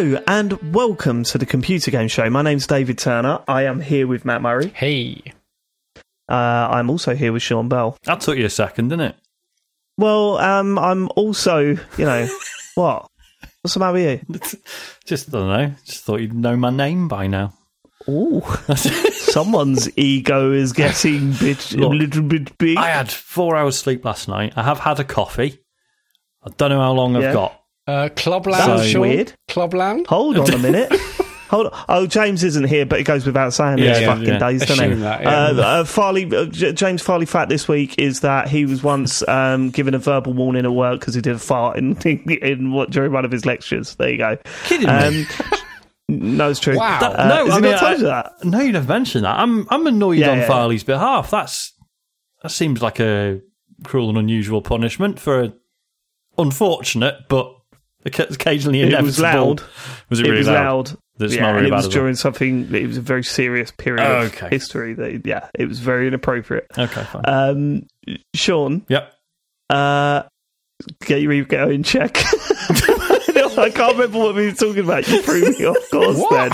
Hello 0.00 0.18
and 0.26 0.74
welcome 0.74 1.24
to 1.24 1.36
the 1.36 1.44
Computer 1.44 1.90
Game 1.90 2.08
Show. 2.08 2.30
My 2.30 2.40
name's 2.40 2.66
David 2.66 2.96
Turner. 2.96 3.40
I 3.46 3.64
am 3.64 3.82
here 3.82 4.06
with 4.06 4.24
Matt 4.24 4.40
Murray. 4.40 4.68
Hey. 4.68 5.20
Uh, 6.26 6.32
I'm 6.70 6.88
also 6.88 7.14
here 7.14 7.34
with 7.34 7.42
Sean 7.42 7.68
Bell. 7.68 7.98
That 8.04 8.22
took 8.22 8.38
you 8.38 8.46
a 8.46 8.48
second, 8.48 8.88
didn't 8.88 9.08
it? 9.08 9.16
Well, 9.98 10.38
um, 10.38 10.78
I'm 10.78 11.10
also, 11.16 11.58
you 11.58 11.78
know, 11.98 12.26
what? 12.76 13.10
What's 13.60 13.74
the 13.74 13.80
matter 13.80 13.92
with 13.92 14.26
you? 14.26 14.40
Just 15.04 15.28
I 15.28 15.32
don't 15.32 15.48
know. 15.48 15.74
Just 15.84 16.04
thought 16.04 16.22
you'd 16.22 16.32
know 16.32 16.56
my 16.56 16.70
name 16.70 17.06
by 17.06 17.26
now. 17.26 17.52
Ooh, 18.08 18.40
someone's 19.12 19.90
ego 19.98 20.50
is 20.50 20.72
getting 20.72 21.32
bit, 21.32 21.72
a 21.72 21.86
little 21.86 22.22
bit 22.22 22.56
big. 22.56 22.78
I 22.78 22.88
had 22.88 23.12
four 23.12 23.54
hours 23.54 23.76
sleep 23.76 24.02
last 24.06 24.28
night. 24.28 24.54
I 24.56 24.62
have 24.62 24.78
had 24.78 24.98
a 24.98 25.04
coffee. 25.04 25.60
I 26.42 26.48
don't 26.56 26.70
know 26.70 26.80
how 26.80 26.92
long 26.92 27.16
Yeah. 27.16 27.28
I've 27.28 27.34
got. 27.34 27.59
Uh, 27.90 28.08
Clubland, 28.10 28.64
Sounds 28.64 28.86
Sean? 28.88 29.00
weird. 29.02 29.32
Clubland? 29.48 30.06
Hold 30.06 30.38
on 30.38 30.52
a 30.54 30.58
minute. 30.70 30.92
Hold 31.48 31.66
on. 31.66 31.84
Oh, 31.88 32.06
James 32.06 32.44
isn't 32.44 32.68
here, 32.68 32.86
but 32.86 33.00
it 33.00 33.02
goes 33.04 33.26
without 33.26 33.52
saying 33.52 33.78
Yeah, 33.78 33.94
these 33.94 34.02
yeah, 34.02 34.06
fucking 34.14 34.28
yeah. 34.28 34.38
days, 34.38 34.60
doesn't 34.64 34.84
Assume 34.84 34.98
it? 34.98 35.00
that, 35.02 35.22
yeah. 35.22 35.28
uh, 35.28 35.52
uh, 35.80 35.84
Farley, 35.84 36.24
uh, 36.32 36.44
J- 36.44 36.72
James 36.72 37.02
Farley 37.02 37.26
fact 37.26 37.48
this 37.48 37.66
week 37.66 37.98
is 37.98 38.20
that 38.20 38.48
he 38.48 38.64
was 38.66 38.84
once 38.84 39.26
um, 39.26 39.70
given 39.70 39.94
a 39.94 39.98
verbal 39.98 40.32
warning 40.32 40.64
at 40.64 40.72
work 40.72 41.00
because 41.00 41.14
he 41.14 41.20
did 41.20 41.34
a 41.34 41.38
fart 41.40 41.76
in, 41.78 41.96
in 41.96 42.70
what 42.72 42.90
during 42.90 43.10
one 43.12 43.24
of 43.24 43.32
his 43.32 43.44
lectures. 43.44 43.96
There 43.96 44.10
you 44.10 44.18
go. 44.18 44.38
Kidding 44.66 44.86
me? 44.86 44.92
Um, 44.92 45.26
no, 46.08 46.50
it's 46.50 46.60
true. 46.60 46.76
Wow. 46.76 47.00
That- 47.00 47.18
Uh, 47.18 47.28
no, 47.28 47.44
has 47.46 47.50
I 47.54 47.56
he 47.56 47.62
mean, 47.62 47.70
not 47.72 47.80
told 47.80 47.92
I- 47.92 47.96
you 47.96 48.04
that? 48.04 48.32
No, 48.44 48.60
you 48.60 48.72
never 48.72 48.86
mentioned 48.88 49.24
that. 49.24 49.36
I'm 49.36 49.66
I'm 49.70 49.84
annoyed 49.88 50.18
Yeah, 50.18 50.30
on 50.30 50.38
yeah. 50.38 50.46
Farley's 50.46 50.84
behalf. 50.84 51.32
That's 51.32 51.72
that 52.44 52.50
seems 52.50 52.80
like 52.80 53.00
a 53.00 53.40
cruel 53.82 54.08
and 54.08 54.18
unusual 54.18 54.62
punishment 54.62 55.18
for 55.18 55.42
a 55.42 55.52
unfortunate 56.38 57.16
but 57.28 57.52
occa- 58.06 58.34
occasionally 58.34 58.80
It 58.80 58.88
inevitable. 58.88 59.06
was 59.06 59.20
loud. 59.20 59.62
Was 60.08 60.20
it, 60.20 60.26
It 60.26 60.28
really 60.28 60.38
was 60.38 60.48
loud. 60.48 60.92
That's 61.18 61.34
yeah, 61.34 61.42
not 61.42 61.48
and 61.50 61.56
really 61.58 61.68
it 61.68 61.74
was 61.74 61.84
well. 61.84 61.90
during 61.92 62.14
something. 62.16 62.74
It 62.74 62.86
was 62.86 62.96
a 62.96 63.02
very 63.02 63.22
serious 63.24 63.70
period 63.72 64.06
Oh, 64.06 64.22
of 64.26 64.34
history. 64.34 64.94
That, 64.94 65.26
yeah, 65.26 65.48
it 65.54 65.66
was 65.68 65.78
very 65.78 66.06
inappropriate. 66.08 66.66
Okay, 66.78 67.04
fine. 67.04 67.22
Um, 67.26 67.86
Sean, 68.34 68.86
yep. 68.88 69.12
uh, 69.68 70.22
get 71.04 71.20
your 71.20 71.32
ego 71.32 71.68
in 71.68 71.82
check. 71.82 72.16
I 73.58 73.70
can't 73.74 73.92
remember 73.96 74.18
what 74.18 74.34
we 74.34 74.46
were 74.46 74.52
talking 74.52 74.84
about. 74.84 75.06
You 75.08 75.20
threw 75.22 75.42
me 75.42 75.66
off 75.66 75.90
course 75.90 76.16
What? 76.16 76.30
then. 76.30 76.50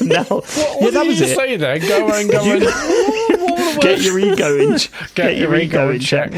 no, 0.08 0.22
What, 0.24 0.56
yeah, 0.56 0.74
what 0.80 0.92
that 0.94 1.02
did 1.04 1.06
was 1.08 1.20
you 1.20 1.26
it. 1.26 1.36
say 1.36 1.56
there? 1.56 1.78
Go 1.78 2.08
and 2.12 2.30
go 2.30 2.42
and. 2.50 3.80
Get 3.82 4.00
your 4.00 4.18
ego 4.18 4.58
in. 4.58 4.78
ch- 4.78 4.90
Get 5.14 5.36
your 5.36 5.54
ego 5.54 5.90
in 5.90 6.00
check. 6.00 6.32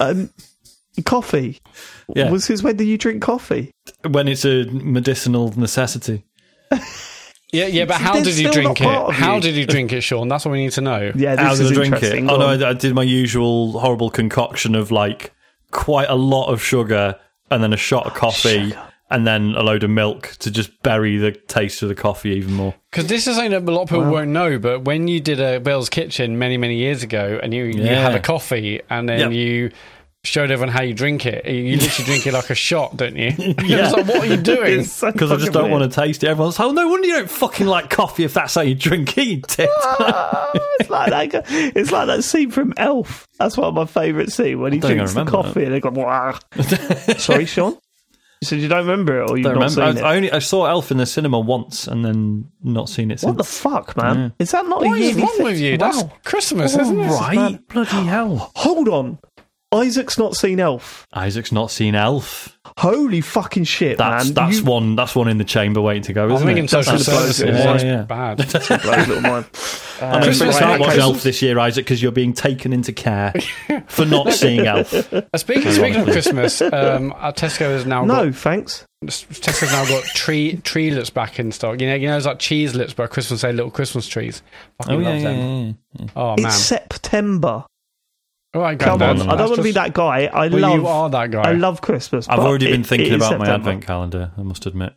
Um, 0.00 0.30
coffee. 1.04 1.60
Yeah. 2.14 2.30
Was 2.30 2.46
his 2.46 2.62
when 2.62 2.76
do 2.76 2.84
you 2.84 2.98
drink 2.98 3.22
coffee? 3.22 3.70
When 4.08 4.28
it's 4.28 4.44
a 4.44 4.64
medicinal 4.66 5.52
necessity. 5.58 6.24
Yeah, 7.52 7.66
yeah, 7.66 7.84
but 7.84 7.96
how 7.96 8.12
They're 8.14 8.22
did 8.22 8.38
you 8.38 8.48
still 8.48 8.52
drink 8.52 8.68
not 8.80 8.88
part 8.88 9.08
it? 9.08 9.08
of 9.08 9.14
How 9.16 9.34
you. 9.34 9.40
did 9.40 9.54
you 9.56 9.66
drink 9.66 9.92
it, 9.92 10.02
Sean? 10.02 10.28
That's 10.28 10.44
what 10.44 10.52
we 10.52 10.62
need 10.62 10.70
to 10.72 10.80
know. 10.82 11.10
Yeah, 11.16 11.34
this 11.34 11.44
How 11.44 11.52
is 11.54 11.58
did 11.58 11.66
I 11.72 11.74
drink 11.74 11.94
it? 11.94 11.96
interesting. 11.96 12.30
Oh 12.30 12.34
Go 12.34 12.38
no, 12.38 12.46
on. 12.46 12.62
I, 12.62 12.68
I 12.70 12.72
did 12.74 12.94
my 12.94 13.02
usual 13.02 13.72
horrible 13.80 14.08
concoction 14.08 14.76
of 14.76 14.92
like 14.92 15.32
quite 15.72 16.08
a 16.08 16.14
lot 16.14 16.46
of 16.46 16.62
sugar 16.62 17.18
and 17.50 17.60
then 17.60 17.72
a 17.72 17.76
shot 17.76 18.06
of 18.06 18.14
coffee 18.14 18.72
and 19.10 19.26
then 19.26 19.56
a 19.56 19.64
load 19.64 19.82
of 19.82 19.90
milk 19.90 20.36
to 20.38 20.48
just 20.52 20.80
bury 20.84 21.16
the 21.16 21.32
taste 21.32 21.82
of 21.82 21.88
the 21.88 21.96
coffee 21.96 22.30
even 22.30 22.52
more. 22.54 22.72
Because 22.92 23.08
this 23.08 23.26
is 23.26 23.34
something 23.34 23.50
that 23.50 23.68
a 23.68 23.74
lot 23.74 23.82
of 23.82 23.88
people 23.88 24.08
won't 24.12 24.30
know, 24.30 24.56
but 24.60 24.82
when 24.84 25.08
you 25.08 25.18
did 25.18 25.40
a 25.40 25.58
Bill's 25.58 25.88
Kitchen 25.88 26.38
many, 26.38 26.56
many 26.56 26.76
years 26.76 27.02
ago 27.02 27.40
and 27.42 27.52
you, 27.52 27.64
you 27.64 27.82
Yeah. 27.82 28.00
had 28.00 28.14
a 28.14 28.20
coffee 28.20 28.80
and 28.88 29.08
then 29.08 29.18
Yep. 29.18 29.32
you 29.32 29.70
showed 30.22 30.50
everyone 30.50 30.68
how 30.72 30.82
you 30.82 30.92
drink 30.92 31.24
it, 31.24 31.46
you 31.46 31.76
literally 31.76 32.04
drink 32.04 32.26
it 32.26 32.32
like 32.34 32.50
a 32.50 32.54
shot, 32.54 32.96
don't 32.96 33.16
you? 33.16 33.32
Yeah. 33.64 33.90
Like, 33.90 34.06
what 34.06 34.16
are 34.18 34.26
you 34.26 34.36
doing? 34.36 34.80
It's 34.80 34.92
so 34.92 35.10
Because 35.12 35.32
I 35.32 35.36
just 35.36 35.52
don't 35.52 35.70
weird. 35.70 35.80
want 35.80 35.92
to 35.92 36.00
taste 36.00 36.22
it. 36.24 36.28
Everyone's 36.28 36.58
like, 36.58 36.68
oh, 36.68 36.72
no 36.72 36.88
wonder 36.88 37.06
you 37.08 37.14
don't 37.14 37.30
fucking 37.30 37.66
like 37.66 37.88
coffee 37.90 38.24
if 38.24 38.34
that's 38.34 38.54
how 38.54 38.60
you 38.60 38.74
drink 38.74 39.16
it, 39.16 39.26
you 39.26 39.40
tit. 39.40 39.68
it's 40.80 40.90
like 40.90 41.10
that. 41.10 41.44
It's 41.48 41.90
like 41.90 42.06
that 42.08 42.22
scene 42.24 42.50
from 42.50 42.74
Elf. 42.76 43.28
That's 43.38 43.56
one 43.56 43.68
of 43.68 43.74
my 43.74 43.86
favourite 43.86 44.30
scenes 44.30 44.58
when 44.58 44.72
he 44.72 44.78
drinks 44.78 45.14
the 45.14 45.20
even 45.22 45.26
remember 45.26 45.30
coffee 45.30 45.64
and 45.64 45.72
they 45.74 45.80
go. 45.80 46.34
Sorry, 47.18 47.46
Sean. 47.46 47.78
You 48.42 48.46
said 48.46 48.60
you 48.60 48.68
don't 48.68 48.86
remember 48.86 49.20
it, 49.22 49.30
or 49.30 49.36
you've 49.36 49.44
don't 49.44 49.58
not 49.58 49.70
remember. 49.70 49.98
seen 49.98 50.04
I, 50.04 50.08
it. 50.10 50.12
I 50.12 50.16
only 50.16 50.32
I 50.32 50.38
saw 50.38 50.64
Elf 50.64 50.90
in 50.90 50.96
the 50.96 51.04
cinema 51.04 51.38
once 51.38 51.86
and 51.86 52.02
then 52.02 52.50
not 52.62 52.88
seen 52.88 53.10
it 53.10 53.20
Since. 53.20 53.28
what 53.28 53.36
the 53.36 53.44
fuck, 53.44 53.94
man? 53.98 54.32
Is 54.38 54.52
that 54.52 54.64
not 54.66 54.82
a 54.82 54.88
What 54.88 54.98
is 54.98 55.08
yearly 55.08 55.20
wrong 55.22 55.32
thing? 55.36 55.44
with 55.44 55.58
you? 55.60 55.76
That's 55.76 55.98
Wow. 56.02 56.12
Christmas, 56.24 56.74
isn't 56.74 56.98
it? 57.00 57.06
right, 57.08 57.58
bloody 57.68 57.90
hell! 58.06 58.50
Hold 58.56 58.88
on. 58.88 59.18
Isaac's 59.72 60.18
not 60.18 60.34
seen 60.34 60.58
Elf. 60.58 61.06
Isaac's 61.12 61.52
not 61.52 61.70
seen 61.70 61.94
Elf. 61.94 62.58
Holy 62.78 63.20
fucking 63.20 63.64
shit, 63.64 63.98
That's 63.98 64.26
man! 64.26 64.34
that's 64.34 64.58
You 64.58 64.64
one. 64.64 64.96
That's 64.96 65.14
one 65.14 65.28
in 65.28 65.38
the 65.38 65.44
chamber 65.44 65.80
waiting 65.80 66.02
to 66.04 66.12
go, 66.12 66.24
I'm 66.24 66.32
isn't 66.32 66.46
thinking 66.46 66.64
it? 66.64 66.70
social 66.70 66.92
That's 66.94 67.06
gonna 67.08 67.18
blow 67.20 67.30
services. 67.30 67.82
it. 67.82 67.86
Yeah, 67.86 67.96
yeah. 67.96 68.02
bad. 68.02 68.36
blows 68.82 69.08
little 69.08 69.20
mind. 69.22 69.46
I 70.02 70.12
mean, 70.14 70.22
Christmas 70.22 70.54
you 70.54 70.60
can't 70.60 70.80
night, 70.80 70.80
watch 70.80 70.98
Elf 70.98 71.22
this 71.22 71.42
year, 71.42 71.58
Isaac, 71.58 71.84
because 71.84 72.02
you're 72.02 72.10
being 72.10 72.32
taken 72.32 72.72
into 72.72 72.92
care 72.92 73.32
for 73.86 74.06
not 74.06 74.32
seeing 74.32 74.66
Elf. 74.66 74.92
Uh, 75.12 75.22
speaking, 75.36 75.70
speaking 75.72 76.00
of 76.00 76.06
Christmas, 76.06 76.60
um, 76.62 77.12
uh, 77.18 77.30
Tesco 77.32 77.60
has 77.60 77.84
now 77.86 78.04
No, 78.04 78.26
got 78.30 78.34
thanks. 78.34 78.86
Tesco's 79.04 79.70
now 79.72 79.84
got 79.86 80.02
tree 80.04 80.56
tree 80.64 80.90
lips 80.90 81.10
back 81.10 81.38
in 81.38 81.52
stock. 81.52 81.80
You 81.80 81.88
know, 81.88 81.94
you 81.94 82.08
know, 82.08 82.16
it's 82.16 82.26
like 82.26 82.38
cheese 82.38 82.74
lips, 82.74 82.92
but 82.94 83.10
Christmas 83.10 83.42
Day 83.42 83.52
little 83.52 83.70
Christmas 83.70 84.08
trees. 84.08 84.42
Fucking 84.78 84.94
Oh 84.94 84.98
love 84.98 85.16
yeah, 85.16 85.22
them. 85.22 85.66
yeah, 85.94 86.04
yeah. 86.04 86.06
Oh 86.16 86.34
It's 86.38 86.56
September. 86.56 87.64
Oh, 88.52 88.58
All 88.58 88.64
right, 88.64 88.78
Come 88.78 89.00
on, 89.00 89.20
I 89.22 89.36
don't 89.36 89.46
want 89.48 89.56
to 89.56 89.62
be 89.62 89.70
that 89.72 89.92
guy. 89.94 90.24
I 90.26 90.48
Well, 90.48 90.58
love. 90.60 90.74
you 90.80 90.86
are 90.88 91.10
that 91.10 91.30
guy. 91.30 91.42
I 91.42 91.52
love 91.52 91.80
Christmas. 91.80 92.28
I've 92.28 92.40
already 92.40 92.66
been 92.70 92.80
it- 92.80 92.86
thinking 92.86 93.12
it 93.12 93.20
is 93.22 93.26
about 93.26 93.38
my 93.38 93.48
advent 93.48 93.86
calendar. 93.86 94.32
I 94.36 94.42
must 94.42 94.66
admit. 94.66 94.92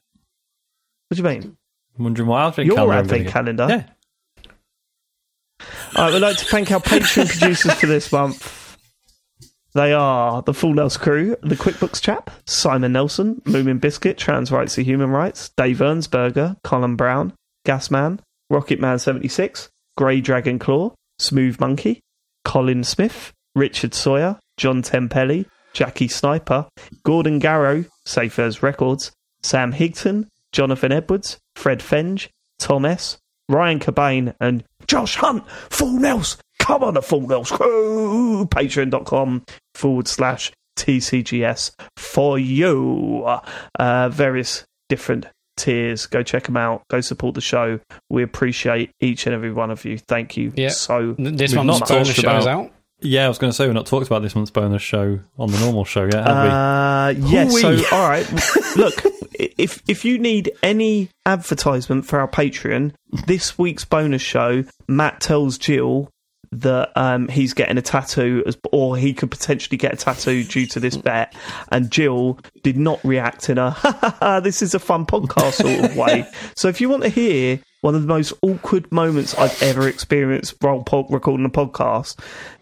What 1.10 1.18
do 1.18 1.22
you 1.24 1.30
mean? 1.30 1.58
I'm 1.98 2.04
wondering 2.04 2.28
what 2.28 2.42
advent 2.42 2.66
Your 2.66 2.76
calendar 2.78 2.94
I'm 2.98 3.04
advent 3.06 3.28
calendar. 3.30 3.68
Yeah, 3.70 3.84
All 5.96 6.06
right, 6.06 6.14
we'd 6.14 6.20
like 6.20 6.38
to 6.38 6.46
thank 6.46 6.72
our 6.72 6.80
Patreon 6.80 7.30
producers 7.30 7.74
for 7.76 7.86
this 7.86 8.12
month. 8.12 8.60
They 9.76 9.94
are 9.94 10.42
the 10.42 10.54
Full 10.54 10.74
Nels 10.74 10.98
crew, 10.98 11.36
the 11.42 11.56
QuickBooks 11.56 12.02
chap, 12.02 12.32
Simon 12.46 12.94
Nelson, 12.94 13.42
Moomin 13.46 13.80
Biscuit, 13.80 14.18
Trans 14.18 14.52
Rights 14.52 14.76
to 14.76 14.84
Human 14.84 15.10
Rights, 15.10 15.50
Dave 15.58 15.78
Ernsberger, 15.78 16.58
Colin 16.64 16.96
Brown, 16.96 17.34
Gasman, 17.68 18.20
Rocketman76, 18.52 19.70
Grey 19.98 20.22
Dragon 20.22 20.60
Claw, 20.60 20.92
Smooth 21.20 21.60
Monkey, 21.60 22.02
Colin 22.46 22.84
Smith, 22.84 23.33
Richard 23.56 23.94
Sawyer, 23.94 24.40
John 24.58 24.82
Tempelli, 24.82 25.46
Jackie 25.74 26.08
Sniper, 26.08 26.68
Gordon 27.04 27.40
Garrow, 27.40 27.86
Safe 28.06 28.38
as 28.40 28.62
Records, 28.64 29.12
Sam 29.42 29.74
Higton, 29.74 30.28
Jonathan 30.52 30.92
Edwards, 30.92 31.40
Fred 31.56 31.80
Fenge, 31.80 32.30
Tom 32.60 32.86
S., 32.86 33.18
Ryan 33.50 33.80
Cobain, 33.80 34.34
and 34.40 34.64
Josh 34.88 35.16
Hunt. 35.18 35.44
Full 35.70 36.00
Nels. 36.00 36.38
Come 36.60 36.84
on, 36.84 36.94
the 36.94 37.02
Full 37.02 37.28
Nels 37.28 37.52
crew. 37.52 38.46
Patreon.com 38.50 39.44
forward 39.76 40.08
slash 40.08 40.52
TCGS 40.78 41.72
for 41.98 42.40
you. 42.40 43.24
Uh, 43.80 44.10
various 44.10 44.64
different 44.90 45.26
tiers. 45.58 46.06
Go 46.06 46.24
check 46.24 46.44
them 46.46 46.58
out. 46.58 46.84
Go 46.90 47.02
support 47.02 47.36
the 47.36 47.42
show. 47.42 47.80
We 48.10 48.24
appreciate 48.24 48.92
each 49.02 49.26
and 49.28 49.34
every 49.36 49.52
one 49.52 49.72
of 49.72 49.84
you. 49.86 49.98
Thank 49.98 50.38
you 50.38 50.54
Yeah. 50.56 50.70
so 50.70 51.16
This 51.18 51.54
We've 51.56 51.66
not 51.66 51.86
talked 51.88 52.18
about- 52.20 52.48
out. 52.48 52.72
Yeah. 53.04 53.26
I 53.26 53.28
was 53.28 53.38
going 53.38 53.52
to 53.52 53.56
say 53.56 53.66
we've 53.66 53.74
not 53.74 53.86
talked 53.86 54.08
about 54.08 54.22
this 54.22 54.36
month's 54.36 54.52
bonus 54.52 54.82
show 54.82 55.20
on 55.38 55.52
the 55.52 55.60
normal 55.60 55.86
show 55.86 56.06
yet, 56.06 56.26
have 56.26 56.44
we? 56.44 57.20
Uh, 57.22 57.30
yeah. 57.30 57.48
So, 57.50 57.78
all 57.96 58.10
right. 58.10 58.30
Look, 58.76 59.04
if 59.36 59.82
if 59.88 60.06
you 60.06 60.18
need 60.18 60.52
any 60.62 61.10
advertisement 61.26 62.06
for 62.06 62.20
our 62.20 62.28
Patreon, 62.28 62.94
this 63.28 63.58
week's 63.58 63.86
bonus 63.86 64.22
show, 64.22 64.64
Matt 64.88 65.22
tells 65.22 65.58
Jill 65.58 66.10
that 66.52 66.92
um, 66.96 67.28
he's 67.28 67.54
getting 67.54 67.78
a 67.78 67.82
tattoo, 67.82 68.44
as, 68.46 68.58
or 68.72 68.96
he 68.96 69.14
could 69.14 69.32
potentially 69.32 69.78
get 69.78 69.94
a 69.94 69.98
tattoo 69.98 70.44
due 70.44 70.68
to 70.68 70.80
this 70.80 70.96
bet, 70.98 71.36
and 71.72 71.90
Jill 71.90 72.40
did 72.62 72.78
not 72.78 73.04
react 73.04 73.50
in 73.50 73.58
a 73.58 73.70
"Ha, 73.72 73.98
ha, 74.00 74.18
ha, 74.20 74.40
"this 74.40 74.62
is 74.62 74.74
a 74.74 74.80
fun 74.80 75.06
podcast" 75.06 75.54
sort 75.54 75.92
of 75.92 75.98
way. 75.98 76.26
So, 76.56 76.68
if 76.68 76.80
you 76.82 76.90
want 76.90 77.04
to 77.04 77.10
hear 77.10 77.60
one 77.84 77.96
of 77.96 78.02
the 78.02 78.08
most 78.08 78.32
awkward 78.42 78.90
moments 78.94 79.36
I've 79.36 79.62
ever 79.62 79.90
experienced 79.90 80.56
while 80.62 80.86
recording 81.10 81.46
a 81.46 81.50
podcast, 81.50 82.18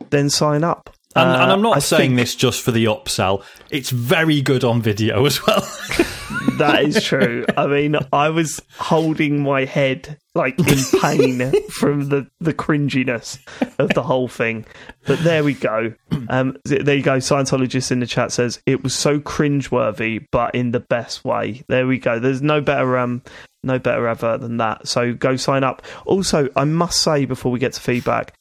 then 0.10 0.32
sign 0.32 0.64
up. 0.64 0.90
And, 1.16 1.30
and 1.30 1.52
Uh, 1.52 1.54
I'm 1.54 1.62
not 1.62 1.78
I 1.78 1.80
saying 1.80 2.12
think- 2.12 2.20
this 2.20 2.36
just 2.36 2.62
for 2.62 2.72
the 2.72 2.86
upsell. 2.86 3.44
It's 3.70 3.90
very 3.90 4.42
good 4.42 4.64
on 4.64 4.82
video 4.82 5.26
as 5.26 5.46
well. 5.46 5.68
That 6.58 6.84
is 6.84 7.04
true. 7.04 7.46
I 7.56 7.68
mean, 7.68 7.96
I 8.14 8.30
was 8.30 8.62
holding 8.78 9.42
my 9.42 9.66
head 9.66 10.18
like 10.36 10.58
in 10.60 10.78
pain 11.02 11.52
from 11.70 12.10
the, 12.10 12.28
the 12.40 12.54
cringiness 12.54 13.40
of 13.80 13.90
the 13.90 14.02
whole 14.04 14.28
thing. 14.28 14.66
But 15.06 15.20
there 15.20 15.44
we 15.44 15.54
go. 15.54 15.94
Um, 16.30 16.58
there 16.66 16.96
you 16.96 17.04
go. 17.04 17.18
Scientologist 17.18 17.92
in 17.92 18.00
the 18.00 18.08
chat 18.08 18.32
says 18.32 18.60
it 18.66 18.84
was 18.84 18.94
so 18.94 19.20
cringeworthy, 19.20 20.26
but 20.32 20.54
in 20.56 20.72
the 20.72 20.80
best 20.80 21.24
way. 21.24 21.64
There 21.68 21.86
we 21.88 22.00
go. 22.00 22.20
There's 22.20 22.42
no 22.42 22.60
better 22.62 22.98
um, 22.98 23.22
no 23.64 23.78
better 23.80 24.08
advert 24.08 24.42
than 24.42 24.58
that. 24.58 24.88
So 24.88 25.14
go 25.14 25.36
sign 25.36 25.64
up. 25.64 25.84
Also, 26.06 26.50
I 26.56 26.64
must 26.64 27.02
say 27.02 27.26
before 27.26 27.52
we 27.52 27.60
get 27.60 27.74
to 27.74 27.82
feedback, 27.82 28.34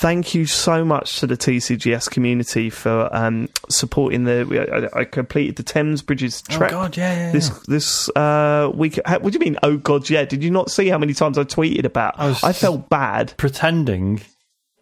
thank 0.00 0.34
you 0.34 0.46
so 0.46 0.84
much 0.84 1.18
to 1.20 1.26
the 1.26 1.36
TCGS 1.36 2.10
community 2.10 2.70
for 2.70 3.08
um, 3.14 3.48
supporting 3.68 4.24
the. 4.24 4.90
I, 4.94 5.00
I 5.00 5.04
completed 5.04 5.56
the 5.56 5.62
Thames 5.62 6.02
Bridges 6.02 6.42
trek. 6.42 6.72
Oh 6.72 6.82
God, 6.82 6.96
yeah, 6.96 7.14
yeah, 7.26 7.32
This 7.32 7.48
yeah. 7.48 7.56
this 7.68 8.08
uh, 8.16 8.70
week. 8.74 8.98
How, 9.06 9.18
what 9.20 9.32
do 9.32 9.36
you 9.38 9.44
mean? 9.44 9.58
Oh 9.62 9.76
God, 9.76 10.08
yeah. 10.10 10.24
Did 10.24 10.42
you 10.44 10.50
not 10.50 10.70
see 10.70 10.88
how 10.88 10.98
many 10.98 11.14
times 11.14 11.38
I 11.38 11.44
tweeted 11.44 11.84
about? 11.84 12.14
I 12.18 12.36
I 12.42 12.52
felt 12.52 12.88
bad. 12.88 13.34
pretending. 13.36 14.20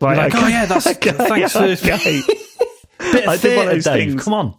Right, 0.01 0.17
like, 0.17 0.35
okay. 0.35 0.45
oh 0.45 0.49
yeah, 0.49 0.65
that's 0.67 0.87
Okay, 0.97 1.13
thanks 1.13 1.53
for 1.53 1.61
okay. 1.63 2.23
bit 2.99 3.29
I 3.29 3.35
of 3.35 3.41
did 3.41 3.57
one 3.57 3.69
of 3.69 3.75
those 3.75 3.85
Dave. 3.85 4.11
things. 4.11 4.25
Come 4.25 4.35
on. 4.35 4.55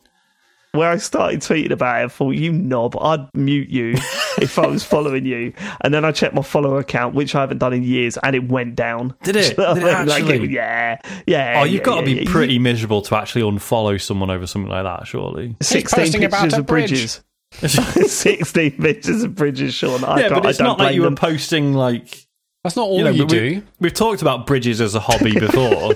Where 0.73 0.89
I 0.89 0.97
started 0.97 1.41
tweeting 1.41 1.71
about 1.71 2.01
it, 2.01 2.05
I 2.05 2.07
thought, 2.07 2.31
you 2.31 2.51
knob, 2.51 2.97
I'd 2.99 3.27
mute 3.35 3.69
you 3.69 3.91
if 4.41 4.57
I 4.57 4.65
was 4.65 4.83
following 4.83 5.23
you. 5.25 5.53
And 5.81 5.93
then 5.93 6.03
I 6.03 6.11
checked 6.11 6.33
my 6.33 6.41
follower 6.41 6.79
account, 6.79 7.13
which 7.13 7.35
I 7.35 7.41
haven't 7.41 7.59
done 7.59 7.73
in 7.73 7.83
years, 7.83 8.17
and 8.17 8.35
it 8.35 8.49
went 8.49 8.75
down. 8.75 9.15
Did 9.23 9.35
it? 9.35 9.55
So, 9.63 9.75
Did 9.75 9.83
it 9.83 10.07
like, 10.07 10.23
actually? 10.23 10.49
yeah, 10.49 10.99
yeah. 11.27 11.59
Oh, 11.61 11.63
you've 11.63 11.75
yeah, 11.81 11.83
got 11.83 12.01
to 12.01 12.09
yeah, 12.09 12.15
be 12.17 12.23
yeah. 12.25 12.31
pretty 12.31 12.57
miserable 12.59 13.01
to 13.03 13.15
actually 13.15 13.43
unfollow 13.43 14.01
someone 14.01 14.31
over 14.31 14.47
something 14.47 14.69
like 14.71 14.83
that, 14.83 15.05
surely. 15.07 15.55
16 15.61 15.99
posting 15.99 16.23
about 16.23 16.41
pictures 16.41 16.57
a 16.57 16.61
of 16.61 16.65
bridge. 16.65 16.89
bridges. 16.89 17.23
16 18.11 18.71
pictures 18.77 19.23
of 19.23 19.35
bridges, 19.35 19.75
Sean. 19.75 20.03
I 20.03 20.21
yeah, 20.21 20.29
don't, 20.29 20.41
but 20.41 20.49
it's 20.49 20.59
I 20.59 20.63
don't 20.63 20.69
not 20.71 20.79
like 20.79 20.87
blame 20.87 20.95
you 20.95 21.01
were 21.01 21.07
them. 21.07 21.15
posting 21.15 21.73
like 21.75 22.25
That's 22.63 22.75
not 22.75 22.87
all 22.87 22.97
you 22.97 23.05
you, 23.09 23.11
know. 23.11 23.25
but 23.25 23.29
do. 23.29 23.41
we, 23.41 23.63
we've 23.79 23.93
talked 23.93 24.23
about 24.23 24.47
bridges 24.47 24.81
as 24.81 24.95
a 24.95 24.99
hobby 24.99 25.33
before. 25.39 25.93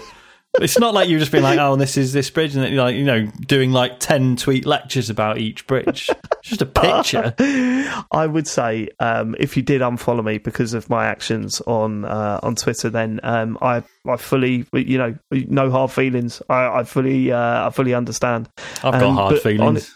It's 0.59 0.79
not 0.79 0.93
like 0.93 1.09
you've 1.09 1.19
just 1.19 1.31
been 1.31 1.43
like, 1.43 1.59
oh, 1.59 1.73
and 1.73 1.81
this 1.81 1.97
is 1.97 2.13
this 2.13 2.29
bridge, 2.29 2.55
and 2.55 2.63
then, 2.63 2.75
like 2.75 2.95
you 2.95 3.03
know, 3.03 3.25
doing 3.45 3.71
like 3.71 3.99
ten 3.99 4.35
tweet 4.35 4.65
lectures 4.65 5.09
about 5.09 5.37
each 5.37 5.67
bridge. 5.67 6.09
It's 6.09 6.49
just 6.49 6.61
a 6.61 6.65
picture. 6.65 7.33
I 8.11 8.25
would 8.27 8.47
say 8.47 8.89
um, 8.99 9.35
if 9.39 9.57
you 9.57 9.63
did 9.63 9.81
unfollow 9.81 10.23
me 10.23 10.37
because 10.37 10.73
of 10.73 10.89
my 10.89 11.05
actions 11.05 11.61
on 11.61 12.05
uh, 12.05 12.39
on 12.43 12.55
Twitter, 12.55 12.89
then 12.89 13.19
um, 13.23 13.57
I 13.61 13.83
I 14.07 14.17
fully 14.17 14.65
you 14.73 14.97
know 14.97 15.15
no 15.31 15.69
hard 15.71 15.91
feelings. 15.91 16.41
I, 16.49 16.79
I 16.79 16.83
fully 16.83 17.31
uh, 17.31 17.67
I 17.67 17.69
fully 17.71 17.93
understand. 17.93 18.49
I've 18.83 18.93
got 18.93 19.03
Um, 19.03 19.15
hard 19.15 19.33
but 19.35 19.43
feelings. 19.43 19.93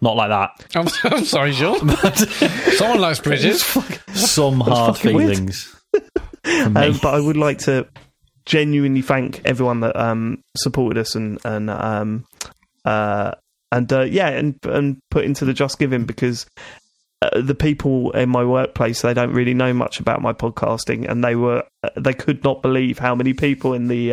Not 0.00 0.16
like 0.16 0.28
that. 0.28 0.66
I'm, 0.74 0.88
I'm 1.12 1.24
sorry, 1.24 1.52
Sean. 1.52 1.88
Someone 2.76 3.00
likes 3.00 3.20
bridges. 3.20 3.62
Some 4.12 4.60
hard 4.60 4.98
feelings. 4.98 5.74
Um, 6.44 6.74
but 6.74 7.04
I 7.06 7.20
would 7.20 7.36
like 7.38 7.58
to 7.60 7.86
genuinely 8.46 9.02
thank 9.02 9.40
everyone 9.44 9.80
that 9.80 9.96
um, 9.96 10.42
supported 10.56 11.00
us 11.00 11.14
and 11.14 11.38
and 11.44 11.70
um, 11.70 12.24
uh, 12.84 13.32
and 13.72 13.92
uh, 13.92 14.02
yeah, 14.02 14.28
and 14.28 14.58
and 14.64 14.98
put 15.10 15.24
into 15.24 15.44
the 15.44 15.54
Just 15.54 15.78
Giving 15.78 16.04
because 16.04 16.46
uh, 17.22 17.40
the 17.40 17.54
people 17.54 18.10
in 18.12 18.28
my 18.28 18.44
workplace 18.44 19.02
they 19.02 19.14
don't 19.14 19.32
really 19.32 19.54
know 19.54 19.72
much 19.72 20.00
about 20.00 20.22
my 20.22 20.32
podcasting, 20.32 21.08
and 21.08 21.24
they 21.24 21.34
were 21.34 21.64
uh, 21.82 21.90
they 21.96 22.14
could 22.14 22.44
not 22.44 22.62
believe 22.62 22.98
how 22.98 23.14
many 23.14 23.32
people 23.32 23.72
in 23.72 23.88
the 23.88 24.12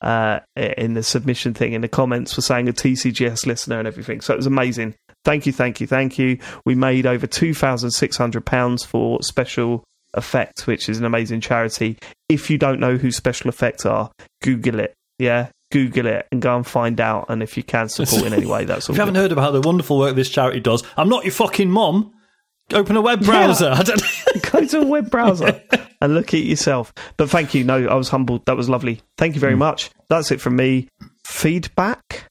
uh, 0.00 0.40
in 0.54 0.94
the 0.94 1.02
submission 1.02 1.54
thing 1.54 1.72
in 1.72 1.80
the 1.80 1.88
comments 1.88 2.36
were 2.36 2.42
saying 2.42 2.68
a 2.68 2.72
TCGS 2.72 3.46
listener 3.46 3.78
and 3.78 3.88
everything. 3.88 4.20
So 4.20 4.32
it 4.32 4.36
was 4.36 4.46
amazing. 4.46 4.94
Thank 5.24 5.46
you, 5.46 5.52
thank 5.52 5.80
you, 5.80 5.86
thank 5.86 6.18
you. 6.18 6.38
We 6.64 6.74
made 6.74 7.04
over 7.04 7.26
two 7.26 7.52
thousand 7.52 7.90
six 7.90 8.16
hundred 8.16 8.46
pounds 8.46 8.84
for 8.84 9.20
special 9.22 9.84
effect, 10.14 10.66
which 10.66 10.88
is 10.88 10.98
an 10.98 11.04
amazing 11.04 11.40
charity. 11.40 11.98
If 12.28 12.50
you 12.50 12.58
don't 12.58 12.80
know 12.80 12.96
who 12.96 13.10
Special 13.10 13.48
Effects 13.48 13.86
are, 13.86 14.10
Google 14.42 14.80
it. 14.80 14.94
Yeah, 15.18 15.48
Google 15.70 16.06
it 16.06 16.26
and 16.30 16.40
go 16.40 16.56
and 16.56 16.66
find 16.66 17.00
out. 17.00 17.26
And 17.28 17.42
if 17.42 17.56
you 17.56 17.62
can 17.62 17.88
support 17.88 18.24
in 18.24 18.32
any 18.32 18.46
way, 18.46 18.64
that's 18.64 18.88
all. 18.88 18.94
If 18.94 18.98
you 18.98 19.00
haven't 19.02 19.16
heard 19.16 19.32
about 19.32 19.52
the 19.52 19.60
wonderful 19.60 19.98
work 19.98 20.14
this 20.14 20.30
charity 20.30 20.60
does, 20.60 20.82
I'm 20.96 21.08
not 21.08 21.24
your 21.24 21.32
fucking 21.32 21.70
mom. 21.70 22.12
Open 22.72 22.96
a 22.96 23.00
web 23.00 23.24
browser. 23.24 23.70
I 23.74 23.82
don't 23.82 24.02
go 24.52 24.66
to 24.66 24.80
a 24.80 24.86
web 24.86 25.10
browser 25.10 25.62
and 26.02 26.14
look 26.14 26.34
at 26.34 26.40
yourself. 26.40 26.92
But 27.16 27.30
thank 27.30 27.54
you. 27.54 27.64
No, 27.64 27.86
I 27.86 27.94
was 27.94 28.10
humbled. 28.10 28.44
That 28.44 28.56
was 28.56 28.68
lovely. 28.68 29.00
Thank 29.16 29.34
you 29.34 29.40
very 29.40 29.56
much. 29.56 29.90
That's 30.08 30.30
it 30.30 30.40
from 30.40 30.56
me. 30.56 30.88
Feedback. 31.26 32.26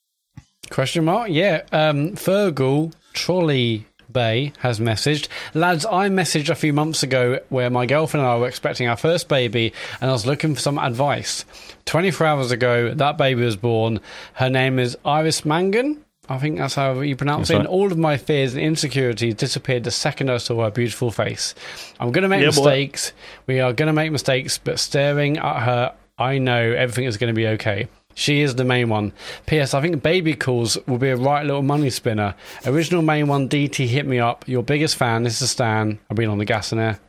Question 0.70 1.06
mark? 1.06 1.30
Yeah. 1.32 1.64
Um, 1.72 2.12
Fergal 2.12 2.94
Trolley 3.14 3.86
Bay 4.18 4.52
has 4.62 4.80
messaged. 4.80 5.28
Lads, 5.54 5.86
I 5.86 6.10
messaged 6.10 6.50
a 6.50 6.56
few 6.56 6.74
months 6.74 7.04
ago 7.04 7.40
where 7.50 7.70
my 7.70 7.86
girlfriend 7.86 8.26
and 8.26 8.32
I 8.34 8.38
were 8.38 8.48
expecting 8.48 8.88
our 8.88 8.98
first 8.98 9.28
baby 9.30 9.74
and 10.02 10.10
I 10.10 10.14
was 10.14 10.26
looking 10.26 10.56
for 10.56 10.60
some 10.62 10.80
advice. 10.80 11.46
24 11.86 12.26
hours 12.26 12.50
ago, 12.52 12.96
that 12.96 13.16
baby 13.20 13.44
was 13.44 13.56
born. 13.56 14.00
Her 14.34 14.50
name 14.50 14.80
is 14.80 14.98
Iris 15.06 15.46
Mangan. 15.46 16.04
I 16.28 16.40
think 16.40 16.58
that's 16.58 16.74
how 16.74 17.00
you 17.02 17.16
pronounce 17.16 17.50
That's 17.50 17.58
it. 17.58 17.60
And 17.60 17.68
all 17.68 17.92
of 17.92 17.98
my 18.00 18.18
fears 18.18 18.56
and 18.56 18.62
insecurities 18.64 19.36
disappeared 19.36 19.84
the 19.84 19.92
second 19.92 20.32
I 20.32 20.38
saw 20.38 20.64
her 20.64 20.72
beautiful 20.72 21.12
face. 21.12 21.54
I'm 22.00 22.12
going 22.12 22.24
to 22.24 22.28
make 22.28 22.42
Yeah, 22.42 22.48
boy. 22.50 22.64
mistakes. 22.64 23.14
We 23.46 23.60
are 23.60 23.72
going 23.72 23.88
to 23.88 23.94
make 23.94 24.12
mistakes, 24.12 24.58
but 24.58 24.80
staring 24.80 25.38
at 25.38 25.60
her, 25.62 25.96
I 26.18 26.40
know 26.40 26.60
everything 26.60 27.06
is 27.06 27.18
going 27.18 27.34
to 27.34 27.38
be 27.38 27.48
okay. 27.50 27.88
She 28.18 28.42
is 28.42 28.56
the 28.56 28.64
main 28.64 28.90
one. 28.90 29.14
P.S. 29.46 29.76
I 29.76 29.82
think 29.82 30.02
baby 30.02 30.34
calls 30.34 30.76
will 30.88 30.98
be 30.98 31.10
a 31.10 31.16
right 31.16 31.46
little 31.46 31.62
money 31.62 31.92
spinner. 31.92 32.34
Original 32.66 33.04
main 33.04 33.28
one, 33.28 33.48
DT 33.48 33.86
hit 33.86 34.08
me 34.08 34.18
up. 34.20 34.44
Your 34.48 34.64
biggest 34.64 34.96
fan. 34.96 35.22
This 35.22 35.40
is 35.40 35.52
Stan. 35.52 36.00
I've 36.10 36.18
been 36.18 36.32
on 36.32 36.40
the 36.40 36.46
gas 36.46 36.72
and 36.72 36.82
air. 36.82 37.00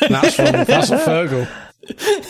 And 0.00 0.14
that's 0.14 0.34
from 0.34 0.44
that's 0.64 0.88
from 0.88 0.98
Fergal. 1.00 1.46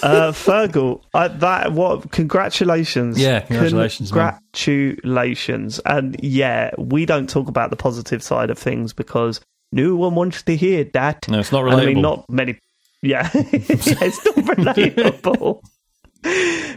Uh, 0.02 0.32
Fergal, 0.32 1.02
I, 1.14 1.28
that 1.28 1.72
what? 1.72 2.10
Congratulations! 2.10 3.16
Yeah, 3.16 3.40
congratulations, 3.40 4.12
man. 4.12 4.36
Congratulations! 4.52 5.78
And 5.86 6.16
yeah, 6.20 6.72
we 6.78 7.06
don't 7.06 7.30
talk 7.30 7.46
about 7.46 7.70
the 7.70 7.76
positive 7.76 8.24
side 8.24 8.50
of 8.50 8.58
things 8.58 8.92
because 8.92 9.40
no 9.70 9.94
one 9.94 10.16
wants 10.16 10.42
to 10.42 10.56
hear 10.56 10.82
that. 10.94 11.28
No, 11.28 11.38
it's 11.38 11.52
not 11.52 11.64
And 11.68 11.80
I 11.80 11.86
mean, 11.86 12.02
not 12.02 12.28
many. 12.28 12.58
Yeah, 13.02 13.30
it's 13.34 13.86
not 14.26 14.34
relatable. 14.34 15.62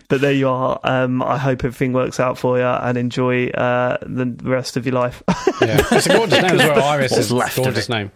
But 0.07 0.22
there 0.22 0.34
you 0.34 0.48
are. 0.50 0.80
Um, 0.84 1.22
I 1.22 1.38
hope 1.38 1.63
everything 1.63 1.94
works 1.94 2.19
out 2.19 2.38
for 2.38 2.57
you 2.57 2.63
and 2.66 2.98
enjoy 2.98 3.48
uh, 3.50 3.98
the 4.01 4.25
rest 4.44 4.78
of 4.78 4.86
your 4.86 4.96
life. 4.96 5.24
Yeah, 5.62 5.81
it's 5.92 6.06
a 6.07 6.10
gorgeous 6.10 6.42
name 6.42 6.60
as 6.60 6.68
well. 6.69 6.84
Iris 6.84 7.18
is 7.18 7.31
a 7.31 7.36
left 7.36 7.56
gorgeous 7.57 7.90
it. 7.90 7.92
name. 7.94 8.12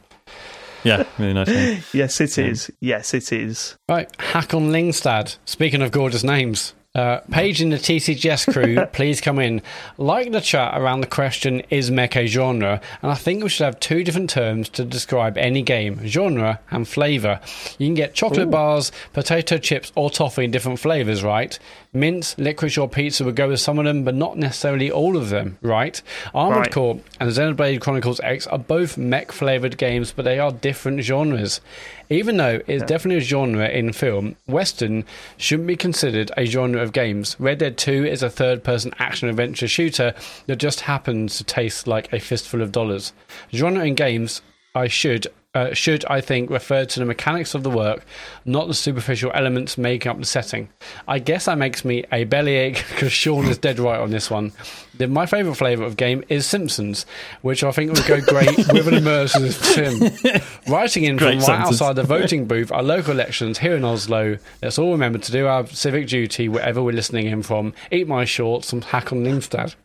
Yeah, 0.84 1.06
really 1.18 1.34
nice. 1.34 1.48
name. 1.48 1.82
yes, 1.94 2.20
it 2.20 2.38
is. 2.38 2.72
Yes, 2.80 3.14
it 3.14 3.32
is. 3.32 3.78
Right, 3.88 4.10
Hakon 4.20 4.70
Lingstad. 4.72 5.38
Speaking 5.46 5.82
of 5.82 5.92
gorgeous 5.92 6.24
names, 6.24 6.74
uh, 6.96 7.22
Paige 7.32 7.62
in 7.62 7.72
the 7.72 7.78
TCGS 7.78 8.54
crew, 8.54 8.86
please 8.94 9.20
come 9.20 9.40
in. 9.40 9.62
Like 9.98 10.32
the 10.32 10.42
chat 10.42 10.80
around 10.80 11.02
the 11.02 11.08
question, 11.08 11.62
is 11.72 11.90
mech 11.90 12.16
a 12.16 12.28
genre? 12.28 12.80
And 13.02 13.12
I 13.12 13.16
think 13.16 13.42
we 13.42 13.50
should 13.50 13.64
have 13.64 13.80
two 13.80 14.04
different 14.04 14.30
terms 14.30 14.70
to 14.70 14.86
describe 14.86 15.36
any 15.38 15.64
game 15.64 16.06
genre 16.06 16.60
and 16.70 16.88
flavour. 16.88 17.40
You 17.80 17.88
can 17.88 17.96
get 17.96 18.14
chocolate 18.14 18.52
bars, 18.52 18.92
potato 19.12 19.58
chips, 19.58 19.92
or 19.96 20.12
toffee 20.12 20.44
in 20.44 20.52
different 20.52 20.80
flavours, 20.80 21.24
right? 21.24 21.58
Mint, 21.94 22.34
licorice, 22.38 22.78
or 22.78 22.90
pizza 22.90 23.24
would 23.24 23.36
go 23.36 23.50
with 23.50 23.60
some 23.60 23.78
of 23.78 23.86
them, 23.86 24.04
but 24.04 24.16
not 24.16 24.38
necessarily 24.38 24.90
all 24.90 25.16
of 25.16 25.30
them, 25.30 25.58
right? 25.62 26.02
Armored 26.34 26.58
Right. 26.58 26.72
Core 26.72 27.00
and 27.20 27.30
Xenoblade 27.30 27.82
Chronicles 27.82 28.20
X 28.22 28.48
are 28.48 28.58
both 28.58 28.98
mech 28.98 29.32
flavoured 29.32 29.78
games, 29.78 30.12
but 30.12 30.26
they 30.26 30.40
are 30.40 30.52
different 30.52 31.02
genres. 31.02 31.62
Even 32.10 32.38
though 32.38 32.62
it's 32.68 32.84
definitely 32.84 33.18
a 33.18 33.22
genre 33.22 33.68
in 33.70 33.94
film, 33.94 34.36
Western 34.48 35.06
shouldn't 35.38 35.68
be 35.68 35.76
considered 35.76 36.32
a 36.36 36.46
genre 36.46 36.82
of 36.82 36.94
games. 36.94 37.36
Red 37.40 37.60
Dead 37.60 37.78
2 37.78 38.06
is 38.06 38.24
a 38.24 38.30
third 38.30 38.64
person 38.64 38.94
action 39.00 39.30
adventure 39.30 39.68
shooter 39.68 40.14
that 40.48 40.58
just 40.58 40.82
happens 40.82 41.38
to 41.38 41.44
taste 41.44 41.88
like 41.88 42.12
a 42.12 42.20
fistful 42.20 42.62
of 42.62 42.72
dollars. 42.72 43.14
Genre 43.52 43.84
in 43.86 43.96
games, 43.96 44.42
I 44.76 44.88
should. 44.88 45.28
Uh, 45.56 45.72
should 45.72 46.04
I 46.06 46.20
think 46.20 46.50
refer 46.50 46.84
to 46.84 47.00
the 47.00 47.06
mechanics 47.06 47.54
of 47.54 47.62
the 47.62 47.70
work, 47.70 48.04
not 48.44 48.68
the 48.68 48.74
superficial 48.74 49.32
elements 49.36 49.78
making 49.78 50.10
up 50.10 50.18
the 50.18 50.26
setting. 50.26 50.70
I 51.08 51.20
guess 51.20 51.46
that 51.46 51.60
makes 51.60 51.86
me 51.86 52.04
a 52.12 52.24
bellyache 52.24 52.84
because 52.90 53.14
Sean 53.14 53.46
is 53.46 53.60
dead 53.60 53.78
right 53.78 54.00
on 54.00 54.10
this 54.10 54.32
one. 54.32 54.52
The, 54.98 55.08
my 55.08 55.28
favourite 55.28 55.56
flavour 55.56 55.84
of 55.84 55.96
game 55.96 56.24
is 56.28 56.48
Simpsons, 56.48 57.06
which 57.44 57.64
I 57.64 57.72
think 57.72 57.94
would 57.94 58.06
go 58.08 58.20
great 58.22 58.58
with 58.58 58.88
an 58.88 58.96
immersive 58.96 59.54
sim. 59.54 60.42
Writing 60.74 61.04
in 61.04 61.18
Great 61.18 61.34
from 61.34 61.38
right 61.38 61.46
sentence. 61.46 61.82
outside 61.82 61.98
the 61.98 62.04
voting 62.04 62.46
booth 62.46 62.72
are 62.72 62.82
local 62.82 63.14
elections 63.14 63.60
here 63.60 63.76
in 63.76 63.86
Oslo. 63.86 64.40
Let's 64.64 64.80
all 64.80 64.92
remember 64.92 65.20
to 65.20 65.32
do 65.32 65.46
our 65.46 65.68
civic 65.68 66.08
duty 66.08 66.50
wherever 66.50 66.82
we're 66.82 66.94
listening 66.94 67.28
in 67.28 67.44
from. 67.44 67.74
Eat 67.92 68.08
my 68.08 68.26
shorts 68.26 68.74
and 68.74 68.84
hack 68.84 69.12
on 69.12 69.24
Lingstad. 69.24 69.76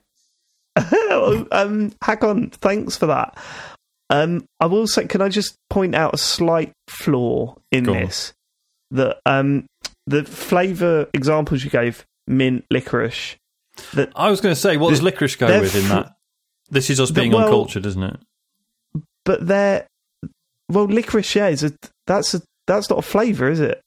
um, 1.53 1.93
Hakon, 2.03 2.51
thanks 2.51 2.97
for 2.97 3.07
that. 3.07 3.37
Um, 4.11 4.45
I 4.61 4.67
will 4.67 4.87
say, 4.87 5.07
can 5.07 5.21
I 5.21 5.29
just 5.29 5.57
point 5.69 5.95
out 5.95 6.15
a 6.15 6.19
slight 6.19 6.73
flaw 6.89 7.57
in 7.71 7.85
Go 7.85 7.95
on. 7.95 8.01
this? 8.01 8.33
That 8.91 9.19
um, 9.27 9.67
the 10.07 10.25
flavour 10.25 11.09
examples 11.13 11.63
you 11.63 11.71
gave, 11.71 12.05
mint, 12.27 12.65
licorice, 12.71 13.37
that 13.95 14.11
I 14.17 14.31
was 14.31 14.41
going 14.41 14.55
to 14.55 14.61
say, 14.61 14.77
what 14.79 14.91
does 14.91 15.03
licorice 15.03 15.37
go 15.37 15.61
with 15.61 15.77
in 15.77 15.89
that? 15.89 16.15
This 16.71 16.89
is 16.91 17.01
us 17.01 17.11
being 17.11 17.33
well- 17.33 17.45
uncultured, 17.45 17.85
isn't 17.87 18.03
it? 18.03 18.17
but 19.25 19.47
they're 19.47 19.87
well, 20.71 20.87
licorice. 20.87 21.35
Yeah, 21.35 21.49
is 21.49 21.63
a 21.63 21.73
that's 22.07 22.33
a 22.35 22.41
that's 22.67 22.89
not 22.89 22.99
a 23.01 23.03
flavour, 23.03 23.51
is 23.51 23.61
it? 23.61 23.81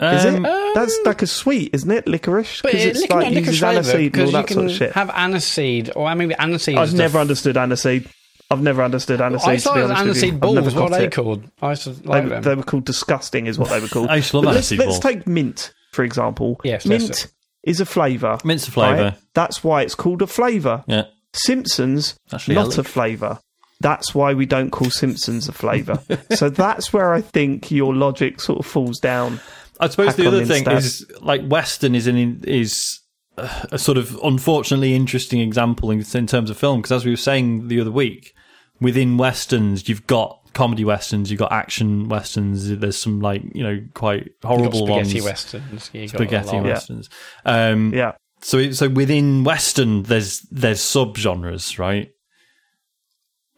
Is 0.00 0.24
Um, 0.24 0.44
it? 0.44 0.74
That's 0.74 0.98
like 1.04 1.22
a 1.22 1.26
sweet, 1.26 1.70
isn't 1.74 1.90
it? 1.90 2.06
Licorice 2.08 2.60
But 2.62 2.72
because 2.72 2.86
it's 2.86 3.00
lic- 3.02 3.10
like 3.10 3.24
not 3.26 3.32
licorice 3.34 3.46
uses 3.46 3.58
flavour, 3.60 3.80
aniseed 3.82 3.94
and 4.02 4.12
because 4.12 4.20
all 4.20 4.26
you 4.26 4.32
that 4.32 4.46
can 4.46 4.54
sort 4.54 4.66
of 4.66 4.72
shit. 4.72 4.92
have 4.92 5.08
aniseed, 5.10 5.90
or 5.96 6.06
I 6.06 6.14
mean, 6.14 6.30
aniseed. 6.32 6.76
I've 6.76 6.88
is 6.88 6.94
never 6.94 7.12
the, 7.18 7.20
understood 7.20 7.56
aniseed. 7.56 8.06
I've 8.50 8.62
never 8.62 8.82
understood 8.82 9.20
aniseed. 9.20 9.46
I 9.48 9.56
to 9.56 9.62
thought 9.62 9.74
be 9.74 9.80
it 9.80 9.82
was 9.84 9.90
honest 9.92 10.06
with 10.08 10.22
you. 10.24 10.32
aniseed 10.32 10.40
balls. 10.40 10.54
never 10.56 10.70
What 10.80 10.92
are 10.92 10.98
they 10.98 11.04
it. 11.06 11.12
called? 11.12 11.44
I 11.62 11.70
used 11.70 11.82
to 11.84 11.90
They, 11.90 12.08
like 12.08 12.28
them. 12.28 12.42
they 12.42 12.54
were 12.54 12.62
called 12.62 12.84
disgusting, 12.84 13.46
is 13.46 13.58
what 13.58 13.68
they 13.70 13.80
were 13.80 13.88
called. 13.88 14.08
I 14.10 14.16
used 14.16 14.30
to 14.32 14.38
love 14.38 14.44
But 14.46 14.54
let's, 14.56 14.72
aniseed 14.72 14.78
let's 14.78 14.98
take 14.98 15.26
mint. 15.26 15.72
for 15.92 16.02
example, 16.04 16.60
Yes, 16.64 16.84
that's 16.84 16.86
mint 16.88 17.32
is 17.62 17.80
a 17.80 17.86
flavour. 17.86 18.38
Mint's 18.44 18.66
a 18.66 18.72
flavour. 18.72 19.02
right? 19.04 19.14
That's 19.34 19.62
why 19.62 19.82
it's 19.82 19.94
called 19.94 20.20
a 20.22 20.26
flavour. 20.26 20.82
Yeah. 20.88 21.04
Simpsons, 21.34 22.14
Actually, 22.32 22.56
not 22.56 22.76
a 22.78 22.84
flavour. 22.84 23.38
That's 23.80 24.14
why 24.14 24.32
we 24.34 24.46
don't 24.46 24.70
call 24.70 24.90
Simpsons 24.90 25.48
a 25.48 25.52
flavour. 25.52 26.00
so 26.30 26.48
that's 26.50 26.92
where 26.92 27.12
I 27.14 27.20
think 27.20 27.70
your 27.70 27.94
logic 27.94 28.40
sort 28.40 28.60
of 28.60 28.66
falls 28.66 28.98
down. 29.00 29.40
I 29.82 29.88
suppose 29.88 30.16
the 30.16 30.26
other 30.26 30.44
thing 30.44 30.64
instead. 30.64 30.78
is 30.78 31.06
like 31.20 31.46
Western 31.46 31.94
is 31.94 32.06
an 32.06 32.42
is 32.44 33.00
a 33.36 33.78
sort 33.78 33.98
of 33.98 34.18
unfortunately 34.22 34.94
interesting 34.94 35.40
example 35.40 35.90
in, 35.90 36.04
in 36.14 36.26
terms 36.26 36.50
of 36.50 36.56
film 36.56 36.80
because 36.80 36.92
as 36.92 37.04
we 37.04 37.10
were 37.10 37.16
saying 37.16 37.68
the 37.68 37.80
other 37.80 37.90
week, 37.90 38.34
within 38.80 39.16
westerns 39.16 39.88
you've 39.88 40.06
got 40.06 40.38
comedy 40.52 40.84
westerns, 40.84 41.30
you've 41.30 41.40
got 41.40 41.50
action 41.52 42.08
westerns. 42.08 42.68
There's 42.68 42.98
some 42.98 43.20
like 43.20 43.42
you 43.54 43.62
know 43.62 43.82
quite 43.94 44.24
You've 44.24 44.40
got 44.40 44.48
horrible 44.48 44.86
spaghetti 44.86 45.20
ones, 45.20 45.24
westerns. 45.24 45.90
you 45.92 46.00
got 46.08 46.10
spaghetti 46.10 46.56
lot. 46.56 46.64
westerns. 46.64 47.10
Um, 47.44 47.92
Yeah. 47.92 48.12
So 48.40 48.72
so 48.72 48.88
within 48.88 49.44
western 49.44 50.02
there's 50.02 50.40
there's 50.50 50.80
subgenres, 50.80 51.78
right? 51.78 52.10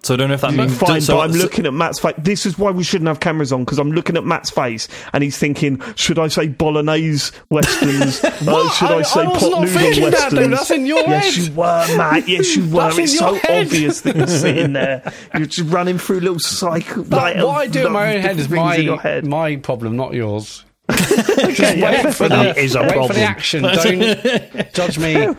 So 0.04 0.14
I 0.14 0.16
don't 0.18 0.28
know 0.28 0.34
if 0.34 0.42
that 0.42 0.52
means 0.52 0.76
Fine, 0.76 1.00
so, 1.00 1.14
but 1.16 1.20
I'm 1.20 1.32
so- 1.32 1.38
looking 1.38 1.64
at 1.66 1.73
Matt's 1.73 1.99
face. 1.99 2.14
This 2.18 2.44
is 2.44 2.58
why 2.58 2.70
we 2.70 2.84
shouldn't 2.84 3.08
have 3.08 3.20
cameras 3.20 3.52
on 3.52 3.64
because 3.64 3.78
I'm 3.78 3.90
looking 3.92 4.16
at 4.18 4.25
Matt's 4.25 4.50
face 4.50 4.87
and 5.14 5.25
he's 5.25 5.38
thinking, 5.38 5.80
should 5.96 6.18
I 6.18 6.28
say 6.28 6.49
bolognese 6.49 7.32
westerns? 7.50 8.23
uh, 8.25 8.70
should 8.70 8.90
I, 8.90 8.99
I- 8.99 9.02
say 9.02 9.20
I 9.23 9.28
was 9.28 9.38
pot 9.42 9.50
not 9.50 9.61
noodle 9.62 9.66
thinking 9.80 10.02
that, 10.04 10.12
westerns? 10.32 10.50
That's 10.50 10.70
in 10.70 10.84
your 10.87 10.99
yes, 11.00 11.34
head. 11.37 11.44
you 11.46 11.52
were, 11.54 11.96
Matt. 11.96 12.28
Yes, 12.28 12.54
you 12.56 12.68
were. 12.68 12.90
It's 13.00 13.18
so 13.18 13.34
head. 13.34 13.66
obvious 13.66 14.00
that 14.02 14.14
you're 14.16 14.26
sitting 14.26 14.73
there. 14.75 15.12
You're 15.34 15.46
just 15.46 15.70
running 15.73 15.96
through 15.99 16.20
little 16.20 16.38
cycle. 16.38 17.04
Like, 17.04 17.37
what 17.37 17.56
I 17.56 17.66
do 17.66 17.87
in 17.87 17.92
my 17.92 18.14
own 18.16 18.20
head 18.20 18.38
is 18.38 18.46
different 18.46 18.68
things 18.73 18.78
in 18.80 18.84
your 18.84 18.96
my 18.96 19.02
head. 19.02 19.26
my 19.26 19.56
problem, 19.56 19.96
not 19.96 20.12
yours. 20.12 20.64
Okay, 20.90 21.78
yeah, 21.78 22.04
wait 22.04 22.14
for 22.14 22.28
That 22.28 22.56
the, 22.56 22.61
is 22.62 22.75
a 22.75 22.82
wait 22.82 22.92
for 23.06 23.14
the 23.14 23.23
action. 23.23 23.62
Don't 23.62 24.75
judge 24.75 24.99
me 24.99 25.16
on 25.25 25.34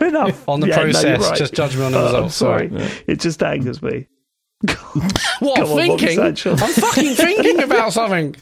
the 0.60 0.66
Yeah, 0.66 0.76
no, 0.76 0.82
process. 0.82 1.20
right. 1.20 1.38
Just 1.38 1.54
judge 1.54 1.76
me 1.76 1.84
on 1.84 1.92
the 1.92 1.98
Oh, 1.98 2.06
I'm 2.06 2.12
results. 2.24 2.34
sorry. 2.34 2.70
It 3.06 3.20
just 3.20 3.40
angers 3.44 3.80
me. 3.80 4.08
What 5.40 5.56
Come 5.56 5.76
thinking? 5.76 6.18
I'm 6.20 6.34
fucking 6.34 7.14
thinking 7.14 7.62
about 7.62 7.92
something. 7.92 8.34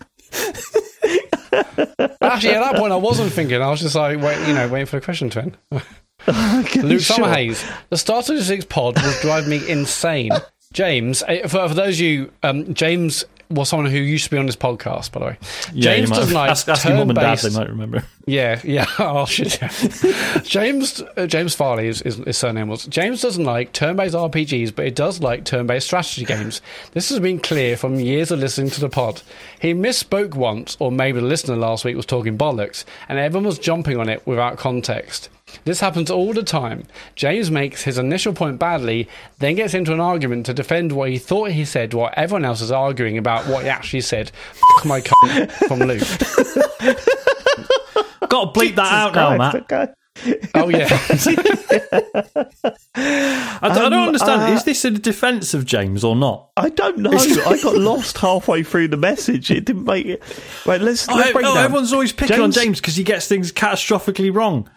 Actually, 2.20 2.54
at 2.54 2.60
that 2.60 2.76
point, 2.76 2.92
I 2.92 2.96
wasn't 2.96 3.32
thinking. 3.32 3.60
I 3.60 3.68
was 3.70 3.80
just 3.80 3.94
like, 3.94 4.20
wait, 4.20 4.46
you 4.46 4.54
know, 4.54 4.68
waiting 4.68 4.86
for 4.86 4.96
the 5.00 5.04
question 5.04 5.30
to 5.30 5.42
end. 5.42 5.56
Luke 5.72 7.00
Sure. 7.00 7.16
Summerhays. 7.18 7.64
The 7.90 7.96
Start 7.96 8.28
of 8.30 8.36
the 8.36 8.44
Six 8.44 8.64
pod 8.64 9.00
will 9.02 9.12
drive 9.20 9.46
me 9.46 9.68
insane. 9.68 10.30
James, 10.72 11.22
eh, 11.28 11.46
for, 11.46 11.68
for 11.68 11.74
those 11.74 11.96
of 11.96 12.00
you, 12.00 12.32
um, 12.42 12.74
James 12.74 13.24
was 13.50 13.68
someone 13.68 13.90
who 13.90 13.98
used 13.98 14.24
to 14.24 14.30
be 14.30 14.38
on 14.38 14.46
this 14.46 14.56
podcast, 14.56 15.12
by 15.12 15.20
the 15.20 15.26
way. 15.26 15.38
yeah, 15.72 15.96
James 15.96 16.10
doesn't 16.10 16.34
like 16.34 16.50
ask, 16.50 16.68
ask 16.68 16.84
mum 16.86 17.10
and 17.10 17.18
dad; 17.18 17.38
they 17.38 17.50
might 17.50 17.68
remember. 17.68 18.04
Yeah, 18.26 18.60
yeah. 18.64 18.86
Oh 18.98 19.26
shit. 19.26 19.60
Yeah. 19.60 20.38
James 20.42 21.02
uh, 21.16 21.26
James 21.26 21.54
Farley 21.54 21.88
is, 21.88 22.00
is 22.02 22.16
his 22.16 22.38
surname 22.38 22.68
was. 22.68 22.86
James 22.86 23.20
doesn't 23.20 23.44
like 23.44 23.72
turn-based 23.72 24.14
RPGs, 24.14 24.74
but 24.74 24.86
he 24.86 24.90
does 24.90 25.20
like 25.20 25.44
turn-based 25.44 25.86
strategy 25.86 26.24
games. 26.24 26.62
This 26.92 27.10
has 27.10 27.20
been 27.20 27.38
clear 27.38 27.76
from 27.76 27.96
years 28.00 28.30
of 28.30 28.38
listening 28.38 28.70
to 28.70 28.80
the 28.80 28.88
pod. 28.88 29.20
He 29.60 29.74
misspoke 29.74 30.34
once, 30.34 30.76
or 30.80 30.90
maybe 30.90 31.20
the 31.20 31.26
listener 31.26 31.56
last 31.56 31.84
week 31.84 31.96
was 31.96 32.06
talking 32.06 32.38
bollocks, 32.38 32.84
and 33.08 33.18
everyone 33.18 33.46
was 33.46 33.58
jumping 33.58 33.98
on 33.98 34.08
it 34.08 34.26
without 34.26 34.56
context. 34.58 35.28
This 35.64 35.80
happens 35.80 36.10
all 36.10 36.32
the 36.32 36.42
time. 36.42 36.84
James 37.14 37.50
makes 37.50 37.82
his 37.82 37.98
initial 37.98 38.32
point 38.32 38.58
badly, 38.58 39.08
then 39.38 39.54
gets 39.54 39.74
into 39.74 39.92
an 39.92 40.00
argument 40.00 40.46
to 40.46 40.54
defend 40.54 40.92
what 40.92 41.10
he 41.10 41.18
thought 41.18 41.50
he 41.50 41.64
said 41.64 41.94
while 41.94 42.12
everyone 42.16 42.44
else 42.44 42.60
is 42.60 42.72
arguing 42.72 43.18
about 43.18 43.46
what 43.46 43.62
he 43.64 43.68
actually 43.68 44.00
said. 44.02 44.30
F 44.78 44.84
my 44.84 45.00
cunt 45.00 45.50
from 45.68 45.80
Luke. 45.80 46.00
Got 48.28 48.54
to 48.54 48.60
bleep 48.60 48.74
that 48.76 48.92
out 48.92 49.14
now, 49.14 49.36
Matt. 49.36 49.54
Okay. 49.56 49.86
Oh 50.54 50.68
yeah. 50.68 50.88
I, 52.94 53.58
I 53.62 53.68
don't 53.74 53.92
Um, 53.92 54.06
understand. 54.08 54.42
uh, 54.42 54.46
is 54.54 54.64
this 54.64 54.84
a 54.84 54.90
defence 54.92 55.54
of 55.54 55.64
James 55.64 56.04
or 56.04 56.14
not? 56.14 56.50
I 56.56 56.68
don't 56.68 56.98
know. 56.98 57.10
I 57.12 57.60
got 57.62 57.76
lost 57.76 58.18
halfway 58.18 58.62
through 58.62 58.88
the 58.88 58.96
message. 58.96 59.50
It 59.50 59.64
didn't 59.64 59.84
make 59.84 60.06
it. 60.06 60.22
Right, 60.66 60.80
let's, 60.80 61.08
let's 61.08 61.30
Oh, 61.30 61.32
break 61.32 61.44
it 61.44 61.48
oh, 61.48 61.54
down. 61.54 61.64
everyone's 61.64 61.92
always 61.92 62.12
picking 62.12 62.40
on 62.40 62.52
James- 62.52 62.64
James 62.64 62.80
because 62.80 62.96
he 62.96 63.04
gets 63.04 63.26
things 63.26 63.52
catastrophically 63.52 64.32
wrong. 64.34 64.68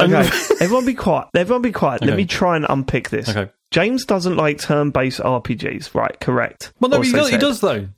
Okay, 0.00 0.28
everyone 0.60 0.84
be 0.86 0.94
quiet. 0.94 1.28
Everyone 1.34 1.62
be 1.62 1.72
quiet. 1.72 2.04
Let 2.04 2.16
me 2.16 2.24
try 2.26 2.56
and 2.56 2.66
unpick 2.68 3.10
this. 3.10 3.28
Okay. 3.28 3.50
James 3.70 4.04
doesn't 4.06 4.36
like 4.36 4.58
turn-based 4.58 5.20
RPGs. 5.20 5.94
Right, 5.94 6.18
correct. 6.20 6.72
well, 6.80 6.90
no, 6.90 7.00
he 7.02 7.12
does, 7.12 7.28
he 7.30 7.36
does 7.36 7.60
though. 7.60 7.88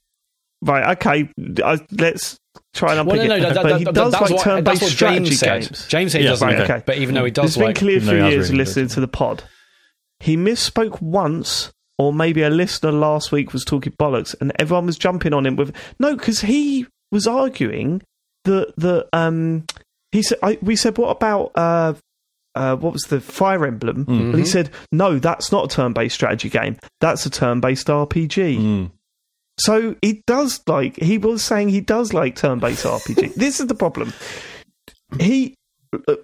Right, 0.63 0.97
okay. 0.99 1.31
I, 1.65 1.79
let's 1.93 2.39
try 2.75 2.95
and 2.95 3.07
Well, 3.07 3.17
unpick 3.21 3.29
no, 3.29 3.37
no, 3.39 3.49
it. 3.49 3.55
that, 3.55 3.63
but 3.63 3.69
that, 3.71 3.79
he 3.79 3.85
does 3.85 4.13
like 4.13 4.31
what, 4.31 4.43
turn-based 4.43 4.89
strategy 4.89 5.25
James 5.27 5.39
said. 5.39 5.61
games. 5.63 5.87
James 5.89 6.13
said 6.13 6.19
he 6.21 6.25
Yeah, 6.25 6.31
doesn't 6.33 6.49
right, 6.49 6.61
okay. 6.61 6.83
but 6.85 6.99
even 6.99 7.15
though 7.15 7.25
he 7.25 7.29
It's 7.29 7.37
does 7.37 7.57
been 7.57 7.67
like 7.67 7.77
clear 7.77 8.01
for 8.01 8.15
years 8.15 8.53
listening 8.53 8.89
to 8.89 9.01
the 9.01 9.09
pod. 9.09 9.45
He 10.19 10.37
misspoke 10.37 11.01
once, 11.01 11.73
or 11.99 12.13
maybe 12.13 12.43
a 12.43 12.51
listener 12.51 12.93
last 12.93 13.33
week 13.33 13.53
was 13.53 13.65
talking 13.65 13.93
bollocks, 13.93 14.35
and 14.41 14.53
everyone 14.59 14.87
was 14.87 14.99
jumping 14.99 15.33
on 15.33 15.47
him 15.47 15.57
with 15.57 15.75
no, 15.99 16.15
because 16.17 16.43
he 16.43 16.87
was 17.11 17.27
arguing 17.27 18.03
that 18.45 18.75
that 18.77 19.09
um 19.15 19.65
he 20.13 20.23
said 20.23 20.39
I, 20.43 20.59
we 20.63 20.77
said 20.77 20.99
what 20.99 21.11
about 21.11 21.53
uh 21.55 21.95
uh, 22.55 22.75
what 22.77 22.93
was 22.93 23.03
the 23.03 23.21
Fire 23.21 23.65
Emblem? 23.65 24.05
And 24.09 24.35
he 24.35 24.45
said, 24.45 24.71
"No, 24.91 25.21
that's 25.21 25.53
not 25.53 25.73
a 25.73 25.77
turn-based 25.77 26.15
strategy 26.15 26.49
game. 26.49 26.79
That's 27.01 27.25
a 27.25 27.31
turn-based 27.31 27.87
RPG." 27.87 28.59
Mm. 28.59 28.91
So 29.59 29.95
he 30.03 30.23
does 30.27 30.61
like 30.67 30.97
he 30.97 31.17
was 31.17 31.45
saying 31.45 31.69
he 31.69 31.81
does 31.81 32.13
like 32.13 32.35
turn-based 32.35 32.85
RPG. 32.87 33.35
this 33.35 33.61
is 33.61 33.69
the 33.69 33.75
problem. 33.75 34.13
He, 35.21 35.55
uh, 36.09 36.17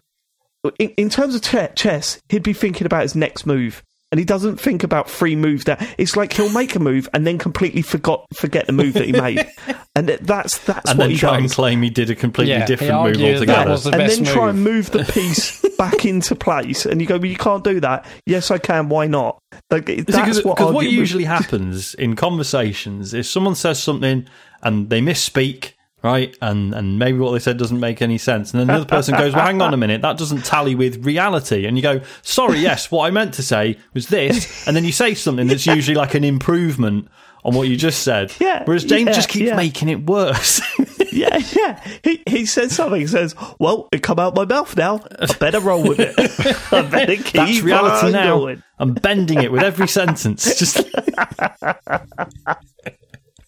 in, 0.78 0.90
in 0.90 1.11
terms 1.11 1.35
of 1.35 1.43
che- 1.43 1.73
chess, 1.76 2.21
he'd 2.28 2.43
be 2.43 2.52
thinking 2.52 2.87
about 2.87 3.02
his 3.02 3.14
next 3.14 3.47
move, 3.47 3.83
and 4.13 4.19
he 4.19 4.25
doesn't 4.25 4.59
think 4.61 4.83
about 4.85 5.11
three 5.11 5.37
moves. 5.37 5.65
That 5.65 5.87
it's 5.99 6.17
like 6.17 6.33
he'll 6.33 6.53
make 6.53 6.75
a 6.75 6.79
move 6.79 7.09
and 7.15 7.27
then 7.27 7.39
completely 7.39 7.83
forgot 7.83 8.25
forget 8.35 8.67
the 8.67 8.73
move 8.73 8.95
that 8.95 9.05
he 9.07 9.13
made, 9.13 9.47
and 9.97 10.09
that's 10.09 10.59
that's 10.59 10.91
And 10.91 10.99
what 10.99 11.05
then 11.05 11.11
he 11.11 11.17
try 11.19 11.33
does. 11.35 11.43
and 11.43 11.51
claim 11.51 11.83
he 11.83 11.91
did 11.91 12.11
a 12.11 12.15
completely 12.15 12.53
Yeah, 12.55 12.67
different 12.67 12.93
move 13.03 13.21
altogether. 13.23 13.77
the 13.77 13.91
and 13.91 13.99
best 13.99 14.23
then 14.25 14.33
try 14.35 14.51
and 14.51 14.63
move 14.63 14.91
the 14.91 15.05
piece 15.05 15.61
back 15.77 16.05
into 16.05 16.35
place, 16.35 16.87
and 16.87 17.01
you 17.01 17.07
go, 17.07 17.17
"Well, 17.17 17.27
you 17.27 17.37
can't 17.37 17.65
do 17.65 17.81
that." 17.81 18.07
Yes, 18.27 18.51
I 18.51 18.59
can. 18.59 18.89
Why 18.89 19.07
not? 19.07 19.39
Like, 19.71 19.87
that's 19.87 20.05
Because 20.05 20.45
what, 20.45 20.61
what 20.73 20.87
usually 20.89 21.25
happens 21.25 21.95
in 21.95 22.15
conversations 22.17 23.15
if 23.15 23.27
someone 23.27 23.55
says 23.55 23.83
something 23.83 24.27
and 24.63 24.89
they 24.91 25.01
misspeak, 25.01 25.73
right? 26.07 26.37
And 26.41 26.73
and 26.73 26.99
maybe 26.99 27.19
what 27.19 27.33
they 27.33 27.41
said 27.41 27.57
doesn't 27.59 27.81
make 27.81 28.01
any 28.01 28.17
sense, 28.17 28.53
and 28.53 28.61
then 28.61 28.69
the 28.69 28.75
other 28.75 28.85
person 28.85 29.17
goes, 29.17 29.35
"Well, 29.35 29.45
hang 29.45 29.61
on 29.61 29.75
a 29.75 29.77
minute, 29.77 30.03
that 30.03 30.17
doesn't 30.17 30.45
tally 30.45 30.75
with 30.75 31.05
reality." 31.05 31.67
And 31.67 31.77
you 31.77 31.83
go, 31.83 32.01
"Sorry, 32.23 32.61
yes, 32.61 32.91
what 32.91 33.07
I 33.07 33.11
meant 33.11 33.35
to 33.35 33.43
say 33.43 33.77
was 33.93 34.07
this," 34.07 34.67
and 34.67 34.77
then 34.77 34.85
you 34.85 34.93
say 34.93 35.15
something 35.15 35.49
that's 35.49 35.67
usually 35.77 35.97
like 35.97 36.15
an 36.15 36.25
improvement 36.25 37.09
on 37.45 37.55
what 37.55 37.69
you 37.69 37.77
just 37.77 38.03
said. 38.03 38.33
Yeah, 38.41 38.63
Whereas 38.65 38.85
James 38.85 39.09
yeah, 39.09 39.13
just 39.13 39.29
keeps 39.29 39.47
yeah. 39.47 39.57
making 39.57 39.89
it 39.89 40.07
worse. 40.07 40.61
Yeah, 41.17 41.41
yeah. 41.57 41.81
He 42.05 42.23
he 42.29 42.45
says 42.45 42.73
something. 42.73 43.01
He 43.01 43.07
says, 43.07 43.35
"Well, 43.59 43.89
it 43.91 44.03
come 44.03 44.19
out 44.19 44.35
my 44.35 44.45
mouth 44.45 44.77
now. 44.77 45.01
I 45.19 45.33
better 45.33 45.61
roll 45.61 45.83
with 45.83 45.99
it. 45.99 46.15
I 46.73 46.83
better 46.83 47.17
keep 47.17 47.33
That's 47.33 47.61
reality 47.61 48.13
now. 48.13 48.39
going." 48.39 48.63
I'm 48.79 48.93
bending 48.93 49.43
it 49.43 49.51
with 49.51 49.63
every 49.63 49.89
sentence. 49.89 50.59
Just 50.59 50.77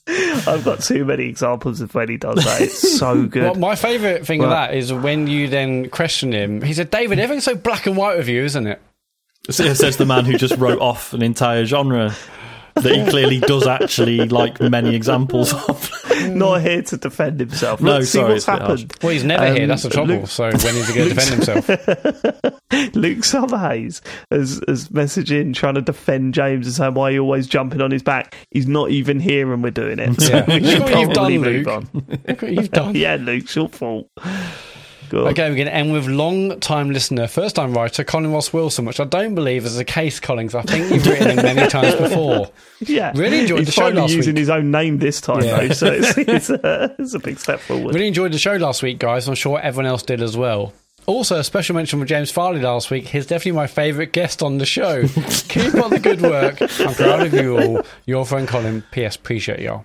I've 0.08 0.64
got 0.64 0.80
too 0.80 1.04
many 1.04 1.24
examples 1.24 1.80
of 1.80 1.94
when 1.94 2.08
he 2.08 2.16
does 2.16 2.44
that. 2.44 2.60
It's 2.62 2.98
so 2.98 3.26
good. 3.26 3.42
Well, 3.42 3.54
my 3.56 3.74
favourite 3.74 4.26
thing 4.26 4.42
of 4.42 4.50
that 4.50 4.74
is 4.74 4.92
when 4.92 5.26
you 5.26 5.48
then 5.48 5.90
question 5.90 6.32
him. 6.32 6.62
He 6.62 6.72
said, 6.72 6.90
"David, 6.90 7.18
everything's 7.18 7.44
so 7.44 7.54
black 7.54 7.86
and 7.86 7.96
white 7.96 8.16
with 8.16 8.28
you, 8.28 8.42
isn't 8.44 8.66
it?" 8.66 8.80
says 9.50 9.96
the 9.96 10.06
man 10.06 10.24
who 10.24 10.36
just 10.36 10.56
wrote 10.56 10.80
off 10.80 11.12
an 11.12 11.22
entire 11.22 11.64
genre 11.64 12.14
that 12.82 12.94
he 12.94 13.10
clearly 13.10 13.40
does 13.40 13.66
actually 13.66 14.18
like 14.28 14.60
many 14.60 14.94
examples 14.94 15.52
of. 15.52 15.90
Not 16.30 16.62
here 16.62 16.82
to 16.82 16.96
defend 16.96 17.38
himself. 17.40 17.80
No, 17.80 17.92
Look, 17.94 18.02
see 18.02 18.18
sorry, 18.18 18.24
what's 18.32 18.36
it's 18.38 18.46
harsh. 18.46 18.60
happened. 18.60 18.94
Well, 19.02 19.12
he's 19.12 19.24
never 19.24 19.46
Um, 19.46 19.56
here. 19.56 19.66
That's 19.68 19.84
the 19.84 19.90
trouble. 19.90 20.16
Luke- 20.16 20.26
so 20.26 20.44
when 20.44 20.56
is 20.56 20.88
he 20.88 20.94
going 20.94 21.08
to 21.08 21.14
defend 21.14 21.34
himself? 21.44 21.68
Luke 22.94 23.18
Summerhays 23.18 24.00
has, 24.30 24.60
has 24.68 24.88
messaged 24.88 25.30
in 25.30 25.52
trying 25.52 25.74
to 25.74 25.80
defend 25.80 26.34
James 26.34 26.66
and 26.66 26.74
saying 26.74 26.94
why 26.94 27.08
are 27.10 27.12
you 27.12 27.22
always 27.22 27.46
jumping 27.46 27.80
on 27.80 27.90
his 27.90 28.02
back. 28.02 28.36
He's 28.50 28.66
not 28.66 28.90
even 28.90 29.20
here 29.20 29.52
and 29.52 29.62
we're 29.62 29.70
doing 29.70 29.98
it. 29.98 30.20
So 30.20 30.36
Yeah. 30.36 30.44
we 30.48 30.64
should 30.64 30.80
what 30.82 30.98
you've 30.98 31.10
probably 31.12 31.36
done, 31.38 31.40
move 31.40 31.66
Luke. 31.66 32.38
on. 32.42 32.52
You've 32.52 32.70
done. 32.72 32.94
Yeah, 32.94 33.16
Luke, 33.20 33.54
your 33.54 33.68
fault. 33.68 34.08
Go 35.08 35.22
on. 35.26 35.28
Okay, 35.32 35.48
we're 35.48 35.56
going 35.56 35.66
to 35.68 35.74
end 35.74 35.92
with 35.92 36.06
long 36.06 36.60
time 36.60 36.90
listener, 36.90 37.26
first 37.26 37.56
time 37.56 37.72
writer, 37.74 38.04
Colin 38.04 38.32
Ross 38.32 38.52
Wilson, 38.52 38.84
which 38.84 39.00
I 39.00 39.04
don't 39.04 39.34
believe 39.34 39.64
is 39.64 39.76
the 39.76 39.84
case, 39.84 40.20
Colin, 40.20 40.48
'cause 40.48 40.54
I 40.54 40.62
think 40.62 40.90
you've 40.92 41.06
written 41.06 41.30
him 41.30 41.36
many 41.36 41.68
times 41.68 41.94
before. 41.96 42.50
Yeah, 42.80 43.10
Really 43.16 43.40
enjoyed 43.40 43.58
He's 43.58 43.66
the 43.66 43.72
show 43.72 43.88
last 43.88 44.12
using 44.12 44.34
week. 44.34 44.38
his 44.40 44.50
own 44.50 44.70
name 44.70 44.98
this 44.98 45.20
time, 45.20 45.42
Yeah. 45.42 45.66
though, 45.66 45.68
so 45.74 45.86
it's, 45.88 46.16
it's, 46.18 46.48
a, 46.50 46.94
it's 46.98 47.12
a 47.14 47.18
big 47.18 47.40
step 47.40 47.58
forward. 47.58 47.92
Really 47.92 48.06
enjoyed 48.06 48.30
the 48.32 48.38
show 48.38 48.54
last 48.54 48.84
week, 48.84 49.00
guys. 49.00 49.26
I'm 49.26 49.34
sure 49.34 49.58
everyone 49.60 49.86
else 49.90 50.04
did 50.04 50.22
as 50.22 50.36
well. 50.36 50.72
Also, 51.06 51.38
a 51.40 51.42
special 51.44 51.74
mention 51.74 51.98
for 51.98 52.04
James 52.04 52.30
Farley 52.30 52.60
last 52.60 52.90
week. 52.90 53.08
He's 53.08 53.26
definitely 53.26 53.52
my 53.52 53.66
favourite 53.66 54.12
guest 54.12 54.42
on 54.44 54.58
the 54.58 54.66
show. 54.66 55.02
Keep 55.48 55.74
up 55.74 55.90
the 55.90 55.98
good 56.00 56.20
work. 56.20 56.60
I'm 56.60 56.94
proud 56.94 57.26
of 57.26 57.32
you 57.34 57.58
all. 57.58 57.82
Your 58.06 58.24
friend 58.26 58.46
Colin. 58.46 58.84
P.S. 58.92 59.16
Appreciate 59.16 59.58
y'all. 59.60 59.84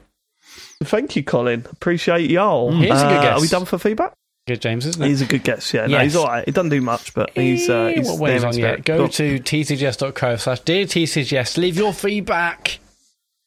Thank 0.83 1.15
you, 1.15 1.23
Colin. 1.23 1.65
Appreciate 1.71 2.29
y'all. 2.29 2.71
Here's 2.73 3.01
a 3.01 3.05
good 3.05 3.17
Uh, 3.17 3.21
guess. 3.21 3.37
Are 3.37 3.41
we 3.41 3.47
done 3.47 3.65
for 3.65 3.77
feedback? 3.77 4.13
Good, 4.45 4.61
James, 4.61 4.85
isn't 4.85 5.01
it? 5.01 5.07
He's 5.07 5.21
a 5.21 5.25
good 5.25 5.43
guess. 5.43 5.73
Yeah, 5.73 5.85
no, 5.85 5.91
Yes. 5.93 6.03
he's 6.03 6.15
all 6.17 6.27
right. 6.27 6.43
He 6.45 6.51
doesn't 6.51 6.69
do 6.69 6.81
much, 6.81 7.13
but 7.13 7.29
he's 7.33 7.69
uh, 7.69 7.93
he's 7.95 8.09
what 8.09 8.19
way 8.19 8.35
is 8.35 8.41
there 8.41 8.49
on 8.49 8.55
in 8.55 8.59
yet? 8.59 8.73
spirit. 8.83 8.85
Go 8.85 9.03
on. 9.05 9.09
to 9.11 9.39
tcgs.co 9.39 10.35
slash 10.35 10.59
dear 10.61 10.85
tcgs. 10.85 11.57
Leave 11.57 11.77
your 11.77 11.93
feedback. 11.93 12.79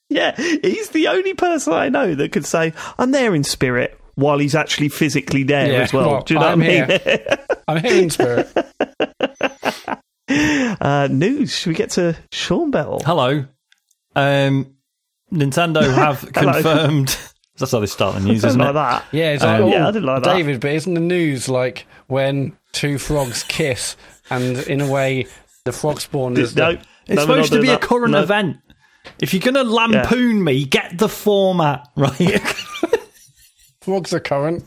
Yeah, 0.09 0.35
he's 0.37 0.91
the 0.91 1.09
only 1.09 1.35
person 1.35 1.73
I 1.75 1.89
know 1.91 2.15
that 2.15 2.33
could 2.33 2.47
say 2.47 2.73
I'm 2.99 3.11
there 3.11 3.35
in 3.35 3.45
spirit 3.45 3.99
while 4.15 4.39
he's 4.39 4.55
actually 4.55 4.89
physically 4.89 5.43
there 5.43 5.71
Yeah, 5.73 5.79
as 5.81 5.93
well. 5.93 6.11
well, 6.13 6.23
Do 6.23 6.35
you 6.35 6.41
know 6.41 6.47
I'm 6.47 6.61
what 6.61 6.71
I 6.71 6.89
mean? 6.97 7.19
I'm 7.69 7.83
here 7.85 8.03
in 8.03 8.11
spirit. 8.11 8.49
uh, 10.81 11.09
news. 11.11 11.55
Should 11.57 11.69
we 11.71 11.75
get 11.75 11.91
to 11.91 12.17
Sean 12.33 12.71
Bell? 12.71 13.01
Hello. 13.05 13.45
Um, 14.15 14.75
Nintendo 15.33 15.83
have 15.95 16.21
confirmed. 16.33 17.19
That's 17.59 17.73
how 17.73 17.81
they 17.81 17.87
start 17.87 18.15
the 18.15 18.21
news, 18.21 18.37
isn't 18.45 18.51
Something 18.51 18.69
it? 18.69 18.73
that. 18.75 19.05
Yeah, 19.13 19.33
it's 19.33 19.43
Um, 19.43 19.51
like, 19.51 19.61
oh, 19.63 19.69
yeah, 19.77 19.89
I 19.89 19.91
didn't 19.91 20.07
like 20.07 20.23
that. 20.23 20.35
David, 20.35 20.61
but 20.61 20.73
isn't 20.73 20.95
the 20.95 21.01
news 21.01 21.49
like 21.49 21.87
when 22.09 22.57
two 22.73 22.99
frogs 22.99 23.43
kiss 23.45 23.97
and 24.31 24.59
in 24.59 24.81
a 24.81 24.91
way 24.91 25.27
the 25.65 25.73
frog 25.73 26.01
spawn 26.01 26.37
is 26.37 26.55
No, 26.55 26.73
the, 26.73 26.79
It's 27.07 27.17
no, 27.17 27.21
supposed 27.23 27.53
to 27.53 27.61
be 27.61 27.67
doing 27.69 27.77
a 27.77 27.81
current 27.81 28.13
No. 28.13 28.23
event. 28.23 28.59
If 29.21 29.33
you're 29.33 29.41
going 29.41 29.55
to 29.55 29.63
lampoon 29.65 30.43
me, 30.45 30.65
get 30.65 30.99
the 30.99 31.09
format 31.09 31.89
right. 31.97 32.41
frogs 33.81 34.13
are 34.13 34.21
current. 34.21 34.65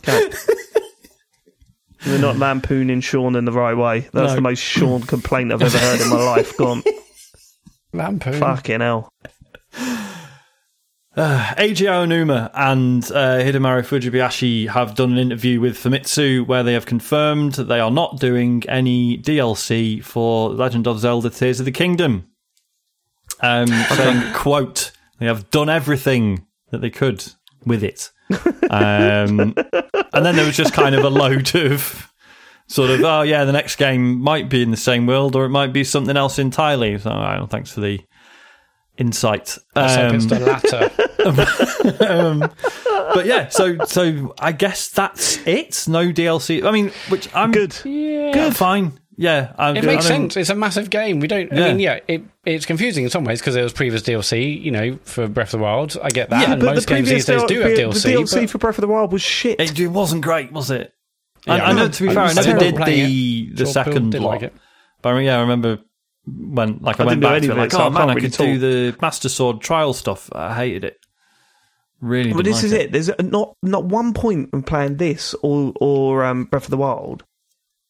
We're 2.05 2.17
not 2.19 2.37
lampooning 2.37 3.01
Sean 3.01 3.35
in 3.35 3.43
the 3.45 3.51
right 3.51 3.75
way. 3.75 3.99
That's 4.13 4.13
No. 4.31 4.35
the 4.35 4.41
most 4.41 4.59
Sean 4.59 5.01
complaint 5.01 5.51
I've 5.51 5.61
ever 5.61 5.77
heard 5.77 5.99
in 6.01 6.09
my 6.09 6.15
life. 6.23 6.55
Gone. 6.57 6.81
Lampoon. 7.93 8.39
Fucking 8.39 8.79
hell. 8.79 9.11
Eiji 11.17 11.87
Aonuma 11.87 12.51
and 12.53 13.03
uh, 13.05 13.39
Hidemaro 13.39 13.81
Fujibayashi 13.81 14.69
have 14.69 14.95
done 14.95 15.11
an 15.11 15.17
interview 15.17 15.59
with 15.59 15.75
Famitsu 15.75 16.45
where 16.45 16.63
they 16.63 16.73
have 16.73 16.85
confirmed 16.85 17.53
that 17.53 17.63
they 17.65 17.79
are 17.79 17.91
not 17.91 18.19
doing 18.19 18.63
any 18.69 19.17
DLC 19.17 20.03
for 20.03 20.49
Legend 20.51 20.87
of 20.87 20.99
Zelda 20.99 21.29
Tears 21.29 21.59
of 21.59 21.65
the 21.65 21.71
Kingdom. 21.71 22.27
Um, 23.41 23.67
saying, 23.89 24.33
quote, 24.33 24.91
they 25.19 25.25
have 25.25 25.49
done 25.49 25.69
everything 25.69 26.45
that 26.71 26.81
they 26.81 26.89
could 26.89 27.25
with 27.65 27.83
it. 27.83 28.11
Um, 28.69 29.55
and 30.13 30.25
then 30.25 30.35
there 30.35 30.45
was 30.45 30.55
just 30.55 30.73
kind 30.73 30.93
of 30.93 31.03
a 31.03 31.09
load 31.09 31.55
of 31.55 32.13
sort 32.67 32.91
of, 32.91 33.01
oh 33.03 33.23
yeah, 33.23 33.45
the 33.45 33.51
next 33.51 33.77
game 33.77 34.21
might 34.21 34.47
be 34.47 34.61
in 34.61 34.69
the 34.71 34.77
same 34.77 35.07
world 35.07 35.35
or 35.35 35.45
it 35.45 35.49
might 35.49 35.73
be 35.73 35.83
something 35.83 36.15
else 36.15 36.37
entirely. 36.37 36.97
So, 36.99 37.09
all 37.09 37.19
right, 37.19 37.37
well, 37.39 37.47
thanks 37.47 37.71
for 37.71 37.81
the 37.81 37.99
insight. 38.99 39.57
I 39.75 40.09
it's 40.13 40.23
Um, 40.23 40.29
the 40.29 40.39
latter. 40.39 42.03
um, 42.13 42.39
but 43.13 43.25
yeah, 43.25 43.49
so 43.49 43.77
so 43.85 44.35
I 44.39 44.51
guess 44.51 44.89
that's 44.89 45.37
it. 45.47 45.85
No 45.87 46.11
DLC. 46.11 46.63
I 46.65 46.71
mean, 46.71 46.91
which 47.09 47.33
I'm 47.33 47.51
Good. 47.51 47.75
yeah. 47.85 48.31
Good, 48.33 48.55
fine. 48.55 48.99
Yeah, 49.17 49.51
I, 49.57 49.71
It 49.71 49.83
makes 49.83 50.05
I 50.05 50.09
sense. 50.09 50.37
It's 50.37 50.49
a 50.49 50.55
massive 50.55 50.89
game. 50.89 51.19
We 51.19 51.27
don't. 51.27 51.51
I 51.51 51.55
mean, 51.55 51.79
yeah, 51.79 51.99
it, 52.07 52.23
it's 52.45 52.65
confusing 52.65 53.03
in 53.03 53.09
some 53.09 53.25
ways 53.25 53.41
because 53.41 53.53
there 53.53 53.63
was 53.63 53.73
previous 53.73 54.01
DLC, 54.01 54.61
you 54.61 54.71
know, 54.71 54.97
for 55.03 55.27
Breath 55.27 55.53
of 55.53 55.59
the 55.59 55.63
Wild. 55.65 55.97
I 56.01 56.09
get 56.09 56.29
that. 56.29 56.41
Yeah, 56.41 56.53
and 56.53 56.61
but 56.61 56.67
the 56.67 56.73
most 56.75 56.87
games 56.87 57.07
previous 57.07 57.25
these 57.25 57.37
days 57.37 57.43
do 57.47 57.59
have 57.59 57.71
the 57.71 57.81
DLC. 57.83 58.13
DLC 58.15 58.41
but- 58.41 58.49
for 58.49 58.57
Breath 58.59 58.77
of 58.77 58.81
the 58.81 58.87
Wild 58.87 59.11
was 59.11 59.21
shit. 59.21 59.59
It, 59.59 59.77
it 59.77 59.87
wasn't 59.89 60.21
great, 60.21 60.53
was 60.53 60.71
it? 60.71 60.93
I, 61.47 61.57
Yeah, 61.57 61.63
I 61.65 61.73
know. 61.73 61.89
To 61.89 62.03
be 62.03 62.09
I 62.09 62.13
fair, 62.13 62.23
I 62.23 62.25
was 62.27 62.35
never 62.37 62.47
terrible 62.47 62.65
did 62.65 62.75
playing 62.77 63.05
the 63.07 63.49
the 63.55 63.65
Sure, 63.65 63.73
second 63.73 64.11
did 64.11 64.21
lot. 64.21 64.29
like 64.29 64.43
it. 64.43 64.53
But 65.01 65.15
yeah, 65.17 65.37
I 65.37 65.41
remember 65.41 65.79
when 66.37 66.79
like 66.79 66.99
I, 66.99 67.03
I 67.03 67.07
went 67.07 67.21
didn't 67.21 67.33
back 67.33 67.41
to 67.43 67.51
it, 67.51 67.57
like, 67.57 67.71
so 67.71 67.79
oh 67.79 67.81
I 67.81 67.89
man, 67.89 67.93
can't 67.97 68.09
I 68.09 68.13
really 68.15 68.29
could 68.29 68.37
do 68.37 68.59
the 68.59 68.97
Master 69.01 69.29
Sword 69.29 69.61
trial 69.61 69.93
stuff. 69.93 70.29
I 70.33 70.53
hated 70.53 70.83
it. 70.83 70.99
Really, 72.01 72.31
But 72.33 72.45
this 72.45 72.57
like 72.57 72.63
is 72.65 72.71
it. 72.73 72.91
There's 72.93 73.09
not 73.19 73.55
not 73.61 73.83
one 73.85 74.13
point 74.13 74.49
in 74.53 74.63
playing 74.63 74.97
this 74.97 75.33
or 75.41 75.73
or 75.81 76.23
um, 76.23 76.45
Breath 76.45 76.63
of 76.65 76.69
the 76.69 76.77
Wild 76.77 77.23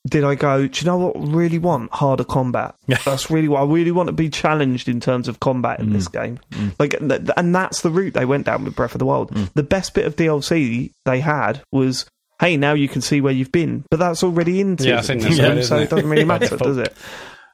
did 0.08 0.24
I 0.24 0.34
go. 0.36 0.66
Do 0.66 0.80
you 0.80 0.86
know 0.90 0.98
what? 0.98 1.18
I 1.18 1.20
really 1.32 1.60
want 1.60 1.94
harder 1.94 2.24
combat. 2.24 2.74
Yeah. 2.88 2.98
That's 3.06 3.30
really 3.30 3.50
what 3.50 3.62
I 3.62 3.66
really 3.66 3.92
want 3.92 4.08
to 4.08 4.14
be 4.14 4.30
challenged 4.30 4.88
in 4.88 5.00
terms 5.02 5.28
of 5.28 5.42
combat 5.42 5.82
in 5.82 5.92
this 5.92 6.08
Mm. 6.08 6.14
game. 6.14 6.40
Like, 6.80 6.94
and 7.00 7.54
that's 7.54 7.82
the 7.82 7.92
route 7.92 8.14
they 8.14 8.26
went 8.26 8.46
down 8.46 8.64
with 8.64 8.76
Breath 8.76 8.96
of 8.96 9.00
the 9.00 9.06
Wild. 9.06 9.30
Mm. 9.32 9.54
The 9.54 9.62
best 9.64 9.94
bit 9.94 10.06
of 10.06 10.16
DLC 10.16 10.92
they 11.06 11.20
had 11.20 11.62
was. 11.72 12.06
Hey, 12.40 12.56
now 12.56 12.72
you 12.72 12.88
can 12.88 13.02
see 13.02 13.20
where 13.20 13.34
you've 13.34 13.52
been, 13.52 13.84
but 13.92 14.00
that's 14.00 14.24
already 14.24 14.62
into 14.62 14.86
Yeah, 14.88 15.00
I 15.00 15.02
think 15.02 15.22
that's 15.24 15.36
so, 15.36 15.44
right, 15.56 15.66
so 15.66 15.76
it? 15.78 15.84
it 15.84 15.90
doesn't 15.90 16.10
really 16.10 16.24
matter, 16.34 16.56
does 16.56 16.78
it? 16.78 16.96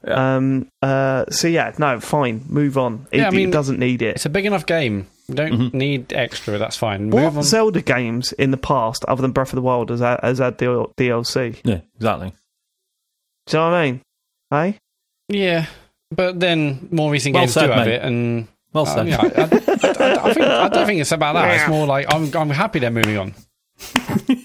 Um. 0.08 0.68
Uh. 0.82 1.26
So 1.30 1.48
yeah, 1.48 1.74
no, 1.78 2.00
fine. 2.00 2.44
Move 2.48 2.78
on. 2.78 3.08
It, 3.12 3.20
Yeah, 3.20 3.28
I 3.28 3.32
mean, 3.32 3.50
it 3.50 3.52
doesn't 3.52 3.80
need 3.80 4.02
it. 4.02 4.16
It's 4.16 4.26
a 4.26 4.30
big 4.30 4.46
enough 4.46 4.66
game. 4.66 5.08
We 5.28 5.36
don't 5.36 5.52
Mm-hmm. 5.54 5.78
need 5.78 6.14
extra. 6.14 6.58
That's 6.60 6.78
fine. 6.78 7.10
What 7.10 7.24
on. 7.36 7.42
Zelda 7.44 7.82
games 7.82 8.32
in 8.34 8.52
the 8.52 8.58
past, 8.58 9.04
other 9.06 9.22
than 9.24 9.32
Breath 9.32 9.50
of 9.54 9.56
the 9.56 9.62
Wild, 9.64 9.90
has 9.90 10.00
had, 10.00 10.20
has 10.22 10.38
had 10.38 10.58
DL- 10.60 10.94
DLC? 10.96 11.60
Yeah, 11.64 11.80
exactly. 11.96 12.32
Do 13.48 13.58
you 13.58 13.64
know 13.64 13.70
what 13.72 13.76
I 13.76 13.86
mean? 13.86 14.02
Hey? 14.52 14.78
Yeah, 15.30 15.66
but 16.12 16.40
then 16.40 16.88
more 16.92 17.12
recent 17.12 17.34
Well 17.34 17.44
games 17.44 17.54
said, 17.54 17.66
do 17.68 17.72
have 17.74 17.88
mate. 17.88 17.94
it, 17.96 18.02
and 18.04 18.48
Well 18.74 18.88
uh, 18.88 18.94
said. 18.94 19.08
yeah, 19.08 19.18
I, 19.20 19.26
I, 19.26 19.28
I, 19.42 20.30
I, 20.30 20.34
think, 20.34 20.46
I 20.46 20.70
don't 20.70 20.86
think 20.86 21.02
it's 21.02 21.12
about 21.12 21.34
that. 21.34 21.56
It's 21.62 21.70
more 21.70 21.88
like 21.88 22.06
I'm 22.14 22.32
I'm 22.36 22.50
happy 22.52 22.78
they're 22.78 22.92
moving 22.92 23.18
on. 23.18 23.34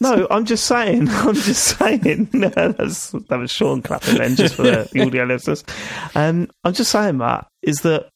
No, 0.00 0.26
I'm 0.30 0.44
just 0.44 0.66
saying. 0.66 1.08
I'm 1.10 1.34
just 1.34 1.78
saying. 1.78 2.28
That's, 2.32 3.10
that 3.10 3.38
was 3.38 3.50
Sean 3.50 3.82
clapping 3.82 4.16
then, 4.16 4.36
just 4.36 4.54
for 4.54 4.62
the, 4.62 4.88
the 4.92 5.00
audio 5.06 5.24
listeners. 5.24 5.64
Um, 6.14 6.48
I'm 6.64 6.72
just 6.74 6.90
saying 6.90 7.18
that 7.18 7.46
is 7.62 7.78
that 7.78 8.08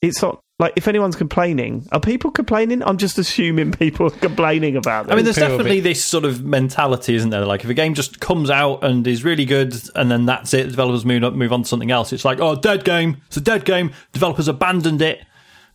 it's 0.00 0.22
not 0.22 0.40
like 0.60 0.72
if 0.76 0.88
anyone's 0.88 1.14
complaining, 1.14 1.86
are 1.92 2.00
people 2.00 2.32
complaining? 2.32 2.82
I'm 2.82 2.98
just 2.98 3.16
assuming 3.16 3.70
people 3.70 4.06
are 4.06 4.10
complaining 4.10 4.76
about 4.76 5.06
it. 5.06 5.12
I 5.12 5.14
mean, 5.14 5.24
there's 5.24 5.36
People 5.36 5.50
definitely 5.50 5.76
be- 5.76 5.88
this 5.90 6.04
sort 6.04 6.24
of 6.24 6.44
mentality, 6.44 7.14
isn't 7.14 7.30
there? 7.30 7.44
Like, 7.44 7.62
if 7.62 7.70
a 7.70 7.74
game 7.74 7.94
just 7.94 8.18
comes 8.18 8.50
out 8.50 8.82
and 8.82 9.06
is 9.06 9.22
really 9.22 9.44
good, 9.44 9.74
and 9.94 10.10
then 10.10 10.26
that's 10.26 10.52
it, 10.54 10.64
developers 10.64 11.04
move 11.04 11.22
up, 11.22 11.34
move 11.34 11.52
on 11.52 11.62
to 11.62 11.68
something 11.68 11.92
else. 11.92 12.12
It's 12.12 12.24
like, 12.24 12.40
oh, 12.40 12.56
dead 12.56 12.84
game. 12.84 13.18
It's 13.28 13.36
a 13.36 13.40
dead 13.40 13.64
game. 13.64 13.92
Developers 14.12 14.48
abandoned 14.48 15.00
it. 15.00 15.24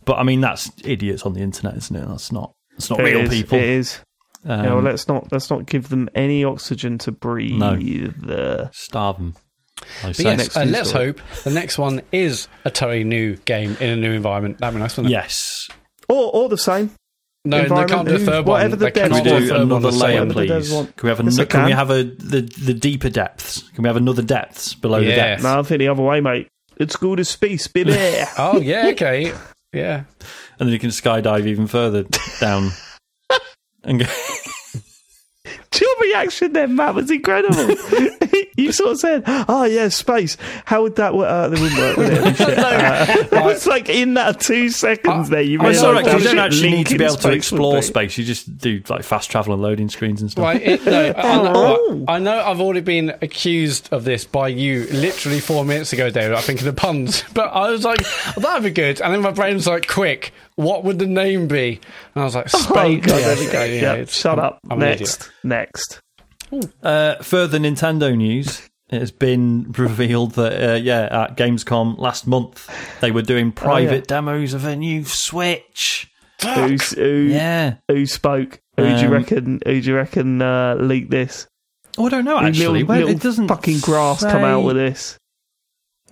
But 0.04 0.18
I 0.18 0.22
mean, 0.22 0.42
that's 0.42 0.70
idiots 0.84 1.22
on 1.22 1.32
the 1.32 1.40
internet, 1.40 1.76
isn't 1.78 1.96
it? 1.96 2.06
That's 2.06 2.30
not. 2.30 2.52
That's 2.72 2.90
not 2.90 3.00
It 3.00 3.04
real 3.04 3.20
is, 3.20 3.28
people. 3.30 3.56
It 3.56 3.64
is. 3.64 4.00
Um, 4.46 4.64
yeah, 4.64 4.74
well, 4.74 4.82
let's 4.82 5.08
not 5.08 5.32
let's 5.32 5.48
not 5.50 5.66
give 5.66 5.88
them 5.88 6.08
any 6.14 6.44
oxygen 6.44 6.98
to 6.98 7.12
breathe. 7.12 7.62
Uh, 7.62 8.70
starve 8.72 9.16
them. 9.16 9.34
But 10.02 10.18
yes, 10.18 10.38
next 10.38 10.56
uh, 10.56 10.64
let's 10.64 10.88
story. 10.90 11.06
hope 11.06 11.20
the 11.44 11.50
next 11.50 11.78
one 11.78 12.02
is 12.12 12.48
a 12.64 12.70
totally 12.70 13.04
new 13.04 13.36
game 13.36 13.76
in 13.80 13.90
a 13.90 13.96
new 13.96 14.12
environment. 14.12 14.58
That'd 14.58 14.74
be 14.74 14.80
nice, 14.80 14.96
wouldn't 14.96 15.10
it? 15.12 15.16
Yes. 15.16 15.68
Or, 16.08 16.30
or 16.34 16.48
the 16.48 16.58
same. 16.58 16.90
No, 17.46 17.58
they 17.58 17.62
Environment, 17.64 17.90
can't 17.90 18.08
do 18.08 18.14
a 18.14 18.18
who- 18.18 18.24
third 18.24 18.46
whatever 18.46 18.70
one. 18.70 18.78
the 18.78 18.84
They 18.86 18.90
Can 18.92 19.12
we 19.12 19.20
do 19.22 19.36
a 19.36 19.40
do 19.40 19.48
third 19.48 19.52
one 19.58 19.62
another 19.62 19.90
layer, 19.90 20.18
same. 20.20 20.28
Whatever 20.28 20.46
the 20.46 20.54
devs 20.54 20.70
please? 20.70 20.92
Can 20.96 21.02
we 21.02 21.08
have 21.10 21.18
Yes, 21.18 21.34
an- 21.34 21.36
they 21.36 21.46
can 21.46 21.64
we 21.66 21.72
have 21.72 21.90
a 21.90 22.02
the 22.04 22.40
the 22.64 22.74
deeper 22.74 23.10
depths? 23.10 23.62
Can 23.74 23.82
we 23.82 23.88
have 23.88 23.96
another 23.96 24.22
depths 24.22 24.74
below 24.74 25.00
the 25.00 25.06
Yeah. 25.08 25.14
depths? 25.16 25.42
No, 25.44 25.58
I 25.58 25.62
think 25.62 25.78
the 25.80 25.88
other 25.88 26.02
way, 26.02 26.20
mate. 26.20 26.48
It's 26.78 26.96
called 26.96 27.20
a 27.20 27.24
space, 27.24 27.66
baby. 27.66 27.92
Oh 28.38 28.60
yeah, 28.60 28.88
okay, 28.92 29.32
yeah. 29.74 30.04
And 30.58 30.68
then 30.68 30.68
you 30.68 30.78
can 30.78 30.90
skydive 30.90 31.46
even 31.46 31.66
further 31.66 32.04
down. 32.40 32.70
And 33.84 34.00
go, 34.00 34.06
Your 35.80 35.96
reaction 36.00 36.52
then, 36.52 36.76
Matt, 36.76 36.94
was 36.94 37.10
incredible. 37.10 37.68
you 38.56 38.70
sort 38.72 38.92
of 38.92 38.98
said, 39.00 39.24
"Oh 39.26 39.64
yeah, 39.64 39.88
space. 39.88 40.36
How 40.64 40.82
would 40.82 40.94
that 40.96 41.14
work? 41.14 41.28
Uh, 41.28 41.52
it 41.52 41.60
wouldn't 41.60 41.78
work, 41.78 41.96
would 41.96 42.12
it?" 42.12 42.22
And 42.24 42.36
shit. 42.36 42.58
Uh, 42.58 43.06
it 43.32 43.44
was 43.44 43.66
like 43.66 43.88
in 43.88 44.14
that 44.14 44.38
two 44.40 44.70
seconds 44.70 45.28
there. 45.30 45.42
You 45.42 45.58
I 45.58 45.62
mean, 45.64 45.72
it's 45.72 45.80
realised 45.82 45.84
all 45.84 45.92
right 45.92 46.04
'cause 46.04 46.12
how 46.12 46.18
you 46.18 46.24
don't 46.36 46.38
actually 46.38 46.70
need 46.70 46.86
to 46.86 46.96
be 46.96 47.04
able 47.04 47.16
to 47.16 47.32
explore 47.32 47.74
be. 47.76 47.82
space. 47.82 48.16
You 48.16 48.24
just 48.24 48.56
do 48.56 48.82
like 48.88 49.02
fast 49.02 49.30
travel 49.32 49.52
and 49.52 49.60
loading 49.62 49.88
screens 49.88 50.22
and 50.22 50.30
stuff. 50.30 50.44
Right, 50.44 50.62
it, 50.62 50.86
no, 50.86 51.12
I, 51.16 51.42
know, 51.42 51.52
Oh. 51.54 52.04
I 52.06 52.18
know 52.20 52.38
I've 52.40 52.60
already 52.60 52.80
been 52.80 53.10
accused 53.20 53.92
of 53.92 54.04
this 54.04 54.24
by 54.24 54.48
you 54.48 54.84
literally 54.92 55.40
four 55.40 55.64
minutes 55.64 55.92
ago, 55.92 56.08
David. 56.08 56.34
I 56.36 56.40
think 56.40 56.60
of 56.60 56.66
the 56.66 56.72
puns, 56.72 57.24
but 57.34 57.48
I 57.48 57.70
was 57.70 57.84
like, 57.84 57.98
that'd 58.36 58.62
be 58.62 58.70
good. 58.70 59.00
And 59.02 59.12
then 59.12 59.22
my 59.22 59.32
brain 59.32 59.54
was 59.54 59.66
like, 59.66 59.88
quick, 59.88 60.32
what 60.56 60.84
would 60.84 60.98
the 60.98 61.06
name 61.06 61.48
be? 61.48 61.80
And 62.14 62.22
I 62.22 62.24
was 62.24 62.34
like, 62.34 62.48
space. 62.48 62.64
Oh 62.68 62.72
god, 62.72 63.08
yeah, 63.20 63.34
there 63.34 63.36
we 63.36 63.52
go. 63.52 63.64
yeah, 63.64 63.94
Yeah, 63.96 64.04
shut 64.06 64.38
up. 64.38 64.58
I'm 64.70 64.80
an 64.82 64.88
idiot. 64.88 65.30
next, 65.42 66.00
next. 66.52 66.72
Uh, 66.82 67.16
further 67.22 67.58
Nintendo 67.58 68.16
news. 68.16 68.68
It 68.90 69.00
has 69.00 69.10
been 69.10 69.72
revealed 69.78 70.32
that 70.32 70.70
uh, 70.72 70.74
yeah, 70.76 71.08
at 71.24 71.36
Gamescom 71.36 71.98
last 71.98 72.26
month 72.26 72.68
they 73.00 73.10
were 73.10 73.22
doing 73.22 73.50
private 73.50 73.90
Oh, 73.90 73.94
yeah. 73.96 74.00
demos 74.06 74.54
of 74.54 74.64
a 74.64 74.76
new 74.76 75.04
Switch. 75.04 76.10
Who's, 76.42 76.90
who, 76.90 77.08
Yeah. 77.30 77.76
who 77.88 78.04
spoke? 78.06 78.60
Who 78.76 78.84
do 78.84 78.90
you 79.00 79.06
Um, 79.06 79.12
reckon? 79.12 79.60
Who 79.64 79.80
do 79.80 79.88
you 79.90 79.96
reckon 79.96 80.42
uh, 80.42 80.74
leaked 80.78 81.10
this? 81.10 81.46
Oh, 81.96 82.06
I 82.06 82.10
don't 82.10 82.24
know 82.24 82.38
actually. 82.38 82.80
little, 82.82 82.86
Well, 82.88 82.98
little 82.98 83.14
it 83.14 83.20
doesn't 83.22 83.48
fucking 83.48 83.78
grass 83.80 84.22
come 84.22 84.44
out 84.44 84.62
with 84.64 84.76
this. 84.76 85.16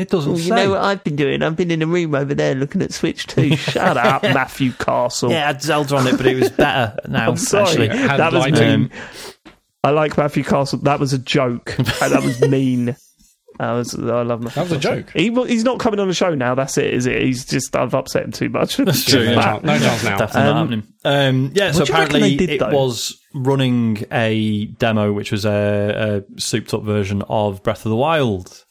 It 0.03 0.11
doesn't 0.11 0.33
Well, 0.33 0.39
say. 0.41 0.47
you 0.49 0.55
know 0.55 0.71
what 0.71 0.83
I've 0.83 1.05
been 1.05 1.17
doing? 1.17 1.43
I've 1.43 1.57
been 1.57 1.71
in 1.71 1.81
a 1.83 1.87
room 1.87 2.15
over 2.15 2.35
there 2.35 2.55
looking 2.55 2.83
at 2.83 2.93
Switch 2.93 3.27
2. 3.29 3.57
Shut 3.57 3.97
up, 3.97 4.23
Matthew 4.23 4.73
Castle. 4.73 5.31
yeah, 5.31 5.45
it 5.45 5.47
had 5.55 5.63
Zelda 5.63 5.97
on 5.97 6.07
it, 6.07 6.17
but 6.17 6.27
it 6.27 6.39
was 6.41 6.51
better 6.51 6.99
now. 7.09 7.29
I'm 7.31 7.37
sorry. 7.37 7.89
Actually, 7.89 7.89
Had 7.89 8.21
that 8.21 8.33
was 8.33 8.41
lighting. 8.43 8.81
mean. 8.83 8.91
I 9.85 9.91
like 9.91 10.17
Matthew 10.17 10.45
Castle. 10.45 10.79
That 10.81 11.01
was 11.01 11.13
a 11.13 11.19
joke. 11.19 11.75
That 12.01 12.23
was 12.23 12.41
mean. 12.41 12.97
That 13.59 13.73
was, 13.73 13.95
I 13.95 14.23
love 14.23 14.43
Matthew 14.43 14.63
That 14.65 14.71
was 14.71 14.73
a 14.73 14.89
Castle. 14.89 15.03
joke. 15.03 15.11
He, 15.47 15.53
he's 15.53 15.63
not 15.65 15.79
coming 15.79 16.01
on 16.01 16.09
the 16.09 16.15
show 16.15 16.35
now. 16.35 16.55
That's 16.55 16.79
it, 16.79 16.93
is 16.95 17.07
it? 17.07 17.21
He's 17.23 17.45
just, 17.45 17.77
I've 17.77 17.95
upset 17.95 18.25
him 18.25 18.33
too 18.33 18.49
much. 18.49 18.77
That's 18.79 19.05
true, 19.05 19.25
No 19.27 19.33
yeah. 19.33 19.43
chance, 19.43 19.65
no 19.65 19.79
chance 19.79 20.05
now. 20.05 20.19
definitely 20.19 20.43
not 20.43 20.57
Um, 20.57 20.57
happening. 20.69 20.93
Um, 21.05 21.53
yeah, 21.55 21.71
so 21.73 21.79
what 21.81 21.87
do 21.87 21.93
apparently 21.93 22.21
they 22.21 22.37
did, 22.37 22.51
it 22.51 22.61
though? 22.61 22.71
was 22.71 23.21
running 23.35 24.05
a 24.11 24.65
demo, 24.67 25.13
which 25.13 25.31
was 25.33 25.45
a, 25.45 26.25
a 26.37 26.41
souped 26.41 26.73
up 26.75 26.83
version 26.83 27.23
of 27.29 27.63
Breath 27.63 27.85
of 27.85 27.91
the 27.91 27.97
Wild, 27.97 28.65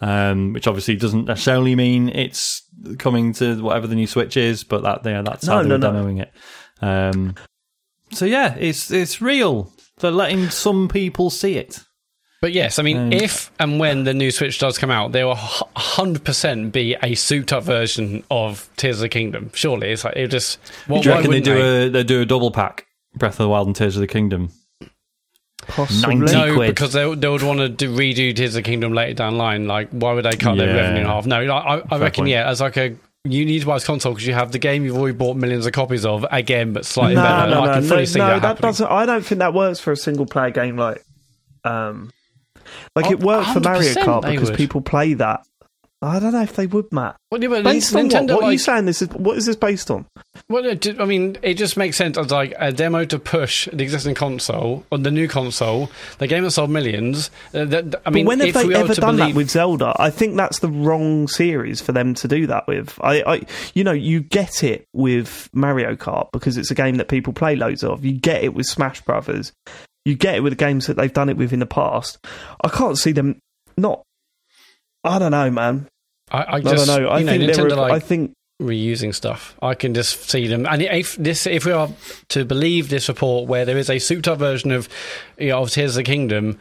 um, 0.00 0.52
which 0.52 0.66
obviously 0.66 0.96
doesn't 0.96 1.24
necessarily 1.26 1.74
mean 1.74 2.08
it's 2.08 2.62
coming 2.98 3.32
to 3.34 3.62
whatever 3.62 3.86
the 3.86 3.94
new 3.94 4.06
Switch 4.06 4.36
is, 4.36 4.64
but 4.64 4.82
that 4.82 5.00
yeah, 5.04 5.22
that's 5.22 5.46
how 5.46 5.62
they're 5.62 5.78
no, 5.78 5.92
no. 5.92 6.04
demoing 6.04 6.20
it. 6.22 6.32
Um, 6.80 7.34
so 8.12 8.24
yeah, 8.24 8.54
it's 8.58 8.90
it's 8.90 9.20
real. 9.20 9.72
They're 9.98 10.10
letting 10.10 10.50
some 10.50 10.88
people 10.88 11.30
see 11.30 11.56
it. 11.56 11.80
But 12.42 12.52
yes, 12.52 12.78
I 12.78 12.82
mean, 12.82 12.98
Um, 12.98 13.12
if 13.12 13.50
and 13.58 13.80
when 13.80 14.04
the 14.04 14.12
new 14.12 14.30
Switch 14.30 14.58
does 14.58 14.76
come 14.76 14.90
out, 14.90 15.12
there 15.12 15.26
will 15.26 15.36
hundred 15.36 16.22
percent 16.22 16.70
be 16.70 16.94
a 17.02 17.14
souped-up 17.14 17.64
version 17.64 18.22
of 18.30 18.68
Tears 18.76 18.96
of 18.96 19.00
the 19.02 19.08
Kingdom. 19.08 19.50
Surely, 19.54 19.90
it's 19.90 20.04
like 20.04 20.16
it 20.16 20.28
just. 20.28 20.58
Well, 20.86 21.00
Do 21.00 21.08
you 21.08 21.14
reckon 21.14 21.30
they 21.30 21.38
wouldn't 21.40 21.44
do 21.46 21.54
they? 21.54 21.86
a 21.86 21.88
they 21.88 22.04
do 22.04 22.20
a 22.20 22.26
double 22.26 22.50
pack 22.50 22.86
Breath 23.14 23.34
of 23.34 23.38
the 23.38 23.48
Wild 23.48 23.66
and 23.68 23.74
Tears 23.74 23.96
of 23.96 24.00
the 24.02 24.06
Kingdom? 24.06 24.50
Possibly. 25.68 26.16
90 26.16 26.32
No, 26.34 26.54
quid. 26.54 26.68
because 26.74 26.92
they, 26.92 27.14
they 27.14 27.28
would 27.28 27.42
want 27.42 27.58
to 27.58 27.68
do, 27.68 27.94
redo 27.96 28.34
Tears 28.34 28.50
of 28.56 28.62
the 28.62 28.62
Kingdom 28.62 28.92
later 28.92 29.14
down 29.14 29.32
the 29.34 29.38
line. 29.38 29.66
Like, 29.66 29.90
why 29.90 30.12
would 30.12 30.24
they 30.24 30.36
cut 30.36 30.56
their 30.56 30.74
revenue 30.74 31.00
in 31.00 31.06
half? 31.06 31.26
No, 31.26 31.42
like, 31.42 31.64
I, 31.64 31.82
I 31.94 31.98
reckon, 31.98 32.22
point. 32.22 32.30
yeah, 32.30 32.48
as 32.48 32.60
like 32.60 32.76
a. 32.76 32.96
You 33.24 33.44
need 33.44 33.58
to 33.60 33.66
buy 33.66 33.74
this 33.74 33.84
console 33.84 34.12
because 34.12 34.24
you 34.24 34.34
have 34.34 34.52
the 34.52 34.60
game 34.60 34.84
you've 34.84 34.96
already 34.96 35.16
bought 35.16 35.36
millions 35.36 35.66
of 35.66 35.72
copies 35.72 36.06
of 36.06 36.24
again, 36.30 36.72
but 36.72 36.84
slightly 36.86 37.16
No, 37.16 37.22
better. 37.24 37.50
no, 37.50 37.60
I 37.62 37.66
no, 37.66 37.72
can 37.74 37.82
no, 37.82 37.88
fully 37.88 38.06
see 38.06 38.18
no, 38.20 38.26
that, 38.28 38.42
that 38.42 38.60
doesn't. 38.60 38.86
I 38.86 39.04
don't 39.04 39.26
think 39.26 39.40
that 39.40 39.52
works 39.52 39.80
for 39.80 39.90
a 39.90 39.96
single 39.96 40.26
player 40.26 40.50
game 40.50 40.76
like, 40.76 41.02
um, 41.64 42.12
like 42.94 43.06
Oh, 43.06 43.10
it 43.10 43.18
worked 43.20 43.50
for 43.50 43.58
Mario 43.58 43.92
Kart 43.94 44.30
because 44.30 44.50
would. 44.50 44.56
people 44.56 44.80
play 44.80 45.14
that. 45.14 45.44
I 46.06 46.20
don't 46.20 46.32
know 46.32 46.42
if 46.42 46.54
they 46.54 46.68
would, 46.68 46.92
Matt. 46.92 47.16
Well, 47.32 47.42
yeah, 47.42 47.62
Based 47.62 47.94
on 47.94 48.08
Nintendo, 48.08 48.34
what? 48.34 48.42
What 48.42 48.44
are 48.44 48.52
you 48.52 48.58
saying? 48.58 48.84
This 48.84 49.02
is 49.02 49.08
what 49.08 49.36
is 49.36 49.46
this 49.46 49.56
based 49.56 49.90
on? 49.90 50.06
Well, 50.48 50.64
I 50.70 51.04
mean, 51.04 51.36
it 51.42 51.54
just 51.54 51.76
makes 51.76 51.96
sense 51.96 52.16
as 52.16 52.30
like 52.30 52.54
a 52.58 52.70
demo 52.70 53.04
to 53.06 53.18
push 53.18 53.68
the 53.72 53.82
existing 53.82 54.14
console 54.14 54.86
on 54.92 55.02
the 55.02 55.10
new 55.10 55.26
console, 55.26 55.90
the 56.18 56.28
game 56.28 56.44
that 56.44 56.52
sold 56.52 56.70
millions. 56.70 57.30
Uh, 57.52 57.64
that, 57.64 58.02
I 58.06 58.10
mean, 58.10 58.24
but 58.24 58.28
when 58.28 58.38
have 58.38 58.48
if 58.48 58.54
they 58.54 58.66
we 58.66 58.74
ever 58.76 58.94
done 58.94 59.16
believe, 59.16 59.34
that 59.34 59.36
with 59.36 59.50
Zelda? 59.50 59.96
I 59.98 60.10
think 60.10 60.36
that's 60.36 60.60
the 60.60 60.68
wrong 60.68 61.26
series 61.26 61.80
for 61.80 61.90
them 61.90 62.14
to 62.14 62.28
do 62.28 62.46
that 62.46 62.68
with. 62.68 62.96
I, 63.02 63.22
I, 63.26 63.46
you 63.74 63.82
know, 63.82 63.92
you 63.92 64.20
get 64.20 64.62
it 64.62 64.86
with 64.92 65.50
Mario 65.52 65.96
Kart 65.96 66.30
because 66.32 66.56
it's 66.56 66.70
a 66.70 66.76
game 66.76 66.96
that 66.96 67.08
people 67.08 67.32
play 67.32 67.56
loads 67.56 67.82
of. 67.82 68.04
You 68.04 68.12
get 68.12 68.44
it 68.44 68.54
with 68.54 68.66
Smash 68.66 69.00
Brothers. 69.00 69.52
You 70.04 70.14
get 70.14 70.36
it 70.36 70.40
with 70.44 70.52
the 70.52 70.56
games 70.56 70.86
that 70.86 70.96
they've 70.96 71.12
done 71.12 71.28
it 71.28 71.36
with 71.36 71.52
in 71.52 71.58
the 71.58 71.66
past. 71.66 72.24
I 72.62 72.68
can't 72.68 72.96
see 72.96 73.10
them 73.10 73.40
not. 73.76 74.02
I 75.02 75.18
don't 75.18 75.32
know, 75.32 75.50
man. 75.50 75.88
I, 76.30 76.38
I 76.42 76.54
I 76.56 76.60
just, 76.60 76.86
don't 76.86 77.02
know. 77.02 77.08
I 77.08 77.18
you 77.20 77.24
know, 77.24 77.32
think 77.32 77.42
Nintendo 77.44 77.68
they're. 77.68 77.76
like 77.76 77.92
I 77.92 77.98
think 78.00 78.32
reusing 78.60 79.14
stuff. 79.14 79.54
I 79.62 79.74
can 79.74 79.94
just 79.94 80.28
see 80.30 80.46
them, 80.46 80.66
and 80.66 80.82
if 80.82 81.14
this, 81.16 81.46
if 81.46 81.64
we 81.66 81.72
are 81.72 81.88
to 82.30 82.44
believe 82.44 82.88
this 82.88 83.08
report, 83.08 83.48
where 83.48 83.64
there 83.64 83.76
is 83.78 83.90
a 83.90 83.98
souped-up 83.98 84.38
version 84.38 84.70
of, 84.72 84.88
you 85.38 85.48
know, 85.50 85.62
of 85.62 85.70
Tears 85.70 85.92
of 85.92 85.96
the 85.96 86.02
Kingdom. 86.04 86.58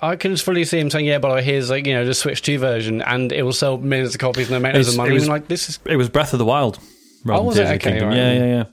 I 0.00 0.14
can 0.14 0.30
just 0.30 0.44
fully 0.44 0.64
see 0.64 0.78
him 0.78 0.88
saying, 0.88 1.04
"Yeah, 1.06 1.18
but 1.18 1.42
here's 1.42 1.68
like 1.68 1.84
you 1.86 1.94
know 1.94 2.04
the 2.04 2.14
Switch 2.14 2.42
Two 2.42 2.58
version, 2.58 3.02
and 3.02 3.32
it 3.32 3.42
will 3.42 3.52
sell 3.52 3.76
millions 3.78 4.14
of 4.14 4.20
copies, 4.20 4.48
and 4.48 4.54
they 4.54 4.60
make 4.60 4.74
loads 4.74 4.86
It's- 4.88 4.94
of 4.94 5.00
it 5.00 5.02
money." 5.08 5.14
was- 5.14 5.28
like 5.28 5.48
this 5.48 5.68
is, 5.68 5.78
It 5.84 5.96
was 5.96 6.08
Breath 6.08 6.32
of 6.32 6.38
the 6.38 6.44
Wild. 6.44 6.78
rather 7.24 7.42
Oh, 7.42 7.46
was 7.46 7.58
it? 7.58 7.64
the 7.64 7.70
Okay, 7.74 7.90
Kingdom. 7.90 8.08
right, 8.10 8.16
Yeah, 8.16 8.32
yeah. 8.34 8.44
yeah, 8.44 8.64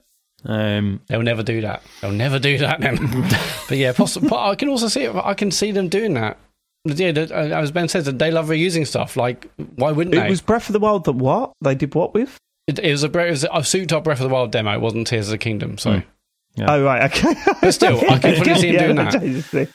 yeah. 0.45 0.77
Um, 0.77 1.01
They'll 1.07 1.21
never 1.23 1.41
do 1.43 1.61
that. 1.61 1.81
They'll 2.01 2.11
never 2.11 2.37
do 2.37 2.57
that 2.59 2.81
then. 2.81 2.97
but 3.69 3.77
yeah, 3.77 3.93
possibly. 3.93 4.29
But 4.29 4.47
I 4.47 4.55
can 4.55 4.69
also 4.69 4.87
see 4.89 5.03
it. 5.03 5.15
I 5.15 5.33
can 5.33 5.49
see 5.51 5.71
them 5.71 5.87
doing 5.89 6.13
that. 6.15 6.37
Yeah, 6.85 7.09
uh, 7.09 7.33
as 7.61 7.71
Ben 7.71 7.87
says, 7.87 8.05
they 8.05 8.31
love 8.31 8.47
reusing 8.47 8.87
stuff. 8.87 9.15
Like, 9.15 9.49
why 9.75 9.91
wouldn't 9.91 10.15
it 10.15 10.19
they? 10.19 10.25
It 10.27 10.29
was 10.29 10.41
Breath 10.41 10.67
of 10.69 10.73
the 10.73 10.79
Wild 10.79 11.05
that 11.05 11.11
what 11.13 11.53
they 11.61 11.75
did 11.75 11.93
what 11.95 12.13
with? 12.13 12.37
it, 12.67 12.79
it 12.79 12.91
was 12.91 13.03
a, 13.03 13.09
bre- 13.09 13.21
it 13.21 13.31
was 13.31 13.45
a 13.51 13.63
souped 13.63 13.93
up 13.93 14.03
Breath 14.03 14.19
of 14.19 14.27
the 14.27 14.33
Wild 14.33 14.51
demo. 14.51 14.73
It 14.73 14.81
wasn't 14.81 15.07
Tears 15.07 15.27
of 15.27 15.31
the 15.31 15.37
Kingdom. 15.37 15.77
So, 15.77 15.93
Hmm. 15.99 15.99
Yeah. 16.55 16.65
Oh 16.75 16.83
right, 16.83 17.03
okay. 17.11 17.33
but 17.61 17.71
still, 17.71 17.97
I 18.09 18.17
can 18.19 18.35
fully 18.43 18.55
see 18.59 18.67
him 18.69 18.75
doing 18.79 18.95
that 18.97 19.11
that. 19.13 19.21
changes 19.21 19.47
things. 19.47 19.69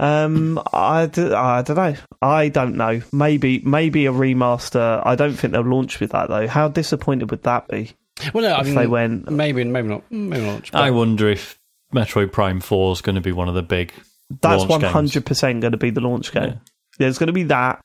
Um, 0.00 0.60
I, 0.72 1.06
d- 1.06 1.32
I 1.32 1.62
don't 1.62 1.76
know. 1.76 1.94
I 2.22 2.48
don't 2.48 2.76
know. 2.76 3.02
Maybe 3.12 3.60
maybe 3.60 4.06
a 4.06 4.12
remaster. 4.12 5.02
I 5.04 5.14
don't 5.14 5.34
think 5.34 5.52
they'll 5.52 5.62
launch 5.62 6.00
with 6.00 6.12
that 6.12 6.28
though. 6.28 6.46
How 6.48 6.68
disappointed 6.68 7.30
would 7.30 7.42
that 7.42 7.68
be 7.68 7.92
Well, 8.32 8.44
no, 8.44 8.54
I 8.54 8.60
if 8.60 8.66
mean, 8.66 8.74
they 8.76 8.86
went? 8.86 9.30
maybe, 9.30 9.64
maybe 9.64 9.88
not, 9.88 10.04
maybe 10.10 10.44
not. 10.46 10.74
I 10.74 10.90
wonder 10.90 11.28
if 11.28 11.58
Metroid 11.92 12.32
Prime 12.32 12.60
Four 12.60 12.92
is 12.92 13.00
going 13.02 13.16
to 13.16 13.20
be 13.20 13.32
one 13.32 13.48
of 13.48 13.54
the 13.54 13.62
big. 13.62 13.92
That's 14.40 14.60
launch 14.60 14.70
one 14.70 14.80
games. 14.80 14.92
hundred 14.92 15.26
percent 15.26 15.60
going 15.60 15.72
to 15.72 15.78
be 15.78 15.90
the 15.90 16.00
launch 16.00 16.32
game. 16.32 16.60
There's 16.98 17.18
going 17.18 17.26
to 17.28 17.32
be 17.32 17.44
that, 17.44 17.80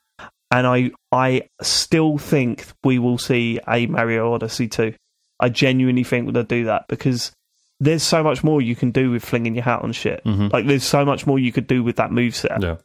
and 0.51 0.65
I 0.67 0.91
I 1.11 1.49
still 1.61 2.17
think 2.17 2.65
we 2.83 2.99
will 2.99 3.17
see 3.17 3.59
a 3.67 3.85
Mario 3.87 4.33
Odyssey 4.33 4.67
two. 4.67 4.93
I 5.39 5.49
genuinely 5.49 6.03
think 6.03 6.31
they'll 6.33 6.43
do 6.43 6.65
that 6.65 6.85
because 6.87 7.31
there's 7.79 8.03
so 8.03 8.21
much 8.23 8.43
more 8.43 8.61
you 8.61 8.75
can 8.75 8.91
do 8.91 9.09
with 9.11 9.23
flinging 9.23 9.55
your 9.55 9.63
hat 9.63 9.81
on 9.83 9.91
shit. 9.93 10.23
Mhm. 10.25 10.51
Like 10.51 10.67
there's 10.67 10.83
so 10.83 11.05
much 11.05 11.25
more 11.25 11.39
you 11.39 11.51
could 11.51 11.65
do 11.67 11.83
with 11.83 11.95
that 11.97 12.09
moveset. 12.11 12.61
Yeah. 12.61 12.75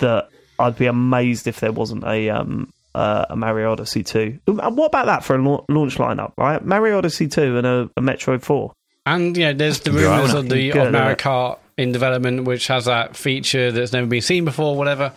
that 0.00 0.28
I'd 0.58 0.76
be 0.76 0.86
amazed 0.86 1.46
if 1.46 1.60
there 1.60 1.72
wasn't 1.72 2.04
a 2.04 2.28
um 2.30 2.72
uh, 2.94 3.24
a 3.30 3.36
Mario 3.36 3.72
Odyssey 3.72 4.02
two. 4.02 4.38
And 4.46 4.76
What 4.76 4.86
about 4.86 5.06
that 5.06 5.24
for 5.24 5.34
a 5.36 5.42
la- 5.42 5.64
launch 5.68 5.96
lineup? 5.96 6.32
Right, 6.36 6.62
Mario 6.64 6.98
Odyssey 6.98 7.26
two 7.28 7.56
and 7.56 7.66
a, 7.66 7.88
a 7.96 8.00
Metroid 8.02 8.42
four. 8.42 8.72
And 9.06 9.36
yeah, 9.36 9.52
there's 9.52 9.80
the 9.80 9.92
Right, 9.92 10.02
rumors 10.02 10.28
well, 10.34 10.38
of 10.42 10.48
the 10.50 10.70
good, 10.70 10.86
of 10.88 10.92
Mario 10.92 11.06
isn't? 11.08 11.18
Kart 11.20 11.58
in 11.78 11.92
development, 11.92 12.44
which 12.44 12.66
has 12.68 12.84
that 12.86 13.16
feature 13.16 13.72
that's 13.72 13.92
never 13.92 14.06
been 14.06 14.20
seen 14.20 14.44
before. 14.44 14.76
Whatever, 14.76 15.12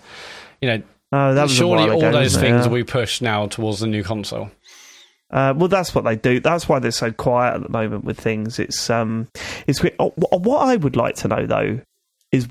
you 0.61 0.69
know, 0.69 0.81
that 1.11 1.43
was 1.43 1.53
surely 1.53 1.89
all 1.89 1.97
ago, 1.99 2.11
those 2.11 2.35
things 2.37 2.65
Yeah. 2.65 2.67
will 2.71 2.77
be 2.77 2.83
pushed 2.83 3.21
now 3.21 3.47
towards 3.47 3.79
the 3.79 3.87
new 3.87 4.03
console. 4.03 4.51
Uh, 5.31 5.53
well, 5.57 5.67
that's 5.67 5.93
what 5.95 6.03
they 6.03 6.15
do. 6.15 6.39
That's 6.39 6.69
why 6.69 6.79
they're 6.79 6.91
so 6.91 7.11
quiet 7.11 7.55
at 7.55 7.63
the 7.63 7.69
moment 7.69 8.05
with 8.05 8.19
things. 8.19 8.59
It's 8.59 8.89
um, 8.89 9.27
it's 9.67 9.83
re- 9.83 9.95
oh, 9.99 10.13
what 10.15 10.59
I 10.59 10.75
would 10.75 10.95
like 10.95 11.15
to 11.17 11.27
know 11.27 11.45
though 11.45 11.81
is 12.31 12.47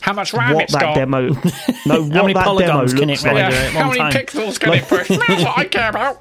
How 0.00 0.12
much 0.12 0.34
RAM 0.34 0.54
what 0.54 0.64
it's 0.64 0.72
that 0.72 0.80
got? 0.82 0.94
demo. 0.96 1.28
No, 1.86 2.00
what 2.02 2.10
many 2.12 2.32
that 2.32 2.44
demo 2.44 2.44
polygons 2.44 2.94
can 2.94 3.08
looks 3.08 3.24
it 3.24 3.28
like. 3.28 3.36
render? 3.36 3.56
Yeah, 3.56 3.68
how 3.70 3.86
many 3.88 3.98
time. 3.98 4.12
pixels 4.12 4.58
can 4.58 4.72
it 4.74 4.84
push? 4.88 5.08
That's 5.08 5.44
what 5.44 5.58
I 5.58 5.64
care 5.64 5.90
about. 5.90 6.20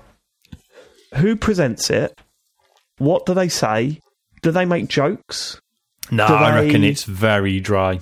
Who 1.16 1.36
presents 1.36 1.89
it? 1.89 2.20
What 2.98 3.26
do 3.26 3.34
they 3.34 3.48
say? 3.50 4.00
Do 4.42 4.52
they 4.52 4.66
make 4.66 4.88
jokes? 4.89 5.60
No, 6.12 6.28
Do 6.28 6.34
I 6.34 6.62
reckon 6.62 6.82
they- 6.82 6.89
it's 6.89 7.04
very 7.04 7.60
dry. 7.60 8.00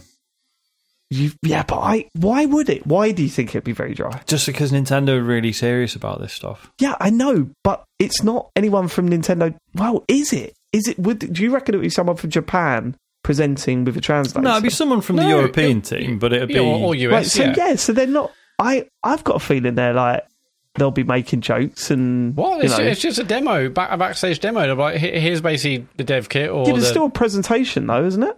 You, 1.13 1.31
yeah, 1.43 1.63
but 1.63 1.79
I. 1.79 2.05
Why 2.13 2.45
would 2.45 2.69
it? 2.69 2.87
Why 2.87 3.11
do 3.11 3.21
you 3.21 3.27
think 3.27 3.49
it'd 3.49 3.65
be 3.65 3.73
very 3.73 3.93
dry? 3.93 4.21
Just 4.27 4.45
because 4.45 4.71
Nintendo 4.71 5.09
are 5.17 5.21
really 5.21 5.51
serious 5.51 5.93
about 5.93 6.21
this 6.21 6.31
stuff. 6.31 6.71
Yeah, 6.79 6.95
I 7.01 7.09
know, 7.09 7.49
but 7.65 7.83
it's 7.99 8.23
not 8.23 8.49
anyone 8.55 8.87
from 8.87 9.09
Nintendo. 9.09 9.53
Well, 9.75 10.05
is 10.07 10.31
it? 10.31 10.55
Is 10.71 10.87
it? 10.87 10.97
Would 10.97 11.33
do 11.33 11.43
you 11.43 11.53
reckon 11.53 11.75
it 11.75 11.79
would 11.79 11.83
be 11.83 11.89
someone 11.89 12.15
from 12.15 12.29
Japan 12.29 12.95
presenting 13.25 13.83
with 13.83 13.97
a 13.97 14.01
translator? 14.01 14.41
No, 14.41 14.51
it'd 14.51 14.63
be 14.63 14.69
someone 14.69 15.01
from 15.01 15.17
the 15.17 15.27
European 15.27 15.79
it- 15.79 15.83
team, 15.83 16.17
but 16.17 16.31
it'd 16.31 16.47
be. 16.47 16.53
Yeah, 16.53 16.61
or, 16.61 16.79
or 16.79 16.95
US. 16.95 17.11
right. 17.11 17.25
So 17.25 17.43
yeah. 17.43 17.55
yeah. 17.57 17.75
so 17.75 17.91
they're 17.91 18.07
not. 18.07 18.31
I 18.57 18.87
I've 19.03 19.25
got 19.25 19.35
a 19.35 19.39
feeling 19.39 19.75
they're 19.75 19.93
like 19.93 20.25
they'll 20.75 20.91
be 20.91 21.03
making 21.03 21.41
jokes 21.41 21.91
and 21.91 22.35
What? 22.35 22.57
you 22.59 22.63
It's, 22.63 22.77
know. 22.77 22.83
it's 22.83 23.01
just 23.01 23.19
a 23.19 23.23
demo, 23.23 23.69
back, 23.69 23.89
a 23.91 23.97
backstage 23.97 24.39
demo. 24.39 24.61
They're 24.61 24.75
like, 24.75 24.97
here's 24.97 25.41
basically 25.41 25.87
the 25.97 26.03
dev 26.03 26.29
kit, 26.29 26.49
or 26.49 26.65
yeah, 26.65 26.71
there's 26.73 26.83
the, 26.85 26.89
still 26.89 27.05
a 27.05 27.09
presentation 27.09 27.87
though, 27.87 28.05
isn't 28.05 28.23
it? 28.23 28.37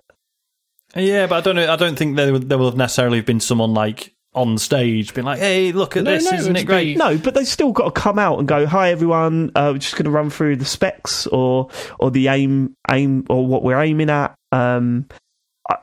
Yeah, 0.96 1.28
but 1.28 1.38
I 1.38 1.41
don't 1.41 1.56
know. 1.56 1.72
I 1.72 1.76
don't 1.76 1.96
think 1.98 2.15
there, 2.15 2.38
there 2.38 2.58
will 2.58 2.69
have 2.69 2.78
necessarily 2.78 3.22
been 3.22 3.39
someone 3.39 3.74
like 3.74 4.13
on 4.36 4.58
stage 4.58 5.13
being 5.13 5.26
like, 5.26 5.39
"Hey, 5.39 5.72
look 5.72 5.96
at 5.98 6.04
No, 6.04 6.12
this! 6.12 6.24
no, 6.26 6.38
Isn't 6.38 6.56
it'd 6.56 6.63
it 6.63 6.65
great?" 6.67 6.84
be- 6.93 6.96
No, 6.96 7.17
but 7.17 7.34
they've 7.34 7.48
still 7.48 7.72
got 7.72 7.93
to 7.93 8.00
come 8.02 8.19
out 8.19 8.38
and 8.39 8.48
go, 8.48 8.65
"Hi 8.67 8.91
everyone, 8.91 9.52
uh, 9.56 9.69
we're 9.74 9.80
just 9.80 9.96
going 9.96 10.06
to 10.06 10.12
run 10.12 10.30
through 10.30 10.58
the 10.58 10.65
specs 10.65 11.26
or 11.28 11.69
or 12.00 12.12
the 12.12 12.28
aim 12.28 12.76
aim 12.91 13.26
or 13.30 13.46
what 13.46 13.63
we're 13.63 13.82
aiming 13.82 14.10
at." 14.12 14.36
Um, 14.52 15.08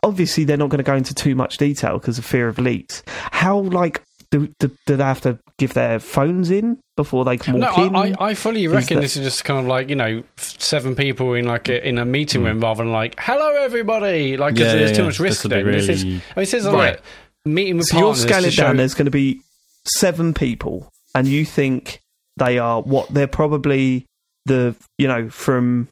obviously, 0.02 0.44
they're 0.44 0.56
not 0.56 0.68
going 0.68 0.78
to 0.78 0.84
go 0.84 0.94
into 0.94 1.14
too 1.14 1.34
much 1.34 1.56
detail 1.56 1.98
because 1.98 2.18
of 2.18 2.24
fear 2.24 2.48
of 2.48 2.58
leaks. 2.58 3.02
How 3.32 3.58
like 3.58 4.02
do, 4.30 4.52
do, 4.60 4.70
do 4.86 4.96
they 4.96 5.02
have 5.04 5.20
to 5.22 5.38
give 5.60 5.74
their 5.74 6.00
phones 6.00 6.50
in 6.50 6.78
before 6.96 7.24
they 7.24 7.36
can 7.36 7.60
No, 7.60 7.68
walk 7.68 7.78
in? 7.78 7.94
I, 7.96 8.00
I, 8.00 8.30
I 8.30 8.34
fully 8.34 8.66
reckon 8.66 8.96
that- 8.96 9.02
this 9.02 9.16
is 9.16 9.24
just 9.24 9.44
kind 9.44 9.60
of 9.60 9.66
like 9.66 9.88
you 9.88 9.94
know 9.96 10.22
seven 10.36 10.96
people 10.96 11.34
in 11.34 11.44
like 11.46 11.68
a, 11.68 11.86
in 11.88 11.98
a 11.98 12.04
meeting 12.04 12.42
room 12.42 12.60
rather 12.60 12.82
than 12.82 12.92
like 12.92 13.14
hello 13.18 13.54
everybody 13.62 14.36
like 14.36 14.54
'cause 14.54 14.60
Yeah, 14.64 14.72
there's 14.74 14.90
yeah, 14.90 14.96
too 14.96 15.02
yeah. 15.02 15.08
much 15.08 15.20
risk 15.20 15.44
would 15.44 15.50
be 15.50 15.62
then. 15.62 15.72
This 15.72 15.88
is, 15.88 16.02
I 16.02 16.06
mean, 16.06 16.22
this 16.34 16.54
is 16.54 16.64
Right. 16.66 16.74
like, 16.74 17.02
meeting 17.44 17.76
with 17.78 17.86
so 17.86 17.96
you're 17.98 18.06
partners 18.08 18.22
scaling 18.22 18.50
to 18.50 18.56
down. 18.56 18.76
There's 18.76 18.94
going 18.94 19.04
to 19.06 19.10
be 19.12 19.40
seven 19.84 20.34
people, 20.34 20.90
and 21.14 21.28
you 21.28 21.44
think 21.44 22.00
they 22.36 22.58
are 22.58 22.82
what? 22.82 23.12
They're 23.14 23.26
probably 23.28 24.06
the 24.46 24.74
you 24.98 25.06
know 25.08 25.28
from 25.30 25.88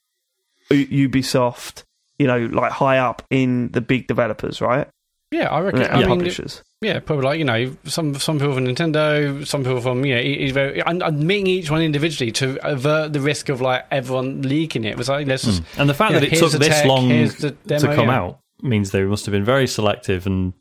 U- 0.71 1.09
Ubisoft, 1.09 1.85
you 2.19 2.27
know, 2.27 2.39
like 2.47 2.73
high 2.73 2.99
up 2.99 3.23
in 3.31 3.71
the 3.73 3.81
big 3.81 4.07
developers, 4.07 4.61
right? 4.61 4.89
yeah, 5.31 5.49
I 5.49 5.61
reckon. 5.61 5.83
And 5.83 5.93
I 5.93 5.99
mean, 6.01 6.09
publishers. 6.09 6.63
Yeah, 6.81 7.01
probably 7.01 7.25
like 7.25 7.39
you 7.39 7.45
know 7.45 7.77
some 7.85 8.15
some 8.15 8.39
people 8.39 8.55
from 8.55 8.67
Nintendo, 8.67 9.45
some 9.47 9.65
people 9.65 9.81
from 9.81 10.05
you 10.05 10.15
know 10.15 10.21
e- 10.21 10.47
e- 10.47 10.51
very- 10.53 10.81
and, 10.81 11.03
and 11.03 11.25
meeting 11.25 11.49
each 11.49 11.71
one 11.71 11.83
individually 11.83 12.31
to 12.33 12.59
avert 12.69 13.13
the 13.13 13.21
risk 13.21 13.49
of 13.49 13.61
like 13.61 13.85
everyone 13.91 14.43
leaking 14.43 14.85
it. 14.85 14.91
It 14.91 14.99
was 14.99 15.09
like 15.09 15.27
let's 15.27 15.45
just 15.45 15.63
hmm. 15.63 15.81
And 15.81 15.91
the 15.91 15.95
fact 15.95 16.13
that 16.13 16.23
it 16.23 16.39
took 16.39 16.53
this 16.53 16.69
tech, 16.69 16.87
long 16.87 17.09
the 17.09 17.57
to 17.67 17.95
come 17.95 18.09
yeah. 18.09 18.19
out 18.19 18.41
means 18.63 18.91
they 18.91 19.03
must 19.03 19.27
have 19.27 19.33
been 19.33 19.45
very 19.45 19.67
selective 19.67 20.27
and 20.27 20.53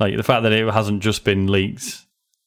like 0.00 0.16
the 0.16 0.22
fact 0.22 0.42
that 0.42 0.52
it 0.52 0.68
hasn't 0.72 1.02
just 1.02 1.24
been 1.24 1.46
leaked 1.46 2.03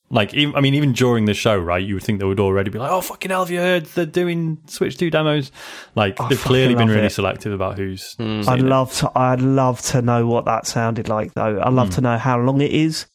Like, 0.09 0.33
even, 0.33 0.55
I 0.55 0.61
mean, 0.61 0.73
even 0.73 0.93
during 0.93 1.25
the 1.25 1.33
show, 1.33 1.57
right? 1.57 1.83
You 1.83 1.95
would 1.95 2.03
think 2.03 2.19
they 2.19 2.25
would 2.25 2.39
already 2.39 2.69
be 2.69 2.79
like, 2.79 2.89
"Oh, 2.89 3.01
fucking 3.01 3.29
hell, 3.29 3.41
have 3.41 3.51
you 3.51 3.59
heard 3.59 3.85
they're 3.87 4.05
doing 4.05 4.57
Switch 4.67 4.97
Two 4.97 5.09
demos?" 5.09 5.51
Like, 5.95 6.19
I 6.21 6.29
they've 6.29 6.39
clearly 6.39 6.75
been 6.75 6.87
really 6.87 7.07
it. 7.07 7.11
selective 7.11 7.51
about 7.51 7.77
who's. 7.77 8.13
Hmm. 8.13 8.41
Seeing 8.41 8.47
I'd 8.47 8.59
it. 8.59 8.65
love 8.65 8.93
to. 8.99 9.11
I'd 9.17 9.41
love 9.41 9.81
to 9.83 10.01
know 10.01 10.25
what 10.25 10.45
that 10.45 10.65
sounded 10.65 11.09
like, 11.09 11.33
though. 11.33 11.61
I'd 11.61 11.73
love 11.73 11.89
hmm. 11.89 11.95
to 11.95 12.01
know 12.01 12.17
how 12.17 12.39
long 12.39 12.61
it 12.61 12.71
is. 12.71 13.05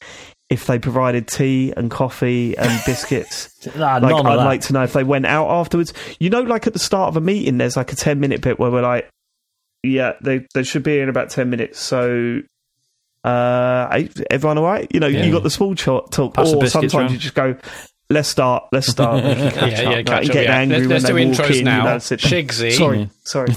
If 0.50 0.66
they 0.66 0.78
provided 0.78 1.28
tea 1.28 1.72
and 1.74 1.90
coffee 1.90 2.58
and 2.58 2.68
biscuits, 2.86 3.48
Nah, 3.74 3.96
like 3.96 4.12
I'd 4.14 4.24
that. 4.26 4.44
like 4.44 4.60
to 4.62 4.74
know 4.74 4.82
if 4.82 4.92
they 4.92 5.02
went 5.04 5.24
out 5.24 5.48
afterwards. 5.48 5.94
You 6.20 6.28
know, 6.28 6.42
like 6.42 6.66
at 6.66 6.74
the 6.74 6.78
start 6.78 7.08
of 7.08 7.16
a 7.16 7.22
meeting, 7.22 7.56
there's 7.56 7.74
like 7.78 7.90
a 7.90 7.96
ten 7.96 8.20
minute 8.20 8.42
bit 8.42 8.58
where 8.58 8.70
we're 8.70 8.82
like, 8.82 9.08
"Yeah, 9.82 10.12
they 10.20 10.46
they 10.52 10.62
should 10.62 10.82
be 10.82 10.98
in 11.00 11.08
about 11.08 11.30
ten 11.30 11.48
minutes." 11.48 11.80
So, 11.80 12.42
uh, 13.24 14.02
everyone 14.30 14.58
all 14.58 14.64
right? 14.64 14.86
You 14.92 15.00
know, 15.00 15.06
Yeah. 15.06 15.24
you 15.24 15.32
got 15.32 15.42
the 15.42 15.50
small 15.50 15.74
talk, 15.74 16.10
Pass 16.34 16.52
or 16.52 16.66
sometimes 16.66 16.94
around. 16.94 17.10
you 17.12 17.18
just 17.18 17.34
go. 17.34 17.56
Let's 18.12 18.28
start. 18.28 18.64
Let's 18.72 18.88
start. 18.88 19.24
We 19.24 19.34
can 19.34 19.50
catch 19.52 19.70
Yeah, 19.72 19.78
up, 19.78 19.82
yeah, 19.82 19.88
right, 19.96 20.06
catch 20.06 20.20
and 20.22 20.30
up, 20.30 20.34
get 20.34 20.44
yeah. 20.44 20.56
angry 20.58 20.78
Let's- 20.86 20.90
let's 21.04 21.12
when 21.12 21.30
do 21.30 21.34
they 21.34 21.42
walk 21.42 21.48
intros 21.50 21.58
in, 21.58 21.64
now. 21.64 21.78
You 21.78 21.84
know. 21.84 21.96
Shigsy. 21.96 22.72
Sorry, 22.72 23.10
sorry. 23.24 23.52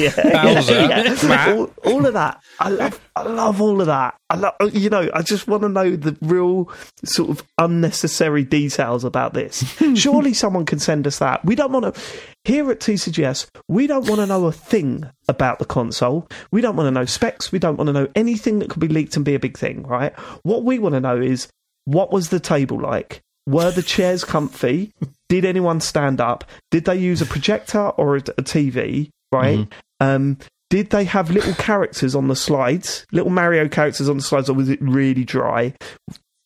yeah, 0.00 0.10
yeah, 0.16 0.42
Bowser, 0.54 0.72
yeah, 0.74 1.16
yeah. 1.22 1.52
All, 1.54 1.70
all 1.84 2.06
of 2.06 2.14
that. 2.14 2.40
I 2.58 2.68
love. 2.70 3.00
I 3.16 3.22
love 3.24 3.60
all 3.60 3.80
of 3.80 3.86
that. 3.88 4.14
I 4.30 4.36
love. 4.36 4.54
Uh, 4.60 4.66
you 4.72 4.88
know. 4.88 5.10
I 5.12 5.20
just 5.22 5.46
want 5.46 5.62
to 5.64 5.68
know 5.68 5.94
the 5.96 6.16
real 6.22 6.70
sort 7.04 7.28
of 7.30 7.46
unnecessary 7.58 8.42
details 8.44 9.04
about 9.04 9.34
this. 9.34 9.64
Surely 9.94 10.32
someone 10.32 10.64
can 10.64 10.78
send 10.78 11.06
us 11.06 11.18
that. 11.18 11.44
We 11.44 11.54
don't 11.54 11.72
want 11.72 11.94
to. 11.94 12.00
Here 12.44 12.70
at 12.70 12.80
TCGS, 12.80 13.48
we 13.68 13.86
don't 13.86 14.06
want 14.08 14.20
to 14.20 14.26
know 14.26 14.46
a 14.46 14.52
thing 14.52 15.04
about 15.28 15.58
the 15.58 15.66
console. 15.66 16.26
We 16.50 16.62
don't 16.62 16.74
want 16.76 16.86
to 16.86 16.90
know 16.90 17.04
specs. 17.04 17.52
We 17.52 17.58
don't 17.58 17.76
want 17.76 17.88
to 17.88 17.92
know 17.92 18.08
anything 18.14 18.60
that 18.60 18.70
could 18.70 18.80
be 18.80 18.88
leaked 18.88 19.14
and 19.16 19.24
be 19.26 19.34
a 19.34 19.38
big 19.38 19.58
thing. 19.58 19.82
Right? 19.82 20.18
What 20.42 20.64
we 20.64 20.78
want 20.78 20.94
to 20.94 21.00
know 21.00 21.20
is 21.20 21.48
what 21.84 22.10
was 22.12 22.30
the 22.30 22.40
table 22.40 22.80
like. 22.80 23.20
Were 23.50 23.70
the 23.70 23.82
chairs 23.82 24.24
comfy? 24.24 24.92
Did 25.28 25.44
anyone 25.44 25.80
stand 25.80 26.20
up? 26.20 26.44
Did 26.70 26.84
they 26.84 26.96
use 26.96 27.20
a 27.20 27.26
projector 27.26 27.88
or 27.90 28.16
a, 28.16 28.20
a 28.20 28.42
TV? 28.42 29.10
Right? 29.32 29.66
Um, 30.00 30.38
did 30.70 30.90
they 30.90 31.04
have 31.04 31.30
little 31.30 31.54
characters 31.54 32.14
on 32.14 32.28
the 32.28 32.36
slides? 32.36 33.06
Little 33.12 33.30
Mario 33.30 33.68
characters 33.68 34.08
on 34.08 34.16
the 34.18 34.22
slides, 34.22 34.48
or 34.48 34.54
was 34.54 34.68
it 34.68 34.80
really 34.80 35.24
dry? 35.24 35.74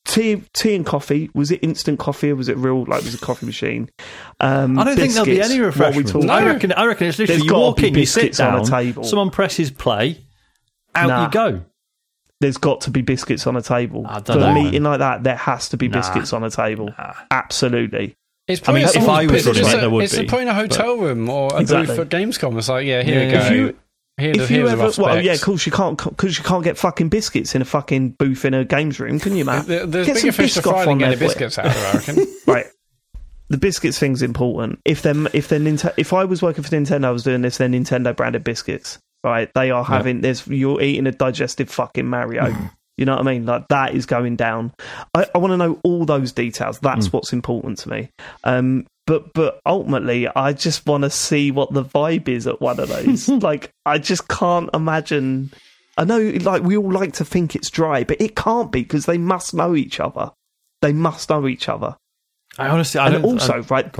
Tea, 0.06 0.42
tea 0.54 0.74
and 0.76 0.84
coffee. 0.84 1.30
Was 1.34 1.50
it 1.50 1.60
instant 1.62 1.98
coffee, 1.98 2.30
or 2.30 2.36
was 2.36 2.48
it 2.48 2.56
real? 2.58 2.84
Like, 2.84 3.02
was 3.04 3.14
it 3.14 3.22
a 3.22 3.24
coffee 3.24 3.46
machine? 3.46 3.90
Um, 4.40 4.78
I 4.78 4.84
don't 4.84 4.96
think 4.96 5.12
there'll 5.12 5.26
be 5.26 5.40
any 5.40 5.60
refreshments. 5.60 6.12
talking 6.12 6.28
I 6.30 6.44
reckon. 6.44 6.72
I 6.72 6.84
reckon 6.86 7.06
it's 7.08 7.18
literally 7.18 7.38
There's 7.38 7.46
you 7.50 7.54
walk 7.54 7.82
in, 7.82 7.94
you 7.94 8.06
sit 8.06 8.20
biscuits 8.20 8.40
on 8.40 8.52
down, 8.54 8.62
a 8.62 8.70
table. 8.70 9.04
someone 9.04 9.30
presses 9.30 9.70
play, 9.70 10.20
out 10.94 11.08
Nah. 11.08 11.24
you 11.24 11.30
go. 11.30 11.62
There's 12.40 12.56
got 12.56 12.80
to 12.82 12.90
be 12.90 13.00
biscuits 13.02 13.46
on 13.46 13.56
a 13.56 13.62
table 13.62 14.04
I 14.08 14.18
for 14.18 14.24
don't 14.24 14.36
a 14.38 14.40
know, 14.40 14.54
meeting 14.54 14.82
man. 14.82 14.92
like 14.92 14.98
that. 14.98 15.22
There 15.24 15.36
has 15.36 15.68
to 15.70 15.76
be 15.76 15.88
Nah. 15.88 15.98
biscuits 15.98 16.32
on 16.32 16.42
a 16.44 16.50
table. 16.50 16.90
Nah. 16.98 17.14
Absolutely. 17.30 18.14
It's 18.48 18.68
I 18.68 18.72
mean, 18.72 18.82
if 18.84 18.96
I 19.08 19.24
was 19.26 19.44
put- 19.44 19.56
running 19.56 19.70
it, 19.70 19.74
a- 19.74 19.80
there 19.80 19.90
would 19.90 20.04
It's 20.04 20.16
be, 20.18 20.24
a 20.26 20.28
point 20.28 20.42
in 20.42 20.48
a 20.48 20.54
hotel 20.54 20.96
room 20.98 21.30
or 21.30 21.50
a 21.54 21.60
Exactly. 21.60 21.96
booth 21.96 21.98
at 22.00 22.08
Gamescom. 22.10 22.58
It's 22.58 22.68
like, 22.68 22.84
yeah, 22.86 23.02
here 23.02 23.20
Yeah. 23.20 23.26
we 23.26 23.32
go. 23.32 23.38
If 23.38 23.50
you- 23.52 23.76
Here's 24.16 24.36
if 24.36 24.48
the, 24.48 24.54
you 24.54 24.68
ever, 24.68 24.84
rough 24.84 24.96
well, 24.98 25.20
yeah, 25.20 25.32
of 25.32 25.40
course 25.40 25.66
you 25.66 25.72
can't, 25.72 25.96
because 25.98 26.38
you 26.38 26.44
can't 26.44 26.62
get 26.62 26.78
fucking 26.78 27.08
biscuits 27.08 27.54
in 27.56 27.62
a 27.62 27.64
fucking 27.64 28.10
booth 28.10 28.44
in 28.44 28.54
a 28.54 28.64
games 28.64 29.00
room, 29.00 29.18
can 29.18 29.34
you, 29.34 29.44
man? 29.44 29.64
There- 29.66 29.86
There's 29.86 30.06
Get 30.06 30.16
bigger 30.16 30.32
some 30.32 30.44
fish 30.44 30.54
to 30.54 30.60
Biscoff 30.60 30.70
fry 30.70 30.80
than 30.82 30.88
on 30.90 30.98
getting 30.98 31.18
there, 31.18 31.28
biscuits 31.28 31.58
out 31.58 31.66
of 31.66 31.72
it, 31.76 31.78
I 31.78 31.92
reckon. 31.98 32.34
right. 32.46 32.66
The 33.48 33.58
biscuits 33.58 33.98
thing's 33.98 34.22
important. 34.22 34.78
If 34.84 35.02
them, 35.02 35.26
if 35.32 35.48
they're 35.48 35.58
Nintendo, 35.58 35.94
if 35.96 36.12
I 36.12 36.24
was 36.24 36.42
working 36.42 36.62
for 36.62 36.70
Nintendo, 36.70 37.06
I 37.06 37.10
was 37.10 37.24
doing 37.24 37.42
this. 37.42 37.56
They're 37.58 37.68
Nintendo 37.68 38.14
branded 38.14 38.44
biscuits. 38.44 38.98
Right? 39.24 39.50
They 39.54 39.70
are 39.70 39.84
having 39.84 40.20
this. 40.20 40.46
You're 40.46 40.82
eating 40.82 41.06
a 41.06 41.12
digestive 41.12 41.70
fucking 41.70 42.06
Mario. 42.06 42.54
you 42.96 43.04
know 43.04 43.16
what 43.16 43.26
I 43.26 43.32
mean? 43.32 43.46
Like 43.46 43.68
that 43.68 43.94
is 43.94 44.06
going 44.06 44.36
down. 44.36 44.72
I, 45.14 45.26
I 45.34 45.38
want 45.38 45.52
to 45.52 45.56
know 45.56 45.80
all 45.82 46.04
those 46.04 46.30
details. 46.32 46.78
That's 46.78 47.12
what's 47.12 47.32
important 47.32 47.78
to 47.78 47.88
me. 47.88 48.10
Um, 48.44 48.86
but 49.06 49.32
but 49.32 49.60
ultimately, 49.66 50.28
I 50.28 50.52
just 50.52 50.86
want 50.86 51.04
to 51.04 51.10
see 51.10 51.50
what 51.50 51.72
the 51.72 51.84
vibe 51.84 52.28
is 52.28 52.46
at 52.46 52.60
one 52.60 52.78
of 52.78 52.88
those. 52.88 53.28
like 53.42 53.70
I 53.84 53.98
just 53.98 54.28
can't 54.28 54.70
imagine. 54.72 55.52
I 55.96 56.04
know, 56.04 56.18
like 56.40 56.62
we 56.62 56.76
all 56.76 56.90
like 56.90 57.12
to 57.14 57.24
think 57.24 57.54
it's 57.54 57.70
dry, 57.70 58.04
but 58.04 58.20
it 58.20 58.34
can't 58.34 58.72
be 58.72 58.82
because 58.82 59.06
they 59.06 59.18
must 59.18 59.54
know 59.54 59.76
each 59.76 60.00
other. 60.00 60.30
They 60.82 60.92
must 60.92 61.30
know 61.30 61.46
each 61.46 61.68
other. 61.68 61.96
I 62.58 62.68
honestly, 62.68 63.00
I 63.00 63.08
And 63.10 63.24
also, 63.24 63.54
I, 63.54 63.58
right, 63.58 63.94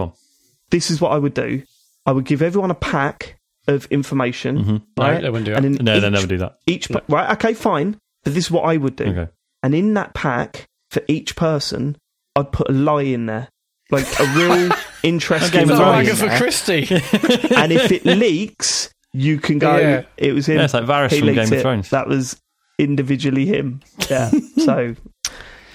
this 0.70 0.90
is 0.90 1.00
what 1.00 1.12
I 1.12 1.18
would 1.18 1.34
do. 1.34 1.62
I 2.06 2.12
would 2.12 2.24
give 2.24 2.42
everyone 2.42 2.70
a 2.70 2.74
pack 2.74 3.33
of 3.66 3.86
information. 3.86 4.58
Mhm. 4.64 4.82
No, 4.98 5.04
Right? 5.04 5.22
they 5.22 5.30
wouldn't 5.30 5.46
do 5.46 5.54
that. 5.54 5.62
No, 5.82 5.94
each, 5.96 6.02
they 6.02 6.10
never 6.10 6.26
do 6.26 6.38
that. 6.38 6.58
Each 6.66 6.88
pa- 6.88 7.00
right, 7.08 7.30
okay, 7.32 7.54
fine. 7.54 7.96
But 8.24 8.34
this 8.34 8.44
is 8.46 8.50
what 8.50 8.62
I 8.62 8.76
would 8.76 8.96
do. 8.96 9.04
Okay. 9.04 9.28
And 9.62 9.74
in 9.74 9.94
that 9.94 10.14
pack, 10.14 10.64
for 10.90 11.02
each 11.08 11.36
person, 11.36 11.96
I'd 12.36 12.52
put 12.52 12.68
a 12.68 12.72
lie 12.72 13.02
in 13.02 13.26
there, 13.26 13.48
like 13.90 14.06
a 14.20 14.24
real 14.36 14.70
interesting 15.02 15.62
of 15.70 15.78
lie 15.78 16.00
Agatha 16.02 16.26
there. 16.26 16.38
Christie. 16.38 16.86
And 17.56 17.72
if 17.72 17.90
it 17.92 18.04
leaks, 18.04 18.90
you 19.12 19.38
can 19.38 19.58
go. 19.58 19.76
Yeah. 19.76 20.02
It 20.16 20.32
was 20.34 20.46
him. 20.46 20.56
Yeah, 20.56 20.64
it's 20.64 20.74
like 20.74 20.84
Varys 20.84 21.10
he 21.12 21.18
from 21.20 21.28
Game 21.34 21.38
of 21.44 21.52
it. 21.52 21.62
Thrones. 21.62 21.90
That 21.90 22.08
was 22.08 22.36
individually 22.78 23.46
him. 23.46 23.80
Yeah. 24.10 24.30
so 24.58 24.94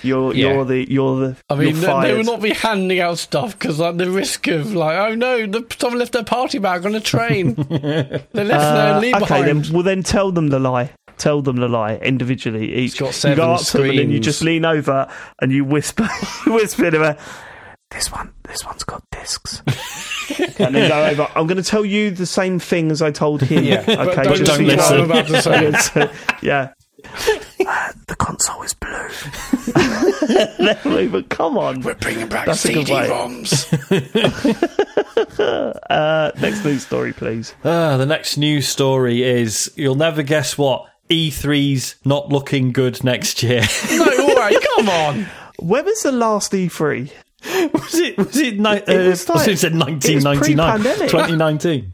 you're 0.03 0.33
Yeah. 0.33 0.53
you're 0.53 0.65
the 0.65 0.91
you're 0.91 1.19
the. 1.19 1.37
I 1.49 1.55
mean, 1.55 1.79
they, 1.79 2.13
will 2.15 2.23
not 2.23 2.41
be 2.41 2.51
handing 2.51 2.99
out 2.99 3.17
stuff 3.17 3.57
because 3.57 3.79
like 3.79 3.97
the 3.97 4.09
risk 4.09 4.47
of 4.47 4.73
like, 4.73 4.97
oh 4.97 5.15
no, 5.15 5.45
the, 5.45 5.65
someone 5.79 5.99
left 5.99 6.13
their 6.13 6.23
party 6.23 6.57
bag 6.59 6.85
on 6.85 6.95
a 6.95 6.99
train. 6.99 7.53
they 7.55 7.63
left 8.33 8.33
their 8.33 8.93
Uh, 8.95 8.99
lead 8.99 9.15
okay, 9.15 9.25
behind. 9.25 9.65
then 9.65 9.73
well 9.73 9.83
then 9.83 10.03
tell 10.03 10.31
them 10.31 10.47
the 10.47 10.59
lie. 10.59 10.91
Tell 11.17 11.41
them 11.41 11.57
the 11.57 11.67
lie 11.67 11.95
individually. 11.97 12.73
Each 12.75 12.97
got 12.97 13.07
you 13.07 13.11
seven 13.11 13.37
go 13.37 13.51
up 13.53 13.61
to 13.61 13.77
them 13.79 13.89
and 13.89 13.99
then 13.99 14.09
you 14.09 14.19
just 14.21 14.41
lean 14.41 14.63
over 14.63 15.09
and 15.41 15.51
you 15.51 15.65
whisper, 15.65 16.07
you 16.45 16.53
whisper 16.53 16.89
to 16.89 16.99
her. 16.99 17.17
This 17.91 18.09
one, 18.11 18.31
this 18.47 18.63
one's 18.65 18.83
got 18.85 19.03
discs. 19.11 19.61
and 20.59 20.75
then 20.75 20.89
go 20.89 21.03
over. 21.05 21.27
I'm 21.35 21.47
going 21.47 21.57
to 21.61 21.63
tell 21.63 21.83
you 21.83 22.11
the 22.11 22.25
same 22.27 22.59
thing 22.59 22.91
as 22.91 23.01
I 23.01 23.09
told 23.11 23.41
him. 23.41 23.63
Yeah, 23.65 23.83
but 23.85 23.99
okay, 24.09 24.23
don't 24.23 24.37
just 24.37 24.51
so 24.51 24.57
don't 24.59 24.67
listen. 24.67 24.99
about 25.01 25.27
to 25.27 25.81
say. 25.81 26.11
Yeah. 26.43 26.71
Uh, 27.65 27.91
the 28.07 28.15
console 28.15 28.61
is 28.63 28.73
blue. 28.73 29.09
Literally, 30.59 31.07
but 31.11 31.29
come 31.29 31.57
on. 31.57 31.81
We're 31.81 31.95
bringing 31.95 32.27
back 32.29 32.45
That's 32.45 32.63
a 32.65 32.73
good 32.73 32.89
way. 32.89 33.05
CD-ROMs. 33.07 34.65
Uh, 35.89 36.31
next 36.39 36.63
news 36.63 36.85
story, 36.85 37.11
please. 37.13 37.53
Ah, 37.63 37.97
the 37.97 38.05
next 38.05 38.37
news 38.37 38.67
story 38.67 39.23
is 39.23 39.71
you'll 39.75 39.95
never 39.95 40.23
guess 40.23 40.57
what 40.57 40.85
E3's 41.09 41.95
not 42.05 42.29
looking 42.29 42.71
good 42.71 43.03
next 43.03 43.43
year. 43.43 43.61
no, 43.91 44.05
all 44.29 44.35
right, 44.35 44.55
come 44.75 44.89
on. 44.89 45.25
When 45.59 45.83
was 45.85 46.01
the 46.03 46.11
last 46.11 46.53
E 46.53 46.67
E3? 46.67 47.11
was 47.73 47.95
it? 47.95 48.17
Was 48.17 48.37
it? 48.37 48.59
Ni- 48.59 48.69
It 48.77 48.89
uh, 48.89 48.93
was 49.09 49.27
was 49.27 49.29
like- 49.29 49.47
it 49.49 49.57
said 49.57 49.71
it 49.73 49.75
was 49.75 49.85
1999, 49.87 51.07
2019? 51.09 51.93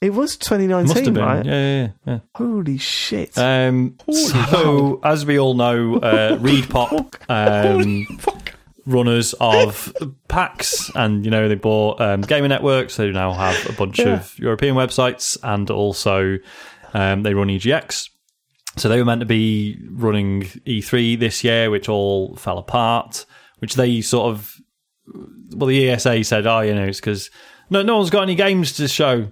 It 0.00 0.10
was 0.12 0.36
2019, 0.36 0.88
Must 0.88 1.04
have 1.04 1.14
been. 1.14 1.22
right? 1.24 1.44
Yeah, 1.46 1.52
yeah, 1.82 1.88
yeah. 2.06 2.18
Holy 2.34 2.76
shit. 2.78 3.36
Um, 3.38 3.96
so, 4.10 5.00
as 5.02 5.24
we 5.24 5.38
all 5.38 5.54
know, 5.54 5.96
uh, 5.96 6.36
ReedPop, 6.38 7.14
um, 7.30 8.06
runners 8.86 9.34
of 9.40 9.94
PAX, 10.28 10.90
and 10.94 11.24
you 11.24 11.30
know 11.30 11.48
they 11.48 11.54
bought 11.54 12.00
um, 12.00 12.20
Gamer 12.20 12.48
Network, 12.48 12.90
so 12.90 13.04
they 13.06 13.12
now 13.12 13.32
have 13.32 13.68
a 13.68 13.72
bunch 13.72 13.98
Yeah. 13.98 14.14
of 14.20 14.38
European 14.38 14.74
websites, 14.74 15.38
and 15.42 15.70
also 15.70 16.38
um, 16.92 17.22
they 17.22 17.32
run 17.34 17.48
EGX. 17.48 18.10
So 18.76 18.88
they 18.88 18.98
were 18.98 19.04
meant 19.04 19.20
to 19.20 19.26
be 19.26 19.78
running 19.90 20.42
E3 20.66 21.18
this 21.18 21.44
year, 21.44 21.70
which 21.70 21.88
all 21.88 22.34
fell 22.36 22.58
apart. 22.58 23.24
Which 23.60 23.76
they 23.76 24.00
sort 24.02 24.26
of, 24.34 24.56
well, 25.54 25.68
the 25.68 25.88
ESA 25.90 26.24
said, 26.24 26.46
"Oh, 26.46 26.60
you 26.60 26.74
know, 26.74 26.84
it's 26.84 27.00
because 27.00 27.30
no, 27.70 27.82
no 27.82 27.96
one's 27.96 28.10
got 28.10 28.22
any 28.24 28.34
games 28.34 28.72
to 28.74 28.88
show." 28.88 29.30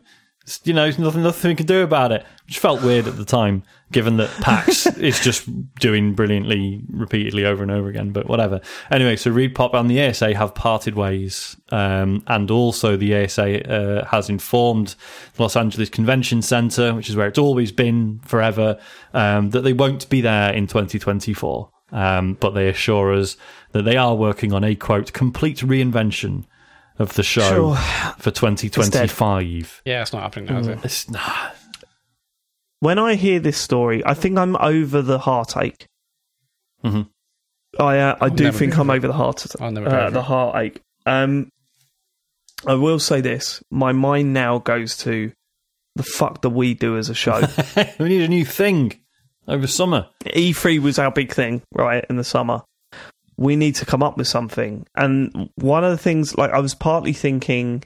You 0.65 0.73
know, 0.73 0.91
nothing, 0.99 1.23
nothing 1.23 1.51
we 1.51 1.55
can 1.55 1.67
do 1.67 1.83
about 1.83 2.13
it. 2.13 2.27
Which 2.47 2.59
felt 2.59 2.83
weird 2.83 3.07
at 3.07 3.17
the 3.17 3.25
time, 3.25 3.63
given 3.93 4.17
that 4.17 4.31
PAX 4.41 4.87
is 4.99 5.21
just 5.21 5.49
doing 5.77 6.15
brilliantly 6.15 6.83
repeatedly 6.91 7.45
over 7.45 7.63
and 7.63 7.71
over 7.71 7.89
again. 7.89 8.11
But 8.11 8.27
whatever. 8.27 8.61
Anyway, 8.91 9.17
so 9.17 9.31
ReedPop 9.31 9.75
and 9.75 9.89
the 9.89 10.01
ESA 10.01 10.35
have 10.35 10.55
parted 10.55 10.95
ways, 10.95 11.57
um, 11.71 12.25
and 12.27 12.51
also 12.51 12.97
the 12.97 13.15
ESA 13.15 13.73
uh, 13.73 14.05
has 14.07 14.29
informed 14.29 14.97
the 15.35 15.43
Los 15.43 15.57
Angeles 15.57 15.89
Convention 15.89 16.43
Center, 16.43 16.95
which 16.95 17.09
is 17.09 17.17
where 17.17 17.29
it's 17.29 17.39
always 17.39 17.71
been 17.71 18.21
forever, 18.25 18.79
um, 19.15 19.51
that 19.51 19.61
they 19.61 19.73
won't 19.73 20.09
be 20.11 20.21
there 20.21 20.53
in 20.53 20.67
2024. 20.67 21.71
Um, 21.93 22.35
but 22.41 22.51
they 22.51 22.69
assure 22.69 23.13
us 23.13 23.37
that 23.73 23.83
they 23.83 23.99
are 23.99 24.15
working 24.15 24.55
on 24.55 24.65
a 24.65 24.75
quote 24.75 25.13
complete 25.13 25.59
reinvention 25.59 26.47
of 26.99 27.15
the 27.15 27.23
show 27.23 27.75
Sure. 27.75 27.77
for 28.19 28.31
2025. 28.31 29.83
Yeah, 29.85 30.03
it's 30.03 30.13
not 30.13 30.23
happening 30.23 30.47
now, 30.47 30.59
is 30.61 30.67
it? 30.69 30.79
It's 30.85 31.09
nah. 31.11 31.51
when 32.81 32.99
I 32.99 33.15
hear 33.15 33.41
this 33.41 33.59
story, 33.59 34.03
I 34.05 34.15
think 34.15 34.39
I'm 34.39 34.57
over 34.57 35.03
the 35.03 35.19
heartache. 35.19 35.87
Mhm. 36.85 37.09
I 37.79 37.99
uh, 37.99 38.17
I 38.21 38.29
do 38.29 38.53
think 38.53 38.77
I'm 38.79 38.87
for 38.87 38.93
over 38.93 39.07
the 39.07 39.13
heart 39.15 39.47
I'll 39.61 39.71
never 39.71 39.89
go 39.89 39.97
uh, 39.97 40.11
the 40.11 40.23
heartache. 40.23 40.81
Um, 41.07 41.49
I 42.67 42.75
will 42.75 42.99
say 42.99 43.21
this: 43.21 43.63
my 43.71 43.93
mind 43.93 44.35
now 44.35 44.59
goes 44.59 44.97
to 44.99 45.33
the 45.97 46.03
fuck 46.03 46.43
do 46.43 46.49
we 46.49 46.75
do 46.75 46.97
as 46.99 47.09
a 47.09 47.15
show? 47.15 47.41
we 47.99 48.09
need 48.09 48.23
a 48.23 48.29
new 48.29 48.45
thing 48.45 48.93
over 49.49 49.67
summer. 49.67 50.09
E3 50.25 50.81
was 50.81 50.99
our 50.99 51.11
big 51.11 51.33
thing, 51.33 51.63
right, 51.75 52.05
in 52.09 52.17
the 52.17 52.25
summer. 52.25 52.63
We 53.37 53.57
need 53.57 53.75
to 53.77 53.87
come 53.87 54.03
up 54.03 54.17
with 54.17 54.29
something. 54.29 54.87
And 54.95 55.51
one 55.57 55.85
of 55.85 55.91
the 55.91 55.99
things, 55.99 56.37
like, 56.37 56.51
I 56.51 56.61
was 56.61 56.75
partly 56.75 57.13
thinking, 57.13 57.85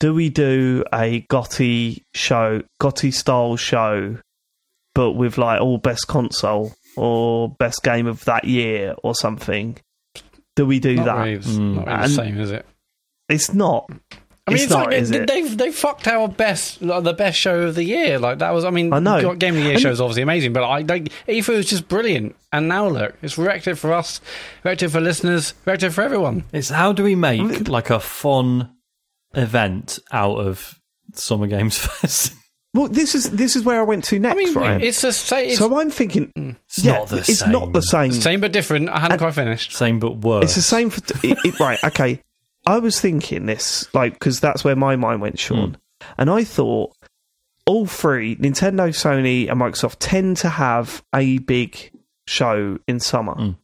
do 0.00 0.12
we 0.14 0.28
do 0.28 0.84
a 0.92 1.20
GOTY 1.30 2.02
show, 2.14 2.62
GOTY 2.80 3.10
style 3.12 3.56
show, 3.56 4.18
but 4.94 5.12
with 5.12 5.38
like 5.38 5.60
all 5.60 5.78
best 5.78 6.06
console 6.08 6.72
or 6.96 7.48
best 7.58 7.82
game 7.82 8.06
of 8.06 8.24
that 8.24 8.44
year 8.44 8.94
or 9.02 9.14
something? 9.14 9.78
Do 10.56 10.66
we 10.66 10.78
do 10.78 10.96
Not 10.96 11.04
that? 11.06 11.16
really, 11.18 11.32
it's 11.34 11.48
mm. 11.48 11.74
not 11.74 11.86
really 11.86 12.02
And- 12.02 12.04
the 12.04 12.14
same, 12.14 12.40
is 12.40 12.50
it? 12.50 12.66
It's 13.28 13.54
not. 13.54 13.90
I 14.46 14.50
mean, 14.50 14.54
it's, 14.56 14.64
it's, 14.64 14.70
not, 14.72 14.86
like 14.88 14.96
is 14.96 15.08
they, 15.10 15.20
it? 15.20 15.26
they've 15.26 15.56
they 15.56 15.72
fucked 15.72 16.06
our 16.06 16.28
best 16.28 16.82
like, 16.82 17.02
the 17.02 17.14
best 17.14 17.38
show 17.38 17.62
of 17.62 17.74
the 17.74 17.82
year. 17.84 18.18
Like 18.18 18.40
that 18.40 18.50
was, 18.50 18.64
I 18.66 18.70
mean, 18.70 18.92
I 18.92 18.98
know. 18.98 19.34
Game 19.34 19.56
of 19.56 19.62
the 19.62 19.68
Year 19.70 19.78
show 19.78 19.90
is 19.90 20.02
obviously 20.02 20.22
amazing, 20.22 20.52
but 20.52 20.62
like, 20.62 20.88
like 20.88 21.04
E3 21.26 21.48
was 21.56 21.66
just 21.66 21.88
brilliant. 21.88 22.36
And 22.52 22.68
now 22.68 22.86
look, 22.88 23.14
it's 23.22 23.38
wrecked 23.38 23.66
it 23.68 23.76
for 23.76 23.92
us, 23.94 24.20
wrecked 24.62 24.82
it 24.82 24.90
for 24.90 25.00
listeners, 25.00 25.54
wrecked 25.64 25.82
it 25.82 25.90
for 25.90 26.02
everyone. 26.02 26.44
It's 26.52 26.68
how 26.68 26.92
do 26.92 27.02
we 27.02 27.14
make 27.14 27.68
like 27.68 27.88
a 27.88 27.98
fun 28.00 28.70
event 29.34 29.98
out 30.12 30.36
of 30.36 30.78
Summer 31.14 31.46
Games 31.46 31.78
Fest? 31.84 32.34
Well, 32.74 32.88
this 32.88 33.14
is 33.14 33.30
this 33.30 33.54
is 33.56 33.62
where 33.64 33.78
I 33.80 33.84
went 33.84 34.04
to 34.04 34.18
next, 34.18 34.34
I 34.34 34.36
mean, 34.36 34.54
right? 34.54 34.82
it's 34.82 35.00
the 35.00 35.12
same. 35.12 35.50
It's 35.50 35.58
so 35.58 35.78
I'm 35.80 35.90
thinking, 35.90 36.56
It's 36.66 36.84
yeah, 36.84 36.98
not 36.98 37.08
the 37.08 37.22
same. 37.24 37.32
it's 37.32 37.38
same. 37.38 37.52
not 37.52 37.72
the 37.72 37.82
same. 37.82 38.12
same 38.12 38.40
but 38.40 38.52
different. 38.52 38.88
I 38.90 38.98
hadn't 38.98 39.18
quite 39.18 39.32
finished. 39.34 39.72
Same 39.72 40.00
but 40.00 40.18
worse. 40.18 40.44
It's 40.44 40.54
the 40.56 40.62
same 40.62 40.90
for 40.90 41.00
it, 41.26 41.38
it- 41.44 41.60
right. 41.60 41.82
Okay, 41.84 42.20
I 42.66 42.78
was 42.78 43.00
thinking 43.00 43.46
this 43.46 43.92
like 43.94 44.14
because 44.14 44.40
that's 44.40 44.64
where 44.64 44.76
my 44.76 44.96
mind 44.96 45.20
went, 45.20 45.38
Sean, 45.38 45.76
and 46.16 46.30
I 46.30 46.44
thought 46.44 46.96
all 47.66 47.86
three 47.86 48.36
Nintendo, 48.36 48.88
Sony, 48.88 49.50
and 49.50 49.60
Microsoft 49.60 49.96
tend 49.98 50.36
to 50.38 50.48
have 50.48 51.02
a 51.14 51.38
big 51.38 51.90
show 52.26 52.78
in 52.86 53.00
summer. 53.00 53.34
Mm. 53.34 53.56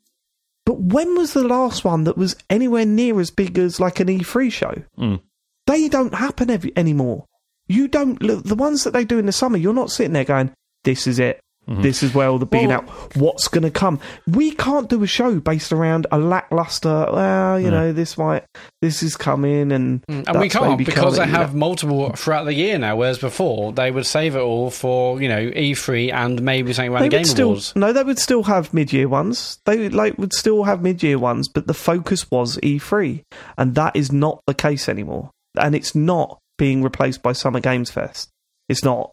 But 0.66 0.80
when 0.80 1.16
was 1.16 1.32
the 1.32 1.44
last 1.44 1.84
one 1.84 2.04
that 2.04 2.18
was 2.18 2.36
anywhere 2.48 2.86
near 2.86 3.18
as 3.20 3.30
big 3.30 3.58
as 3.58 3.80
like 3.80 4.00
an 4.00 4.08
E3 4.08 4.52
show? 4.52 4.74
Mm. 4.98 5.20
They 5.66 5.88
don't 5.88 6.14
happen 6.14 6.50
every, 6.50 6.72
anymore. 6.76 7.26
You 7.66 7.88
don't 7.88 8.22
look 8.22 8.44
the 8.44 8.54
ones 8.54 8.84
that 8.84 8.92
they 8.92 9.04
do 9.04 9.18
in 9.18 9.26
the 9.26 9.32
summer. 9.32 9.56
You're 9.56 9.72
not 9.72 9.90
sitting 9.90 10.12
there 10.12 10.24
going, 10.24 10.52
"This 10.84 11.06
is 11.06 11.18
it." 11.18 11.40
Mm-hmm. 11.68 11.82
This 11.82 12.02
is 12.02 12.12
where 12.14 12.26
all 12.28 12.38
the 12.38 12.46
big 12.46 12.66
Well- 12.68 12.78
out. 12.78 13.16
What's 13.16 13.46
going 13.48 13.62
to 13.62 13.70
come? 13.70 14.00
We 14.26 14.50
can't 14.52 14.88
do 14.88 15.02
a 15.02 15.06
show 15.06 15.38
based 15.40 15.72
around 15.72 16.06
a 16.10 16.18
lackluster. 16.18 17.06
Well, 17.12 17.60
you 17.60 17.70
know, 17.70 17.92
this 17.92 18.16
might, 18.18 18.44
this 18.80 19.02
is 19.02 19.14
coming, 19.16 19.70
and 19.70 20.04
Mm, 20.06 20.24
And 20.26 20.40
we 20.40 20.48
can't 20.48 20.78
because 20.78 21.14
they 21.16 21.20
coming, 21.24 21.34
you 21.34 21.38
have 21.40 21.52
know. 21.54 21.58
multiple 21.60 22.10
throughout 22.16 22.44
the 22.44 22.54
year 22.54 22.78
now. 22.78 22.96
Whereas 22.96 23.18
before 23.18 23.72
they 23.72 23.90
would 23.90 24.06
save 24.06 24.34
it 24.36 24.40
all 24.40 24.70
for 24.70 25.20
you 25.22 25.28
know 25.28 25.50
E3 25.50 26.12
and 26.12 26.42
maybe 26.42 26.72
something 26.72 26.92
around 26.92 27.02
They 27.02 27.08
the 27.08 27.16
Game 27.18 27.24
still 27.24 27.48
Awards. 27.50 27.76
no, 27.76 27.92
they 27.92 28.02
would 28.02 28.18
still 28.18 28.44
have 28.44 28.72
mid-year 28.74 29.08
ones. 29.08 29.58
They 29.66 29.88
like 29.90 30.18
would 30.18 30.32
still 30.32 30.64
have 30.64 30.82
mid-year 30.82 31.18
ones, 31.18 31.48
but 31.48 31.66
the 31.66 31.74
focus 31.74 32.28
was 32.30 32.56
E3, 32.62 33.22
and 33.58 33.74
that 33.74 33.94
is 33.94 34.10
not 34.10 34.40
the 34.46 34.54
case 34.54 34.88
anymore. 34.88 35.30
And 35.58 35.74
it's 35.74 35.94
not 35.94 36.38
being 36.58 36.82
replaced 36.82 37.22
by 37.22 37.32
Summer 37.32 37.60
Games 37.60 37.90
Fest. 37.90 38.30
It's 38.68 38.82
not. 38.84 39.10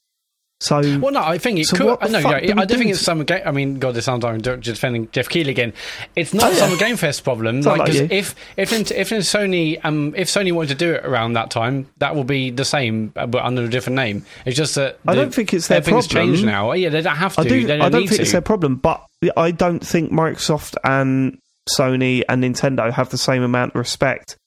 So 0.60 0.80
Well, 1.00 1.12
no, 1.12 1.22
I 1.22 1.38
think 1.38 1.60
it 1.60 1.66
So 1.68 1.98
could. 1.98 2.12
no, 2.12 2.18
yeah, 2.20 2.30
I 2.58 2.66
don't 2.66 2.80
think 2.80 2.90
it's 2.90 3.00
Summer 3.02 3.24
Game. 3.24 3.42
I 3.46 3.52
mean, 3.52 3.78
God, 3.78 3.94
this 3.94 4.06
sounds 4.06 4.24
like 4.24 4.34
I'm 4.48 4.60
defending 4.60 5.08
Geoff 5.12 5.30
Keighley 5.30 5.52
again. 5.52 5.72
It's 6.16 6.34
not 6.34 6.46
Oh, 6.46 6.50
yeah. 6.50 6.56
Summer 6.58 6.78
Game 6.78 6.98
Fest 6.98 7.24
problem. 7.24 7.62
Like, 7.62 7.80
like 7.80 7.94
if 7.94 8.34
if 8.58 8.74
if 8.74 9.10
Sony 9.10 9.80
um 9.84 10.16
if 10.18 10.30
Sony 10.30 10.52
wanted 10.52 10.70
to 10.70 10.76
do 10.76 10.94
it 10.94 11.06
around 11.06 11.34
that 11.34 11.52
time, 11.52 11.88
that 11.98 12.16
will 12.16 12.24
be 12.24 12.50
the 12.50 12.66
same, 12.66 13.14
uh, 13.16 13.28
but 13.28 13.44
under 13.44 13.64
a 13.66 13.70
different 13.70 13.98
name. 13.98 14.26
It's 14.48 14.58
just 14.58 14.74
that 14.76 14.98
I 15.08 15.14
don't 15.14 15.32
think 15.34 15.54
it's 15.54 15.68
their 15.68 15.82
problem. 15.82 16.02
changed 16.10 16.44
now. 16.44 16.72
Yeah, 16.72 16.90
they 16.90 17.02
don't 17.02 17.16
have 17.16 17.36
to. 17.36 17.42
I 17.42 17.44
do. 17.44 17.62
they 17.68 17.78
don't 17.78 17.82
I 17.86 17.90
don't 17.90 18.02
need 18.02 18.08
think 18.08 18.18
to. 18.18 18.22
it's 18.24 18.32
their 18.32 18.42
problem, 18.42 18.78
but 18.78 19.06
I 19.36 19.52
don't 19.52 19.86
think 19.86 20.12
Microsoft 20.12 20.76
and 20.84 21.38
Sony 21.70 22.24
and 22.28 22.44
Nintendo 22.44 22.92
have 22.92 23.10
the 23.10 23.18
same 23.20 23.44
amount 23.44 23.74
of 23.74 23.76
respect 23.76 24.38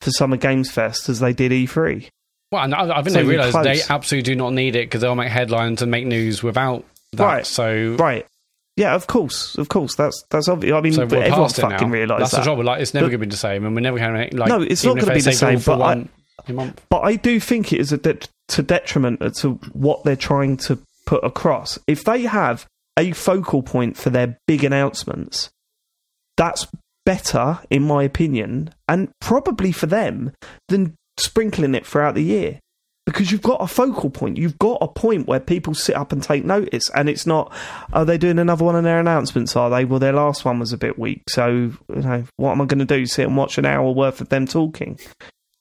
for 0.00 0.10
Summer 0.10 0.36
Games 0.36 0.68
Fest 0.70 1.08
as 1.08 1.20
they 1.20 1.32
did 1.32 1.52
E 1.52 1.66
E3. 1.68 2.08
Well, 2.54 2.62
and 2.64 2.74
I, 2.74 2.84
I 2.98 3.02
think 3.02 3.06
It's 3.08 3.14
they 3.16 3.24
realise 3.24 3.52
they 3.54 3.80
absolutely 3.92 4.32
do 4.32 4.36
not 4.36 4.52
need 4.52 4.76
it 4.76 4.86
because 4.86 5.00
they'll 5.00 5.14
make 5.14 5.30
headlines 5.30 5.82
and 5.82 5.90
make 5.90 6.06
news 6.06 6.42
without 6.42 6.84
that. 7.12 7.24
Right. 7.24 7.46
So. 7.46 7.96
Right? 7.98 8.26
Yeah, 8.76 8.94
of 8.94 9.06
course, 9.06 9.56
of 9.56 9.68
course. 9.68 9.94
That's 9.94 10.24
that's 10.30 10.48
obvious. 10.48 10.74
I 10.74 10.80
mean, 10.80 10.92
So 10.94 11.02
everyone 11.02 11.48
fucking 11.48 11.88
now. 11.88 11.92
realised 11.92 12.22
That's 12.22 12.30
that. 12.32 12.38
the 12.38 12.44
trouble. 12.44 12.64
Like, 12.64 12.80
it's 12.80 12.92
never 12.92 13.06
going 13.06 13.20
to 13.20 13.26
be 13.26 13.30
the 13.30 13.36
same, 13.36 13.64
and 13.64 13.74
we're 13.74 13.80
never 13.82 13.98
going 13.98 14.30
to 14.30 14.36
like. 14.36 14.48
No, 14.48 14.62
it's 14.62 14.82
not 14.84 14.98
gonna 14.98 15.14
be 15.14 15.20
the 15.20 15.32
saved 15.32 15.42
it 15.42 15.46
all 15.46 15.50
same, 15.52 15.58
for 15.60 15.76
but 15.76 15.82
I- 15.82 15.94
one 15.94 16.08
month. 16.48 16.82
But 16.90 17.00
I 17.02 17.14
do 17.16 17.38
think 17.38 17.72
it 17.72 17.78
is 17.80 17.92
a 17.92 17.98
de- 17.98 18.18
to 18.48 18.62
detriment 18.62 19.20
to 19.36 19.52
what 19.74 20.02
they're 20.02 20.16
trying 20.16 20.56
to 20.58 20.78
put 21.06 21.22
across. 21.22 21.78
If 21.86 22.02
they 22.04 22.22
have 22.22 22.66
a 22.98 23.12
focal 23.12 23.62
point 23.62 23.96
for 23.96 24.10
their 24.10 24.38
big 24.48 24.64
announcements, 24.64 25.50
that's 26.36 26.66
better, 27.06 27.60
in 27.70 27.82
my 27.84 28.02
opinion, 28.02 28.74
and 28.88 29.10
probably 29.20 29.70
for 29.72 29.86
them 29.86 30.32
than 30.68 30.96
sprinkling 31.16 31.74
it 31.74 31.86
throughout 31.86 32.14
the 32.14 32.22
year. 32.22 32.60
Because 33.06 33.30
you've 33.30 33.42
got 33.42 33.60
a 33.60 33.66
focal 33.66 34.08
point, 34.08 34.38
you've 34.38 34.58
got 34.58 34.78
a 34.80 34.88
point 34.88 35.26
where 35.26 35.38
people 35.38 35.74
sit 35.74 35.94
up 35.94 36.10
and 36.10 36.22
take 36.22 36.42
notice, 36.42 36.88
and 36.94 37.10
it's 37.10 37.26
not, 37.26 37.52
are 37.92 38.06
they 38.06 38.16
doing 38.16 38.38
another 38.38 38.64
one 38.64 38.76
of 38.76 38.84
their 38.84 38.98
announcements? 38.98 39.54
Are 39.56 39.68
they? 39.68 39.84
Well, 39.84 39.98
their 39.98 40.14
last 40.14 40.46
one 40.46 40.58
was 40.58 40.72
a 40.72 40.78
bit 40.78 40.98
weak, 40.98 41.22
so 41.28 41.48
you 41.48 41.76
know, 41.88 42.24
what 42.36 42.52
am 42.52 42.62
I 42.62 42.64
going 42.64 42.78
to 42.78 42.86
do? 42.86 43.04
Sit 43.04 43.26
and 43.26 43.36
watch 43.36 43.58
an 43.58 43.66
hour 43.66 43.90
worth 43.90 44.22
of 44.22 44.30
them 44.30 44.46
talking? 44.46 44.98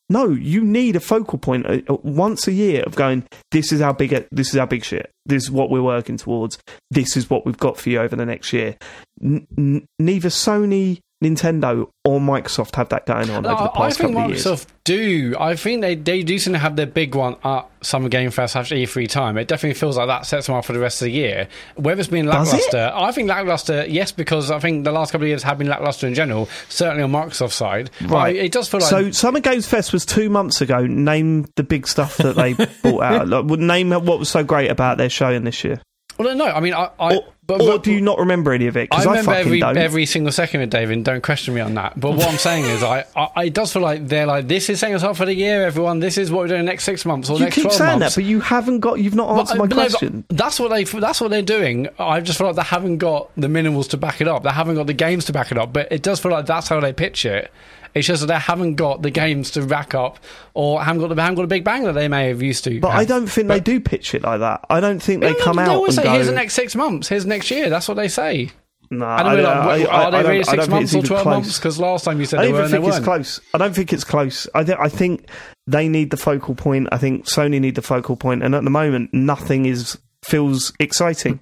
No, 0.10 0.30
you 0.30 0.64
need 0.64 0.96
a 0.96 1.00
focal 1.00 1.40
point 1.40 1.66
uh, 1.66 1.82
uh, 1.90 1.98
once 2.04 2.48
a 2.48 2.52
year 2.52 2.84
of 2.84 2.96
going. 2.96 3.26
This 3.52 3.72
is 3.72 3.82
our 3.82 3.94
big. 3.94 4.28
This 4.32 4.50
is 4.50 4.58
our 4.58 4.68
big 4.68 4.84
shit. 4.84 5.12
This 5.26 5.44
is 5.44 5.52
what 5.52 5.70
we're 5.70 5.82
working 5.82 6.18
towards. 6.18 6.60
This 6.92 7.18
is 7.18 7.30
what 7.30 7.46
we've 7.46 7.58
got 7.58 7.78
for 7.78 7.90
you 7.90 8.00
over 8.00 8.16
the 8.16 8.26
next 8.26 8.54
year. 8.54 8.78
N- 9.22 9.88
neither 10.00 10.30
Sony, 10.30 11.00
Nintendo, 11.24 11.90
or 12.04 12.20
Microsoft 12.20 12.76
have 12.76 12.90
that 12.90 13.06
going 13.06 13.30
on 13.30 13.46
over 13.46 13.56
the 13.56 13.72
oh, 13.72 13.74
I, 13.74 13.86
I 13.86 13.88
past 13.88 13.98
think 13.98 14.12
couple 14.14 14.24
of 14.26 14.30
years. 14.32 14.46
Microsoft 14.46 14.68
do. 14.84 15.36
I 15.40 15.56
think 15.56 15.82
they, 15.82 15.96
they 15.96 16.24
do 16.24 16.38
seem 16.38 16.54
to 16.54 16.60
have 16.60 16.76
their 16.76 16.86
big 16.86 17.16
one 17.16 17.38
at 17.44 17.70
Summer 17.82 18.10
Game 18.10 18.32
Fest 18.32 18.56
after 18.56 18.76
E3 18.76 19.08
time. 19.10 19.38
It 19.38 19.48
definitely 19.48 19.80
feels 19.80 19.98
like 19.98 20.08
that 20.08 20.26
sets 20.26 20.48
them 20.48 20.56
up 20.56 20.66
for 20.66 20.74
the 20.74 20.80
rest 20.80 21.02
of 21.02 21.06
the 21.06 21.12
year. 21.12 21.48
Whether 21.76 22.02
it's 22.02 22.10
been 22.10 22.26
Does 22.26 22.54
it? 22.54 22.56
lackluster, 22.56 22.92
I 22.94 23.12
think 23.12 23.30
lackluster, 23.30 23.86
yes, 23.88 24.12
because 24.12 24.52
I 24.52 24.60
think 24.60 24.84
the 24.84 24.92
last 24.92 25.12
couple 25.12 25.24
of 25.26 25.30
years 25.30 25.44
have 25.44 25.58
been 25.58 25.68
lackluster 25.68 26.08
in 26.08 26.14
general, 26.14 26.50
certainly 26.70 27.04
on 27.04 27.12
Microsoft's 27.12 27.56
side. 27.56 27.90
But 28.02 28.10
Right. 28.10 28.36
It 28.36 28.52
does 28.52 28.68
feel 28.68 28.80
like. 28.82 28.90
so 28.90 29.12
Summer 29.12 29.40
Games 29.40 29.68
Fest 29.68 29.94
was 29.94 30.06
two 30.06 30.30
months 30.30 30.62
ago. 30.62 30.86
Name 30.86 31.46
the 31.56 31.64
big 31.64 31.88
stuff 31.88 32.18
that 32.18 32.36
they 32.36 32.54
brought 32.82 33.04
out. 33.04 33.28
Like, 33.28 33.46
name 33.60 33.92
what 33.92 34.20
was 34.20 34.30
so 34.30 34.44
great 34.44 34.70
about 34.70 34.98
their 34.98 35.10
showing 35.10 35.44
this 35.44 35.64
year. 35.64 35.82
Well, 36.18 36.36
no, 36.36 36.46
I 36.46 36.60
mean, 36.60 36.74
I. 36.74 36.90
I 37.00 37.16
Or, 37.16 37.26
but, 37.46 37.62
or 37.62 37.68
but- 37.74 37.84
do 37.84 37.92
you 37.92 38.00
not 38.00 38.20
remember 38.20 38.54
any 38.54 38.68
of 38.68 38.78
it? 38.78 38.88
I 38.92 38.96
Because 39.00 39.06
I, 39.06 39.10
remember 39.10 39.34
every 39.34 39.60
don't. 39.60 39.78
every 39.78 40.06
single 40.06 40.32
second 40.32 40.62
of 40.62 40.70
David. 40.70 41.04
Don't 41.04 41.22
question 41.22 41.54
me 41.54 41.60
on 41.60 41.74
that. 41.74 42.00
But 42.00 42.12
what 42.14 42.28
I'm 42.30 42.38
saying 42.38 42.64
is, 42.64 42.82
I, 42.84 43.04
I 43.18 43.46
it 43.46 43.54
does 43.54 43.74
feel 43.74 43.82
like 43.82 44.08
they're 44.08 44.26
like 44.26 44.48
this 44.48 44.70
is 44.70 44.80
setting 44.80 44.96
us 44.96 45.04
up 45.04 45.18
for 45.18 45.26
the 45.26 45.34
year, 45.36 45.66
everyone. 45.66 46.00
This 46.00 46.18
is 46.18 46.32
what 46.32 46.40
we're 46.44 46.48
doing 46.48 46.64
next 46.64 46.86
six 46.86 47.06
months 47.06 47.30
or 47.30 47.34
you 47.38 47.44
next 47.44 47.56
keep 47.56 47.64
twelve 47.66 47.78
saying 47.78 48.00
months. 48.00 48.16
that, 48.16 48.22
but 48.22 48.26
you 48.30 48.40
haven't 48.40 48.80
got. 48.80 49.00
You've 49.00 49.16
not 49.16 49.38
answered 49.38 49.58
my 49.58 49.66
But- 49.68 49.76
no, 49.76 49.76
question. 49.76 50.24
that's 50.30 50.58
what 50.58 50.70
they. 50.70 50.86
That's 50.86 51.20
what 51.20 51.32
they're 51.32 51.42
doing. 51.42 51.90
I 52.00 52.22
just 52.22 52.38
feel 52.38 52.48
like 52.48 52.56
they 52.56 52.62
haven't 52.62 53.00
got 53.00 53.30
the 53.36 53.50
minerals 53.50 53.90
to 53.90 53.98
back 53.98 54.22
it 54.22 54.28
up. 54.30 54.44
They 54.44 54.50
haven't 54.52 54.76
got 54.76 54.88
the 54.88 54.94
games 54.94 55.26
to 55.26 55.34
back 55.34 55.52
it 55.52 55.58
up. 55.58 55.74
But 55.74 55.92
it 55.92 56.02
does 56.02 56.22
feel 56.22 56.32
like 56.32 56.46
that's 56.46 56.70
how 56.70 56.80
they 56.80 56.94
pitch 56.94 57.26
it. 57.26 57.52
It's 57.94 58.08
just 58.08 58.22
that 58.22 58.28
they 58.28 58.40
haven't 58.40 58.76
got 58.76 59.02
the 59.02 59.12
games 59.12 59.52
to 59.52 59.62
rack 59.62 59.94
up, 59.94 60.20
or 60.54 60.84
haven't 60.84 61.02
got 61.02 61.16
the 61.16 61.22
haven't 61.22 61.36
got 61.36 61.44
a 61.44 61.48
big 61.48 61.64
bang 61.64 61.84
that 61.84 61.94
they 61.94 62.08
may 62.08 62.28
have 62.30 62.42
used 62.42 62.64
to. 62.64 62.80
But 62.80 62.92
have. 62.92 63.02
I 63.02 63.06
don't 63.06 63.28
think 63.28 63.48
they 63.48 63.60
do 63.60 63.80
pitch 63.80 64.14
it 64.16 64.24
like 64.24 64.40
that. 64.40 64.66
I 64.70 64.80
don't 64.80 65.02
think 65.02 65.22
they 65.22 65.32
No, 65.34 65.38
no, 65.38 65.44
come 65.44 65.56
they 65.58 65.62
out 65.64 65.70
always 65.70 65.98
and 65.98 66.04
say, 66.06 66.10
go. 66.10 66.14
"Here's 66.16 66.28
the 66.28 66.34
next 66.34 66.54
six 66.56 66.76
months. 66.76 67.08
Here's 67.08 67.26
next 67.26 67.52
year." 67.52 67.70
That's 67.70 67.88
what 67.88 67.96
they 67.96 68.08
say. 68.08 68.52
No, 68.90 69.06
I 69.06 69.24
don't. 69.24 69.44
Like, 69.44 69.88
I- 69.88 70.04
are 70.06 70.12
they 70.12 70.24
really 70.30 70.44
six 70.44 70.68
months 70.68 70.94
or 70.94 71.02
twelve 71.02 71.24
close. 71.24 71.34
months? 71.36 71.58
Because 71.58 71.80
last 71.80 72.06
time 72.06 72.20
you 72.20 72.26
said 72.26 72.40
I 72.40 72.44
they 72.44 72.48
don't 72.50 72.54
were, 72.60 72.66
even 72.66 72.76
and 72.76 72.84
they 72.84 72.88
think 72.90 72.98
it's 72.98 73.08
weren't. 73.08 73.24
close. 73.24 73.40
I 73.54 73.58
don't 73.58 73.76
think 73.76 73.94
it's 73.94 74.04
close. 74.04 74.48
I, 74.54 74.64
th- 74.64 74.78
I 74.80 74.90
think 74.90 75.28
they 75.66 75.88
need 75.88 76.12
the 76.12 76.18
focal 76.18 76.54
point. 76.56 76.90
I 76.92 76.98
think 76.98 77.26
Sony 77.26 77.60
need 77.62 77.76
the 77.76 77.82
focal 77.82 78.16
point, 78.18 78.44
and 78.44 78.54
at 78.54 78.64
the 78.64 78.70
moment, 78.70 79.12
nothing 79.14 79.66
is 79.66 79.98
feels 80.24 80.74
exciting. 80.80 81.40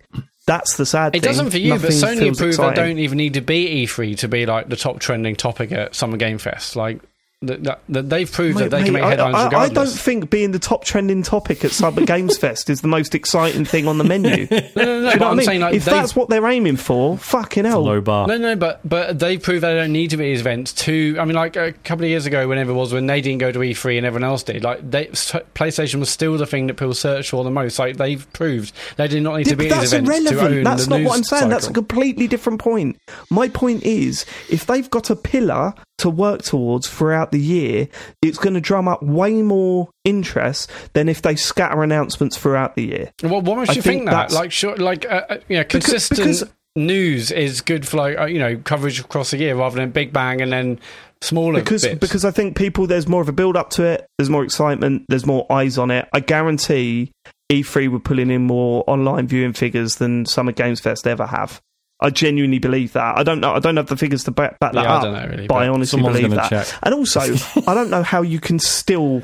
That's 0.47 0.75
the 0.75 0.85
sad 0.85 1.11
thing. 1.11 1.19
It 1.19 1.21
thing. 1.21 1.29
doesn't 1.29 1.51
for 1.51 1.57
you, 1.57 1.73
but 1.73 1.91
Sony 1.91 2.19
feels 2.19 2.37
proved 2.37 2.59
they 2.59 2.73
don't 2.73 2.97
even 2.97 3.17
need 3.17 3.35
to 3.35 3.41
be 3.41 3.85
E3 3.85 4.17
to 4.19 4.27
be 4.27 4.45
like 4.45 4.69
the 4.69 4.75
top 4.75 4.99
trending 4.99 5.35
topic 5.35 5.71
at 5.71 5.95
Summer 5.95 6.17
Game 6.17 6.37
Fest. 6.37 6.75
Like 6.75 7.01
that, 7.43 7.63
that, 7.63 7.81
that 7.89 8.09
they've 8.09 8.31
proved 8.31 8.57
Mate, 8.59 8.69
that 8.69 8.77
they 8.77 8.83
can 8.83 8.93
make 8.93 9.03
headlines 9.03 9.35
I, 9.35 9.47
I, 9.57 9.63
I 9.63 9.69
don't 9.69 9.87
think 9.87 10.29
being 10.29 10.51
the 10.51 10.59
top 10.59 10.83
trending 10.85 11.23
topic 11.23 11.65
at 11.65 11.71
Cyber 11.71 12.05
Games 12.05 12.37
Fest 12.37 12.69
is 12.69 12.81
the 12.81 12.87
most 12.87 13.15
exciting 13.15 13.65
thing 13.65 13.87
on 13.87 13.97
the 13.97 14.03
menu. 14.03 14.45
Do 14.47 14.55
you 14.55 14.61
no, 14.75 14.83
no, 14.85 15.01
no. 15.01 15.01
know 15.01 15.11
but 15.13 15.19
what 15.19 15.21
I 15.27 15.29
I'm 15.31 15.37
mean? 15.37 15.45
saying 15.45 15.61
like 15.61 15.73
if 15.73 15.85
they've- 15.85 15.93
that's 15.93 16.15
what 16.15 16.29
they're 16.29 16.45
aiming 16.45 16.77
for, 16.77 17.17
fucking 17.17 17.65
hell. 17.65 17.81
Low 17.83 17.99
bar. 17.99 18.27
No, 18.27 18.37
no, 18.37 18.55
but 18.55 18.79
but 18.87 19.17
they 19.17 19.37
proved 19.39 19.63
they 19.63 19.73
don't 19.73 19.91
need 19.91 20.11
to 20.11 20.17
be 20.17 20.25
at 20.25 20.27
these 20.27 20.41
events. 20.41 20.71
To 20.73 21.17
I 21.19 21.25
mean, 21.25 21.35
like 21.35 21.55
a 21.55 21.71
couple 21.83 22.03
of 22.05 22.09
years 22.11 22.27
ago, 22.27 22.47
whenever 22.47 22.71
it 22.71 22.75
was 22.75 22.93
when 22.93 23.07
they 23.07 23.21
didn't 23.21 23.39
go 23.39 23.51
to 23.51 23.59
E3 23.59 23.97
and 23.97 24.05
everyone 24.05 24.29
else 24.29 24.43
did, 24.43 24.63
like 24.63 24.89
they, 24.89 25.07
PlayStation 25.07 25.99
was 25.99 26.09
still 26.11 26.37
the 26.37 26.45
thing 26.45 26.67
that 26.67 26.75
people 26.75 26.93
search 26.93 27.31
for 27.31 27.43
the 27.43 27.49
most. 27.51 27.79
Like 27.79 27.97
they've 27.97 28.31
proved 28.33 28.73
they 28.97 29.07
did 29.07 29.23
not 29.23 29.37
need 29.37 29.47
Yeah, 29.47 29.53
to 29.53 29.57
be 29.57 29.67
but 29.69 29.77
at 29.77 29.81
these 29.81 29.91
that's 29.91 30.03
events 30.07 30.29
to 30.29 30.35
irrelevant. 30.35 30.57
own 30.59 30.63
That's 30.63 30.83
the 30.83 30.89
not 30.91 30.97
news 30.97 31.07
what 31.07 31.17
I'm 31.17 31.23
saying. 31.23 31.49
That's 31.49 31.67
a 31.67 31.73
completely 31.73 32.27
different 32.27 32.59
point. 32.59 32.97
My 33.31 33.49
point 33.49 33.81
is, 33.83 34.25
if 34.49 34.67
they've 34.67 34.89
got 34.91 35.09
a 35.09 35.15
pillar 35.15 35.73
to 36.01 36.09
work 36.09 36.43
towards 36.43 36.87
throughout 36.87 37.31
the 37.31 37.39
year, 37.39 37.87
it's 38.21 38.37
going 38.37 38.53
to 38.53 38.61
drum 38.61 38.87
up 38.87 39.01
way 39.01 39.41
more 39.41 39.89
interest 40.05 40.69
than 40.93 41.09
if 41.09 41.21
they 41.21 41.35
scatter 41.35 41.81
announcements 41.81 42.37
throughout 42.37 42.75
the 42.75 42.85
year. 42.85 43.11
Well, 43.23 43.41
what 43.41 43.57
makes 43.57 43.75
you 43.75 43.81
think 43.81 44.01
think, 44.01 44.09
that? 44.11 44.31
Like, 44.31 44.51
sure, 44.51 44.75
like 44.77 45.05
uh, 45.05 45.21
uh, 45.29 45.37
you 45.47 45.57
know, 45.57 45.63
Because- 45.63 45.85
consistent. 45.85 46.17
because 46.19 46.43
news 46.75 47.31
is 47.31 47.59
good 47.61 47.85
for 47.85 47.97
like 47.97 48.17
uh, 48.17 48.25
you 48.25 48.39
know 48.39 48.55
coverage 48.63 48.97
across 48.99 49.31
the 49.31 49.37
year 49.37 49.55
rather 49.55 49.75
than 49.75 49.91
Big 49.91 50.13
Bang 50.13 50.39
and 50.41 50.53
then 50.53 50.79
smaller 51.21 51.59
because 51.59 51.83
bits. 51.83 51.99
because 51.99 52.23
I 52.23 52.31
think 52.31 52.55
people 52.55 52.87
there's 52.87 53.09
more 53.09 53.21
of 53.21 53.27
a 53.27 53.33
build 53.33 53.57
up 53.57 53.71
to 53.71 53.83
it. 53.83 54.07
There's 54.17 54.29
more 54.29 54.43
excitement. 54.45 55.03
There's 55.09 55.25
more 55.25 55.45
eyes 55.51 55.77
on 55.77 55.91
it. 55.91 56.07
I 56.13 56.21
guarantee 56.21 57.11
E3 57.51 57.89
were 57.89 57.99
pulling 57.99 58.31
in 58.31 58.43
more 58.47 58.85
online 58.87 59.27
viewing 59.27 59.51
figures 59.51 59.95
than 59.97 60.25
Summer 60.25 60.53
Games 60.53 60.79
Fest 60.79 61.05
ever 61.05 61.25
have. 61.25 61.61
I 62.01 62.09
genuinely 62.09 62.59
believe 62.59 62.93
that. 62.93 63.17
I 63.17 63.23
don't 63.23 63.39
know. 63.39 63.53
I 63.53 63.59
don't 63.59 63.77
have 63.77 63.87
the 63.87 63.97
figures 63.97 64.23
to 64.25 64.31
back, 64.31 64.59
back 64.59 64.73
that 64.73 64.83
Yeah, 64.83 64.97
I 64.97 65.01
don't 65.03 65.13
know 65.13 65.27
really, 65.27 65.47
but 65.47 65.55
I 65.55 65.67
honestly 65.67 66.01
believe 66.01 66.31
that. 66.31 66.49
check. 66.49 66.67
And 66.83 66.93
also, 66.95 67.19
I 67.67 67.73
don't 67.73 67.89
know 67.89 68.03
how 68.03 68.21
you 68.23 68.39
can 68.39 68.57
still 68.59 69.21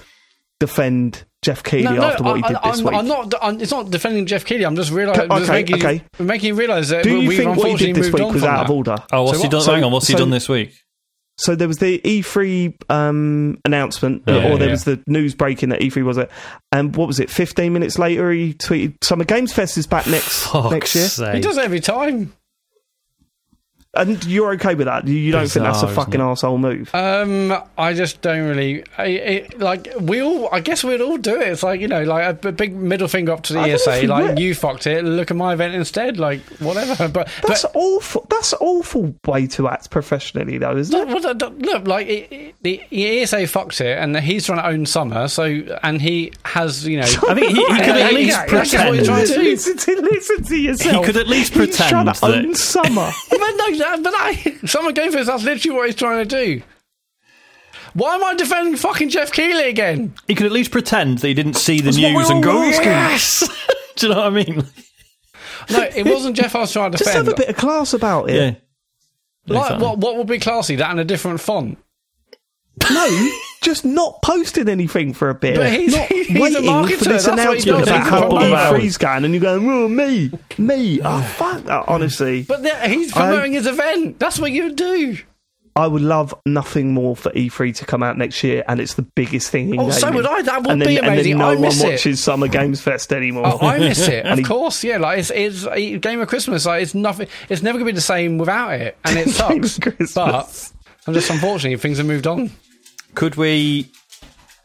defend 0.60 1.24
Geoff 1.44 1.64
Keighley 1.64 1.98
after 1.98 2.24
what 2.24 2.36
he 2.38 2.42
did 2.44 2.56
I, 2.58 2.72
this 2.72 2.80
I'm, 2.80 2.86
week. 2.86 2.96
I'm 2.96 3.08
not. 3.08 3.34
I'm, 3.42 3.62
it's 3.62 3.72
not 3.72 3.90
defending 3.92 4.26
Geoff 4.26 4.46
Keighley. 4.46 4.66
I'm 4.66 4.76
just 4.76 4.92
realizing, 4.92 5.24
Okay, 5.32 5.40
just 5.40 5.52
making, 5.52 5.76
okay. 5.78 6.04
you, 6.20 6.26
making 6.26 6.48
you 6.50 6.56
realize 6.56 6.90
that 6.90 7.04
Do 7.04 7.20
you 7.20 7.28
we've 7.30 7.38
think 7.38 7.56
what 7.58 7.72
he 7.80 7.88
did 7.88 7.96
this 7.96 8.12
week 8.12 8.24
was 8.24 8.42
from 8.42 8.50
out 8.50 8.66
of 8.66 8.72
order? 8.72 8.96
Oh, 9.12 9.24
what's 9.24 9.38
So 9.38 9.42
he 9.44 9.48
what- 9.48 9.52
done? 9.52 9.62
so- 9.62 9.74
hang 9.74 9.84
on, 9.84 9.92
what's 9.92 10.08
he 10.08 10.16
done 10.16 10.30
this 10.32 10.50
week? 10.50 10.74
So 11.40 11.54
there 11.54 11.68
was 11.68 11.78
the 11.78 12.00
E3 12.00 12.74
um, 12.92 13.60
announcement, 13.64 14.24
Yeah, 14.26 14.52
or 14.52 14.58
there 14.58 14.70
yeah. 14.70 14.72
was 14.72 14.86
the 14.86 15.00
news 15.06 15.36
breaking 15.36 15.70
that 15.70 15.82
E3 15.82 16.04
was 16.04 16.18
it, 16.18 16.32
and 16.72 16.96
what 16.96 17.06
was 17.06 17.20
it? 17.20 17.30
Fifteen 17.30 17.74
minutes 17.74 18.00
later, 18.00 18.32
he 18.32 18.56
tweeted, 18.56 18.96
"Summer 19.04 19.24
Games 19.24 19.54
Fest 19.54 19.78
is 19.78 19.86
back 19.86 20.08
next 20.08 20.46
Fuck's 20.52 20.72
next 20.72 20.96
year," 20.96 21.08
sake. 21.08 21.36
He 21.36 21.42
does 21.42 21.58
it 21.58 21.64
every 21.64 21.80
time. 21.80 22.34
And 23.94 24.24
you're 24.26 24.54
okay 24.54 24.76
with 24.76 24.86
that. 24.86 25.08
You- 25.08 25.16
You 25.16 25.32
don't 25.32 25.48
think 25.50 25.64
that's 25.66 25.82
a 25.82 25.88
fucking 25.88 26.22
isn't 26.22 26.58
move? 26.58 26.94
Um, 26.94 27.54
I 27.78 27.94
just 27.94 28.22
don't 28.22 28.48
really. 28.48 28.84
I, 28.98 29.06
it, 29.06 29.60
like 29.60 29.88
we 30.00 30.22
all, 30.22 30.50
I 30.54 30.60
guess 30.60 30.84
we'd 30.84 31.02
all 31.02 31.18
do 31.18 31.40
it. 31.42 31.48
It's 31.48 31.64
like 31.64 31.82
you 31.82 31.88
know, 31.88 32.04
like 32.04 32.44
a, 32.46 32.48
big 32.52 32.76
middle 32.76 33.08
finger 33.08 33.32
up 33.32 33.44
to 33.44 33.54
the 33.54 33.60
I 33.60 33.62
don't 33.64 33.70
know 33.70 33.76
if 33.76 33.88
ESA. 33.88 34.02
you 34.04 34.08
Like 34.08 34.26
would. 34.26 34.40
you 34.40 34.54
fucked 34.56 34.88
it. 34.88 35.04
Look 35.04 35.32
at 35.32 35.38
my 35.38 35.54
event 35.54 35.74
instead. 35.76 36.18
Like 36.20 36.42
whatever. 36.60 37.08
But 37.18 37.30
That's 37.48 37.64
but 37.64 37.72
awful. 37.76 38.26
That's 38.30 38.54
an 38.54 38.60
awful 38.62 39.16
way 39.26 39.48
to 39.48 39.68
act 39.70 39.90
professionally, 39.90 40.58
though, 40.58 40.76
isn't 40.78 40.94
it? 40.96 41.08
Look, 41.08 41.24
well, 41.24 41.34
look, 41.36 41.54
look, 41.60 41.88
like 41.88 42.08
it, 42.08 42.32
it, 42.32 42.56
the 42.62 43.22
ESA 43.22 43.48
fucked 43.48 43.82
it, 43.82 43.98
and 43.98 44.16
he's 44.20 44.46
trying 44.46 44.60
to 44.60 44.68
own 44.68 44.86
summer. 44.86 45.28
So, 45.28 45.44
and 45.84 46.02
he 46.02 46.34
has, 46.46 46.86
you 46.88 46.98
know, 46.98 47.04
I 47.28 47.34
think 47.34 47.48
he, 47.48 47.56
he 47.56 47.66
could 47.66 47.96
at 47.98 48.14
least 48.14 48.38
yeah, 48.38 48.46
that's 48.46 48.74
what 48.74 48.82
pretend. 48.82 48.96
he's 48.98 49.08
trying 49.08 49.26
to 49.28 49.34
do. 49.34 49.42
listen, 50.02 50.44
to, 50.44 50.56
yourself. 50.58 51.06
He 51.06 51.12
could 51.12 51.18
at 51.18 51.28
least 51.28 51.54
He's 51.54 51.76
trying 51.78 52.06
pretend 52.06 52.16
to 52.16 52.26
own 52.48 52.56
summer. 52.56 53.12
but 53.30 53.38
no, 53.40 53.78
that, 53.88 54.04
but 54.04 54.14
I, 54.16 54.66
summer 54.68 54.92
game 54.92 55.12
fest. 55.12 55.28
That's 55.28 55.44
literally 55.44 55.76
what 55.78 55.86
he's 55.88 55.96
trying 55.96 56.28
to 56.28 56.46
do. 56.46 56.62
Why 57.94 58.16
am 58.16 58.24
I 58.24 58.36
defending 58.36 58.76
fucking 58.76 59.10
Geoff 59.10 59.32
Keighley 59.32 59.70
again? 59.70 60.14
He 60.28 60.36
could 60.36 60.46
at 60.46 60.52
least 60.52 60.72
pretend 60.72 61.20
that 61.20 61.28
he 61.28 61.34
didn't 61.34 61.56
see 61.56 61.78
the 61.80 61.86
That's 61.86 61.98
news 61.98 62.30
and 62.30 62.44
go, 62.44 62.62
yes! 62.64 63.48
Do 63.96 64.08
you 64.08 64.14
know 64.14 64.20
what 64.20 64.28
I 64.28 64.30
mean? 64.30 64.64
No, 65.72 65.82
it 65.82 66.06
wasn't 66.06 66.36
Geoff 66.36 66.56
I 66.56 66.60
was 66.60 66.72
trying 66.72 66.92
to 66.92 66.98
defend. 66.98 67.16
Just 67.16 67.26
have 67.26 67.34
a 67.34 67.36
bit 67.36 67.50
of 67.50 67.56
class 67.56 67.94
about 67.94 68.30
it. 68.30 68.36
Yeah. 68.36 69.56
like, 69.56 69.64
Exactly. 69.64 69.88
what, 69.88 69.98
what 69.98 70.18
would 70.18 70.28
be 70.28 70.38
classy? 70.40 70.76
That 70.76 70.92
in 70.92 71.00
a 71.00 71.06
different 71.06 71.42
font. 71.42 71.78
No, 72.90 73.30
just 73.62 73.86
not 73.86 74.22
posting 74.22 74.68
anything 74.70 75.14
for 75.14 75.30
a 75.30 75.36
bit. 75.36 75.56
But 75.58 75.72
he's- 75.72 75.94
not 75.94 76.08
he's 76.12 76.30
a 76.36 76.40
waiting 76.42 76.64
marketer, 76.64 76.98
for 76.98 77.04
this 77.06 77.26
that's 77.26 77.28
what 77.28 77.38
he 77.64 77.70
announcement 77.70 77.78
does. 77.80 77.88
about 77.88 78.02
He's 78.04 78.10
how 78.10 78.30
marketer. 78.30 78.80
E3's 78.80 78.98
going, 78.98 79.26
and 79.26 79.34
you're 79.34 79.42
going, 79.42 79.70
oh, 79.70 79.88
me, 79.88 80.32
me. 80.58 81.00
Oh, 81.04 81.22
fuck 81.22 81.64
that, 81.64 81.86
honestly. 81.88 82.44
But 82.44 82.64
there- 82.64 82.88
he's 82.90 83.16
um, 83.16 83.22
I- 83.24 83.48
his 83.50 83.68
event. 83.68 84.20
That's 84.20 84.40
what 84.40 84.52
you 84.52 84.74
do. 84.74 85.18
I 85.76 85.86
would 85.86 86.02
love 86.02 86.34
nothing 86.44 86.92
more 86.96 87.16
for 87.16 87.30
E3 87.34 87.76
to 87.76 87.86
come 87.86 88.02
out 88.02 88.18
next 88.18 88.44
year, 88.44 88.64
and 88.68 88.80
it's 88.80 88.96
the 88.96 89.04
biggest 89.04 89.52
thing 89.52 89.76
in 89.76 89.80
Oh, 89.80 89.92
so 89.92 90.08
gaming. 90.08 90.16
would 90.16 90.26
I. 90.26 90.42
That 90.42 90.62
would 90.64 90.72
and 90.72 90.82
then, 90.82 90.88
be 90.88 90.98
amazing. 90.98 91.34
And 91.34 91.40
then 91.42 91.46
no 91.46 91.46
I 91.50 91.54
one 91.54 91.62
miss 91.62 91.84
it. 91.84 91.88
watches 91.92 92.20
Summer 92.20 92.48
Games 92.48 92.82
Fest 92.82 93.14
anymore. 93.14 93.44
Oh, 93.46 93.60
I 93.68 93.78
miss 93.78 94.08
it. 94.08 94.26
Of 94.26 94.40
he- 94.40 94.44
course, 94.44 94.84
yeah. 94.84 94.98
Like 94.98 95.20
it's 95.20 95.30
it's 95.30 95.68
a 95.68 96.00
game 96.00 96.20
of 96.20 96.28
Christmas. 96.30 96.66
Like 96.66 96.82
it's 96.82 96.96
nothing. 96.96 97.28
It's 97.48 97.62
never 97.62 97.78
gonna 97.78 97.92
be 97.92 97.96
the 97.96 98.02
same 98.02 98.40
without 98.40 98.72
it, 98.74 98.98
and 99.06 99.20
it 99.20 99.26
Game 99.48 99.64
of 99.64 99.70
sucks. 99.70 99.78
Christmas. 99.78 100.14
But 100.16 100.72
I'm 101.06 101.14
just 101.14 101.30
unfortunately 101.30 101.78
things 101.78 102.00
have 102.00 102.08
moved 102.08 102.26
on. 102.26 102.50
Could 103.18 103.36
we. 103.36 103.90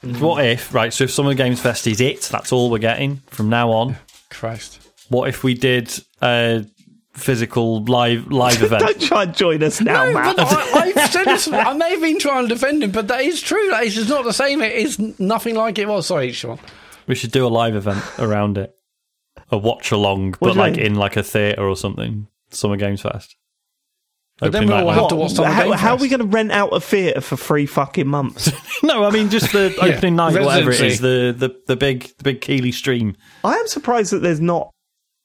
What 0.02 0.44
if, 0.44 0.74
right, 0.74 0.92
so 0.92 1.04
if 1.04 1.10
Summer 1.10 1.32
Games 1.32 1.58
Fest 1.58 1.86
is 1.86 2.02
it, 2.02 2.20
that's 2.22 2.52
all 2.52 2.70
we're 2.70 2.78
getting 2.78 3.22
from 3.28 3.48
now 3.48 3.70
on. 3.70 3.96
Christ. 4.28 4.78
What 5.08 5.30
if 5.30 5.42
we 5.42 5.54
did 5.54 5.90
a 6.20 6.66
physical 7.14 7.82
live 7.84 8.30
live 8.30 8.62
event? 8.62 8.82
Don't 8.82 9.00
try 9.00 9.22
and 9.22 9.34
join 9.34 9.62
us 9.62 9.80
now, 9.80 10.04
No, 10.04 10.12
Matt. 10.12 10.36
but 10.36 10.48
I, 10.52 10.92
I've 10.94 11.10
said 11.10 11.24
this. 11.24 11.48
I 11.52 11.72
may 11.72 11.92
have 11.92 12.02
been 12.02 12.18
trying 12.18 12.46
to 12.46 12.54
defend 12.54 12.82
him, 12.82 12.90
but 12.90 13.08
that 13.08 13.22
is 13.22 13.40
true. 13.40 13.70
Like, 13.70 13.86
it's 13.86 13.94
just 13.94 14.10
not 14.10 14.24
the 14.24 14.34
same. 14.34 14.60
It 14.60 14.72
is 14.74 14.98
nothing 15.18 15.54
like 15.54 15.78
it 15.78 15.88
was. 15.88 16.08
Sorry, 16.08 16.30
Sean. 16.32 16.58
We 17.06 17.14
should 17.14 17.32
do 17.32 17.46
a 17.46 17.48
live 17.48 17.74
event 17.74 18.04
around 18.18 18.58
it. 18.58 18.76
A 19.50 19.56
watch 19.56 19.92
along, 19.92 20.34
but 20.40 20.56
like 20.56 20.76
mean? 20.76 20.84
in 20.86 20.94
like 20.96 21.16
a 21.16 21.22
theatre 21.22 21.66
or 21.66 21.76
something. 21.76 22.26
Summer 22.50 22.76
Games 22.76 23.00
Fest. 23.00 23.34
But 24.42 24.52
then 24.52 24.66
we'll 24.68 24.90
have 24.90 25.08
to 25.08 25.16
watch 25.16 25.32
Summer 25.32 25.48
how, 25.48 25.72
how 25.72 25.92
are 25.94 25.96
we 25.98 26.08
going 26.08 26.20
to 26.20 26.26
rent 26.26 26.52
out 26.52 26.68
a 26.70 26.80
theatre 26.80 27.20
for 27.20 27.36
three 27.36 27.66
fucking 27.66 28.06
months? 28.08 28.50
No, 28.84 29.04
I 29.04 29.10
mean 29.10 29.30
just 29.30 29.52
the 29.52 29.72
Yeah, 29.78 29.94
opening 29.94 30.16
night, 30.16 30.36
or 30.36 30.44
whatever 30.44 30.72
it 30.72 30.80
is, 30.80 30.98
the, 30.98 31.32
the, 31.38 31.54
the 31.68 31.76
big 31.76 32.10
the 32.18 32.24
big 32.24 32.40
Keighley 32.40 32.72
stream. 32.72 33.16
I 33.44 33.54
am 33.54 33.68
surprised 33.68 34.12
that 34.12 34.18
there's 34.22 34.40
not. 34.40 34.70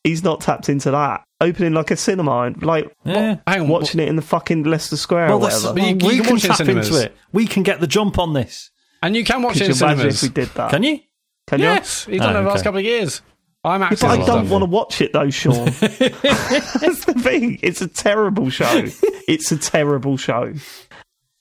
He's 0.04 0.24
not 0.24 0.42
tapped 0.42 0.70
into 0.70 0.92
that. 0.92 1.24
Opening 1.42 1.74
like 1.74 1.90
a 1.90 1.98
cinema 1.98 2.42
and 2.44 2.62
like 2.64 2.96
Yeah. 3.04 3.38
Hang 3.48 3.62
on. 3.62 3.68
watching 3.68 4.00
it 4.00 4.08
in 4.08 4.16
the 4.16 4.22
fucking 4.22 4.64
Leicester 4.64 4.96
Square 4.96 5.28
Well, 5.30 5.38
or 5.38 5.42
whatever. 5.42 5.74
But 5.74 5.82
you- 5.82 5.88
you 5.88 5.94
we 6.08 6.16
can 6.18 6.24
can 6.26 6.34
watch 6.36 6.44
it 6.46 6.50
in 6.52 6.56
tap 6.68 6.68
into 6.86 7.04
it. 7.04 7.18
We 7.34 7.48
can 7.48 7.64
get 7.64 7.80
the 7.80 7.88
jump 7.88 8.20
on 8.20 8.34
this. 8.34 8.70
And 9.02 9.16
you 9.16 9.24
can 9.24 9.42
watch 9.42 9.54
Could 9.54 9.64
it 9.64 9.66
you 9.66 9.70
in 9.72 9.76
cinemas. 9.76 10.24
if 10.24 10.30
we 10.30 10.34
did 10.34 10.50
that? 10.54 10.70
Can 10.70 10.84
you? 10.84 11.00
Can 11.48 11.60
Yes, 11.60 12.06
you? 12.08 12.14
he's 12.14 12.22
done 12.22 12.36
Oh, 12.36 12.38
ah, 12.38 12.40
it 12.40 12.44
the 12.44 12.50
last 12.50 12.64
couple 12.64 12.78
of 12.80 12.86
years. 12.86 13.22
I'm 13.68 13.82
you? 13.82 13.86
active. 13.86 14.00
But 14.02 14.20
I 14.22 14.26
don't 14.26 14.50
want 14.50 14.64
to 14.64 14.70
watch 14.70 15.02
it 15.02 15.14
though, 15.14 15.30
Sean. 15.30 15.66
That's 15.80 17.06
the 17.06 17.14
thing. 17.22 17.60
It's 17.62 17.82
a 17.82 17.88
terrible 17.88 18.50
show. 18.50 18.86
It's 19.28 19.52
a 19.52 19.58
terrible 19.58 20.18
show. 20.18 20.54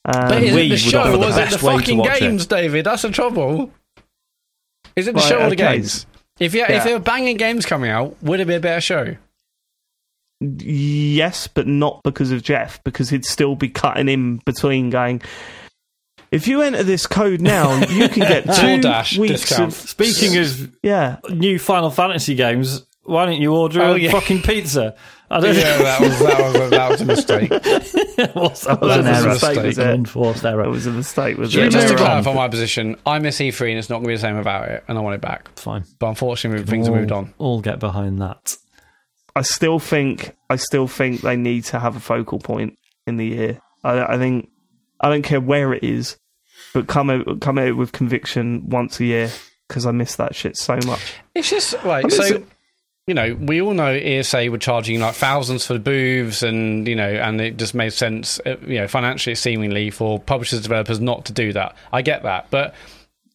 Um, 0.05 0.29
But 0.29 0.43
is 0.43 0.55
we 0.55 0.67
it 0.67 0.69
the 0.71 0.77
show 0.77 1.01
offer 1.01 1.11
the 1.13 1.19
or 1.19 1.29
is 1.31 1.37
it 1.37 1.51
the 1.51 1.59
fucking 1.59 1.99
watch 1.99 2.17
it. 2.17 2.21
games, 2.21 2.47
David? 2.47 2.85
That's 2.87 3.03
the 3.03 3.11
trouble. 3.11 3.71
Is 4.95 5.09
it 5.09 5.15
the 5.15 5.21
Right, 5.21 5.29
show 5.29 5.37
or 5.39 5.49
the 5.51 5.55
okay. 5.57 5.77
games? 5.77 6.07
If 6.39 6.55
you, 6.55 6.65
if 6.65 6.85
there 6.85 6.95
were 6.95 7.01
banging 7.01 7.37
games 7.39 7.65
coming 7.67 7.91
out, 7.91 8.17
would 8.23 8.41
it 8.41 8.47
be 8.47 8.55
a 8.55 8.61
better 8.61 8.81
show? 8.81 9.17
Yes, 10.41 11.49
but 11.49 11.67
not 11.67 12.03
because 12.03 12.31
of 12.31 12.43
Geoff, 12.43 12.83
because 12.85 13.09
he'd 13.09 13.25
still 13.25 13.55
be 13.57 13.69
cutting 13.71 14.09
in 14.09 14.37
between 14.45 14.91
going. 14.91 15.23
If 16.31 16.49
you 16.49 16.63
enter 16.63 16.83
this 16.83 17.07
code 17.07 17.41
now, 17.41 17.79
you 17.87 18.09
can 18.09 18.23
get 18.23 18.45
two 18.45 18.51
DoorDash 18.51 19.19
weeks 19.19 19.43
discount. 19.43 19.69
of 19.73 19.75
Speaking 19.75 20.37
of 20.39 20.75
yeah. 20.83 21.19
new 21.31 21.59
Final 21.59 21.91
Fantasy 21.91 22.35
games, 22.35 22.85
why 23.05 23.27
don't 23.27 23.41
you 23.41 23.55
order 23.55 23.81
Oh, 23.83 23.95
a 23.95 23.99
yeah. 23.99 24.11
fucking 24.11 24.43
pizza? 24.43 24.97
I 25.31 25.41
don't 25.41 25.55
Yeah, 25.57 25.79
that 25.79 26.01
was 26.01 26.19
that 26.21 26.39
was 26.41 26.55
a, 26.55 26.69
that 26.71 26.91
was 26.91 27.01
a 27.01 27.05
mistake. 27.05 27.51
What's 28.35 28.65
that 28.65 28.81
That 28.81 28.81
was 28.81 28.97
an 28.97 29.07
a 29.07 29.11
error. 29.17 29.29
mistake, 29.29 29.63
was 29.63 29.79
An 29.79 29.89
it? 29.91 29.95
enforced 29.95 30.43
That 30.43 30.55
error. 30.55 30.69
was 30.69 30.87
a 30.87 30.91
mistake, 30.93 31.37
was 31.37 31.55
Yeah, 31.55 31.65
it? 31.65 31.71
Just 31.71 31.89
to 31.89 31.95
no, 31.95 31.99
wrong. 32.01 32.07
clarify 32.23 32.33
my 32.35 32.49
position, 32.49 32.97
I 33.05 33.19
miss 33.19 33.39
E3 33.39 33.71
and 33.71 33.79
it's 33.79 33.89
not 33.91 33.97
going 33.97 34.05
to 34.05 34.09
be 34.09 34.15
the 34.15 34.21
same 34.21 34.37
without 34.37 34.69
it, 34.69 34.85
and 34.87 34.97
I 34.97 35.01
want 35.01 35.15
it 35.17 35.21
back. 35.21 35.49
Fine. 35.59 35.85
But 35.99 36.09
unfortunately, 36.11 36.65
things 36.65 36.87
have 36.87 36.95
moved 36.97 37.11
on. 37.13 37.35
All 37.39 37.61
get 37.61 37.81
behind 37.81 38.21
that. 38.23 38.57
I 39.35 39.43
still 39.43 39.79
think 39.81 40.35
I 40.49 40.57
still 40.57 40.87
think 40.87 41.21
they 41.23 41.37
need 41.37 41.65
to 41.67 41.79
have 41.81 41.97
a 41.97 42.01
focal 42.01 42.39
point 42.39 42.79
in 43.07 43.17
the 43.17 43.27
year. 43.27 43.61
I, 43.85 44.15
I 44.15 44.19
think 44.19 44.49
I 45.01 45.09
don't 45.09 45.23
care 45.23 45.41
where 45.41 45.73
it 45.75 45.85
is, 45.85 46.17
but 46.75 46.87
come 46.87 47.11
out 47.11 47.41
come 47.41 47.59
out 47.59 47.77
with 47.77 47.93
conviction 47.93 48.69
once 48.69 48.99
a 49.01 49.05
year 49.05 49.31
because 49.69 49.87
I 49.87 49.91
miss 49.93 50.17
that 50.17 50.35
shit 50.35 50.57
so 50.57 50.79
much. 50.87 51.15
It's 51.35 51.51
just 51.51 51.73
like 51.85 52.11
so. 52.11 52.25
it's- 52.25 52.43
You 53.09 53.15
know, 53.15 53.37
we 53.41 53.63
all 53.63 53.73
know 53.73 53.93
ESA 53.93 54.49
were 54.49 54.59
charging 54.59 54.99
like 54.99 55.15
thousands 55.15 55.65
for 55.65 55.75
the 55.75 55.79
booths, 55.79 56.43
and 56.43 56.89
you 56.89 56.97
know, 56.97 57.09
and 57.09 57.41
it 57.41 57.57
just 57.57 57.73
made 57.73 57.93
sense, 57.93 58.41
uh, 58.45 58.57
you 58.67 58.79
know, 58.81 58.89
financially, 58.89 59.37
seemingly, 59.37 59.91
for 59.91 60.19
publishers, 60.19 60.61
developers 60.63 60.99
not 60.99 61.25
to 61.27 61.33
do 61.33 61.53
that. 61.53 61.77
I 61.93 62.03
get 62.03 62.25
that, 62.25 62.49
but 62.51 62.75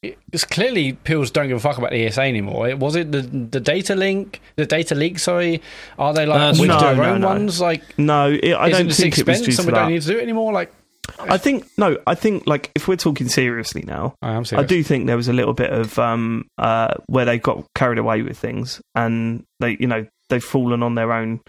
it's 0.04 0.44
clearly 0.44 0.92
people 0.94 1.24
don't 1.26 1.48
give 1.48 1.56
a 1.56 1.60
fuck 1.62 1.78
about 1.78 1.94
ESA 1.94 2.22
anymore. 2.22 2.76
Was 2.76 2.98
it 2.98 3.14
the 3.14 3.22
the 3.22 3.62
data 3.62 3.96
link, 3.96 4.42
the 4.58 4.66
data 4.66 4.94
leak? 4.94 5.20
Sorry, 5.20 5.62
are 5.98 6.14
they 6.14 6.26
like 6.26 6.56
Uh, 6.58 6.60
we 6.60 6.68
no, 6.68 6.78
do 6.78 6.86
our 6.88 6.96
no, 6.96 7.04
own 7.06 7.22
no. 7.22 7.28
ones? 7.28 7.62
Like, 7.62 7.98
No, 7.98 8.30
it, 8.30 8.54
I 8.54 8.70
don't 8.72 8.90
it 8.90 8.94
think 8.96 9.18
it 9.20 9.26
was 9.26 9.40
expense 9.40 9.40
due 9.40 9.52
and 9.52 9.58
to 9.60 9.66
we 9.68 9.72
don't 9.72 9.92
need 9.94 10.02
to 10.02 10.08
do 10.10 10.18
it 10.18 10.24
anymore? 10.24 10.52
Like, 10.52 10.74
I 11.20 11.38
think 11.38 11.66
no, 11.78 11.98
I 12.08 12.16
think 12.16 12.46
like 12.48 12.72
if 12.76 12.88
we're 12.88 12.96
talking 12.98 13.28
seriously 13.30 13.84
now, 13.86 14.16
I 14.22 14.32
am 14.34 14.44
I 14.54 14.64
do 14.64 14.84
think 14.84 15.08
there 15.08 15.18
was 15.18 15.28
a 15.28 15.34
little 15.34 15.54
bit 15.54 15.72
of 15.72 15.98
um 16.00 16.48
uh 16.58 16.94
where 17.08 17.26
they 17.26 17.38
got 17.40 17.66
carried 17.76 17.98
away 18.00 18.22
with 18.22 18.38
things 18.38 18.82
and 18.96 19.44
they 19.60 19.78
you 19.80 19.88
know 19.88 20.06
they've 20.30 20.44
fallen 20.44 20.82
on 20.84 20.96
their 20.96 21.12
own 21.14 21.42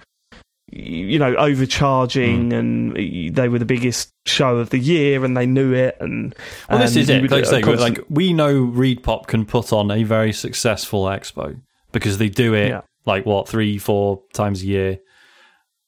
you 0.70 1.18
know 1.18 1.34
overcharging 1.36 2.50
Hmm. 2.50 2.52
and 2.96 3.34
they 3.36 3.48
were 3.48 3.58
the 3.58 3.64
biggest 3.66 4.10
show 4.26 4.56
of 4.56 4.70
the 4.70 4.78
year 4.78 5.24
and 5.24 5.36
they 5.36 5.44
knew 5.46 5.72
it 5.74 5.96
and 6.00 6.34
Well, 6.70 6.78
this 6.78 6.96
is 6.96 7.10
it. 7.10 7.30
Like, 7.30 7.66
like 7.66 7.98
we 8.08 8.32
know 8.32 8.66
ReedPop 8.66 9.26
can 9.26 9.44
put 9.44 9.72
on 9.72 9.90
a 9.90 10.02
very 10.04 10.32
successful 10.32 11.04
expo 11.04 11.60
because 11.92 12.18
they 12.18 12.28
do 12.30 12.54
it 12.54 12.68
Yeah. 12.68 12.80
like 13.04 13.26
what 13.26 13.48
three, 13.48 13.76
four 13.78 14.22
times 14.32 14.62
a 14.62 14.66
year. 14.66 14.98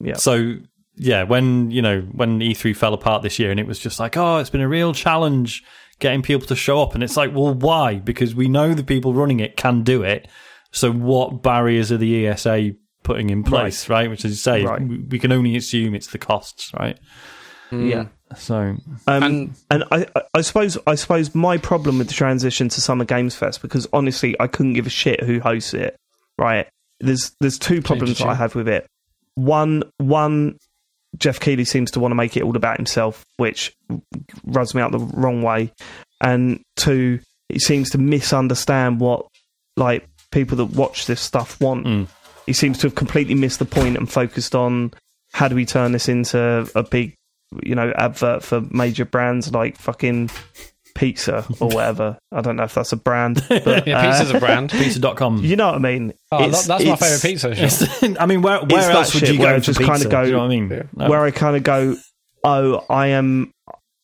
Yeah. 0.01 0.17
So 0.17 0.57
yeah, 0.97 1.23
when 1.25 1.71
you 1.71 1.83
know 1.83 2.01
when 2.13 2.41
E3 2.41 2.77
fell 2.77 2.95
apart 2.95 3.23
this 3.23 3.39
year, 3.39 3.51
and 3.51 3.59
it 3.61 3.67
was 3.67 3.79
just 3.79 3.99
like, 4.01 4.17
oh, 4.17 4.39
it's 4.39 4.51
been 4.51 4.61
a 4.61 4.69
real 4.69 4.93
challenge 4.95 5.63
getting 6.01 6.23
people 6.23 6.47
to 6.49 6.57
show 6.57 6.83
up, 6.83 6.95
and 6.95 7.03
it's 7.03 7.17
like, 7.17 7.33
well, 7.35 7.55
why? 7.55 7.97
Because 7.97 8.35
we 8.35 8.49
know 8.49 8.75
the 8.75 8.85
people 8.85 9.15
running 9.15 9.41
it 9.41 9.57
can 9.57 9.83
do 9.83 10.03
it. 10.03 10.29
So 10.73 10.91
what 10.93 11.43
barriers 11.43 11.93
are 11.93 11.97
the 11.99 12.27
ESA 12.27 12.73
putting 13.05 13.31
in 13.31 13.45
place, 13.45 13.89
right? 13.89 14.11
Which, 14.11 14.25
as 14.25 14.33
you 14.33 14.37
say, 14.37 14.65
Right. 14.65 14.81
we, 14.81 14.99
we 14.99 15.19
can 15.19 15.31
only 15.31 15.57
assume 15.57 15.95
it's 15.95 16.09
the 16.09 16.19
costs, 16.19 16.73
right? 16.79 16.99
Yeah. 17.71 18.07
So 18.37 18.77
Um, 19.07 19.23
And- 19.23 19.55
and 19.71 19.85
I, 19.93 20.07
I- 20.17 20.23
I 20.35 20.41
suppose 20.41 20.77
I 20.87 20.95
suppose 20.97 21.35
my 21.35 21.59
problem 21.59 21.99
with 21.99 22.09
the 22.09 22.15
transition 22.15 22.69
to 22.71 22.81
Summer 22.81 23.05
Games 23.05 23.35
Fest 23.37 23.63
because 23.63 23.87
honestly 23.93 24.35
I 24.41 24.47
couldn't 24.49 24.73
give 24.75 24.87
a 24.87 24.91
shit 24.91 25.23
who 25.23 25.39
hosts 25.41 25.75
it. 25.75 25.97
Right? 26.39 26.67
There's 27.01 27.33
there's 27.41 27.59
two 27.59 27.83
problems 27.83 28.19
that 28.19 28.27
I 28.29 28.35
have 28.35 28.55
with 28.55 28.69
it. 28.69 28.87
One 29.35 29.85
one 29.99 30.57
Geoff 31.19 31.41
Keighley 31.41 31.65
seems 31.65 31.91
to 31.93 32.01
want 32.01 32.13
to 32.13 32.17
make 32.17 32.37
it 32.37 32.43
all 32.43 32.57
about 32.57 32.77
himself, 32.77 33.25
which 33.37 33.75
rubs 34.45 34.75
me 34.75 34.83
out 34.83 34.93
the 34.93 34.99
wrong 34.99 35.43
way. 35.43 35.73
And 36.21 36.63
two, 36.77 37.21
he 37.49 37.59
seems 37.59 37.91
to 37.91 37.99
misunderstand 37.99 39.01
what 39.01 39.27
like 39.77 40.09
people 40.31 40.57
that 40.59 40.77
watch 40.77 41.07
this 41.07 41.21
stuff 41.21 41.61
want. 41.61 41.87
Mm. 41.87 42.09
He 42.47 42.53
seems 42.53 42.79
to 42.79 42.87
have 42.87 42.95
completely 42.95 43.35
missed 43.35 43.59
the 43.59 43.65
point 43.65 43.97
and 43.97 44.11
focused 44.11 44.55
on 44.55 44.93
how 45.33 45.49
do 45.49 45.55
we 45.55 45.65
turn 45.65 45.93
this 45.93 46.09
into 46.09 46.69
a 46.75 46.83
big, 46.83 47.15
you 47.63 47.75
know, 47.75 47.93
advert 47.97 48.43
for 48.43 48.61
major 48.71 49.05
brands 49.05 49.53
like 49.53 49.77
fucking 49.77 50.31
pizza 50.95 51.45
or 51.61 51.69
whatever. 51.69 52.19
I 52.33 52.41
don't 52.41 52.57
know 52.57 52.63
if 52.65 52.75
that's 52.75 52.93
a 52.93 52.97
brand, 52.97 53.43
but 53.49 53.87
Yeah, 53.87 53.99
uh, 53.99 54.11
pizza's 54.19 54.31
a 54.35 54.39
brand. 54.41 54.71
pizza.com. 54.71 55.45
you 55.45 55.57
know 55.57 55.67
what 55.67 55.75
I 55.75 55.79
mean. 55.79 56.13
Oh, 56.33 56.45
It's- 56.45 56.67
that, 56.67 56.79
that's 56.79 56.85
my 56.85 56.97
favourite 56.97 57.23
pizza. 57.23 57.89
Sean. 58.01 58.17
I 58.21 58.27
mean, 58.27 58.43
where 58.43 58.61
where 58.65 58.91
else 58.91 59.13
would 59.15 59.21
shit 59.27 59.35
you 59.35 59.41
where 59.41 59.51
go 59.53 59.57
I 59.57 59.61
just 59.61 59.79
kinda 59.79 60.09
go- 60.09 60.23
you 60.23 60.33
know 60.33 60.39
what 60.39 60.45
I 60.45 60.49
mean? 60.49 60.71
Yeah. 60.97 61.09
Where 61.09 61.21
I 61.25 61.31
kind 61.31 61.57
of 61.57 61.63
go, 61.63 61.97
oh, 62.45 62.85
I 62.89 63.09
am, 63.09 63.53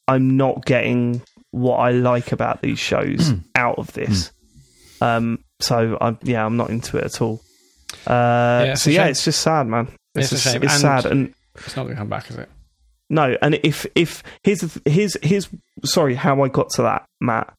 I'm 0.08 0.36
not 0.36 0.64
getting 0.64 1.22
what 1.52 1.76
I 1.76 1.90
like 1.92 2.32
about 2.32 2.60
these 2.62 2.78
shows 2.78 3.32
out 3.54 3.78
of 3.78 3.92
this. 3.92 4.32
Um, 5.00 5.42
so 5.60 5.96
I'm, 6.00 6.18
yeah, 6.22 6.44
I'm 6.44 6.56
not 6.56 6.70
into 6.70 6.96
it 6.98 7.04
at 7.04 7.20
all. 7.22 7.40
Uh, 8.06 8.66
it's 8.68 8.82
so 8.82 8.90
yeah, 8.90 9.02
shame. 9.04 9.10
it's 9.10 9.24
just 9.24 9.40
sad, 9.40 9.66
man. 9.66 9.88
It's, 10.14 10.32
It's 10.32 10.32
a 10.32 10.34
just, 10.36 10.44
shame. 10.54 10.62
it's 10.62 10.72
And- 10.74 10.80
sad, 10.80 11.06
and 11.06 11.34
It's 11.56 11.76
not 11.76 11.84
going 11.84 11.94
to 11.94 12.00
come 12.00 12.08
back, 12.08 12.30
is 12.30 12.36
it? 12.36 12.48
No, 13.12 13.36
and 13.42 13.56
if 13.64 13.86
if 13.96 14.22
here's 14.44 14.60
the 14.60 14.68
th- 14.68 14.94
here's 14.94 15.16
here's 15.20 15.48
sorry 15.84 16.14
how 16.14 16.42
I 16.42 16.48
got 16.48 16.70
to 16.70 16.82
that, 16.82 17.06
Matt. 17.20 17.52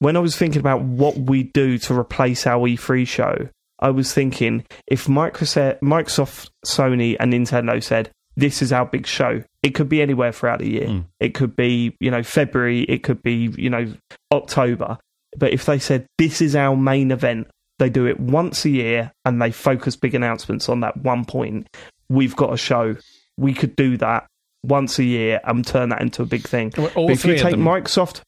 When 0.00 0.16
I 0.16 0.20
was 0.20 0.36
thinking 0.36 0.60
about 0.60 0.82
what 0.82 1.16
we 1.16 1.44
do 1.44 1.78
to 1.78 1.98
replace 1.98 2.46
our 2.46 2.68
E3 2.68 3.06
show, 3.06 3.48
I 3.78 3.90
was 3.90 4.12
thinking 4.12 4.64
if 4.86 5.06
Microsoft, 5.06 5.80
Microsoft, 5.80 6.50
Sony, 6.66 7.16
and 7.18 7.32
Nintendo 7.32 7.82
said 7.82 8.10
this 8.36 8.62
is 8.62 8.72
our 8.72 8.86
big 8.86 9.06
show, 9.06 9.42
it 9.62 9.70
could 9.70 9.88
be 9.88 10.02
anywhere 10.02 10.32
throughout 10.32 10.58
the 10.60 10.70
year. 10.70 10.86
Mm. 10.86 11.04
It 11.18 11.34
could 11.34 11.56
be 11.56 11.96
you 12.00 12.10
know 12.10 12.22
February, 12.22 12.82
it 12.82 13.02
could 13.02 13.22
be 13.22 13.52
you 13.56 13.70
know 13.70 13.92
October. 14.32 14.98
But 15.36 15.52
if 15.52 15.66
they 15.66 15.78
said 15.78 16.06
this 16.18 16.40
is 16.40 16.56
our 16.56 16.76
main 16.76 17.10
event, 17.10 17.48
they 17.78 17.88
do 17.88 18.06
it 18.06 18.20
once 18.20 18.64
a 18.64 18.70
year 18.70 19.12
and 19.24 19.40
they 19.40 19.50
focus 19.50 19.96
big 19.96 20.14
announcements 20.14 20.68
on 20.68 20.80
that 20.80 20.96
one 20.98 21.24
point. 21.24 21.68
We've 22.08 22.36
got 22.36 22.52
a 22.52 22.56
show. 22.56 22.96
We 23.36 23.54
could 23.54 23.76
do 23.76 23.96
that 23.98 24.26
once 24.62 24.98
a 24.98 25.04
year 25.04 25.40
and 25.44 25.66
turn 25.66 25.88
that 25.90 26.00
into 26.02 26.22
a 26.22 26.26
big 26.26 26.42
thing. 26.46 26.72
All 26.78 27.06
But 27.06 27.12
if 27.12 27.24
you 27.24 27.36
take. 27.36 27.56
Microsoft, 27.56 28.20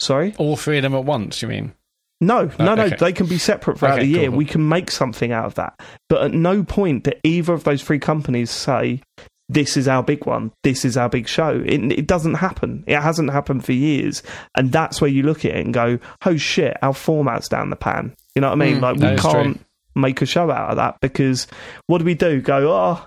sorry, 0.00 0.34
All 0.38 0.56
three 0.56 0.78
of 0.78 0.82
them 0.82 0.94
at 0.94 1.04
once, 1.04 1.42
you 1.42 1.48
mean? 1.48 1.72
no, 2.20 2.50
no, 2.58 2.74
no, 2.74 2.84
okay. 2.84 2.96
they 2.96 3.12
can 3.12 3.26
be 3.26 3.38
separate 3.38 3.78
throughout 3.78 3.98
Okay, 3.98 4.06
the 4.06 4.18
year. 4.20 4.28
cool. 4.28 4.38
We 4.38 4.44
can 4.46 4.68
make 4.68 4.90
something 4.90 5.32
out 5.32 5.44
of 5.46 5.54
that. 5.56 5.78
But 6.08 6.22
at 6.22 6.32
no 6.32 6.64
point 6.64 7.04
do 7.04 7.18
either 7.24 7.52
of 7.52 7.64
those 7.64 7.82
three 7.82 7.98
companies 7.98 8.50
say 8.50 9.02
this 9.48 9.76
is 9.76 9.86
our 9.86 10.02
big 10.02 10.26
one. 10.26 10.50
This 10.64 10.84
is 10.84 10.96
our 10.96 11.08
big 11.08 11.28
show. 11.28 11.62
It, 11.64 11.92
it 11.92 12.06
doesn't 12.06 12.34
happen. 12.34 12.82
It 12.86 13.00
hasn't 13.00 13.30
happened 13.30 13.64
for 13.64 13.72
years, 13.72 14.22
and 14.56 14.72
that's 14.72 15.00
where 15.00 15.10
you 15.10 15.22
look 15.22 15.44
at 15.44 15.52
it 15.54 15.64
and 15.64 15.72
go, 15.74 15.98
"Oh 16.24 16.36
shit, 16.36 16.76
our 16.82 16.94
format's 16.94 17.48
down 17.48 17.70
the 17.70 17.76
pan." 17.76 18.14
You 18.34 18.40
know 18.42 18.48
what 18.48 18.60
I 18.60 18.64
mean? 18.64 18.78
Mm, 18.78 18.80
like 18.82 18.96
we 18.96 19.16
can't 19.22 19.60
make 19.94 20.20
a 20.20 20.26
show 20.26 20.50
out 20.50 20.70
of 20.70 20.76
that 20.76 20.96
because 21.00 21.46
what 21.86 21.98
do 21.98 22.04
we 22.04 22.14
do? 22.14 22.40
Go, 22.40 22.72
oh, 22.72 23.06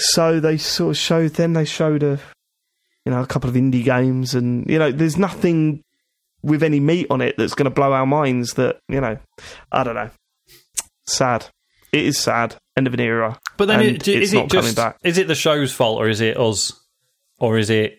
so 0.00 0.40
they 0.40 0.56
sort 0.56 0.90
of 0.90 0.96
showed 0.96 1.34
them. 1.34 1.52
They 1.52 1.64
showed 1.64 2.02
a, 2.02 2.18
you 3.04 3.12
know, 3.12 3.20
a 3.22 3.26
couple 3.26 3.48
of 3.50 3.56
indie 3.56 3.84
games, 3.84 4.34
and 4.34 4.68
you 4.68 4.78
know, 4.78 4.90
there's 4.90 5.16
nothing 5.16 5.82
with 6.42 6.62
any 6.62 6.80
meat 6.80 7.06
on 7.10 7.20
it 7.20 7.36
that's 7.36 7.54
going 7.54 7.64
to 7.64 7.70
blow 7.70 7.92
our 7.92 8.06
minds. 8.06 8.54
That 8.54 8.80
you 8.88 9.00
know, 9.00 9.18
I 9.70 9.84
don't 9.84 9.94
know. 9.94 10.10
Sad. 11.06 11.46
It 11.92 12.04
is 12.04 12.18
sad. 12.18 12.56
End 12.76 12.86
of 12.86 12.94
an 12.94 13.00
era. 13.00 13.38
But 13.56 13.66
then, 13.66 13.80
and 13.80 13.88
it, 13.96 14.08
is 14.08 14.32
it's 14.32 14.44
it 14.44 14.50
just 14.50 14.76
back. 14.76 14.96
is 15.02 15.18
it 15.18 15.28
the 15.28 15.34
show's 15.34 15.72
fault 15.72 15.98
or 15.98 16.08
is 16.08 16.20
it 16.20 16.38
us 16.38 16.72
or 17.38 17.58
is 17.58 17.68
it 17.68 17.98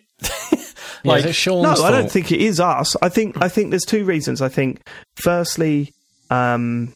Yeah, 1.04 1.12
like 1.12 1.20
is 1.20 1.30
it 1.30 1.34
Sean's 1.34 1.80
No, 1.80 1.84
I 1.84 1.90
don't 1.90 2.10
think 2.10 2.30
it 2.30 2.40
is 2.40 2.60
us. 2.60 2.96
I 3.02 3.08
think 3.08 3.42
I 3.42 3.48
think 3.48 3.70
there's 3.70 3.84
two 3.84 4.04
reasons. 4.04 4.40
I 4.40 4.48
think 4.48 4.80
firstly, 5.16 5.92
um, 6.30 6.94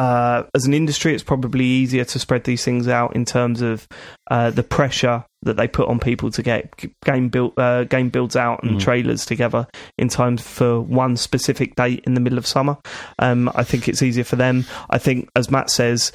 uh, 0.00 0.44
as 0.54 0.64
an 0.64 0.72
industry, 0.72 1.12
it's 1.12 1.22
probably 1.22 1.66
easier 1.66 2.06
to 2.06 2.18
spread 2.18 2.44
these 2.44 2.64
things 2.64 2.88
out 2.88 3.14
in 3.14 3.26
terms 3.26 3.60
of 3.60 3.86
uh, 4.30 4.48
the 4.48 4.62
pressure 4.62 5.22
that 5.42 5.58
they 5.58 5.68
put 5.68 5.88
on 5.88 5.98
people 5.98 6.30
to 6.30 6.42
get 6.42 6.72
game 7.04 7.28
build 7.28 7.52
uh, 7.58 7.84
game 7.84 8.08
builds 8.08 8.34
out 8.34 8.62
and 8.62 8.80
trailers 8.80 9.26
together 9.26 9.66
in 9.98 10.08
time 10.08 10.38
for 10.38 10.80
one 10.80 11.18
specific 11.18 11.76
date 11.76 12.02
in 12.06 12.14
the 12.14 12.20
middle 12.20 12.38
of 12.38 12.46
summer. 12.46 12.78
Um, 13.18 13.50
I 13.54 13.62
think 13.62 13.88
it's 13.88 14.00
easier 14.00 14.24
for 14.24 14.36
them. 14.36 14.64
I 14.88 14.96
think, 14.96 15.28
as 15.36 15.50
Matt 15.50 15.68
says, 15.68 16.12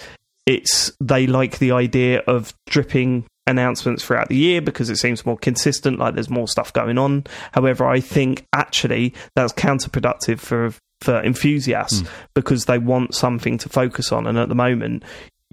it's 0.47 0.91
they 0.99 1.27
like 1.27 1.59
the 1.59 1.71
idea 1.71 2.21
of 2.21 2.55
dripping 2.67 3.27
announcements 3.45 4.03
throughout 4.03 4.29
the 4.29 4.35
year 4.35 4.61
because 4.61 4.89
it 4.89 4.95
seems 4.95 5.27
more 5.27 5.37
consistent 5.37 5.99
like 5.99 6.15
there's 6.15 6.31
more 6.31 6.47
stuff 6.47 6.73
going 6.73 6.97
on 6.97 7.23
however 7.51 7.85
i 7.85 7.99
think 7.99 8.43
actually 8.53 9.13
that's 9.35 9.53
counterproductive 9.53 10.39
for 10.39 10.73
for 11.01 11.21
enthusiasts 11.23 12.01
hmm. 12.01 12.07
because 12.33 12.65
they 12.65 12.77
want 12.77 13.13
something 13.13 13.57
to 13.57 13.69
focus 13.69 14.11
on 14.11 14.27
and 14.27 14.37
at 14.37 14.49
the 14.49 14.55
moment 14.55 15.03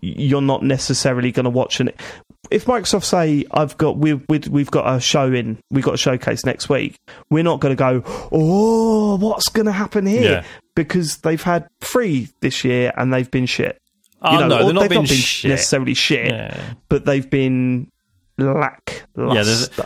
you're 0.01 0.43
not 0.43 0.63
necessarily 0.65 1.31
going 1.31 1.45
to 1.45 1.51
watch 1.51 1.79
an 1.81 1.91
if 2.51 2.67
Microsoft 2.67 3.05
say 3.05 3.45
I've 3.53 3.77
got 3.79 3.97
we've 3.99 4.25
we've 4.29 4.47
we've 4.49 4.71
got 4.71 4.95
a 4.95 5.01
show 5.01 5.33
in 5.33 5.59
we've 5.71 5.85
got 5.85 5.95
a 5.95 5.99
showcase 5.99 6.45
next 6.45 6.69
week, 6.69 6.99
we're 7.31 7.45
not 7.45 7.61
going 7.61 7.75
to 7.75 7.79
go 7.79 8.03
oh 8.33 9.17
what's 9.17 9.49
going 9.49 9.67
to 9.67 9.73
happen 9.73 10.07
here 10.07 10.23
Yeah. 10.23 10.45
because 10.75 11.19
they've 11.19 11.43
had 11.43 11.69
three 11.81 12.29
this 12.41 12.65
year 12.65 12.93
and 12.97 13.13
they've 13.13 13.31
been 13.31 13.47
shit. 13.47 13.81
Oh, 14.21 14.39
no, 14.39 14.65
they're 14.65 14.73
not 14.73 14.81
they've 14.81 14.91
been 14.91 14.99
not 15.03 15.09
been 15.09 15.17
shit. 15.17 15.51
necessarily 15.51 15.95
shit, 15.95 16.27
Yeah. 16.29 16.75
but 16.89 17.05
they've 17.05 17.29
been 17.29 17.91
lack. 18.39 19.05
yeah 19.17 19.45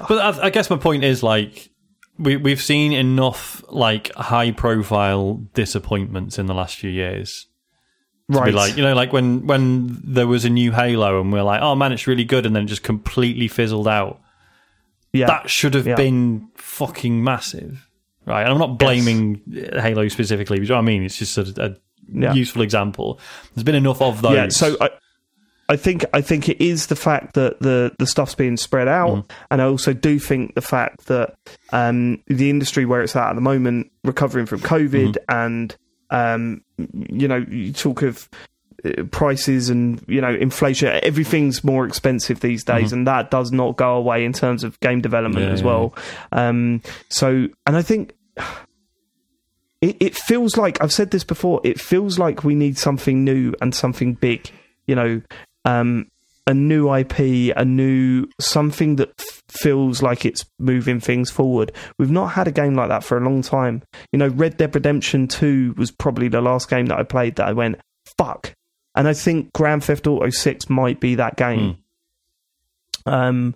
but 0.09 0.39
I, 0.41 0.47
I 0.47 0.51
guess 0.51 0.71
my 0.71 0.77
point 0.77 1.05
is 1.05 1.23
like 1.23 1.71
we 2.19 2.37
we've 2.37 2.63
seen 2.63 2.93
enough 2.93 3.63
like 3.69 4.13
high 4.15 4.51
profile 4.53 5.35
disappointments 5.55 6.39
in 6.39 6.47
the 6.47 6.55
last 6.55 6.77
few 6.77 6.91
years 6.91 7.47
right, 8.29 8.53
like 8.55 8.77
you 8.77 8.83
know 8.83 8.95
like 8.95 9.13
when 9.13 9.47
when 9.47 9.99
there 10.03 10.27
was 10.27 10.45
a 10.45 10.51
new 10.51 10.73
halo 10.73 11.21
and 11.21 11.33
we're 11.33 11.43
like 11.43 11.61
oh 11.63 11.75
man 11.75 11.93
it's 11.93 12.07
really 12.07 12.25
good 12.25 12.47
and 12.47 12.57
then 12.57 12.65
it 12.65 12.67
just 12.67 12.83
completely 12.83 13.49
fizzled 13.49 13.87
out. 13.89 14.21
Yeah, 15.13 15.27
that 15.29 15.49
should 15.51 15.75
have 15.75 15.87
Yeah. 15.87 15.95
been 15.97 16.49
fucking 16.57 17.23
massive 17.23 17.89
right? 18.27 18.43
And 18.43 18.51
i'm 18.53 18.59
not 18.59 18.79
blaming 18.79 19.41
uh, 19.73 19.81
halo 19.81 20.09
specifically 20.09 20.59
but 20.59 20.63
you 20.65 20.69
know 20.69 20.75
what 20.77 20.83
i 20.83 20.85
mean? 20.87 21.05
It's 21.05 21.17
just 21.19 21.39
a, 21.39 21.65
a 21.65 21.77
Yeah. 22.13 22.33
useful 22.35 22.63
example. 22.63 23.21
There's 23.55 23.65
been 23.65 23.75
enough 23.77 24.03
of 24.03 24.21
those. 24.23 24.35
yeah. 24.35 24.49
So 24.49 24.77
I, 24.81 24.91
I 25.69 25.77
think 25.77 26.05
I 26.13 26.21
think 26.21 26.49
it 26.49 26.63
is 26.65 26.87
the 26.87 26.97
fact 26.97 27.35
that 27.35 27.61
the 27.61 27.93
the 27.99 28.07
stuff's 28.07 28.35
being 28.35 28.57
spread 28.57 28.89
out, 28.89 29.09
Mm-hmm. 29.11 29.33
and 29.51 29.63
I 29.63 29.65
also 29.67 29.93
do 29.93 30.19
think 30.19 30.55
the 30.55 30.61
fact 30.63 31.07
that 31.07 31.35
um, 31.71 32.23
the 32.29 32.51
industry 32.51 32.85
where 32.85 33.03
it's 33.03 33.17
at 33.17 33.31
at 33.31 33.35
the 33.35 33.41
moment, 33.41 33.91
recovering 34.05 34.47
from 34.47 34.61
COVID, 34.61 35.17
Mm-hmm. 35.17 35.37
and 35.37 35.77
um, 36.11 36.63
you 36.79 37.27
know, 37.27 37.45
you 37.49 37.73
talk 37.73 38.03
of 38.03 38.29
uh, 38.85 39.03
prices 39.11 39.69
and 39.71 40.05
you 40.07 40.21
know 40.21 40.33
inflation 40.33 41.01
everything's 41.03 41.65
more 41.65 41.85
expensive 41.87 42.39
these 42.41 42.63
days 42.63 42.93
and 42.93 43.07
that 43.07 43.31
does 43.31 43.51
not 43.51 43.77
go 43.77 43.97
away 43.97 44.25
in 44.25 44.33
terms 44.33 44.63
of 44.63 44.79
game 44.81 45.01
development. 45.01 45.47
Yeah, 45.47 45.53
as 45.53 45.61
yeah, 45.63 45.67
well 45.67 45.95
um 46.33 46.83
so 47.09 47.49
and 47.67 47.75
i 47.77 47.81
think 47.83 48.13
it, 49.81 49.97
it 50.01 50.15
feels 50.17 50.57
like 50.57 50.81
I've 50.83 50.93
said 50.93 51.11
this 51.11 51.25
before. 51.25 51.61
It 51.65 51.81
feels 51.81 52.19
like 52.19 52.45
we 52.45 52.55
need 52.55 52.79
something 52.79 53.25
new 53.25 53.55
and 53.61 53.75
something 53.75 54.15
big. 54.15 54.51
You 54.87 54.95
know, 54.95 55.23
um, 55.67 56.09
a 56.47 56.55
new 56.55 56.95
IP, 56.95 57.53
a 57.57 57.65
new 57.65 58.27
something 58.41 58.97
that 58.97 59.11
f- 59.19 59.43
feels 59.49 60.01
like 60.01 60.25
it's 60.25 60.45
moving 60.59 61.01
things 61.01 61.31
forward. 61.31 61.73
We've 61.99 62.11
not 62.11 62.29
had 62.29 62.47
a 62.47 62.53
game 62.53 62.75
like 62.75 62.89
that 62.89 63.03
for 63.05 63.19
a 63.19 63.21
long 63.25 63.43
time. 63.43 63.83
You 64.13 64.19
know, 64.19 64.29
Red 64.29 64.57
Dead 64.57 64.75
Redemption 64.75 65.27
Two 65.29 65.75
was 65.77 65.91
probably 65.91 66.29
the 66.29 66.41
last 66.41 66.71
game 66.71 66.87
that 66.87 66.99
I 66.99 67.03
played 67.03 67.37
that 67.37 67.49
I 67.49 67.53
went 67.53 67.81
fuck, 68.17 68.55
and 68.95 69.09
I 69.09 69.13
think 69.13 69.53
Grand 69.53 69.85
Theft 69.85 70.07
Auto 70.07 70.31
Six 70.31 70.71
might 70.71 71.01
be 71.01 71.17
that 71.17 71.37
game. 71.37 71.79
Um, 73.05 73.55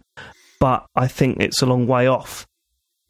but 0.59 0.87
I 0.95 1.07
think 1.07 1.41
it's 1.41 1.63
a 1.63 1.67
long 1.67 1.87
way 1.87 2.07
off. 2.09 2.47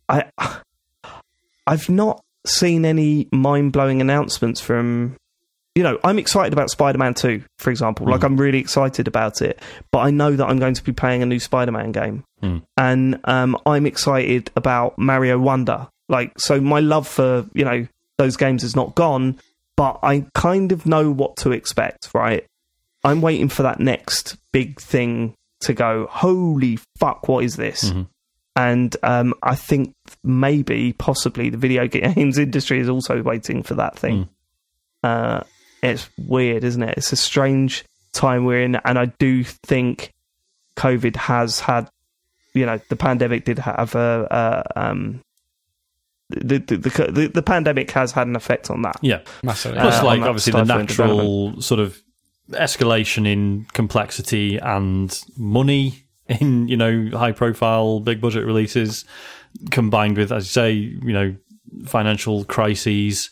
I 0.09 0.31
I've 1.67 1.89
not 1.89 2.23
seen 2.47 2.85
any 2.85 3.29
mind 3.33 3.73
blowing 3.73 4.01
announcements 4.01 4.61
from. 4.61 5.17
You 5.81 5.85
know, 5.85 5.99
I'm 6.05 6.19
excited 6.19 6.53
about 6.53 6.69
Spider 6.69 6.99
Man 6.99 7.15
2, 7.15 7.43
for 7.57 7.71
example. 7.71 8.07
Like, 8.07 8.23
I'm 8.23 8.37
really 8.37 8.59
excited 8.59 9.09
about 9.09 9.41
it. 9.41 9.59
But 9.91 10.01
I 10.01 10.11
know 10.11 10.37
that 10.37 10.47
I'm 10.47 10.59
going 10.59 10.75
to 10.75 10.85
be 10.85 10.93
playing 10.93 11.23
a 11.23 11.25
new 11.25 11.41
Spider 11.41 11.73
Man 11.73 11.91
game. 11.91 12.23
Mm. 12.43 12.63
And 12.77 13.19
um, 13.25 13.57
I'm 13.65 13.87
excited 13.87 14.51
about 14.57 14.99
Mario 14.99 15.39
Wonder. 15.39 15.89
Like, 16.11 16.39
so 16.39 16.61
my 16.61 16.81
love 16.81 17.09
for, 17.09 17.47
you 17.55 17.65
know, 17.65 17.87
those 18.19 18.37
games 18.37 18.63
is 18.63 18.77
not 18.77 18.95
gone, 18.95 19.41
but 19.75 19.99
I 20.03 20.27
kind 20.35 20.71
of 20.71 20.85
know 20.85 21.11
what 21.11 21.39
to 21.39 21.53
expect, 21.53 22.11
right? 22.13 22.45
I'm 23.03 23.23
waiting 23.23 23.49
for 23.49 23.63
that 23.63 23.81
next 23.81 24.37
big 24.53 24.79
thing 24.83 25.33
to 25.61 25.73
go. 25.73 26.09
Holy 26.11 26.79
fuck! 26.99 27.27
What 27.27 27.43
is 27.43 27.57
this? 27.57 27.91
Mhm. 27.91 28.07
And 28.55 28.95
um, 29.03 29.33
I 29.43 29.55
think 29.55 29.95
maybe, 30.23 30.93
possibly, 30.93 31.49
the 31.49 31.57
video 31.57 31.89
games 31.89 32.37
industry 32.37 32.81
is 32.81 32.91
also 32.91 33.23
waiting 33.23 33.63
for 33.63 33.77
that 33.77 33.99
thing. 33.99 34.29
Uh, 35.03 35.41
it's 35.83 36.09
weird, 36.19 36.65
isn't 36.65 36.83
it? 36.83 36.95
It's 36.99 37.13
a 37.13 37.17
strange 37.17 37.85
time 38.13 38.45
we're 38.45 38.63
in, 38.63 38.77
and 38.77 38.99
I 38.99 39.07
do 39.07 39.45
think 39.45 40.13
COVID 40.77 41.17
has 41.17 41.61
had, 41.61 41.91
you 42.55 42.67
know, 42.67 42.81
the 42.89 42.97
pandemic 42.97 43.45
did 43.45 43.59
have 43.59 43.95
a, 43.95 44.65
a 44.77 44.81
um, 44.81 45.23
the 46.29 46.59
the, 46.59 46.77
the 46.77 47.31
the 47.35 47.43
pandemic 47.43 47.91
has 47.93 48.13
had 48.13 48.27
an 48.27 48.37
effect 48.37 48.71
on 48.71 48.83
that. 48.83 48.97
Yeah. 49.03 49.21
Massively. 49.43 49.81
Plus, 49.81 50.01
Uh, 50.01 50.05
like 50.05 50.21
obviously 50.23 50.53
the 50.53 50.65
natural 50.65 51.61
sort 51.61 51.81
of 51.81 52.01
escalation 52.51 53.27
in 53.27 53.67
complexity 53.73 54.57
and 54.59 55.23
money 55.37 56.05
in 56.29 56.69
you 56.69 56.77
know 56.77 57.11
high 57.13 57.33
profile 57.33 58.01
big 58.01 58.21
budget 58.21 58.45
releases, 58.45 59.05
combined 59.71 60.17
with 60.17 60.33
as 60.33 60.45
you 60.47 60.51
say 60.51 60.73
you 60.73 61.13
know 61.13 61.35
financial 61.87 62.45
crises, 62.45 63.31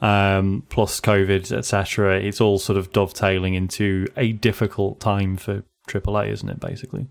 um, 0.00 0.62
plus 0.68 1.00
COVID 1.00 1.52
etc. 1.52 2.20
It's 2.20 2.40
all 2.40 2.58
sort 2.58 2.78
of 2.78 2.92
dovetailing 2.92 3.54
into 3.54 4.06
a 4.16 4.32
difficult 4.32 5.00
time 5.00 5.36
for 5.36 5.64
AAA, 5.88 6.28
isn't 6.30 6.48
it? 6.48 6.60
Basically, 6.60 7.06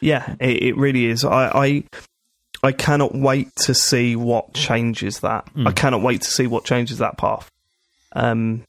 Yeah, 0.00 0.34
it, 0.40 0.62
it 0.62 0.76
really 0.76 1.06
is. 1.06 1.24
I, 1.24 1.50
I 1.54 1.84
I 2.62 2.72
cannot 2.72 3.14
wait 3.14 3.54
to 3.56 3.74
see 3.74 4.16
what 4.16 4.52
changes 4.52 5.20
that. 5.20 5.48
I 5.66 5.72
cannot 5.72 6.02
wait 6.02 6.22
to 6.22 6.30
see 6.30 6.46
what 6.46 6.64
changes 6.64 6.98
that 6.98 7.16
path. 7.16 7.50
Um, 8.12 8.64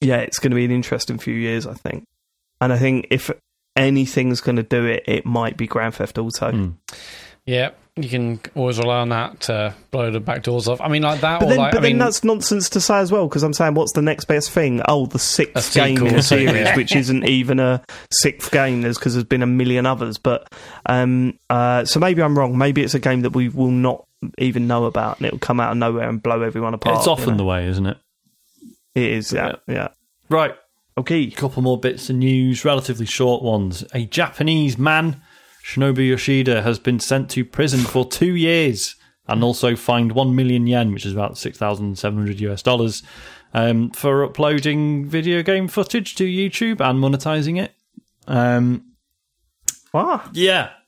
yeah, 0.00 0.18
it's 0.18 0.38
going 0.38 0.52
to 0.52 0.56
be 0.56 0.64
an 0.64 0.70
interesting 0.70 1.18
few 1.18 1.34
years, 1.34 1.66
I 1.66 1.74
think. 1.74 2.04
And 2.60 2.72
I 2.72 2.78
think 2.78 3.08
if 3.10 3.30
anything's 3.76 4.40
going 4.40 4.56
to 4.56 4.62
do 4.62 4.86
it, 4.86 5.04
it 5.06 5.26
might 5.26 5.56
be 5.56 5.66
Grand 5.66 5.94
Theft 5.94 6.18
Auto. 6.18 6.52
Mm. 6.52 6.74
Yeah, 7.44 7.70
you 8.02 8.08
can 8.10 8.40
always 8.54 8.78
rely 8.78 8.98
on 9.00 9.08
that 9.10 9.40
to 9.42 9.74
blow 9.90 10.10
the 10.10 10.20
back 10.20 10.42
doors 10.42 10.68
off. 10.68 10.80
I 10.80 10.88
mean, 10.88 11.02
like 11.02 11.20
that, 11.20 11.40
But 11.40 11.46
or 11.46 11.48
then, 11.50 11.58
like, 11.58 11.72
but 11.72 11.78
I 11.78 11.80
then 11.82 11.90
mean, 11.92 11.98
that's 11.98 12.24
nonsense 12.24 12.68
to 12.70 12.80
say 12.80 12.98
as 12.98 13.10
well, 13.12 13.28
because 13.28 13.42
I'm 13.42 13.52
saying, 13.52 13.74
what's 13.74 13.92
the 13.92 14.02
next 14.02 14.26
best 14.26 14.50
thing? 14.50 14.80
Oh, 14.88 15.06
the 15.06 15.18
sixth 15.18 15.74
game 15.74 15.96
in 15.98 16.02
sequel. 16.04 16.18
a 16.18 16.22
series, 16.22 16.52
Yeah. 16.54 16.76
which 16.76 16.94
isn't 16.96 17.24
even 17.26 17.60
a 17.60 17.82
sixth 18.12 18.50
game, 18.50 18.82
there's 18.82 18.98
because 18.98 19.14
there's 19.14 19.24
been 19.24 19.42
a 19.42 19.46
million 19.46 19.86
others. 19.86 20.18
But 20.18 20.52
um, 20.86 21.38
uh, 21.50 21.84
so 21.84 22.00
maybe 22.00 22.22
I'm 22.22 22.38
wrong. 22.38 22.56
Maybe 22.58 22.82
it's 22.82 22.94
a 22.94 22.98
game 23.00 23.22
that 23.22 23.30
we 23.30 23.48
will 23.48 23.70
not 23.70 24.06
even 24.38 24.66
know 24.66 24.84
about, 24.86 25.18
and 25.18 25.26
it 25.26 25.32
will 25.32 25.38
come 25.38 25.60
out 25.60 25.70
of 25.72 25.76
nowhere 25.78 26.08
and 26.08 26.22
blow 26.22 26.42
everyone 26.42 26.74
apart. 26.74 26.98
it's 26.98 27.06
often 27.06 27.30
you 27.30 27.36
the 27.36 27.44
way, 27.44 27.66
isn't 27.66 27.86
it? 27.86 27.96
it 28.94 29.02
is. 29.12 29.32
Yeah, 29.32 29.56
yeah. 29.66 29.88
Right. 30.28 30.54
Okay. 30.96 31.22
A 31.22 31.30
couple 31.30 31.62
more 31.62 31.78
bits 31.78 32.10
of 32.10 32.16
news, 32.16 32.64
relatively 32.64 33.06
short 33.06 33.42
ones. 33.42 33.84
A 33.94 34.04
Japanese 34.06 34.76
man, 34.76 35.22
Shinobu 35.68 36.08
Yoshida, 36.08 36.62
has 36.62 36.78
been 36.78 36.98
sent 36.98 37.28
to 37.30 37.44
prison 37.44 37.80
for 37.80 38.06
two 38.06 38.34
years 38.34 38.96
and 39.26 39.44
also 39.44 39.76
fined 39.76 40.12
1 40.12 40.34
million 40.34 40.66
yen, 40.66 40.92
which 40.92 41.04
is 41.04 41.12
about 41.12 41.36
6,700 41.36 42.40
US 42.40 42.62
dollars, 42.62 43.02
um, 43.52 43.90
for 43.90 44.24
uploading 44.24 45.04
video 45.04 45.42
game 45.42 45.68
footage 45.68 46.14
to 46.14 46.24
YouTube 46.24 46.80
and 46.80 46.98
monetizing 46.98 47.62
it. 47.62 47.74
Um, 48.26 48.84
Ah, 49.94 50.30
yeah. 50.32 50.70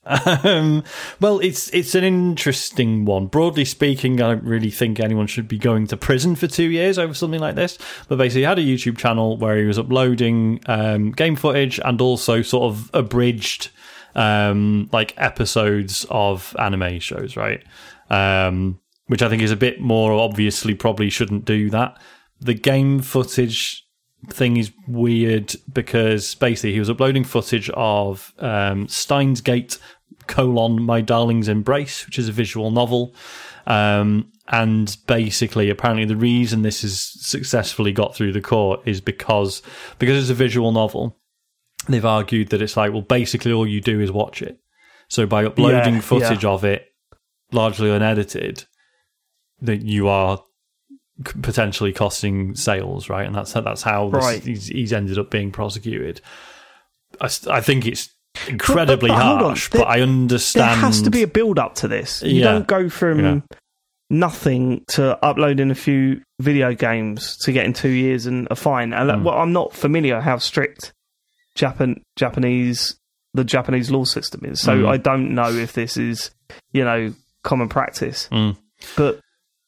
Um, 0.45 0.83
well, 1.21 1.41
it's 1.41 1.69
it's 1.75 1.95
an 1.95 2.05
interesting 2.05 3.05
one. 3.05 3.27
Broadly 3.27 3.67
speaking, 3.67 4.21
I 4.21 4.29
don't 4.29 4.45
really 4.45 4.71
think 4.71 4.99
anyone 4.99 5.27
should 5.27 5.47
be 5.47 5.59
going 5.59 5.87
to 5.89 5.97
prison 5.97 6.37
for 6.37 6.47
two 6.47 6.71
years 6.71 6.99
over 6.99 7.13
something 7.13 7.39
like 7.39 7.55
this. 7.55 7.79
But 8.09 8.17
basically, 8.17 8.41
he 8.41 8.47
had 8.47 8.59
a 8.59 8.63
YouTube 8.63 8.97
channel 8.97 9.37
where 9.37 9.59
he 9.59 9.67
was 9.67 9.79
uploading 9.79 10.61
um, 10.67 11.13
game 11.13 11.37
footage 11.37 11.79
and 11.85 12.01
also 12.01 12.41
sort 12.41 12.73
of 12.73 12.91
abridged 12.95 13.69
um, 14.15 14.89
like 14.93 15.15
episodes 15.17 16.07
of 16.11 16.55
anime 16.59 17.01
shows, 17.01 17.37
right? 17.37 17.63
Um, 18.11 18.81
which 19.07 19.23
I 19.23 19.29
think 19.29 19.43
is 19.43 19.51
a 19.51 19.57
bit 19.57 19.81
more 19.81 20.13
obviously 20.13 20.75
probably 20.75 21.11
shouldn't 21.11 21.45
do 21.45 21.71
that. 21.71 22.01
The 22.41 22.55
game 22.55 23.01
footage 23.01 23.87
thing 24.29 24.57
is 24.57 24.73
weird 24.87 25.55
because 25.73 26.35
basically 26.35 26.73
he 26.73 26.79
was 26.79 26.91
uploading 26.91 27.25
footage 27.25 27.71
of 27.71 28.33
um, 28.39 28.89
Steins 28.89 29.41
Gate 29.41 29.79
colon 30.27 30.83
My 30.83 31.01
Darling's 31.01 31.49
Embrace, 31.49 32.07
which 32.07 32.19
is 32.19 32.29
a 32.29 32.33
visual 32.33 32.71
novel. 32.71 33.15
Um, 33.67 34.33
and 34.49 34.97
basically, 35.07 35.71
apparently, 35.71 36.05
the 36.05 36.17
reason 36.17 36.63
this 36.63 36.83
has 36.83 37.01
successfully 37.01 37.93
got 37.93 38.15
through 38.15 38.33
the 38.33 38.41
court 38.41 38.81
is 38.85 39.01
because 39.01 39.63
because 39.99 40.21
it's 40.21 40.31
a 40.31 40.35
visual 40.35 40.73
novel. 40.73 41.20
They've 41.89 42.05
argued 42.05 42.51
that 42.51 42.63
it's 42.63 42.77
like, 42.77 42.93
well, 42.93 43.03
basically, 43.03 43.53
all 43.53 43.67
you 43.67 43.81
do 43.81 44.01
is 44.01 44.13
watch 44.13 44.43
it. 44.43 44.59
So 45.09 45.27
by 45.27 45.45
uploading 45.45 45.95
Yeah, 45.95 46.01
footage 46.01 46.45
yeah. 46.45 46.51
of 46.51 46.65
it, 46.65 46.87
largely 47.53 47.91
unedited, 47.91 48.65
that 49.63 49.83
you 49.83 50.07
are 50.09 50.43
potentially 51.43 51.93
costing 51.93 52.55
sales, 52.55 53.09
right? 53.09 53.27
And 53.27 53.35
that's 53.35 53.53
that's 53.53 53.83
how 53.83 54.09
this, 54.11 54.25
Right. 54.25 54.43
he's, 54.43 54.67
he's 54.67 54.93
ended 54.93 55.19
up 55.19 55.31
being 55.31 55.51
prosecuted. 55.51 56.21
I 57.21 57.61
think 57.61 57.87
it's 57.87 58.09
incredibly 58.49 59.09
but 59.09 59.19
hold 59.21 59.39
on, 59.39 59.45
harsh, 59.47 59.69
there- 59.71 59.83
but 59.83 59.89
I 59.89 60.01
understand. 60.01 60.71
there 60.71 60.77
has 60.77 61.03
to 61.03 61.11
be 61.11 61.23
a 61.23 61.27
build 61.27 61.59
up 61.59 61.75
to 61.77 61.89
this. 61.89 62.23
You 62.23 62.41
Yeah. 62.41 62.53
don't 62.53 62.67
go 62.69 62.89
from 62.89 63.19
Yeah. 63.19 63.41
nothing 64.09 64.85
to 64.89 65.19
uploading 65.25 65.71
a 65.71 65.75
few 65.75 66.23
video 66.41 66.73
games 66.75 67.37
to 67.39 67.53
getting 67.53 67.73
two 67.73 67.89
years 67.91 68.27
and 68.27 68.47
a 68.51 68.57
fine. 68.57 68.93
And 68.93 69.11
Mm. 69.11 69.23
well, 69.25 69.35
I'm 69.39 69.53
not 69.53 69.73
familiar 69.75 70.21
how 70.21 70.39
strict 70.39 70.93
Japan 71.55 72.03
Japanese 72.17 72.97
the 73.35 73.45
Japanese 73.45 73.91
law 73.93 74.05
system 74.05 74.45
is, 74.45 74.61
so 74.61 74.77
Mm. 74.77 74.89
I 74.89 74.97
don't 74.97 75.35
know 75.35 75.51
if 75.53 75.73
this 75.73 75.97
is 75.97 76.31
you 76.73 76.85
know 76.85 77.13
common 77.45 77.69
practice. 77.69 78.29
Mm. 78.33 78.57
But 78.97 79.21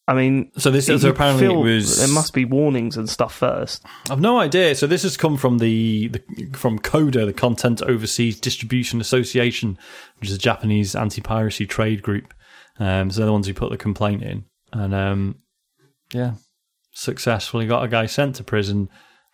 I 0.09 0.15
mean, 0.15 0.51
So 0.59 0.73
this- 0.73 0.89
is 0.89 1.05
apparently 1.05 1.47
it 1.47 1.55
was- 1.57 1.99
there 1.99 2.09
must 2.09 2.35
be 2.35 2.45
warnings 2.45 2.97
and 2.97 3.09
stuff 3.09 3.33
first. 3.35 3.85
I've 4.11 4.21
no 4.21 4.41
idea. 4.41 4.75
So 4.75 4.89
this 4.89 5.05
has 5.05 5.17
come 5.17 5.37
from 5.37 5.59
the, 5.59 6.09
the 6.09 6.23
from 6.55 6.81
CODA, 6.81 7.25
the 7.25 7.33
Content 7.33 7.81
Overseas 7.83 8.41
Distribution 8.41 9.01
Association, 9.01 9.79
which 10.19 10.29
is 10.29 10.35
a 10.35 10.41
Japanese 10.41 10.97
anti-piracy 10.97 11.67
trade 11.67 12.03
group. 12.03 12.35
Um, 12.81 13.11
so 13.13 13.19
they're 13.21 13.27
the 13.27 13.33
ones 13.33 13.47
who 13.47 13.55
put 13.55 13.71
the 13.71 13.77
complaint 13.79 14.25
in, 14.25 14.45
and 14.73 14.93
um, 14.93 15.37
yeah, 16.13 16.33
successfully 16.93 17.67
got 17.67 17.85
a 17.85 17.89
guy 17.89 18.07
sent 18.07 18.37
to 18.37 18.45
prison 18.45 18.89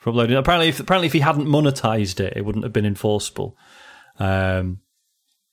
for 0.08 0.10
uploading. 0.10 0.36
Apparently, 0.36 0.68
if 0.68 0.80
apparently 0.80 1.06
if 1.06 1.12
he 1.12 1.20
hadn't 1.20 1.46
monetized 1.46 2.20
it, 2.20 2.34
it 2.36 2.44
wouldn't 2.44 2.64
have 2.64 2.72
been 2.72 2.86
enforceable. 2.86 3.56
Um, 4.18 4.80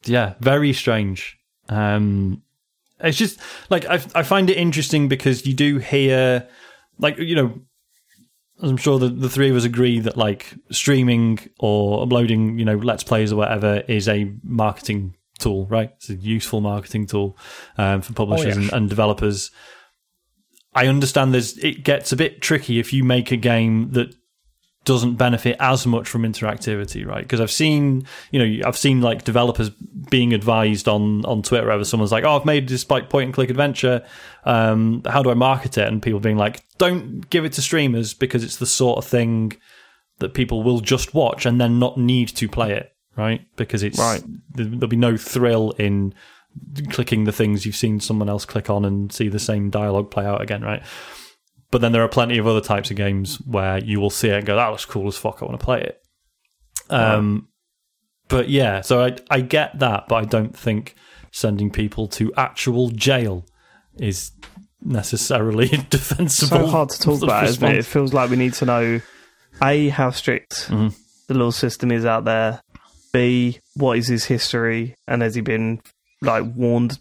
yeah, 0.06 0.36
very 0.40 0.74
strange. 0.74 1.38
Um, 1.70 2.42
it's 3.00 3.18
just 3.18 3.40
like 3.70 3.86
I, 3.86 3.96
I 4.14 4.24
find 4.24 4.50
it 4.50 4.58
interesting 4.58 5.08
because 5.08 5.46
you 5.46 5.54
do 5.54 5.78
hear, 5.78 6.48
like 6.98 7.18
you 7.18 7.36
know, 7.36 7.62
I'm 8.62 8.78
sure 8.78 9.00
the, 9.00 9.10
the 9.10 9.30
three 9.30 9.50
of 9.50 9.56
us 9.56 9.66
agree 9.66 10.00
that 10.00 10.18
like 10.18 10.54
streaming 10.72 11.40
or 11.60 12.04
uploading, 12.04 12.58
you 12.58 12.66
know, 12.66 12.76
let's 12.78 13.04
plays 13.04 13.34
or 13.34 13.36
whatever 13.36 13.84
is 13.88 14.08
a 14.08 14.32
marketing 14.44 15.16
tool, 15.40 15.66
right? 15.68 15.92
It's 15.98 16.10
a 16.10 16.16
useful 16.16 16.62
marketing 16.62 17.08
tool 17.08 17.38
um, 17.78 18.02
for 18.02 18.14
publishers 18.14 18.56
yeah. 18.56 18.64
and, 18.64 18.74
and 18.74 18.90
developers. 18.90 19.52
I 20.74 20.88
understand 20.88 21.34
there's 21.34 21.58
it 21.58 21.84
gets 21.84 22.12
a 22.12 22.18
bit 22.18 22.42
tricky 22.42 22.80
if 22.80 22.92
you 22.94 23.04
make 23.04 23.32
a 23.32 23.38
game 23.38 23.92
that 23.92 24.14
doesn't 24.86 25.16
benefit 25.16 25.58
as 25.60 25.86
much 25.86 26.08
from 26.08 26.24
interactivity, 26.24 27.06
right? 27.06 27.24
Because 27.24 27.42
I've 27.42 27.52
seen, 27.52 28.06
you 28.32 28.40
know, 28.40 28.68
I've 28.68 28.78
seen 28.78 29.02
like 29.02 29.24
developers 29.24 29.70
being 30.10 30.34
advised 30.34 30.88
on 30.88 31.26
on 31.26 31.42
Twitter 31.42 31.66
wherever 31.66 31.84
someone's 31.84 32.12
like, 32.12 32.24
"Oh, 32.24 32.38
I've 32.38 32.46
made 32.46 32.70
this 32.70 32.90
like 32.90 33.10
point 33.10 33.26
and 33.26 33.34
click 33.34 33.50
adventure. 33.50 34.04
Um, 34.46 35.02
how 35.06 35.22
do 35.24 35.32
I 35.32 35.34
market 35.34 35.78
it?" 35.78 35.88
And 35.88 36.02
people 36.02 36.20
being 36.20 36.38
like, 36.38 36.64
"Don't 36.78 37.30
give 37.30 37.44
it 37.46 37.54
to 37.54 37.62
streamers 37.62 38.14
because 38.14 38.44
it's 38.44 38.58
the 38.58 38.66
sort 38.66 38.98
of 39.00 39.06
thing 39.06 39.54
that 40.20 40.34
people 40.34 40.64
will 40.64 40.80
just 40.80 41.14
watch 41.14 41.46
and 41.46 41.60
then 41.60 41.78
not 41.80 41.98
need 41.98 42.30
to 42.30 42.48
play 42.48 42.72
it, 42.72 42.94
right? 43.18 43.42
Because 43.58 43.84
it's 43.84 44.00
Right. 44.00 44.24
there- 44.54 44.66
There'll 44.66 44.88
be 44.88 44.96
no 44.96 45.18
thrill 45.18 45.72
in 45.72 46.14
clicking 46.90 47.26
the 47.26 47.34
things 47.34 47.66
you've 47.66 47.76
seen 47.76 48.00
someone 48.00 48.30
else 48.30 48.46
click 48.46 48.70
on 48.70 48.86
and 48.86 49.12
see 49.12 49.28
the 49.28 49.40
same 49.40 49.70
dialogue 49.70 50.10
play 50.10 50.26
out 50.26 50.42
again, 50.42 50.62
right? 50.62 50.82
But 51.72 51.82
then 51.82 51.92
there 51.92 52.04
are 52.04 52.08
plenty 52.08 52.38
of 52.38 52.48
other 52.48 52.62
types 52.62 52.90
of 52.92 52.98
games 52.98 53.38
where 53.42 53.78
you 53.80 54.00
will 54.00 54.10
see 54.10 54.30
it 54.30 54.36
and 54.38 54.46
go, 54.46 54.56
"That 54.56 54.68
looks 54.70 54.86
cool 54.86 55.08
as 55.08 55.18
fuck. 55.18 55.42
I 55.42 55.46
want 55.46 55.60
to 55.60 55.66
play 55.66 55.82
it." 55.82 56.02
Um, 56.90 57.48
but 58.28 58.50
yeah, 58.50 58.82
so 58.82 59.04
I 59.04 59.16
I 59.30 59.42
get 59.42 59.80
that, 59.80 60.08
but 60.08 60.16
I 60.16 60.26
don't 60.26 60.56
think 60.58 60.96
sending 61.32 61.70
people 61.70 62.08
to 62.08 62.32
actual 62.36 62.90
jail 62.90 63.46
is 63.98 64.32
necessarily 64.82 65.68
defensible. 65.90 66.60
so 66.60 66.68
hard 66.68 66.90
to 66.90 67.00
talk 67.02 67.22
about, 67.24 67.44
isn't 67.46 67.64
it? 67.64 67.78
It 67.80 67.86
feels 67.86 68.14
like 68.14 68.30
we 68.30 68.36
need 68.38 68.54
to 68.56 68.66
know 68.66 69.02
a 69.62 69.90
how 69.90 70.12
strict 70.12 70.68
Mhm. 70.70 70.96
the 71.28 71.34
law 71.34 71.50
system 71.52 71.92
is 71.92 72.06
out 72.06 72.26
there. 72.26 72.62
B 73.12 73.60
what 73.76 73.98
is 73.98 74.08
his 74.08 74.26
history, 74.26 74.96
and 75.08 75.22
has 75.22 75.36
he 75.36 75.42
been 75.42 75.82
like 76.22 76.44
warned 76.56 77.00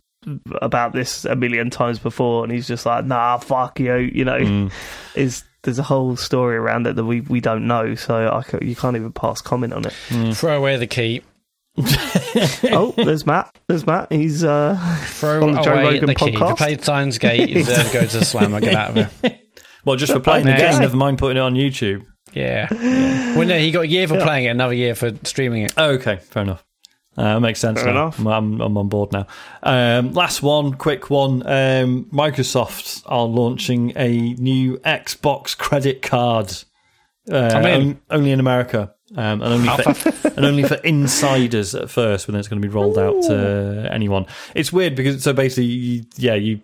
about 0.62 0.93
this 0.93 1.25
a 1.25 1.35
million 1.37 1.70
times 1.70 1.99
before? 1.99 2.45
And 2.45 2.53
he's 2.53 2.66
just 2.66 2.87
like, 2.87 3.05
nah, 3.05 3.39
fuck 3.39 3.79
you, 3.81 3.95
you 3.97 4.25
know. 4.25 4.39
Mm. 4.39 4.72
Is 5.14 5.45
there's 5.62 5.79
a 5.79 5.83
whole 5.83 6.16
story 6.16 6.57
around 6.57 6.87
it 6.87 6.97
that 6.97 7.05
we, 7.05 7.20
we 7.22 7.41
don't 7.41 7.66
know, 7.66 7.95
so 7.95 8.29
I 8.31 8.43
ca- 8.43 8.59
you 8.61 8.77
can't 8.77 8.97
even 8.97 9.12
pass 9.12 9.41
comment 9.41 9.72
on 9.72 9.85
it. 9.87 10.35
Throw 10.37 10.57
away 10.59 10.77
the 10.77 10.87
key. 10.87 11.22
oh, 11.79 12.93
there's 12.97 13.27
Matt. 13.27 13.57
There's 13.66 13.87
Matt. 13.87 14.12
He's 14.12 14.45
uh, 14.45 14.77
Throw 15.07 15.43
On 15.47 15.55
the 15.55 15.62
Joe 15.62 15.72
away 15.72 15.85
Rogan 15.95 16.07
the 16.07 16.14
key. 16.14 16.27
If 16.29 16.35
you 16.35 16.39
podcast? 16.41 16.57
played 16.59 16.83
Steins 16.83 17.18
Gate, 17.18 17.49
you 17.49 17.55
deserve 17.64 17.87
to 17.87 17.93
go 17.93 18.07
to 18.07 18.18
the 18.18 18.25
slammer. 18.25 18.61
Get 18.61 18.75
out 18.75 18.97
of 18.99 19.20
here. 19.22 19.39
Well, 19.85 19.97
just 19.97 20.12
for 20.12 20.20
playing 20.20 20.47
the 20.47 20.55
Okay. 20.55 20.70
game, 20.70 20.81
never 20.81 20.97
mind 20.97 21.18
putting 21.18 21.37
it 21.37 21.41
on 21.41 21.55
YouTube. 21.55 22.05
Yeah. 22.33 22.68
yeah. 22.72 23.37
Well, 23.37 23.47
no, 23.47 23.59
he 23.59 23.70
got 23.70 23.83
a 23.83 23.89
year 23.89 24.07
for 24.09 24.14
Yeah. 24.16 24.25
playing 24.25 24.45
it, 24.47 24.49
another 24.49 24.75
year 24.75 24.95
for 24.95 25.12
streaming 25.25 25.62
it. 25.62 25.72
Oh, 25.77 25.91
okay, 25.93 26.16
fair 26.16 26.43
enough. 26.43 26.64
Uh, 27.17 27.39
makes 27.39 27.61
sense 27.61 27.81
Fair 27.81 27.93
now. 27.93 28.03
enough. 28.03 28.19
I'm, 28.19 28.61
I'm, 28.61 28.77
on 28.77 28.89
board 28.89 29.12
now. 29.12 29.27
Um, 29.62 30.12
last 30.12 30.43
one, 30.43 30.75
quick 30.75 31.11
one. 31.11 31.47
Um, 31.47 32.07
Microsoft 32.07 33.03
are 33.07 33.25
launching 33.25 33.93
a 33.97 34.35
new 34.35 34.79
Xbox 34.79 35.57
credit 35.57 36.03
card. 36.03 36.53
Uh, 37.31 37.37
I'm 37.37 37.67
in. 37.67 37.89
on- 37.89 38.01
only 38.11 38.31
in 38.33 38.41
America. 38.41 38.95
Um, 39.17 39.43
and 39.43 39.45
only 39.45 39.69
for, 39.69 40.29
and 40.37 40.45
only 40.45 40.65
for 40.65 40.75
insiders 40.77 41.75
at 41.77 41.89
first, 41.89 42.27
When 42.27 42.37
it's 42.37 42.49
going 42.49 42.61
to 42.61 42.67
be 42.67 42.73
rolled 42.73 42.99
out 42.99 43.23
to 43.25 43.89
anyone. 43.93 44.27
It's 44.57 44.73
weird 44.73 44.97
because 44.97 45.23
so 45.23 45.33
basically, 45.33 45.67
you, 45.67 46.05
yeah, 46.17 46.35
you 46.35 46.62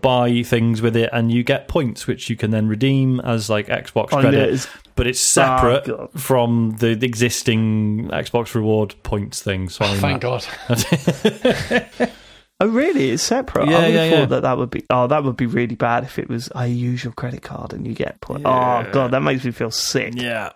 buy 0.00 0.42
things 0.42 0.82
with 0.82 0.96
it 0.96 1.08
and 1.12 1.32
you 1.32 1.44
get 1.44 1.68
points, 1.68 2.06
which 2.06 2.28
you 2.28 2.36
can 2.36 2.50
then 2.50 2.68
redeem 2.68 3.20
as 3.20 3.48
like 3.48 3.68
Xbox 3.68 4.12
I 4.12 4.22
credit 4.22 4.68
but 4.96 5.06
it's 5.06 5.20
separate 5.20 5.88
Oh, 5.88 6.08
from 6.16 6.76
the 6.78 6.90
existing 6.90 8.08
Xbox 8.12 8.54
reward 8.54 8.94
points 9.02 9.42
thing. 9.42 9.68
Sorry, 9.68 9.98
Thank 9.98 10.22
Matt. 10.22 10.46
God. 10.68 12.10
oh 12.60 12.66
really? 12.68 13.10
It's 13.10 13.22
separate. 13.22 13.68
Yeah, 13.68 13.78
I 13.78 13.80
would 13.86 13.94
yeah, 13.94 14.02
have 14.04 14.10
thought 14.12 14.18
yeah. 14.20 14.26
that 14.26 14.42
that 14.42 14.58
would 14.58 14.70
be 14.70 14.84
oh 14.90 15.06
that 15.06 15.24
would 15.24 15.36
be 15.36 15.46
really 15.46 15.74
bad 15.74 16.04
if 16.04 16.18
it 16.18 16.28
was 16.28 16.50
I 16.54 16.66
use 16.66 17.04
your 17.04 17.12
credit 17.12 17.42
card 17.42 17.72
and 17.72 17.86
you 17.86 17.94
get 17.94 18.20
points. 18.20 18.42
Yeah. 18.44 18.86
Oh 18.88 18.92
god, 18.92 19.10
that 19.12 19.20
makes 19.20 19.44
me 19.44 19.50
feel 19.50 19.70
sick. 19.70 20.14
Yeah. 20.16 20.52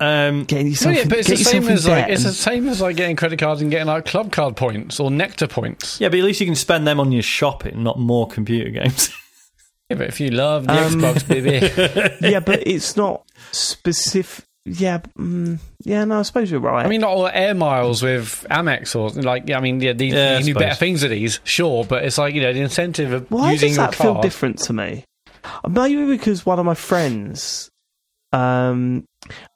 Um, 0.00 0.42
Getting 0.44 0.66
yourself, 0.66 0.96
yeah, 0.96 1.04
but 1.08 1.18
it's 1.18 1.28
get 1.28 1.38
the 1.38 1.44
same 1.44 1.68
as 1.68 1.86
like 1.86 2.08
it's 2.08 2.24
the 2.24 2.32
same 2.32 2.68
as 2.68 2.80
like 2.80 2.96
getting 2.96 3.14
credit 3.14 3.38
cards 3.38 3.62
and 3.62 3.70
getting 3.70 3.86
like 3.86 4.04
club 4.04 4.32
card 4.32 4.56
points 4.56 4.98
or 4.98 5.08
nectar 5.08 5.46
points. 5.46 6.00
yeah, 6.00 6.08
but 6.08 6.18
at 6.18 6.24
least 6.24 6.40
you 6.40 6.46
can 6.46 6.56
spend 6.56 6.84
them 6.84 6.98
on 6.98 7.12
your 7.12 7.22
shopping, 7.22 7.82
not 7.84 7.98
more 7.98 8.26
computer 8.26 8.70
games. 8.70 9.10
Yeah, 9.90 9.96
but 9.98 10.08
if 10.08 10.18
you 10.18 10.30
love 10.30 10.66
the 10.66 10.72
Um, 10.72 10.94
Xbox, 10.94 11.28
baby. 11.28 12.26
yeah, 12.30 12.40
but 12.40 12.66
it's 12.66 12.96
not 12.96 13.22
specific. 13.52 14.44
Yeah, 14.66 15.00
mm, 15.18 15.58
yeah. 15.82 16.04
No, 16.06 16.20
I 16.20 16.22
suppose 16.22 16.50
you're 16.50 16.58
right. 16.60 16.86
I 16.86 16.88
mean, 16.88 17.02
not 17.02 17.10
all 17.10 17.26
air 17.28 17.54
miles 17.54 18.02
with 18.02 18.46
Amex 18.50 18.96
or 18.96 19.10
like. 19.20 19.50
I 19.50 19.60
mean, 19.60 19.78
yeah, 19.80 19.92
these, 19.92 20.14
Yeah, 20.14 20.30
I 20.30 20.32
you 20.32 20.36
can 20.38 20.46
do 20.46 20.54
better 20.54 20.64
suppose. 20.74 20.78
things 20.78 21.02
with 21.02 21.10
these, 21.10 21.40
sure, 21.44 21.84
but 21.84 22.02
it's 22.04 22.16
like 22.16 22.34
you 22.34 22.40
know 22.40 22.52
the 22.52 22.60
incentive 22.62 23.12
of 23.12 23.30
Why 23.30 23.52
using 23.52 23.68
does 23.70 23.76
your 23.76 23.86
that 23.86 23.94
feel 23.94 24.12
card. 24.14 24.22
different 24.22 24.58
to 24.60 24.72
me? 24.72 25.04
Maybe 25.68 26.06
because 26.06 26.46
one 26.46 26.58
of 26.58 26.64
my 26.64 26.72
friends, 26.74 27.68
um, 28.32 29.04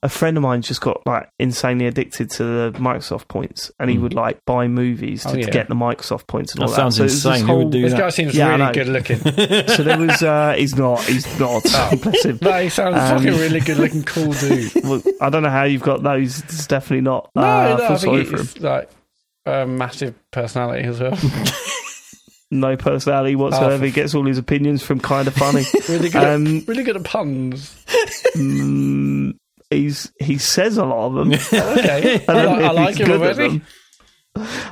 a 0.02 0.08
friend 0.08 0.36
of 0.36 0.42
mine 0.42 0.62
just 0.62 0.80
got 0.80 1.06
like 1.06 1.28
insanely 1.38 1.86
addicted 1.86 2.30
to 2.32 2.44
the 2.44 2.72
Microsoft 2.78 3.28
points, 3.28 3.70
and 3.78 3.90
he 3.90 3.96
Hmm. 3.96 4.02
would 4.02 4.14
like 4.14 4.44
buy 4.46 4.66
movies 4.68 5.22
to, 5.24 5.30
Oh, 5.30 5.34
yeah. 5.34 5.46
to 5.46 5.50
get 5.50 5.68
the 5.68 5.74
Microsoft 5.74 6.26
points 6.26 6.52
and 6.54 6.62
That 6.62 6.68
all 6.68 6.74
sounds 6.74 6.96
that. 6.96 6.98
So 6.98 7.02
it 7.02 7.04
was 7.04 7.22
this 7.22 7.24
insane. 7.40 7.46
Who 7.48 7.56
would 7.64 7.70
do 7.70 7.82
This 7.82 7.92
that? 7.92 7.98
guy 7.98 8.08
seems 8.10 8.34
Yeah, 8.34 8.56
really 8.56 8.72
good 8.72 8.88
looking. 8.88 9.18
So 9.68 9.82
there 9.82 9.98
was. 9.98 10.22
Uh, 10.22 10.54
he's 10.56 10.74
not. 10.76 11.02
He's 11.04 11.40
not. 11.40 11.62
Bless 12.02 12.24
him. 12.24 12.38
no, 12.40 12.52
he 12.62 12.68
sounds 12.68 12.96
Um, 12.96 13.18
fucking 13.18 13.38
really 13.40 13.60
good 13.60 13.78
looking, 13.78 14.02
cool 14.04 14.32
dude. 14.40 14.72
Well, 14.84 15.02
I 15.20 15.30
don't 15.30 15.42
know 15.42 15.50
how 15.50 15.64
you've 15.64 15.82
got 15.82 16.02
those. 16.02 16.40
It's 16.40 16.66
definitely 16.66 17.02
not. 17.02 17.30
No, 17.36 17.42
uh, 17.42 17.68
no, 17.68 17.76
feel 17.76 17.86
I 17.86 17.96
sorry 17.96 18.16
think 18.24 18.28
for 18.28 18.36
him. 18.40 18.46
he's 18.46 18.60
like 18.60 18.90
a 19.46 19.66
massive 19.66 20.14
personality 20.30 20.84
as 20.88 21.00
well. 21.00 21.16
No 22.50 22.78
personality 22.78 23.36
whatsoever. 23.36 23.74
Oh, 23.74 23.78
for- 23.78 23.84
he 23.84 23.90
gets 23.90 24.14
all 24.14 24.24
his 24.24 24.38
opinions 24.38 24.82
from 24.82 25.00
Kinda 25.00 25.30
Funny. 25.32 25.64
really 25.86 26.08
good, 26.08 26.24
Um, 26.24 26.56
at, 26.58 26.68
really 26.68 26.82
good 26.82 26.96
at 26.96 27.04
puns. 27.04 27.76
mm, 28.34 29.34
he's 29.70 30.12
he 30.20 30.38
says 30.38 30.76
a 30.78 30.84
lot 30.84 31.06
of 31.08 31.14
them. 31.14 31.32
Okay, 31.78 32.24
I, 32.28 32.32
I 32.32 32.44
like- 32.44 32.62
I 32.62 32.70
like 32.72 32.88
he's 32.88 32.98
him 33.00 33.06
good 33.06 33.22
at 33.22 33.38
already. 33.38 33.58
them. 33.58 33.66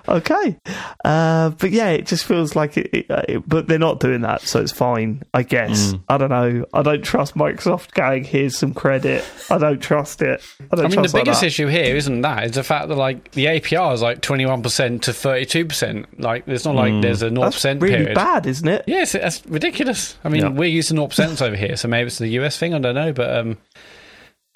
Okay, 0.09 0.57
uh, 1.05 1.51
but 1.51 1.72
yeah, 1.72 1.88
it 1.88 2.07
just 2.07 2.24
feels 2.24 2.55
like 2.55 2.76
it, 2.76 2.88
it, 2.92 3.11
uh, 3.11 3.22
it- 3.28 3.49
But 3.49 3.66
they're 3.66 3.80
not 3.80 3.99
doing 3.99 4.20
that, 4.20 4.42
so 4.42 4.61
it's 4.61 4.70
fine. 4.70 5.22
I 5.34 5.42
guess. 5.42 5.92
Mm. 5.92 6.03
I 6.09 6.18
don't 6.18 6.28
know. 6.30 6.64
I 6.72 6.82
don't 6.82 7.03
trust 7.03 7.34
Microsoft 7.34 7.92
going. 7.92 8.22
Here's 8.22 8.57
some 8.57 8.72
credit. 8.74 9.24
I 9.51 9.59
don't 9.59 9.80
trust 9.82 10.22
it. 10.22 10.40
I 10.70 10.76
don't 10.76 10.84
I 10.84 10.88
mean, 10.88 10.90
the 10.90 10.97
trust 10.97 11.14
like 11.14 11.24
biggest 11.24 11.40
that. 11.40 11.47
issue 11.49 11.66
here 11.66 11.97
isn't 11.97 12.20
that; 12.20 12.44
it's 12.44 12.55
the 12.55 12.62
fact 12.62 12.86
that 12.88 12.94
like 12.94 13.32
the 13.32 13.47
APR 13.47 13.92
is 13.92 14.03
like 14.03 14.20
twenty 14.20 14.47
one 14.47 14.62
percent 14.62 15.03
to 15.05 15.12
thirty 15.12 15.47
two 15.47 15.64
percent. 15.64 16.20
Like, 16.20 16.47
it's 16.47 16.64
not 16.64 16.76
like 16.76 17.03
there's 17.03 17.22
a 17.22 17.30
zero 17.30 17.40
That's 17.42 17.57
percent 17.57 17.82
really 17.82 17.97
period. 17.97 18.14
bad, 18.14 18.47
isn't 18.47 18.68
it? 18.68 18.84
Yes, 18.86 19.12
that's 19.12 19.44
ridiculous. 19.47 20.16
I 20.22 20.28
mean, 20.28 20.42
Yeah. 20.42 20.49
we're 20.51 20.66
used 20.70 20.88
to 20.90 20.94
0% 20.94 21.42
over 21.42 21.57
here, 21.57 21.74
so 21.76 21.88
maybe 21.88 22.07
it's 22.07 22.18
the 22.18 22.28
US 22.40 22.57
thing. 22.57 22.72
I 22.72 22.78
don't 22.78 22.94
know, 22.94 23.12
but 23.12 23.36
um, 23.36 23.59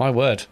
my 0.01 0.11
word, 0.11 0.47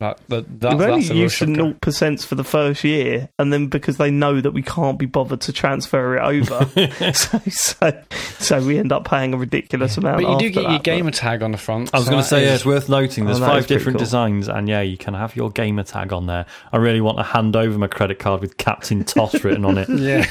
like, 0.00 0.16
the, 0.26 0.44
that, 0.58 0.70
We've 0.72 0.78
that's 0.78 1.10
only 1.10 1.20
used 1.20 1.38
to 1.38 1.46
shocker. 1.46 1.54
zero 1.54 1.72
percent 1.80 2.20
for 2.20 2.34
the 2.34 2.42
first 2.44 2.82
year, 2.82 3.28
and 3.38 3.52
then 3.52 3.68
because 3.68 3.98
they 3.98 4.10
know 4.10 4.40
that 4.40 4.50
we 4.50 4.62
can't 4.62 4.98
be 4.98 5.06
bothered 5.06 5.42
to 5.42 5.52
transfer 5.52 6.16
it 6.16 6.20
over, 6.22 6.64
so, 7.14 7.38
so 7.48 8.02
so 8.38 8.66
we 8.66 8.78
end 8.78 8.90
up 8.90 9.04
paying 9.04 9.32
a 9.32 9.36
ridiculous 9.36 9.96
amount. 9.96 10.22
But 10.22 10.30
you 10.32 10.38
do 10.38 10.46
after 10.48 10.60
get 10.62 10.70
your 10.70 10.80
gamer 10.80 11.12
tag 11.12 11.42
on 11.42 11.52
the 11.52 11.58
front. 11.58 11.90
I 11.94 11.98
was 11.98 12.06
so 12.06 12.10
going 12.10 12.24
to 12.24 12.28
that 12.28 12.36
say, 12.36 12.44
yeah, 12.46 12.54
it's 12.54 12.66
worth 12.66 12.88
noting. 12.88 13.26
There's 13.26 13.36
Oh, 13.36 13.40
that 13.40 13.46
is 13.46 13.52
five 13.52 13.66
different 13.68 13.98
cool. 13.98 14.04
designs, 14.04 14.48
and 14.48 14.68
yeah, 14.68 14.80
you 14.80 14.96
can 14.96 15.14
have 15.14 15.36
your 15.36 15.50
gamer 15.50 15.84
tag 15.84 16.12
on 16.12 16.26
there. 16.26 16.46
I 16.72 16.78
really 16.78 17.00
want 17.00 17.18
to 17.18 17.24
hand 17.24 17.54
over 17.54 17.78
my 17.78 17.86
credit 17.86 18.18
card 18.18 18.40
with 18.40 18.56
Captain 18.56 19.04
Toss 19.04 19.44
written 19.44 19.64
on 19.64 19.78
it 19.78 19.88
yeah, 19.88 20.26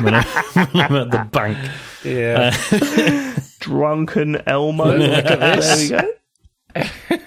when, 0.00 0.14
I, 0.14 0.22
when 0.54 0.68
I'm 0.80 0.96
at 0.96 1.10
the 1.10 1.28
bank. 1.30 1.58
yeah. 2.04 2.56
but 2.70 2.82
uh, 2.82 3.40
drunken 3.60 4.42
Elmo. 4.48 4.96
Look 4.96 5.26
at 5.26 5.60
there 5.60 5.76
we 5.76 5.88
go. 5.90 7.24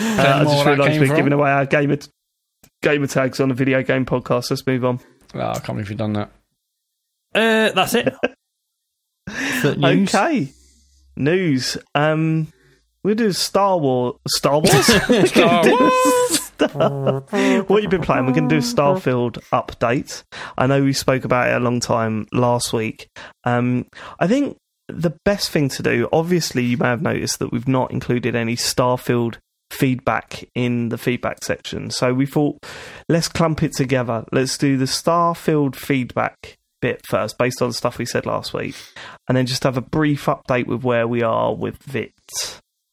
Uh, 0.00 0.40
I 0.40 0.44
just 0.44 0.66
realised 0.66 1.00
we're 1.00 1.06
from. 1.06 1.16
giving 1.16 1.32
away 1.32 1.50
our 1.50 1.66
gamer 1.66 1.98
gamer 2.82 3.06
tags 3.06 3.40
on 3.40 3.50
a 3.50 3.54
video 3.54 3.82
game 3.82 4.06
podcast. 4.06 4.50
Let's 4.50 4.66
move 4.66 4.84
on. 4.84 5.00
Oh, 5.34 5.40
I 5.40 5.52
can't 5.54 5.66
believe 5.68 5.90
you've 5.90 5.98
done 5.98 6.14
that. 6.14 6.30
Uh, 7.34 7.70
that's 7.72 7.94
it. 7.94 8.14
For 9.60 9.74
news. 9.76 10.14
Okay, 10.14 10.52
news. 11.16 11.76
Um, 11.94 12.52
we 13.02 13.14
do 13.14 13.32
Star 13.32 13.78
Wars. 13.80 14.16
Star 14.28 14.60
Wars. 14.60 14.86
Star 15.30 15.64
what 16.60 17.82
you've 17.82 17.90
been 17.90 18.02
playing? 18.02 18.26
We're 18.26 18.32
going 18.32 18.48
to 18.48 18.54
do 18.54 18.58
a 18.58 18.60
Starfield 18.60 19.38
update. 19.50 20.24
I 20.58 20.66
know 20.66 20.82
we 20.82 20.92
spoke 20.92 21.24
about 21.24 21.48
it 21.48 21.56
a 21.56 21.60
long 21.60 21.80
time 21.80 22.26
last 22.32 22.72
week. 22.74 23.08
Um, 23.44 23.86
I 24.18 24.26
think 24.26 24.58
the 24.88 25.16
best 25.24 25.50
thing 25.50 25.68
to 25.70 25.82
do, 25.82 26.08
obviously, 26.12 26.64
you 26.64 26.76
may 26.76 26.88
have 26.88 27.00
noticed 27.02 27.38
that 27.38 27.50
we've 27.50 27.68
not 27.68 27.92
included 27.92 28.36
any 28.36 28.56
Starfield 28.56 29.38
feedback 29.70 30.44
in 30.54 30.88
the 30.88 30.98
feedback 30.98 31.44
section. 31.44 31.90
So 31.90 32.12
we 32.12 32.26
thought, 32.26 32.64
let's 33.08 33.28
clump 33.28 33.62
it 33.62 33.72
together. 33.72 34.24
Let's 34.32 34.58
do 34.58 34.76
the 34.76 34.84
Starfield 34.84 35.76
feedback 35.76 36.58
bit 36.80 37.06
first, 37.06 37.38
based 37.38 37.60
on 37.62 37.68
the 37.68 37.74
stuff 37.74 37.98
we 37.98 38.06
said 38.06 38.26
last 38.26 38.54
week, 38.54 38.74
and 39.28 39.36
then 39.36 39.46
just 39.46 39.64
have 39.64 39.76
a 39.76 39.82
brief 39.82 40.26
update 40.26 40.66
with 40.66 40.82
where 40.82 41.06
we 41.06 41.22
are 41.22 41.54
with 41.54 41.76
Vit. 41.82 42.12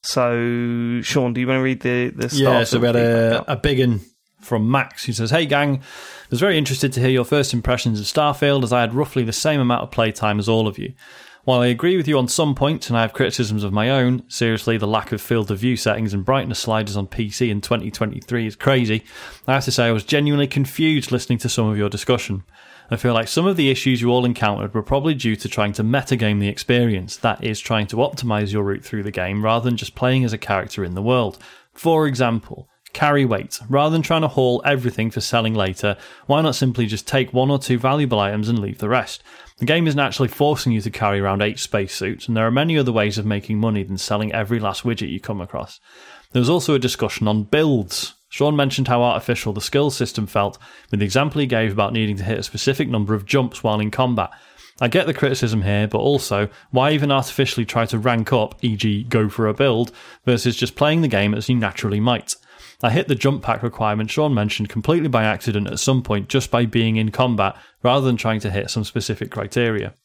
So, 0.04 1.02
Sean, 1.02 1.34
do 1.34 1.42
you 1.42 1.48
want 1.48 1.60
to 1.60 1.64
read 1.64 1.82
the 1.82 2.10
the 2.10 2.28
Starfield 2.28 2.40
Yeah, 2.40 2.64
so 2.64 2.80
we 2.80 2.88
had 2.88 2.96
a, 2.96 3.46
a 3.48 3.56
big 3.56 3.80
one 3.80 4.02
from 4.40 4.70
Max 4.70 5.06
who 5.06 5.14
says, 5.14 5.32
Hey 5.32 5.46
gang, 5.46 5.78
I 5.78 6.28
was 6.30 6.40
very 6.40 6.58
interested 6.58 6.94
to 6.94 7.00
hear 7.00 7.10
your 7.10 7.26
first 7.26 7.54
impressions 7.54 8.00
of 8.00 8.06
Starfield 8.06 8.64
as 8.64 8.72
I 8.72 8.82
had 8.82 8.94
roughly 8.94 9.24
the 9.24 9.34
same 9.34 9.60
amount 9.60 9.84
of 9.84 9.92
playtime 9.92 10.40
as 10.40 10.48
all 10.48 10.68
of 10.68 10.78
you. 10.78 10.94
While 11.48 11.62
I 11.62 11.68
agree 11.68 11.96
with 11.96 12.10
you 12.10 12.18
on 12.18 12.28
some 12.28 12.56
points 12.56 12.90
and 12.90 12.98
I 12.98 13.04
have 13.04 13.14
criticisms 13.14 13.64
of 13.64 13.72
my 13.72 13.90
own, 13.90 14.24
seriously, 14.28 14.78
the 14.78 14.86
lack 14.86 15.14
of 15.14 15.22
field 15.22 15.50
of 15.50 15.60
view 15.60 15.78
settings 15.78 16.14
and 16.14 16.26
brightness 16.26 16.60
sliders 16.60 16.98
on 16.98 17.08
PC 17.08 17.50
in 17.50 17.62
2023 17.62 18.48
is 18.48 18.58
crazy. 18.58 19.06
I 19.48 19.54
have 19.54 19.64
to 19.64 19.72
say, 19.72 19.86
I 19.86 19.94
was 19.94 20.04
genuinely 20.04 20.48
confused 20.48 21.10
listening 21.10 21.38
to 21.38 21.48
some 21.48 21.70
of 21.70 21.78
your 21.78 21.88
discussion. 21.88 22.44
I 22.92 22.98
feel 22.98 23.14
like 23.14 23.30
some 23.30 23.48
of 23.48 23.56
the 23.56 23.72
issues 23.72 24.02
you 24.02 24.10
all 24.10 24.26
encountered 24.26 24.74
were 24.74 24.84
probably 24.84 25.14
due 25.14 25.38
to 25.38 25.48
trying 25.48 25.72
to 25.72 25.86
metagame 25.86 26.42
the 26.42 26.50
experience, 26.50 27.16
that 27.16 27.42
is, 27.42 27.62
trying 27.62 27.88
to 27.88 27.96
optimize 27.96 28.52
your 28.52 28.66
route 28.66 28.84
through 28.84 29.04
the 29.04 29.10
game 29.12 29.42
rather 29.42 29.64
than 29.64 29.78
just 29.78 29.96
playing 29.96 30.26
as 30.26 30.34
a 30.34 30.38
character 30.38 30.84
in 30.84 30.96
the 30.96 31.02
world. 31.02 31.38
For 31.72 32.08
example, 32.08 32.68
carry 32.92 33.24
weight. 33.24 33.58
Rather 33.70 33.94
than 33.94 34.02
trying 34.02 34.24
to 34.24 34.28
haul 34.28 34.62
everything 34.66 35.12
for 35.12 35.22
selling 35.22 35.54
later, 35.54 35.96
why 36.26 36.42
not 36.42 36.56
simply 36.56 36.88
just 36.88 37.08
take 37.08 37.32
one 37.32 37.50
or 37.50 37.58
two 37.58 37.78
valuable 37.78 38.20
items 38.20 38.50
and 38.50 38.60
leave 38.60 38.80
the 38.80 38.90
rest? 38.90 39.24
The 39.58 39.66
game 39.66 39.88
isn't 39.88 40.00
actually 40.00 40.28
forcing 40.28 40.72
you 40.72 40.82
to 40.82 40.92
carry 40.92 41.20
around 41.20 41.42
eight 41.42 41.58
spacesuits, 41.58 42.28
and 42.28 42.38
there 42.38 42.46
are 42.46 42.52
many 42.52 42.78
other 42.78 42.92
ways 42.92 43.18
of 43.18 43.26
making 43.26 43.60
money 43.60 43.82
than 43.82 43.98
selling 43.98 44.32
every 44.32 44.60
last 44.60 44.84
widget 44.84 45.10
you 45.10 45.20
come 45.20 45.42
across. 45.42 45.80
There 46.32 46.40
was 46.40 46.50
also 46.50 46.76
a 46.76 46.80
discussion 46.80 47.28
on 47.28 47.44
builds. 47.44 48.14
Sean 48.30 48.56
mentioned 48.56 48.88
how 48.88 49.02
artificial 49.02 49.54
the 49.54 49.62
skill 49.62 49.90
system 49.90 50.28
felt, 50.28 50.60
with 50.92 51.00
the 51.00 51.06
example 51.06 51.42
he 51.42 51.48
gave 51.48 51.72
about 51.72 51.94
needing 51.94 52.18
to 52.18 52.24
hit 52.24 52.38
a 52.38 52.44
specific 52.44 52.88
number 52.88 53.16
of 53.16 53.26
jumps 53.26 53.64
while 53.64 53.80
in 53.80 53.90
combat. 53.90 54.30
I 54.80 54.90
get 54.90 55.08
the 55.08 55.14
criticism 55.14 55.64
here, 55.64 55.88
but 55.88 56.00
also, 56.00 56.50
why 56.70 56.92
even 56.92 57.12
artificially 57.12 57.66
try 57.66 57.88
to 57.88 57.98
rank 57.98 58.32
up, 58.32 58.56
e.g., 58.62 59.06
go 59.06 59.28
for 59.28 59.48
a 59.48 59.56
build, 59.56 59.92
versus 60.24 60.56
just 60.56 60.76
playing 60.76 61.02
the 61.02 61.08
game 61.08 61.34
as 61.34 61.50
you 61.50 61.56
naturally 61.56 62.00
might? 62.00 62.36
I 62.84 62.92
hit 62.92 63.08
the 63.08 63.16
jump 63.16 63.42
pack 63.42 63.64
requirement 63.64 64.12
Sean 64.12 64.34
mentioned 64.34 64.70
completely 64.70 65.08
by 65.08 65.24
accident 65.24 65.68
at 65.68 65.80
some 65.80 66.04
point 66.04 66.30
just 66.30 66.52
by 66.52 66.66
being 66.66 66.96
in 66.96 67.12
combat 67.12 67.56
rather 67.82 68.06
than 68.06 68.18
trying 68.18 68.40
to 68.42 68.52
hit 68.52 68.70
some 68.70 68.84
specific 68.84 69.32
criteria. 69.32 69.96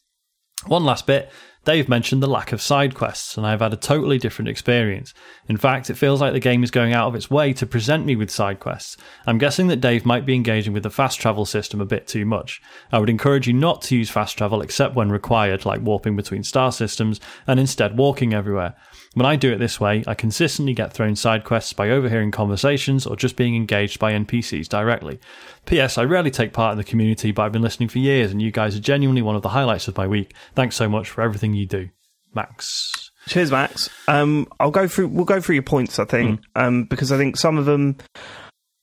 One 0.67 0.83
last 0.83 1.05
bit. 1.05 1.31
Dave 1.65 1.87
mentioned 1.87 2.21
the 2.21 2.27
lack 2.27 2.51
of 2.51 2.61
side 2.61 2.93
quests, 2.93 3.37
and 3.37 3.47
I've 3.47 3.61
had 3.61 3.71
a 3.71 3.77
totally 3.77 4.17
different 4.17 4.49
experience. 4.49 5.13
In 5.47 5.55
fact, 5.55 5.89
it 5.89 5.95
feels 5.95 6.19
like 6.19 6.33
the 6.33 6.39
game 6.41 6.61
is 6.61 6.71
going 6.71 6.93
out 6.93 7.07
of 7.07 7.15
its 7.15 7.29
way 7.29 7.53
to 7.53 7.65
present 7.65 8.05
me 8.05 8.17
with 8.17 8.29
side 8.29 8.59
quests. 8.59 8.97
I'm 9.25 9.37
guessing 9.37 9.67
that 9.67 9.79
Dave 9.79 10.05
might 10.05 10.25
be 10.25 10.35
engaging 10.35 10.73
with 10.73 10.83
the 10.83 10.89
fast 10.89 11.21
travel 11.21 11.45
system 11.45 11.79
a 11.79 11.85
bit 11.85 12.05
too 12.05 12.25
much. 12.25 12.61
I 12.91 12.99
would 12.99 13.09
encourage 13.09 13.47
you 13.47 13.53
not 13.53 13.81
to 13.83 13.95
use 13.95 14.09
fast 14.09 14.37
travel 14.37 14.61
except 14.61 14.95
when 14.95 15.09
required, 15.09 15.65
like 15.65 15.81
warping 15.81 16.17
between 16.17 16.43
star 16.43 16.71
systems, 16.73 17.21
and 17.47 17.61
instead 17.61 17.97
walking 17.97 18.33
everywhere. 18.33 18.75
When 19.13 19.27
I 19.27 19.35
do 19.35 19.53
it 19.53 19.59
this 19.59 19.79
way, 19.79 20.03
I 20.07 20.15
consistently 20.15 20.73
get 20.73 20.91
thrown 20.91 21.15
side 21.15 21.43
quests 21.43 21.71
by 21.71 21.89
overhearing 21.91 22.31
conversations 22.31 23.05
or 23.05 23.15
just 23.15 23.35
being 23.35 23.55
engaged 23.55 23.99
by 23.99 24.13
NPCs 24.13 24.67
directly. 24.67 25.19
P.S. 25.67 25.99
I 25.99 26.03
rarely 26.03 26.31
take 26.31 26.51
part 26.51 26.71
in 26.71 26.79
the 26.79 26.83
community, 26.83 27.31
but 27.31 27.43
I've 27.43 27.51
been 27.51 27.61
listening 27.61 27.89
for 27.89 27.99
years, 27.99 28.31
and 28.31 28.41
you 28.41 28.49
guys 28.49 28.75
are 28.75 28.79
genuinely 28.79 29.21
one 29.21 29.35
of 29.35 29.43
the 29.43 29.49
highlights 29.49 29.87
of 29.87 29.97
my 29.97 30.07
week. 30.07 30.33
Thanks 30.55 30.75
so 30.75 30.89
much 30.89 31.09
for 31.09 31.21
everything 31.21 31.53
you 31.53 31.67
do, 31.67 31.89
Max. 32.33 33.11
Cheers, 33.27 33.51
Max. 33.51 33.89
Um, 34.07 34.47
I'll 34.59 34.71
go 34.71 34.87
through. 34.87 35.09
We'll 35.09 35.25
go 35.25 35.39
through 35.39 35.55
your 35.55 35.63
points. 35.63 35.99
I 35.99 36.05
think, 36.05 36.41
um, 36.55 36.85
because 36.85 37.11
I 37.11 37.17
think 37.17 37.37
some 37.37 37.59
of 37.59 37.65
them, 37.65 37.97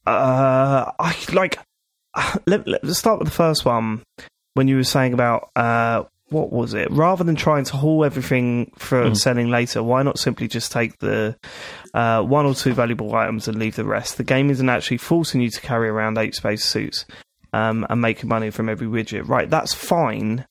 uh, 0.07 0.93
I 0.99 1.17
like. 1.33 1.59
Let, 2.47 2.67
let's 2.67 2.99
start 2.99 3.19
with 3.21 3.29
the 3.29 3.35
first 3.35 3.65
one 3.65 4.03
when 4.55 4.67
you 4.69 4.77
were 4.77 4.85
saying 4.85 5.13
about 5.13 5.51
uh, 5.55 6.05
what 6.31 6.53
was 6.53 6.75
it? 6.75 6.91
Rather 6.91 7.25
than 7.25 7.37
trying 7.37 7.65
to 7.65 7.77
haul 7.77 8.05
everything 8.05 8.73
for 8.77 9.15
selling 9.15 9.51
later, 9.51 9.83
why 9.83 10.03
not 10.03 10.19
simply 10.19 10.49
just 10.49 10.73
take 10.73 10.99
the 10.99 11.37
uh, 11.95 12.23
one 12.23 12.47
or 12.47 12.55
two 12.55 12.73
valuable 12.73 13.15
items 13.15 13.49
and 13.49 13.59
leave 13.59 13.77
the 13.77 13.85
rest? 13.85 14.17
The 14.17 14.25
game 14.25 14.51
isn't 14.51 14.69
actually 14.69 14.99
forcing 14.99 15.41
you 15.41 15.51
to 15.51 15.61
carry 15.61 15.89
around 15.89 16.19
eight 16.19 16.35
space 16.35 16.65
suits 16.65 17.05
um, 17.53 17.87
and 17.91 18.01
making 18.01 18.29
money 18.29 18.51
from 18.51 18.69
every 18.69 18.87
widget. 18.87 19.29
Right, 19.29 19.51
that's 19.51 19.75
fine. 19.75 20.47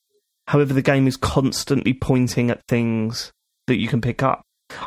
However, 0.48 0.74
the 0.74 0.82
game 0.82 1.08
is 1.08 1.18
constantly 1.18 1.94
pointing 1.94 2.50
at 2.50 2.66
things 2.68 3.32
that 3.68 3.80
you 3.80 3.88
can 3.88 4.02
pick 4.02 4.24
up. 4.24 4.42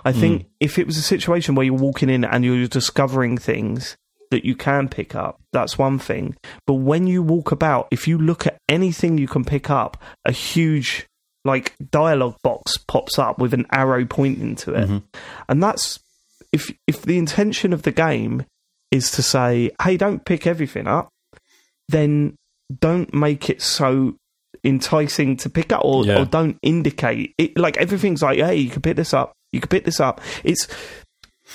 I 0.05 0.13
think 0.13 0.47
if 0.61 0.79
it 0.79 0.87
was 0.87 0.97
a 0.97 1.03
situation 1.03 1.55
where 1.55 1.67
you're 1.67 1.75
walking 1.75 2.09
in 2.09 2.25
and 2.25 2.45
you're 2.45 2.69
discovering 2.69 3.37
things 3.37 3.97
that 4.33 4.45
you 4.45 4.57
can 4.57 4.89
pick 4.89 5.15
up, 5.15 5.41
that's 5.53 5.79
one 5.79 5.99
thing. 5.99 6.37
But 6.67 6.75
when 6.75 7.07
you 7.07 7.23
walk 7.23 7.53
about, 7.53 7.87
if 7.91 8.09
you 8.09 8.19
look 8.19 8.47
at 8.47 8.59
anything 8.69 9.17
you 9.17 9.29
can 9.29 9.45
pick 9.45 9.71
up, 9.71 9.97
a 10.25 10.33
huge 10.33 11.07
like 11.45 11.75
dialogue 11.91 12.37
box 12.43 12.77
pops 12.77 13.19
up 13.19 13.39
with 13.39 13.53
an 13.55 13.67
arrow 13.73 14.05
pointing 14.05 14.55
to 14.57 14.75
it. 14.75 14.89
Mm-hmm. 14.89 14.99
And 15.49 15.63
that's 15.63 15.99
if 16.53 16.73
if 16.87 17.03
the 17.03 17.19
intention 17.19 17.73
of 17.73 17.83
the 17.83 17.93
game 17.93 18.45
is 18.91 19.11
to 19.13 19.23
say, 19.23 19.71
"Hey, 19.83 19.97
don't 19.97 20.25
pick 20.25 20.47
everything 20.47 20.87
up," 20.87 21.09
then 21.89 22.37
don't 22.81 23.13
make 23.15 23.51
it 23.51 23.61
so 23.63 24.15
enticing 24.65 25.37
to 25.39 25.51
pick 25.51 25.73
up 25.73 25.85
or, 25.85 26.05
Yeah. 26.07 26.21
or 26.21 26.25
don't 26.25 26.57
indicate 26.63 27.35
it 27.39 27.59
like 27.59 27.77
everything's 27.79 28.23
like 28.23 28.39
hey 28.39 28.55
you 28.57 28.71
can 28.71 28.81
pick 28.81 28.95
this 28.97 29.13
up 29.13 29.33
you 29.51 29.59
can 29.61 29.69
pick 29.69 29.85
this 29.85 29.99
up 29.99 30.21
it's 30.45 30.69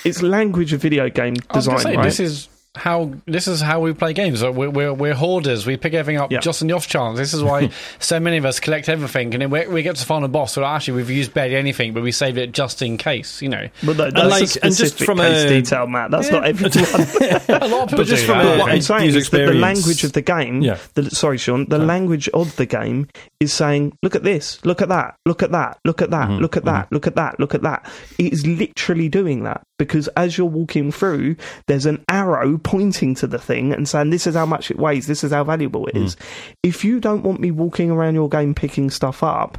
it's 0.04 0.20
language 0.20 0.74
of 0.74 0.82
video 0.82 1.08
game 1.08 1.34
I 1.48 1.56
was 1.56 1.64
design 1.64 1.78
say, 1.78 1.96
right 1.96 2.04
this 2.04 2.20
is 2.20 2.48
how 2.78 3.12
this 3.26 3.46
is 3.48 3.60
how 3.60 3.80
we 3.80 3.92
play 3.92 4.12
games. 4.12 4.42
Uh, 4.42 4.50
we're, 4.52 4.70
we're, 4.70 4.92
we're 4.94 5.14
hoarders. 5.14 5.66
We 5.66 5.76
pick 5.76 5.92
everything 5.94 6.20
up 6.20 6.30
Yeah. 6.32 6.38
just 6.40 6.62
on 6.62 6.68
the 6.68 6.74
off 6.74 6.86
chance. 6.86 7.18
This 7.18 7.34
is 7.34 7.42
why 7.42 7.70
so 7.98 8.18
many 8.20 8.36
of 8.38 8.44
us 8.44 8.60
collect 8.60 8.88
everything, 8.88 9.34
and 9.34 9.42
then 9.42 9.50
we, 9.50 9.66
we 9.66 9.82
get 9.82 9.96
to 9.96 10.04
find 10.04 10.24
a 10.24 10.28
boss. 10.28 10.56
Well, 10.56 10.64
actually, 10.66 10.94
we've 10.94 11.10
used 11.10 11.34
barely 11.34 11.56
anything, 11.56 11.92
but 11.92 12.02
we 12.02 12.12
saved 12.12 12.38
it 12.38 12.52
just 12.52 12.80
in 12.80 12.96
case. 12.96 13.42
You 13.42 13.48
know, 13.50 13.68
but 13.84 13.96
that, 13.98 14.18
And 14.18 14.28
like- 14.28 14.42
a 14.56 14.64
and 14.64 14.74
just 14.74 14.78
specific 14.96 15.06
from 15.06 15.18
case 15.18 15.44
a- 15.44 15.48
detail 15.48 15.86
Matt 15.86 16.10
that's 16.10 16.30
not 16.30 16.44
everyone 16.44 16.72
a 17.62 17.68
lot 17.68 17.82
of 17.84 17.88
people 17.90 18.04
just 18.04 18.22
do 18.22 18.26
from 18.26 18.38
that. 18.38 18.56
a- 18.56 18.58
what 18.58 18.70
I'm 18.70 18.80
saying 18.80 19.14
is 19.14 19.30
that 19.30 19.46
the 19.46 19.52
language 19.54 20.04
of 20.04 20.12
the 20.12 20.22
game, 20.22 20.62
Yeah. 20.62 20.78
the, 20.94 21.10
sorry, 21.10 21.38
Sean, 21.38 21.66
the 21.68 21.78
language 21.78 22.28
of 22.30 22.54
the 22.56 22.66
game 22.66 23.08
is 23.40 23.52
saying, 23.52 23.96
look 24.02 24.14
at 24.14 24.22
this, 24.22 24.64
look 24.64 24.80
at 24.82 24.88
that, 24.88 25.16
look 25.26 25.42
at 25.42 25.50
that, 25.52 25.78
look 25.84 26.02
at 26.02 26.10
that, 26.10 26.28
mm-hmm. 26.28 26.42
look 26.42 26.56
at 26.56 26.64
that, 26.64 26.86
mm-hmm. 26.86 26.94
look 26.94 27.06
at 27.06 27.14
that, 27.16 27.40
look 27.40 27.54
at 27.54 27.62
that. 27.62 27.90
It 28.18 28.32
is 28.32 28.46
literally 28.46 29.08
doing 29.08 29.44
that 29.44 29.62
because 29.78 30.08
as 30.08 30.36
you're 30.36 30.46
walking 30.46 30.90
through, 30.92 31.36
there's 31.66 31.86
an 31.86 32.04
arrow 32.08 32.58
pointing 32.58 33.14
to 33.16 33.26
the 33.26 33.38
thing 33.38 33.72
and 33.72 33.88
saying, 33.88 34.10
this 34.10 34.26
is 34.26 34.34
how 34.34 34.46
much 34.46 34.70
it 34.70 34.78
weighs, 34.78 35.06
this 35.06 35.24
is 35.24 35.32
how 35.32 35.44
valuable 35.44 35.86
it 35.86 35.96
hmm. 35.96 36.04
is. 36.04 36.16
If 36.62 36.84
you 36.84 37.00
don't 37.00 37.22
want 37.22 37.40
me 37.40 37.50
walking 37.50 37.90
around 37.90 38.14
your 38.14 38.28
game 38.28 38.54
picking 38.54 38.90
stuff 38.90 39.22
up, 39.22 39.58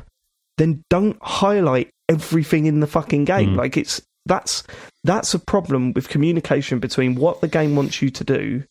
then 0.58 0.84
don't 0.90 1.18
highlight 1.22 1.90
everything 2.10 2.66
in 2.66 2.82
the 2.82 2.88
fucking 2.88 3.26
game. 3.26 3.52
Hmm. 3.52 3.58
Like 3.58 3.78
it's 3.78 4.02
that's 4.26 4.64
that's 5.04 5.34
a 5.34 5.40
problem 5.40 5.94
with 5.94 6.10
communication 6.10 6.80
between 6.80 7.16
what 7.16 7.42
the 7.42 7.48
game 7.48 7.76
wants 7.76 8.02
you 8.02 8.10
to 8.12 8.24
do 8.24 8.64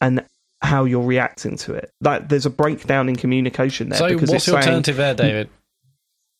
and 0.00 0.24
how 0.60 0.84
you're 0.84 1.02
reacting 1.02 1.56
to 1.56 1.74
it. 1.74 1.90
That 2.00 2.28
there's 2.28 2.46
a 2.46 2.50
breakdown 2.50 3.08
in 3.08 3.16
communication 3.16 3.90
there 3.90 3.98
So, 3.98 4.08
because 4.08 4.30
what's 4.30 4.32
it's 4.34 4.46
the 4.46 4.52
saying, 4.52 4.62
alternative 4.64 4.96
there, 4.96 5.14
David? 5.14 5.50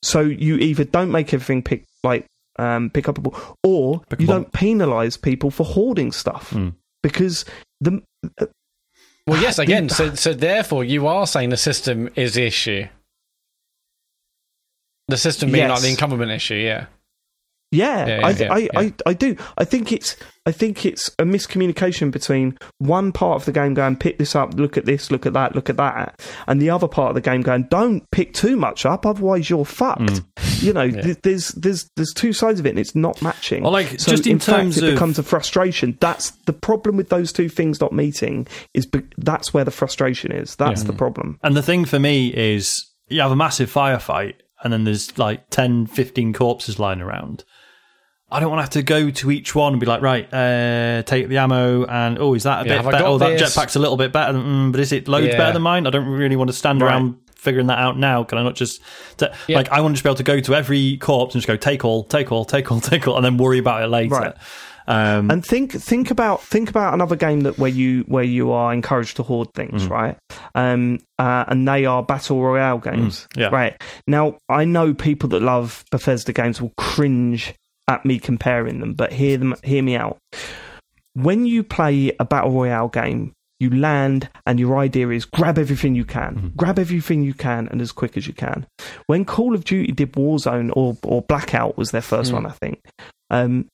so 0.02 0.20
you 0.20 0.56
either 0.56 0.84
don't 0.84 1.10
make 1.10 1.32
everything 1.32 1.62
pick 1.62 1.84
like 2.02 2.26
um, 2.58 2.90
pick 2.90 3.04
upable, 3.06 3.56
or 3.62 4.02
you 4.18 4.26
don't 4.26 4.52
penalise 4.52 5.20
people 5.20 5.50
for 5.50 5.64
hoarding 5.64 6.12
stuff 6.12 6.52
because 7.02 7.44
the 7.80 8.02
Well, 9.26 9.40
yes, 9.40 9.58
again. 9.58 9.88
So, 9.88 10.14
so 10.14 10.32
therefore, 10.32 10.84
you 10.84 11.06
are 11.06 11.26
saying 11.26 11.50
the 11.50 11.56
system 11.56 12.08
is 12.16 12.34
the 12.34 12.44
issue. 12.44 12.86
The 15.08 15.16
system 15.16 15.50
being 15.50 15.68
like 15.68 15.80
the 15.80 15.88
incumbent 15.88 16.30
issue, 16.30 16.54
yeah. 16.54 16.86
Yeah, 17.70 18.06
Yeah, 18.06 18.26
I, 18.26 18.30
yeah, 18.30 18.52
I, 18.52 18.58
yeah. 18.58 18.68
I, 18.76 18.94
I 19.06 19.12
do. 19.12 19.36
I 19.58 19.64
think 19.64 19.92
it's 19.92 20.16
I 20.46 20.52
think 20.52 20.86
it's 20.86 21.08
a 21.18 21.24
miscommunication 21.24 22.10
between 22.10 22.56
one 22.78 23.12
part 23.12 23.36
of 23.36 23.44
the 23.44 23.52
game 23.52 23.74
going 23.74 23.96
pick 23.96 24.16
this 24.16 24.34
up, 24.34 24.54
look 24.54 24.78
at 24.78 24.86
this, 24.86 25.10
look 25.10 25.26
at 25.26 25.34
that, 25.34 25.54
look 25.54 25.68
at 25.68 25.76
that, 25.76 26.18
and 26.46 26.62
the 26.62 26.70
other 26.70 26.88
part 26.88 27.10
of 27.10 27.14
the 27.14 27.20
game 27.20 27.42
going 27.42 27.64
don't 27.64 28.10
pick 28.10 28.32
too 28.32 28.56
much 28.56 28.86
up, 28.86 29.04
otherwise 29.04 29.50
you're 29.50 29.66
fucked. 29.66 30.00
Mm. 30.00 30.62
You 30.62 30.72
know, 30.72 30.90
th- 30.90 31.18
there's 31.22 31.48
there's 31.48 31.90
there's 31.96 32.12
two 32.14 32.32
sides 32.32 32.58
of 32.58 32.64
it, 32.66 32.70
and 32.70 32.78
it's 32.78 32.94
not 32.94 33.20
matching. 33.20 33.62
Well, 33.62 33.72
like, 33.72 34.00
so 34.00 34.10
just 34.10 34.26
in 34.26 34.38
fact, 34.38 34.58
terms 34.58 34.78
it 34.78 34.84
of- 34.84 34.94
becomes 34.94 35.18
a 35.18 35.22
frustration. 35.22 35.98
That's 36.00 36.30
the 36.46 36.54
problem 36.54 36.96
with 36.96 37.10
those 37.10 37.32
two 37.32 37.50
things 37.50 37.80
not 37.80 37.92
meeting. 37.92 38.46
Is 38.72 38.86
be- 38.86 39.02
that's 39.18 39.52
where 39.52 39.64
the 39.64 39.70
frustration 39.70 40.32
is. 40.32 40.56
That's 40.56 40.84
the 40.84 40.94
problem. 40.94 41.38
And 41.42 41.54
the 41.54 41.62
thing 41.62 41.84
for 41.84 41.98
me 41.98 42.28
is 42.34 42.86
you 43.08 43.20
have 43.20 43.30
a 43.30 43.36
massive 43.36 43.72
firefight 43.72 44.34
and 44.62 44.72
then 44.72 44.84
there's 44.84 45.16
like 45.18 45.50
10, 45.50 45.86
15 45.86 46.32
corpses 46.32 46.78
lying 46.78 47.00
around. 47.00 47.44
I 48.30 48.40
don't 48.40 48.50
want 48.50 48.58
to 48.58 48.62
have 48.64 48.70
to 48.70 48.82
go 48.82 49.10
to 49.10 49.30
each 49.30 49.54
one 49.54 49.72
and 49.72 49.80
be 49.80 49.86
like, 49.86 50.02
right, 50.02 50.26
uh, 50.32 51.02
take 51.04 51.28
the 51.28 51.38
ammo 51.38 51.84
and, 51.86 52.18
oh, 52.18 52.34
is 52.34 52.42
that 52.42 52.66
a 52.66 52.68
Yeah, 52.68 52.82
bit 52.82 52.90
better? 52.92 53.04
Oh, 53.06 53.16
that 53.18 53.38
this? 53.38 53.56
jetpack's 53.56 53.74
a 53.74 53.78
little 53.78 53.96
bit 53.96 54.12
better, 54.12 54.34
mm, 54.34 54.70
but 54.70 54.80
is 54.80 54.92
it 54.92 55.08
loads 55.08 55.28
Yeah. 55.28 55.38
better 55.38 55.54
than 55.54 55.62
mine? 55.62 55.86
I 55.86 55.90
don't 55.90 56.06
really 56.06 56.36
want 56.36 56.48
to 56.50 56.54
stand 56.56 56.82
Right. 56.82 56.90
around 56.90 57.14
figuring 57.36 57.68
that 57.68 57.78
out 57.78 57.96
now. 57.98 58.24
Can 58.24 58.36
I 58.36 58.42
not 58.42 58.54
just, 58.54 58.80
ta- 59.16 59.28
Yeah. 59.46 59.56
like, 59.56 59.72
I 59.72 59.80
want 59.80 59.92
to 59.92 59.94
just 59.96 60.04
be 60.04 60.08
able 60.10 60.16
to 60.16 60.22
go 60.24 60.40
to 60.40 60.54
every 60.54 60.98
corpse 60.98 61.34
and 61.34 61.40
just 61.40 61.46
go, 61.48 61.56
take 61.56 61.84
all, 61.86 62.04
take 62.04 62.30
all, 62.30 62.44
take 62.44 62.70
all, 62.70 62.80
take 62.92 63.08
all, 63.08 63.16
and 63.16 63.24
then 63.24 63.38
worry 63.38 63.58
about 63.58 63.82
it 63.82 63.86
later. 63.88 64.14
Right. 64.14 64.34
Um, 64.90 65.30
And 65.30 65.44
think 65.44 65.72
think 65.72 66.10
about 66.10 66.42
think 66.42 66.70
about 66.70 66.94
another 66.94 67.14
game 67.14 67.40
that 67.42 67.58
where 67.58 67.70
you 67.70 68.04
where 68.08 68.24
you 68.24 68.52
are 68.52 68.72
encouraged 68.72 69.16
to 69.16 69.22
hoard 69.22 69.48
things, 69.54 69.86
Mm. 69.86 69.90
right? 69.90 70.16
Um, 70.54 70.98
uh, 71.18 71.44
and 71.48 71.68
they 71.68 71.84
are 71.84 72.02
battle 72.02 72.42
royale 72.42 72.78
games, 72.78 73.26
Mm, 73.36 73.40
yeah. 73.40 73.48
right? 73.48 73.74
Now 74.06 74.36
I 74.48 74.64
know 74.64 74.94
people 74.94 75.28
that 75.30 75.42
love 75.42 75.84
Bethesda 75.90 76.32
games 76.32 76.62
will 76.62 76.72
cringe 76.78 77.52
at 77.88 78.04
me 78.04 78.18
comparing 78.18 78.80
them, 78.80 78.92
but 78.94 79.12
hear 79.12 79.36
them 79.38 79.54
hear 79.64 79.82
me 79.82 79.96
out. 79.96 80.18
When 81.14 81.46
you 81.46 81.62
play 81.64 82.12
a 82.20 82.24
battle 82.24 82.52
royale 82.52 82.88
game, 82.88 83.32
you 83.58 83.70
land 83.70 84.28
and 84.46 84.60
your 84.60 84.78
idea 84.78 85.08
is 85.08 85.24
grab 85.24 85.58
everything 85.58 85.94
you 85.96 86.04
can, 86.04 86.34
Mm-hmm. 86.36 86.48
grab 86.56 86.78
everything 86.78 87.22
you 87.22 87.34
can, 87.34 87.66
and 87.68 87.80
as 87.82 87.90
quick 87.90 88.16
as 88.16 88.26
you 88.28 88.32
can. 88.34 88.66
When 89.06 89.24
Call 89.24 89.54
of 89.54 89.64
Duty 89.64 89.90
did 89.92 90.12
Warzone 90.12 90.70
or 90.76 90.96
or 91.02 91.22
Blackout 91.22 91.76
was 91.76 91.90
their 91.90 92.02
first 92.02 92.30
Mm. 92.30 92.34
one, 92.34 92.46
I 92.46 92.50
think. 92.50 92.80
Um, 93.30 93.66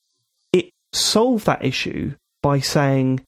it 0.53 0.71
solved 0.93 1.45
that 1.47 1.65
issue 1.65 2.15
by 2.43 2.61
saying 2.61 3.21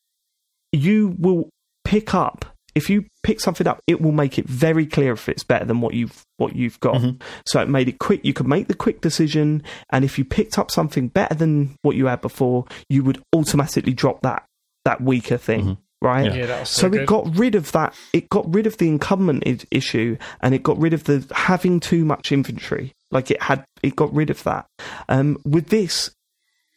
you 0.72 1.14
will 1.18 1.49
pick 1.84 2.14
up 2.14 2.45
if 2.77 2.89
you 2.89 3.07
pick 3.24 3.41
something 3.41 3.66
up, 3.66 3.81
it 3.89 4.01
will 4.01 4.12
make 4.12 4.39
it 4.39 4.47
very 4.49 4.87
clear 4.87 5.12
if 5.14 5.29
it's 5.29 5.43
better 5.43 5.64
than 5.64 5.81
what 5.81 5.95
you've 5.95 6.22
what 6.39 6.55
you've 6.55 6.79
got. 6.81 6.97
Mhm. 6.97 7.20
So 7.47 7.61
it 7.61 7.68
made 7.68 7.89
it 7.89 7.99
quick. 7.99 8.20
You 8.24 8.33
could 8.35 8.47
make 8.47 8.68
the 8.68 8.74
quick 8.74 9.01
decision, 9.01 9.62
and 9.91 10.05
if 10.05 10.18
you 10.18 10.24
picked 10.24 10.59
up 10.59 10.70
something 10.70 11.09
better 11.09 11.35
than 11.35 11.74
what 11.83 11.97
you 11.97 12.07
had 12.07 12.20
before, 12.20 12.66
you 12.89 13.03
would 13.03 13.20
automatically 13.35 13.95
drop 13.95 14.22
that 14.22 14.45
that 14.85 15.01
weaker 15.01 15.37
thing, 15.37 15.64
Mhm. 15.64 15.77
right? 16.03 16.33
Yeah, 16.33 16.47
that 16.47 16.61
was 16.61 16.68
so 16.68 16.91
so 16.91 16.97
it 16.97 17.07
got 17.07 17.37
rid 17.37 17.55
of 17.57 17.72
that. 17.72 17.93
It 18.12 18.29
got 18.29 18.53
rid 18.55 18.66
of 18.68 18.77
the 18.77 18.87
incumbent 18.89 19.43
I- 19.47 19.59
issue, 19.72 20.16
and 20.41 20.55
it 20.55 20.62
got 20.62 20.79
rid 20.79 20.93
of 20.93 21.05
the 21.05 21.27
having 21.35 21.81
too 21.81 22.05
much 22.05 22.31
inventory. 22.31 22.93
Like 23.11 23.31
it 23.31 23.41
had, 23.43 23.64
it 23.83 23.97
got 23.97 24.12
rid 24.14 24.31
of 24.31 24.43
that. 24.45 24.66
Um, 25.09 25.39
with 25.45 25.68
this, 25.68 26.11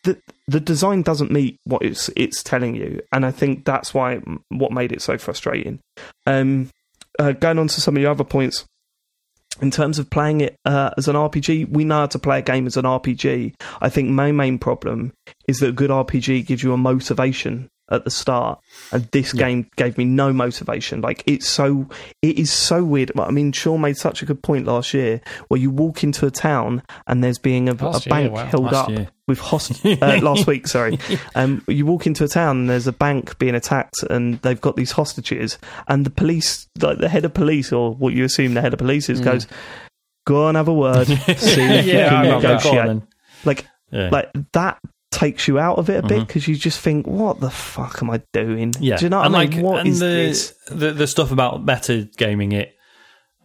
the 0.04 0.18
the 0.48 0.60
design 0.60 1.02
doesn't 1.02 1.32
meet 1.32 1.58
what 1.66 1.84
it's 1.84 2.10
it's 2.16 2.44
telling 2.44 2.76
you, 2.76 3.02
and 3.12 3.26
I 3.26 3.32
think 3.32 3.66
that's 3.66 3.94
why 3.94 4.22
what 4.50 4.72
made 4.72 4.92
it 4.92 5.02
so 5.02 5.18
frustrating. 5.18 5.80
Um, 6.26 6.70
uh, 7.18 7.34
going 7.34 7.60
on 7.60 7.68
to 7.68 7.82
some 7.82 7.98
of 7.98 8.02
the 8.02 8.10
other 8.10 8.24
points. 8.24 8.66
In 9.62 9.72
terms 9.72 10.00
of 10.00 10.10
playing 10.10 10.40
it 10.40 10.56
uh, 10.64 10.92
as 10.98 11.10
an 11.10 11.18
RPG, 11.18 11.70
we 11.70 11.84
know 11.84 12.02
how 12.02 12.06
to 12.06 12.20
play 12.20 12.40
a 12.40 12.42
game 12.42 12.66
as 12.66 12.78
an 12.78 12.86
RPG. 12.86 13.56
I 13.82 13.90
think 13.90 14.10
my 14.10 14.32
main 14.32 14.58
problem 14.58 15.12
is 15.50 15.60
that 15.60 15.70
a 15.70 15.74
good 15.74 15.90
RPG 15.90 16.46
gives 16.46 16.64
you 16.64 16.72
a 16.72 16.78
motivation 16.78 17.68
at 17.92 18.04
the 18.04 18.12
start, 18.12 18.60
and 18.92 19.04
this 19.12 19.34
game 19.34 19.70
gave 19.76 19.98
me 19.98 20.06
no 20.06 20.32
motivation. 20.34 21.02
Like 21.02 21.24
it's 21.26 21.48
so, 21.48 21.88
it 22.22 22.38
is 22.38 22.52
so 22.52 22.84
weird. 22.84 23.12
I 23.20 23.32
mean, 23.32 23.52
Sean 23.52 23.82
made 23.82 23.98
such 23.98 24.22
a 24.22 24.26
good 24.26 24.42
point 24.44 24.66
last 24.66 24.94
year 24.94 25.22
where 25.48 25.60
you 25.60 25.70
walk 25.70 26.04
into 26.04 26.26
a 26.26 26.32
town 26.32 26.84
and 27.08 27.24
there's 27.24 27.38
being 27.40 27.68
a, 27.70 27.74
a 27.74 27.92
year, 27.92 28.00
bank 28.10 28.34
wow. 28.34 28.46
held 28.46 28.64
Last 28.66 28.76
up 28.76 28.90
year. 28.90 29.10
with 29.28 29.40
host 29.40 29.86
uh, 29.86 30.20
last 30.22 30.48
week. 30.48 30.68
Sorry, 30.68 31.00
um, 31.36 31.64
you 31.68 31.86
walk 31.86 32.06
into 32.08 32.24
a 32.24 32.28
town 32.28 32.58
and 32.58 32.70
there's 32.70 32.88
a 32.88 32.94
bank 32.94 33.38
being 33.40 33.56
attacked 33.56 34.04
and 34.10 34.40
they've 34.42 34.62
got 34.62 34.76
these 34.76 34.92
hostages, 34.92 35.58
and 35.88 36.06
the 36.06 36.10
police, 36.12 36.68
like 36.82 37.00
the 37.00 37.10
head 37.10 37.26
of 37.26 37.34
police 37.34 37.72
or 37.72 37.94
what 37.96 38.14
you 38.14 38.24
assume 38.24 38.54
the 38.54 38.62
head 38.62 38.74
of 38.74 38.80
police 38.80 39.10
is, 39.10 39.20
goes, 39.20 39.48
"Go 40.26 40.46
on, 40.46 40.56
have 40.56 40.68
a 40.68 40.74
word, 40.74 41.08
see 41.08 41.16
if 41.18 41.86
you 41.86 41.92
can 41.94 42.14
I 42.14 42.22
remember 42.22 42.48
that. 42.48 42.64
Go 42.64 42.70
on 42.70 42.76
negotiate." 42.88 43.04
Like 43.46 43.66
Yeah. 43.92 44.10
like 44.12 44.30
that 44.54 44.80
takes 45.12 45.48
you 45.48 45.58
out 45.60 45.78
of 45.78 45.90
it 45.90 46.04
a 46.04 46.08
bit 46.08 46.28
because 46.28 46.48
you 46.48 46.56
just 46.56 46.80
think, 46.80 47.08
what 47.08 47.40
the 47.40 47.50
fuck 47.50 48.02
am 48.02 48.12
I 48.12 48.22
doing? 48.34 48.74
Yeah, 48.80 48.98
Do 48.98 49.06
you 49.06 49.10
know 49.10 49.18
what 49.20 49.26
and 49.28 49.36
I 49.36 49.46
mean? 49.46 49.52
like, 49.52 49.64
what 49.64 49.80
and 49.80 49.90
is 49.90 50.00
the, 50.00 50.06
this? 50.06 50.54
the 50.70 50.92
the 50.92 51.08
stuff 51.08 51.32
about 51.32 51.66
meta 51.66 52.10
gaming 52.18 52.52
it? 52.52 52.76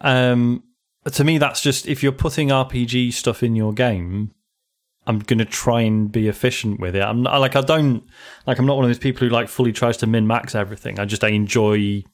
Um, 0.00 0.62
to 1.10 1.24
me, 1.24 1.38
that's 1.38 1.60
just 1.60 1.86
if 1.86 2.02
you're 2.02 2.12
putting 2.12 2.48
RPG 2.48 3.12
stuff 3.12 3.42
in 3.42 3.56
your 3.56 3.72
game, 3.72 4.32
I'm 5.06 5.18
gonna 5.18 5.44
try 5.44 5.82
and 5.82 6.10
be 6.10 6.28
efficient 6.28 6.80
with 6.80 6.96
it. 6.96 7.02
I'm 7.02 7.22
not, 7.22 7.38
like 7.40 7.56
I 7.56 7.60
don't 7.60 8.04
like 8.46 8.58
I'm 8.58 8.66
not 8.66 8.76
one 8.76 8.84
of 8.84 8.88
those 8.88 8.98
people 8.98 9.26
who 9.26 9.32
like 9.32 9.48
fully 9.48 9.72
tries 9.72 9.96
to 9.98 10.06
min 10.06 10.26
max 10.26 10.54
everything. 10.54 10.98
I 10.98 11.04
just 11.04 11.24
I 11.24 11.28
enjoy 11.28 12.04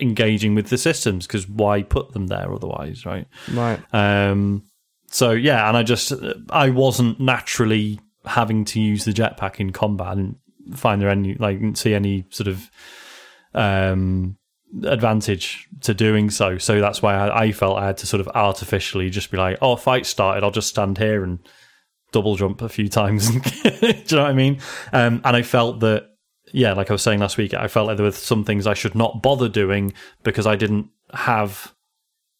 engaging 0.00 0.54
with 0.54 0.68
the 0.68 0.78
systems 0.78 1.26
because 1.26 1.48
why 1.48 1.82
put 1.82 2.12
them 2.12 2.26
there 2.28 2.52
otherwise, 2.52 3.06
right? 3.06 3.26
Right. 3.52 3.80
Um, 3.92 4.64
so 5.08 5.30
yeah, 5.32 5.68
and 5.68 5.76
I 5.76 5.82
just 5.82 6.12
I 6.50 6.70
wasn't 6.70 7.20
naturally 7.20 8.00
having 8.24 8.64
to 8.66 8.80
use 8.80 9.04
the 9.04 9.12
jetpack 9.12 9.60
in 9.60 9.72
combat. 9.72 10.16
Didn't 10.16 10.38
find 10.74 11.00
there 11.00 11.08
any 11.08 11.34
like 11.34 11.60
see 11.74 11.94
any 11.94 12.24
sort 12.30 12.48
of 12.48 12.70
um 13.54 14.36
advantage 14.84 15.68
to 15.82 15.92
doing 15.94 16.30
so. 16.30 16.58
So 16.58 16.80
that's 16.80 17.02
why 17.02 17.14
I, 17.14 17.44
I 17.44 17.52
felt 17.52 17.78
I 17.78 17.86
had 17.86 17.98
to 17.98 18.06
sort 18.06 18.20
of 18.20 18.28
artificially 18.28 19.10
just 19.10 19.30
be 19.30 19.36
like, 19.36 19.58
oh, 19.60 19.76
fight 19.76 20.06
started, 20.06 20.42
I'll 20.42 20.50
just 20.50 20.68
stand 20.68 20.96
here 20.96 21.22
and 21.22 21.40
double 22.12 22.36
jump 22.36 22.62
a 22.62 22.68
few 22.68 22.88
times. 22.88 23.30
Do 23.62 23.86
you 23.86 24.16
know 24.16 24.22
what 24.22 24.30
I 24.30 24.32
mean? 24.32 24.60
Um, 24.92 25.20
and 25.24 25.36
I 25.36 25.42
felt 25.42 25.80
that 25.80 26.08
yeah, 26.52 26.72
like 26.72 26.90
I 26.90 26.92
was 26.92 27.02
saying 27.02 27.20
last 27.20 27.38
week, 27.38 27.54
I 27.54 27.68
felt 27.68 27.86
like 27.86 27.96
there 27.96 28.04
were 28.04 28.12
some 28.12 28.44
things 28.44 28.66
I 28.66 28.74
should 28.74 28.94
not 28.94 29.22
bother 29.22 29.48
doing 29.48 29.92
because 30.22 30.46
I 30.46 30.56
didn't 30.56 30.90
have 31.14 31.74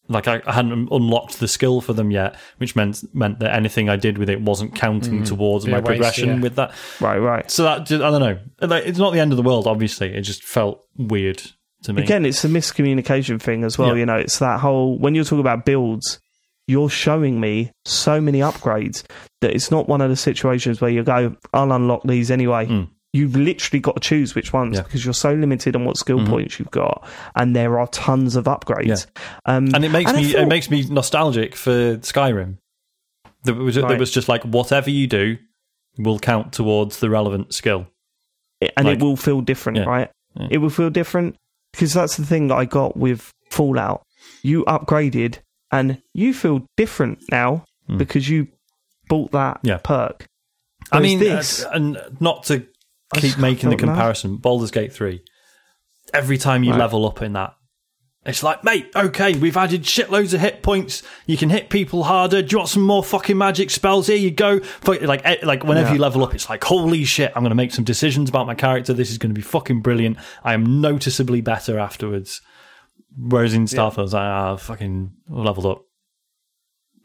like 0.09 0.27
I, 0.27 0.41
hadn't 0.45 0.89
unlocked 0.91 1.39
the 1.39 1.47
skill 1.47 1.81
for 1.81 1.93
them 1.93 2.11
yet, 2.11 2.35
which 2.57 2.75
meant 2.75 3.03
meant 3.15 3.39
that 3.39 3.53
anything 3.53 3.89
I 3.89 3.95
did 3.95 4.17
with 4.17 4.29
it 4.29 4.41
wasn't 4.41 4.75
counting 4.75 5.23
towards 5.23 5.65
my 5.65 5.77
waste, 5.77 5.85
progression 5.85 6.29
yeah. 6.29 6.39
with 6.41 6.55
that. 6.55 6.73
Right, 6.99 7.17
right. 7.17 7.49
So 7.49 7.63
that 7.63 7.85
just, 7.85 8.03
I 8.03 8.11
don't 8.11 8.19
know. 8.19 8.39
Like, 8.67 8.85
it's 8.85 8.99
not 8.99 9.13
the 9.13 9.19
end 9.19 9.31
of 9.31 9.37
the 9.37 9.43
world. 9.43 9.65
Obviously, 9.65 10.13
it 10.13 10.21
just 10.21 10.43
felt 10.43 10.85
weird 10.97 11.41
to 11.83 11.93
me. 11.93 12.03
Again, 12.03 12.25
it's 12.25 12.43
a 12.43 12.49
miscommunication 12.49 13.41
thing 13.41 13.63
as 13.63 13.77
well. 13.77 13.89
Yeah. 13.89 13.95
You 13.95 14.05
know, 14.05 14.15
it's 14.15 14.39
that 14.39 14.59
whole 14.59 14.97
when 14.97 15.15
you're 15.15 15.23
talking 15.23 15.39
about 15.39 15.65
builds, 15.65 16.19
you're 16.67 16.89
showing 16.89 17.39
me 17.39 17.71
so 17.85 18.19
many 18.19 18.39
upgrades 18.39 19.03
that 19.41 19.51
it's 19.51 19.71
not 19.71 19.87
one 19.87 20.01
of 20.01 20.09
the 20.09 20.15
situations 20.15 20.81
where 20.81 20.91
you 20.91 21.03
go, 21.03 21.35
I'll 21.53 21.71
unlock 21.71 22.03
these 22.03 22.31
anyway. 22.31 22.67
Mm. 22.67 22.89
You've 23.13 23.35
literally 23.35 23.79
got 23.79 23.95
to 23.95 23.99
choose 24.01 24.33
which 24.33 24.51
ones 24.53 24.75
Yeah. 24.77 24.81
because 24.83 25.05
you're 25.05 25.13
so 25.13 25.33
limited 25.33 25.75
on 25.75 25.85
what 25.85 25.97
skill 25.97 26.19
Mhm. 26.19 26.27
points 26.29 26.57
you've 26.59 26.71
got, 26.71 27.07
and 27.35 27.55
there 27.55 27.79
are 27.79 27.87
tons 27.87 28.35
of 28.35 28.45
upgrades. 28.45 29.05
Um, 29.45 29.69
and 29.75 29.85
it 29.85 29.89
makes 29.91 30.09
and 30.11 30.19
me 30.19 30.31
thought- 30.31 30.41
it 30.41 30.47
makes 30.47 30.69
me 30.71 30.83
nostalgic 30.89 31.55
for 31.55 31.97
Skyrim. 31.97 32.57
There 33.43 33.53
was, 33.53 33.75
there 33.75 33.97
was 33.99 34.11
just 34.11 34.27
like 34.29 34.41
whatever 34.43 34.89
you 34.89 35.05
do 35.05 35.37
will 35.99 36.17
count 36.17 36.53
towards 36.53 36.97
the 36.99 37.09
relevant 37.09 37.53
skill. 37.53 37.87
and 38.77 38.85
Like- 38.87 38.97
it 38.97 39.03
will 39.03 39.17
feel 39.17 39.41
different, 39.41 39.79
Yeah. 39.79 39.83
right? 39.83 40.11
Yeah. 40.39 40.47
It 40.51 40.57
will 40.59 40.69
feel 40.69 40.89
different 40.89 41.35
because 41.73 41.93
that's 41.93 42.15
the 42.15 42.25
thing 42.25 42.47
that 42.47 42.55
I 42.55 42.63
got 42.63 42.95
with 42.95 43.29
Fallout. 43.51 44.03
You 44.41 44.63
upgraded 44.63 45.39
and 45.69 46.01
you 46.13 46.33
feel 46.33 46.65
different 46.77 47.19
now 47.29 47.65
Hmm. 47.89 47.97
because 47.97 48.29
you 48.29 48.47
bought 49.09 49.31
that 49.33 49.59
Yeah. 49.63 49.79
perk. 49.83 50.25
I 50.93 51.01
mean, 51.01 51.19
this, 51.19 51.65
uh, 51.65 51.71
and 51.73 51.97
not 52.21 52.43
to 52.45 52.65
I 53.17 53.19
keep 53.21 53.37
making 53.37 53.69
the 53.69 53.75
don't 53.75 53.87
know. 53.87 53.93
comparison, 53.93 54.37
Baldur's 54.37 54.71
Gate 54.71 54.93
3, 54.93 55.21
every 56.13 56.37
time 56.37 56.63
you 56.63 56.71
Right. 56.71 56.79
level 56.79 57.05
up 57.07 57.21
in 57.21 57.33
that, 57.33 57.53
it's 58.25 58.41
like, 58.41 58.63
mate, 58.63 58.89
okay, 58.95 59.35
we've 59.37 59.57
added 59.57 59.83
shitloads 59.83 60.33
of 60.33 60.39
hit 60.39 60.63
points. 60.63 61.03
You 61.25 61.35
can 61.35 61.49
hit 61.49 61.69
people 61.69 62.03
harder. 62.03 62.41
Do 62.41 62.47
you 62.53 62.57
want 62.59 62.69
some 62.69 62.83
more 62.83 63.03
fucking 63.03 63.37
magic 63.37 63.69
spells? 63.69 64.07
Here 64.07 64.15
you 64.15 64.31
go. 64.31 64.61
Like, 64.85 65.21
eh, 65.25 65.37
like 65.43 65.63
whenever 65.65 65.89
Yeah. 65.89 65.95
you 65.95 65.99
level 65.99 66.23
up, 66.23 66.33
it's 66.33 66.49
like, 66.49 66.63
holy 66.63 67.03
shit, 67.03 67.33
I'm 67.35 67.43
going 67.43 67.49
to 67.51 67.55
make 67.55 67.73
some 67.73 67.83
decisions 67.83 68.29
about 68.29 68.47
my 68.47 68.55
character. 68.55 68.93
This 68.93 69.11
is 69.11 69.17
going 69.17 69.31
to 69.31 69.37
be 69.37 69.41
fucking 69.41 69.81
brilliant. 69.81 70.17
I 70.41 70.53
am 70.53 70.79
noticeably 70.79 71.41
better 71.41 71.77
afterwards. 71.77 72.39
Whereas 73.17 73.53
in 73.53 73.65
Starfield, 73.65 74.05
it's 74.05 74.13
like, 74.13 74.21
ah, 74.21 74.55
fucking 74.55 75.11
leveled 75.27 75.65
up. 75.65 75.81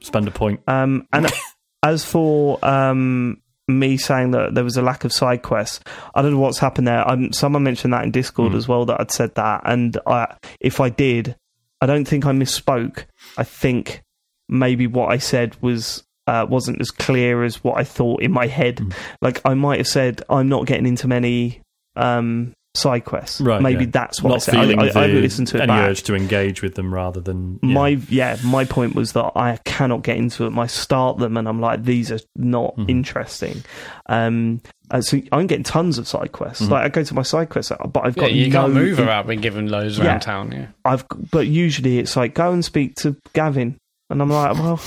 Spend 0.01 0.29
a 0.29 0.31
point. 0.31 0.61
um, 0.69 1.09
and 1.13 1.27
as 1.83 2.05
for 2.05 2.65
um, 2.65 3.43
me 3.69 3.97
saying 3.97 4.31
that 4.33 4.55
there 4.55 4.65
was 4.65 4.77
a 4.77 4.83
lack 4.83 5.05
of 5.05 5.13
side 5.13 5.43
quests, 5.43 5.81
I 6.15 6.23
don't 6.23 6.33
know 6.33 6.39
what's 6.39 6.59
happened 6.59 6.89
there. 6.89 7.09
Um, 7.09 7.33
someone 7.33 7.63
mentioned 7.63 7.93
that 7.93 8.05
in 8.05 8.11
Discord 8.11 8.53
Hmm. 8.53 8.59
as 8.59 8.67
well 8.67 8.87
that 8.87 9.01
I'd 9.01 9.11
said 9.11 9.35
that, 9.35 9.63
and 9.65 9.97
I, 10.07 10.35
if 10.61 10.81
I 10.81 10.89
did, 10.89 11.37
I 11.81 11.87
don't 11.87 12.07
think 12.07 12.27
I 12.27 12.33
misspoke. 12.33 13.05
I 13.37 13.45
think 13.45 14.03
maybe 14.49 14.87
what 14.87 15.13
I 15.13 15.19
said 15.19 15.57
was 15.63 16.03
uh, 16.27 16.47
wasn't 16.49 16.81
as 16.81 16.91
clear 16.91 17.45
as 17.45 17.63
what 17.63 17.79
I 17.79 17.85
thought 17.85 18.23
in 18.23 18.33
my 18.33 18.47
head. 18.47 18.81
Hmm. 18.81 18.91
Like 19.23 19.41
I 19.45 19.55
might 19.55 19.79
have 19.79 19.87
said, 19.89 20.23
I'm 20.29 20.49
not 20.49 20.67
getting 20.67 20.87
into 20.87 21.07
many 21.09 21.61
um, 21.97 22.53
side 22.79 23.05
quests. 23.05 23.41
Right. 23.41 23.61
Maybe 23.61 23.85
yeah. 23.85 23.91
that's 23.93 24.23
what 24.23 24.31
I 24.31 24.35
Not 24.35 24.43
said. 24.43 24.55
I, 24.57 24.61
feeling 24.63 24.79
I, 24.79 24.89
the, 24.91 24.99
I 24.99 25.07
listened 25.09 25.49
to 25.49 25.57
it 25.59 25.61
any 25.63 25.67
back. 25.69 25.91
urge 25.91 26.03
to 26.05 26.15
engage 26.15 26.63
with 26.63 26.75
them 26.75 26.95
rather 26.95 27.21
than 27.21 27.59
yeah. 27.63 27.75
My 27.75 27.89
yeah, 28.09 28.37
my 28.45 28.65
point 28.65 28.95
was 28.95 29.13
that 29.13 29.33
I 29.37 29.59
cannot 29.65 30.03
get 30.03 30.17
into 30.17 30.45
them. 30.45 30.59
I 30.59 30.67
start 30.69 31.19
them 31.19 31.37
and 31.37 31.49
I'm 31.49 31.61
like, 31.61 31.85
these 31.85 32.11
are 32.13 32.21
not 32.37 32.77
Mhm. 32.77 32.89
interesting. 32.89 33.63
Um, 34.09 34.61
uh, 34.91 35.01
so 35.03 35.21
I'm 35.33 35.47
getting 35.47 35.65
tons 35.65 35.99
of 35.99 36.09
side 36.09 36.33
quests. 36.33 36.67
Mhm. 36.67 36.71
Like 36.71 36.85
I 36.85 36.89
go 36.89 37.03
to 37.03 37.15
my 37.15 37.23
side 37.23 37.51
quests, 37.51 37.73
but 37.93 38.07
I've 38.07 38.17
Yeah, 38.17 38.23
got 38.23 38.33
you 38.33 38.49
no. 38.49 38.61
can't 38.63 38.73
move 38.75 38.99
without 38.99 39.27
being 39.27 39.41
given 39.41 39.69
loads 39.69 39.99
around 39.99 40.07
Yeah. 40.07 40.19
town. 40.19 40.53
Yeah. 40.53 40.67
I've 40.85 41.05
but 41.31 41.47
usually 41.47 41.99
it's 41.99 42.17
like 42.17 42.35
go 42.35 42.53
and 42.53 42.65
speak 42.65 42.95
to 43.03 43.17
Gavin, 43.35 43.77
and 44.11 44.23
I'm 44.23 44.31
like, 44.31 44.55
well, 44.55 44.81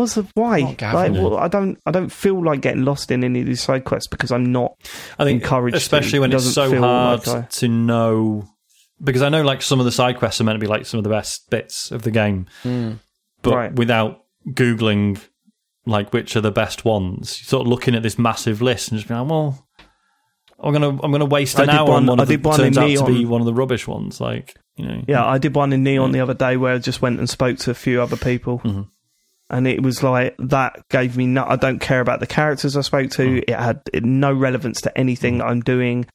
what's 0.00 0.14
the 0.14 0.26
why? 0.34 0.60
Not 0.60 0.80
like, 0.94 1.12
well, 1.12 1.36
I 1.36 1.48
don't, 1.48 1.78
I 1.86 1.90
don't 1.90 2.10
feel 2.10 2.44
like 2.44 2.60
getting 2.62 2.84
lost 2.84 3.10
in 3.10 3.22
any 3.22 3.40
of 3.40 3.46
these 3.46 3.62
side 3.62 3.84
quests 3.84 4.08
because 4.08 4.32
I'm 4.32 4.50
not. 4.50 4.72
I 5.18 5.24
think 5.24 5.42
encouraged 5.42 5.74
to. 5.74 5.78
especially 5.78 6.18
when 6.18 6.32
It 6.32 6.36
it's 6.36 6.52
so 6.52 6.78
hard 6.80 7.26
like 7.26 7.44
I- 7.44 7.46
to 7.48 7.68
know 7.68 8.48
because 9.02 9.22
I 9.22 9.28
know 9.28 9.42
like 9.42 9.62
some 9.62 9.78
of 9.78 9.84
the 9.86 9.92
side 9.92 10.18
quests 10.18 10.40
are 10.40 10.44
meant 10.44 10.56
to 10.56 10.60
be 10.60 10.66
like 10.66 10.84
some 10.86 10.98
of 10.98 11.04
the 11.04 11.10
best 11.10 11.48
bits 11.50 11.90
of 11.90 12.02
the 12.02 12.10
game, 12.10 12.46
but 13.42 13.54
Right. 13.54 13.72
without 13.72 14.24
googling 14.48 15.20
like 15.86 16.12
which 16.12 16.36
are 16.36 16.40
the 16.42 16.50
best 16.50 16.84
ones, 16.84 17.40
you're 17.40 17.46
sort 17.48 17.62
of 17.62 17.68
looking 17.68 17.94
at 17.94 18.02
this 18.02 18.18
massive 18.18 18.60
list 18.60 18.90
and 18.90 18.98
just 18.98 19.08
being 19.08 19.20
like, 19.20 19.30
well, 19.30 19.66
I'm 20.62 20.72
gonna 20.74 20.90
I'm 21.02 21.10
gonna 21.12 21.24
waste 21.24 21.58
an 21.58 21.70
hour 21.70 21.88
one- 21.88 22.02
on 22.02 22.06
one 22.06 22.20
I 22.20 22.22
of 22.24 22.28
the 22.28 22.36
did 22.36 22.44
one 22.44 22.58
turns 22.58 22.76
in 22.76 22.82
out 22.82 22.88
to 22.98 23.06
be 23.06 23.18
Neon. 23.20 23.28
one 23.30 23.40
of 23.40 23.46
the 23.46 23.54
rubbish 23.54 23.86
ones, 23.88 24.20
like 24.20 24.54
you 24.76 24.86
know. 24.86 25.02
Yeah, 25.08 25.24
I 25.26 25.38
did 25.38 25.54
one 25.54 25.72
in 25.72 25.82
Neon 25.82 26.10
Mm. 26.10 26.12
the 26.12 26.20
other 26.20 26.34
day 26.34 26.56
where 26.58 26.74
I 26.74 26.78
just 26.78 27.00
went 27.02 27.18
and 27.18 27.28
spoke 27.28 27.58
to 27.60 27.70
a 27.70 27.74
few 27.74 28.00
other 28.02 28.16
people. 28.16 28.58
Mhm. 28.60 28.88
And 29.50 29.66
it 29.66 29.82
was 29.82 30.02
like 30.02 30.36
that 30.38 30.80
gave 30.90 31.16
me 31.16 31.26
no. 31.26 31.44
I 31.46 31.56
don't 31.56 31.80
care 31.80 32.00
about 32.00 32.20
the 32.20 32.26
characters 32.26 32.76
I 32.76 32.82
spoke 32.82 33.10
to. 33.12 33.22
Mm. 33.26 33.44
It 33.48 33.58
had 33.58 33.82
no 33.94 34.32
relevance 34.32 34.80
to 34.82 34.96
anything 34.98 35.38
that 35.38 35.46
I'm 35.46 35.60
doing, 35.60 36.06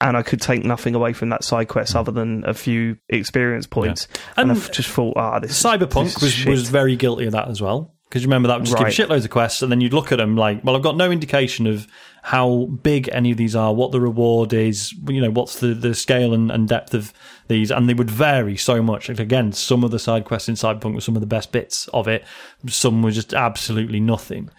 and 0.00 0.16
I 0.16 0.22
could 0.22 0.40
take 0.40 0.64
nothing 0.64 0.94
away 0.94 1.12
from 1.12 1.30
that 1.30 1.42
side 1.44 1.68
quest 1.68 1.96
other 1.96 2.12
than 2.12 2.44
a 2.44 2.52
few 2.54 2.98
experience 3.08 3.66
points. 3.66 4.08
And, 4.36 4.50
And 4.50 4.60
I 4.60 4.68
just 4.68 4.90
thought, 4.90 5.14
ah, 5.16 5.38
this 5.38 5.52
is- 5.52 5.62
Cyberpunk 5.64 6.20
this 6.20 6.22
is 6.40 6.44
was, 6.44 6.60
was 6.60 6.68
very 6.68 6.96
guilty 6.96 7.26
of 7.26 7.32
that 7.32 7.48
as 7.48 7.62
well. 7.62 7.91
Because 8.12 8.24
you 8.24 8.28
remember 8.28 8.48
that 8.48 8.58
would 8.58 8.66
just 8.66 8.78
Right. 8.78 8.94
give 8.94 9.08
shitloads 9.08 9.24
of 9.24 9.30
quests, 9.30 9.62
and 9.62 9.72
then 9.72 9.80
you'd 9.80 9.94
look 9.94 10.12
at 10.12 10.18
them 10.18 10.36
like, 10.36 10.62
well, 10.62 10.76
I've 10.76 10.82
got 10.82 10.98
no 10.98 11.10
indication 11.10 11.66
of 11.66 11.86
how 12.20 12.66
big 12.82 13.08
any 13.10 13.30
of 13.30 13.38
these 13.38 13.56
are, 13.56 13.72
what 13.72 13.90
the 13.90 14.02
reward 14.02 14.52
is, 14.52 14.92
you 15.08 15.18
know, 15.18 15.30
what's 15.30 15.60
the, 15.60 15.68
the 15.68 15.94
scale 15.94 16.34
and, 16.34 16.50
and 16.50 16.68
depth 16.68 16.92
of 16.92 17.14
these, 17.48 17.70
and 17.70 17.88
they 17.88 17.94
would 17.94 18.10
vary 18.10 18.54
so 18.54 18.82
much. 18.82 19.08
Like, 19.08 19.18
again, 19.18 19.52
some 19.52 19.82
of 19.82 19.92
the 19.92 19.98
side 19.98 20.26
quests 20.26 20.50
in 20.50 20.56
Cyberpunk 20.56 20.92
were 20.92 21.00
some 21.00 21.16
of 21.16 21.22
the 21.22 21.26
best 21.26 21.52
bits 21.52 21.88
of 21.94 22.06
it, 22.06 22.22
some 22.66 23.02
were 23.02 23.12
just 23.12 23.32
absolutely 23.32 23.98
nothing. 23.98 24.50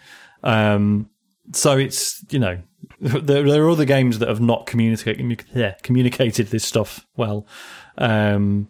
Um, 0.42 1.12
so 1.52 1.78
it's 1.78 2.26
you 2.32 2.40
know 2.40 2.60
there, 3.02 3.44
there 3.44 3.64
are 3.64 3.70
other 3.70 3.86
games 3.86 4.18
that 4.18 4.30
have 4.30 4.42
not 4.42 4.66
communicated 4.66 5.46
yeah, 5.54 5.76
communicated 5.84 6.48
this 6.48 6.66
stuff 6.66 7.06
well, 7.16 7.46
um, 8.00 8.70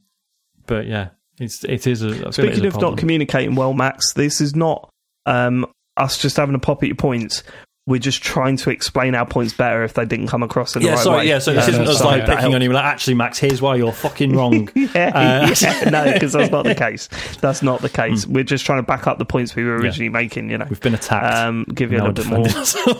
but 0.66 0.88
yeah, 0.88 1.12
it's 1.40 1.64
it 1.64 1.88
is 1.88 2.02
a 2.02 2.10
I 2.10 2.12
feel 2.12 2.24
it 2.24 2.28
is 2.28 2.34
Speaking 2.36 2.66
a 2.66 2.68
of 2.68 2.82
not 2.82 2.98
communicating 2.98 3.56
well, 3.56 3.74
Max, 3.74 4.14
this 4.14 4.42
is 4.42 4.56
not 4.56 4.90
um, 5.26 5.66
us 5.98 6.18
just 6.18 6.38
having 6.38 6.56
a 6.56 6.60
pop 6.60 6.84
at 6.84 6.88
your 6.88 6.96
points. 6.96 7.44
We're 7.86 8.00
just 8.00 8.24
trying 8.24 8.56
to 8.56 8.70
explain 8.70 9.14
our 9.14 9.26
points 9.26 9.52
better 9.54 9.84
if 9.84 9.94
they 9.94 10.06
didn't 10.06 10.28
come 10.28 10.42
across 10.42 10.74
in 10.76 10.82
the 10.82 10.88
Yeah, 10.88 10.94
right 10.96 11.04
sorry. 11.04 11.18
way. 11.18 11.28
Yeah, 11.28 11.40
so 11.40 11.52
Yeah, 11.52 11.58
this 11.60 11.68
isn't 11.70 11.84
that's 11.84 11.98
us 11.98 12.02
fine. 12.02 12.20
like 12.20 12.28
That 12.28 12.38
picking 12.40 12.56
on 12.56 12.62
you. 12.62 12.72
Like, 12.72 12.86
actually, 12.86 13.16
Max, 13.16 13.38
here's 13.40 13.62
why 13.62 13.76
you're 13.76 13.92
fucking 13.92 14.34
wrong. 14.38 14.70
yeah, 14.74 15.12
Uh, 15.50 15.54
yeah, 15.62 15.90
no, 15.90 16.14
because 16.14 16.32
that's 16.32 16.50
not 16.50 16.64
the 16.64 16.76
case. 16.76 17.10
That's 17.42 17.62
not 17.62 17.82
the 17.82 17.90
case. 17.90 18.26
We're 18.26 18.46
just 18.46 18.66
trying 18.66 18.80
to 18.80 18.84
back 18.84 19.06
up 19.06 19.18
the 19.20 19.26
points 19.26 19.54
we 19.54 19.66
were 19.66 19.76
originally 19.76 20.08
making. 20.08 20.50
You 20.50 20.60
know, 20.60 20.66
We've 20.70 20.80
been 20.80 20.94
attacked. 20.94 21.36
um, 21.36 21.66
give 21.74 21.92
you 21.92 21.98
a 21.98 22.08
little 22.08 22.14
bit 22.14 22.28
more 22.28 22.46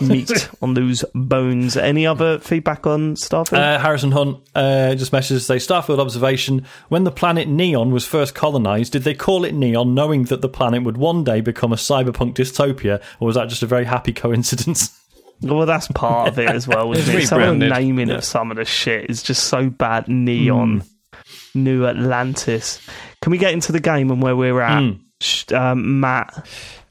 meat 0.06 0.50
on 0.60 0.74
those 0.74 1.02
bones. 1.14 1.78
Any 1.78 2.06
other 2.06 2.38
feedback 2.40 2.86
on 2.86 3.14
Starfield? 3.14 3.56
Uh, 3.56 3.78
Harrison 3.78 4.12
Hunt 4.12 4.36
uh, 4.54 4.94
just 4.96 5.14
messages 5.14 5.46
say 5.46 5.56
Starfield 5.56 5.98
observation. 5.98 6.66
When 6.90 7.04
the 7.04 7.10
planet 7.10 7.48
Neon 7.48 7.90
was 7.90 8.06
first 8.06 8.34
colonized, 8.34 8.92
did 8.92 9.04
they 9.04 9.14
call 9.14 9.46
it 9.46 9.54
Neon 9.54 9.94
knowing 9.94 10.24
that 10.24 10.42
the 10.42 10.48
planet 10.50 10.82
would 10.82 10.98
one 10.98 11.24
day 11.24 11.40
become 11.40 11.72
a 11.72 11.76
cyberpunk 11.76 12.34
dystopia, 12.34 13.00
or 13.18 13.26
was 13.28 13.36
that 13.36 13.48
just 13.48 13.62
a 13.62 13.66
very 13.66 13.86
happy 13.86 14.12
coincidence? 14.12 14.73
Well, 15.44 15.66
that's 15.66 15.88
part 15.88 16.28
of 16.28 16.38
it 16.38 16.50
as 16.50 16.66
well. 16.66 16.92
Isn't 16.96 17.16
it? 17.16 17.26
Some 17.26 17.42
of 17.42 17.58
the 17.60 17.68
naming 17.68 18.10
of 18.10 18.24
some 18.24 18.50
of 18.50 18.56
the 18.56 18.64
shit 18.64 19.08
is 19.10 19.22
just 19.22 19.44
so 19.44 19.70
bad. 19.70 20.08
Neon, 20.08 20.82
New 21.54 21.86
Atlantis. 21.86 22.80
Can 23.22 23.30
we 23.30 23.38
get 23.38 23.52
into 23.52 23.72
the 23.72 23.80
game 23.80 24.10
and 24.10 24.20
where 24.22 24.36
we're 24.36 24.60
at? 24.60 24.82
Mm. 24.82 25.52
Um, 25.56 26.00
Matt, 26.00 26.46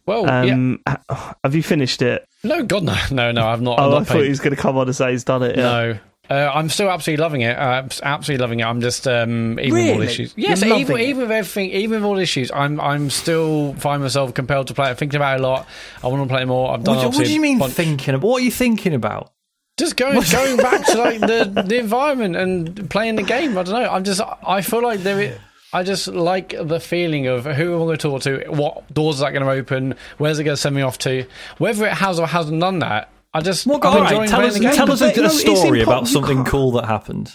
Well, 0.05 0.27
um, 0.29 0.79
h- 0.87 0.97
have 1.43 1.53
you 1.53 1.61
finished 1.61 2.01
it? 2.01 2.25
No, 2.43 2.63
God, 2.63 2.83
no, 2.83 2.95
no, 3.11 3.31
no. 3.31 3.45
I've 3.47 3.61
not. 3.61 3.79
Oh, 3.79 3.89
not 3.91 4.01
I 4.01 4.03
thought 4.05 4.23
he 4.23 4.29
was 4.29 4.39
going 4.39 4.55
to 4.55 4.61
come 4.61 4.77
on 4.77 4.87
and 4.87 4.95
say 4.95 5.11
he's 5.11 5.23
done 5.23 5.43
it. 5.43 5.55
Yeah. 5.57 5.63
No. 5.63 5.99
Uh, 6.29 6.49
I'm 6.53 6.69
still 6.69 6.89
absolutely 6.89 7.21
loving 7.21 7.41
it. 7.41 7.57
Uh, 7.57 7.83
absolutely 8.01 8.41
loving 8.41 8.59
it. 8.61 8.63
I'm 8.63 8.79
just 8.79 9.07
um, 9.09 9.59
even 9.59 9.73
with 9.73 9.87
all 9.89 9.93
Really? 9.95 10.05
issues. 10.07 10.33
Yes, 10.37 10.63
even, 10.63 10.97
even 10.99 11.21
with 11.23 11.31
everything, 11.31 11.71
even 11.71 12.01
with 12.01 12.03
all 12.05 12.17
issues, 12.17 12.49
I'm 12.51 12.79
I'm 12.79 13.09
still 13.09 13.73
find 13.75 14.01
myself 14.01 14.33
compelled 14.33 14.67
to 14.67 14.73
play 14.73 14.89
it. 14.89 14.97
Thinking 14.97 15.17
about 15.17 15.35
it 15.37 15.43
a 15.43 15.47
lot. 15.47 15.67
I 16.01 16.07
want 16.07 16.23
to 16.27 16.33
play 16.33 16.45
more. 16.45 16.71
I've 16.73 16.83
done. 16.83 16.95
What, 16.95 17.11
do- 17.11 17.17
what 17.17 17.27
do 17.27 17.33
you 17.33 17.41
mean 17.41 17.59
bunch- 17.59 17.73
thinking 17.73 18.15
about? 18.15 18.25
What 18.27 18.41
are 18.41 18.45
you 18.45 18.51
thinking 18.51 18.93
about? 18.93 19.31
Just 19.77 19.97
going 19.97 20.13
going 20.31 20.57
back 20.57 20.85
to 20.85 20.97
like 20.97 21.19
the 21.19 21.63
the 21.67 21.77
environment 21.79 22.35
and 22.37 22.89
playing 22.89 23.15
the 23.15 23.23
game. 23.23 23.57
I 23.57 23.63
don't 23.63 23.73
know. 23.83 23.89
I'm 23.89 24.03
just. 24.05 24.21
I 24.47 24.61
feel 24.61 24.81
like 24.81 25.01
there. 25.01 25.19
i- 25.19 25.37
I 25.75 25.81
just 25.81 26.07
like 26.07 26.53
the 26.57 26.79
feeling 26.79 27.25
of 27.25 27.45
who 27.45 27.75
am 27.75 27.81
I 27.81 27.85
going 27.85 27.97
to 27.97 28.01
talk 28.09 28.21
to, 28.21 28.43
what 28.49 28.93
doors 28.93 29.15
is 29.15 29.21
that 29.21 29.31
going 29.33 29.43
to 29.43 29.49
open, 29.49 29.95
where's 30.19 30.37
it 30.37 30.43
going 30.43 30.53
to 30.55 30.61
send 30.61 30.75
me 30.75 30.83
off 30.83 30.99
to, 30.99 31.25
whether 31.57 31.87
it 31.87 31.93
has 31.93 32.19
or 32.19 32.27
hasn't 32.27 32.61
done 32.61 32.77
that. 32.79 33.09
I 33.33 33.41
just 33.41 33.65
Well, 33.65 33.79
I'm 33.83 33.97
all 33.97 34.01
right, 34.03 34.29
tell 34.29 34.41
us, 34.45 34.59
tell 34.59 34.91
us 34.91 35.01
a, 35.01 35.15
no, 35.15 35.25
a 35.25 35.29
story 35.29 35.79
impo- 35.79 35.83
about 35.83 36.07
something 36.07 36.45
cool 36.45 36.71
that 36.73 36.85
happened. 36.85 37.31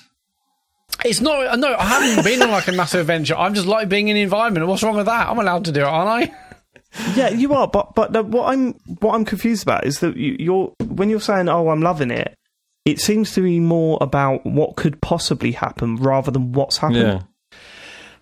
It's 1.05 1.20
not. 1.20 1.46
Uh, 1.46 1.57
no, 1.57 1.74
I 1.74 1.84
haven't 1.84 2.24
been 2.24 2.42
on 2.42 2.51
like 2.51 2.68
a 2.68 2.72
massive 2.72 3.01
adventure. 3.01 3.36
I'm 3.36 3.55
just 3.55 3.66
like 3.66 3.88
being 3.88 4.09
in 4.09 4.14
the 4.14 4.22
environment. 4.22 4.66
What's 4.66 4.82
wrong 4.82 4.96
with 4.96 5.07
that? 5.07 5.28
I'm 5.28 5.38
allowed 5.38 5.64
to 5.66 5.72
do 5.72 5.80
it, 5.80 5.86
aren't 5.86 6.30
I? 6.30 6.34
Yeah, 7.14 7.28
you 7.28 7.53
are, 7.53 7.68
but 7.68 7.94
but 7.94 8.14
the, 8.14 8.22
what 8.22 8.49
I'm 8.49 8.72
what 9.01 9.14
I'm 9.14 9.26
confused 9.26 9.62
about 9.62 9.84
is 9.84 10.01
that 10.01 10.16
you, 10.16 10.36
you're 10.38 10.68
when 10.82 11.11
you're 11.11 11.20
saying, 11.20 11.46
"Oh, 11.51 11.68
I'm 11.68 11.82
loving 11.82 12.11
it," 12.11 12.34
it 12.86 12.99
seems 12.99 13.34
to 13.34 13.42
be 13.42 13.61
more 13.61 13.99
about 14.01 14.46
what 14.46 14.76
could 14.76 15.01
possibly 15.03 15.53
happen 15.53 15.96
rather 15.96 16.30
than 16.30 16.53
what's 16.53 16.78
happened. 16.78 17.26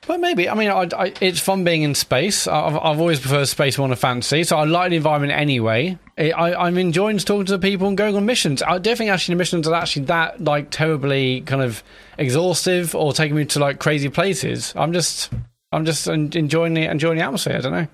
Well, 0.08 0.18
maybe. 0.18 0.48
I 0.48 0.54
mean, 0.54 0.70
I, 0.70 0.88
I, 0.96 1.12
it's 1.20 1.40
fun 1.40 1.64
being 1.64 1.82
in 1.82 1.94
space. 1.96 2.46
I've, 2.46 2.76
I've 2.76 3.00
always 3.00 3.18
preferred 3.18 3.46
space 3.46 3.76
more 3.76 3.88
than 3.88 3.96
fantasy, 3.96 4.44
so 4.44 4.56
I 4.56 4.64
like 4.64 4.90
the 4.90 4.96
environment 4.96 5.32
anyway. 5.32 5.98
I, 6.16 6.30
I, 6.30 6.66
I'm 6.66 6.78
enjoying 6.78 7.18
talking 7.18 7.44
to 7.46 7.52
the 7.52 7.58
people 7.58 7.88
and 7.88 7.96
going 7.96 8.14
on 8.14 8.24
missions. 8.24 8.62
I 8.62 8.78
don't 8.78 8.96
think 8.96 9.10
actually 9.10 9.34
the 9.34 9.38
missions 9.38 9.66
are 9.66 9.74
actually 9.74 10.04
that 10.06 10.40
like 10.42 10.70
terribly 10.70 11.40
kind 11.40 11.60
of 11.60 11.82
exhaustive 12.18 12.94
or 12.94 13.12
taking 13.12 13.36
me 13.36 13.46
to 13.46 13.58
like 13.58 13.80
crazy 13.80 14.08
places. 14.08 14.72
I'm 14.76 14.92
just, 14.92 15.30
I'm 15.72 15.84
just 15.84 16.06
enjoying 16.06 16.74
the 16.74 16.84
enjoying 16.84 17.18
the 17.18 17.24
atmosphere. 17.24 17.56
I 17.56 17.60
don't 17.60 17.72
know. 17.72 17.86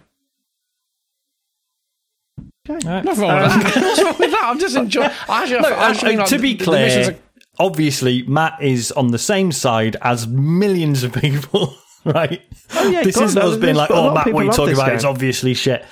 Okay, 2.71 3.03
Nothing 3.03 3.23
wrong 3.23 3.43
with 3.43 3.53
that. 3.75 3.77
What's 3.83 4.03
wrong 4.03 4.17
with 4.21 4.31
that? 4.31 4.43
I'm 4.45 4.59
just 4.59 4.77
enjoying. 4.77 5.11
Actually, 5.29 5.61
No, 5.61 5.69
I 5.71 5.91
actually 5.91 6.15
uh, 6.15 6.19
like, 6.21 6.29
to 6.29 6.39
be 6.39 6.53
the- 6.55 6.59
the 6.59 6.65
clear, 6.65 7.11
are- 7.11 7.17
obviously 7.59 8.23
Matt 8.23 8.63
is 8.63 8.93
on 8.93 9.09
the 9.11 9.19
same 9.19 9.51
side 9.51 9.97
as 10.03 10.29
millions 10.29 11.03
of 11.03 11.13
people, 11.13 11.75
right? 12.15 12.43
Oh, 12.75 12.89
yeah, 12.89 13.03
this 13.05 13.17
God, 13.17 13.25
isn't 13.25 13.43
no, 13.43 13.51
us 13.53 13.59
being 13.59 13.75
like, 13.77 13.91
a 13.91 13.95
lot 13.95 14.11
"Oh, 14.11 14.15
Matt, 14.15 14.27
what 14.33 14.41
are 14.41 14.43
you 14.43 14.49
love 14.49 14.57
talking 14.57 14.75
about? 14.75 14.87
game. 14.87 14.95
It's 14.97 15.05
obviously 15.05 15.55
shit." 15.55 15.85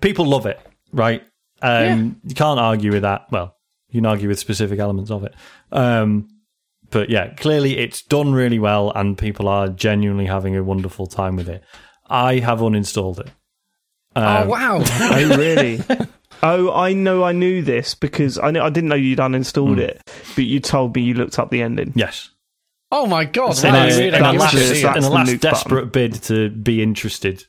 People 0.00 0.26
love 0.26 0.46
it, 0.46 0.58
right? 0.92 1.22
Um, 1.62 2.20
You 2.24 2.34
can't 2.34 2.60
argue 2.60 2.92
with 2.92 3.02
that. 3.02 3.26
Well, 3.30 3.56
you 3.90 3.98
can 4.00 4.06
argue 4.06 4.28
with 4.28 4.38
specific 4.38 4.78
elements 4.78 5.10
of 5.10 5.24
it. 5.24 5.34
Um, 5.72 6.28
but 6.90 7.08
yeah, 7.10 7.34
clearly 7.34 7.78
it's 7.78 8.02
done 8.02 8.32
really 8.32 8.58
well, 8.58 8.90
and 8.94 9.16
people 9.16 9.48
are 9.48 9.68
genuinely 9.68 10.26
having 10.26 10.56
a 10.56 10.62
wonderful 10.62 11.06
time 11.06 11.36
with 11.36 11.48
it. 11.48 11.62
I 12.08 12.38
have 12.40 12.60
uninstalled 12.60 13.20
it. 13.20 13.28
oh 14.14 14.42
Um, 14.42 14.48
wow! 14.48 14.82
Oh, 14.84 15.36
really? 15.36 15.80
oh, 16.42 16.72
I 16.72 16.92
know. 16.92 17.24
I 17.24 17.32
knew 17.32 17.62
this 17.62 17.94
because 17.94 18.38
I 18.38 18.50
know 18.50 18.64
I 18.64 18.70
didn't 18.70 18.88
know 18.90 18.94
you'd 18.96 19.18
uninstalled 19.18 19.78
it, 19.78 20.00
but 20.34 20.44
you 20.44 20.60
told 20.60 20.94
me 20.94 21.02
you 21.02 21.14
looked 21.14 21.38
up 21.38 21.50
the 21.50 21.62
ending. 21.62 21.92
Yes. 21.96 22.30
Oh 22.92 23.06
my 23.06 23.24
god! 23.24 23.58
In 23.64 23.72
wow, 23.72 23.84
a, 23.86 23.88
that's- 23.88 23.98
in 23.98 24.14
a 24.14 24.32
last, 24.32 24.52
just- 24.52 24.82
in 24.82 24.88
a 24.88 25.00
the 25.00 25.10
last 25.10 25.30
nuke 25.30 25.40
desperate 25.40 25.92
bid 25.92 26.14
to 26.24 26.50
be 26.50 26.82
interested. 26.82 27.44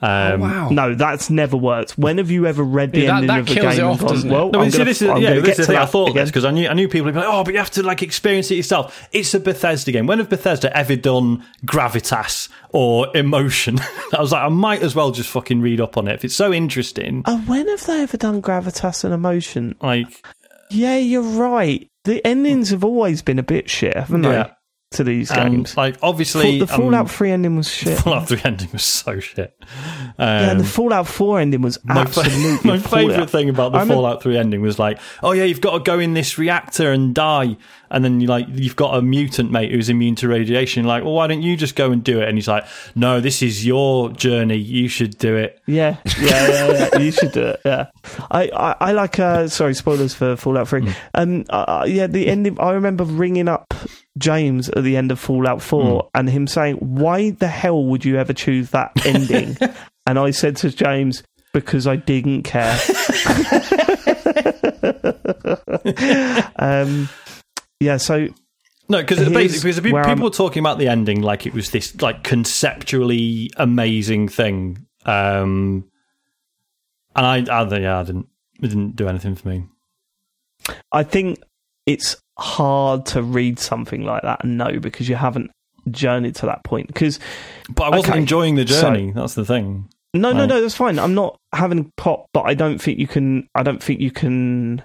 Um, 0.00 0.40
wow. 0.42 0.68
No, 0.68 0.94
that's 0.94 1.28
never 1.28 1.56
worked. 1.56 1.98
When 1.98 2.18
have 2.18 2.30
you 2.30 2.46
ever 2.46 2.62
read 2.62 2.92
the 2.92 3.00
Yeah, 3.00 3.06
that- 3.06 3.12
ending 3.14 3.26
that 3.28 3.40
of 3.40 3.48
a 3.48 3.52
kills 3.52 3.62
game 3.62 3.72
it 3.72 3.78
and 3.78 3.86
off, 3.90 3.98
gone, 3.98 4.08
doesn't 4.10 4.30
it? 4.30 4.32
well, 4.32 4.50
No, 4.52 4.60
I'm 4.60 4.70
see, 4.70 4.78
gonna, 4.78 4.84
this 4.90 5.02
is, 5.02 5.08
I'm 5.08 5.20
yeah, 5.20 5.34
this 5.34 5.42
get 5.42 5.48
is 5.50 5.56
to 5.56 5.62
the 5.62 5.66
thing. 5.66 5.76
I 5.76 5.86
thought 5.86 6.10
again. 6.10 6.22
this 6.22 6.30
because 6.30 6.44
I 6.44 6.52
knew 6.52 6.68
I 6.68 6.72
knew 6.74 6.86
people 6.86 7.06
would 7.06 7.14
be 7.14 7.18
like, 7.20 7.28
oh, 7.28 7.42
but 7.42 7.52
you 7.52 7.58
have 7.58 7.72
to 7.72 7.82
like 7.82 8.00
experience 8.04 8.48
it 8.52 8.54
yourself. 8.54 9.08
It's 9.10 9.34
a 9.34 9.40
Bethesda 9.40 9.90
game. 9.90 10.06
When 10.06 10.18
have 10.18 10.28
Bethesda 10.28 10.74
ever 10.76 10.94
done 10.94 11.44
gravitas 11.66 12.48
or 12.70 13.08
emotion? 13.16 13.80
I 14.16 14.20
was 14.20 14.30
like, 14.30 14.44
I 14.44 14.48
might 14.48 14.82
as 14.84 14.94
well 14.94 15.10
just 15.10 15.30
fucking 15.30 15.60
read 15.60 15.80
up 15.80 15.96
on 15.96 16.06
it 16.06 16.14
if 16.14 16.24
it's 16.24 16.36
so 16.36 16.52
interesting. 16.52 17.24
Oh, 17.26 17.38
when 17.46 17.66
have 17.66 17.84
they 17.84 18.00
ever 18.02 18.16
done 18.16 18.40
gravitas 18.40 19.02
and 19.02 19.12
emotion? 19.12 19.74
Like, 19.82 20.24
Yeah, 20.70 20.96
you're 20.96 21.22
right. 21.22 21.90
The 22.04 22.24
endings 22.24 22.70
have 22.70 22.84
always 22.84 23.20
been 23.22 23.40
a 23.40 23.42
bit 23.42 23.68
shit, 23.68 23.96
haven't 23.96 24.22
Yeah. 24.22 24.44
they? 24.44 24.50
To 24.92 25.04
these 25.04 25.30
and, 25.30 25.52
games. 25.54 25.76
like 25.76 25.98
obviously, 26.02 26.60
the 26.60 26.66
Fallout 26.66 27.02
um, 27.02 27.06
3 27.08 27.30
ending 27.30 27.56
was 27.56 27.68
shit. 27.70 27.98
Fallout 28.00 28.26
Three 28.26 28.40
ending 28.42 28.70
was 28.72 28.82
so 28.82 29.20
shit. 29.20 29.54
yeah, 30.18 30.52
Um, 30.52 30.58
the 30.58 30.64
Fallout 30.64 31.06
4 31.06 31.40
ending 31.40 31.60
was 31.60 31.78
my, 31.84 32.06
fa- 32.06 32.20
absolutely 32.20 32.70
my 32.70 32.78
favorite 32.78 33.28
thing 33.28 33.50
about 33.50 33.72
the 33.72 33.78
I 33.78 33.80
remember- 33.82 33.94
Fallout 34.00 34.22
3 34.22 34.38
ending 34.38 34.62
was 34.62 34.78
like, 34.78 34.98
oh 35.22 35.32
yeah, 35.32 35.44
you've 35.44 35.60
got 35.60 35.72
to 35.76 35.80
go 35.80 35.98
in 35.98 36.14
this 36.14 36.38
reactor 36.38 36.90
and 36.90 37.14
die, 37.14 37.58
and 37.90 38.02
then 38.02 38.22
you 38.22 38.28
like 38.28 38.46
you've 38.48 38.76
got 38.76 38.96
a 38.96 39.02
mutant 39.02 39.50
mate 39.52 39.70
who's 39.72 39.90
immune 39.90 40.14
to 40.16 40.28
radiation. 40.28 40.86
Like, 40.86 41.04
well, 41.04 41.12
why 41.12 41.26
don't 41.26 41.42
you 41.42 41.54
just 41.54 41.76
go 41.76 41.92
and 41.92 42.02
do 42.02 42.22
it? 42.22 42.28
And 42.28 42.38
he's 42.38 42.48
like, 42.48 42.64
no, 42.94 43.20
this 43.20 43.42
is 43.42 43.66
your 43.66 44.08
journey. 44.12 44.56
You 44.56 44.88
should 44.88 45.18
do 45.18 45.36
it. 45.36 45.60
Yeah, 45.66 45.98
yeah, 46.18 46.48
yeah, 46.48 46.88
yeah. 46.94 46.98
you 46.98 47.12
should 47.12 47.32
do 47.32 47.42
it. 47.44 47.60
Yeah, 47.62 47.88
I, 48.30 48.48
I, 48.48 48.76
I 48.80 48.92
like. 48.92 49.18
Uh, 49.18 49.48
sorry, 49.48 49.74
spoilers 49.74 50.14
for 50.14 50.34
Fallout 50.36 50.68
Three. 50.68 50.90
Um, 51.12 51.44
uh, 51.50 51.84
yeah, 51.86 52.06
the 52.06 52.26
ending. 52.28 52.58
I 52.58 52.70
remember 52.72 53.04
ringing 53.04 53.48
up 53.48 53.74
James 54.18 54.68
at 54.70 54.82
the 54.84 54.96
end 54.96 55.12
of 55.12 55.18
Fallout 55.18 55.62
Four 55.62 56.08
and 56.14 56.28
him 56.28 56.46
saying, 56.46 56.76
"Why 56.76 57.30
the 57.30 57.48
hell 57.48 57.84
would 57.84 58.04
you 58.04 58.18
ever 58.18 58.32
choose 58.32 58.70
that 58.70 58.92
ending?" 59.06 59.56
and 60.06 60.18
I 60.18 60.30
said 60.32 60.56
to 60.58 60.70
James, 60.70 61.22
"Because 61.52 61.86
I 61.86 61.96
didn't 61.96 62.42
care." 62.42 62.78
um, 66.56 67.08
yeah. 67.80 67.96
So 67.96 68.28
No, 68.88 69.00
because 69.00 69.18
basically, 69.28 69.70
because 69.72 69.80
people 69.80 69.98
I'm- 69.98 70.20
were 70.20 70.30
talking 70.30 70.60
about 70.60 70.78
the 70.78 70.88
ending 70.88 71.22
like 71.22 71.46
it 71.46 71.54
was 71.54 71.70
this 71.70 72.00
like 72.00 72.24
conceptually 72.24 73.50
amazing 73.56 74.28
thing, 74.28 74.86
um, 75.06 75.84
and 77.16 77.48
I, 77.50 77.62
I 77.62 77.78
yeah, 77.78 78.00
I 78.00 78.02
didn't, 78.04 78.28
it 78.62 78.68
didn't 78.68 78.96
do 78.96 79.08
anything 79.08 79.34
for 79.34 79.48
me. 79.48 79.64
I 80.92 81.02
think 81.02 81.40
it's 81.86 82.16
hard 82.40 83.06
to 83.06 83.22
read 83.22 83.58
something 83.58 84.02
like 84.04 84.22
that 84.22 84.44
and 84.44 84.56
know 84.58 84.78
because 84.80 85.08
you 85.08 85.16
haven't 85.16 85.50
journeyed 85.90 86.34
to 86.36 86.46
that 86.46 86.64
point. 86.64 86.86
Because 86.88 87.18
But 87.70 87.84
I 87.84 87.90
wasn't 87.90 88.08
Okay, 88.10 88.18
enjoying 88.20 88.54
the 88.56 88.66
so- 88.66 88.80
journey. 88.82 89.10
That's 89.12 89.34
the 89.34 89.44
thing. 89.44 89.88
no, 90.14 90.32
no, 90.32 90.40
Right. 90.40 90.48
no, 90.48 90.60
that's 90.60 90.74
fine. 90.74 90.98
I'm 90.98 91.14
not 91.14 91.36
having 91.52 91.92
pop, 91.96 92.26
but 92.32 92.42
I 92.42 92.54
don't 92.54 92.78
think 92.80 92.98
you 92.98 93.06
can. 93.06 93.48
I 93.54 93.62
don't 93.62 93.82
think 93.82 94.00
you 94.00 94.10
can 94.10 94.82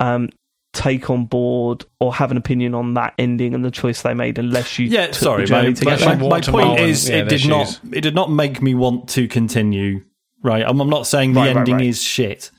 um, 0.00 0.28
take 0.72 1.08
on 1.08 1.24
board 1.24 1.84
or 2.00 2.14
have 2.14 2.30
an 2.30 2.36
opinion 2.36 2.74
on 2.74 2.94
that 2.94 3.14
ending 3.18 3.54
and 3.54 3.64
the 3.64 3.70
choice 3.70 4.02
they 4.02 4.12
made 4.14 4.38
unless 4.38 4.78
you. 4.78 4.86
Yeah, 4.86 5.06
took 5.06 5.14
sorry. 5.14 5.46
the 5.46 5.52
My, 5.52 5.72
to 5.72 5.84
my, 5.84 5.90
my, 5.92 5.96
there. 5.96 6.16
my 6.16 6.22
walk 6.22 6.42
to 6.42 6.50
point 6.52 6.66
Marlin, 6.68 6.84
is, 6.88 7.08
yeah, 7.08 7.16
it 7.16 7.28
their 7.30 7.38
did 7.38 7.48
not, 7.48 7.80
it 7.92 8.00
did 8.02 8.14
not 8.14 8.30
make 8.30 8.60
me 8.60 8.74
want 8.74 9.08
to 9.10 9.26
continue. 9.26 10.04
Right, 10.42 10.62
I'm, 10.66 10.78
I'm 10.80 10.90
not 10.90 11.06
saying 11.06 11.32
the 11.32 11.40
Right, 11.40 11.46
right, 11.48 11.56
ending 11.56 11.76
right. 11.76 11.86
is 11.86 12.02
shit 12.02 12.50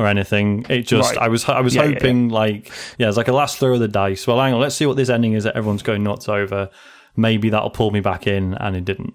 or 0.00 0.06
anything. 0.06 0.64
It 0.68 0.82
just, 0.82 1.14
Right. 1.14 1.24
I 1.24 1.28
was, 1.28 1.44
I 1.48 1.60
was 1.60 1.74
Yeah, 1.74 1.84
yeah, 1.84 1.94
hoping 1.94 2.28
like, 2.30 2.70
yeah, 2.98 3.08
it's 3.08 3.16
like 3.16 3.28
a 3.28 3.32
last 3.32 3.58
throw 3.58 3.74
of 3.74 3.80
the 3.80 3.88
dice. 3.88 4.26
Well, 4.26 4.38
hang 4.40 4.54
on, 4.54 4.60
let's 4.60 4.74
see 4.74 4.86
what 4.86 4.96
this 4.96 5.08
ending 5.10 5.34
is 5.34 5.44
that 5.44 5.56
everyone's 5.56 5.82
going 5.82 6.02
nuts 6.02 6.28
over. 6.28 6.70
Maybe 7.16 7.50
that'll 7.50 7.70
pull 7.70 7.90
me 7.90 8.00
back 8.00 8.26
in, 8.26 8.54
and 8.54 8.74
it 8.76 8.84
didn't. 8.84 9.14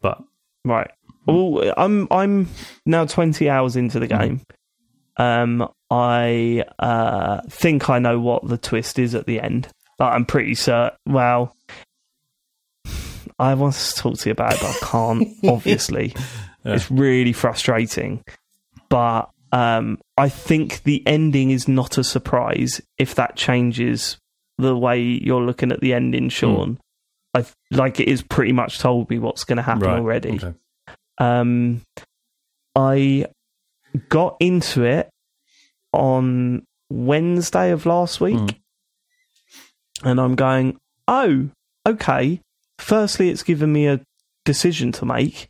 But 0.00 0.22
Right. 0.64 0.90
Well, 1.26 1.72
I'm 1.76 2.06
I'm 2.10 2.48
now 2.84 3.04
20 3.04 3.48
hours 3.48 3.76
into 3.76 3.98
the 4.00 4.06
game. 4.06 4.40
Um, 5.16 5.68
I 5.90 6.64
uh, 6.78 7.40
think 7.48 7.88
I 7.90 7.98
know 7.98 8.18
what 8.20 8.46
the 8.48 8.58
twist 8.58 8.98
is 8.98 9.14
at 9.14 9.26
the 9.26 9.40
end. 9.40 9.68
Like, 9.98 10.12
I'm 10.12 10.24
pretty 10.26 10.54
certain. 10.54 10.96
Well, 11.06 11.54
I 13.38 13.54
want 13.54 13.74
to 13.74 13.94
talk 13.94 14.18
to 14.18 14.28
you 14.28 14.32
about 14.32 14.54
it, 14.54 14.60
but 14.60 14.70
I 14.70 14.78
can't. 14.86 15.28
obviously, 15.48 16.14
Yeah. 16.64 16.74
it's 16.74 16.90
really 16.90 17.32
frustrating. 17.32 18.24
But 18.88 19.28
Um, 19.52 19.98
I 20.16 20.28
think 20.28 20.82
the 20.82 21.02
ending 21.06 21.50
is 21.50 21.68
not 21.68 21.98
a 21.98 22.04
surprise 22.04 22.80
if 22.98 23.14
that 23.14 23.36
changes 23.36 24.18
the 24.58 24.76
way 24.76 25.00
you're 25.00 25.42
looking 25.42 25.70
at 25.72 25.80
the 25.80 25.94
ending, 25.94 26.28
Sean. 26.30 26.78
I 27.34 27.44
like 27.70 28.00
it 28.00 28.08
is 28.08 28.22
pretty 28.22 28.52
much 28.52 28.78
told 28.78 29.08
me 29.10 29.18
what's 29.18 29.44
going 29.44 29.56
to 29.58 29.62
happen 29.62 29.82
Right. 29.84 29.98
already. 29.98 30.36
Okay. 30.36 30.54
Um, 31.18 31.82
I 32.74 33.26
got 34.08 34.36
into 34.40 34.84
it 34.84 35.08
on 35.92 36.64
Wednesday 36.90 37.70
of 37.70 37.86
last 37.86 38.20
week, 38.20 38.36
Mm. 38.36 38.56
and 40.04 40.20
I'm 40.20 40.34
going, 40.34 40.78
oh, 41.08 41.48
okay. 41.86 42.40
Firstly, 42.78 43.30
it's 43.30 43.42
given 43.42 43.72
me 43.72 43.86
a 43.86 44.00
decision 44.44 44.92
to 44.92 45.04
make, 45.04 45.48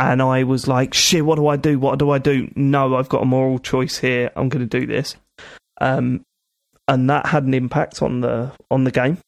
and 0.00 0.22
I 0.22 0.44
was 0.44 0.66
like, 0.66 0.94
shit, 0.94 1.24
what 1.24 1.36
do 1.36 1.46
I 1.46 1.56
do? 1.56 1.78
What 1.78 1.98
do 1.98 2.10
I 2.10 2.18
do? 2.18 2.50
No, 2.56 2.96
I've 2.96 3.08
got 3.10 3.22
a 3.22 3.26
moral 3.26 3.58
choice 3.58 3.98
here. 3.98 4.30
I'm 4.34 4.48
going 4.48 4.66
to 4.66 4.80
do 4.80 4.86
this. 4.86 5.14
Um, 5.80 6.24
and 6.88 7.08
that 7.10 7.26
had 7.26 7.44
an 7.44 7.54
impact 7.54 8.02
on 8.02 8.20
the 8.22 8.52
on 8.70 8.84
the 8.84 8.90
game. 8.90 9.18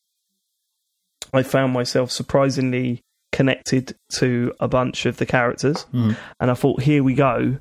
I 1.33 1.43
found 1.43 1.73
myself 1.73 2.11
surprisingly 2.11 3.01
connected 3.31 3.95
to 4.17 4.53
a 4.61 4.69
bunch 4.69 5.07
of 5.07 5.17
the 5.19 5.27
characters, 5.27 5.87
Mm. 5.93 6.17
and 6.41 6.51
I 6.51 6.55
thought, 6.55 6.83
here 6.83 7.03
we 7.03 7.15
go. 7.15 7.59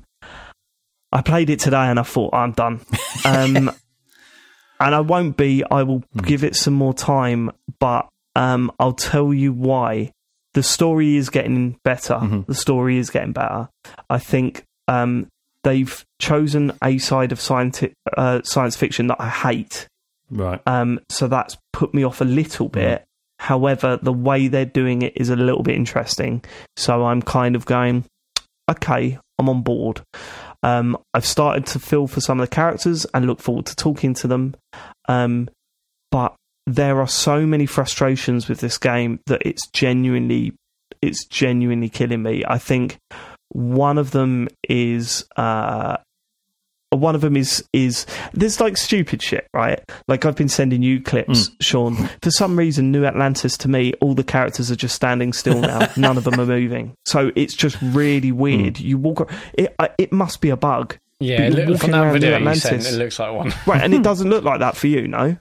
I 1.12 1.22
played 1.22 1.50
it 1.50 1.60
today, 1.60 1.86
and 1.88 1.98
I 2.00 2.02
thought, 2.02 2.34
I'm 2.34 2.52
done. 2.52 2.80
Um, 3.24 3.70
and 4.80 4.94
I 4.96 5.00
won't 5.00 5.36
be. 5.36 5.62
I 5.70 5.84
will 5.84 6.02
give 6.22 6.42
it 6.42 6.56
some 6.56 6.74
more 6.74 6.92
time, 6.92 7.52
but 7.78 8.08
um, 8.34 8.72
I'll 8.80 8.94
tell 8.94 9.32
you 9.32 9.52
why. 9.52 10.10
The 10.54 10.62
story 10.62 11.16
is 11.16 11.30
getting 11.30 11.78
better. 11.82 12.14
Mhm. 12.14 12.46
The 12.46 12.54
story 12.54 12.98
is 12.98 13.10
getting 13.10 13.32
better. 13.32 13.68
I 14.10 14.18
think 14.18 14.64
um, 14.88 15.28
they've 15.64 16.04
chosen 16.20 16.72
a 16.82 16.98
side 16.98 17.32
of 17.32 17.40
science 17.40 17.82
uh, 18.16 18.42
science 18.42 18.76
fiction 18.76 19.06
that 19.06 19.20
I 19.20 19.28
hate. 19.28 19.88
Right. 20.30 20.60
Um, 20.66 21.00
so 21.08 21.28
that's 21.28 21.56
put 21.72 21.94
me 21.94 22.04
off 22.04 22.20
a 22.20 22.24
little 22.24 22.68
bit. 22.68 23.04
However, 23.38 23.98
the 24.00 24.12
way 24.12 24.48
they're 24.48 24.64
doing 24.64 25.02
it 25.02 25.14
is 25.16 25.28
a 25.30 25.36
little 25.36 25.62
bit 25.62 25.74
interesting. 25.74 26.44
So 26.76 27.04
I'm 27.06 27.22
kind 27.22 27.56
of 27.56 27.64
going, 27.66 28.04
okay, 28.70 29.18
I'm 29.38 29.48
on 29.48 29.62
board. 29.62 30.02
Um, 30.62 30.96
I've 31.12 31.26
started 31.26 31.66
to 31.66 31.78
feel 31.80 32.06
for 32.06 32.20
some 32.20 32.38
of 32.40 32.48
the 32.48 32.54
characters 32.54 33.04
and 33.14 33.26
look 33.26 33.40
forward 33.40 33.66
to 33.66 33.76
talking 33.76 34.14
to 34.14 34.28
them. 34.28 34.54
Um, 35.08 35.48
but 36.10 36.34
there 36.66 37.00
are 37.00 37.08
so 37.08 37.46
many 37.46 37.66
frustrations 37.66 38.48
with 38.48 38.60
this 38.60 38.78
game 38.78 39.20
that 39.26 39.42
it's 39.44 39.66
genuinely, 39.68 40.52
it's 41.00 41.24
genuinely 41.26 41.88
killing 41.88 42.22
me. 42.22 42.44
I 42.46 42.58
think 42.58 42.98
one 43.48 43.98
of 43.98 44.12
them 44.12 44.48
is 44.68 45.24
uh, 45.36 45.96
one 46.90 47.14
of 47.14 47.22
them 47.22 47.36
is 47.36 47.64
is 47.72 48.06
there's 48.34 48.60
like 48.60 48.76
stupid 48.76 49.22
shit, 49.22 49.46
right? 49.54 49.80
Like 50.08 50.24
I've 50.26 50.36
been 50.36 50.48
sending 50.48 50.82
you 50.82 51.00
clips, 51.00 51.50
Sean. 51.60 51.96
For 52.22 52.30
some 52.30 52.58
reason, 52.58 52.92
New 52.92 53.04
Atlantis 53.06 53.56
to 53.58 53.68
me, 53.68 53.94
all 54.00 54.14
the 54.14 54.22
characters 54.24 54.70
are 54.70 54.76
just 54.76 54.94
standing 54.94 55.32
still 55.32 55.60
now. 55.60 55.88
None 55.96 56.16
of 56.18 56.24
them 56.24 56.38
are 56.38 56.46
moving, 56.46 56.94
so 57.06 57.32
it's 57.34 57.54
just 57.54 57.76
really 57.80 58.30
weird. 58.30 58.78
You 58.78 58.98
walk, 58.98 59.30
it 59.54 59.74
it 59.98 60.12
must 60.12 60.40
be 60.42 60.50
a 60.50 60.56
bug, 60.56 60.96
Yeah, 61.18 61.42
it 61.44 61.54
look, 61.54 61.80
from 61.80 61.92
that 61.92 62.12
video 62.12 62.38
New 62.38 62.48
you 62.50 62.54
sent, 62.56 62.74
Atlantis. 62.74 62.92
it 62.94 62.98
looks 62.98 63.18
like 63.18 63.32
one. 63.34 63.54
right? 63.66 63.82
And 63.82 63.94
it 63.94 64.02
doesn't 64.02 64.28
look 64.30 64.44
like 64.44 64.60
that 64.60 64.76
for 64.76 64.86
you, 64.86 65.08
no. 65.08 65.36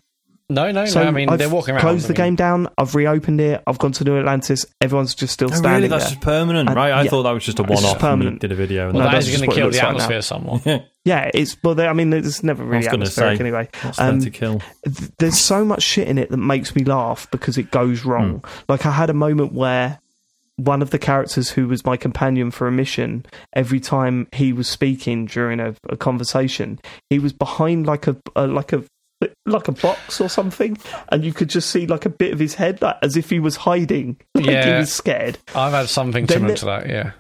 No, 0.52 0.72
no, 0.72 0.86
So 0.86 1.02
no. 1.02 1.08
I 1.08 1.12
mean, 1.12 1.30
I've 1.30 1.40
they're 1.40 1.50
walking 1.50 1.74
around. 1.76 1.82
closed 1.82 2.06
I 2.06 2.08
the 2.10 2.14
mean, 2.14 2.30
game 2.32 2.36
down. 2.36 2.68
I've 2.78 2.94
reopened 2.94 3.40
it. 3.42 3.64
I've 3.66 3.78
gone 3.80 3.92
to 3.94 4.04
New 4.04 4.18
Atlantis. 4.20 4.66
Everyone's 4.82 5.16
just 5.16 5.34
still 5.34 5.50
Oh, 5.52 5.56
standing 5.56 5.72
really? 5.84 5.88
That's 5.88 6.04
there. 6.06 6.12
just 6.16 6.22
permanent, 6.22 6.70
And- 6.70 6.76
right? 6.76 6.92
I 6.92 7.04
yeah. 7.04 7.10
thought 7.10 7.24
that 7.24 7.32
was 7.32 7.44
just 7.46 7.60
a 7.60 7.64
one-off. 7.64 7.92
and 7.94 8.00
permanent. 8.00 8.42
did 8.42 8.52
a 8.52 8.56
video. 8.56 8.86
And 8.90 8.94
No, 8.94 9.00
Well, 9.00 9.08
that 9.08 9.12
that 9.22 9.26
that's 9.26 9.38
going 9.38 9.50
to 9.50 9.56
kill 9.56 9.66
looks 9.68 9.78
the 9.78 9.84
like 9.84 9.92
now. 9.98 10.04
atmosphere 10.04 10.22
somewhat. 10.22 10.62
yeah. 10.66 10.80
Yeah, 11.06 11.32
it's 11.34 11.58
well. 11.64 11.74
they- 11.74 11.88
I 11.88 11.94
mean, 11.94 12.10
there's 12.12 12.44
never 12.44 12.64
really 12.64 12.84
gonna 12.84 12.94
atmospheric 12.98 13.38
say, 13.38 13.44
anyway. 13.44 13.70
What's 13.82 13.98
there 13.98 14.10
Um, 14.10 14.20
to 14.20 14.30
kill? 14.30 14.62
th- 14.86 15.10
there's 15.18 15.38
so 15.40 15.66
much 15.66 15.82
shit 15.82 16.08
in 16.08 16.18
it 16.20 16.30
that 16.30 16.38
makes 16.38 16.76
me 16.76 16.84
laugh 16.84 17.28
because 17.32 17.58
it 17.58 17.72
goes 17.72 18.06
wrong. 18.06 18.40
Hmm. 18.40 18.48
Like 18.70 18.86
I 18.86 18.92
had 18.92 19.10
a 19.10 19.14
moment 19.16 19.54
where 19.54 19.98
one 20.58 20.84
of 20.84 20.92
the 20.92 21.00
characters 21.00 21.50
who 21.52 21.68
was 21.68 21.84
my 21.86 21.98
companion 21.98 22.52
for 22.52 22.68
a 22.68 22.72
mission, 22.72 23.26
every 23.54 23.80
time 23.80 24.28
he 24.32 24.54
was 24.54 24.68
speaking 24.68 25.26
during 25.26 25.60
a, 25.60 25.74
a 25.90 25.98
conversation, 25.98 26.78
he 27.10 27.18
was 27.18 27.34
behind 27.34 27.88
like 27.88 28.06
a, 28.06 28.16
a 28.36 28.46
like 28.46 28.72
a 28.74 28.84
like 29.46 29.68
a 29.68 29.72
box 29.72 30.22
or 30.22 30.30
something, 30.30 30.78
and 31.10 31.24
you 31.24 31.34
could 31.34 31.50
just 31.50 31.70
see 31.70 31.88
like 31.88 32.06
a 32.06 32.10
bit 32.10 32.34
of 32.34 32.40
his 32.40 32.56
head, 32.56 32.82
like 32.82 32.98
as 33.02 33.18
if 33.18 33.30
he 33.30 33.40
was 33.40 33.56
hiding, 33.58 34.18
like 34.36 34.64
he 34.64 34.72
was 34.72 34.92
scared. 34.94 35.38
I've 35.56 35.74
had 35.74 35.90
something 35.90 36.26
Then 36.26 36.36
similar 36.38 36.54
it- 36.54 36.58
to 36.58 36.66
that. 36.66 36.90
Yeah. 36.90 37.12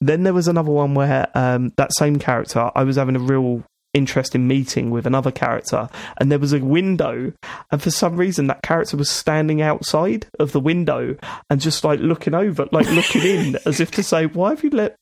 Then 0.00 0.22
there 0.22 0.34
was 0.34 0.46
another 0.46 0.70
one 0.70 0.94
where 0.94 1.28
um, 1.34 1.72
that 1.76 1.90
same 1.98 2.20
character, 2.20 2.70
I 2.76 2.84
was 2.84 2.94
having 2.96 3.16
a 3.16 3.20
real 3.20 3.64
interesting 3.94 4.46
meeting 4.46 4.90
with 4.90 5.06
another 5.06 5.32
character, 5.32 5.88
and 6.18 6.30
there 6.30 6.38
was 6.38 6.52
a 6.52 6.60
window, 6.60 7.32
and 7.72 7.82
for 7.82 7.90
some 7.90 8.16
reason 8.16 8.46
that 8.46 8.62
character 8.62 8.96
was 8.96 9.08
standing 9.10 9.60
outside 9.60 10.26
of 10.38 10.52
the 10.52 10.60
window 10.60 11.16
and 11.50 11.60
just 11.60 11.82
like 11.82 11.98
looking 11.98 12.32
over, 12.34 12.68
like 12.70 12.88
looking 12.92 13.22
in, 13.22 13.56
as 13.66 13.80
if 13.80 13.90
to 13.92 14.02
say, 14.04 14.26
"Why 14.26 14.50
have 14.50 14.62
you 14.62 14.70
let?" 14.70 14.94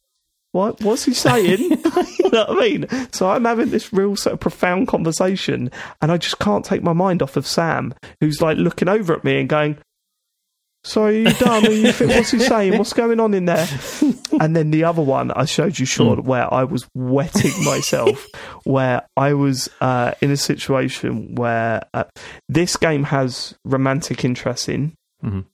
What, 0.57 0.81
what's 0.81 1.05
he 1.05 1.12
saying? 1.12 1.61
you 1.61 2.31
know 2.33 2.47
what 2.47 2.51
I 2.51 2.55
mean? 2.61 2.87
So 3.12 3.28
I'm 3.28 3.45
having 3.45 3.69
this 3.69 3.93
real 3.93 4.16
sort 4.16 4.33
of 4.33 4.41
profound 4.41 4.89
conversation, 4.89 5.70
and 6.01 6.11
I 6.11 6.16
just 6.16 6.39
can't 6.39 6.65
take 6.65 6.83
my 6.83 6.95
mind 6.95 7.23
off 7.23 7.37
of 7.37 7.47
Sam, 7.47 7.93
who's 8.20 8.41
like 8.41 8.57
looking 8.57 8.89
over 8.89 9.15
at 9.15 9.23
me 9.23 9.39
and 9.39 9.51
going, 9.51 9.77
"So 10.83 11.05
are 11.05 11.12
you 11.12 11.31
done? 11.35 11.66
Are 11.66 11.70
you 11.70 11.93
fit? 11.93 12.09
What's 12.09 12.31
he 12.31 12.39
saying? 12.39 12.78
What's 12.78 12.95
going 12.95 13.20
on 13.20 13.35
in 13.35 13.45
there?" 13.45 13.69
and 14.41 14.57
then 14.57 14.70
the 14.70 14.85
other 14.85 15.03
one 15.03 15.31
I 15.33 15.45
showed 15.45 15.78
you, 15.78 15.85
Sean, 15.85 16.23
where 16.24 16.53
I 16.53 16.65
was 16.65 16.89
wetting 16.95 17.53
myself, 17.62 18.27
where 18.65 19.07
I 19.15 19.35
was 19.35 19.69
uh, 19.83 20.12
in 20.23 20.31
a 20.31 20.39
situation 20.39 21.35
where 21.35 21.83
uh, 21.93 22.05
this 22.49 22.78
game 22.78 23.05
has 23.05 23.55
romantic 23.66 24.24
interest 24.24 24.70
in. 24.70 24.95
Mhm. 25.23 25.45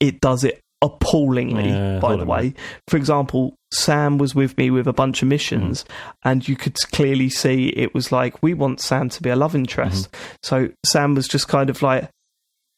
It 0.00 0.20
does 0.22 0.44
it 0.44 0.62
appallingly, 0.82 1.68
Yeah, 1.68 1.98
by 2.00 2.16
the 2.16 2.24
way. 2.24 2.54
For 2.88 2.96
example, 2.96 3.54
Sam 3.72 4.18
was 4.18 4.34
with 4.34 4.56
me 4.58 4.70
with 4.70 4.86
a 4.86 4.92
bunch 4.92 5.22
of 5.22 5.28
missions, 5.28 5.84
and 6.24 6.46
you 6.48 6.56
could 6.56 6.76
clearly 6.92 7.28
see 7.28 7.68
it 7.68 7.94
was 7.94 8.10
like, 8.10 8.42
we 8.42 8.54
want 8.54 8.80
Sam 8.80 9.08
to 9.10 9.22
be 9.22 9.30
a 9.30 9.36
love 9.36 9.54
interest. 9.54 10.08
So 10.42 10.70
Sam 10.84 11.14
was 11.14 11.28
just 11.28 11.48
kind 11.48 11.70
of 11.70 11.82
like, 11.82 12.10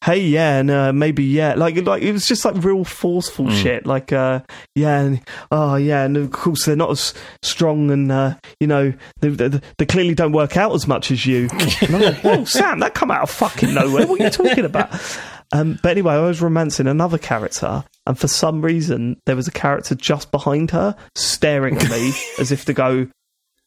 hey 0.03 0.19
yeah 0.19 0.59
and 0.59 0.69
uh, 0.69 0.91
maybe 0.91 1.23
yeah 1.23 1.53
like 1.53 1.77
like 1.85 2.03
it 2.03 2.11
was 2.11 2.25
just 2.25 2.43
like 2.43 2.61
real 2.61 2.83
forceful 2.83 3.49
shit 3.49 3.85
like 3.85 4.11
uh 4.11 4.41
yeah 4.75 4.99
and, 4.99 5.21
oh 5.49 5.75
yeah 5.75 6.03
and 6.03 6.17
of 6.17 6.29
course 6.29 6.65
they're 6.65 6.75
not 6.75 6.91
as 6.91 7.13
strong 7.41 7.89
and 7.89 8.11
uh 8.11 8.35
you 8.59 8.67
know 8.67 8.91
they, 9.21 9.29
they, 9.29 9.61
they 9.77 9.85
clearly 9.85 10.13
don't 10.13 10.33
work 10.33 10.57
out 10.57 10.73
as 10.73 10.87
much 10.87 11.09
as 11.09 11.25
you. 11.25 11.47
And 11.81 11.95
I'm 11.95 12.01
like 12.01 12.17
whoa 12.17 12.43
Sam 12.43 12.79
that 12.79 12.95
come 12.95 13.11
out 13.11 13.23
of 13.23 13.29
fucking 13.29 13.73
nowhere. 13.73 14.05
What 14.05 14.19
are 14.19 14.23
you 14.25 14.29
talking 14.29 14.65
about? 14.65 14.89
Um 15.51 15.77
but 15.83 15.91
anyway 15.91 16.15
I 16.15 16.19
was 16.19 16.41
romancing 16.41 16.87
another 16.87 17.19
character 17.19 17.83
and 18.05 18.17
for 18.19 18.27
some 18.27 18.61
reason 18.61 19.17
there 19.25 19.35
was 19.35 19.47
a 19.47 19.51
character 19.51 19.95
just 19.95 20.31
behind 20.31 20.71
her 20.71 20.95
staring 21.15 21.77
at 21.77 21.89
me 21.89 22.11
as 22.39 22.51
if 22.51 22.65
to 22.65 22.73
go 22.73 23.07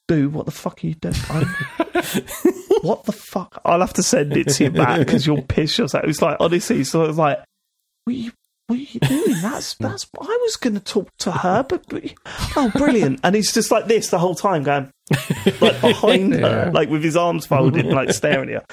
dude 0.09 0.33
what 0.33 0.45
the 0.47 0.53
fuck 0.53 0.83
are 0.85 0.87
you 0.87 0.95
doing 0.95 1.15
what 2.83 3.05
the 3.05 3.13
fuck? 3.13 3.61
I'll 3.65 3.81
have 3.81 3.95
to 3.95 4.03
send 4.03 4.37
it 4.37 4.49
to 4.51 4.65
you 4.65 4.71
back 4.71 4.99
because 5.01 5.27
you'll 5.27 5.43
piss 5.43 5.79
yourself. 5.79 6.05
It's 6.05 6.23
like 6.23 6.37
honestly, 6.41 6.85
so 6.85 7.05
it's 7.05 7.19
like, 7.19 7.39
what 8.05 8.15
are 8.15 8.17
you, 8.17 8.33
what 8.69 8.79
are 8.79 8.83
you 8.83 9.01
doing? 9.01 9.41
That's 9.43 9.75
that's. 9.75 10.07
I 10.21 10.39
was 10.43 10.57
going 10.57 10.75
to 10.75 10.81
talk 10.81 11.09
to 11.21 11.33
her, 11.33 11.65
but, 11.69 11.85
but 11.89 12.05
oh, 12.57 12.71
brilliant! 12.77 13.21
And 13.25 13.35
he's 13.35 13.53
just 13.53 13.71
like 13.71 13.87
this 13.87 14.11
the 14.11 14.19
whole 14.19 14.35
time, 14.35 14.63
going 14.63 14.91
like 15.61 15.81
behind 15.81 16.35
her, 16.35 16.71
like 16.73 16.89
with 16.91 17.03
his 17.03 17.17
arms 17.17 17.47
folded, 17.47 17.87
like 17.87 18.13
staring 18.13 18.51
at 18.51 18.55
her. 18.63 18.65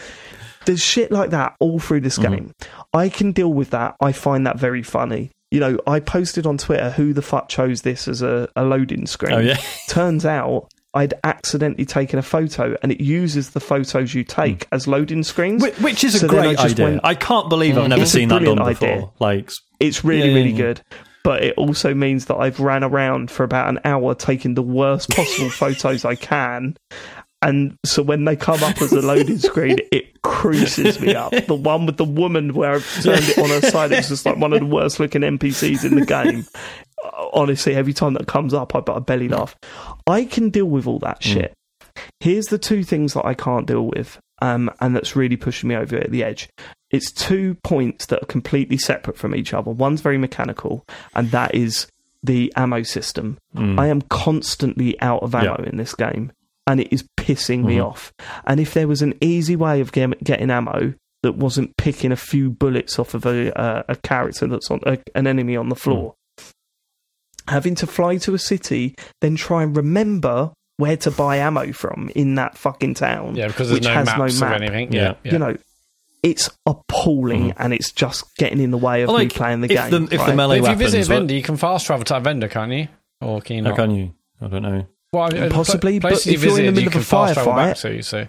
There's 0.65 0.81
shit 0.84 1.11
like 1.11 1.31
that 1.31 1.56
all 1.60 1.80
through 1.80 2.02
this 2.02 2.19
Mm-hmm. 2.19 2.34
game. 2.34 2.52
I 2.94 3.10
can 3.10 3.31
deal 3.31 3.52
with 3.53 3.72
that. 3.72 3.95
I 4.02 4.11
find 4.11 4.45
that 4.48 4.60
very 4.60 4.84
funny. 4.84 5.31
You 5.54 5.60
know, 5.60 5.78
I 5.86 6.00
posted 6.00 6.48
on 6.48 6.58
Twitter 6.58 6.90
who 6.90 7.14
the 7.14 7.22
fuck 7.22 7.48
chose 7.48 7.84
this 7.84 8.08
as 8.08 8.24
a, 8.24 8.50
a 8.56 8.64
loading 8.66 9.06
screen. 9.06 9.34
Oh 9.34 9.38
yeah. 9.38 9.58
Turns 9.88 10.26
out 10.26 10.68
I'd 10.96 11.14
accidentally 11.24 11.86
taken 11.86 12.18
a 12.18 12.24
photo 12.24 12.76
and 12.82 12.92
it 12.92 13.00
uses 13.00 13.52
the 13.52 13.60
photos 13.60 14.16
you 14.16 14.24
take 14.24 14.64
hmm. 14.64 14.74
as 14.74 14.88
loading 14.88 15.22
screens. 15.24 15.62
Which, 15.62 15.78
which 15.80 16.04
is 16.04 16.16
a 16.16 16.20
So 16.20 16.26
I 16.26 16.30
great 16.30 16.58
just 16.58 16.74
idea. 16.74 16.86
went- 16.86 17.02
I 17.04 17.14
can't 17.14 17.50
believe 17.50 17.78
I've 17.78 17.84
hmm. 17.84 17.90
never 17.90 18.02
It's 18.02 18.12
seen 18.12 18.30
that 18.30 18.44
done 18.44 18.58
before. 18.58 18.88
idea. 18.90 19.10
Like, 19.20 19.52
It's 19.80 20.04
really, 20.04 20.30
Yeah, 20.30 20.36
really 20.36 20.50
yeah. 20.50 20.58
good. 20.58 20.82
But 21.24 21.44
it 21.44 21.54
also 21.56 21.94
means 21.94 22.26
that 22.26 22.36
I've 22.36 22.60
ran 22.60 22.84
around 22.84 23.30
for 23.30 23.44
about 23.44 23.70
an 23.70 23.80
hour 23.86 24.14
taking 24.16 24.56
the 24.56 24.64
worst 24.64 25.12
possible 25.12 25.50
photos 25.52 26.04
I 26.04 26.16
can. 26.16 26.76
And 27.44 27.78
so 27.86 28.02
when 28.02 28.26
they 28.26 28.36
come 28.36 28.64
up 28.64 28.82
as 28.82 28.91
a 28.94 29.02
loading 29.02 29.38
screen, 29.38 29.78
it 29.91 30.22
creases 30.22 30.99
me 30.99 31.14
up. 31.14 31.32
The 31.48 31.56
one 31.56 31.86
with 31.86 31.98
the 31.98 32.06
woman 32.06 32.53
where 32.53 32.74
I've 32.76 33.03
turned 33.03 33.24
it 33.28 33.38
on 33.38 33.49
her 33.49 33.61
side, 33.70 33.91
it's 33.91 34.10
just 34.10 34.26
like 34.26 34.38
one 34.38 34.53
of 34.53 34.60
the 34.61 34.65
worst 34.65 34.99
looking 34.99 35.22
NPCs 35.22 35.84
in 35.86 35.95
the 35.99 36.06
game. 36.06 36.45
Uh, 37.03 37.28
Honestly, 37.34 37.76
every 37.76 37.94
time 37.94 38.14
that 38.14 38.28
comes 38.28 38.53
up, 38.53 38.74
I, 38.76 38.82
I 38.91 38.99
belly 38.99 39.28
laugh. 39.28 39.56
I 40.07 40.26
can 40.26 40.49
deal 40.49 40.65
with 40.65 40.88
all 40.88 40.99
that 40.99 41.22
shit. 41.22 41.53
Here's 42.20 42.45
the 42.45 42.57
two 42.57 42.84
things 42.84 43.14
that 43.14 43.26
I 43.26 43.34
can't 43.34 43.68
deal 43.68 43.86
with, 43.88 44.20
um, 44.41 44.72
and 44.80 44.95
that's 44.95 45.15
really 45.15 45.36
pushing 45.36 45.70
me 45.70 45.76
over 45.76 45.98
at 45.98 46.11
the 46.11 46.24
edge. 46.24 46.49
It's 46.91 47.11
two 47.11 47.56
points 47.64 48.06
that 48.07 48.24
are 48.24 48.28
completely 48.28 48.78
separate 48.78 49.18
from 49.18 49.36
each 49.36 49.53
other. 49.53 49.70
One's 49.72 50.02
very 50.02 50.18
mechanical, 50.18 50.86
and 51.15 51.30
that 51.32 51.53
is 51.53 51.88
the 52.24 52.53
ammo 52.56 52.84
system. 52.84 53.38
I 53.80 53.88
am 53.88 54.02
constantly 54.03 54.99
out 55.02 55.24
of 55.24 55.36
ammo 55.36 55.56
in 55.64 55.78
this 55.78 55.94
game. 55.94 56.32
And 56.68 56.80
it 56.80 56.91
is 56.94 57.03
pissing 57.18 57.64
me 57.65 57.77
Mhm. 57.77 57.85
off. 57.85 58.14
And 58.45 58.60
if 58.60 58.73
there 58.73 58.88
was 58.88 59.02
an 59.02 59.14
easy 59.22 59.56
way 59.56 59.81
of 59.81 59.91
get, 59.91 60.23
getting 60.23 60.49
ammo 60.49 60.94
that 61.23 61.35
wasn't 61.35 61.76
picking 61.77 62.11
a 62.11 62.15
few 62.18 62.49
bullets 62.49 62.99
off 62.99 63.14
of 63.14 63.26
a 63.26 63.57
uh, 63.60 63.84
a 63.90 63.95
character 63.98 64.48
that's 64.48 64.69
on 64.72 64.80
a, 64.85 64.98
an 65.15 65.27
enemy 65.27 65.56
on 65.56 65.69
the 65.69 65.76
floor, 65.76 66.15
having 67.48 67.76
to 67.76 67.88
fly 67.88 68.18
to 68.18 68.34
a 68.34 68.40
city, 68.40 68.95
then 69.22 69.35
try 69.35 69.64
and 69.64 69.76
remember 69.76 70.52
where 70.77 70.98
to 70.98 71.11
buy 71.11 71.38
ammo 71.38 71.72
from 71.72 72.10
in 72.15 72.35
that 72.35 72.57
fucking 72.57 72.94
town, 72.95 73.35
Yeah, 73.35 73.48
because 73.48 73.68
there's 73.69 73.81
which 73.81 73.88
no 73.88 73.94
has 73.94 74.06
maps 74.07 74.40
no 74.40 74.48
or 74.48 74.49
map. 74.49 74.61
anything. 74.61 74.91
Yeah. 74.94 75.02
Yeah, 75.02 75.14
yeah. 75.23 75.31
You 75.34 75.40
know, 75.40 75.57
it's 76.23 76.49
appalling, 76.65 77.49
Mhm. 77.49 77.53
and 77.57 77.73
it's 77.73 77.91
just 77.91 78.23
getting 78.38 78.60
in 78.61 78.72
the 78.72 78.77
way 78.77 79.02
of 79.03 79.10
me 79.15 79.27
playing 79.27 79.61
the 79.61 79.72
if 79.72 79.90
game. 79.91 80.06
the- 80.07 80.15
if 80.15 80.26
the 80.26 80.34
melee 80.35 80.60
But 80.61 80.72
if 80.72 80.80
you 80.80 80.85
visit 80.85 81.02
a 81.06 81.10
vendor, 81.10 81.34
you 81.35 81.41
can 81.44 81.57
fast 81.57 81.85
travel 81.85 82.06
to 82.06 82.14
that 82.14 82.23
vendor, 82.23 82.48
can't 82.48 82.72
you? 82.72 82.88
Or 83.22 83.40
can 83.41 83.57
you 83.57 83.64
How 83.65 83.76
can 83.76 83.91
you? 83.91 84.14
I 84.41 84.48
don't 84.48 84.64
know. 84.64 84.85
Well, 85.14 85.34
uh, 85.34 85.49
Possibly, 85.49 85.99
but 85.99 86.26
if 86.27 86.44
you're 86.44 86.60
in 86.60 86.65
the 86.65 86.72
middle 86.72 86.81
you 86.81 86.88
of 86.88 86.95
a 86.95 87.06
fast 87.06 87.35
travel 87.35 87.53
back 87.53 87.76
firefight- 87.76 87.81
to. 87.98 88.02
So, 88.02 88.27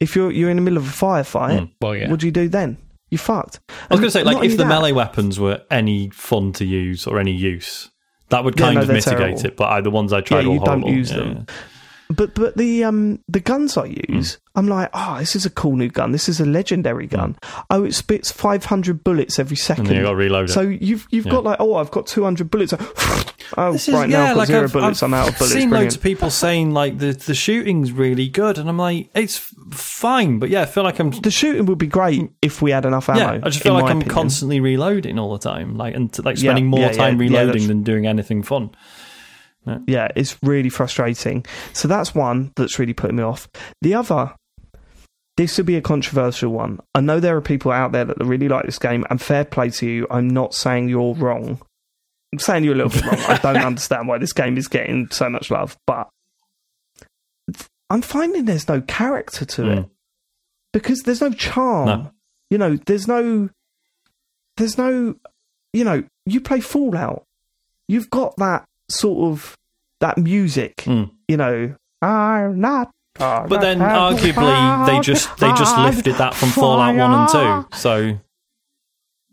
if 0.00 0.16
you're 0.16 0.32
you're 0.32 0.50
in 0.50 0.56
the 0.56 0.62
middle 0.62 0.76
of 0.78 0.84
a 0.88 0.90
firefight, 0.92 1.58
Mm. 1.60 1.70
well, 1.80 1.94
yeah. 1.96 2.10
what 2.10 2.18
do 2.20 2.26
you 2.26 2.32
do 2.32 2.48
then? 2.48 2.76
You 3.10 3.18
fucked. 3.18 3.60
I 3.70 3.94
was 3.94 4.00
going 4.00 4.08
to 4.08 4.10
say, 4.10 4.24
like, 4.24 4.42
if 4.44 4.52
the 4.52 4.64
that, 4.64 4.66
melee 4.68 4.90
weapons 4.92 5.38
were 5.38 5.62
any 5.70 6.10
fun 6.10 6.52
to 6.54 6.64
use 6.64 7.06
or 7.06 7.20
any 7.20 7.30
use, 7.32 7.90
that 8.30 8.42
would 8.44 8.58
Yeah, 8.58 8.66
kind 8.66 8.74
no, 8.76 8.82
of 8.82 8.88
mitigate 8.88 9.18
terrible. 9.18 9.46
it. 9.46 9.56
But 9.56 9.68
I, 9.70 9.80
the 9.80 9.90
ones 9.90 10.12
I 10.12 10.20
tried 10.20 10.40
Yeah, 10.40 10.48
were 10.48 10.54
you 10.54 10.58
don't 10.60 10.80
horrible. 10.80 10.90
use 10.90 11.10
Yeah, 11.12 11.16
them. 11.18 11.46
But 12.10 12.34
but 12.34 12.56
the 12.56 12.84
um 12.84 13.20
the 13.28 13.40
guns 13.40 13.76
I 13.78 13.86
use, 14.08 14.38
I'm 14.54 14.68
like, 14.68 14.90
oh, 14.92 15.16
this 15.18 15.34
is 15.34 15.46
a 15.46 15.50
cool 15.50 15.74
new 15.76 15.88
gun. 15.88 16.12
This 16.12 16.28
is 16.28 16.38
a 16.38 16.44
legendary 16.44 17.06
gun. 17.06 17.36
Oh, 17.70 17.84
it 17.84 17.94
spits 17.94 18.30
500 18.30 19.02
bullets 19.02 19.38
every 19.38 19.54
And 19.54 19.58
second. 19.58 19.86
then 19.86 19.96
you 19.96 20.02
got 20.02 20.10
to 20.10 20.16
reload 20.16 20.50
it. 20.50 20.52
so 20.52 20.60
you've 20.60 21.06
you've 21.10 21.24
Yeah. 21.24 21.32
got 21.32 21.44
like, 21.44 21.56
oh, 21.60 21.76
I've 21.76 21.90
got 21.90 22.06
200 22.06 22.50
bullets. 22.50 22.74
oh, 23.56 23.72
This 23.72 23.88
is- 23.88 23.94
right 23.94 24.08
now 24.08 24.26
I've 24.26 24.36
got 24.36 24.46
0 24.48 24.68
bullets. 24.68 25.02
I've 25.02 25.06
I'm 25.08 25.14
out 25.14 25.28
of 25.30 25.38
bullets. 25.38 25.54
seen 25.54 25.70
Brilliant. 25.70 25.84
loads 25.86 25.96
of 25.96 26.02
people 26.02 26.28
saying 26.30 26.72
like 26.72 26.98
the 26.98 27.12
the 27.12 27.34
shooting's 27.34 27.90
really 27.90 28.28
good, 28.28 28.58
and 28.58 28.68
I'm 28.68 28.76
like, 28.78 29.08
it's 29.14 29.38
fine, 29.72 30.38
but 30.38 30.50
yeah, 30.50 30.62
I 30.62 30.66
feel 30.66 30.82
like 30.84 30.98
I'm. 31.00 31.10
the 31.10 31.30
shooting 31.30 31.64
would 31.66 31.78
be 31.78 31.86
great 31.86 32.30
if 32.42 32.60
we 32.60 32.70
had 32.70 32.84
enough 32.84 33.08
ammo. 33.08 33.20
Yeah, 33.20 33.40
I 33.42 33.48
just 33.48 33.62
feel 33.62 33.72
like 33.72 33.84
I'm 33.84 33.96
opinion. 33.98 34.10
constantly 34.14 34.60
reloading 34.60 35.18
all 35.18 35.32
the 35.32 35.38
time, 35.38 35.76
like 35.76 35.94
and 35.94 36.10
like 36.24 36.36
Yeah, 36.36 36.50
spending 36.50 36.66
more 36.66 36.80
yeah, 36.80 36.86
yeah, 36.90 36.92
time 36.92 37.14
yeah, 37.16 37.28
reloading 37.28 37.46
that's- 37.52 37.66
than 37.68 37.82
doing 37.82 38.06
anything 38.06 38.42
fun. 38.42 38.70
Yeah, 39.86 40.08
it's 40.16 40.36
really 40.42 40.68
frustrating. 40.68 41.44
So 41.72 41.88
that's 41.88 42.14
one 42.14 42.52
that's 42.56 42.78
really 42.78 42.92
putting 42.94 43.16
me 43.16 43.22
off. 43.22 43.48
The 43.80 43.94
other, 43.94 44.34
this 45.36 45.56
would 45.56 45.66
be 45.66 45.76
a 45.76 45.80
controversial 45.80 46.50
one. 46.52 46.80
I 46.94 47.00
know 47.00 47.18
there 47.20 47.36
are 47.36 47.40
people 47.40 47.72
out 47.72 47.92
there 47.92 48.04
that 48.04 48.18
really 48.24 48.48
like 48.48 48.66
this 48.66 48.78
game, 48.78 49.04
and 49.10 49.20
fair 49.20 49.44
play 49.44 49.70
to 49.70 49.86
you. 49.86 50.06
I'm 50.10 50.28
not 50.28 50.54
saying 50.54 50.88
you're 50.88 51.14
wrong. 51.14 51.60
I'm 52.32 52.38
saying 52.38 52.64
you're 52.64 52.74
a 52.74 52.76
little 52.76 52.90
bit 52.92 53.04
wrong. 53.04 53.20
I 53.28 53.38
don't 53.38 53.56
understand 53.64 54.06
why 54.08 54.18
this 54.18 54.32
game 54.32 54.56
is 54.58 54.68
getting 54.68 55.08
so 55.10 55.28
much 55.30 55.50
love, 55.50 55.76
but 55.86 56.08
I'm 57.90 58.02
finding 58.02 58.44
there's 58.44 58.68
no 58.68 58.80
character 58.80 59.44
to 59.44 59.70
it 59.70 59.78
Mm. 59.78 59.90
because 60.72 61.02
there's 61.02 61.20
no 61.20 61.30
charm. 61.30 61.86
No. 61.86 62.10
You 62.50 62.58
know, 62.58 62.76
there's 62.76 63.06
no, 63.06 63.50
there's 64.56 64.76
no, 64.78 65.14
you 65.72 65.84
know, 65.84 66.04
you 66.26 66.40
play 66.40 66.60
Fallout, 66.60 67.24
you've 67.88 68.10
got 68.10 68.36
that 68.36 68.64
sort 68.90 69.30
of 69.32 69.56
that 70.00 70.18
music. 70.18 70.76
Mm. 70.78 71.10
You 71.28 71.36
know, 71.36 71.74
I'm 72.02 72.60
not. 72.60 72.90
But 73.16 73.60
then, 73.60 73.78
arguably, 73.78 74.86
they 74.86 75.00
just 75.00 75.36
they 75.38 75.48
just 75.52 75.76
lifted 75.78 76.16
that 76.16 76.34
from 76.34 76.48
Fallout 76.48 76.96
One 76.96 77.12
and 77.12 77.28
Two. 77.28 77.76
So, 77.78 78.00
do 78.02 78.06
you 78.08 78.20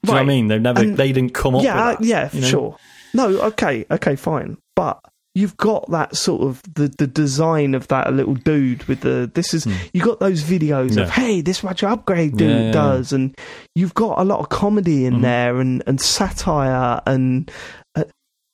know 0.03 0.14
what 0.14 0.19
I 0.22 0.23
mean? 0.23 0.48
They 0.48 0.60
never 0.60 0.82
And- 0.82 0.98
they 0.98 1.11
didn't 1.11 1.34
come 1.34 1.56
up 1.56 1.64
yeah, 1.64 1.90
with 1.91 1.99
that. 1.99 2.06
yeah, 2.06 2.30
you 2.32 2.41
know? 2.41 2.48
sure. 2.48 2.78
No, 3.14 3.28
okay, 3.41 3.86
okay, 3.90 4.15
fine. 4.15 4.57
But 4.76 4.99
you've 5.34 5.57
got 5.57 5.90
that 5.91 6.15
sort 6.15 6.41
of 6.44 6.61
the, 6.76 6.90
the 6.98 7.07
design 7.07 7.73
of 7.73 7.88
that 7.88 8.14
little 8.14 8.36
dude 8.36 8.84
with 8.84 8.99
the 9.02 9.32
this 9.34 9.53
is 9.53 9.65
you 9.94 10.02
got 10.03 10.19
those 10.19 10.44
videos. 10.44 10.95
Yeah. 10.95 11.03
of 11.03 11.10
hey, 11.10 11.41
this 11.41 11.57
is 11.57 11.64
what 11.64 11.82
your 11.82 11.90
upgrade 11.91 12.38
dude 12.38 12.49
Yeah, 12.49 12.61
yeah, 12.65 12.72
does, 12.72 13.11
and 13.14 13.36
you've 13.76 13.94
got 13.95 14.19
a 14.19 14.23
lot 14.23 14.40
of 14.41 14.49
comedy 14.49 15.06
in 15.06 15.15
Mhm. 15.15 15.22
there 15.23 15.60
and 15.60 15.82
and 15.88 15.99
satire 15.99 17.02
and 17.07 17.49
uh, 17.95 18.03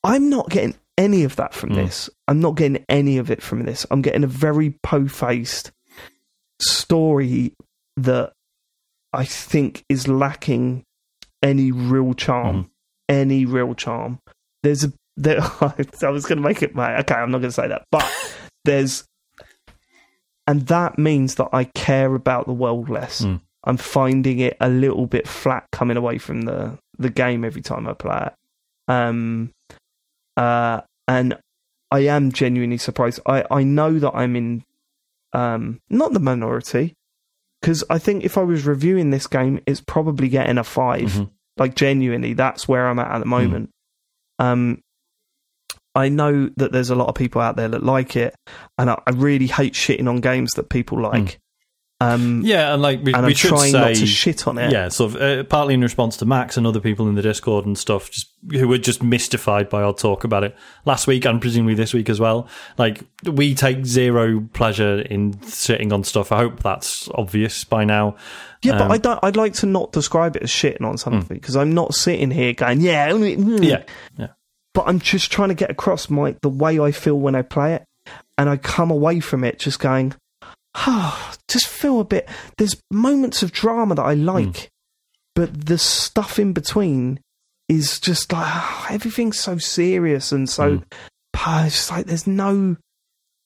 I'm 0.02 0.30
not 0.30 0.48
getting 0.48 0.74
any 0.98 1.24
of 1.24 1.36
that 1.36 1.54
from 1.54 1.70
Mm. 1.70 1.76
this. 1.76 2.10
I'm 2.26 2.40
not 2.40 2.56
getting 2.56 2.84
any 2.88 3.16
of 3.16 3.30
it 3.30 3.42
from 3.42 3.64
this. 3.64 3.86
I'm 3.90 4.02
getting 4.02 4.24
a 4.24 4.26
very 4.28 4.74
po-faced 4.82 5.70
story 6.60 7.54
that 7.96 8.32
I 9.12 9.24
think 9.24 9.84
is 9.88 10.06
lacking 10.08 10.84
any 11.42 11.72
real 11.72 12.14
charm. 12.14 12.56
Mm-hmm. 12.56 12.68
Any 13.08 13.44
real 13.46 13.74
charm. 13.74 14.18
There's 14.62 14.84
a 14.84 14.92
there. 15.16 15.40
I 15.60 16.10
was 16.10 16.26
going 16.26 16.36
to 16.36 16.46
make 16.46 16.62
it 16.62 16.74
my 16.74 16.98
okay. 17.00 17.14
I'm 17.14 17.30
not 17.30 17.38
going 17.38 17.48
to 17.50 17.52
say 17.52 17.68
that, 17.68 17.84
but 17.90 18.04
there's, 18.66 19.04
and 20.46 20.66
that 20.66 20.98
means 20.98 21.36
that 21.36 21.48
I 21.52 21.64
care 21.64 22.14
about 22.14 22.46
the 22.46 22.52
world 22.52 22.90
less. 22.90 23.22
Mm. 23.22 23.40
I'm 23.64 23.76
finding 23.78 24.40
it 24.40 24.56
a 24.60 24.68
little 24.68 25.06
bit 25.06 25.26
flat 25.26 25.66
coming 25.72 25.96
away 25.96 26.18
from 26.18 26.42
the 26.42 26.78
the 26.98 27.08
game 27.10 27.44
every 27.44 27.62
time 27.62 27.86
I 27.88 27.94
play 27.94 28.26
it. 28.26 28.34
Um, 28.92 29.52
uh, 30.36 30.82
and 31.08 31.36
I 31.90 32.00
am 32.00 32.30
genuinely 32.30 32.78
surprised. 32.78 33.18
I 33.26 33.44
I 33.50 33.62
know 33.64 33.98
that 33.98 34.12
I'm 34.14 34.36
in, 34.36 34.64
um, 35.32 35.80
not 35.90 36.12
the 36.12 36.20
minority, 36.20 36.94
because 37.60 37.82
I 37.90 37.98
think 37.98 38.24
if 38.24 38.36
I 38.38 38.42
was 38.42 38.66
reviewing 38.66 39.10
this 39.10 39.26
game, 39.26 39.60
it's 39.66 39.80
probably 39.80 40.28
getting 40.28 40.58
a 40.58 40.64
5 40.64 41.00
Mhm. 41.02 41.30
Like 41.56 41.74
genuinely, 41.74 42.34
that's 42.34 42.68
where 42.68 42.86
I'm 42.86 42.98
at 43.00 43.10
at 43.10 43.18
the 43.18 43.24
moment. 43.26 43.70
Um, 44.38 44.82
I 45.94 46.08
know 46.08 46.50
that 46.56 46.70
there's 46.70 46.90
a 46.90 46.94
lot 46.94 47.08
of 47.08 47.16
people 47.16 47.40
out 47.40 47.56
there 47.56 47.68
that 47.68 47.82
like 47.82 48.14
it, 48.14 48.34
and 48.78 48.90
I, 48.90 49.02
I 49.06 49.10
really 49.10 49.48
hate 49.48 49.72
shitting 49.72 50.08
on 50.08 50.20
games 50.20 50.52
that 50.52 50.68
people 50.68 51.00
like. 51.00 51.40
Um, 52.00 52.42
Yeah, 52.44 52.74
and 52.74 52.80
like 52.80 53.02
we, 53.02 53.12
and 53.12 53.24
we 53.26 53.32
I'm 53.32 53.34
should 53.34 53.48
trying 53.48 53.72
say, 53.72 53.78
not 53.80 53.94
to 53.96 54.06
shit 54.06 54.46
on 54.46 54.56
it. 54.56 54.70
yeah, 54.70 54.88
sort 54.88 55.14
of 55.16 55.20
uh, 55.20 55.42
partly 55.44 55.74
in 55.74 55.80
response 55.80 56.16
to 56.18 56.26
Max 56.26 56.56
and 56.56 56.64
other 56.64 56.78
people 56.78 57.08
in 57.08 57.16
the 57.16 57.22
Discord 57.22 57.66
and 57.66 57.76
stuff, 57.76 58.08
just 58.10 58.28
who 58.52 58.68
were 58.68 58.78
just 58.78 59.02
mystified 59.02 59.68
by 59.68 59.82
our 59.82 59.92
talk 59.92 60.22
about 60.22 60.44
it 60.44 60.56
last 60.84 61.08
week 61.08 61.24
and 61.24 61.40
presumably 61.40 61.74
this 61.74 61.92
week 61.92 62.08
as 62.08 62.20
well. 62.20 62.46
Like 62.76 63.02
we 63.24 63.52
take 63.54 63.84
zero 63.84 64.46
pleasure 64.52 65.00
in 65.00 65.42
sitting 65.42 65.92
on 65.92 66.04
stuff. 66.04 66.30
I 66.30 66.38
hope 66.38 66.62
that's 66.62 67.08
obvious 67.14 67.64
by 67.64 67.84
now. 67.84 68.14
Yeah, 68.62 68.74
Um, 68.74 68.78
but 68.78 68.90
I 68.92 68.98
don't. 68.98 69.18
I'd 69.24 69.36
like 69.36 69.54
to 69.54 69.66
not 69.66 69.90
describe 69.90 70.36
it 70.36 70.44
as 70.44 70.50
shitting 70.50 70.82
on 70.82 70.98
something 70.98 71.36
because 71.36 71.56
I'm 71.56 71.74
not 71.74 71.94
sitting 71.94 72.30
here 72.30 72.52
going, 72.52 72.80
yeah, 72.80 73.10
mm, 73.10 73.36
mm." 73.38 73.64
Yeah, 73.64 73.82
yeah, 74.16 74.28
But 74.72 74.84
I'm 74.86 75.00
just 75.00 75.32
trying 75.32 75.48
to 75.48 75.54
get 75.56 75.70
across 75.70 76.08
my 76.08 76.36
the 76.42 76.48
way 76.48 76.78
I 76.78 76.92
feel 76.92 77.18
when 77.18 77.34
I 77.34 77.42
play 77.42 77.74
it, 77.74 77.84
and 78.36 78.48
I 78.48 78.56
come 78.56 78.92
away 78.92 79.18
from 79.18 79.42
it 79.42 79.58
just 79.58 79.80
going, 79.80 80.14
just 81.48 81.66
feel 81.68 82.00
a 82.00 82.04
bit. 82.04 82.28
There's 82.56 82.76
moments 82.90 83.42
of 83.42 83.52
drama 83.52 83.94
that 83.96 84.02
I 84.02 84.14
like, 84.14 84.70
but 85.34 85.66
the 85.66 85.78
stuff 85.78 86.38
in 86.38 86.52
between 86.52 87.20
is 87.68 88.00
just 88.00 88.32
like 88.32 88.46
ah, 88.46 88.86
everything's 88.90 89.38
so 89.38 89.58
serious 89.58 90.32
and 90.32 90.48
so. 90.48 90.82
ah, 91.36 91.64
It's 91.66 91.74
just 91.76 91.90
like 91.90 92.06
there's 92.06 92.26
no, 92.26 92.76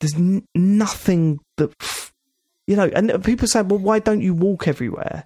there's 0.00 0.14
n- 0.14 0.44
nothing 0.54 1.40
that 1.58 1.72
you 2.66 2.76
know, 2.76 2.90
and 2.94 3.22
people 3.24 3.48
say, 3.48 3.62
well, 3.62 3.78
why 3.80 3.98
don't 3.98 4.20
you 4.20 4.34
walk 4.34 4.68
everywhere? 4.68 5.24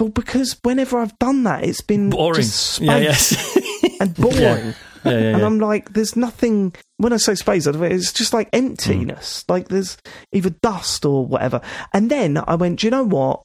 Well, 0.00 0.08
because 0.08 0.58
whenever 0.62 0.98
I've 0.98 1.16
done 1.18 1.44
that, 1.44 1.62
it's 1.64 1.82
been 1.82 2.10
boring. 2.10 2.36
just 2.36 2.80
Yeah, 2.80 3.12
space 3.12 3.32
yes, 3.32 4.00
and 4.00 4.14
boring. 4.16 4.38
yeah, 4.40 4.72
yeah, 5.04 5.12
And 5.12 5.38
yeah. 5.38 5.46
I'm 5.46 5.58
like, 5.58 5.92
there's 5.92 6.16
nothing. 6.16 6.74
When 6.96 7.12
I 7.12 7.16
say 7.16 7.34
space, 7.34 7.66
it's 7.66 8.12
just 8.12 8.32
like 8.32 8.50
mm. 8.50 8.58
emptiness. 8.58 9.44
Like 9.48 9.68
there's 9.68 9.96
either 10.32 10.50
dust 10.50 11.04
or 11.04 11.26
whatever. 11.26 11.60
And 11.92 12.10
then 12.10 12.42
I 12.46 12.54
went, 12.54 12.80
do 12.80 12.86
you 12.86 12.90
know 12.90 13.04
what? 13.04 13.42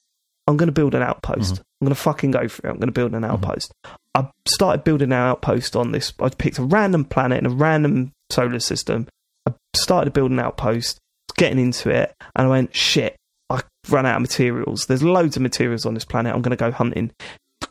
I'm 0.47 0.57
going 0.57 0.67
to 0.67 0.73
build 0.73 0.95
an 0.95 1.03
outpost. 1.03 1.55
Mm-hmm. 1.55 1.61
I'm 1.81 1.85
going 1.85 1.95
to 1.95 2.01
fucking 2.01 2.31
go 2.31 2.47
for 2.47 2.67
it. 2.67 2.71
I'm 2.71 2.77
going 2.77 2.87
to 2.87 2.91
build 2.93 3.13
an 3.13 3.21
mm-hmm. 3.21 3.31
outpost. 3.31 3.71
I 4.15 4.29
started 4.47 4.83
building 4.83 5.11
an 5.11 5.13
outpost 5.13 5.75
on 5.75 5.91
this. 5.91 6.11
I 6.19 6.29
picked 6.29 6.57
a 6.57 6.63
random 6.63 7.05
planet 7.05 7.39
in 7.39 7.45
a 7.45 7.51
random 7.51 8.11
solar 8.31 8.59
system. 8.59 9.07
I 9.47 9.53
started 9.75 10.11
building 10.13 10.39
an 10.39 10.45
outpost, 10.45 10.99
getting 11.37 11.59
into 11.59 11.89
it, 11.89 12.13
and 12.35 12.47
I 12.47 12.49
went, 12.49 12.75
shit, 12.75 13.15
I 13.49 13.61
ran 13.89 14.05
out 14.05 14.15
of 14.15 14.21
materials. 14.21 14.87
There's 14.87 15.03
loads 15.03 15.35
of 15.35 15.41
materials 15.41 15.85
on 15.85 15.93
this 15.93 16.05
planet. 16.05 16.33
I'm 16.33 16.41
going 16.41 16.57
to 16.57 16.57
go 16.57 16.71
hunting. 16.71 17.11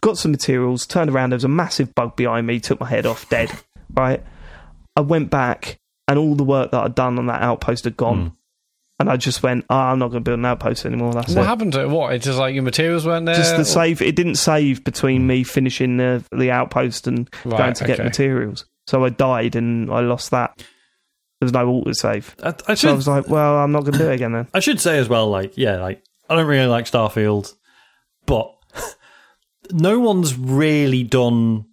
Got 0.00 0.16
some 0.16 0.30
materials, 0.30 0.86
turned 0.86 1.10
around, 1.10 1.30
there 1.30 1.36
was 1.36 1.44
a 1.44 1.48
massive 1.48 1.92
bug 1.94 2.14
behind 2.14 2.46
me, 2.46 2.60
took 2.60 2.78
my 2.78 2.88
head 2.88 3.04
off, 3.04 3.28
dead. 3.28 3.50
Right? 3.94 4.22
I 4.96 5.00
went 5.00 5.30
back, 5.30 5.78
and 6.06 6.18
all 6.18 6.34
the 6.34 6.44
work 6.44 6.70
that 6.72 6.82
I'd 6.82 6.94
done 6.94 7.18
on 7.18 7.26
that 7.26 7.42
outpost 7.42 7.84
had 7.84 7.96
gone. 7.96 8.28
Hmm. 8.28 8.34
And 9.00 9.08
I 9.08 9.16
just 9.16 9.44
went, 9.44 9.64
oh, 9.70 9.76
I'm 9.76 10.00
not 10.00 10.08
going 10.08 10.24
to 10.24 10.28
build 10.28 10.40
an 10.40 10.44
outpost 10.44 10.84
anymore. 10.84 11.12
That's 11.12 11.32
What 11.32 11.42
it. 11.42 11.46
happened 11.46 11.72
to 11.74 11.82
it? 11.82 11.88
What? 11.88 12.14
It's 12.14 12.24
just 12.24 12.36
like 12.36 12.54
your 12.54 12.64
materials 12.64 13.06
weren't 13.06 13.26
there? 13.26 13.36
Just 13.36 13.54
Or- 13.54 13.58
the 13.58 13.64
save. 13.64 14.02
It 14.02 14.16
didn't 14.16 14.34
save 14.34 14.82
between 14.82 15.20
hmm. 15.20 15.26
me 15.28 15.44
finishing 15.44 15.98
the 15.98 16.24
the 16.32 16.50
outpost 16.50 17.06
and 17.06 17.30
Right, 17.44 17.58
going 17.58 17.74
to 17.74 17.84
get 17.84 17.98
materials. 17.98 18.64
So 18.88 19.04
I 19.04 19.10
died 19.10 19.54
and 19.54 19.92
I 19.92 20.00
lost 20.00 20.30
that. 20.32 20.56
There 20.56 21.46
was 21.46 21.52
no 21.52 21.68
auto 21.68 21.92
save. 21.92 22.34
I, 22.42 22.54
I 22.66 22.74
So 22.74 22.90
I 22.90 22.94
was 22.94 23.06
like, 23.06 23.28
well, 23.28 23.58
I'm 23.58 23.70
not 23.70 23.82
going 23.82 23.92
to 23.92 23.98
do 23.98 24.10
it 24.10 24.14
again 24.14 24.32
then. 24.32 24.48
I 24.52 24.58
should 24.58 24.80
say 24.80 24.98
as 24.98 25.08
well, 25.08 25.28
like, 25.28 25.56
yeah, 25.56 25.76
like, 25.80 26.02
I 26.28 26.34
don't 26.34 26.46
really 26.46 26.66
like 26.66 26.86
Starfield, 26.86 27.54
but 28.26 28.52
no 29.70 30.00
one's 30.00 30.36
really 30.36 31.04
done 31.04 31.66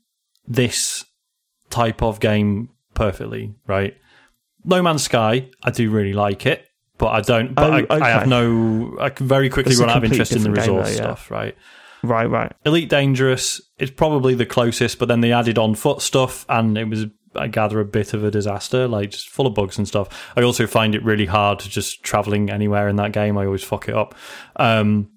this 0.46 1.06
type 1.76 2.02
of 2.02 2.20
game 2.20 2.70
perfectly, 2.94 3.54
right? 3.68 3.94
No 4.64 4.82
Man's 4.82 5.04
Sky, 5.04 5.50
I 5.64 5.72
do 5.72 5.90
really 5.92 6.14
like 6.14 6.46
it. 6.46 6.66
but 6.98 7.08
I 7.10 7.22
don't. 7.22 7.54
But 7.54 7.70
Oh, 7.92 7.96
I, 7.96 8.00
I 8.06 8.10
have 8.10 8.28
no. 8.28 8.98
I 9.00 9.10
can 9.10 9.28
very 9.28 9.50
quickly 9.50 9.74
It's 9.74 9.82
run 9.82 9.90
out 9.90 9.98
of 9.98 10.06
interest 10.06 10.32
in 10.32 10.44
the 10.44 10.52
resource 10.52 10.88
though, 10.88 10.92
yeah. 10.92 10.96
stuff, 10.96 11.30
right? 11.30 11.56
Right, 12.04 12.30
right. 12.30 12.52
Elite 12.66 12.90
Dangerous 12.90 13.62
is 13.80 13.92
probably 13.92 14.34
the 14.36 14.46
closest, 14.46 15.00
but 15.00 15.08
then 15.08 15.22
they 15.22 15.32
added 15.32 15.58
on 15.58 15.76
foot 15.76 16.02
stuff, 16.02 16.46
and 16.48 16.78
it 16.78 16.86
was, 16.88 17.06
I 17.36 17.48
gather, 17.48 17.80
a 17.80 17.86
bit 17.86 18.14
of 18.14 18.24
a 18.24 18.30
disaster, 18.32 18.88
like 18.88 19.10
just 19.12 19.28
full 19.30 19.48
of 19.48 19.54
bugs 19.56 19.78
and 19.78 19.88
stuff. 19.88 20.08
I 20.38 20.44
also 20.44 20.68
find 20.68 20.94
it 20.96 21.04
really 21.04 21.26
hard 21.26 21.60
to 21.60 21.70
just 21.70 22.04
traveling 22.04 22.50
anywhere 22.52 22.88
in 22.88 22.96
that 22.98 23.12
game. 23.12 23.38
I 23.38 23.46
always 23.46 23.64
fuck 23.64 23.90
it 23.90 23.96
up. 23.96 24.14
Um, 24.56 25.10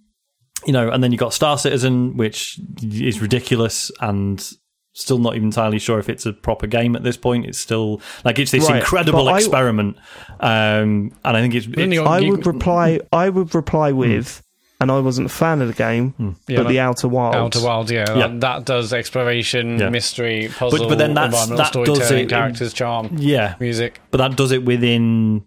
you 0.67 0.73
know, 0.73 0.91
and 0.91 1.03
then 1.05 1.13
you 1.13 1.19
got 1.19 1.33
Star 1.35 1.57
Citizen, 1.59 2.17
which 2.17 2.59
is 2.83 3.21
ridiculous 3.21 3.91
and 4.01 4.51
still 5.01 5.19
not 5.19 5.35
even 5.37 5.47
entirely 5.49 5.79
sure 5.79 5.99
if 5.99 6.09
it's 6.09 6.27
a 6.27 6.33
proper 6.33 6.67
game 6.67 6.97
at 6.97 7.03
this 7.05 7.17
point. 7.17 7.47
It's 7.47 7.59
still 7.59 8.01
like 8.25 8.39
it's 8.39 8.51
this 8.51 8.69
Right, 8.69 8.81
incredible 8.81 9.25
but 9.25 9.35
I- 9.35 9.39
experiment, 9.39 9.97
um, 10.41 11.13
and 11.25 11.37
I 11.37 11.41
think 11.41 11.55
it's, 11.55 11.67
it's 11.67 11.99
I 11.99 12.19
you- 12.19 12.31
would 12.33 12.47
reply. 12.47 13.01
I 13.13 13.29
would 13.29 13.55
reply 13.55 13.93
with, 13.93 14.43
and 14.81 14.91
I 14.91 14.99
wasn't 15.01 15.27
a 15.27 15.31
fan 15.31 15.61
of 15.63 15.69
the 15.69 15.75
game, 15.75 16.15
Yeah, 16.19 16.57
but 16.59 16.65
but- 16.65 16.69
the 16.69 16.81
Outer 16.81 17.09
Wilds. 17.09 17.37
Outer 17.57 17.67
Wild, 17.67 17.91
yeah, 17.91 18.05
Yeah. 18.17 18.27
That, 18.29 18.41
that 18.41 18.65
does 18.65 18.93
exploration, 18.93 19.79
Yeah. 19.79 19.91
mystery, 19.91 20.51
puzzle, 20.57 20.89
but 20.89 20.99
then 20.99 21.15
that's- 21.15 21.47
that 21.49 21.73
does 21.73 22.11
it- 22.11 22.29
characters, 22.29 22.73
charm, 22.73 23.11
yeah, 23.19 23.55
music. 23.61 24.01
but 24.11 24.19
that 24.19 24.37
does 24.37 24.53
it 24.53 24.65
within 24.65 25.43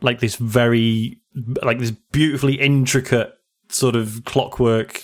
like 0.00 0.20
this 0.20 0.36
very 0.36 1.18
like 1.62 1.78
this 1.80 1.90
beautifully 2.12 2.54
intricate 2.54 3.32
sort 3.68 3.94
of 3.96 4.22
clockwork 4.24 5.02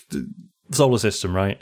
solar 0.70 0.98
system 0.98 1.34
right 1.34 1.59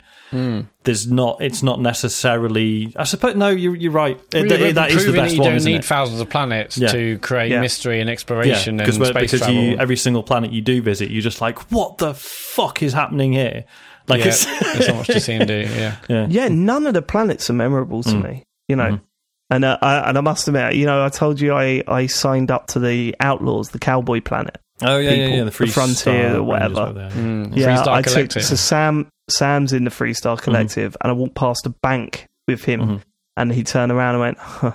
there's 0.83 1.09
not 1.09 1.41
it's 1.41 1.61
not 1.63 1.79
necessarily 1.79 2.93
i 2.95 3.03
suppose 3.03 3.35
no 3.35 3.49
you're, 3.49 3.75
you're 3.75 3.91
right 3.91 4.19
It- 4.33 4.43
Really, 4.49 4.71
that 4.71 4.91
is 4.91 5.05
the 5.05 5.13
best 5.13 5.33
you 5.35 5.39
one 5.41 5.49
don't 5.49 5.57
isn't 5.57 5.71
need 5.71 5.79
it? 5.79 5.85
thause 5.85 6.19
of 6.19 6.29
planets 6.29 6.77
Yeah. 6.77 6.89
to 6.89 7.17
create 7.19 7.51
Yeah. 7.51 7.61
mystery 7.61 8.01
and 8.01 8.09
exploration 8.09 8.77
because 8.77 8.97
and 8.97 9.05
space 9.07 9.21
because 9.31 9.39
travel. 9.41 9.55
you 9.55 9.77
every 9.77 9.95
single 9.97 10.23
planet 10.23 10.51
you 10.51 10.61
do 10.61 10.81
visit 10.81 11.09
you're 11.11 11.21
just 11.21 11.41
like 11.41 11.59
what 11.71 11.97
the 11.99 12.13
fuck 12.13 12.81
is 12.83 12.93
happening 12.93 13.33
here 13.33 13.65
like 14.07 14.19
yeah, 14.21 14.27
it's 14.27 14.45
there's 14.45 14.87
not 14.89 14.97
much 14.97 15.07
to 15.07 15.19
see 15.21 15.33
and 15.33 15.47
do. 15.47 15.59
Yeah, 15.77 15.95
yeah 16.09 16.27
Yeah, 16.29 16.47
none 16.49 16.85
of 16.87 16.93
the 16.93 17.01
planets 17.01 17.49
are 17.49 17.53
memorable 17.53 18.03
to 18.03 18.09
Mm. 18.09 18.23
me. 18.23 18.43
You 18.67 18.75
know, 18.75 18.83
Mm-hmm. 18.83 19.03
and 19.51 19.65
uh, 19.65 19.77
I, 19.81 20.09
and 20.09 20.17
I 20.17 20.21
must 20.21 20.47
admit, 20.47 20.75
you 20.75 20.85
know, 20.85 21.05
I 21.05 21.09
told 21.09 21.39
you 21.39 21.53
I 21.53 21.83
I 21.87 22.07
signed 22.07 22.51
up 22.51 22.67
to 22.67 22.79
the 22.79 23.15
Outlaws, 23.21 23.69
the 23.69 23.79
Cowboy 23.79 24.19
Planet. 24.21 24.57
oh 24.81 24.97
yeah 24.97 25.11
yeah 25.11 25.15
people, 25.25 25.37
yeah 25.37 25.43
the, 25.45 25.51
free 25.51 25.67
the 25.67 25.73
Frontier 25.73 25.95
Star 26.29 26.35
or 26.37 26.43
whatever. 26.43 26.85
were 26.87 26.93
there. 26.93 27.09
mm. 27.11 27.55
Yeah, 27.55 27.77
Freestar 27.77 27.87
I 27.93 28.01
took 28.01 28.13
Collective. 28.13 28.43
so 28.43 28.55
Sam 28.55 29.07
Sam's 29.29 29.73
in 29.73 29.83
the 29.85 29.89
Freestar 29.91 30.35
Mm-hmm. 30.35 30.43
Collective, 30.43 30.97
and 31.01 31.09
I 31.11 31.13
walked 31.13 31.35
past 31.35 31.65
a 31.65 31.69
bank 31.69 32.27
with 32.47 32.63
him, 32.65 32.81
Mhm. 32.81 33.01
and 33.37 33.51
he 33.53 33.63
turned 33.63 33.91
around 33.91 34.15
and 34.15 34.19
went, 34.21 34.37
huh, 34.37 34.73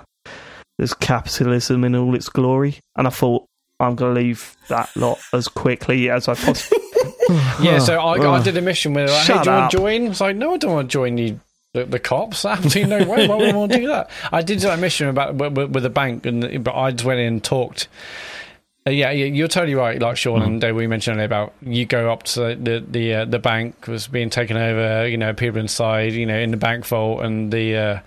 "There's 0.77 0.93
capitalism 0.93 1.83
in 1.83 1.95
all 1.95 2.15
its 2.15 2.29
glory," 2.29 2.79
and 2.95 3.07
I 3.07 3.11
thought. 3.11 3.45
I'm 3.81 3.95
going 3.95 4.13
to 4.13 4.19
leave 4.19 4.57
that 4.67 4.89
lot 4.97 5.19
as 5.31 5.47
quickly 5.47 6.09
as 6.09 6.27
I 6.27 6.33
possibly. 6.35 6.83
yeah, 7.61 7.79
so 7.79 7.97
I, 7.97 8.35
I 8.35 8.43
did 8.43 8.57
a 8.57 8.61
mission 8.61 8.93
with 8.93 9.09
like, 9.09 9.19
hey, 9.19 9.25
Shut 9.35 9.43
do 9.45 9.49
you 9.49 9.55
want 9.55 9.71
to 9.71 9.77
join? 9.77 10.07
It's 10.07 10.19
like, 10.19 10.35
no, 10.35 10.53
I 10.53 10.57
don't 10.57 10.73
want 10.73 10.89
to 10.89 10.91
join 10.91 11.17
you. 11.17 11.39
The, 11.73 11.85
the 11.85 11.97
cops? 11.97 12.43
Absolutely 12.43 12.83
no 13.05 13.09
way. 13.09 13.25
Why 13.25 13.35
would 13.35 13.47
I 13.47 13.55
want 13.55 13.71
to 13.71 13.77
do 13.77 13.87
that? 13.87 14.09
I 14.33 14.41
did 14.41 14.59
that 14.59 14.79
mission 14.79 15.07
about 15.07 15.35
with, 15.35 15.53
with 15.57 15.71
with 15.71 15.85
a 15.85 15.89
bank, 15.89 16.25
and 16.25 16.61
but 16.61 16.75
I 16.75 16.91
just 16.91 17.05
went 17.05 17.21
in 17.21 17.27
and 17.27 17.41
talked. 17.43 17.87
Uh, 18.89 18.91
yeah, 18.91 19.11
yeah, 19.11 19.25
you're 19.25 19.47
totally 19.47 19.75
right. 19.75 20.01
Like 20.01 20.17
Sean 20.17 20.41
and 20.41 20.59
Dave, 20.59 20.75
we 20.75 20.87
mentioned 20.87 21.17
earlier 21.17 21.25
about 21.25 21.53
you 21.61 21.85
go 21.85 22.11
up 22.11 22.23
to 22.23 22.55
the 22.55 22.83
the 22.87 23.13
uh, 23.13 23.25
the 23.25 23.37
bank 23.37 23.87
was 23.87 24.07
being 24.07 24.29
taken 24.31 24.57
over. 24.57 25.07
You 25.07 25.17
know, 25.17 25.33
people 25.33 25.59
inside. 25.59 26.13
You 26.13 26.25
know, 26.25 26.37
in 26.37 26.49
the 26.51 26.57
bank 26.57 26.85
vault, 26.87 27.21
and 27.21 27.51
the 27.53 27.75
uh, 27.77 27.99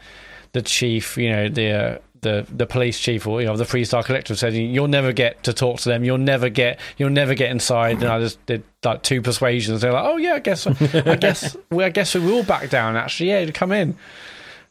the 0.53 0.63
chief. 0.63 1.17
You 1.17 1.31
know, 1.31 1.49
the. 1.49 1.71
Uh, 1.71 1.99
the, 2.23 2.47
the 2.55 2.67
police 2.67 3.01
chief 3.01 3.27
or 3.27 3.41
you 3.41 3.49
know 3.49 3.57
the 3.57 3.65
Freestar 3.65 4.05
Collective 4.05 4.39
said 4.39 4.55
you'll 4.55 4.87
never 4.87 5.13
get 5.13 5.43
to 5.43 5.53
talk 5.53 5.81
to 5.81 5.89
them 5.89 6.05
you'll 6.05 6.19
never 6.19 6.49
get 6.49 6.79
you'll 6.97 7.11
never 7.11 7.35
get 7.35 7.51
inside 7.51 7.97
and 8.01 8.05
I 8.05 8.21
just 8.21 8.47
did 8.47 8.63
like 8.85 9.03
two 9.03 9.21
persuasions 9.21 9.81
they're 9.81 9.93
like 9.93 10.05
oh 10.05 10.19
yeah 10.19 10.35
I 10.35 10.39
guess 10.39 10.69
I 10.69 11.17
guess 11.17 11.57
well, 11.73 11.85
I 11.85 11.91
guess 11.91 12.15
we 12.15 12.21
will 12.21 12.45
back 12.45 12.71
down 12.71 12.95
actually 12.95 13.31
yeah 13.31 13.45
to 13.45 13.51
come 13.51 13.73
in 13.73 13.97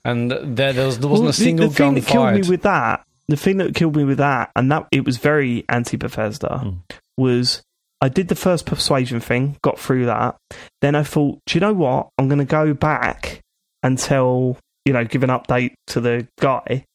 and 0.05 0.31
there 0.31 0.71
there, 0.71 0.85
was, 0.85 0.99
there 0.99 1.09
wasn't 1.09 1.25
Well, 1.25 1.29
a 1.31 1.33
single 1.33 1.67
the, 1.67 1.71
the 1.71 1.75
thing 1.75 1.85
gun 1.87 1.95
that 1.95 2.05
killed 2.05 2.33
me 2.35 2.49
with 2.49 2.61
that, 2.61 3.05
the 3.31 3.37
thing 3.37 3.57
that 3.57 3.73
killed 3.75 3.95
me 3.95 4.03
with 4.03 4.19
that, 4.19 4.51
and 4.55 4.71
that 4.71 4.87
it 4.91 5.05
was 5.05 5.17
very 5.17 5.65
anti 5.69 5.97
Bethesda, 5.97 6.59
Hmm. 6.59 6.69
was 7.17 7.61
I 8.03 8.09
did 8.09 8.27
the 8.29 8.35
first 8.35 8.65
persuasion 8.65 9.19
thing, 9.19 9.57
got 9.61 9.79
through 9.79 10.05
that. 10.07 10.35
Then 10.81 10.95
I 10.95 11.03
thought, 11.03 11.39
do 11.45 11.55
you 11.55 11.61
know 11.61 11.73
what? 11.73 12.09
I'm 12.17 12.27
going 12.27 12.39
to 12.39 12.45
go 12.45 12.73
back 12.73 13.41
and 13.83 13.97
tell, 13.97 14.57
you 14.85 14.93
know, 14.93 15.05
give 15.05 15.21
an 15.23 15.29
update 15.29 15.73
to 15.87 16.01
the 16.01 16.27
guy, 16.39 16.85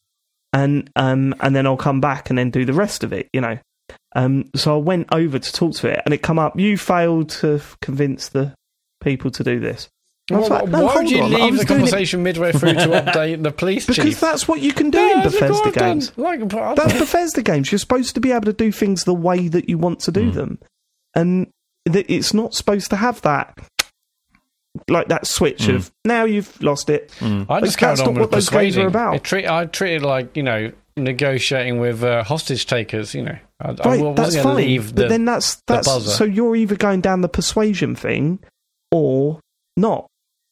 and 0.53 0.89
um, 0.95 1.33
and 1.39 1.55
then 1.55 1.65
I'll 1.65 1.77
come 1.77 2.01
back 2.01 2.29
and 2.29 2.37
then 2.37 2.51
do 2.51 2.65
the 2.65 2.73
rest 2.73 3.03
of 3.03 3.13
it, 3.13 3.27
you 3.33 3.41
know. 3.41 3.57
Um, 4.15 4.49
so 4.55 4.75
I 4.75 4.81
went 4.81 5.07
over 5.13 5.39
to 5.39 5.53
talk 5.53 5.73
to 5.75 5.87
it, 5.89 6.01
and 6.05 6.13
it 6.13 6.21
come 6.21 6.39
up. 6.39 6.59
You 6.59 6.77
failed 6.77 7.29
to 7.41 7.61
convince 7.81 8.29
the 8.29 8.53
people 9.01 9.31
to 9.31 9.43
do 9.43 9.59
this. 9.59 9.87
I 10.29 10.35
Well, 10.39 10.49
like, 10.49 10.67
no, 10.67 10.83
why 10.85 10.95
would 10.95 11.09
you 11.09 11.21
on, 11.23 11.31
leave 11.31 11.39
the 11.39 11.47
doing 11.47 11.61
it- 11.61 11.67
conversation 11.67 12.21
midway 12.23 12.51
through 12.51 12.73
to 12.73 12.79
update 13.01 13.41
the 13.43 13.51
police 13.51 13.85
Because 13.85 14.03
chief 14.03 14.19
that's 14.19 14.47
what 14.47 14.59
you 14.59 14.73
can 14.73 14.89
do 14.89 14.99
in 14.99 15.07
Yeah, 15.09 15.23
what 15.23 15.31
Bethesda 15.31 15.71
games. 15.71 16.11
Like, 16.17 16.49
That's 16.49 16.93
Bethesda 16.93 17.41
games. 17.41 17.71
You're 17.71 17.79
supposed 17.79 18.13
to 18.15 18.19
be 18.21 18.31
able 18.31 18.45
to 18.45 18.53
do 18.53 18.71
things 18.71 19.05
the 19.05 19.13
way 19.13 19.47
that 19.47 19.69
you 19.69 19.77
want 19.77 20.01
to 20.01 20.11
do 20.11 20.31
Mm. 20.31 20.33
them, 20.33 20.59
and 21.15 21.47
th- 21.89 22.05
it's 22.09 22.33
not 22.33 22.53
supposed 22.53 22.89
to 22.89 22.97
have 22.97 23.21
that, 23.21 23.57
like 24.89 25.07
that 25.07 25.25
switch 25.27 25.63
Mm. 25.67 25.75
of 25.75 25.91
now 26.05 26.25
you've 26.25 26.61
lost 26.61 26.89
it. 26.89 27.11
Mm. 27.19 27.45
I 27.49 27.61
just 27.61 27.75
Like, 27.75 27.79
carried 27.79 27.89
that's 27.91 27.99
on 28.01 28.05
not 28.07 28.11
with 28.13 28.21
what 28.21 28.31
those 28.31 28.49
games 28.49 28.77
are 28.77 28.87
about. 28.87 29.15
It 29.15 29.23
treat, 29.23 29.47
I 29.47 29.65
treated 29.65 30.01
like 30.03 30.35
you 30.35 30.43
know 30.43 30.71
negotiating 30.97 31.79
with 31.79 32.03
uh, 32.03 32.23
hostage 32.23 32.65
takers. 32.65 33.15
You 33.15 33.23
know, 33.23 33.37
I, 33.61 33.69
I 33.69 33.71
Right, 33.71 33.99
wasn't 34.01 34.15
that's 34.17 34.35
fine. 34.35 34.77
but 34.81 34.95
the. 34.95 35.07
then 35.07 35.25
that's 35.25 35.55
that's 35.67 35.87
buzzer. 35.87 36.11
so 36.11 36.23
you're 36.25 36.55
either 36.55 36.75
going 36.75 37.01
down 37.01 37.21
the 37.21 37.29
persuasion 37.29 37.95
thing 37.95 38.39
or 38.91 39.39
not. 39.77 40.07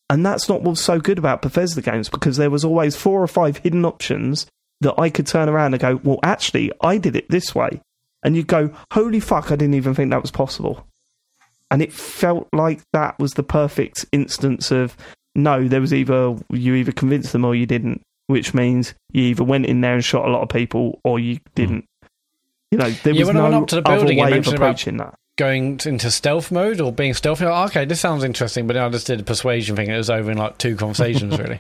And 0.10 0.26
that's 0.26 0.48
not 0.48 0.62
what's 0.62 0.82
so 0.82 1.00
good 1.00 1.18
about 1.18 1.42
Bethesda 1.42 1.82
games 1.82 2.10
because 2.10 2.38
there 2.38 2.50
was 2.52 2.64
always 2.64 2.96
four 2.96 3.22
or 3.22 3.28
five 3.28 3.58
hidden 3.58 3.86
options 3.86 4.46
that 4.82 5.00
I 5.00 5.10
could 5.10 5.26
turn 5.26 5.50
around 5.50 5.74
and 5.74 5.82
go, 5.82 6.00
well, 6.04 6.20
actually, 6.24 6.72
I 6.82 6.98
did 6.98 7.16
it 7.16 7.30
this 7.30 7.56
way. 7.56 7.82
And 8.24 8.36
you'd 8.36 8.48
go, 8.48 8.72
holy 8.92 9.20
fuck, 9.20 9.52
I 9.52 9.56
didn't 9.56 9.76
even 9.76 9.96
think 9.96 10.12
that 10.12 10.22
was 10.22 10.32
possible. 10.32 10.86
And 11.72 11.82
it 11.82 11.92
felt 11.94 12.48
like 12.54 12.82
that 12.94 13.18
was 13.18 13.34
the 13.34 13.44
perfect 13.44 14.06
instance 14.12 14.72
of 14.72 14.96
no, 15.34 15.68
there 15.68 15.82
was 15.82 15.94
either 15.94 16.36
you 16.50 16.76
either 16.76 16.92
convinced 16.92 17.34
them 17.34 17.44
or 17.44 17.56
you 17.56 17.66
didn't, 17.66 18.02
which 18.28 18.54
means 18.54 18.94
you 19.12 19.24
either 19.24 19.44
went 19.44 19.66
in 19.66 19.82
there 19.82 19.96
and 19.96 20.06
shot 20.06 20.28
a 20.28 20.32
lot 20.32 20.44
of 20.44 20.50
people 20.50 21.00
or 21.04 21.20
you 21.20 21.36
hmm. 21.36 21.42
didn't. 21.56 21.86
You 22.72 22.78
know, 22.78 22.90
there 22.90 23.14
Yeah, 23.14 23.22
was 23.22 23.28
when 23.28 23.38
I 23.38 23.42
went 23.42 23.52
no 23.54 23.62
up 23.64 23.68
to 23.70 23.76
the 23.82 23.90
other 23.90 24.06
way 24.06 24.20
of 24.20 24.30
mentioned 24.30 24.56
about- 24.56 24.66
approaching 24.66 24.98
that. 24.98 25.16
Going 25.38 25.82
into 25.86 26.10
stealth 26.12 26.50
mode 26.50 26.80
or 26.80 26.94
being 26.94 27.14
stealthy. 27.14 27.44
Like, 27.46 27.72
okay, 27.72 27.84
this 27.86 28.00
sounds 28.00 28.24
interesting, 28.24 28.68
but 28.68 28.74
then 28.76 28.84
I 28.84 28.90
just 28.90 29.06
did 29.06 29.20
a 29.20 29.24
persuasion 29.24 29.76
thing. 29.76 29.90
It 29.90 29.98
was 29.98 30.10
over 30.10 30.32
in 30.32 30.38
like 30.38 30.58
two 30.58 30.78
conversations, 30.78 31.38
really. 31.40 31.60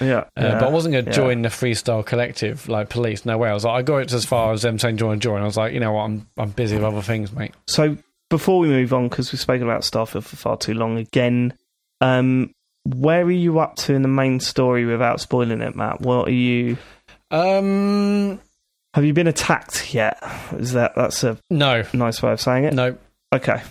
Yeah, 0.00 0.18
Uh, 0.18 0.42
yeah, 0.42 0.58
but 0.60 0.68
I 0.68 0.70
wasn't 0.70 0.92
going 0.92 1.06
to 1.06 1.10
yeah. 1.10 1.16
join 1.16 1.42
the 1.42 1.48
Freestar 1.48 2.06
Collective 2.06 2.68
like 2.68 2.88
police. 2.88 3.24
No 3.26 3.36
way. 3.36 3.50
I 3.50 3.54
was 3.54 3.64
like, 3.64 3.74
I 3.74 3.82
got 3.82 3.96
it 3.98 4.12
as 4.12 4.24
far 4.24 4.52
as 4.52 4.62
them 4.62 4.78
saying 4.78 4.98
join, 4.98 5.18
join. 5.18 5.42
I 5.42 5.44
was 5.44 5.56
like, 5.56 5.72
you 5.72 5.80
know 5.80 5.92
what, 5.92 6.02
I'm 6.04 6.28
I'm 6.36 6.50
busy 6.50 6.76
with 6.76 6.84
other 6.84 7.02
things, 7.02 7.32
mate. 7.32 7.52
So 7.66 7.96
before 8.30 8.60
we 8.60 8.68
move 8.68 8.92
on, 8.92 9.08
because 9.08 9.32
we've 9.32 9.40
spoken 9.40 9.64
about 9.64 9.82
Starfield 9.82 10.22
for 10.22 10.36
far 10.36 10.56
too 10.56 10.74
long 10.74 10.96
again, 10.96 11.52
um, 12.00 12.52
where 12.84 13.22
are 13.24 13.30
you 13.32 13.58
up 13.58 13.74
to 13.76 13.94
in 13.94 14.02
the 14.02 14.08
main 14.08 14.38
story 14.38 14.84
without 14.84 15.20
spoiling 15.20 15.62
it, 15.62 15.74
Matt? 15.74 16.00
What 16.00 16.28
are 16.28 16.32
you? 16.32 16.76
Um, 17.32 18.40
Have 18.94 19.04
you 19.04 19.12
been 19.12 19.26
attacked 19.26 19.92
yet? 19.92 20.18
Is 20.52 20.74
that 20.74 20.94
that's 20.94 21.24
a 21.24 21.38
no, 21.50 21.82
nice 21.92 22.22
way 22.22 22.30
of 22.30 22.40
saying 22.40 22.64
it? 22.64 22.72
no. 22.74 22.96
Okay. 23.34 23.62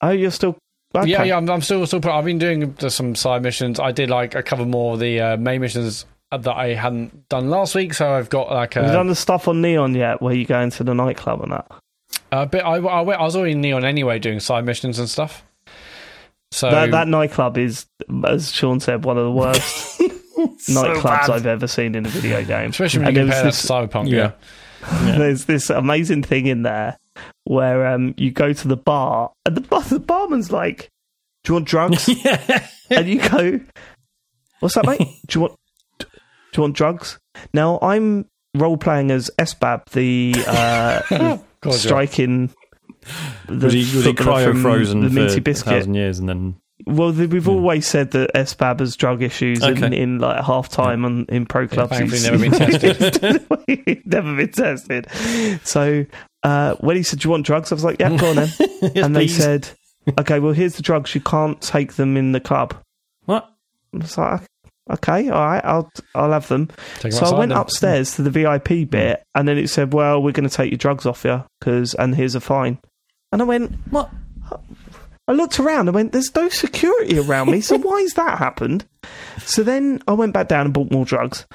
Oh, 0.00 0.10
you're 0.10 0.30
still. 0.30 0.56
Okay. 0.94 1.08
Yeah, 1.10 1.24
yeah. 1.24 1.36
I'm, 1.36 1.48
I'm 1.50 1.62
still 1.62 1.86
still. 1.86 2.00
I've 2.08 2.24
been 2.24 2.38
doing 2.38 2.76
some 2.88 3.14
side 3.14 3.42
missions. 3.42 3.80
I 3.80 3.90
did 3.92 4.10
like 4.10 4.34
a 4.34 4.42
couple 4.42 4.64
more 4.66 4.94
of 4.94 5.00
the 5.00 5.20
uh, 5.20 5.36
main 5.36 5.60
missions 5.60 6.06
that 6.30 6.56
I 6.56 6.74
hadn't 6.74 7.28
done 7.28 7.50
last 7.50 7.74
week, 7.74 7.94
so 7.94 8.08
I've 8.12 8.28
got 8.28 8.50
like 8.50 8.74
Have 8.74 8.86
you 8.86 8.92
done 8.92 9.06
the 9.08 9.14
stuff 9.14 9.48
on 9.48 9.60
Neon 9.60 9.94
yet, 9.94 10.20
where 10.22 10.34
you 10.34 10.44
go 10.46 10.60
into 10.60 10.84
the 10.84 10.94
nightclub 10.94 11.42
and 11.42 11.52
that? 11.52 11.70
a 12.32 12.46
bit. 12.46 12.64
I, 12.64 12.76
I, 12.76 13.02
I 13.02 13.22
was 13.22 13.36
already 13.36 13.52
in 13.52 13.60
Neon 13.60 13.84
anyway, 13.84 14.18
doing 14.18 14.40
side 14.40 14.64
missions 14.64 14.98
and 14.98 15.08
stuff. 15.08 15.42
So 16.52 16.70
that, 16.70 16.92
that 16.92 17.08
nightclub 17.08 17.58
is, 17.58 17.86
as 18.24 18.52
Sean 18.52 18.78
said, 18.78 19.04
one 19.04 19.18
of 19.18 19.24
the 19.24 19.32
worst 19.32 20.00
nightclubs 20.68 21.28
I've 21.28 21.46
ever 21.46 21.66
seen 21.66 21.94
in 21.96 22.06
a 22.06 22.08
video 22.08 22.44
game. 22.44 22.70
especially 22.70 23.00
when 23.00 23.08
And 23.08 23.16
you 23.16 23.24
there 23.24 23.32
compare 23.42 23.50
that 23.50 23.56
to 23.56 23.66
Cyberpunk, 23.98 24.08
Yeah. 24.10 24.16
yeah. 24.16 24.30
There's 25.04 25.44
this 25.46 25.70
amazing 25.70 26.22
thing 26.22 26.46
in 26.46 26.62
there 26.62 26.98
where 27.44 27.86
um, 27.86 28.14
you 28.16 28.30
go 28.30 28.52
to 28.52 28.68
the 28.68 28.76
bar 28.76 29.32
and 29.46 29.56
the, 29.56 29.60
bar, 29.60 29.82
the 29.82 30.00
barman's 30.00 30.50
like, 30.50 30.90
"Do 31.44 31.52
you 31.52 31.54
want 31.54 31.68
drugs?" 31.68 32.08
yeah. 32.24 32.66
and 32.90 33.08
you 33.08 33.28
go, 33.28 33.60
"What's 34.60 34.74
that, 34.74 34.86
mate? 34.86 34.98
Do 35.26 35.38
you 35.38 35.40
want 35.42 35.58
do 35.98 36.06
you 36.56 36.62
want 36.62 36.76
drugs?" 36.76 37.18
Now 37.52 37.78
I'm 37.80 38.26
role 38.54 38.76
playing 38.76 39.10
as 39.10 39.30
Esbab, 39.38 39.86
the 39.90 40.34
uh, 40.46 41.38
God, 41.60 41.74
striking. 41.74 42.52
The 43.48 43.66
Was 43.66 43.72
he, 43.74 43.80
was 43.80 44.04
he 44.04 44.12
cryo 44.14 44.60
frozen 44.60 45.00
the 45.02 45.08
for 45.08 45.14
Minty 45.14 45.38
a 45.38 45.40
Biscuit. 45.42 45.72
thousand 45.72 45.94
years 45.94 46.18
and 46.18 46.28
then 46.28 46.56
Well, 46.86 47.12
we've 47.12 47.48
always 47.48 47.86
said 47.86 48.10
that 48.12 48.32
Esbab 48.34 48.80
has 48.80 48.96
drug 48.96 49.22
issues 49.22 49.62
in, 49.62 49.82
Okay. 49.84 49.96
in 49.96 50.18
like 50.18 50.42
half 50.44 50.68
time 50.68 51.04
on 51.04 51.24
in 51.28 51.46
pro 51.46 51.68
clubs. 51.68 51.96
He's- 51.96 52.24
never 52.24 52.38
been 52.38 52.50
tested. 52.50 54.06
never 54.06 54.36
been 54.36 54.50
tested. 54.50 55.06
So 55.64 56.04
uh, 56.42 56.74
when 56.80 56.96
he 56.96 57.02
said, 57.02 57.20
"Do 57.20 57.26
you 57.26 57.30
want 57.30 57.46
drugs?" 57.46 57.70
I 57.70 57.76
was 57.76 57.84
like, 57.84 58.00
"Yeah, 58.00 58.16
go 58.16 58.30
on 58.30 58.36
then." 58.36 58.48
and 58.96 59.14
they 59.16 59.26
please. 59.26 59.36
said, 59.36 59.68
"Okay, 60.18 60.40
well, 60.40 60.52
here's 60.52 60.74
the 60.74 60.82
drugs. 60.82 61.14
You 61.14 61.20
can't 61.20 61.60
take 61.60 61.94
them 61.94 62.16
in 62.16 62.32
the 62.32 62.40
club." 62.40 62.74
What? 63.26 63.48
I 63.94 63.98
was 63.98 64.18
like, 64.18 64.40
"Okay, 64.90 65.28
all 65.30 65.46
right, 65.46 65.64
I'll 65.64 65.88
I'll 66.14 66.32
have 66.32 66.48
them." 66.48 66.68
Take 66.98 67.12
so 67.12 67.24
I 67.26 67.38
went 67.38 67.52
upstairs 67.52 68.16
to 68.16 68.22
the 68.22 68.30
VIP 68.30 68.90
bit, 68.90 69.22
and 69.34 69.46
then 69.46 69.58
it 69.58 69.68
said, 69.70 69.94
"Well, 69.94 70.20
we're 70.22 70.32
going 70.32 70.48
to 70.48 70.54
take 70.54 70.70
your 70.72 70.78
drugs 70.78 71.06
off 71.06 71.24
you, 71.24 71.44
because 71.60 71.94
and 71.94 72.14
here's 72.16 72.34
a 72.34 72.40
fine." 72.40 72.78
And 73.32 73.40
I 73.42 73.44
went, 73.46 73.72
What? 73.90 74.10
I 75.26 75.32
looked 75.32 75.58
around 75.58 75.88
and 75.88 75.94
went, 75.94 76.12
"There's 76.12 76.34
no 76.34 76.48
security 76.48 77.18
around 77.18 77.50
me, 77.50 77.60
so 77.60 77.78
why 77.78 78.02
has 78.02 78.12
that 78.14 78.38
happened?" 78.38 78.84
So 79.38 79.62
then 79.62 80.02
I 80.06 80.12
went 80.12 80.34
back 80.34 80.48
down 80.48 80.66
and 80.66 80.74
bought 80.74 80.90
more 80.92 81.04
drugs, 81.04 81.46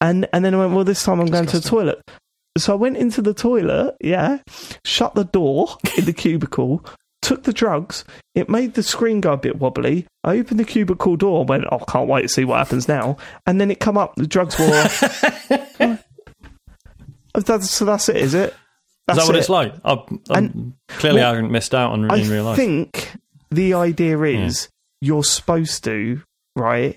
and 0.00 0.26
and 0.32 0.44
then 0.44 0.54
I 0.54 0.58
went, 0.58 0.72
"Well, 0.72 0.84
this 0.84 1.02
time 1.02 1.20
I'm 1.20 1.26
going 1.26 1.46
to 1.46 1.60
the 1.60 1.68
toilet." 1.68 2.00
So 2.58 2.72
I 2.72 2.76
went 2.76 2.96
into 2.96 3.22
the 3.22 3.34
toilet, 3.34 3.96
yeah, 4.00 4.38
shut 4.84 5.14
the 5.14 5.24
door 5.24 5.76
in 5.96 6.04
the 6.04 6.12
cubicle, 6.12 6.84
took 7.22 7.44
the 7.44 7.52
drugs. 7.52 8.04
It 8.34 8.48
made 8.48 8.74
the 8.74 8.82
screen 8.82 9.20
go 9.20 9.34
a 9.34 9.36
bit 9.36 9.58
wobbly. 9.60 10.06
I 10.24 10.38
opened 10.38 10.58
the 10.58 10.64
cubicle 10.64 11.16
door, 11.16 11.40
and 11.40 11.48
went, 11.48 11.64
"Oh, 11.70 11.78
can't 11.78 12.08
wait 12.08 12.22
to 12.22 12.28
see 12.28 12.44
what 12.44 12.58
happens 12.58 12.88
now." 12.88 13.18
And 13.46 13.60
then 13.60 13.70
it 13.70 13.80
come 13.80 13.98
up, 13.98 14.14
the 14.16 14.26
drugs 14.26 14.58
were 14.58 14.64
off. 14.66 16.04
that's, 17.34 17.70
so 17.70 17.84
that's 17.84 18.08
it, 18.08 18.16
is 18.16 18.34
it? 18.34 18.54
Is 19.10 19.16
That's 19.16 19.26
that 19.26 19.32
what 19.32 19.36
it. 19.36 19.38
it's 19.40 19.48
like? 19.48 19.74
I, 19.84 19.92
I, 20.30 20.38
And- 20.38 20.74
clearly, 20.88 21.20
well, 21.20 21.32
I 21.32 21.34
haven't 21.36 21.50
missed 21.52 21.74
out 21.74 21.92
on 21.92 22.10
I 22.10 22.22
real 22.24 22.44
life. 22.44 22.54
I 22.54 22.56
think 22.56 23.12
the 23.50 23.74
idea 23.74 24.20
is 24.22 24.68
you're 25.00 25.24
supposed 25.24 25.82
to, 25.84 26.22
right, 26.56 26.96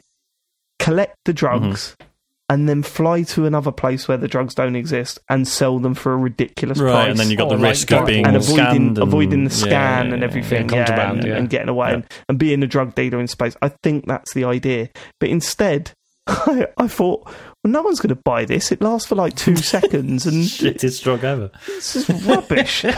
collect 0.80 1.15
the 1.26 1.34
drugs 1.34 1.95
Mm-hmm. 1.99 2.10
and 2.49 2.69
then 2.69 2.84
fly 2.84 3.23
to 3.23 3.45
another 3.45 3.72
place 3.72 4.07
where 4.07 4.18
the 4.18 4.27
drugs 4.27 4.53
don't 4.53 4.76
exist 4.76 5.18
and 5.30 5.48
sell 5.48 5.80
them 5.80 5.94
for 5.95 6.11
a 6.14 6.18
ridiculous 6.18 6.77
right, 6.80 6.91
price. 6.91 7.10
and 7.11 7.19
then 7.19 7.30
you've 7.30 7.38
got 7.38 7.48
Oh, 7.48 7.52
the 7.56 7.61
like 7.64 7.72
risk 7.72 7.91
of 7.91 7.99
that. 7.99 8.06
being 8.07 8.27
and 8.27 8.35
avoiding, 8.35 8.56
scanned 8.56 8.98
and, 8.98 8.98
avoiding 8.99 9.44
the 9.45 9.49
scan 9.49 9.72
yeah, 10.07 10.14
and 10.14 10.19
yeah. 10.22 10.27
everything, 10.27 10.69
Yeah, 10.69 10.76
yeah, 10.76 10.85
contraband, 10.85 11.19
and, 11.19 11.27
yeah. 11.27 11.35
and 11.38 11.49
getting 11.49 11.69
away 11.69 11.88
Yeah. 11.90 11.94
and, 11.95 12.06
and 12.30 12.38
being 12.38 12.61
a 12.64 12.68
drug 12.68 12.94
dealer 12.95 13.19
in 13.19 13.27
space. 13.27 13.56
I 13.61 13.69
think 13.81 14.06
that's 14.07 14.34
the 14.34 14.44
idea. 14.44 14.90
But 15.19 15.30
instead, 15.30 15.91
I, 16.28 16.68
I 16.78 16.88
thought, 16.88 17.24
well, 17.26 17.72
no 17.72 17.82
one's 17.82 18.00
going 18.00 18.16
to 18.16 18.22
buy 18.24 18.45
this. 18.45 18.72
It 18.72 18.82
lasts 18.82 19.08
for 19.08 19.16
like 19.16 19.36
two 19.36 19.56
seconds, 19.74 20.26
and 20.26 20.44
Shittest 20.44 21.04
drug 21.04 21.24
ever. 21.24 21.52
this 21.68 21.95
is 21.95 22.10
rubbish. 22.26 22.86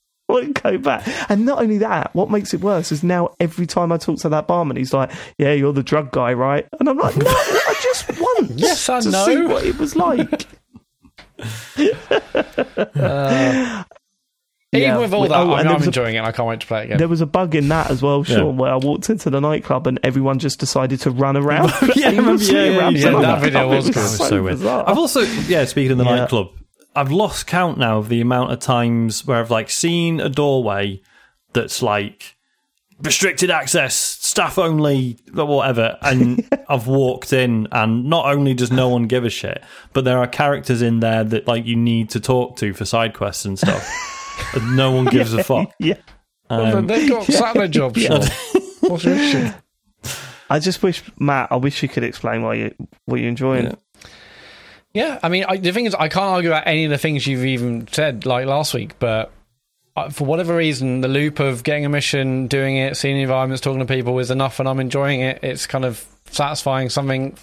Won't 0.28 0.62
go 0.62 0.78
back. 0.78 1.06
And 1.30 1.44
not 1.44 1.60
only 1.60 1.78
that, 1.78 2.14
what 2.14 2.30
makes 2.30 2.54
it 2.54 2.62
worse 2.62 2.90
is 2.90 3.02
now 3.04 3.34
every 3.40 3.66
time 3.66 3.92
I 3.92 3.98
talk 3.98 4.18
to 4.20 4.30
that 4.30 4.46
barman, 4.46 4.76
he's 4.78 4.94
like, 4.94 5.12
"Yeah, 5.36 5.52
you're 5.52 5.74
the 5.74 5.82
drug 5.82 6.12
guy, 6.12 6.32
right?" 6.32 6.66
And 6.80 6.88
I'm 6.88 6.96
like, 6.96 7.14
"No, 7.16 7.26
I 7.28 7.74
just 7.82 8.08
want 8.18 8.52
Yes, 8.52 8.88
I 8.88 9.00
to 9.00 9.10
know." 9.10 9.26
see 9.26 9.42
what 9.42 9.64
it 9.64 9.76
was 9.78 9.94
like." 9.94 10.46
Even 11.76 13.02
uh, 13.02 13.84
Yeah. 14.82 14.98
with 14.98 15.12
all 15.14 15.22
that, 15.28 15.32
oh, 15.32 15.36
I 15.36 15.40
and 15.40 15.48
mean, 15.50 15.56
there 15.66 15.68
I'm 15.72 15.74
was 15.78 15.86
a- 15.86 15.88
enjoying 15.90 16.14
it. 16.14 16.18
and 16.18 16.26
I 16.26 16.32
can't 16.32 16.48
wait 16.48 16.60
to 16.60 16.66
play 16.66 16.82
it 16.82 16.84
again. 16.86 16.98
There 16.98 17.08
was 17.08 17.20
a 17.20 17.26
bug 17.26 17.54
in 17.54 17.68
that 17.68 17.90
as 17.90 18.02
well, 18.02 18.24
Yeah. 18.26 18.36
Sean, 18.36 18.56
where 18.56 18.72
I 18.72 18.76
walked 18.76 19.08
into 19.10 19.30
the 19.30 19.40
nightclub 19.40 19.86
and 19.86 19.98
everyone 20.02 20.38
just 20.38 20.58
decided 20.60 21.00
to 21.02 21.10
run 21.10 21.36
around. 21.36 21.72
Yeah, 21.96 22.08
remember, 22.10 22.42
yeah, 22.42 22.64
yeah, 22.64 22.88
yeah 22.90 23.20
that 23.20 23.40
video 23.42 23.68
was, 23.68 23.84
cool. 23.90 24.02
so, 24.02 24.24
so 24.24 24.42
weird. 24.42 24.58
Bizarre. 24.58 24.88
I've 24.88 24.98
also, 24.98 25.20
yeah, 25.20 25.64
speaking 25.64 25.92
of 25.92 25.98
the 25.98 26.04
Yeah. 26.04 26.16
nightclub, 26.16 26.48
I've 26.96 27.10
lost 27.10 27.46
count 27.46 27.78
now 27.78 27.98
of 27.98 28.08
the 28.08 28.20
amount 28.20 28.52
of 28.52 28.60
times 28.60 29.26
where 29.26 29.38
I've 29.40 29.50
like 29.50 29.70
seen 29.70 30.20
a 30.20 30.28
doorway 30.28 31.00
that's 31.52 31.82
like 31.82 32.36
restricted 33.02 33.50
access, 33.50 33.96
staff 33.96 34.56
only, 34.58 35.18
whatever, 35.32 35.98
and 36.02 36.48
I've 36.68 36.86
walked 36.86 37.32
in, 37.32 37.66
and 37.72 38.04
not 38.04 38.26
only 38.26 38.54
does 38.54 38.70
no 38.70 38.88
one 38.88 39.08
give 39.08 39.24
a 39.24 39.30
shit, 39.30 39.62
but 39.92 40.04
there 40.04 40.18
are 40.18 40.28
characters 40.28 40.80
in 40.82 41.00
there 41.00 41.24
that 41.24 41.48
like 41.48 41.66
you 41.66 41.74
need 41.76 42.10
to 42.10 42.20
talk 42.20 42.56
to 42.58 42.72
for 42.72 42.84
side 42.84 43.12
quests 43.14 43.44
and 43.44 43.58
stuff. 43.58 43.84
And 44.54 44.76
no 44.76 44.92
one 44.92 45.04
gives 45.06 45.32
a 45.34 45.42
fuck. 45.44 45.72
yeah. 45.78 45.94
Well, 46.50 46.76
Um, 46.78 46.86
they've 46.86 47.08
got 47.08 47.24
Saturday 47.24 47.68
jobs. 47.68 48.02
Yeah. 48.02 48.26
What's 48.80 49.04
your 49.04 49.14
issue? 49.14 49.50
I 50.50 50.58
just 50.58 50.82
wish, 50.82 51.02
Matt, 51.18 51.48
I 51.50 51.56
wish 51.56 51.82
you 51.82 51.88
could 51.88 52.04
explain 52.04 52.42
why 52.42 52.54
you 52.54 52.74
what 53.06 53.18
you're 53.20 53.28
enjoying. 53.30 53.64
Yeah. 53.66 53.74
Yeah, 54.92 55.18
I 55.24 55.28
mean, 55.28 55.44
I, 55.48 55.56
the 55.56 55.72
thing 55.72 55.86
is, 55.86 55.94
I 55.96 56.08
can't 56.08 56.26
argue 56.26 56.50
about 56.50 56.68
any 56.68 56.84
of 56.84 56.90
the 56.90 56.98
things 56.98 57.26
you've 57.26 57.44
even 57.44 57.88
said, 57.88 58.26
like 58.26 58.46
last 58.46 58.74
week, 58.74 58.96
but 59.00 59.32
uh, 59.96 60.08
for 60.10 60.24
whatever 60.24 60.54
reason, 60.56 61.00
the 61.00 61.08
loop 61.08 61.40
of 61.40 61.64
getting 61.64 61.84
a 61.84 61.88
mission, 61.88 62.46
doing 62.46 62.76
it, 62.76 62.96
seeing 62.96 63.16
the 63.16 63.22
environments, 63.22 63.60
talking 63.60 63.80
to 63.80 63.86
people 63.86 64.16
is 64.20 64.30
enough, 64.30 64.60
and 64.60 64.68
I'm 64.68 64.78
enjoying 64.78 65.20
it. 65.20 65.40
It's 65.42 65.66
kind 65.66 65.84
of 65.84 66.04
satisfying. 66.30 66.90
Something 66.90 67.36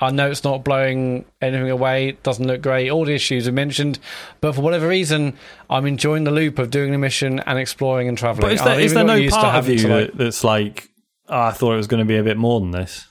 I 0.00 0.10
know 0.10 0.30
it's 0.30 0.44
not 0.44 0.64
blowing 0.64 1.24
anything 1.42 1.70
away, 1.70 2.08
it 2.08 2.22
doesn't 2.22 2.46
look 2.46 2.62
great, 2.62 2.90
all 2.90 3.04
the 3.04 3.14
issues 3.14 3.46
are 3.46 3.52
mentioned, 3.52 3.98
but 4.40 4.54
for 4.54 4.62
whatever 4.62 4.88
reason, 4.88 5.34
I'm 5.68 5.86
enjoying 5.86 6.24
the 6.24 6.30
loop 6.30 6.58
of 6.58 6.70
doing 6.70 6.92
the 6.92 6.98
mission 6.98 7.40
and 7.40 7.58
exploring 7.58 8.08
and 8.08 8.16
traveling. 8.16 8.42
but 8.48 8.52
is 8.52 8.62
there, 8.62 8.80
is 8.80 8.94
there 8.94 9.04
no 9.04 9.28
part 9.28 9.56
of 9.56 9.68
you 9.68 9.88
like- 9.88 10.12
that's 10.14 10.42
like, 10.42 10.88
oh, 11.28 11.40
I 11.40 11.50
thought 11.52 11.72
it 11.74 11.76
was 11.76 11.86
going 11.86 12.00
to 12.00 12.06
be 12.06 12.16
a 12.16 12.22
bit 12.22 12.36
more 12.36 12.60
than 12.60 12.70
this? 12.70 13.06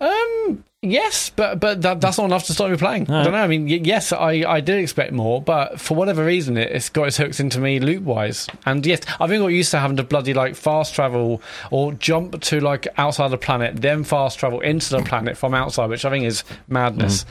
Um. 0.00 0.64
Yes, 0.90 1.30
but 1.30 1.60
but 1.60 1.82
that, 1.82 2.00
that's 2.00 2.18
not 2.18 2.24
enough 2.24 2.44
to 2.46 2.52
stop 2.52 2.70
me 2.70 2.76
playing. 2.76 3.10
I 3.10 3.22
don't 3.24 3.32
know. 3.32 3.38
I 3.38 3.46
mean, 3.46 3.66
yes, 3.68 4.12
I, 4.12 4.44
I 4.46 4.60
did 4.60 4.78
expect 4.80 5.12
more, 5.12 5.40
but 5.42 5.80
for 5.80 5.94
whatever 5.96 6.24
reason, 6.24 6.56
it, 6.56 6.70
it's 6.72 6.88
got 6.88 7.08
its 7.08 7.16
hooks 7.16 7.40
into 7.40 7.58
me 7.60 7.80
loop 7.80 8.02
wise. 8.04 8.46
And 8.64 8.84
yes, 8.86 9.00
I've 9.20 9.28
been 9.30 9.40
got 9.40 9.48
used 9.48 9.70
to 9.72 9.78
having 9.78 9.96
to 9.98 10.02
bloody 10.04 10.34
like 10.34 10.54
fast 10.54 10.94
travel 10.94 11.42
or 11.70 11.92
jump 11.94 12.40
to 12.42 12.60
like 12.60 12.86
outside 12.98 13.28
the 13.28 13.38
planet, 13.38 13.80
then 13.80 14.04
fast 14.04 14.38
travel 14.38 14.60
into 14.60 14.90
the 14.90 15.02
planet 15.02 15.36
from 15.36 15.54
outside, 15.54 15.90
which 15.90 16.04
I 16.04 16.10
think 16.10 16.24
is 16.24 16.44
madness. 16.68 17.24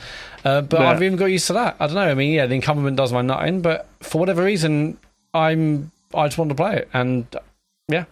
Uh, 0.44 0.60
but 0.60 0.80
Yeah. 0.80 0.90
I've 0.90 1.02
even 1.02 1.16
got 1.18 1.26
used 1.26 1.46
to 1.48 1.52
that. 1.54 1.76
I 1.80 1.86
don't 1.86 1.96
know. 1.96 2.02
I 2.02 2.14
mean, 2.14 2.32
yeah, 2.32 2.46
the 2.46 2.54
incumbent 2.54 2.96
does 2.96 3.12
my 3.12 3.22
nut 3.22 3.48
in, 3.48 3.62
but 3.62 3.88
for 4.00 4.18
whatever 4.18 4.44
reason, 4.44 4.98
I'm 5.34 5.90
I 6.14 6.26
just 6.28 6.38
want 6.38 6.50
to 6.50 6.54
play 6.54 6.76
it, 6.76 6.88
and 6.92 7.26
yeah, 7.88 8.04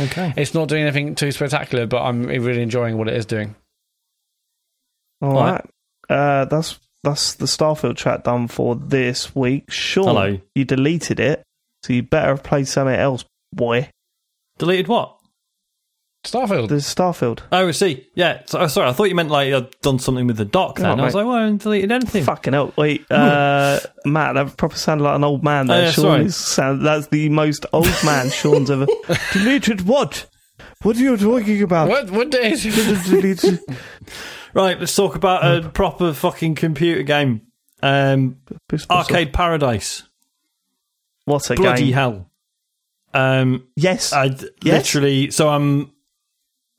Okay. 0.00 0.32
it's 0.36 0.54
not 0.54 0.68
doing 0.68 0.82
anything 0.82 1.14
too 1.14 1.30
spectacular, 1.32 1.86
but 1.86 2.02
I'm 2.02 2.24
really 2.26 2.62
enjoying 2.62 2.96
what 2.96 3.08
it 3.08 3.14
is 3.14 3.26
doing. 3.26 3.54
All 5.24 5.38
All 5.38 5.44
right. 5.44 5.64
Uh, 6.08 6.44
that's 6.46 6.78
that's 7.02 7.34
the 7.34 7.46
Starfield 7.46 7.96
chat 7.96 8.24
done 8.24 8.48
for 8.48 8.74
this 8.76 9.34
week. 9.34 9.70
Sean, 9.70 10.04
Hello. 10.06 10.40
you 10.54 10.64
deleted 10.64 11.20
it, 11.20 11.42
so 11.82 11.92
you 11.92 12.02
better 12.02 12.28
have 12.28 12.42
played 12.42 12.68
something 12.68 12.94
else, 12.94 13.24
boy. 13.52 13.88
Deleted 14.58 14.88
what? 14.88 15.18
Starfield. 16.24 16.68
The 16.68 16.76
Starfield. 16.76 17.40
Oh, 17.52 17.68
I 17.68 17.70
see. 17.72 18.06
Yeah. 18.14 18.40
So, 18.46 18.60
oh, 18.60 18.66
sorry, 18.66 18.88
I 18.88 18.92
thought 18.94 19.10
you 19.10 19.14
meant 19.14 19.30
like 19.30 19.52
I'd 19.52 19.78
done 19.82 19.98
something 19.98 20.26
with 20.26 20.38
the 20.38 20.46
dock. 20.46 20.76
Then 20.78 20.98
Oh, 20.98 21.02
I 21.02 21.04
was 21.04 21.14
like, 21.14 21.26
well, 21.26 21.34
I 21.36 21.40
haven't 21.42 21.62
deleted 21.62 21.92
anything. 21.92 22.24
Fucking 22.24 22.54
hell. 22.54 22.72
Wait, 22.76 23.04
uh, 23.10 23.78
Matt, 24.06 24.34
that 24.34 24.56
proper 24.56 24.76
sounded 24.76 25.04
like 25.04 25.16
an 25.16 25.24
old 25.24 25.44
man 25.44 25.66
there. 25.66 25.76
Oh, 25.76 25.84
yeah, 25.84 25.90
Sean 25.90 26.02
sorry. 26.02 26.28
sound, 26.30 26.86
that's 26.86 27.08
the 27.08 27.28
most 27.28 27.66
old 27.74 27.88
man 28.06 28.30
Sean's 28.30 28.70
ever. 28.70 28.86
deleted 29.34 29.82
what? 29.82 30.26
What 30.80 30.96
are 30.96 31.00
you 31.00 31.16
talking 31.18 31.62
about? 31.62 31.88
What 31.90 32.10
what 32.10 32.30
day 32.30 32.52
is 32.52 32.64
it? 32.64 33.04
Deleted- 33.04 33.60
Right, 34.54 34.78
let's 34.78 34.94
talk 34.94 35.16
about 35.16 35.44
a 35.44 35.68
proper 35.68 36.12
fucking 36.14 36.54
computer 36.54 37.02
game. 37.02 37.42
Um, 37.82 38.36
Arcade 38.88 39.32
Paradise. 39.32 40.04
What 41.24 41.50
a 41.50 41.54
Bloody 41.54 41.84
game. 41.86 41.92
hell. 41.92 42.30
Um, 43.12 43.66
Yes. 43.76 44.12
I 44.12 44.26
Yes? 44.26 44.46
literally. 44.62 45.30
So 45.30 45.48
I'm. 45.48 45.90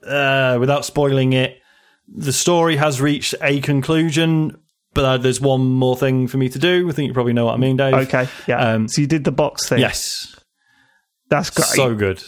Uh, 0.05 0.57
without 0.59 0.85
spoiling 0.85 1.33
it, 1.33 1.59
the 2.07 2.31
story 2.31 2.75
has 2.75 3.01
reached 3.01 3.33
a 3.41 3.59
conclusion, 3.61 4.55
but 4.93 5.03
uh, 5.03 5.17
there's 5.17 5.41
one 5.41 5.65
more 5.65 5.97
thing 5.97 6.27
for 6.27 6.37
me 6.37 6.47
to 6.49 6.59
do. 6.59 6.87
I 6.87 6.91
think 6.91 7.07
you 7.07 7.13
probably 7.13 7.33
know 7.33 7.45
what 7.45 7.55
I 7.55 7.57
mean, 7.57 7.75
Dave. 7.75 7.93
okay, 7.95 8.27
yeah. 8.47 8.59
Um, 8.73 8.87
so 8.87 9.01
you 9.01 9.07
did 9.07 9.23
the 9.23 9.31
box 9.31 9.67
thing. 9.67 9.79
Yes. 9.79 10.35
That's 11.29 11.49
great. 11.49 11.65
So 11.69 11.95
good. 11.95 12.21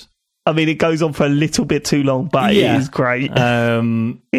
I 0.48 0.54
mean, 0.54 0.70
it 0.70 0.76
goes 0.76 1.02
on 1.02 1.14
for 1.14 1.26
a 1.26 1.30
little 1.30 1.66
bit 1.66 1.84
too 1.86 2.04
long, 2.04 2.30
but 2.32 2.54
Yeah. 2.56 2.76
it 2.76 2.80
is 2.80 2.90
great. 2.90 3.38
Um, 3.38 4.22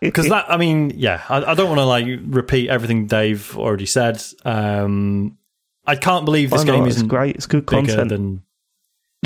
because 0.00 0.28
that, 0.28 0.46
I 0.50 0.56
mean, 0.56 0.92
yeah, 0.96 1.22
I, 1.28 1.52
I 1.52 1.54
don't 1.54 1.68
want 1.68 1.78
to 1.80 1.84
like 1.84 2.06
repeat 2.26 2.70
everything 2.70 3.06
Dave 3.06 3.56
already 3.58 3.86
said. 3.86 4.22
Um, 4.44 5.36
I 5.86 5.96
can't 5.96 6.24
believe 6.24 6.50
this 6.50 6.64
game 6.64 6.86
isn't 6.86 7.08
great. 7.08 7.36
It's 7.36 7.46
good 7.46 7.66
bigger 7.66 7.94
content. 7.96 8.08
than 8.08 8.42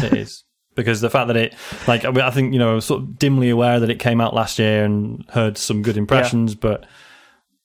it 0.03 0.13
is. 0.19 0.45
Because 0.77 1.01
the 1.01 1.09
fact 1.09 1.29
that 1.29 1.37
it, 1.37 1.55
like, 1.87 2.05
I, 2.05 2.11
mean, 2.11 2.23
I 2.23 2.31
think 2.33 2.53
you 2.53 2.59
know, 2.59 2.73
I 2.73 2.75
was 2.75 2.85
sort 2.85 3.01
of 3.03 3.17
dimly 3.17 3.49
aware 3.49 3.79
that 3.79 3.91
it 3.91 4.01
came 4.01 4.21
out 4.21 4.35
last 4.35 4.59
year 4.59 4.85
and 4.85 5.25
heard 5.29 5.57
some 5.57 5.83
good 5.83 5.97
impressions, 5.97 6.57
but 6.57 6.85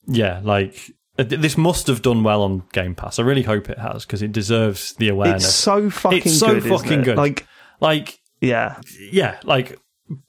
yeah, 0.05 0.41
like 0.43 0.91
uh, 1.17 1.23
this 1.23 1.57
must 1.57 1.87
have 1.87 2.03
done 2.03 2.21
well 2.23 2.43
on 2.43 2.61
Game 2.71 2.93
Pass. 2.93 3.17
I 3.17 3.23
really 3.23 3.41
hope 3.41 3.67
it 3.67 3.79
has 3.79 4.05
because 4.05 4.21
it 4.21 4.31
deserves 4.31 4.93
the 4.93 5.09
awareness. 5.09 5.43
It's 5.45 5.55
so 5.55 5.89
fucking 5.89 6.19
It's 6.19 6.37
so 6.37 6.59
good. 6.59 6.69
fucking 6.69 7.01
good. 7.01 7.17
Like, 7.17 7.47
like, 7.79 8.19
yeah. 8.41 8.79
yeah, 9.11 9.39
like 9.43 9.77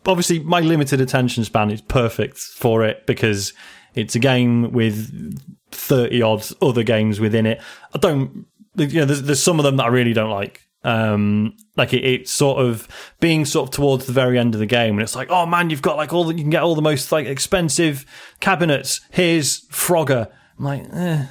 obviously 0.07 0.41
my 0.41 0.61
limited 0.61 1.01
attention 1.01 1.45
span 1.45 1.71
is 1.71 1.81
perfect 1.81 2.39
for 2.39 2.85
it 2.85 3.07
because 3.07 3.53
it's 3.95 4.15
a 4.15 4.19
game 4.19 4.73
with 4.73 5.39
30 5.71 6.23
odd 6.23 6.47
other 6.61 6.83
games 6.83 7.21
within 7.21 7.47
it. 7.47 7.61
I 7.95 7.99
don't, 7.99 8.47
you 8.77 9.01
know, 9.01 9.05
there's, 9.05 9.23
there's 9.23 9.43
some 9.43 9.59
of 9.59 9.65
them 9.65 9.77
that 9.77 9.85
I 9.85 9.89
really 9.89 10.13
don't 10.13 10.31
like. 10.31 10.63
Um, 10.83 11.57
like 11.77 11.93
it, 11.93 12.05
it's 12.05 12.31
sort 12.31 12.65
of 12.65 12.89
being 13.21 13.45
sort 13.45 13.69
of 13.69 13.75
towards 13.75 14.07
the 14.07 14.13
very 14.13 14.39
end 14.39 14.55
of 14.55 14.61
the 14.61 14.67
game, 14.67 14.95
and 14.95 15.03
it's 15.03 15.15
like, 15.15 15.29
oh 15.31 15.45
man, 15.45 15.69
you've 15.69 15.83
got 15.83 15.97
like 15.97 16.13
all 16.13 16.25
the, 16.25 16.35
you 16.35 16.41
can 16.41 16.51
get 16.51 16.63
all 16.63 16.75
the 16.75 16.83
most 16.83 17.13
like 17.13 17.27
expensive 17.27 18.07
cabinets. 18.41 19.01
Here's 19.11 19.67
Frogger. 19.69 20.31
I'm 20.59 20.65
like, 20.65 20.85
eh. 20.93 21.27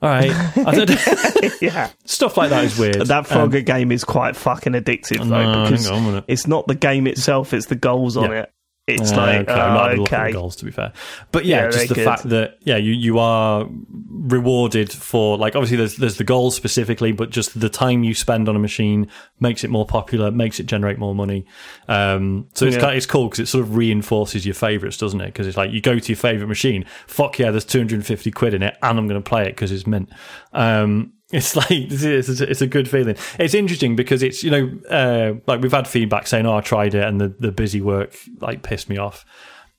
All 0.00 0.08
right, 0.08 0.30
I 0.56 0.74
don't, 0.84 1.60
yeah. 1.60 1.90
stuff 2.04 2.36
like 2.36 2.50
that 2.50 2.64
is 2.64 2.78
weird. 2.78 3.06
That 3.06 3.30
Um, 3.32 3.50
Frogger 3.50 3.64
game 3.66 3.90
is 3.90 4.04
quite 4.04 4.36
fucking 4.36 4.74
addictive 4.74 5.18
No, 5.18 5.24
though 5.24 5.52
hang 5.52 5.70
because 5.70 6.22
it's 6.28 6.46
not 6.46 6.68
the 6.68 6.76
game 6.76 7.08
itself; 7.08 7.52
it's 7.52 7.66
the 7.66 7.74
goals 7.74 8.16
on 8.16 8.32
it. 8.32 8.52
It's 8.88 9.12
Uh, 9.12 9.16
like 9.16 9.48
okay, 9.50 9.52
I'm 9.60 9.74
not 9.74 9.82
having 9.84 9.98
a 9.98 10.00
look 10.02 10.12
at 10.14 10.32
goals 10.32 10.56
to 10.56 10.64
be 10.64 10.70
fair, 10.70 10.92
but 11.30 11.44
yeah, 11.44 11.64
Yeah, 11.64 11.70
just 11.70 11.88
the 11.90 11.94
fact 11.96 12.28
that 12.30 12.56
yeah, 12.62 12.78
you 12.78 12.92
you 12.92 13.18
are 13.18 13.68
rewarded 14.08 14.90
for 14.90 15.36
like 15.36 15.54
obviously 15.54 15.76
there's 15.76 15.96
there's 15.96 16.16
the 16.16 16.24
goals 16.24 16.56
specifically, 16.56 17.12
but 17.12 17.30
just 17.30 17.58
the 17.60 17.68
time 17.68 18.02
you 18.02 18.14
spend 18.14 18.48
on 18.48 18.56
a 18.56 18.58
machine 18.58 19.06
makes 19.40 19.62
it 19.64 19.70
more 19.70 19.86
popular, 19.86 20.30
makes 20.30 20.58
it 20.58 20.64
generate 20.66 20.98
more 20.98 21.14
money. 21.14 21.44
Um, 21.86 22.48
so 22.54 22.64
it's 22.66 22.76
Yeah. 22.76 22.80
kind 22.82 22.96
it's 22.96 23.06
cool 23.06 23.26
because 23.26 23.40
it 23.40 23.46
sort 23.48 23.62
of 23.64 23.76
reinforces 23.76 24.46
your 24.46 24.54
favorites, 24.54 24.96
doesn't 24.96 25.20
it? 25.20 25.26
Because 25.26 25.46
it's 25.46 25.56
like 25.56 25.70
you 25.70 25.80
go 25.80 25.98
to 25.98 26.08
your 26.08 26.16
favorite 26.16 26.48
machine, 26.48 26.84
fuck 27.06 27.38
yeah, 27.38 27.50
there's 27.50 27.64
250 27.66 28.30
quid 28.30 28.54
in 28.54 28.62
it, 28.62 28.76
and 28.82 28.98
I'm 28.98 29.06
going 29.06 29.22
to 29.22 29.28
play 29.28 29.42
it 29.42 29.50
because 29.50 29.70
it's 29.70 29.86
mint. 29.86 30.08
Um, 30.52 31.12
it's 31.32 31.54
like 31.56 31.70
it's, 31.70 32.02
it's, 32.02 32.40
it's 32.40 32.60
a 32.60 32.66
good 32.66 32.88
feeling. 32.88 33.16
It's 33.38 33.54
interesting 33.54 33.96
because 33.96 34.22
it's 34.22 34.42
you 34.42 34.50
know 34.50 34.70
uh, 34.90 35.34
like 35.46 35.60
we've 35.60 35.72
had 35.72 35.86
feedback 35.88 36.26
saying 36.26 36.46
oh 36.46 36.56
I 36.56 36.60
tried 36.60 36.94
it 36.94 37.04
and 37.04 37.20
the 37.20 37.28
the 37.38 37.52
busy 37.52 37.80
work 37.80 38.14
like 38.40 38.62
pissed 38.62 38.88
me 38.88 38.96
off. 38.98 39.24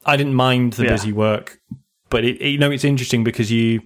I 0.06 0.16
didn't 0.18 0.36
mind 0.36 0.74
the 0.74 0.86
Yeah. 0.86 0.92
busy 0.92 1.12
work, 1.12 1.60
but 2.10 2.24
it, 2.24 2.42
you 2.42 2.58
know 2.58 2.72
it's 2.72 2.84
interesting 2.86 3.24
because 3.24 3.52
you 3.52 3.82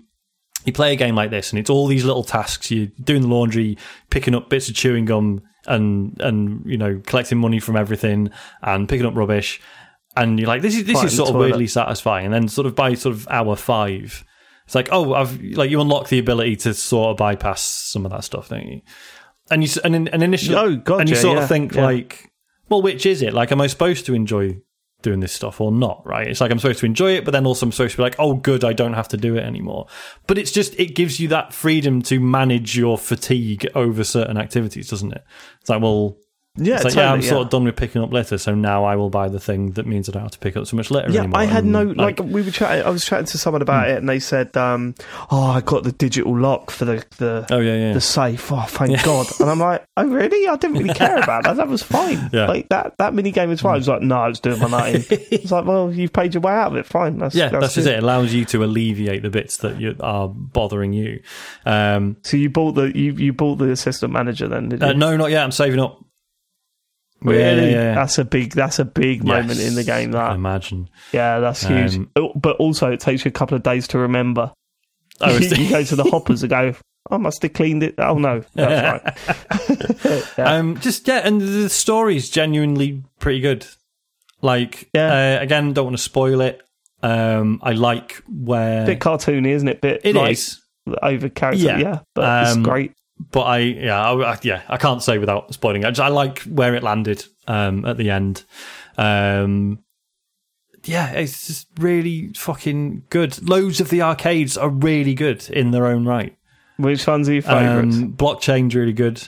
you 0.66 0.72
play 0.72 0.94
a 0.94 0.96
game 0.96 1.16
like 1.16 1.30
this 1.30 1.52
and 1.52 1.60
it's 1.60 1.70
all 1.70 1.88
these 1.88 2.06
little 2.06 2.24
tasks. 2.24 2.72
You're 2.72 2.88
doing 3.04 3.22
the 3.22 3.28
laundry, 3.28 3.78
picking 4.10 4.34
up 4.36 4.50
bits 4.50 4.70
of 4.70 4.76
chewing 4.76 5.06
gum, 5.06 5.42
and 5.66 6.16
and 6.22 6.64
you 6.66 6.78
know 6.78 7.02
collecting 7.06 7.38
money 7.38 7.60
from 7.60 7.76
everything 7.76 8.30
and 8.62 8.88
picking 8.88 9.06
up 9.06 9.16
rubbish. 9.16 9.62
And 10.16 10.40
you're 10.40 10.48
like, 10.48 10.62
this 10.62 10.76
is 10.76 10.84
this 10.86 10.94
Fighting 10.94 11.08
is 11.08 11.16
sort 11.18 11.30
of 11.30 11.36
weirdly 11.36 11.66
satisfying. 11.68 12.26
And 12.26 12.34
then 12.34 12.48
sort 12.48 12.68
of 12.68 12.76
by 12.76 12.94
sort 12.94 13.16
of 13.16 13.28
hour 13.30 13.56
five, 13.56 14.24
it's 14.66 14.76
like, 14.76 14.90
oh, 14.92 15.14
I've 15.14 15.42
like 15.42 15.70
you 15.70 15.82
unlock 15.82 16.10
the 16.10 16.20
ability 16.20 16.56
to 16.58 16.74
sort 16.74 17.12
of 17.12 17.18
bypass 17.18 17.62
some 17.62 18.06
of 18.06 18.12
that 18.12 18.24
stuff, 18.24 18.50
don't 18.50 18.66
you? 18.68 18.82
And 19.52 19.64
you 19.64 19.70
and 19.84 20.10
and 20.10 20.24
initially, 20.24 20.56
Oh, 20.56 20.76
gotcha, 20.76 21.00
and 21.02 21.10
you 21.10 21.16
sort 21.16 21.38
yeah, 21.38 21.44
of 21.44 21.50
think 21.50 21.76
yeah. 21.76 21.84
like, 21.84 22.32
well, 22.70 22.82
which 22.82 23.06
is 23.06 23.22
it? 23.22 23.34
Like, 23.34 23.52
am 23.52 23.62
I 23.62 23.68
supposed 23.68 24.06
to 24.06 24.14
enjoy 24.14 24.60
doing 25.02 25.20
this 25.20 25.34
stuff 25.34 25.60
or 25.60 25.72
not? 25.72 26.02
Right? 26.06 26.28
It's 26.28 26.40
like 26.40 26.50
I'm 26.50 26.60
supposed 26.60 26.80
to 26.80 26.86
enjoy 26.86 27.12
it, 27.12 27.26
but 27.26 27.32
then 27.32 27.46
also 27.46 27.66
I'm 27.66 27.72
supposed 27.74 27.92
to 27.92 27.98
be 27.98 28.04
like, 28.04 28.16
oh, 28.20 28.36
good, 28.36 28.64
I 28.64 28.72
don't 28.74 28.94
have 28.94 29.10
to 29.10 29.18
do 29.18 29.36
it 29.36 29.44
anymore. 29.44 29.88
But 30.28 30.38
it's 30.38 30.52
just 30.52 30.80
it 30.80 30.96
gives 30.96 31.20
you 31.20 31.28
that 31.28 31.54
freedom 31.54 32.02
to 32.04 32.20
manage 32.20 32.78
your 32.78 32.98
fatigue 32.98 33.68
over 33.76 34.04
certain 34.04 34.38
activities, 34.38 34.90
doesn't 34.90 35.12
it? 35.12 35.24
It's 35.62 35.70
like, 35.70 35.82
well. 35.82 36.18
Yeah, 36.56 36.76
It's 36.76 36.84
like, 36.84 36.94
totally, 36.94 37.04
yeah, 37.06 37.14
I'm 37.14 37.22
yeah. 37.22 37.30
sort 37.30 37.42
of 37.46 37.50
done 37.50 37.64
with 37.64 37.76
picking 37.76 38.04
up 38.04 38.12
litter, 38.14 38.38
so 38.38 38.54
now 38.54 38.84
I 38.86 38.96
will 38.96 39.10
buy 39.10 39.28
the 39.28 39.40
thing 39.40 39.72
that 39.72 39.88
means 39.88 40.08
I 40.08 40.12
don't 40.12 40.22
have 40.22 40.32
to 40.34 40.38
pick 40.40 40.56
up 40.56 40.68
so 40.68 40.78
much 40.78 40.92
litter 40.92 41.10
Yeah, 41.10 41.22
anymore. 41.22 41.40
I 41.40 41.46
had 41.46 41.64
And, 41.64 41.74
no 41.74 41.82
like, 41.84 42.20
we 42.20 42.44
were 42.44 42.52
chatting. 42.52 42.86
I 42.86 42.90
was 42.92 43.04
chatting 43.06 43.26
to 43.26 43.40
someone 43.40 43.64
about 43.64 43.90
it, 43.90 43.98
and 43.98 44.08
they 44.08 44.20
said, 44.20 44.56
um, 44.56 44.94
"Oh, 45.32 45.42
I 45.48 45.62
got 45.62 45.84
the 45.84 45.92
digital 45.92 46.38
lock 46.38 46.70
for 46.70 46.86
the 46.86 47.04
the 47.18 47.48
Oh 47.50 47.60
yeah, 47.60 47.76
yeah. 47.76 47.94
the 47.94 48.02
safe. 48.02 48.52
Oh, 48.52 48.62
thank 48.68 49.04
God!" 49.04 49.28
And 49.40 49.50
I'm 49.50 49.58
like, 49.60 49.84
"Oh, 49.98 50.06
really? 50.06 50.48
I 50.48 50.56
didn't 50.58 50.78
really 50.78 50.94
care 50.94 51.18
about 51.18 51.46
that. 51.46 51.56
That 51.58 51.68
was 51.68 51.82
fine. 51.82 52.30
Like 52.34 52.70
that 52.70 52.98
that 53.00 53.16
mini 53.16 53.32
game 53.32 53.50
was 53.50 53.62
fine." 53.62 53.74
I 53.74 53.78
was 53.78 53.88
like, 53.88 54.02
"No, 54.04 54.18
I 54.18 54.28
was 54.28 54.40
doing 54.40 54.60
my 54.60 54.68
night." 54.70 55.08
It's 55.12 55.52
like, 55.52 55.66
"Well, 55.66 55.92
you've 55.92 56.14
paid 56.14 56.36
your 56.36 56.42
way 56.42 56.54
out 56.54 56.68
of 56.72 56.78
it. 56.78 56.86
Fine. 56.86 57.18
That's 57.18 57.34
Yeah, 57.34 57.50
that's, 57.50 57.74
just 57.74 57.88
it. 57.88 57.94
It 57.98 58.04
allows 58.04 58.32
you 58.32 58.46
to 58.46 58.64
alleviate 58.64 59.24
the 59.24 59.32
bits 59.32 59.58
that 59.58 59.82
you, 59.82 59.96
are 60.02 60.28
bothering 60.28 60.94
you. 60.94 61.22
Um, 61.66 62.18
So 62.22 62.38
you 62.38 62.52
bought 62.52 62.74
the 62.74 62.96
you 62.96 63.14
you 63.14 63.34
bought 63.34 63.56
the 63.56 63.72
assistant 63.72 64.14
manager 64.14 64.48
then? 64.48 64.70
Did 64.70 64.82
you? 64.82 64.88
uh, 64.90 64.94
no, 64.94 65.18
not 65.18 65.32
yet. 65.32 65.44
I'm 65.44 65.52
saving 65.52 65.80
up. 65.80 66.00
Really? 67.24 67.72
Yeah, 67.72 67.78
yeah. 67.90 67.96
That's 67.96 68.18
a 68.18 68.26
big 68.26 68.52
that's 68.54 68.80
a 68.80 68.86
big 68.86 69.24
moment 69.24 69.60
Yes, 69.60 69.68
in 69.70 69.76
the 69.76 69.84
game. 69.84 70.12
That 70.12 70.32
I 70.32 70.36
imagine. 70.36 70.90
yeah, 71.12 71.40
that's 71.40 71.64
huge. 71.64 71.96
Um, 71.96 72.10
Oh, 72.16 72.32
but 72.36 72.58
also, 72.58 72.92
it 72.92 73.00
takes 73.00 73.24
you 73.26 73.30
a 73.30 73.32
couple 73.32 73.56
of 73.56 73.64
days 73.64 73.88
to 73.90 73.98
remember. 74.00 74.52
I 75.22 75.32
you, 75.38 75.70
go 75.70 75.84
to 75.84 75.96
the 75.96 76.04
hoppers 76.04 76.44
and 76.44 76.50
go, 76.50 76.74
I 77.10 77.18
must 77.18 77.42
have 77.44 77.54
cleaned 77.54 77.84
it. 77.84 77.96
Oh 77.98 78.18
no, 78.18 78.44
that's 78.56 79.16
right. 80.06 80.28
Yeah. 80.38 80.56
Um, 80.56 80.80
just 80.80 81.08
yeah, 81.08 81.22
and 81.24 81.40
the 81.42 81.70
story's 81.70 82.30
genuinely 82.30 83.04
pretty 83.20 83.40
good. 83.40 83.66
Like, 84.42 84.90
Yeah. 84.94 85.38
uh, 85.40 85.42
again, 85.44 85.74
don't 85.74 85.86
want 85.86 85.98
to 85.98 86.04
spoil 86.04 86.42
it. 86.42 86.62
Um, 87.02 87.60
I 87.64 87.72
like 87.74 88.22
where 88.28 88.86
bit 88.86 89.00
cartoony, 89.00 89.50
isn't 89.50 89.68
it? 89.68 89.82
Bit 89.82 90.02
it 90.04 90.16
like, 90.16 90.34
is, 90.34 90.62
over 91.02 91.30
character. 91.30 91.64
Yeah. 91.64 91.78
Yeah, 91.78 92.00
but 92.16 92.44
it's 92.48 92.56
Um, 92.58 92.64
great. 92.64 92.94
But 93.32 93.42
I 93.42 93.58
yeah, 93.60 94.02
I, 94.02 94.38
yeah, 94.42 94.62
I 94.68 94.78
can't 94.78 95.02
say 95.04 95.18
without 95.18 95.54
spoiling 95.54 95.84
it. 95.84 95.88
I, 95.88 95.92
just, 95.92 96.02
I 96.02 96.10
like 96.10 96.40
where 96.42 96.76
it 96.76 96.84
landed 96.84 97.26
um, 97.48 97.86
at 97.86 97.98
the 97.98 98.10
end. 98.10 98.44
Um, 98.98 99.80
yeah, 100.86 101.12
it's 101.12 101.48
just 101.48 101.68
really 101.80 102.34
fucking 102.34 103.04
good. 103.10 103.48
Loads 103.48 103.80
of 103.80 103.90
the 103.90 104.02
arcades 104.02 104.58
are 104.58 104.70
really 104.70 105.14
good 105.14 105.50
in 105.50 105.72
their 105.72 105.86
own 105.86 106.06
right. 106.06 106.38
Which 106.78 107.06
one's 107.08 107.30
are 107.30 107.34
your 107.34 107.42
favourites? 107.42 107.98
Um, 107.98 108.14
blockchain's 108.14 108.76
really 108.76 108.94
good. 108.94 109.26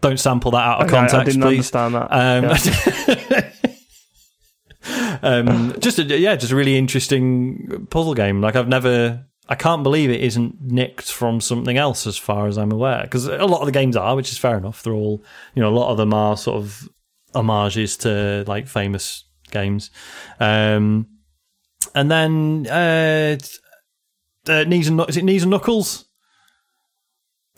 Don't 0.00 0.18
sample 0.18 0.50
that 0.52 0.66
out 0.66 0.82
of 0.82 0.88
Okay, 0.88 1.16
I 1.16 1.24
didn't 1.24 1.42
please. 1.42 1.72
understand 1.72 1.94
that. 1.94 2.08
Um, 5.22 5.22
um, 5.22 5.80
just 5.80 5.98
a, 5.98 6.02
yeah, 6.04 6.34
just 6.36 6.52
a 6.52 6.56
really 6.56 6.76
interesting 6.76 7.86
puzzle 7.90 8.14
game. 8.14 8.40
Like 8.40 8.56
I've 8.56 8.68
never, 8.68 9.26
I 9.48 9.54
can't 9.54 9.82
believe 9.82 10.08
it 10.10 10.20
isn't 10.22 10.60
nicked 10.62 11.10
from 11.10 11.40
something 11.40 11.76
else, 11.76 12.06
as 12.06 12.16
far 12.16 12.46
as 12.46 12.56
I'm 12.56 12.72
aware. 12.72 13.02
Because 13.02 13.26
a 13.26 13.44
lot 13.44 13.60
of 13.60 13.66
the 13.66 13.72
games 13.72 13.96
are, 13.96 14.14
which 14.16 14.30
is 14.30 14.38
fair 14.38 14.56
enough. 14.56 14.82
They're 14.82 14.92
all, 14.92 15.22
you 15.54 15.62
know, 15.62 15.68
a 15.68 15.74
lot 15.76 15.90
of 15.90 15.96
them 15.96 16.14
are 16.14 16.36
sort 16.36 16.56
of 16.58 16.88
homages 17.34 17.96
to 17.98 18.44
like 18.46 18.68
famous 18.68 19.24
games. 19.50 19.90
Um, 20.38 21.06
and 21.94 22.10
then 22.10 22.66
uh, 22.70 23.36
uh, 24.48 24.64
knees 24.64 24.88
and 24.88 25.00
is 25.08 25.16
it 25.16 25.24
knees 25.24 25.42
and 25.42 25.50
knuckles? 25.50 26.06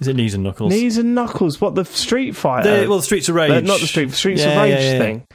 Is 0.00 0.08
it 0.08 0.16
knees 0.16 0.34
and 0.34 0.42
knuckles? 0.42 0.72
Knees 0.72 0.98
and 0.98 1.14
Knuckles. 1.14 1.60
What 1.60 1.76
the 1.76 1.84
Street 1.84 2.34
Fighter? 2.34 2.80
The, 2.82 2.88
well, 2.88 2.98
the 2.98 3.04
Streets 3.04 3.28
of 3.28 3.36
Rage. 3.36 3.50
Uh, 3.52 3.60
not 3.60 3.80
the 3.80 3.86
Street 3.86 4.10
Streets 4.12 4.40
Yeah, 4.40 4.48
of 4.50 4.62
Rage 4.62 4.80
yeah, 4.80 4.92
yeah, 4.92 4.98
thing. 4.98 5.26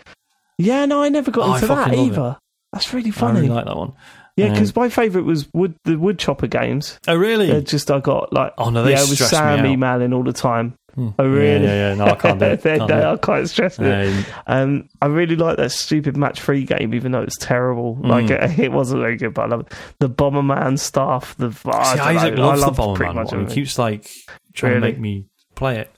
Yeah, 0.58 0.86
no, 0.86 1.02
I 1.02 1.08
never 1.10 1.32
got 1.32 1.48
Oh, 1.48 1.52
I 1.52 1.56
into 1.56 1.68
that 1.68 1.76
love 1.88 1.94
it. 1.94 1.98
either. 2.00 2.38
That's 2.74 2.94
really 2.94 3.10
I 3.10 3.14
funny. 3.14 3.40
really 3.42 3.54
like 3.54 3.66
that 3.66 3.78
one. 3.78 3.94
Yeah, 4.40 4.48
Um, 4.48 4.53
because 4.53 4.76
my 4.76 4.90
favourite 4.90 5.26
was 5.26 5.48
wood 5.53 5.76
the 5.86 5.95
wood 5.98 6.18
chopper 6.20 6.48
games. 6.48 6.99
Oh, 7.07 7.16
really? 7.16 7.48
They're 7.48 7.61
just 7.61 7.90
I 7.91 7.99
got 7.99 8.32
like 8.34 8.53
Oh, 8.57 8.70
no, 8.70 8.84
they 8.84 8.91
yeah, 8.91 9.03
it 9.03 9.10
was 9.10 9.20
Sam 9.20 9.60
out. 9.60 9.66
Hmm. 9.66 9.66
emailing 9.68 10.14
all 10.14 10.24
the 10.24 10.34
time. 10.34 10.76
Oh 10.98 11.14
really? 11.26 11.64
Yeah, 11.66 11.74
yeah, 11.74 11.90
yeah. 11.90 11.94
No, 11.95 12.06
I 12.06 12.16
can't 12.16 12.40
do 12.40 12.45
it. 12.45 12.61
they 12.64 12.78
Can't 12.78 12.90
they 12.90 12.95
do 12.95 12.99
it. 13.02 13.06
are 13.06 13.18
quite 13.18 13.48
stressful. 13.48 13.86
Um, 13.86 14.26
Um, 14.48 14.90
I 15.02 15.06
really 15.06 15.38
like 15.38 15.56
that 15.57 15.72
stupid 15.72 16.18
match 16.18 16.41
three 16.41 16.66
game, 16.66 16.94
even 16.94 17.11
though 17.14 17.22
it's 17.22 17.38
terrible. 17.38 17.95
Hmm. 17.95 18.07
Like 18.07 18.30
it, 18.30 18.60
it 18.66 18.72
wasn't 18.72 19.02
very 19.02 19.16
good, 19.16 19.34
but 19.34 19.44
I 19.44 19.48
love 19.48 19.61
it. 19.61 19.74
The 19.99 20.10
Bomberman 20.10 20.78
stuff. 20.78 21.38
The 21.38 21.56
I 21.68 21.94
See, 21.95 21.99
Isaac 22.02 22.36
know, 22.36 22.49
I 22.49 22.56
loves 22.56 22.76
the 22.78 22.82
Bomberman 22.84 23.16
much 23.16 23.32
one. 23.32 23.48
He 23.48 23.53
keeps 23.56 23.78
like 23.80 24.10
trying 24.53 24.74
Really? 24.74 24.82
to 24.82 24.88
make 24.94 24.99
me 24.99 25.26
play 25.56 25.80
it. 25.80 25.91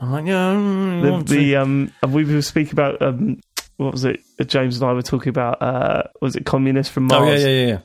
I'm 0.00 0.12
like, 0.12 0.26
yeah, 0.26 0.52
mm, 0.54 0.98
I 1.14 1.18
The, 1.22 1.34
the 1.34 1.56
um, 1.56 1.92
we 2.08 2.24
were 2.24 2.42
speaking 2.42 2.72
about 2.74 3.00
um, 3.02 3.40
what 3.76 3.92
was 3.92 4.04
it? 4.04 4.20
James 4.46 4.80
and 4.80 4.88
I 4.88 4.92
were 4.92 5.02
talking 5.02 5.30
about. 5.30 5.60
Uh, 5.62 6.02
was 6.20 6.36
it 6.36 6.44
communist 6.46 6.90
from 6.92 7.04
Mars? 7.04 7.22
oh 7.22 7.26
Mars? 7.26 7.42
yeah, 7.42 7.48
yeah, 7.48 7.66
yeah. 7.66 7.80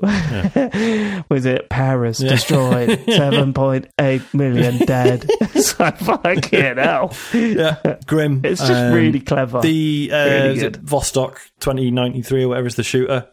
was 1.28 1.44
it 1.44 1.68
Paris 1.68 2.20
Yeah. 2.20 2.30
destroyed? 2.30 3.02
Seven 3.08 3.52
point 3.52 3.88
eight 4.00 4.22
million 4.32 4.78
dead. 4.86 5.26
it's 5.28 5.78
like 5.80 5.98
fucking 5.98 6.76
hell. 6.76 7.12
yeah. 7.34 7.76
yeah. 7.84 7.96
Grim. 8.06 8.42
It's 8.44 8.60
just 8.60 8.72
Um, 8.72 8.92
really 8.92 9.20
clever. 9.20 9.60
the 9.60 10.10
uh, 10.12 10.16
really 10.24 10.56
is 10.56 10.62
it 10.62 10.72
good. 10.74 10.82
Vostok 10.84 11.38
2093 11.60 12.44
or 12.44 12.48
whatever 12.48 12.66
is 12.68 12.76
the 12.76 12.84
shooter. 12.84 13.26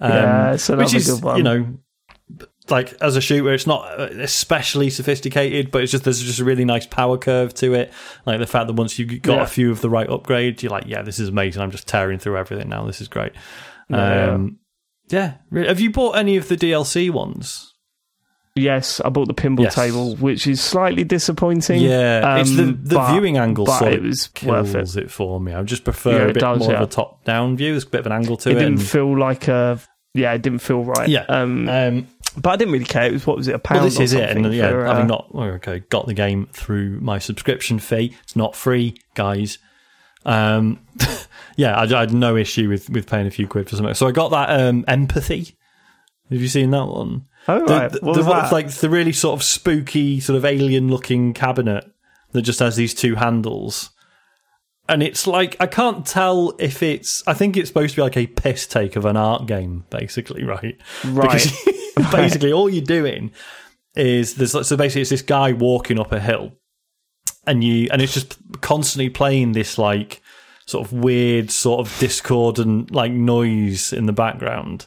Um, 0.00 0.10
Yeah, 0.12 0.52
it's 0.54 0.68
another 0.68 0.84
which 0.84 0.94
is 0.94 1.10
good 1.10 1.22
one. 1.22 1.36
you 1.36 1.42
know 1.44 1.66
like 2.70 2.94
as 3.02 3.14
a 3.16 3.20
shooter, 3.20 3.52
it's 3.52 3.66
not 3.66 4.00
especially 4.00 4.88
sophisticated, 4.90 5.70
but 5.70 5.82
it's 5.82 5.92
just 5.92 6.04
there's 6.04 6.22
just 6.22 6.40
a 6.40 6.44
really 6.44 6.64
nice 6.64 6.86
power 6.86 7.18
curve 7.18 7.52
to 7.54 7.74
it. 7.74 7.92
Like 8.26 8.38
the 8.38 8.46
fact 8.46 8.68
that 8.68 8.72
once 8.74 8.98
you 8.98 9.04
got 9.20 9.36
Yeah. 9.36 9.42
a 9.42 9.46
few 9.46 9.70
of 9.70 9.80
the 9.82 9.90
right 9.90 10.08
upgrades, 10.08 10.62
you're 10.62 10.70
like, 10.72 10.84
yeah, 10.86 11.02
this 11.02 11.18
is 11.18 11.28
amazing. 11.28 11.60
I'm 11.62 11.70
just 11.70 11.86
tearing 11.86 12.18
through 12.18 12.38
everything 12.38 12.68
now. 12.68 12.84
This 12.86 13.00
is 13.00 13.08
great. 13.08 13.32
Yeah. 13.90 14.32
Um, 14.32 14.58
yeah. 15.10 15.34
Have 15.52 15.80
you 15.80 15.90
bought 15.90 16.12
any 16.16 16.36
of 16.38 16.48
the 16.48 16.56
DLC 16.56 17.10
ones? 17.10 17.70
Yes, 18.56 19.00
I 19.04 19.08
bought 19.08 19.26
the 19.26 19.34
pinball 19.34 19.64
Yes. 19.64 19.74
table, 19.74 20.14
which 20.16 20.46
is 20.46 20.60
slightly 20.60 21.02
disappointing. 21.02 21.80
Yeah, 21.82 22.36
it's 22.38 22.54
the 22.54 22.62
Um, 22.62 22.78
the 22.84 22.94
but- 22.94 23.10
viewing 23.12 23.36
angle 23.36 23.66
sort 23.66 23.92
it 23.92 24.02
was 24.02 24.28
kills 24.28 24.72
worth 24.74 24.96
it. 24.96 25.02
it. 25.04 25.10
for 25.10 25.40
me. 25.40 25.52
I 25.52 25.62
just 25.64 25.82
prefer 25.82 26.12
Yeah, 26.12 26.30
a 26.30 26.32
bit 26.32 26.40
does, 26.40 26.60
more 26.60 26.70
yeah. 26.70 26.76
of 26.76 26.82
a 26.88 26.90
top 26.90 27.24
down 27.24 27.56
view. 27.56 27.72
There's 27.72 27.82
a 27.84 27.88
bit 27.88 28.00
of 28.00 28.06
an 28.06 28.12
angle 28.12 28.36
to 28.38 28.50
It 28.50 28.52
it. 28.52 28.58
didn't 28.60 28.74
and- 28.74 28.82
feel 28.82 29.18
like 29.18 29.48
a 29.48 29.80
yeah, 30.14 30.32
it 30.32 30.42
didn't 30.42 30.60
feel 30.60 30.84
right. 30.84 31.08
Yeah. 31.08 31.24
um, 31.28 31.68
um, 31.68 32.06
but 32.36 32.50
I 32.50 32.56
didn't 32.56 32.72
really 32.72 32.84
care. 32.84 33.06
It 33.06 33.12
was 33.12 33.26
what 33.26 33.36
was 33.36 33.48
it 33.48 33.54
a 33.54 33.58
pound? 33.58 33.80
well, 33.80 33.84
this 33.84 34.00
is 34.00 34.12
it, 34.12 34.30
and 34.30 34.52
yeah, 34.54 34.70
for, 34.70 34.86
uh, 34.86 34.92
having 34.92 35.06
not 35.08 35.28
oh, 35.32 35.42
okay 35.42 35.80
got 35.90 36.06
the 36.06 36.14
game 36.14 36.48
through 36.52 37.00
my 37.00 37.18
subscription 37.18 37.78
fee. 37.78 38.16
It's 38.22 38.36
not 38.36 38.56
free, 38.56 38.96
guys. 39.14 39.58
Um, 40.24 40.80
yeah, 41.56 41.76
I, 41.76 41.82
I 41.84 42.00
had 42.00 42.12
no 42.14 42.36
issue 42.36 42.68
with 42.68 42.90
with 42.90 43.06
paying 43.08 43.26
a 43.26 43.30
few 43.30 43.46
quid 43.46 43.68
for 43.68 43.76
something. 43.76 43.94
So 43.94 44.06
I 44.06 44.12
got 44.12 44.30
that 44.30 44.48
um, 44.60 44.84
empathy. 44.88 45.56
Have 46.30 46.40
you 46.40 46.48
seen 46.48 46.70
that 46.70 46.86
one? 46.86 47.26
Oh 47.46 47.66
The- 47.66 47.74
right, 47.74 47.92
the, 47.92 48.00
the- 48.00 48.22
that? 48.22 48.52
Like 48.52 48.70
the 48.70 48.88
really 48.90 49.12
sort 49.12 49.38
of 49.38 49.42
spooky, 49.42 50.20
sort 50.20 50.36
of 50.36 50.44
alien 50.44 50.88
looking 50.88 51.34
cabinet 51.34 51.84
that 52.32 52.42
just 52.42 52.58
has 52.60 52.76
these 52.76 52.94
two 52.94 53.14
handles. 53.14 53.90
And 54.88 55.02
it's 55.02 55.26
like 55.26 55.56
I 55.60 55.66
can't 55.66 56.06
tell 56.06 56.54
if 56.58 56.82
it's. 56.82 57.22
I 57.26 57.34
think 57.34 57.56
it's 57.56 57.68
supposed 57.68 57.94
to 57.94 57.96
be 57.96 58.02
like 58.02 58.16
a 58.16 58.26
piss 58.26 58.66
take 58.66 58.96
of 58.96 59.04
an 59.06 59.16
art 59.16 59.46
game, 59.46 59.84
basically, 59.90 60.44
right? 60.44 60.78
Right. 61.04 61.42
Because 61.96 62.10
basically, 62.12 62.52
all 62.52 62.68
you're 62.68 62.84
doing 62.84 63.32
is 63.94 64.34
there's 64.34 64.52
so 64.52 64.76
basically 64.76 65.02
it's 65.02 65.10
this 65.10 65.22
guy 65.22 65.52
walking 65.52 65.98
up 65.98 66.12
a 66.12 66.20
hill, 66.20 66.52
and 67.46 67.62
you 67.64 67.88
and 67.90 68.02
it's 68.02 68.14
just 68.14 68.36
constantly 68.60 69.08
playing 69.08 69.52
this 69.52 69.78
like 69.78 70.20
sort 70.66 70.86
of 70.86 70.92
weird 70.92 71.50
sort 71.50 71.86
of 71.86 71.98
discordant 71.98 72.90
like 72.90 73.12
noise 73.12 73.92
in 73.92 74.06
the 74.06 74.12
background. 74.12 74.86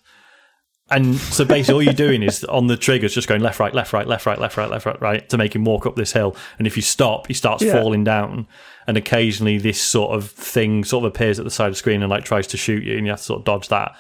And 0.90 1.18
so 1.18 1.44
basically, 1.44 1.74
all 1.76 1.84
you're 1.84 1.94
doing 1.94 2.24
is 2.24 2.46
on 2.46 2.68
the 2.68 2.78
triggers, 2.78 3.14
just 3.14 3.28
going 3.28 3.42
left, 3.42 3.60
right, 3.60 3.74
left, 3.74 3.92
right, 3.92 4.08
left, 4.08 4.26
right, 4.26 4.40
left, 4.40 4.56
right, 4.56 4.70
left, 4.70 4.86
right, 4.86 5.02
right, 5.02 5.30
to 5.30 5.38
make 5.38 5.54
him 5.54 5.66
walk 5.66 5.86
up 5.86 5.98
this 5.98 6.14
hill. 6.14 6.34
And 6.58 6.66
if 6.66 6.78
you 6.78 6.82
stop, 6.82 7.28
he 7.28 7.34
starts 7.34 7.62
Yeah. 7.64 7.74
falling 7.74 8.06
down. 8.06 8.48
And 8.88 8.96
occasionally, 8.96 9.58
this 9.58 9.82
sort 9.82 10.12
of 10.16 10.30
thing 10.32 10.86
sort 10.86 11.04
of 11.04 11.10
appears 11.14 11.40
at 11.40 11.46
the 11.46 11.52
side 11.52 11.68
of 11.68 11.74
the 11.74 11.78
screen 11.78 12.02
and 12.02 12.10
like 12.10 12.24
tries 12.24 12.48
to 12.48 12.58
shoot 12.58 12.84
you, 12.84 12.96
and 12.96 13.06
you 13.06 13.12
have 13.12 13.20
to 13.20 13.26
sort 13.26 13.40
of 13.40 13.46
dodge 13.46 13.68
that. 13.68 13.96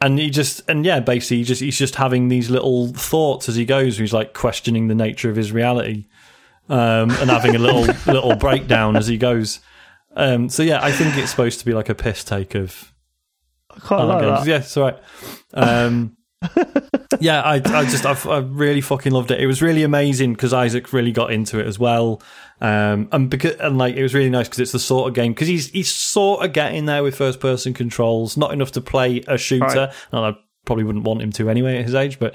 And 0.00 0.16
he 0.18 0.30
just, 0.30 0.62
and 0.68 0.84
yeah, 0.84 1.00
basically, 1.00 1.38
he 1.38 1.42
just 1.44 1.60
he's 1.60 1.76
just 1.78 1.96
having 1.96 2.28
these 2.28 2.50
little 2.50 2.88
thoughts 2.88 3.48
as 3.48 3.56
he 3.56 3.64
goes. 3.64 3.98
He's 3.98 4.12
like 4.12 4.32
questioning 4.32 4.86
the 4.86 4.94
nature 4.94 5.28
of 5.28 5.34
his 5.34 5.50
reality, 5.50 6.04
um, 6.68 7.10
and 7.10 7.30
having 7.30 7.56
a 7.56 7.58
little 7.58 7.82
little 8.12 8.36
breakdown 8.36 8.94
as 8.94 9.08
he 9.08 9.16
goes. 9.18 9.58
Um, 10.14 10.48
so 10.50 10.62
yeah, 10.62 10.78
I 10.84 10.92
think 10.92 11.16
it's 11.16 11.30
supposed 11.30 11.58
to 11.58 11.64
be 11.66 11.72
like 11.74 11.88
a 11.88 11.94
piss 11.96 12.22
take 12.22 12.54
of 12.54 12.92
I 13.76 13.80
quite 13.80 14.00
I 14.00 14.04
like 14.04 14.20
that. 14.22 14.46
Yeah, 14.46 14.56
it's 14.58 14.76
all 14.76 14.84
right. 14.84 14.98
Um, 15.54 16.16
yeah, 17.20 17.40
I, 17.42 17.54
I 17.54 17.84
just, 17.84 18.04
I've, 18.06 18.26
I 18.26 18.38
really 18.38 18.80
fucking 18.80 19.12
loved 19.12 19.30
it. 19.30 19.40
It 19.40 19.46
was 19.46 19.62
really 19.62 19.82
amazing 19.82 20.34
because 20.34 20.52
Isaac 20.52 20.92
really 20.92 21.12
got 21.12 21.32
into 21.32 21.58
it 21.58 21.66
as 21.66 21.78
well. 21.78 22.22
Um, 22.60 23.08
and 23.12 23.28
because, 23.30 23.56
and 23.56 23.78
like, 23.78 23.96
it 23.96 24.02
was 24.02 24.14
really 24.14 24.30
nice 24.30 24.46
because 24.48 24.60
it's 24.60 24.72
the 24.72 24.78
sort 24.78 25.08
of 25.08 25.14
game 25.14 25.32
because 25.32 25.48
he's 25.48 25.68
he's 25.70 25.90
sort 25.90 26.44
of 26.44 26.52
getting 26.52 26.86
there 26.86 27.02
with 27.02 27.16
first 27.16 27.40
person 27.40 27.74
controls, 27.74 28.36
not 28.36 28.52
enough 28.52 28.72
to 28.72 28.80
play 28.80 29.22
a 29.26 29.36
shooter, 29.38 29.64
Right. 29.64 29.94
and 30.12 30.20
I 30.26 30.36
probably 30.64 30.84
wouldn't 30.84 31.04
want 31.04 31.22
him 31.22 31.32
to 31.32 31.48
anyway 31.50 31.78
at 31.78 31.84
his 31.84 31.94
age. 31.94 32.18
But 32.18 32.34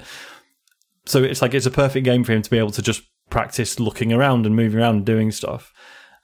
so 1.06 1.22
it's 1.22 1.42
like 1.42 1.54
it's 1.54 1.66
a 1.66 1.70
perfect 1.70 2.04
game 2.04 2.24
for 2.24 2.32
him 2.32 2.42
to 2.42 2.50
be 2.50 2.58
able 2.58 2.70
to 2.72 2.82
just 2.82 3.02
practice 3.30 3.80
looking 3.80 4.12
around 4.12 4.46
and 4.46 4.54
moving 4.54 4.80
around 4.80 4.96
and 4.96 5.06
doing 5.06 5.30
stuff. 5.32 5.72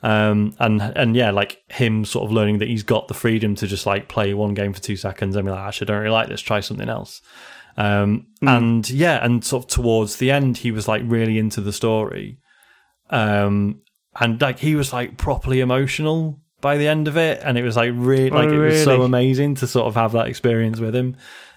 Um, 0.02 0.54
and 0.60 0.80
and 0.80 1.16
yeah, 1.16 1.30
like 1.32 1.62
him 1.70 2.04
sort 2.04 2.24
of 2.24 2.32
learning 2.32 2.58
that 2.58 2.68
he's 2.68 2.84
got 2.84 3.08
the 3.08 3.14
freedom 3.14 3.54
to 3.56 3.66
just 3.66 3.84
like 3.86 4.08
play 4.08 4.32
one 4.34 4.54
game 4.54 4.72
for 4.72 4.80
two 4.80 4.96
seconds 4.96 5.34
and 5.34 5.44
be 5.44 5.50
like, 5.50 5.60
actually, 5.60 5.86
I 5.86 5.88
don't 5.92 6.02
really 6.02 6.12
like 6.12 6.28
this. 6.28 6.40
Try 6.40 6.60
something 6.60 6.88
else. 6.88 7.20
Um, 7.76 8.26
and 8.42 8.88
yeah, 8.90 9.24
and 9.24 9.44
sort 9.44 9.64
of 9.64 9.70
towards 9.70 10.16
the 10.16 10.30
end, 10.30 10.58
he 10.58 10.70
was 10.70 10.86
like 10.88 11.02
really 11.04 11.38
into 11.38 11.60
the 11.60 11.72
story. 11.72 12.38
Um, 13.10 13.82
and 14.20 14.40
like 14.40 14.58
he 14.58 14.74
was 14.74 14.92
like 14.92 15.16
properly 15.16 15.60
emotional 15.60 16.40
by 16.60 16.76
the 16.76 16.88
end 16.88 17.08
of 17.08 17.16
it, 17.16 17.40
and 17.44 17.56
it 17.56 17.62
was 17.62 17.76
like 17.76 17.92
really, 17.94 18.30
like 18.30 18.50
it 18.50 18.58
was 18.58 18.82
so 18.84 19.02
amazing 19.02 19.54
to 19.56 19.66
sort 19.66 19.86
of 19.86 19.94
have 19.94 20.12
that 20.12 20.26
experience 20.28 20.80
with 20.80 20.94
him. 20.94 21.16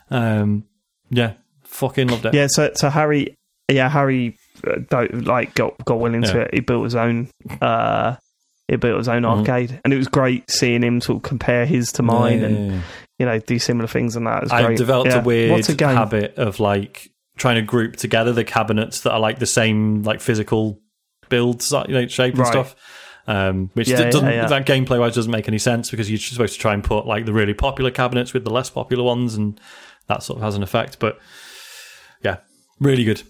Um, 0.10 0.66
yeah, 1.10 1.34
fucking 1.64 2.08
loved 2.08 2.26
it. 2.26 2.34
Yeah, 2.34 2.48
so 2.50 2.72
so 2.76 2.90
Harry, 2.90 3.36
yeah, 3.70 3.90
Harry, 3.90 4.38
uh, 4.66 4.78
don't, 4.90 5.26
like 5.26 5.56
got 5.56 5.84
got 5.86 6.00
well 6.00 6.14
into 6.14 6.30
Yeah. 6.38 6.44
it. 6.44 6.54
He 6.54 6.60
built 6.60 6.84
his 6.84 6.96
own, 6.96 7.30
uh, 7.62 8.16
he 8.72 8.78
built 8.78 8.98
his 8.98 9.08
own 9.08 9.22
Mhm. 9.22 9.38
arcade, 9.40 9.80
and 9.86 9.94
it 9.94 9.98
was 9.98 10.08
great 10.08 10.50
seeing 10.50 10.82
him 10.82 11.00
sort 11.02 11.18
of 11.18 11.22
compare 11.24 11.66
his 11.68 11.92
to 11.94 12.02
mine, 12.04 12.40
Yeah, 12.40 12.46
and 12.48 12.58
yeah, 12.68 12.74
yeah. 12.74 12.82
you 13.20 13.26
know 13.28 13.38
do 13.40 13.60
similar 13.60 13.88
things 13.88 14.16
and 14.16 14.26
that. 14.26 14.38
It 14.38 14.44
was 14.46 14.52
I've 14.52 14.66
great. 14.66 14.78
developed 14.80 15.12
Yeah. 15.12 15.20
a 15.20 15.24
weird 15.24 15.82
a 15.82 15.88
habit 15.88 16.36
of 16.38 16.60
like 16.60 17.10
trying 17.38 17.56
to 17.56 17.62
group 17.62 17.96
together 17.98 18.32
the 18.34 18.44
cabinets 18.44 19.02
that 19.02 19.12
are 19.12 19.20
like 19.20 19.38
the 19.40 19.46
same 19.46 20.02
like 20.04 20.20
physical 20.22 20.80
builds, 21.30 21.72
you 21.88 21.94
know, 21.94 22.08
shape 22.08 22.34
and 22.34 22.40
Right. 22.40 22.48
stuff. 22.52 22.76
Um, 23.28 23.70
which 23.76 23.88
Yeah, 23.88 24.10
doesn't 24.10 24.28
yeah. 24.28 24.48
that 24.48 24.66
gameplay 24.66 25.00
wise 25.00 25.14
doesn't 25.16 25.32
make 25.32 25.48
any 25.48 25.60
sense 25.60 25.92
because 25.92 26.10
you're 26.10 26.18
supposed 26.18 26.54
to 26.54 26.60
try 26.60 26.74
and 26.74 26.84
put 26.84 27.06
like 27.06 27.26
the 27.26 27.34
really 27.34 27.54
popular 27.54 27.92
cabinets 27.92 28.34
with 28.34 28.44
the 28.44 28.50
less 28.50 28.70
popular 28.70 29.04
ones, 29.04 29.36
and 29.36 29.60
that 30.08 30.24
sort 30.24 30.38
of 30.38 30.44
has 30.44 30.56
an 30.56 30.64
effect. 30.64 30.98
But 31.00 31.20
yeah, 32.24 32.38
really 32.80 33.04
good. 33.04 33.22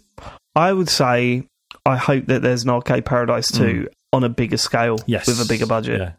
I 0.55 0.72
would 0.73 0.89
say 0.89 1.43
I 1.85 1.97
hope 1.97 2.27
that 2.27 2.41
there's 2.41 2.63
an 2.63 2.69
Arcade 2.69 3.05
Paradise 3.05 3.51
2 3.51 3.88
on 4.13 4.23
a 4.23 4.29
bigger 4.29 4.57
scale. 4.57 4.99
Yes, 5.05 5.27
with 5.27 5.41
a 5.41 5.47
bigger 5.47 5.65
budget. 5.65 5.99
Yeah, 5.99 6.11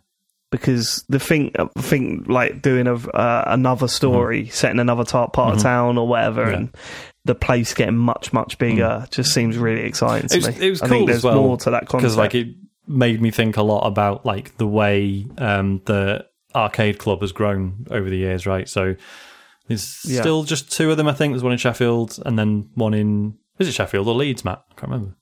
because 0.50 1.04
the 1.08 1.18
thing, 1.20 1.52
thing 1.78 2.24
like 2.28 2.62
doing 2.62 2.86
a, 2.86 2.94
uh, 2.94 3.44
another 3.46 3.88
story, 3.88 4.48
setting 4.48 4.78
another 4.80 5.04
ta- 5.04 5.28
part 5.28 5.56
of 5.56 5.62
town 5.62 5.98
or 5.98 6.06
whatever, 6.08 6.42
Mm-hmm. 6.42 6.50
Yeah. 6.50 6.56
And 6.58 6.76
the 7.24 7.34
place 7.36 7.72
getting 7.72 7.96
much 7.96 8.32
much 8.32 8.58
bigger, 8.58 9.06
just 9.10 9.32
seems 9.32 9.56
really 9.56 9.82
exciting 9.82 10.28
to 10.28 10.34
it 10.34 10.44
was, 10.46 10.58
me. 10.58 10.66
it 10.66 10.70
was 10.70 10.82
I 10.82 10.88
cool 10.88 10.96
think 10.98 11.08
there's 11.10 11.22
well 11.24 11.40
more 11.42 11.56
to 11.58 11.70
that 11.70 11.86
concept. 11.86 12.02
because 12.02 12.16
like 12.16 12.34
it 12.34 12.48
made 12.88 13.22
me 13.22 13.30
think 13.30 13.56
a 13.56 13.62
lot 13.62 13.86
about 13.86 14.26
like 14.26 14.56
the 14.56 14.66
way 14.66 15.24
um, 15.38 15.80
the 15.84 16.26
arcade 16.54 16.98
club 16.98 17.20
has 17.20 17.30
grown 17.30 17.86
over 17.92 18.10
the 18.10 18.16
years, 18.16 18.44
right? 18.44 18.68
So 18.68 18.96
there's 19.68 20.00
Yeah. 20.04 20.20
still 20.20 20.42
just 20.42 20.72
two 20.72 20.90
of 20.90 20.96
them, 20.96 21.06
I 21.06 21.12
think. 21.12 21.32
There's 21.32 21.44
one 21.44 21.52
in 21.52 21.58
Sheffield 21.58 22.18
and 22.26 22.36
then 22.36 22.68
one 22.74 22.92
in 22.92 23.38
is 23.60 23.68
it 23.68 23.72
Sheffield 23.72 24.08
or 24.08 24.14
Leeds, 24.16 24.44
Matt? 24.44 24.64
I 24.72 24.74
can't 24.74 24.90
remember. 24.90 25.16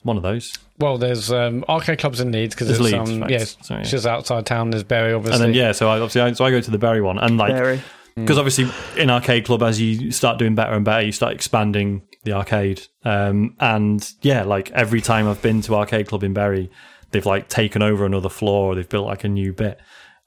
It's 0.00 0.04
one 0.06 0.16
of 0.16 0.22
those. 0.22 0.54
Well, 0.78 0.96
there's 0.96 1.30
um, 1.30 1.62
arcade 1.68 1.98
clubs 1.98 2.20
in 2.20 2.32
Leeds 2.32 2.54
because 2.54 2.68
There's 2.68 2.80
it's 2.80 2.92
Leeds, 2.92 3.10
um, 3.10 3.20
right. 3.20 3.30
yeah, 3.30 3.40
it's 3.42 3.56
So, 3.60 3.74
yeah. 3.74 3.82
just 3.82 4.06
outside 4.06 4.46
town. 4.46 4.70
There's 4.70 4.82
Bury, 4.82 5.12
obviously. 5.12 5.44
And 5.44 5.54
then 5.54 5.60
yeah, 5.62 5.72
so 5.72 5.90
I 5.90 5.96
obviously 5.96 6.22
I, 6.22 6.32
so 6.32 6.44
I 6.46 6.50
go 6.50 6.60
to 6.60 6.70
the 6.70 6.78
Bury 6.78 7.02
one 7.02 7.18
and 7.18 7.36
like 7.36 7.52
Very. 7.52 7.82
because 8.14 8.38
obviously 8.38 8.66
in 8.96 9.10
arcade 9.10 9.44
club 9.44 9.62
as 9.62 9.78
you 9.78 10.10
start 10.10 10.38
doing 10.38 10.54
better 10.54 10.72
and 10.72 10.84
better 10.86 11.02
you 11.04 11.12
start 11.12 11.34
expanding 11.34 12.00
the 12.24 12.32
arcade 12.32 12.82
um, 13.04 13.54
and 13.60 14.10
yeah 14.22 14.42
like 14.42 14.70
every 14.72 15.00
time 15.00 15.26
i've 15.28 15.40
been 15.40 15.60
to 15.62 15.74
arcade 15.74 16.06
club 16.08 16.22
in 16.24 16.32
Bury, 16.34 16.70
they've 17.12 17.24
like 17.26 17.48
taken 17.48 17.82
over 17.82 18.04
another 18.06 18.28
floor 18.30 18.72
or 18.72 18.74
they've 18.74 18.88
built 18.88 19.06
like 19.06 19.24
a 19.24 19.28
new 19.28 19.52
bit 19.52 19.78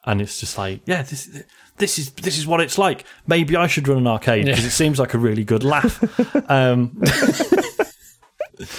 and 0.06 0.22
it's 0.22 0.40
just 0.40 0.58
like 0.58 0.82
yeah 0.86 1.02
this 1.04 1.44
this 1.78 1.98
is 2.00 2.12
this 2.12 2.38
is 2.38 2.46
what 2.48 2.62
it's 2.62 2.78
like 2.78 3.06
maybe 3.28 3.56
i 3.56 3.68
should 3.68 3.88
run 3.88 3.98
an 4.00 4.08
arcade 4.08 4.46
because 4.46 4.62
Yeah. 4.62 4.68
it 4.68 4.72
seems 4.72 4.98
like 5.00 5.14
a 5.14 5.18
really 5.18 5.44
good 5.44 5.64
laugh 5.64 6.00
um, 6.50 7.00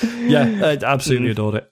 yeah 0.04 0.60
i 0.64 0.78
absolutely 0.84 1.30
adored 1.30 1.56
it 1.56 1.70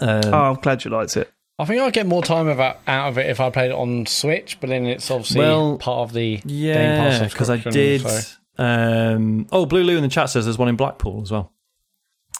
um, 0.00 0.20
Oh, 0.34 0.42
I'm 0.50 0.54
glad 0.56 0.84
you 0.84 0.90
liked 0.90 1.16
it. 1.16 1.30
I 1.58 1.64
think 1.66 1.80
I'd 1.80 1.92
get 1.92 2.06
more 2.06 2.22
time 2.22 2.48
of 2.48 2.58
it, 2.58 2.76
out 2.88 3.08
of 3.10 3.18
it 3.18 3.26
if 3.30 3.38
I 3.40 3.50
played 3.50 3.70
it 3.70 3.74
on 3.74 4.06
Switch, 4.06 4.58
but 4.60 4.68
then 4.70 4.86
it's 4.86 5.10
obviously 5.10 5.38
Well, 5.40 5.76
part 5.78 6.08
of 6.08 6.12
the 6.12 6.38
Game 6.38 6.48
Yeah, 6.48 7.18
Pass 7.20 7.32
because 7.32 7.50
I 7.50 7.58
did. 7.58 8.00
so- 8.00 8.36
Um, 8.58 9.46
oh, 9.52 9.64
Blue 9.66 9.82
Lou 9.84 9.96
in 9.96 10.02
the 10.02 10.08
chat 10.08 10.30
says 10.30 10.44
there's 10.46 10.58
one 10.58 10.68
in 10.68 10.76
Blackpool 10.76 11.20
as 11.22 11.30
well. 11.30 11.52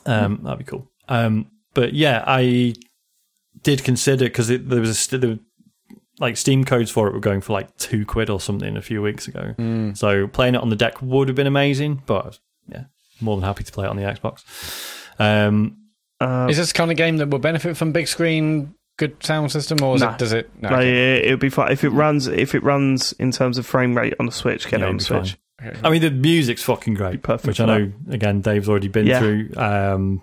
Um, 0.06 0.38
Hmm. 0.38 0.44
That'd 0.44 0.58
be 0.58 0.64
cool. 0.64 0.90
Um, 1.08 1.50
but 1.74 1.92
yeah, 1.94 2.24
I 2.26 2.74
did 3.62 3.84
consider 3.84 4.24
because 4.24 4.48
there 4.48 4.80
was 4.80 5.12
a 5.12 5.18
there, 5.18 5.30
were- 5.30 5.38
like 6.18 6.36
Steam 6.36 6.64
codes 6.64 6.90
for 6.90 7.06
it 7.06 7.12
were 7.14 7.20
going 7.20 7.42
for 7.42 7.52
like 7.52 7.76
two 7.76 8.04
quid 8.06 8.28
or 8.30 8.40
something 8.40 8.76
a 8.76 8.82
few 8.82 9.02
weeks 9.02 9.28
ago. 9.28 9.54
Hmm. 9.56 9.92
So 9.94 10.26
playing 10.26 10.54
it 10.56 10.62
on 10.62 10.70
the 10.70 10.76
deck 10.76 11.00
would 11.02 11.28
have 11.28 11.36
been 11.36 11.46
amazing. 11.46 12.02
But 12.06 12.38
yeah, 12.38 12.38
more 13.22 13.36
than 13.36 13.44
happy 13.44 13.64
to 13.64 13.72
play 13.72 13.86
it 13.86 13.88
on 13.88 13.96
the 13.96 14.02
Xbox. 14.02 14.42
Um, 15.18 15.78
Uh, 16.20 16.46
Is 16.48 16.56
this 16.56 16.68
the 16.72 16.74
kind 16.78 16.90
of 16.92 16.96
game 16.96 17.16
that 17.16 17.30
will 17.30 17.40
benefit 17.40 17.76
from 17.76 17.90
big 17.90 18.06
screen, 18.06 18.74
good 18.96 19.16
sound 19.24 19.50
system, 19.50 19.82
or 19.82 19.96
is 19.96 20.02
No. 20.02 20.10
it, 20.10 20.18
does 20.18 20.32
it? 20.32 20.48
No, 20.60 20.68
no, 20.70 20.76
okay. 20.76 21.18
it, 21.18 21.24
it'll 21.24 21.36
be 21.36 21.48
fine 21.48 21.72
if 21.72 21.82
it 21.82 21.88
runs. 21.88 22.28
If 22.28 22.54
it 22.54 22.62
runs 22.62 23.10
in 23.14 23.32
terms 23.32 23.58
of 23.58 23.66
frame 23.66 23.96
rate 23.96 24.14
on 24.20 24.26
the 24.26 24.32
Switch, 24.32 24.68
get 24.68 24.78
Yeah, 24.80 24.86
it 24.86 24.90
on 24.90 24.96
the 24.98 25.04
Switch. 25.04 25.36
Okay. 25.60 25.76
I 25.82 25.90
mean, 25.90 26.00
the 26.00 26.12
music's 26.12 26.62
fucking 26.62 26.94
great, 26.94 27.22
perfect 27.22 27.46
which 27.48 27.60
I 27.60 27.64
for 27.64 27.78
know 27.80 27.92
again 28.10 28.40
Dave's 28.40 28.68
already 28.68 28.86
been 28.88 29.06
Yeah. 29.06 29.18
through. 29.18 29.50
Um, 29.56 30.22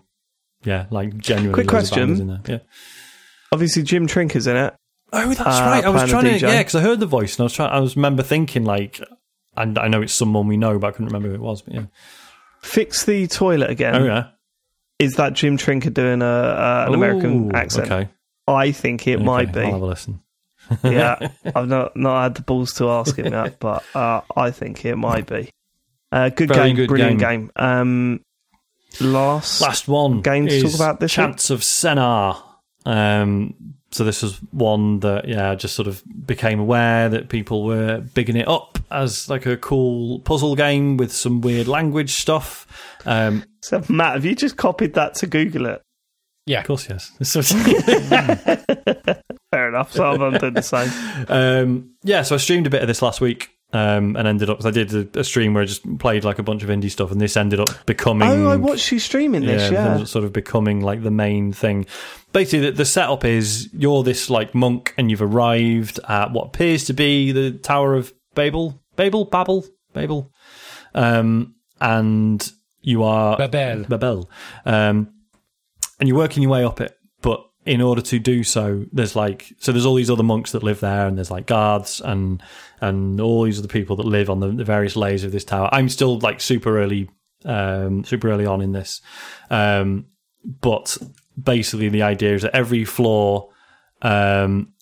yeah, 0.64 0.86
like 0.90 1.18
genuinely. 1.18 1.54
Quick 1.54 1.74
loads 1.74 1.92
of 1.92 1.98
bangers 1.98 2.18
question. 2.20 2.30
In 2.30 2.42
there. 2.44 2.56
Yeah. 2.56 2.60
Obviously, 3.52 3.84
Jim 3.84 4.08
Trinker's 4.08 4.48
in 4.48 4.56
it. 4.56 4.74
Oh, 5.12 5.28
that's 5.34 5.40
Uh, 5.42 5.64
right. 5.66 5.84
I 5.84 5.90
was 5.90 6.10
trying 6.10 6.26
to, 6.26 6.32
DJ. 6.32 6.42
yeah, 6.44 6.58
because 6.60 6.76
I 6.76 6.82
heard 6.82 7.00
the 7.02 7.06
voice 7.08 7.36
and 7.36 7.42
I 7.42 7.44
was 7.44 7.54
trying. 7.54 7.72
I 7.72 7.80
was 7.80 7.96
remember 7.98 8.24
thinking 8.24 8.64
like, 8.64 9.02
and 9.58 9.78
I 9.78 9.88
know 9.90 10.02
it's 10.02 10.14
someone 10.14 10.48
we 10.48 10.56
know, 10.56 10.78
but 10.80 10.88
I 10.88 10.92
couldn't 10.92 11.08
remember 11.08 11.30
who 11.30 11.36
it 11.36 11.42
was. 11.42 11.62
But 11.62 11.74
yeah. 11.74 11.82
Fix 12.62 13.06
the 13.06 13.28
toilet 13.28 13.70
again. 13.70 13.96
Oh 13.96 14.06
yeah. 14.06 14.28
Is 15.00 15.14
that 15.14 15.34
Jim 15.34 15.58
Trinker 15.58 15.94
doing 15.94 16.22
a, 16.22 16.26
uh, 16.26 16.86
an 16.88 16.94
American 16.94 17.56
accent? 17.56 17.90
Okay. 17.92 18.10
I 18.48 18.72
think 18.72 19.08
it 19.08 19.20
might 19.22 19.50
Okay, 19.50 19.62
I'll 19.62 19.66
be. 19.68 19.72
have 19.72 19.82
a 19.82 19.86
listen. 19.86 20.22
yeah, 20.84 21.30
I've 21.56 21.68
not 21.70 21.96
not 21.96 22.24
had 22.24 22.36
the 22.36 22.42
balls 22.42 22.74
to 22.76 22.90
ask 22.90 23.18
him 23.18 23.30
that, 23.32 23.60
but 23.60 23.84
uh, 23.96 24.22
I 24.36 24.52
think 24.52 24.84
it 24.86 24.96
might 24.98 25.26
be. 25.28 25.50
Uh, 26.12 26.30
good 26.30 26.50
Very 26.50 26.70
game, 26.70 26.76
good 26.76 26.88
brilliant 26.90 27.20
game. 27.20 27.42
game. 27.42 27.52
Um, 27.56 28.26
last, 29.00 29.62
Last 29.62 29.88
one 29.88 30.22
game 30.22 30.48
to 30.48 30.62
talk 30.62 30.74
about 30.74 31.00
this 31.00 31.12
Chants 31.14 31.50
of 31.52 31.62
Sennaar. 31.62 32.42
Um, 32.86 33.54
so 33.92 34.04
this 34.04 34.22
was 34.24 34.38
one 34.52 35.00
that 35.02 35.28
yeah, 35.28 35.52
I 35.52 35.56
just 35.56 35.76
sort 35.76 35.88
of 35.88 36.04
became 36.26 36.60
aware 36.60 37.10
that 37.10 37.30
people 37.30 37.64
were 37.64 38.00
bigging 38.00 38.36
it 38.36 38.48
up 38.48 38.79
as 38.92 39.30
like 39.30 39.46
a 39.46 39.58
cool 39.58 40.20
puzzle 40.20 40.56
game 40.56 40.98
with 40.98 41.12
some 41.12 41.42
weird 41.42 41.68
language 41.68 42.12
stuff. 42.14 42.66
Um, 43.06 43.44
So, 43.62 43.84
Matt, 43.90 44.14
have 44.14 44.26
you 44.26 44.36
just 44.36 44.58
copied 44.58 44.94
that 44.96 45.16
to 45.16 45.28
Google 45.28 45.66
it? 45.68 45.82
Yeah. 46.46 46.62
of 46.62 46.68
course, 46.68 46.88
yes. 46.90 47.12
Fair 49.52 49.70
enough. 49.70 49.92
So 49.94 50.06
I'm 50.06 50.38
doing 50.38 50.54
the 50.54 50.62
same. 50.62 50.90
Um, 51.28 51.92
yeah, 52.04 52.22
so 52.22 52.36
I 52.36 52.38
streamed 52.38 52.68
a 52.68 52.70
bit 52.70 52.82
of 52.82 52.88
this 52.88 53.02
last 53.02 53.20
week 53.22 53.50
um, 53.74 54.16
and 54.16 54.28
ended 54.28 54.50
up. 54.50 54.58
'cause 54.58 54.66
I 54.66 54.72
did 54.72 54.94
a, 55.16 55.20
a 55.20 55.24
stream 55.24 55.54
where 55.54 55.64
I 55.64 55.66
just 55.66 55.98
played 56.00 56.24
like 56.24 56.40
a 56.40 56.44
bunch 56.44 56.64
of 56.64 56.70
indie 56.70 56.90
stuff, 56.92 57.12
and 57.12 57.20
this 57.20 57.36
ended 57.36 57.60
up 57.60 57.70
becoming. 57.86 58.28
Oh, 58.30 58.48
I 58.50 58.56
watched 58.58 58.92
you 58.92 59.00
streaming 59.00 59.46
this. 59.46 59.72
yeah, 59.72 59.98
Yeah, 60.00 60.04
sort 60.06 60.24
of 60.26 60.34
becoming 60.34 60.82
like 60.82 61.02
the 61.04 61.12
main 61.12 61.52
thing. 61.52 61.86
Basically, 62.32 62.68
the, 62.68 62.72
the 62.78 62.86
setup 62.86 63.26
is 63.26 63.70
you're 63.74 64.04
this 64.04 64.30
like 64.30 64.54
monk, 64.54 64.94
and 64.98 65.10
you've 65.10 65.22
arrived 65.22 66.00
at 66.08 66.32
what 66.32 66.48
appears 66.48 66.86
to 66.86 66.94
be 66.94 67.32
the 67.32 67.52
Tower 67.52 67.96
of 67.96 68.14
Babel, 68.36 68.79
Babel, 69.00 69.24
Babel, 69.24 69.66
Babel, 69.94 70.34
um, 70.94 71.56
and 71.80 72.52
you 72.82 73.04
are 73.04 73.38
Babel. 73.38 73.86
Babel, 73.86 74.30
um, 74.66 75.14
and 76.02 76.10
you're 76.10 76.18
working 76.18 76.44
your 76.44 76.52
way 76.52 76.66
up 76.66 76.82
it. 76.82 76.98
But 77.22 77.42
in 77.66 77.80
order 77.80 78.02
to 78.02 78.20
do 78.20 78.44
so, 78.44 78.86
there's 78.92 79.16
like 79.16 79.54
so 79.60 79.72
there's 79.72 79.86
all 79.86 79.96
these 79.96 80.10
other 80.10 80.24
monks 80.24 80.52
that 80.52 80.64
live 80.64 80.82
there, 80.82 81.08
and 81.08 81.18
there's 81.18 81.32
like 81.32 81.46
guards 81.46 82.02
and 82.02 82.44
and 82.82 83.22
all 83.22 83.44
these 83.44 83.58
other 83.58 83.70
people 83.70 83.96
that 83.96 84.06
live 84.06 84.30
on 84.30 84.42
the, 84.42 84.50
the 84.50 84.66
various 84.66 84.98
layers 84.98 85.24
of 85.24 85.32
this 85.32 85.46
tower. 85.46 85.70
I'm 85.72 85.88
still 85.88 86.20
like 86.20 86.42
super 86.42 86.78
early, 86.78 87.10
um, 87.46 88.04
super 88.04 88.30
early 88.30 88.46
on 88.46 88.60
in 88.60 88.74
this, 88.74 89.02
um, 89.50 90.08
but 90.44 90.98
basically 91.42 91.88
the 91.88 92.02
idea 92.02 92.36
is 92.36 92.42
that 92.42 92.54
every 92.54 92.84
floor, 92.84 93.50
um, 94.02 94.74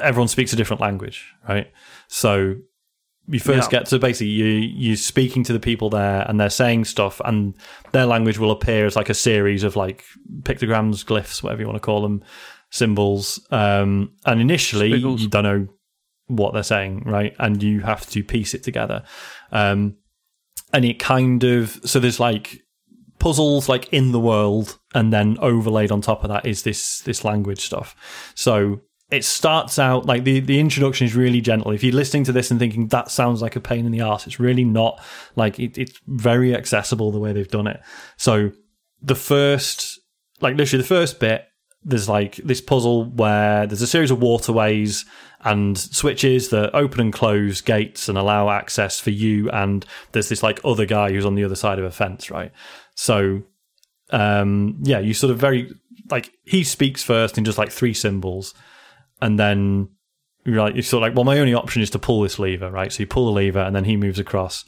everyone 0.00 0.26
speaks 0.26 0.52
a 0.52 0.56
different 0.56 0.80
language, 0.80 1.32
right? 1.48 1.70
So 2.08 2.56
you 3.28 3.40
first 3.40 3.72
Yeah. 3.72 3.80
get 3.80 3.86
to 3.88 3.98
basically 3.98 4.28
you 4.28 4.44
you're 4.46 4.96
speaking 4.96 5.42
to 5.44 5.52
the 5.52 5.60
people 5.60 5.90
there 5.90 6.24
and 6.28 6.38
they're 6.38 6.50
saying 6.50 6.84
stuff 6.84 7.20
and 7.24 7.54
their 7.92 8.06
language 8.06 8.38
will 8.38 8.50
appear 8.50 8.86
as 8.86 8.94
like 8.96 9.08
a 9.08 9.14
series 9.14 9.64
of 9.64 9.74
like 9.76 10.04
pictograms 10.42 11.04
glyphs 11.04 11.42
whatever 11.42 11.60
you 11.62 11.66
want 11.66 11.76
to 11.76 11.84
call 11.84 12.02
them 12.02 12.22
symbols 12.70 13.44
um 13.50 14.12
and 14.24 14.40
initially 14.40 14.90
Squiggles. 14.90 15.20
you 15.22 15.28
don't 15.28 15.44
know 15.44 15.66
what 16.28 16.52
they're 16.54 16.62
saying 16.62 17.02
right 17.04 17.34
and 17.38 17.62
you 17.62 17.80
have 17.80 18.08
to 18.10 18.22
piece 18.22 18.54
it 18.54 18.62
together 18.62 19.02
um 19.52 19.96
and 20.72 20.84
it 20.84 20.98
kind 20.98 21.42
of 21.44 21.80
so 21.84 21.98
there's 22.00 22.20
like 22.20 22.60
puzzles 23.18 23.68
like 23.68 23.90
in 23.92 24.12
the 24.12 24.20
world 24.20 24.78
and 24.94 25.12
then 25.12 25.36
overlaid 25.40 25.90
on 25.90 26.00
top 26.00 26.22
of 26.22 26.28
that 26.28 26.44
is 26.44 26.62
this 26.64 27.00
this 27.00 27.24
language 27.24 27.60
stuff 27.64 27.96
so 28.34 28.80
it 29.10 29.24
starts 29.24 29.78
out 29.78 30.04
like 30.04 30.24
the 30.24 30.40
the 30.40 30.58
introduction 30.58 31.06
is 31.06 31.14
really 31.14 31.40
gentle. 31.40 31.70
If 31.70 31.84
you're 31.84 31.94
listening 31.94 32.24
to 32.24 32.32
this 32.32 32.50
and 32.50 32.58
thinking 32.58 32.88
that 32.88 33.10
sounds 33.10 33.40
like 33.40 33.56
a 33.56 33.60
pain 33.60 33.86
in 33.86 33.92
the 33.92 34.00
ass 34.00 34.26
it's 34.26 34.40
really 34.40 34.64
not. 34.64 35.00
Like 35.36 35.58
it, 35.60 35.78
it's 35.78 36.00
very 36.06 36.54
accessible 36.54 37.12
the 37.12 37.20
way 37.20 37.32
they've 37.32 37.46
done 37.46 37.66
it. 37.66 37.80
So 38.16 38.50
the 39.00 39.14
first 39.14 40.00
like 40.40 40.56
literally 40.56 40.82
the 40.82 40.88
first 40.88 41.20
bit 41.20 41.46
there's 41.82 42.08
like 42.08 42.36
this 42.36 42.60
puzzle 42.60 43.04
where 43.04 43.66
there's 43.66 43.82
a 43.82 43.86
series 43.86 44.10
of 44.10 44.20
waterways 44.20 45.04
and 45.42 45.78
switches 45.78 46.48
that 46.48 46.74
open 46.74 47.00
and 47.00 47.12
close 47.12 47.60
gates 47.60 48.08
and 48.08 48.18
allow 48.18 48.50
access 48.50 48.98
for 48.98 49.10
you 49.10 49.48
and 49.50 49.86
there's 50.10 50.28
this 50.28 50.42
like 50.42 50.58
other 50.64 50.84
guy 50.84 51.10
who's 51.10 51.26
on 51.26 51.36
the 51.36 51.44
other 51.44 51.54
side 51.54 51.78
of 51.78 51.84
a 51.84 51.92
fence 51.92 52.28
right? 52.30 52.50
So 52.96 53.42
um 54.10 54.78
yeah 54.82 54.98
you 54.98 55.14
sort 55.14 55.30
of 55.30 55.38
very 55.38 55.72
like 56.10 56.32
he 56.44 56.64
speaks 56.64 57.04
first 57.04 57.38
in 57.38 57.44
just 57.44 57.58
like 57.58 57.70
three 57.70 57.94
symbols 57.94 58.52
and 59.20 59.38
then 59.38 59.88
you're 60.44 60.62
like 60.62 60.74
you're 60.74 60.82
sort 60.82 61.02
of 61.02 61.08
like 61.08 61.16
well 61.16 61.24
my 61.24 61.38
only 61.38 61.54
option 61.54 61.82
is 61.82 61.90
to 61.90 61.98
pull 61.98 62.22
this 62.22 62.38
lever 62.38 62.70
right? 62.70 62.92
So 62.92 63.00
you 63.00 63.06
pull 63.06 63.26
the 63.26 63.32
lever 63.32 63.60
and 63.60 63.74
then 63.74 63.84
he 63.84 63.96
moves 63.96 64.18
across. 64.18 64.64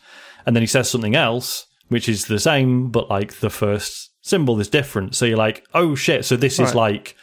And 0.47 0.57
then 0.57 0.63
he 0.63 0.67
says 0.67 0.91
something 0.91 1.15
else 1.15 1.67
which 1.89 2.09
is 2.09 2.27
the 2.27 2.39
same 2.39 2.91
but 2.91 3.09
like 3.09 3.35
the 3.41 3.51
first 3.51 4.11
symbol 4.21 4.61
is 4.61 4.69
different. 4.69 5.15
So 5.15 5.25
you're 5.25 5.37
like 5.37 5.65
oh 5.75 5.95
shit. 5.95 6.25
So 6.25 6.37
this 6.37 6.59
is 6.59 6.75
like 6.75 7.17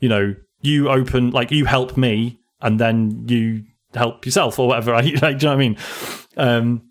you 0.00 0.08
know 0.08 0.34
you 0.60 0.88
open 0.88 1.30
like 1.30 1.50
you 1.50 1.64
help 1.64 1.96
me 1.96 2.38
and 2.60 2.80
then 2.80 3.24
you 3.28 3.64
help 3.94 4.26
yourself 4.26 4.58
or 4.58 4.68
whatever 4.68 4.92
right? 4.98 5.22
like, 5.22 5.38
do 5.38 5.46
you 5.46 5.50
know 5.50 5.56
what 5.56 5.62
i 5.62 5.68
mean? 5.68 5.76
Um 6.36 6.82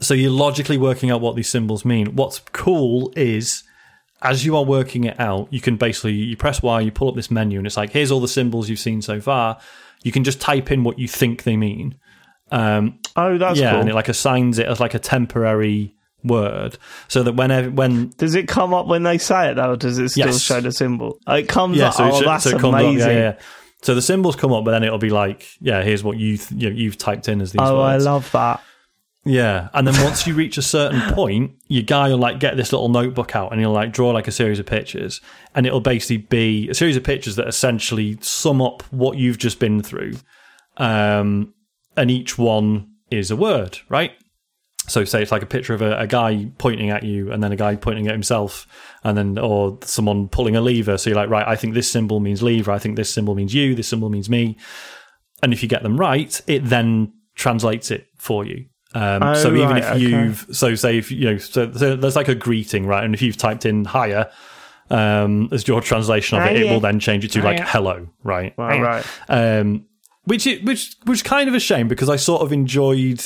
so 0.00 0.14
you're 0.14 0.30
logically 0.30 0.78
working 0.78 1.10
out 1.10 1.20
what 1.20 1.36
these 1.36 1.48
symbols 1.48 1.84
mean. 1.84 2.16
What's 2.16 2.40
cool 2.52 3.12
is 3.16 3.62
as 4.22 4.44
you 4.44 4.56
are 4.56 4.64
working 4.64 5.04
it 5.04 5.18
out, 5.20 5.48
you 5.52 5.60
can 5.60 5.76
basically 5.76 6.12
you 6.14 6.36
press 6.36 6.62
Y, 6.62 6.80
you 6.80 6.90
pull 6.92 7.08
up 7.08 7.14
this 7.16 7.30
menu, 7.30 7.58
and 7.58 7.66
it's 7.66 7.76
like 7.76 7.90
here's 7.90 8.10
all 8.10 8.20
the 8.20 8.28
symbols 8.28 8.68
you've 8.68 8.78
seen 8.78 9.02
so 9.02 9.20
far. 9.20 9.58
You 10.02 10.12
can 10.12 10.24
just 10.24 10.40
type 10.40 10.70
in 10.70 10.84
what 10.84 10.98
you 10.98 11.08
think 11.08 11.42
they 11.44 11.56
mean. 11.56 11.96
Um, 12.50 12.98
Oh, 13.16 13.38
that's 13.38 13.58
yeah, 13.58 13.72
cool. 13.72 13.80
and 13.80 13.88
it 13.88 13.94
like 13.94 14.08
assigns 14.08 14.58
it 14.58 14.66
as 14.66 14.80
like 14.80 14.94
a 14.94 14.98
temporary 14.98 15.94
word, 16.22 16.78
so 17.08 17.22
that 17.22 17.32
whenever 17.34 17.70
when 17.70 18.10
Does 18.16 18.34
it 18.34 18.48
come 18.48 18.72
up 18.74 18.86
when 18.86 19.02
they 19.02 19.18
say 19.18 19.50
it 19.50 19.54
though? 19.54 19.76
Does 19.76 19.98
it 19.98 20.08
still 20.10 20.26
Yes. 20.26 20.40
show 20.40 20.60
the 20.60 20.72
symbol? 20.72 21.18
Oh, 21.26 21.34
it 21.34 21.48
comes 21.48 21.76
yeah, 21.76 21.88
up. 21.88 21.94
so, 21.94 22.04
oh, 22.10 22.18
should- 22.18 22.26
that's 22.28 22.44
so 22.44 22.50
comes 22.58 22.74
up, 22.74 22.80
amazing. 22.80 23.10
yeah, 23.10 23.16
yeah. 23.18 23.34
So 23.82 23.94
the 23.94 24.00
symbols 24.02 24.34
come 24.34 24.50
up, 24.52 24.64
but 24.64 24.70
then 24.70 24.82
it'll 24.82 24.96
be 24.98 25.10
like, 25.10 25.46
yeah, 25.60 25.82
here's 25.82 26.02
what 26.02 26.16
you 26.16 26.38
th- 26.38 26.52
you 26.62 26.70
know, 26.70 26.76
you've 26.76 26.96
typed 26.96 27.28
in 27.28 27.40
as 27.42 27.52
these 27.52 27.60
Oh, 27.62 27.80
I 27.80 27.98
love 27.98 28.30
that. 28.32 28.62
Yeah, 29.26 29.68
and 29.72 29.86
then 29.86 30.04
once 30.04 30.26
you 30.26 30.34
reach 30.34 30.58
a 30.58 30.62
certain 30.62 31.00
point, 31.14 31.52
your 31.68 31.82
guy 31.82 32.10
will 32.10 32.18
like 32.18 32.40
get 32.40 32.58
this 32.58 32.72
little 32.72 32.90
notebook 32.90 33.34
out 33.34 33.52
and 33.52 33.60
he'll 33.60 33.72
like 33.72 33.90
draw 33.90 34.10
like 34.10 34.28
a 34.28 34.32
series 34.32 34.58
of 34.58 34.66
pictures, 34.66 35.22
and 35.54 35.66
it'll 35.66 35.80
basically 35.80 36.18
be 36.18 36.68
a 36.68 36.74
series 36.74 36.96
of 36.96 37.04
pictures 37.04 37.36
that 37.36 37.48
essentially 37.48 38.18
sum 38.20 38.60
up 38.60 38.82
what 38.92 39.16
you've 39.16 39.38
just 39.38 39.58
been 39.58 39.82
through, 39.82 40.12
um, 40.76 41.54
and 41.96 42.10
each 42.10 42.36
one 42.36 42.90
is 43.10 43.30
a 43.30 43.36
word, 43.36 43.78
right? 43.88 44.12
So 44.86 45.06
say 45.06 45.22
it's 45.22 45.32
like 45.32 45.42
a 45.42 45.46
picture 45.46 45.72
of 45.72 45.80
a, 45.80 45.98
a 46.00 46.06
guy 46.06 46.50
pointing 46.58 46.90
at 46.90 47.02
you, 47.02 47.32
and 47.32 47.42
then 47.42 47.50
a 47.50 47.56
guy 47.56 47.76
pointing 47.76 48.06
at 48.06 48.12
himself, 48.12 48.66
and 49.04 49.16
then 49.16 49.38
or 49.38 49.78
someone 49.82 50.28
pulling 50.28 50.54
a 50.54 50.60
lever. 50.60 50.98
So 50.98 51.08
you're 51.08 51.16
like, 51.16 51.30
right, 51.30 51.48
I 51.48 51.56
think 51.56 51.72
this 51.72 51.90
symbol 51.90 52.20
means 52.20 52.42
lever. 52.42 52.70
I 52.70 52.78
think 52.78 52.96
this 52.96 53.08
symbol 53.08 53.34
means 53.34 53.54
you. 53.54 53.74
This 53.74 53.88
symbol 53.88 54.10
means 54.10 54.28
me. 54.28 54.58
And 55.42 55.54
if 55.54 55.62
you 55.62 55.68
get 55.70 55.82
them 55.82 55.96
right, 55.96 56.38
it 56.46 56.66
then 56.66 57.14
translates 57.34 57.90
it 57.90 58.08
for 58.18 58.44
you. 58.44 58.66
Um, 58.94 59.22
Oh, 59.22 59.34
so 59.34 59.48
even 59.54 59.68
right, 59.70 59.96
if 59.96 60.00
you've 60.00 60.46
so 60.52 60.74
say 60.76 60.98
if 60.98 61.10
you 61.10 61.24
know 61.32 61.38
so, 61.38 61.70
so 61.72 61.96
there's 61.96 62.16
like 62.16 62.28
a 62.28 62.34
greeting 62.34 62.86
right, 62.86 63.02
and 63.04 63.12
if 63.14 63.20
you've 63.22 63.36
typed 63.36 63.66
in 63.66 63.84
higher 63.84 64.30
um, 64.90 65.48
as 65.50 65.66
your 65.66 65.80
translation 65.80 66.38
of 66.38 66.46
it, 66.46 66.56
it 66.56 66.70
will 66.70 66.80
then 66.80 67.00
change 67.00 67.24
it 67.24 67.32
to 67.32 67.42
like 67.42 67.56
Hiya. 67.56 67.66
hello, 67.68 68.08
right? 68.22 68.54
Right, 68.56 68.80
right. 68.80 69.06
Um, 69.28 69.86
which 70.24 70.46
it, 70.46 70.64
which 70.64 70.94
was 71.06 71.22
kind 71.22 71.48
of 71.48 71.54
a 71.54 71.60
shame 71.60 71.88
because 71.88 72.08
I 72.08 72.16
sort 72.16 72.42
of 72.42 72.52
enjoyed 72.52 73.22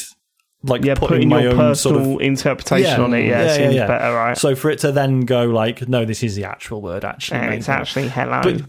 like 0.63 0.85
Yeah, 0.85 0.95
putting, 0.95 1.09
putting 1.09 1.29
my 1.29 1.43
your 1.43 1.51
own 1.53 1.57
personal 1.59 2.05
sort 2.05 2.15
of 2.17 2.27
interpretation 2.27 2.99
Yeah, 2.99 3.05
on 3.05 3.15
it. 3.15 3.25
Yeah, 3.27 3.29
yeah, 3.29 3.43
it 3.43 3.47
yeah, 3.47 3.57
seems 3.57 3.75
yeah. 3.75 3.87
better, 3.87 4.15
right? 4.15 4.39
so 4.39 4.55
for 4.55 4.71
it 4.71 4.79
to 4.81 4.91
then 4.93 5.21
go 5.21 5.45
like 5.47 5.87
no, 5.89 6.05
this 6.05 6.23
is 6.23 6.35
the 6.35 6.45
actual 6.45 6.81
word 6.81 7.05
actually. 7.05 7.41
Yeah, 7.41 7.51
it's 7.53 7.69
actually 7.69 8.09
hello. 8.09 8.41
But 8.43 8.63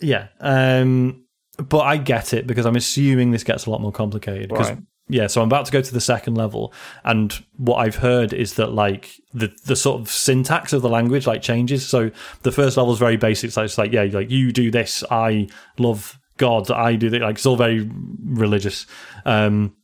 yeah, 0.00 0.28
um, 0.40 1.24
but 1.58 1.80
I 1.80 1.98
get 1.98 2.32
it 2.32 2.46
because 2.46 2.64
I'm 2.66 2.76
assuming 2.76 3.30
this 3.32 3.44
gets 3.44 3.66
a 3.66 3.70
lot 3.70 3.80
more 3.80 3.92
complicated. 3.92 4.48
Because 4.48 4.70
Right. 4.70 4.78
Yeah, 5.10 5.26
so 5.26 5.42
I'm 5.42 5.48
about 5.48 5.66
to 5.66 5.72
go 5.72 5.82
to 5.82 5.92
the 5.92 6.00
second 6.00 6.36
level, 6.36 6.72
and 7.04 7.32
what 7.56 7.76
I've 7.76 7.96
heard 7.96 8.32
is 8.32 8.54
that 8.54 8.72
like 8.72 9.20
the 9.34 9.52
the 9.64 9.76
sort 9.76 10.00
of 10.00 10.08
syntax 10.08 10.72
of 10.72 10.82
the 10.82 10.88
language 10.88 11.26
like 11.26 11.42
changes. 11.42 11.86
So 11.86 12.10
the 12.42 12.52
first 12.52 12.76
level 12.76 12.92
is 12.92 12.98
very 12.98 13.16
basic. 13.16 13.50
So 13.50 13.62
it's 13.62 13.76
like 13.76 13.92
yeah, 13.92 14.04
like 14.04 14.30
you 14.30 14.52
do 14.52 14.70
this, 14.70 15.02
I 15.10 15.48
love 15.78 16.18
God, 16.36 16.70
I 16.70 16.94
do 16.94 17.10
that. 17.10 17.22
Like 17.22 17.36
it's 17.36 17.46
all 17.46 17.56
very 17.56 17.90
religious. 18.24 18.86
Um, 19.24 19.74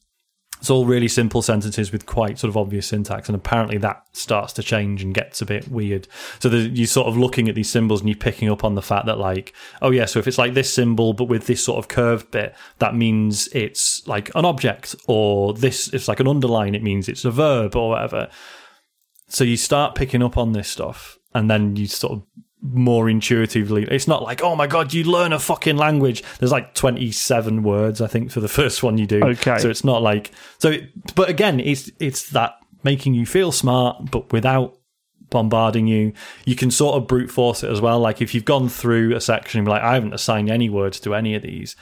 it's 0.58 0.70
all 0.70 0.86
really 0.86 1.08
simple 1.08 1.42
sentences 1.42 1.92
with 1.92 2.06
quite 2.06 2.38
sort 2.38 2.48
of 2.48 2.56
obvious 2.56 2.86
syntax, 2.86 3.28
and 3.28 3.36
apparently 3.36 3.78
that 3.78 4.02
starts 4.12 4.52
to 4.54 4.62
change 4.62 5.02
and 5.02 5.14
gets 5.14 5.42
a 5.42 5.46
bit 5.46 5.68
weird. 5.68 6.08
So 6.38 6.48
you're 6.48 6.86
sort 6.86 7.08
of 7.08 7.16
looking 7.16 7.48
at 7.48 7.54
these 7.54 7.70
symbols 7.70 8.00
and 8.00 8.08
you're 8.08 8.16
picking 8.16 8.50
up 8.50 8.64
on 8.64 8.74
the 8.74 8.82
fact 8.82 9.06
that, 9.06 9.18
like, 9.18 9.52
oh 9.82 9.90
yeah, 9.90 10.06
so 10.06 10.18
if 10.18 10.26
it's 10.26 10.38
like 10.38 10.54
this 10.54 10.72
symbol 10.72 11.12
but 11.12 11.24
with 11.24 11.46
this 11.46 11.64
sort 11.64 11.78
of 11.78 11.88
curved 11.88 12.30
bit, 12.30 12.54
that 12.78 12.94
means 12.94 13.48
it's 13.48 14.06
like 14.06 14.34
an 14.34 14.44
object, 14.44 14.96
or 15.06 15.52
this 15.54 15.92
it's 15.92 16.08
like 16.08 16.20
an 16.20 16.28
underline, 16.28 16.74
it 16.74 16.82
means 16.82 17.08
it's 17.08 17.24
a 17.24 17.30
verb 17.30 17.76
or 17.76 17.90
whatever. 17.90 18.28
So 19.28 19.44
you 19.44 19.56
start 19.56 19.94
picking 19.94 20.22
up 20.22 20.36
on 20.36 20.52
this 20.52 20.68
stuff, 20.68 21.18
and 21.34 21.50
then 21.50 21.76
you 21.76 21.86
sort 21.86 22.12
of 22.14 22.22
more 22.72 23.08
intuitively. 23.08 23.84
It's 23.84 24.08
not 24.08 24.22
like, 24.22 24.42
oh 24.42 24.56
my 24.56 24.66
god, 24.66 24.92
you 24.92 25.04
learn 25.04 25.32
a 25.32 25.38
fucking 25.38 25.76
language. 25.76 26.22
There's 26.38 26.52
like 26.52 26.74
27 26.74 27.62
words, 27.62 28.00
I 28.00 28.06
think, 28.06 28.30
for 28.30 28.40
the 28.40 28.48
first 28.60 28.82
one 28.82 28.98
you 28.98 29.06
do. 29.06 29.22
Okay. 29.22 29.58
So 29.58 29.70
it's 29.70 29.84
not 29.84 30.02
like 30.02 30.32
so. 30.58 30.70
It, 30.70 31.14
but 31.14 31.28
again, 31.28 31.60
it's 31.60 31.90
it's 32.00 32.30
that 32.30 32.54
making 32.82 33.14
you 33.14 33.26
feel 33.26 33.52
smart, 33.52 34.10
but 34.10 34.32
without 34.32 34.78
bombarding 35.30 35.86
you. 35.86 36.12
You 36.44 36.54
can 36.54 36.70
sort 36.70 36.96
of 36.96 37.08
brute 37.08 37.30
force 37.30 37.62
it 37.62 37.70
as 37.70 37.80
well. 37.80 37.98
Like 37.98 38.22
if 38.22 38.34
you've 38.34 38.44
gone 38.44 38.68
through 38.68 39.14
a 39.14 39.20
section 39.20 39.58
and 39.58 39.66
be 39.66 39.70
like, 39.70 39.82
I 39.82 39.94
haven't 39.94 40.14
assigned 40.14 40.50
any 40.50 40.68
words 40.68 41.00
to 41.00 41.14
any 41.14 41.34
of 41.34 41.42
these. 41.42 41.76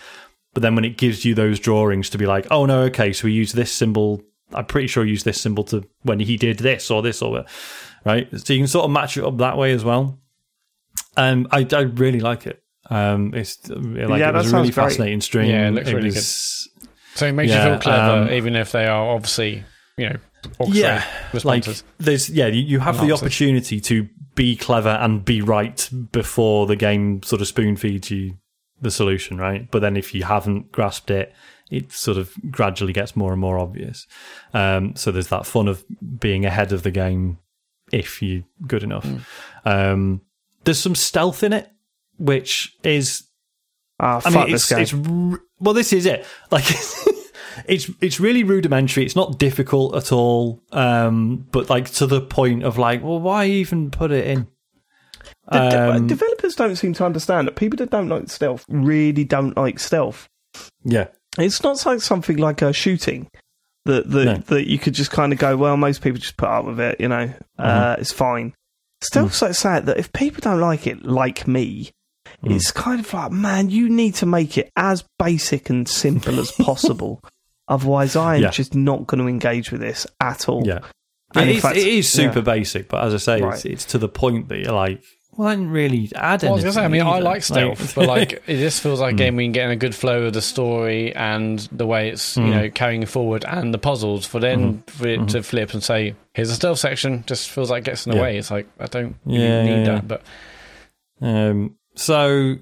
But 0.53 0.63
then 0.63 0.75
when 0.75 0.85
it 0.85 0.97
gives 0.97 1.25
you 1.25 1.35
those 1.35 1.59
drawings 1.59 2.11
to 2.11 2.19
be 2.19 2.27
like, 2.27 2.47
oh 2.51 2.65
no, 2.67 2.83
okay, 2.83 3.13
so 3.13 3.27
we 3.27 3.33
use 3.33 3.53
this 3.53 3.73
symbol. 3.73 4.23
I'm 4.53 4.67
pretty 4.67 4.87
sure 4.87 5.05
use 5.05 5.25
this 5.25 5.41
symbol 5.41 5.65
to 5.65 5.85
when 6.03 6.21
he 6.21 6.37
did 6.37 6.59
this 6.59 6.91
or 6.91 7.03
this 7.03 7.23
or 7.23 7.37
that, 7.37 7.49
right. 8.05 8.29
So 8.39 8.53
you 8.53 8.61
can 8.61 8.69
sort 8.69 8.85
of 8.85 8.93
match 8.93 9.17
it 9.17 9.25
up 9.25 9.39
that 9.39 9.59
way 9.59 9.73
as 9.73 9.85
well. 9.85 10.21
Um, 11.17 11.49
I, 11.51 11.67
I 11.73 11.81
really 11.83 12.21
like 12.21 12.47
it. 12.47 12.63
Um, 12.91 13.33
it's 13.35 13.69
like 13.69 14.21
Yeah, 14.21 14.29
it 14.31 14.35
was 14.35 14.51
that 14.51 14.53
a 14.53 14.57
really 14.61 14.71
great. 14.71 14.75
fascinating 14.75 15.21
stream. 15.21 15.51
Yeah, 15.51 15.69
it 15.69 15.71
looks 15.73 15.93
really 15.93 16.09
was- 16.11 16.69
So 17.15 17.27
it 17.27 17.33
makes 17.33 17.51
Yeah, 17.51 17.65
you 17.65 17.71
feel 17.73 17.81
clever, 17.81 18.23
um, 18.25 18.31
even 18.33 18.57
if 18.57 18.73
they 18.73 18.87
are 18.87 19.07
obviously, 19.15 19.63
you 19.97 20.11
know, 20.11 20.17
orchestrated 20.59 21.03
yeah, 21.33 21.41
like 21.45 21.65
there's 21.99 22.29
yeah, 22.29 22.47
you, 22.49 22.63
you 22.63 22.79
have 22.81 23.01
the 23.01 23.13
opportunity 23.13 23.81
to 23.81 24.09
be 24.35 24.57
clever 24.57 24.91
and 24.91 25.25
be 25.25 25.41
right 25.41 25.89
before 26.13 26.67
the 26.67 26.77
game 26.77 27.23
sort 27.23 27.41
of 27.41 27.47
spoon 27.49 27.77
feeds 27.77 28.11
you 28.11 28.35
the 28.83 28.91
solution, 28.91 29.39
right? 29.39 29.71
But 29.71 29.79
then 29.81 29.97
if 29.97 30.13
you 30.15 30.25
haven't 30.25 30.71
grasped 30.73 31.11
it, 31.11 31.33
it 31.71 31.93
sort 31.93 32.19
of 32.19 32.35
gradually 32.51 32.93
gets 32.93 33.17
more 33.17 33.33
and 33.33 33.41
more 33.41 33.59
obvious. 33.59 34.07
Um, 34.53 34.95
so 34.97 35.11
there's 35.13 35.29
that 35.29 35.47
fun 35.47 35.69
of 35.69 35.85
being 36.19 36.45
ahead 36.45 36.73
of 36.73 36.83
the 36.83 36.91
game 36.91 37.39
if 37.93 38.21
you're 38.21 38.43
good 38.67 38.83
enough. 38.83 39.07
Um, 39.65 40.21
there's 40.65 40.79
some 40.79 40.95
stealth 40.95 41.43
in 41.43 41.53
it, 41.53 41.69
which 42.19 42.75
is 42.83 43.25
Ah, 44.01 44.17
I 44.25 44.31
fuck 44.31 44.47
mean, 44.47 44.55
it's, 44.55 44.71
it's 44.73 44.93
well, 45.61 45.75
this 45.75 45.93
is 45.93 46.05
it. 46.07 46.27
Like, 46.51 46.65
it's 47.69 47.89
it's 48.01 48.19
really 48.19 48.43
rudimentary. 48.43 49.05
It's 49.05 49.15
not 49.17 49.39
difficult 49.39 49.95
at 49.95 50.11
all, 50.13 50.63
um, 50.73 51.47
but 51.53 51.71
like 51.71 51.89
to 51.93 52.07
the 52.07 52.21
point 52.21 52.65
of 52.65 52.77
like, 52.79 53.03
well, 53.03 53.21
why 53.21 53.47
even 53.47 53.91
put 53.93 54.11
it 54.11 54.27
in? 54.27 54.49
The 55.51 55.69
de- 55.71 55.93
Um, 55.97 56.07
developers 56.09 56.55
don't 56.57 56.75
seem 56.77 56.95
to 56.95 57.05
understand 57.05 57.47
that 57.47 57.55
people 57.57 57.77
that 57.77 57.91
don't 57.91 58.09
like 58.09 58.29
stealth 58.31 58.65
really 58.69 59.25
don't 59.25 59.57
like 59.57 59.79
stealth. 59.79 60.29
yeah, 60.85 61.09
It's 61.39 61.63
not 61.63 61.85
like 61.87 62.01
something 62.01 62.39
like 62.39 62.63
a 62.63 62.73
shooting 62.73 63.29
that 63.85 64.11
that, 64.11 64.25
No. 64.25 64.35
that 64.57 64.67
you 64.69 64.79
could 64.79 64.95
just 64.95 65.11
kind 65.13 65.33
of 65.33 65.39
go, 65.39 65.57
well, 65.57 65.77
most 65.77 66.03
people 66.03 66.19
just 66.19 66.37
put 66.37 66.49
up 66.49 66.65
with 66.65 66.81
it, 66.81 66.99
you 67.01 67.09
know, 67.09 67.27
Mm-hmm. 67.27 67.63
uh, 67.63 67.97
it's 67.99 68.13
fine. 68.13 68.55
Stealth's 69.05 69.39
Mm. 69.39 69.43
like 69.43 69.55
sad 69.55 69.87
that 69.87 69.99
if 69.99 70.13
people 70.13 70.41
don't 70.41 70.61
like 70.61 70.87
it, 70.87 71.05
like 71.05 71.47
me, 71.47 71.91
Mm. 72.45 72.55
it's 72.57 72.71
kind 72.73 73.01
of 73.01 73.13
like, 73.13 73.33
man, 73.33 73.71
you 73.71 73.89
need 73.89 74.15
to 74.17 74.27
make 74.27 74.59
it 74.59 74.71
as 74.77 75.05
basic 75.19 75.71
and 75.71 75.89
simple 75.89 76.39
as 76.41 76.51
possible. 76.69 77.21
Otherwise, 77.69 78.17
I 78.17 78.37
am 78.37 78.43
Yeah. 78.43 78.51
just 78.51 78.75
not 78.75 79.07
going 79.07 79.21
to 79.23 79.29
engage 79.29 79.71
with 79.71 79.81
this 79.81 80.07
at 80.21 80.49
all. 80.49 80.67
yeah. 80.67 80.81
And 81.35 81.51
It 81.51 81.57
is, 81.57 81.63
fact- 81.63 81.77
it 81.77 81.87
is 81.87 82.09
super 82.09 82.39
yeah. 82.41 82.45
basic, 82.45 82.89
but 82.89 83.03
as 83.05 83.13
I 83.15 83.17
say, 83.17 83.43
it's, 83.43 83.65
it's 83.65 83.85
to 83.87 83.99
the 83.99 84.09
point 84.09 84.49
that 84.49 84.59
you're 84.59 84.73
like, 84.73 85.03
well, 85.37 85.49
I 85.49 85.55
didn't 85.55 85.71
really 85.71 86.11
add 86.15 86.43
Well, 86.43 86.53
anything. 86.55 86.65
gonna 86.65 86.73
say, 86.73 86.85
I 86.85 86.89
mean, 86.89 87.03
I 87.03 87.19
like 87.21 87.43
stealth, 87.43 87.95
but 87.95 88.07
like 88.07 88.33
it 88.47 88.57
just 88.59 88.83
feels 88.83 89.01
like 89.01 89.15
a 89.15 89.17
game 89.17 89.37
where 89.37 89.43
you 89.43 89.49
can 89.49 89.53
get 89.53 89.65
in 89.67 89.71
a 89.71 89.77
good 89.77 89.95
flow 89.95 90.25
of 90.25 90.33
the 90.33 90.43
story 90.43 91.15
and 91.15 91.59
the 91.73 91.87
way 91.87 92.09
it's 92.11 92.37
you 92.37 92.45
know 92.45 92.71
carrying 92.71 93.05
forward 93.07 93.45
and 93.45 93.73
the 93.75 93.79
puzzles. 93.79 94.27
For 94.27 94.41
then 94.41 94.83
for 94.87 95.09
it 95.09 95.29
to 95.31 95.43
flip 95.43 95.73
and 95.75 95.83
say, 95.83 96.15
"Here's 96.35 96.51
a 96.51 96.55
stealth 96.55 96.79
section," 96.79 97.25
just 97.27 97.51
feels 97.51 97.71
like 97.71 97.83
it 97.83 97.87
gets 97.87 98.07
in 98.07 98.11
the 98.13 98.17
Yeah. 98.17 98.23
way. 98.23 98.39
It's 98.39 98.51
like 98.51 98.67
I 98.79 98.87
don't 98.87 99.17
really 99.25 99.43
Yeah, 99.45 99.63
need 99.65 99.71
yeah, 99.71 99.79
yeah. 99.79 99.85
that, 100.01 100.09
but 100.09 100.23
Um, 101.21 101.77
so 101.95 102.57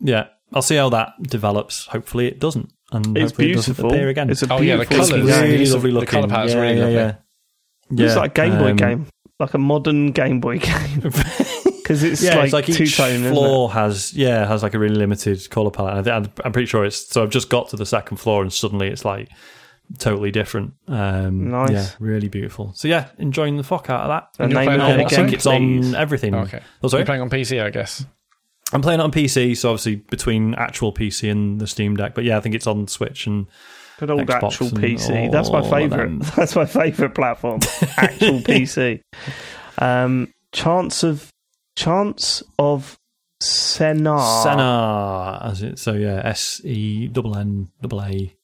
yeah, 0.00 0.26
I'll 0.52 0.62
see 0.62 0.76
how 0.76 0.88
that 0.90 1.12
develops. 1.22 1.86
Hopefully, 1.86 2.26
it 2.26 2.40
doesn't, 2.40 2.70
and 2.92 3.16
It's 3.16 3.30
hopefully 3.32 3.50
it 3.50 3.54
beautiful. 3.54 3.90
appear 3.90 4.08
again. 4.08 4.30
It's 4.30 4.42
a 4.42 4.52
Oh, 4.52 4.60
yeah, 4.60 4.76
the 4.76 4.84
beautiful 4.86 4.96
colours. 4.96 5.10
looking 5.10 5.28
Yeah, 5.28 5.42
game. 5.42 5.50
really 5.52 5.64
the- 5.66 5.74
lovely 5.74 5.90
the 5.90 5.94
looking. 6.00 6.08
colour 6.10 6.28
palette's 6.28 6.54
yeah, 6.54 6.60
really 6.60 6.74
yeah, 6.76 6.80
lovely. 6.84 6.96
yeah. 6.96 7.12
It's 7.90 8.14
Yeah, 8.14 8.20
like 8.20 8.38
a 8.38 8.42
Game 8.48 8.58
Boy 8.58 8.70
um, 8.70 8.76
game, 8.76 9.06
like 9.40 9.54
a 9.54 9.58
modern 9.58 10.10
Game 10.12 10.40
Boy 10.40 10.58
game, 10.58 11.02
because 11.88 12.02
it's 12.02 12.22
yeah, 12.22 12.36
like, 12.36 12.44
it's 12.44 12.52
like 12.52 12.66
two 12.66 12.82
each 12.82 12.96
tone. 12.98 13.12
isn't 13.12 13.26
it? 13.26 13.30
floor 13.32 13.72
has 13.72 14.12
yeah 14.12 14.46
has 14.46 14.62
like 14.62 14.74
a 14.74 14.78
really 14.78 14.94
limited 14.94 15.48
color 15.48 15.70
palette. 15.70 15.94
I 15.94 16.02
think, 16.02 16.14
I'm, 16.14 16.44
I'm 16.44 16.52
pretty 16.52 16.66
sure 16.66 16.84
it's 16.84 17.08
so. 17.08 17.22
I've 17.22 17.30
just 17.30 17.48
got 17.48 17.70
to 17.70 17.76
the 17.76 17.86
second 17.86 18.18
floor 18.18 18.42
and 18.42 18.52
suddenly 18.52 18.88
it's 18.88 19.06
like 19.06 19.30
totally 19.98 20.30
different. 20.30 20.74
Um, 20.86 21.50
Nice. 21.50 21.70
yeah, 21.70 21.88
really 21.98 22.28
beautiful. 22.28 22.74
So 22.74 22.88
yeah, 22.88 23.08
enjoying 23.16 23.56
the 23.56 23.62
fuck 23.62 23.88
out 23.88 24.02
of 24.02 24.08
that. 24.08 24.42
And 24.44 24.52
you're 24.52 24.62
playing 24.64 24.80
on 24.82 25.00
I 25.00 25.08
think 25.08 25.32
it's 25.32 25.46
on 25.46 25.94
everything. 25.94 26.34
Oh, 26.34 26.40
okay. 26.40 26.60
Oh, 26.82 26.88
sorry? 26.88 27.00
You're 27.00 27.06
playing 27.06 27.22
on 27.22 27.30
PC, 27.30 27.62
I 27.62 27.70
guess. 27.70 28.04
I'm 28.74 28.82
playing 28.82 29.00
it 29.00 29.04
on 29.04 29.12
PC, 29.12 29.56
so 29.56 29.70
obviously 29.70 29.96
between 29.96 30.54
actual 30.54 30.92
PC 30.92 31.30
and 31.30 31.58
the 31.58 31.66
Steam 31.66 31.96
Deck. 31.96 32.14
But 32.14 32.24
yeah, 32.24 32.36
I 32.36 32.40
think 32.40 32.54
it's 32.54 32.66
on 32.66 32.86
Switch 32.86 33.26
and 33.26 33.46
Good 33.98 34.10
old 34.10 34.20
Xbox 34.20 34.44
actual 34.44 34.66
and 34.68 34.76
PC. 34.76 35.32
That's 35.32 35.50
my 35.50 35.62
favourite. 35.62 36.20
That's 36.36 36.54
my 36.54 36.66
favourite 36.66 37.14
platform. 37.14 37.60
Actual 37.96 38.40
PC. 38.40 39.00
Um, 39.78 40.34
chance 40.52 41.02
of 41.02 41.32
chance 41.78 42.42
of 42.58 42.98
Sennaar. 43.42 44.42
Senna, 44.42 45.38
as 45.44 45.62
it 45.62 45.78
so 45.78 45.92
yeah, 45.92 46.20
S 46.24 46.60
E 46.64 47.06
double 47.08 47.36
N 47.36 47.68
double 47.80 48.02
A 48.02 48.34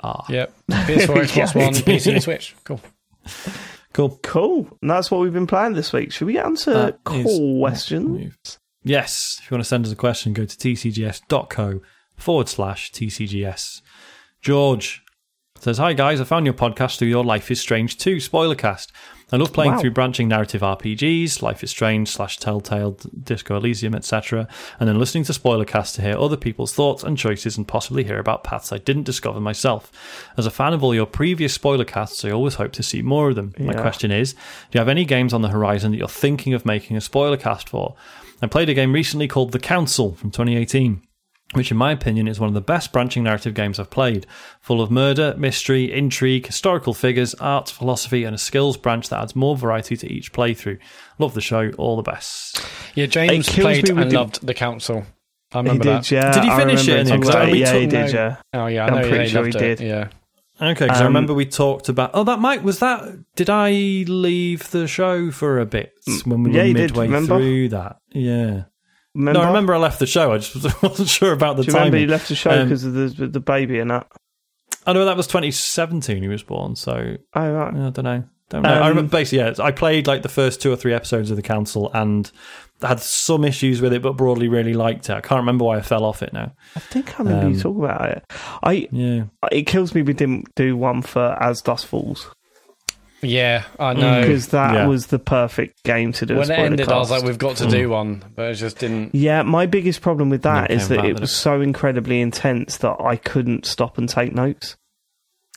R. 0.00 0.24
Yep. 0.28 0.54
PS4, 0.70 1.06
Xbox 1.06 1.54
One, 1.54 1.74
PC, 1.74 2.12
and 2.12 2.22
Switch. 2.28 2.54
Cool. 2.64 2.80
Cool. 3.94 4.20
Cool. 4.22 4.78
And 4.82 4.90
that's 4.90 5.10
what 5.10 5.20
we've 5.22 5.32
been 5.32 5.46
playing 5.46 5.72
this 5.72 5.92
week. 5.92 6.12
Should 6.12 6.26
we 6.26 6.34
get 6.34 6.44
on 6.44 6.56
to 6.56 6.96
questions? 7.04 8.58
Yes, 8.84 9.38
if 9.40 9.50
you 9.50 9.54
want 9.54 9.64
to 9.64 9.68
send 9.68 9.86
us 9.86 9.92
a 9.92 9.96
question, 9.96 10.32
go 10.32 10.44
to 10.44 10.56
tcgs.co 10.56 11.80
forward 12.16 12.48
slash 12.48 12.92
tcgs. 12.92 13.82
George 14.40 15.02
says, 15.58 15.78
Hi 15.78 15.94
guys, 15.94 16.20
I 16.20 16.24
found 16.24 16.46
your 16.46 16.54
podcast 16.54 16.98
through 16.98 17.08
your 17.08 17.24
Life 17.24 17.50
is 17.50 17.60
Strange 17.60 17.98
2 17.98 18.20
spoiler 18.20 18.54
cast. 18.54 18.92
I 19.30 19.36
love 19.36 19.52
playing 19.52 19.72
Wow. 19.72 19.78
through 19.80 19.90
branching 19.90 20.26
narrative 20.28 20.62
RPGs, 20.62 21.42
Life 21.42 21.62
is 21.62 21.70
Strange 21.70 22.08
slash 22.08 22.38
Telltale, 22.38 22.96
Disco 23.24 23.56
Elysium, 23.56 23.94
etc., 23.94 24.48
and 24.80 24.88
then 24.88 24.98
listening 24.98 25.24
to 25.24 25.34
spoiler 25.34 25.66
casts 25.66 25.96
to 25.96 26.02
hear 26.02 26.16
other 26.18 26.36
people's 26.36 26.72
thoughts 26.72 27.02
and 27.02 27.18
choices 27.18 27.56
and 27.58 27.68
possibly 27.68 28.04
hear 28.04 28.18
about 28.18 28.42
paths 28.42 28.72
I 28.72 28.78
didn't 28.78 29.02
discover 29.02 29.38
myself. 29.38 29.92
As 30.38 30.46
a 30.46 30.50
fan 30.50 30.72
of 30.72 30.82
all 30.82 30.94
your 30.94 31.04
previous 31.04 31.52
spoiler 31.52 31.84
casts, 31.84 32.24
I 32.24 32.30
always 32.30 32.54
hope 32.54 32.72
to 32.72 32.82
see 32.82 33.02
more 33.02 33.28
of 33.28 33.36
them. 33.36 33.52
My 33.58 33.74
question 33.74 34.10
is, 34.10 34.32
do 34.32 34.38
you 34.72 34.78
have 34.80 34.88
any 34.88 35.04
games 35.04 35.34
on 35.34 35.42
the 35.42 35.48
horizon 35.50 35.90
that 35.92 35.98
you're 35.98 36.08
thinking 36.08 36.54
of 36.54 36.64
making 36.64 36.96
a 36.96 37.00
spoiler 37.02 37.36
cast 37.36 37.68
for? 37.68 37.96
I 38.40 38.46
played 38.46 38.68
a 38.70 38.74
game 38.74 38.92
recently 38.92 39.28
called 39.28 39.52
The 39.52 39.58
Council 39.58 40.14
from 40.14 40.30
2018 40.30 41.02
which 41.54 41.70
in 41.70 41.76
my 41.76 41.92
opinion 41.92 42.28
is 42.28 42.38
one 42.38 42.48
of 42.48 42.54
the 42.54 42.60
best 42.60 42.92
branching 42.92 43.22
narrative 43.24 43.54
games 43.54 43.78
I've 43.78 43.90
played. 43.90 44.26
Full 44.60 44.82
of 44.82 44.90
murder, 44.90 45.34
mystery, 45.38 45.90
intrigue, 45.92 46.46
historical 46.46 46.92
figures, 46.94 47.34
art, 47.34 47.70
philosophy, 47.70 48.24
and 48.24 48.34
a 48.34 48.38
skills 48.38 48.76
branch 48.76 49.08
that 49.08 49.20
adds 49.22 49.34
more 49.34 49.56
variety 49.56 49.96
to 49.96 50.12
each 50.12 50.32
playthrough. 50.32 50.78
Love 51.18 51.32
the 51.34 51.40
show, 51.40 51.70
all 51.78 51.96
the 51.96 52.02
best. 52.02 52.62
Yeah, 52.94 53.06
James 53.06 53.48
It 53.48 53.54
played 53.60 53.88
and 53.88 54.10
the- 54.10 54.18
loved 54.18 54.46
the 54.46 54.54
council. 54.54 55.04
I 55.50 55.58
He 55.58 55.62
remember 55.62 55.84
did, 55.84 55.92
that. 55.94 56.10
yeah. 56.10 56.32
Did 56.32 56.44
he 56.44 56.50
I 56.50 56.58
finish 56.58 56.86
it 56.86 56.90
remember 56.92 57.00
in 57.00 57.04
the 57.06 57.10
talking 57.10 57.22
end? 57.24 57.34
about 57.34 57.48
it. 57.48 57.52
We 57.52 57.60
Yeah, 57.60 57.72
he 57.74 57.86
did, 57.86 57.92
note. 57.92 58.12
yeah. 58.14 58.36
Oh 58.52 58.66
yeah, 58.66 58.84
I 58.84 58.88
I'm 58.88 58.94
know 58.96 59.00
pretty 59.00 59.16
they 59.16 59.28
sure 59.28 59.46
he 59.46 59.52
loved 59.52 59.64
it. 59.64 59.78
did. 59.78 59.86
Yeah. 59.88 60.08
Okay, 60.60 60.84
because 60.86 60.98
I 61.00 61.04
Um, 61.04 61.06
remember 61.06 61.32
we 61.34 61.46
talked 61.46 61.88
about. 61.88 62.10
Oh, 62.14 62.24
that 62.24 62.40
might 62.40 62.62
was 62.62 62.80
that. 62.80 63.02
Did 63.36 63.48
I 63.48 63.70
leave 64.08 64.70
the 64.72 64.86
show 64.86 65.30
for 65.30 65.58
a 65.60 65.64
bit 65.64 65.92
when 66.26 66.42
we 66.42 66.50
yeah, 66.50 66.62
were 66.62 66.66
you 66.66 66.74
did, 66.74 66.94
midway 66.96 67.24
through 67.24 67.68
that? 67.70 67.96
Yeah. 68.12 68.64
Remember? 69.18 69.40
No, 69.40 69.44
I 69.44 69.48
remember 69.48 69.74
I 69.74 69.78
left 69.78 69.98
the 69.98 70.06
show. 70.06 70.32
I 70.32 70.38
just 70.38 70.82
wasn't 70.82 71.08
sure 71.08 71.32
about 71.32 71.56
the 71.56 71.64
Do 71.64 71.72
you 71.72 71.76
remember 71.76 71.98
he 71.98 72.06
left 72.06 72.28
the 72.28 72.34
show 72.36 72.50
Um, 72.50 72.68
because 72.68 72.84
of 72.84 72.94
the, 72.94 73.26
the 73.26 73.40
baby 73.40 73.78
and 73.80 73.90
that? 73.90 74.06
I 74.86 74.92
know 74.94 75.04
that 75.04 75.16
was 75.16 75.26
2017 75.26 76.22
he 76.22 76.28
was 76.28 76.42
born, 76.42 76.76
so 76.76 77.16
Oh, 77.34 77.52
right. 77.52 77.74
I 77.74 77.90
don't 77.90 78.04
know. 78.04 78.24
Don't 78.48 78.62
know. 78.62 78.70
I 78.70 78.80
Um, 78.80 78.88
remember 78.88 79.10
basically, 79.10 79.38
yeah, 79.40 79.52
I 79.58 79.72
played 79.72 80.06
like 80.06 80.22
the 80.22 80.28
first 80.30 80.62
two 80.62 80.72
or 80.72 80.76
three 80.76 80.94
episodes 80.94 81.30
of 81.30 81.36
the 81.36 81.42
council 81.42 81.90
and 81.92 82.30
had 82.80 83.00
some 83.00 83.44
issues 83.44 83.82
with 83.82 83.92
it, 83.92 84.00
but 84.00 84.12
broadly 84.16 84.48
really 84.48 84.72
liked 84.72 85.10
it. 85.10 85.14
I 85.14 85.20
can't 85.20 85.40
remember 85.40 85.64
why 85.64 85.76
I 85.78 85.82
fell 85.82 86.04
off 86.04 86.22
it 86.22 86.32
now. 86.32 86.54
I 86.76 86.80
think 86.80 87.18
I 87.20 87.24
remember 87.24 87.48
you 87.48 87.56
Um, 87.56 87.60
talking 87.60 87.84
about 87.84 88.08
it. 88.08 88.24
I 88.62 88.88
Yeah, 88.90 89.24
It 89.52 89.66
kills 89.66 89.94
me 89.94 90.00
we 90.02 90.14
didn't 90.14 90.54
do 90.54 90.76
one 90.76 91.02
for 91.02 91.36
As 91.42 91.60
Dusk 91.60 91.86
Falls 91.88 92.30
Yeah, 93.22 93.64
I 93.80 93.94
know. 93.94 94.20
because 94.20 94.48
that 94.48 94.74
Yeah. 94.74 94.86
was 94.86 95.06
the 95.08 95.18
perfect 95.18 95.82
game 95.84 96.12
to 96.12 96.26
do. 96.26 96.34
a 96.34 96.38
when 96.38 96.42
it 96.50 96.54
spoiler 96.54 96.66
ended, 96.66 96.88
I 96.92 96.98
was 96.98 97.10
like, 97.10 97.24
we've 97.24 97.38
got 97.38 97.56
to 97.56 97.66
do 97.68 97.90
one, 97.90 98.22
but 98.36 98.50
it 98.50 98.54
just 98.54 98.78
didn't. 98.78 99.14
Yeah, 99.14 99.42
my 99.42 99.66
biggest 99.66 100.00
problem 100.02 100.30
with 100.30 100.42
that 100.42 100.70
Never 100.70 100.72
is 100.74 100.88
came 100.88 100.96
that 100.98 101.04
it 101.06 101.20
was 101.20 101.30
it? 101.30 101.34
so 101.34 101.60
incredibly 101.60 102.20
intense 102.20 102.76
that 102.78 102.96
I 103.00 103.16
couldn't 103.16 103.66
stop 103.66 103.98
and 103.98 104.08
take 104.08 104.32
notes. 104.34 104.76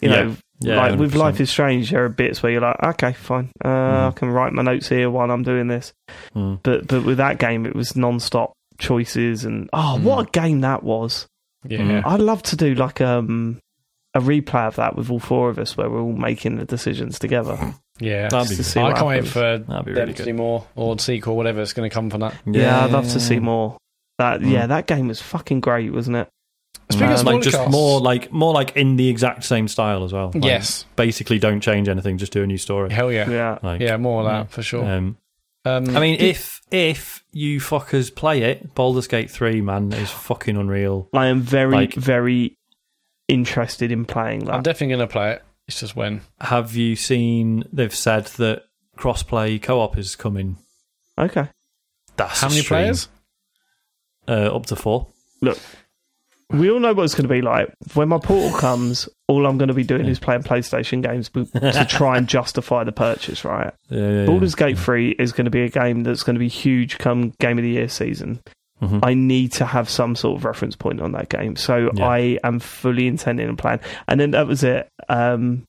You 0.01 0.09
Yeah. 0.09 0.21
know, 0.23 0.35
Yeah, 0.63 0.75
like 0.77 0.99
with 0.99 1.13
100%. 1.13 1.15
Life 1.19 1.39
is 1.41 1.49
Strange, 1.49 1.89
there 1.91 2.05
are 2.05 2.09
bits 2.09 2.41
where 2.43 2.51
you're 2.51 2.61
like, 2.61 2.81
okay, 2.83 3.13
fine, 3.13 3.49
uh, 3.63 3.67
Mm. 3.67 4.07
I 4.07 4.11
can 4.11 4.29
write 4.29 4.53
my 4.53 4.61
notes 4.63 4.89
here 4.89 5.09
while 5.09 5.29
I'm 5.31 5.43
doing 5.43 5.67
this. 5.67 5.93
Mm. 6.35 6.59
But 6.63 6.87
but 6.87 7.03
with 7.03 7.17
that 7.17 7.37
game, 7.39 7.65
it 7.65 7.75
was 7.75 7.95
non-stop 7.95 8.53
choices 8.79 9.43
and 9.45 9.69
oh, 9.73 9.97
Mm. 9.99 10.03
what 10.03 10.27
a 10.27 10.31
game 10.31 10.61
that 10.61 10.81
was! 10.83 11.27
Yeah. 11.67 11.79
Mm. 11.79 12.03
I'd 12.05 12.19
love 12.19 12.41
to 12.43 12.55
do 12.55 12.73
like 12.75 13.01
um 13.01 13.59
a 14.13 14.19
replay 14.19 14.67
of 14.67 14.75
that 14.75 14.95
with 14.95 15.09
all 15.09 15.19
four 15.19 15.49
of 15.49 15.57
us, 15.59 15.77
where 15.77 15.89
we're 15.89 16.01
all 16.01 16.11
making 16.13 16.57
the 16.57 16.65
decisions 16.65 17.17
together. 17.19 17.73
Yeah. 17.99 18.27
That'd 18.29 18.49
be 18.49 18.55
to 18.55 18.61
good. 18.61 18.65
see 18.65 18.79
I 18.79 18.93
can't 18.93 19.05
wait 19.07 19.27
for 19.27 19.39
That'd 19.59 19.67
be 19.85 19.93
them 19.93 20.01
really 20.01 20.13
to 20.13 20.17
good. 20.17 20.25
do 20.25 20.33
more 20.33 20.65
or 20.75 20.95
the 20.95 21.01
sequel, 21.01 21.35
whatever 21.37 21.61
it's 21.61 21.73
going 21.73 21.89
to 21.89 21.93
come 21.93 22.09
from 22.09 22.21
that. 22.21 22.35
Yeah, 22.45 22.83
I'd 22.83 22.91
love 22.91 23.09
to 23.11 23.19
see 23.19 23.39
more. 23.39 23.77
That 24.17 24.41
Mm. 24.41 24.51
yeah, 24.51 24.67
that 24.67 24.87
game 24.87 25.07
was 25.07 25.21
fucking 25.21 25.61
great, 25.61 25.91
wasn't 25.93 26.17
it? 26.17 26.27
Speaking 26.91 27.09
of 27.13 27.19
Um, 27.19 27.25
like 27.25 27.41
just 27.41 27.57
podcasts- 27.57 27.71
more 27.71 28.01
like 28.01 28.31
more 28.33 28.53
like 28.53 28.75
in 28.75 28.97
the 28.97 29.07
exact 29.07 29.43
same 29.45 29.67
style 29.67 30.03
as 30.03 30.11
well. 30.11 30.31
Like, 30.33 30.43
Yes. 30.43 30.85
basically 30.95 31.39
don't 31.39 31.61
change 31.61 31.87
anything, 31.87 32.17
just 32.17 32.33
do 32.33 32.43
a 32.43 32.47
new 32.47 32.57
story. 32.57 32.91
Hell 32.91 33.11
yeah. 33.11 33.29
Yeah. 33.29 33.57
Like, 33.63 33.79
Yeah, 33.81 33.95
more 33.97 34.21
of 34.21 34.27
that 34.27 34.51
for 34.51 34.61
sure. 34.61 34.83
Um, 34.85 35.17
Um, 35.63 35.95
I 35.95 35.99
mean, 35.99 36.17
if 36.19 36.59
if 36.71 37.23
you 37.33 37.59
fuckers 37.59 38.13
play 38.13 38.41
it, 38.41 38.73
Baldur's 38.75 39.07
Gate 39.07 39.29
three, 39.29 39.61
man, 39.61 39.93
is 39.93 40.09
fucking 40.09 40.57
unreal. 40.57 41.07
I 41.13 41.27
am 41.27 41.39
very, 41.41 41.71
Like- 41.71 41.93
very 41.93 42.57
interested 43.31 43.91
in 43.91 44.05
playing 44.05 44.45
that. 44.45 44.53
I'm 44.53 44.61
definitely 44.63 44.95
going 44.95 45.07
to 45.07 45.11
play 45.11 45.31
it. 45.33 45.43
It's 45.67 45.79
just 45.79 45.95
when. 45.95 46.21
Have 46.39 46.75
you 46.75 46.95
seen? 46.95 47.63
They've 47.71 47.93
said 47.95 48.25
that 48.37 48.63
crossplay 48.97 49.61
co-op 49.61 49.97
is 49.97 50.15
coming. 50.15 50.57
okay. 51.17 51.47
That's 52.17 52.41
How 52.41 52.49
many 52.49 52.61
stream. 52.61 52.81
players? 52.83 53.07
Uh, 54.27 54.55
up 54.55 54.65
to 54.67 54.75
four. 54.75 55.07
Look, 55.41 55.57
We 56.49 56.69
all 56.69 56.79
know 56.79 56.93
what 56.93 57.03
it's 57.03 57.15
going 57.15 57.27
to 57.27 57.33
be 57.33 57.41
like. 57.41 57.73
When 57.93 58.09
my 58.09 58.19
portal 58.19 58.55
comes, 58.59 59.07
all 59.27 59.45
I'm 59.47 59.57
going 59.57 59.69
to 59.69 59.73
be 59.73 59.83
doing 59.85 60.05
is 60.07 60.19
playing 60.19 60.43
PlayStation 60.43 61.01
games 61.01 61.29
to 61.29 61.85
try 61.85 62.17
and 62.17 62.27
justify 62.27 62.83
the 62.83 62.91
purchase, 62.91 63.43
right? 63.45 63.73
Yeah, 63.89 63.99
yeah, 63.99 64.09
yeah. 64.19 64.25
Baldur's 64.25 64.53
Gate 64.55 64.77
3 64.77 65.11
is 65.17 65.31
going 65.31 65.45
to 65.45 65.51
be 65.51 65.61
a 65.61 65.69
game 65.69 66.03
that's 66.03 66.21
going 66.23 66.35
to 66.35 66.39
be 66.39 66.49
huge 66.49 66.97
come 66.99 67.29
Game 67.39 67.57
of 67.57 67.63
the 67.63 67.71
Year 67.71 67.87
season. 67.87 68.41
Mhm. 68.81 68.99
I 69.03 69.13
need 69.13 69.51
to 69.53 69.65
have 69.65 69.89
some 69.89 70.15
sort 70.15 70.37
of 70.37 70.45
reference 70.45 70.75
point 70.75 71.01
on 71.01 71.11
that 71.13 71.29
game. 71.29 71.55
So 71.55 71.91
Yeah. 71.93 72.07
I 72.07 72.37
am 72.43 72.59
fully 72.59 73.07
intending 73.07 73.47
and 73.47 73.57
plan. 73.57 73.79
And 74.07 74.19
then 74.19 74.31
that 74.31 74.47
was 74.47 74.63
it. 74.63 74.87
Um, 75.09 75.63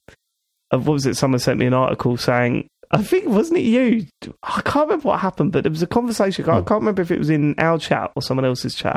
uh, 0.72 0.78
what 0.78 0.94
was 0.94 1.06
it? 1.06 1.16
Someone 1.16 1.39
sent 1.39 1.59
me 1.59 1.66
an 1.66 1.74
article 1.74 2.16
saying 2.16 2.66
I 2.94 3.02
think 3.02 3.26
wasn't 3.26 3.59
it 3.59 3.62
you? 3.62 4.06
I 4.43 4.60
can't 4.66 4.86
remember 4.86 5.09
what 5.09 5.20
happened, 5.20 5.51
but 5.51 5.64
there 5.64 5.70
was 5.70 5.82
a 5.82 5.86
conversation. 5.86 6.44
I 6.44 6.56
can't 6.60 6.82
remember 6.82 7.01
if 7.01 7.10
it 7.10 7.18
was 7.18 7.30
in 7.30 7.55
our 7.56 7.78
chat 7.78 8.10
or 8.14 8.20
someone 8.20 8.44
else's 8.44 8.74
chat, 8.74 8.94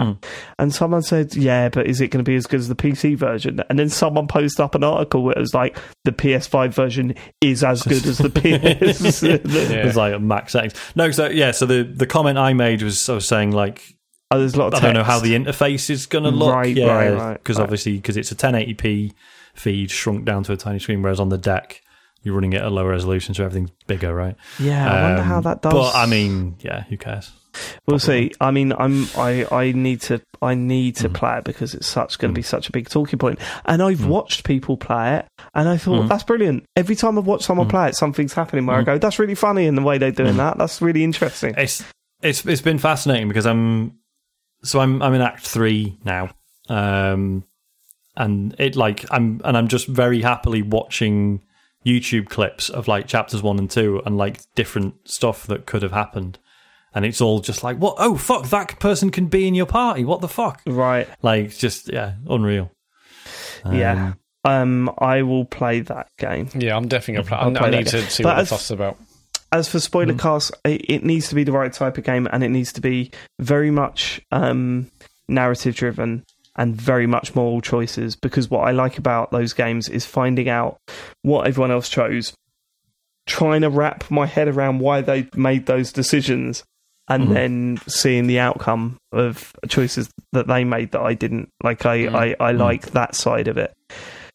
and 0.59 0.73
someone 0.73 1.01
said, 1.01 1.33
"Yeah, 1.33 1.69
but 1.69 1.87
is 1.87 2.01
it 2.01 2.09
going 2.09 2.23
to 2.23 2.29
be 2.29 2.35
as 2.35 2.45
good 2.45 2.59
as 2.59 2.67
the 2.67 2.75
PC 2.75 3.15
version?" 3.15 3.61
And 3.69 3.79
then 3.79 3.87
someone 3.87 4.27
posted 4.27 4.59
up 4.59 4.75
an 4.75 4.83
article 4.83 5.23
where 5.23 5.33
it 5.37 5.39
was 5.39 5.53
like 5.53 5.77
the 6.03 6.11
PS5 6.11 6.73
version 6.73 7.15
is 7.39 7.63
as 7.63 7.83
good 7.83 8.05
as 8.05 8.17
the 8.17 8.29
PS. 8.99 9.23
Yeah. 9.23 9.37
It's 9.85 9.95
like 9.95 10.13
a 10.13 10.19
max 10.19 10.51
settings. 10.51 10.73
No, 10.97 11.09
so 11.11 11.29
yeah. 11.29 11.51
So 11.51 11.65
the 11.65 11.83
the 11.83 12.05
comment 12.05 12.37
I 12.37 12.51
made 12.51 12.81
was 12.81 13.07
I 13.07 13.13
was 13.15 13.25
saying 13.25 13.51
like 13.53 13.94
Oh, 14.35 14.39
there's 14.39 14.53
a 14.55 14.59
lot 14.59 14.67
of 14.73 14.75
I 14.75 14.79
don't 14.79 14.93
know 14.93 15.03
how 15.03 15.19
the 15.19 15.33
interface 15.35 15.89
is 15.89 16.05
going 16.05 16.23
to 16.23 16.31
look. 16.31 16.53
Right, 16.53 16.75
yeah, 16.75 16.85
right, 16.85 17.09
right, 17.09 17.33
Because 17.33 17.57
right. 17.57 17.63
obviously, 17.63 17.95
because 17.97 18.17
it's 18.17 18.31
a 18.31 18.35
1080p 18.35 19.13
feed 19.53 19.89
shrunk 19.91 20.25
down 20.25 20.43
to 20.43 20.53
a 20.53 20.57
tiny 20.57 20.79
screen, 20.79 21.01
whereas 21.01 21.19
on 21.19 21.29
the 21.29 21.37
deck 21.37 21.81
you're 22.23 22.33
running 22.33 22.53
it 22.53 22.57
at 22.57 22.65
a 22.65 22.69
lower 22.69 22.89
resolution, 22.89 23.33
so 23.35 23.43
everything's 23.45 23.69
bigger, 23.87 24.13
right? 24.13 24.35
Yeah, 24.59 24.91
I 24.91 25.01
wonder 25.03 25.21
Um, 25.21 25.27
how 25.27 25.41
that 25.41 25.61
does. 25.61 25.73
But 25.73 25.95
I 25.95 26.05
mean, 26.07 26.55
yeah, 26.61 26.83
who 26.83 26.97
cares? 26.97 27.31
We'll 27.87 27.99
see. 27.99 28.33
I 28.41 28.51
mean, 28.51 28.73
I'm 28.77 29.07
I 29.15 29.45
I 29.49 29.71
need 29.71 30.01
to 30.01 30.19
I 30.41 30.55
need 30.55 30.95
Mm. 30.95 31.01
to 31.03 31.09
play 31.09 31.37
it 31.37 31.43
because 31.45 31.73
it's 31.73 31.87
such 31.87 32.17
going 32.19 32.33
to 32.33 32.35
be 32.37 32.41
such 32.41 32.67
a 32.67 32.71
big 32.73 32.89
talking 32.89 33.17
point. 33.17 33.39
And 33.65 33.81
I've 33.81 34.05
watched 34.05 34.43
people 34.43 34.75
play 34.75 35.17
it, 35.17 35.25
and 35.53 35.69
I 35.69 35.75
Mm. 35.75 35.79
thought 35.79 36.09
that's 36.09 36.23
brilliant. 36.23 36.65
Every 36.75 36.95
time 36.97 37.17
I've 37.17 37.25
watched 37.27 37.45
someone 37.45 37.69
play 37.69 37.87
it, 37.89 37.95
something's 37.95 38.33
happening 38.33 38.65
where 38.65 38.75
I 38.77 38.81
go, 38.83 38.97
"That's 38.97 39.19
really 39.19 39.35
funny," 39.35 39.67
in 39.67 39.75
the 39.75 39.81
way 39.83 39.97
they're 39.97 40.11
Mm. 40.11 40.15
doing 40.17 40.37
that, 40.37 40.57
that's 40.57 40.81
really 40.81 41.03
interesting. 41.03 41.53
It's 41.57 41.81
it's 42.21 42.45
it's 42.45 42.61
been 42.61 42.79
fascinating 42.79 43.27
because 43.29 43.45
I'm 43.45 43.93
so 44.65 44.79
I'm 44.79 45.01
I'm 45.01 45.13
in 45.13 45.21
Act 45.21 45.45
Three 45.47 45.97
now, 46.03 46.29
um, 46.69 47.43
and 48.17 48.55
it 48.59 48.75
like 48.75 49.05
I'm 49.11 49.41
and 49.43 49.55
I'm 49.57 49.67
just 49.67 49.87
very 49.87 50.21
happily 50.21 50.61
watching 50.61 51.43
YouTube 51.85 52.27
clips 52.29 52.69
of 52.69 52.87
like 52.87 53.07
chapters 53.07 53.41
one 53.43 53.59
and 53.59 53.69
two 53.69 54.01
and 54.05 54.17
like 54.17 54.41
different 54.55 54.95
stuff 55.07 55.47
that 55.47 55.65
could 55.65 55.83
have 55.83 55.91
happened. 55.93 56.39
And 56.93 57.03
it's 57.03 57.19
all 57.19 57.41
just 57.41 57.61
like, 57.61 57.77
what? 57.77 57.95
Oh, 57.97 58.15
fuck! 58.15 58.47
That 58.51 58.79
person 58.79 59.09
can 59.11 59.27
be 59.27 59.47
in 59.49 59.53
your 59.53 59.65
party. 59.65 60.05
What 60.05 60.21
the 60.21 60.29
fuck? 60.29 60.61
Right? 60.65 61.09
Like, 61.21 61.49
just 61.49 61.91
yeah, 61.91 62.13
unreal. 62.29 62.71
yeah. 63.69 64.13
Um, 64.45 64.89
I 64.99 65.23
will 65.23 65.43
play 65.43 65.81
that 65.81 66.07
game. 66.17 66.49
Yeah, 66.55 66.77
I'm 66.77 66.87
definitely 66.87 67.29
I'll 67.35 67.51
gonna 67.51 67.59
play. 67.59 67.69
play 67.69 67.69
I, 67.69 67.79
I 67.79 67.83
need 67.83 67.91
game. 67.91 68.01
to 68.03 68.09
see 68.09 68.23
But 68.23 68.29
what 68.29 68.35
the 68.35 68.41
as- 68.43 68.49
fuss 68.49 68.71
about. 68.71 68.97
As 69.55 69.69
for 69.69 69.79
spoiler 69.79 70.13
Mm. 70.13 70.19
cast, 70.19 70.51
it, 70.65 70.81
it 70.89 71.05
needs 71.05 71.29
to 71.29 71.35
be 71.35 71.45
the 71.45 71.53
right 71.53 71.71
type 71.71 71.97
of 71.97 72.03
game, 72.03 72.27
and 72.33 72.43
it 72.43 72.49
needs 72.49 72.73
to 72.73 72.81
be 72.81 73.09
very 73.39 73.71
much 73.71 74.19
um, 74.33 74.91
narrative 75.29 75.75
driven 75.75 76.25
and 76.57 76.75
very 76.75 77.07
much 77.07 77.35
moral 77.35 77.61
choices. 77.61 78.17
Because 78.17 78.49
what 78.49 78.67
I 78.67 78.71
like 78.71 78.97
about 78.97 79.31
those 79.31 79.53
games 79.53 79.87
is 79.87 80.05
finding 80.05 80.49
out 80.49 80.77
what 81.21 81.47
everyone 81.47 81.71
else 81.71 81.87
chose, 81.87 82.33
trying 83.27 83.61
to 83.61 83.69
wrap 83.69 84.11
my 84.11 84.25
head 84.25 84.49
around 84.49 84.79
why 84.79 84.99
they 84.99 85.29
made 85.35 85.67
those 85.67 85.93
decisions, 85.93 86.65
and 87.07 87.29
Mhm. 87.29 87.33
then 87.33 87.79
seeing 87.87 88.27
the 88.27 88.39
outcome 88.39 88.97
of 89.13 89.53
choices 89.69 90.09
that 90.33 90.47
they 90.47 90.65
made 90.65 90.91
that 90.91 91.01
I 91.01 91.13
didn't. 91.13 91.47
Like 91.63 91.85
I, 91.85 91.97
Mm. 91.99 92.15
I, 92.15 92.35
I 92.49 92.51
Mm. 92.51 92.59
like 92.59 92.91
that 92.91 93.15
side 93.15 93.47
of 93.47 93.57
it. 93.57 93.71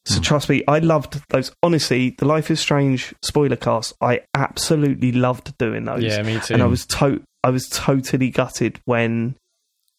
So 0.06 0.18
Mm. 0.18 0.22
trust 0.24 0.48
me, 0.48 0.64
I 0.66 0.78
loved 0.78 1.20
those. 1.28 1.52
Honestly, 1.62 2.14
the 2.18 2.24
Life 2.24 2.50
is 2.50 2.58
Strange 2.60 3.14
spoiler 3.22 3.56
cast, 3.56 3.92
I 4.00 4.22
absolutely 4.34 5.12
loved 5.12 5.56
doing 5.58 5.84
those. 5.84 6.02
Yeah, 6.02 6.22
me 6.22 6.40
too. 6.40 6.54
and 6.54 6.62
I 6.62 6.66
was 6.66 6.86
to- 6.86 7.22
I 7.44 7.50
was 7.50 7.68
totally 7.68 8.30
gutted 8.30 8.80
when, 8.86 9.34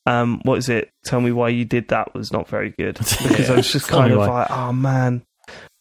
um, 0.06 0.41
what 0.44 0.57
is 0.57 0.69
it? 0.69 0.90
Tell 1.06 1.22
me 1.22 1.32
why 1.32 1.49
you 1.49 1.65
did 1.65 1.88
that 1.90 2.14
was 2.15 2.32
not 2.32 2.48
very 2.48 2.72
good 2.78 2.95
because 3.23 3.49
I 3.49 3.56
was 3.56 3.72
just 3.72 3.88
kind 3.88 4.11
of 4.11 4.19
why. 4.19 4.28
like, 4.28 4.52
oh 4.52 4.73
man, 4.73 5.22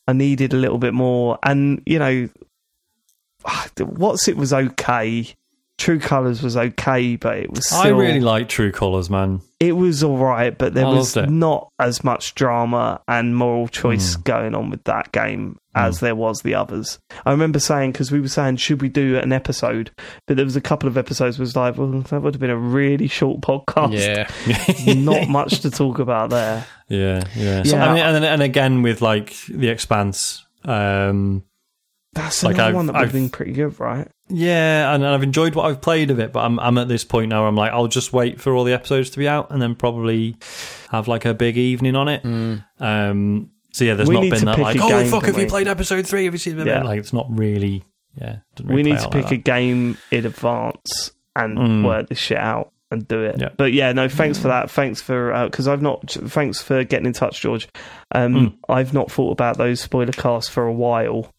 I 0.06 0.12
needed 0.12 0.52
a 0.52 0.56
little 0.56 0.78
bit 0.78 0.94
more. 0.94 1.38
And 1.42 1.82
you 1.86 1.98
know, 1.98 2.28
what's 3.78 4.28
it 4.28 4.36
was 4.36 4.52
okay. 4.52 5.34
True 5.81 5.98
Colors 5.98 6.43
was 6.43 6.57
okay, 6.57 7.16
but 7.16 7.39
it 7.39 7.51
was 7.51 7.66
still 7.66 7.81
I 7.81 7.89
really 7.89 8.20
like 8.20 8.48
True 8.51 8.70
Colors, 8.70 9.09
man. 9.09 9.40
it 9.59 9.73
was 9.73 10.05
all 10.05 10.19
right, 10.19 10.57
but 10.57 10.74
there 10.74 10.85
I 10.86 10.90
was 10.90 11.16
not 11.16 11.70
as 11.78 12.05
much 12.05 12.35
drama 12.35 13.01
and 13.09 13.35
moral 13.35 13.66
choice 13.66 14.15
Hmm. 14.15 14.20
going 14.23 14.55
on 14.55 14.69
with 14.70 14.85
that 14.85 15.11
game 15.12 15.59
as 15.74 16.01
there 16.01 16.15
was 16.15 16.43
the 16.43 16.55
others. 16.55 16.98
I 17.24 17.31
remember 17.31 17.59
saying 17.61 17.93
because 17.93 18.12
we 18.12 18.20
were 18.20 18.28
saying 18.28 18.57
should 18.57 18.82
we 18.82 18.89
do 18.90 19.16
an 19.19 19.32
episode, 19.32 19.90
but 20.27 20.36
there 20.36 20.44
was 20.44 20.57
a 20.57 20.61
couple 20.61 20.86
of 20.89 20.98
episodes 20.98 21.39
was 21.39 21.57
like, 21.57 21.78
well, 21.78 21.89
that 22.02 22.20
would 22.20 22.35
have 22.35 22.40
been 22.40 22.51
a 22.51 22.57
really 22.57 23.07
short 23.09 23.40
podcast. 23.40 24.28
yeah, 24.86 24.94
not 24.94 25.28
much 25.28 25.61
to 25.61 25.70
talk 25.70 25.98
about 25.98 26.28
there. 26.31 26.66
Yeah, 26.89 27.23
yeah. 27.36 27.62
Yeah. 27.65 27.85
I 27.89 27.94
mean, 27.94 28.02
and, 28.05 28.24
and 28.24 28.43
again 28.43 28.82
with 28.82 29.01
like 29.01 29.32
the 29.48 29.69
Expanse. 29.69 30.44
Um, 30.65 31.44
That's 32.15 32.43
Like, 32.43 32.55
another 32.55 32.69
I've- 32.69 32.77
one 32.77 32.87
that 32.87 32.93
would 32.95 32.99
have 33.01 33.09
I've- 33.11 33.19
been 33.19 33.28
pretty 33.28 33.53
good, 33.53 33.78
right? 33.78 34.09
yeah, 34.28 34.93
and 34.95 35.07
I've 35.07 35.23
enjoyed 35.23 35.55
what 35.55 35.66
I've 35.66 35.81
played 35.81 36.11
of 36.11 36.19
it, 36.19 36.32
but 36.32 36.41
I'm 36.45 36.59
I'm 36.59 36.77
at 36.78 36.89
this 36.89 37.05
point 37.05 37.28
now. 37.31 37.41
Where 37.43 37.49
I'm 37.49 37.55
like, 37.57 37.73
I'll 37.73 37.87
just 37.87 38.12
wait 38.12 38.41
for 38.41 38.53
all 38.55 38.65
the 38.65 38.73
episodes 38.73 39.11
to 39.11 39.19
be 39.19 39.28
out, 39.28 39.51
and 39.53 39.62
then 39.62 39.74
probably 39.77 40.37
have 40.91 41.07
like 41.09 41.24
a 41.24 41.35
big 41.35 41.57
evening 41.57 41.95
on 41.97 42.09
it. 42.09 42.24
Um, 42.81 43.51
so 43.73 43.85
yeah, 43.85 43.95
there's 43.95 44.09
We 44.09 44.15
not 44.16 44.23
been 44.23 44.45
that 44.47 44.59
like, 44.59 44.77
a 44.77 44.82
oh 44.82 44.89
game, 44.89 45.07
fuck, 45.11 45.23
don't 45.23 45.35
have 45.35 45.39
you 45.43 45.47
played 45.49 45.69
episode 45.69 46.07
three? 46.07 46.24
Have 46.24 46.35
you 46.35 46.39
seen? 46.39 46.59
it?" 46.59 46.66
Yeah. 46.66 46.82
Like, 46.82 46.99
it's 46.99 47.12
not 47.12 47.27
really. 47.31 47.85
Yeah, 48.20 48.37
doesn't 48.57 48.74
we 48.74 48.82
need 48.82 48.99
to 48.99 49.05
out 49.07 49.15
like 49.15 49.24
pick 49.28 49.32
a 49.32 49.37
game 49.43 49.97
in 50.11 50.27
advance 50.27 51.12
and 51.37 51.57
Mm. 51.57 51.85
work 51.87 52.09
this 52.09 52.19
shit 52.19 52.39
out 52.39 52.73
and 52.91 53.07
do 53.07 53.23
it. 53.23 53.37
Yeah. 53.39 53.51
But 53.57 53.73
yeah, 53.73 53.93
no, 53.93 54.09
thanks 54.09 54.37
for 54.37 54.49
that. 54.49 54.69
Thanks 54.69 55.01
for 55.01 55.45
because 55.49 55.69
I've 55.69 55.81
not. 55.81 56.11
Thanks 56.11 56.61
for 56.61 56.82
getting 56.82 57.07
in 57.07 57.12
touch, 57.12 57.41
George. 57.41 57.69
Um, 58.12 58.35
Mm. 58.35 58.55
I've 58.69 58.93
not 58.93 59.12
thought 59.12 59.31
about 59.31 59.59
those 59.59 59.81
spoiler 59.81 60.11
casts 60.11 60.51
for 60.51 60.65
a 60.66 60.73
while, 60.73 61.32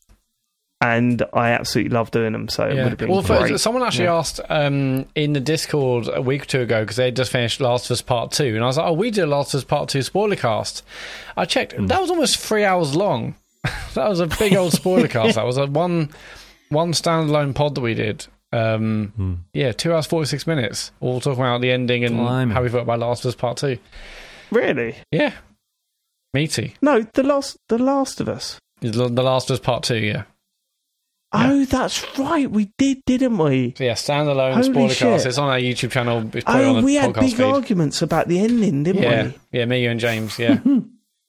and 0.82 1.24
I 1.34 1.52
absolutely 1.52 1.92
love 1.94 2.10
doing 2.12 2.34
them. 2.34 2.50
So 2.50 2.66
it 2.68 2.74
would 2.76 2.90
have 2.90 2.98
been 2.98 3.10
Well, 3.10 3.22
for- 3.22 3.38
great. 3.40 3.60
someone 3.60 3.84
actually 3.84 4.06
Yeah. 4.06 4.16
asked 4.16 4.42
um, 4.50 5.06
in 5.16 5.34
the 5.34 5.40
Discord 5.40 6.10
a 6.14 6.22
week 6.22 6.42
or 6.42 6.46
two 6.46 6.62
ago 6.62 6.82
because 6.82 6.96
they 6.98 7.12
just 7.12 7.32
finished 7.32 7.62
Last 7.62 7.86
of 7.86 7.92
Us 7.92 8.02
Part 8.02 8.32
Two, 8.32 8.56
and 8.56 8.64
I 8.64 8.68
was 8.68 8.78
like, 8.78 8.88
"Oh, 8.88 8.94
we 8.94 9.12
did 9.12 9.28
Last 9.28 9.54
of 9.54 9.60
Us 9.60 9.64
Part 9.64 9.90
Two 9.90 10.02
spoiler 10.02 10.36
cast." 10.36 10.84
I 11.38 11.46
checked; 11.46 11.74
Hmm. 11.74 11.86
that 11.88 12.02
was 12.02 12.10
almost 12.10 12.38
three 12.38 12.66
hours 12.66 12.96
long. 12.96 13.36
that 13.94 14.10
was 14.10 14.20
a 14.20 14.28
big 14.28 14.56
old 14.56 14.74
spoiler 14.74 15.08
cast. 15.16 15.36
That 15.36 15.46
was 15.46 15.58
a 15.58 15.68
one 15.68 16.10
one 16.70 16.94
standalone 16.94 17.54
pod 17.54 17.76
that 17.76 17.82
we 17.82 17.94
did. 17.94 18.26
Um, 18.54 19.14
Hmm. 19.16 19.34
Yeah, 19.54 19.72
two 19.72 19.94
hours 19.94 20.08
forty 20.08 20.26
six 20.28 20.48
minutes, 20.48 20.92
all 21.00 21.22
talking 21.22 21.42
about 21.44 21.62
the 21.62 21.72
ending 21.72 22.04
and 22.04 22.18
Blimey. 22.18 22.54
how 22.54 22.64
we 22.64 22.70
felt 22.70 22.84
about 22.84 23.00
Last 23.00 23.24
of 23.24 23.30
Us 23.30 23.36
Part 23.36 23.58
Two. 23.58 23.78
really. 24.50 24.96
Yeah, 25.12 25.34
meaty. 26.34 26.76
No, 26.82 27.06
the 27.14 27.24
last, 27.24 27.58
the 27.70 27.78
Last 27.78 28.20
of 28.22 28.28
Us. 28.30 28.60
The 28.82 28.90
the 28.90 29.24
Last 29.24 29.50
of 29.50 29.54
Us 29.56 29.60
Part 29.60 29.84
Two. 29.84 29.98
Yeah, 29.98 30.24
Oh, 31.34 31.64
that's 31.66 32.06
right. 32.20 32.50
We 32.52 32.72
did, 32.78 33.04
didn't 33.06 33.38
we? 33.38 33.74
so 33.78 33.84
yeah, 33.86 33.94
standalone 33.94 34.52
Holy 34.54 34.64
spoiler 34.64 34.90
shit. 34.90 34.98
cast. 35.00 35.26
It's 35.26 35.38
on 35.38 35.50
our 35.50 35.58
YouTube 35.60 35.92
channel. 35.92 36.30
It's 36.34 36.44
probably 36.44 36.66
on 36.66 36.76
Oh, 36.78 36.82
we 36.84 36.96
had 36.96 37.14
big 37.14 37.36
feed. 37.36 37.44
arguments 37.44 38.02
about 38.02 38.28
the 38.28 38.40
ending, 38.40 38.84
didn't 38.84 39.02
Yeah, 39.04 39.28
we? 39.52 39.60
yeah, 39.60 39.66
me, 39.66 39.84
you, 39.84 39.90
and 39.92 40.00
James. 40.00 40.38
Yeah. 40.40 40.60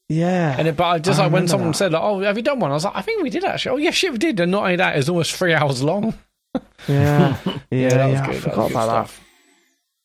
Yeah. 0.09 0.57
And 0.59 0.69
it, 0.69 0.77
but 0.77 0.85
I 0.85 0.99
just 0.99 1.19
I 1.19 1.23
like 1.23 1.33
when 1.33 1.49
someone 1.49 1.71
that. 1.71 1.77
said, 1.79 1.93
like, 1.93 2.03
"Oh, 2.03 2.21
have 2.21 2.37
you 2.37 2.43
done 2.43 2.59
one?" 2.61 2.71
I 2.71 2.75
was 2.75 2.85
like, 2.85 2.97
"I 2.97 3.01
think 3.01 3.23
we 3.23 3.31
did 3.31 3.45
actually." 3.45 3.73
Oh, 3.73 3.77
yeah, 3.79 3.93
shit, 3.93 4.13
we 4.13 4.19
did. 4.19 4.41
And 4.41 4.53
not 4.53 4.65
only 4.65 4.77
that, 4.77 4.99
it's 4.99 5.09
almost 5.09 5.33
three 5.33 5.55
hours 5.59 5.83
long. 5.83 6.13
yeah. 6.87 7.39
Yeah. 7.47 7.59
Yeah. 7.71 7.89
that 7.89 8.07
was 8.11 8.21
I 8.21 8.27
good. 8.27 8.35
That 8.35 8.41
forgot 8.43 8.57
was 8.59 8.67
good 8.69 8.73
about 8.73 9.07
that. 9.07 9.15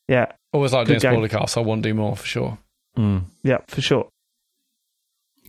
Yeah. 0.08 0.32
Always 0.54 0.72
like 0.72 0.88
Good 0.88 1.00
doing 1.02 1.14
game. 1.16 1.26
spoiler 1.28 1.28
casts. 1.42 1.58
I 1.58 1.60
want 1.60 1.84
to 1.84 1.90
do 1.90 1.94
more 1.94 2.16
for 2.16 2.26
sure. 2.26 2.58
Mm. 2.98 3.24
Yeah, 3.44 3.58
for 3.68 3.82
sure. 3.82 4.08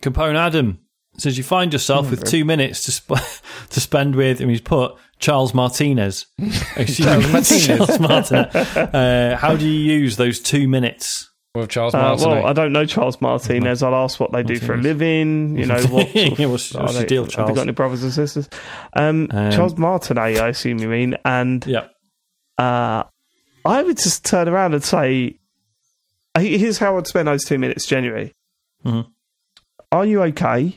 Capone 0.01 0.35
Adam 0.37 0.81
says 1.19 1.37
you 1.37 1.45
find 1.45 1.73
yourself 1.73 2.11
with 2.11 2.25
two 2.25 2.45
minutes 2.45 2.85
to 2.85 2.93
sp- 2.95 3.21
to 3.71 3.81
spend 3.81 4.15
with, 4.15 4.41
and 4.41 4.51
he's 4.51 4.61
put 4.61 4.95
Charles 5.19 5.53
Martinez. 5.55 6.27
Charles 6.39 7.27
Martinez. 7.33 7.67
Charles 7.67 8.01
Martinez. 8.01 8.55
Uh, 8.55 9.37
how 9.41 9.57
do 9.57 9.67
you 9.69 9.99
use 9.99 10.17
those 10.17 10.41
two 10.41 10.69
minutes? 10.69 11.31
With 11.55 11.71
Charles 11.71 11.95
Uh, 11.95 11.99
Martinet. 12.01 12.29
well, 12.37 12.47
I 12.47 12.53
don't 12.53 12.73
know 12.73 12.85
Charles 12.85 13.21
Martinez. 13.21 13.83
I'll 13.83 13.95
ask 13.95 14.21
what 14.21 14.31
they 14.33 14.43
do 14.43 14.59
for 14.59 14.75
a 14.75 14.77
living. 14.77 15.59
You 15.59 15.67
know 15.67 15.75
what? 15.87 16.09
sort 16.13 16.39
of- 16.39 16.51
what's- 16.51 16.75
what's 16.75 16.93
your 16.93 17.03
they- 17.03 17.07
deal, 17.07 17.25
Have 17.25 17.49
they 17.49 17.55
got 17.55 17.59
any 17.63 17.73
brothers 17.73 18.03
and 18.05 18.13
sisters? 18.13 18.49
Um, 18.93 19.29
Um, 19.33 19.51
Charles 19.51 19.77
Martinet, 19.77 20.19
I 20.23 20.49
assume 20.49 20.79
you 20.79 20.89
mean. 20.89 21.17
And 21.25 21.67
Yeah. 21.67 21.87
uh, 22.59 23.05
I 23.65 23.83
would 23.83 23.97
just 23.97 24.25
turn 24.25 24.47
around 24.49 24.75
and 24.75 24.85
say, 24.85 25.39
"Here's 26.39 26.79
how 26.79 26.97
I'd 26.97 27.07
spend 27.09 27.27
those 27.29 27.45
two 27.45 27.59
minutes." 27.59 27.87
Genuinely, 27.87 28.33
Mhm. 28.87 29.07
are 29.91 30.05
you 30.07 30.23
okay? 30.25 30.77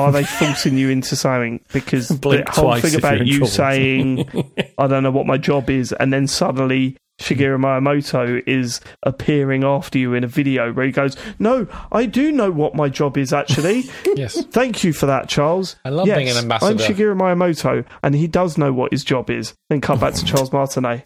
Are 0.00 0.12
they 0.12 0.24
forcing 0.24 0.76
you 0.76 0.90
into 0.90 1.16
something? 1.16 1.60
Because 1.72 2.08
the 2.08 2.44
whole 2.48 2.76
thing 2.80 2.94
about 2.96 3.26
you 3.26 3.38
trouble. 3.38 3.46
saying, 3.48 4.52
"I 4.78 4.86
don't 4.86 5.02
know 5.02 5.10
what 5.10 5.26
my 5.26 5.38
job 5.38 5.70
is," 5.70 5.92
and 5.92 6.12
then 6.12 6.26
suddenly 6.26 6.96
Shigeru 7.20 7.58
Miyamoto 7.58 8.42
is 8.46 8.80
appearing 9.02 9.62
after 9.62 9.98
you 9.98 10.14
in 10.14 10.24
a 10.24 10.26
video 10.26 10.72
where 10.72 10.86
he 10.86 10.92
goes, 10.92 11.16
"No, 11.38 11.66
I 11.92 12.06
do 12.06 12.32
know 12.32 12.50
what 12.50 12.74
my 12.74 12.88
job 12.88 13.18
is 13.18 13.32
actually." 13.32 13.84
yes. 14.16 14.42
Thank 14.46 14.82
you 14.82 14.92
for 14.92 15.06
that, 15.06 15.28
Charles. 15.28 15.76
I 15.84 15.90
love 15.90 16.06
yes, 16.06 16.16
being 16.16 16.30
an 16.30 16.36
ambassador. 16.38 16.70
I'm 16.70 16.78
Shigeru 16.78 17.16
Miyamoto, 17.16 17.84
and 18.02 18.14
he 18.14 18.26
does 18.26 18.56
know 18.56 18.72
what 18.72 18.92
his 18.92 19.04
job 19.04 19.30
is. 19.30 19.54
Then 19.68 19.80
come 19.80 20.00
back 20.00 20.14
to 20.14 20.24
Charles 20.24 20.52
Martinet. 20.52 21.04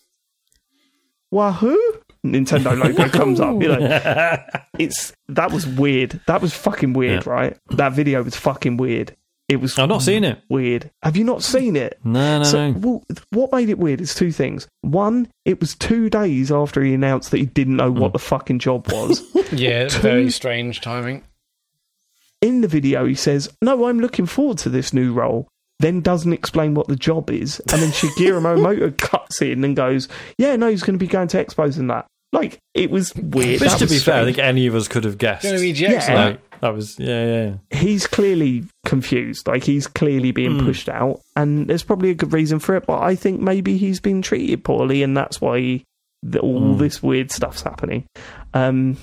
Wahoo! 1.31 2.03
Nintendo 2.24 2.76
logo 2.82 3.09
comes 3.10 3.38
up. 3.40 3.60
You 3.60 3.68
know, 3.68 4.38
it's 4.78 5.12
that 5.28 5.52
was 5.52 5.66
weird. 5.66 6.20
That 6.26 6.40
was 6.40 6.55
fucking 6.55 6.94
weird, 6.94 7.26
Yeah. 7.26 7.32
right? 7.32 7.56
That 7.70 7.92
video 7.92 8.22
was 8.22 8.34
fucking 8.36 8.76
weird. 8.78 9.14
It 9.46 9.60
was. 9.60 9.78
I've 9.78 9.90
not 9.90 10.01
seen 10.01 10.24
it. 10.24 10.40
Weird. 10.48 10.90
Have 11.02 11.18
you 11.18 11.24
not 11.24 11.42
seen 11.42 11.76
it? 11.76 12.01
No, 12.02 12.38
no, 12.38 12.44
So, 12.44 12.70
no. 12.70 12.78
well, 12.78 13.05
what 13.30 13.52
made 13.52 13.68
it 13.68 13.78
weird 13.78 14.01
is 14.01 14.14
two 14.14 14.32
things. 14.32 14.66
One, 14.80 15.28
it 15.44 15.60
was 15.60 15.74
two 15.74 16.09
days 16.09 16.51
after 16.51 16.82
he 16.82 16.94
announced 16.94 17.30
that 17.30 17.38
he 17.38 17.44
didn't 17.46 17.76
know 17.76 17.92
Hmm. 17.92 17.98
what 18.01 18.12
the 18.14 18.18
fucking 18.18 18.59
job 18.60 18.90
was. 18.90 19.22
Yeah, 19.52 19.88
Two- 19.88 20.01
very 20.01 20.30
strange 20.30 20.80
timing. 20.80 21.22
In 22.40 22.60
the 22.62 22.68
video, 22.68 23.05
he 23.06 23.14
says, 23.14 23.51
"No, 23.62 23.84
I'm 23.86 24.01
looking 24.01 24.26
forward 24.26 24.59
to 24.59 24.68
this 24.70 24.92
new 24.94 25.12
role." 25.12 25.46
Then 25.80 26.01
doesn't 26.01 26.32
explain 26.32 26.72
what 26.74 26.88
the 26.88 26.96
job 26.96 27.30
is, 27.30 27.60
and 27.70 27.82
then 27.82 27.90
Shigeru 27.90 28.40
Miyamoto 28.42 28.96
cuts 28.96 29.42
in 29.42 29.62
and 29.64 29.76
goes, 29.76 30.09
"Yeah, 30.38 30.56
no, 30.56 30.68
he's 30.68 30.82
going 30.82 30.98
to 30.98 31.05
be 31.05 31.06
going 31.10 31.28
to 31.28 31.44
expos 31.44 31.78
and 31.78 31.90
that." 31.90 32.06
Like 32.35 32.59
it 32.74 32.90
was 32.90 33.15
weird. 33.15 33.61
Which, 33.61 33.70
That 33.70 33.78
to 33.78 33.85
was 33.85 33.93
be 33.93 33.98
fair, 33.98 34.20
I 34.23 34.24
think 34.24 34.39
any 34.39 34.66
of 34.66 34.74
us 34.74 34.89
could 34.89 35.05
have 35.05 35.16
guessed. 35.19 35.44
Going 35.44 35.55
to 35.55 35.61
be 35.61 35.73
GX 35.73 36.09
Yeah. 36.09 36.15
like, 36.15 36.40
Like, 36.52 36.61
that 36.61 36.74
was, 36.74 36.98
yeah, 36.98 37.24
yeah. 37.27 37.55
yeah. 37.70 37.78
he's 37.78 38.06
clearly 38.06 38.65
confused. 38.85 39.47
Like 39.47 39.62
he's 39.65 39.86
clearly 39.86 40.32
being 40.32 40.59
Hmm. 40.59 40.66
pushed 40.66 40.89
out, 40.89 41.20
and 41.36 41.69
there's 41.69 41.82
probably 41.85 42.11
a 42.11 42.15
good 42.15 42.32
reason 42.32 42.59
for 42.59 42.74
it. 42.77 42.86
But 42.86 43.02
I 43.02 43.15
think 43.15 43.40
maybe 43.40 43.77
he's 43.78 44.01
been 44.01 44.20
treated 44.20 44.65
poorly, 44.65 45.02
and 45.02 45.16
that's 45.16 45.40
why 45.40 45.82
the, 46.23 46.40
all 46.40 46.73
Hmm. 46.74 46.78
this 46.78 47.02
weird 47.02 47.31
stuff's 47.31 47.62
happening. 47.62 48.05
Um, 48.52 48.97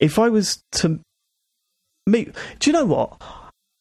if 0.00 0.18
I 0.18 0.28
was 0.28 0.62
to 0.72 1.00
meet, 2.06 2.34
do 2.58 2.70
you 2.70 2.74
know 2.74 2.84
what? 2.84 3.16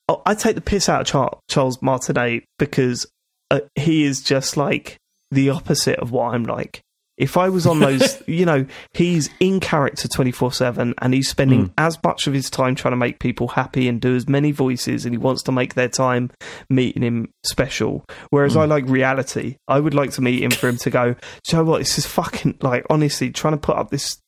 I- 0.08 0.32
I 0.32 0.36
take 0.36 0.56
the 0.56 0.62
piss 0.62 0.88
out 0.90 1.14
of 1.14 1.40
Charles 1.50 1.82
Martinet 1.82 2.44
because 2.60 3.06
uh, 3.52 3.62
he 3.76 4.04
is 4.04 4.22
just 4.22 4.56
like 4.58 4.98
the 5.32 5.50
opposite 5.50 6.00
of 6.00 6.12
what 6.12 6.34
I'm 6.34 6.44
like. 6.44 6.82
If 7.18 7.38
I 7.38 7.50
was 7.50 7.68
on 7.68 7.80
those, 7.80 8.22
you 8.28 8.46
know, 8.46 8.66
he's 8.94 9.30
in 9.40 9.60
character 9.60 10.08
24 10.08 10.54
7 10.54 10.94
and 10.98 11.14
he's 11.14 11.30
spending 11.30 11.68
mm. 11.68 11.74
as 11.78 11.98
much 12.04 12.28
of 12.28 12.34
his 12.34 12.50
time 12.50 12.76
trying 12.76 12.94
to 12.94 12.98
make 12.98 13.20
people 13.20 13.50
happy 13.50 13.88
and 13.88 14.02
do 14.02 14.16
as 14.16 14.28
many 14.28 14.52
voices 14.52 15.06
and 15.06 15.14
he 15.14 15.18
wants 15.18 15.44
to 15.44 15.52
make 15.52 15.76
their 15.76 15.90
time 15.90 16.32
meeting 16.70 17.04
him 17.04 17.30
special. 17.44 18.06
Whereas 18.30 18.58
I 18.58 18.66
mm. 18.66 18.70
like 18.70 18.86
reality. 18.88 19.58
I 19.68 19.80
would 19.80 19.94
like 19.94 20.12
to 20.12 20.22
meet 20.22 20.44
him 20.44 20.52
for 20.52 20.68
him 20.68 20.78
to 20.78 20.90
go, 20.90 21.14
Do 21.14 21.20
you 21.52 21.58
know 21.58 21.64
what? 21.64 21.80
This 21.80 21.98
is 21.98 22.06
fucking, 22.06 22.58
like, 22.62 22.86
honestly, 22.90 23.32
trying 23.32 23.54
to 23.54 23.60
put 23.60 23.78
up 23.78 23.90
this. 23.90 24.20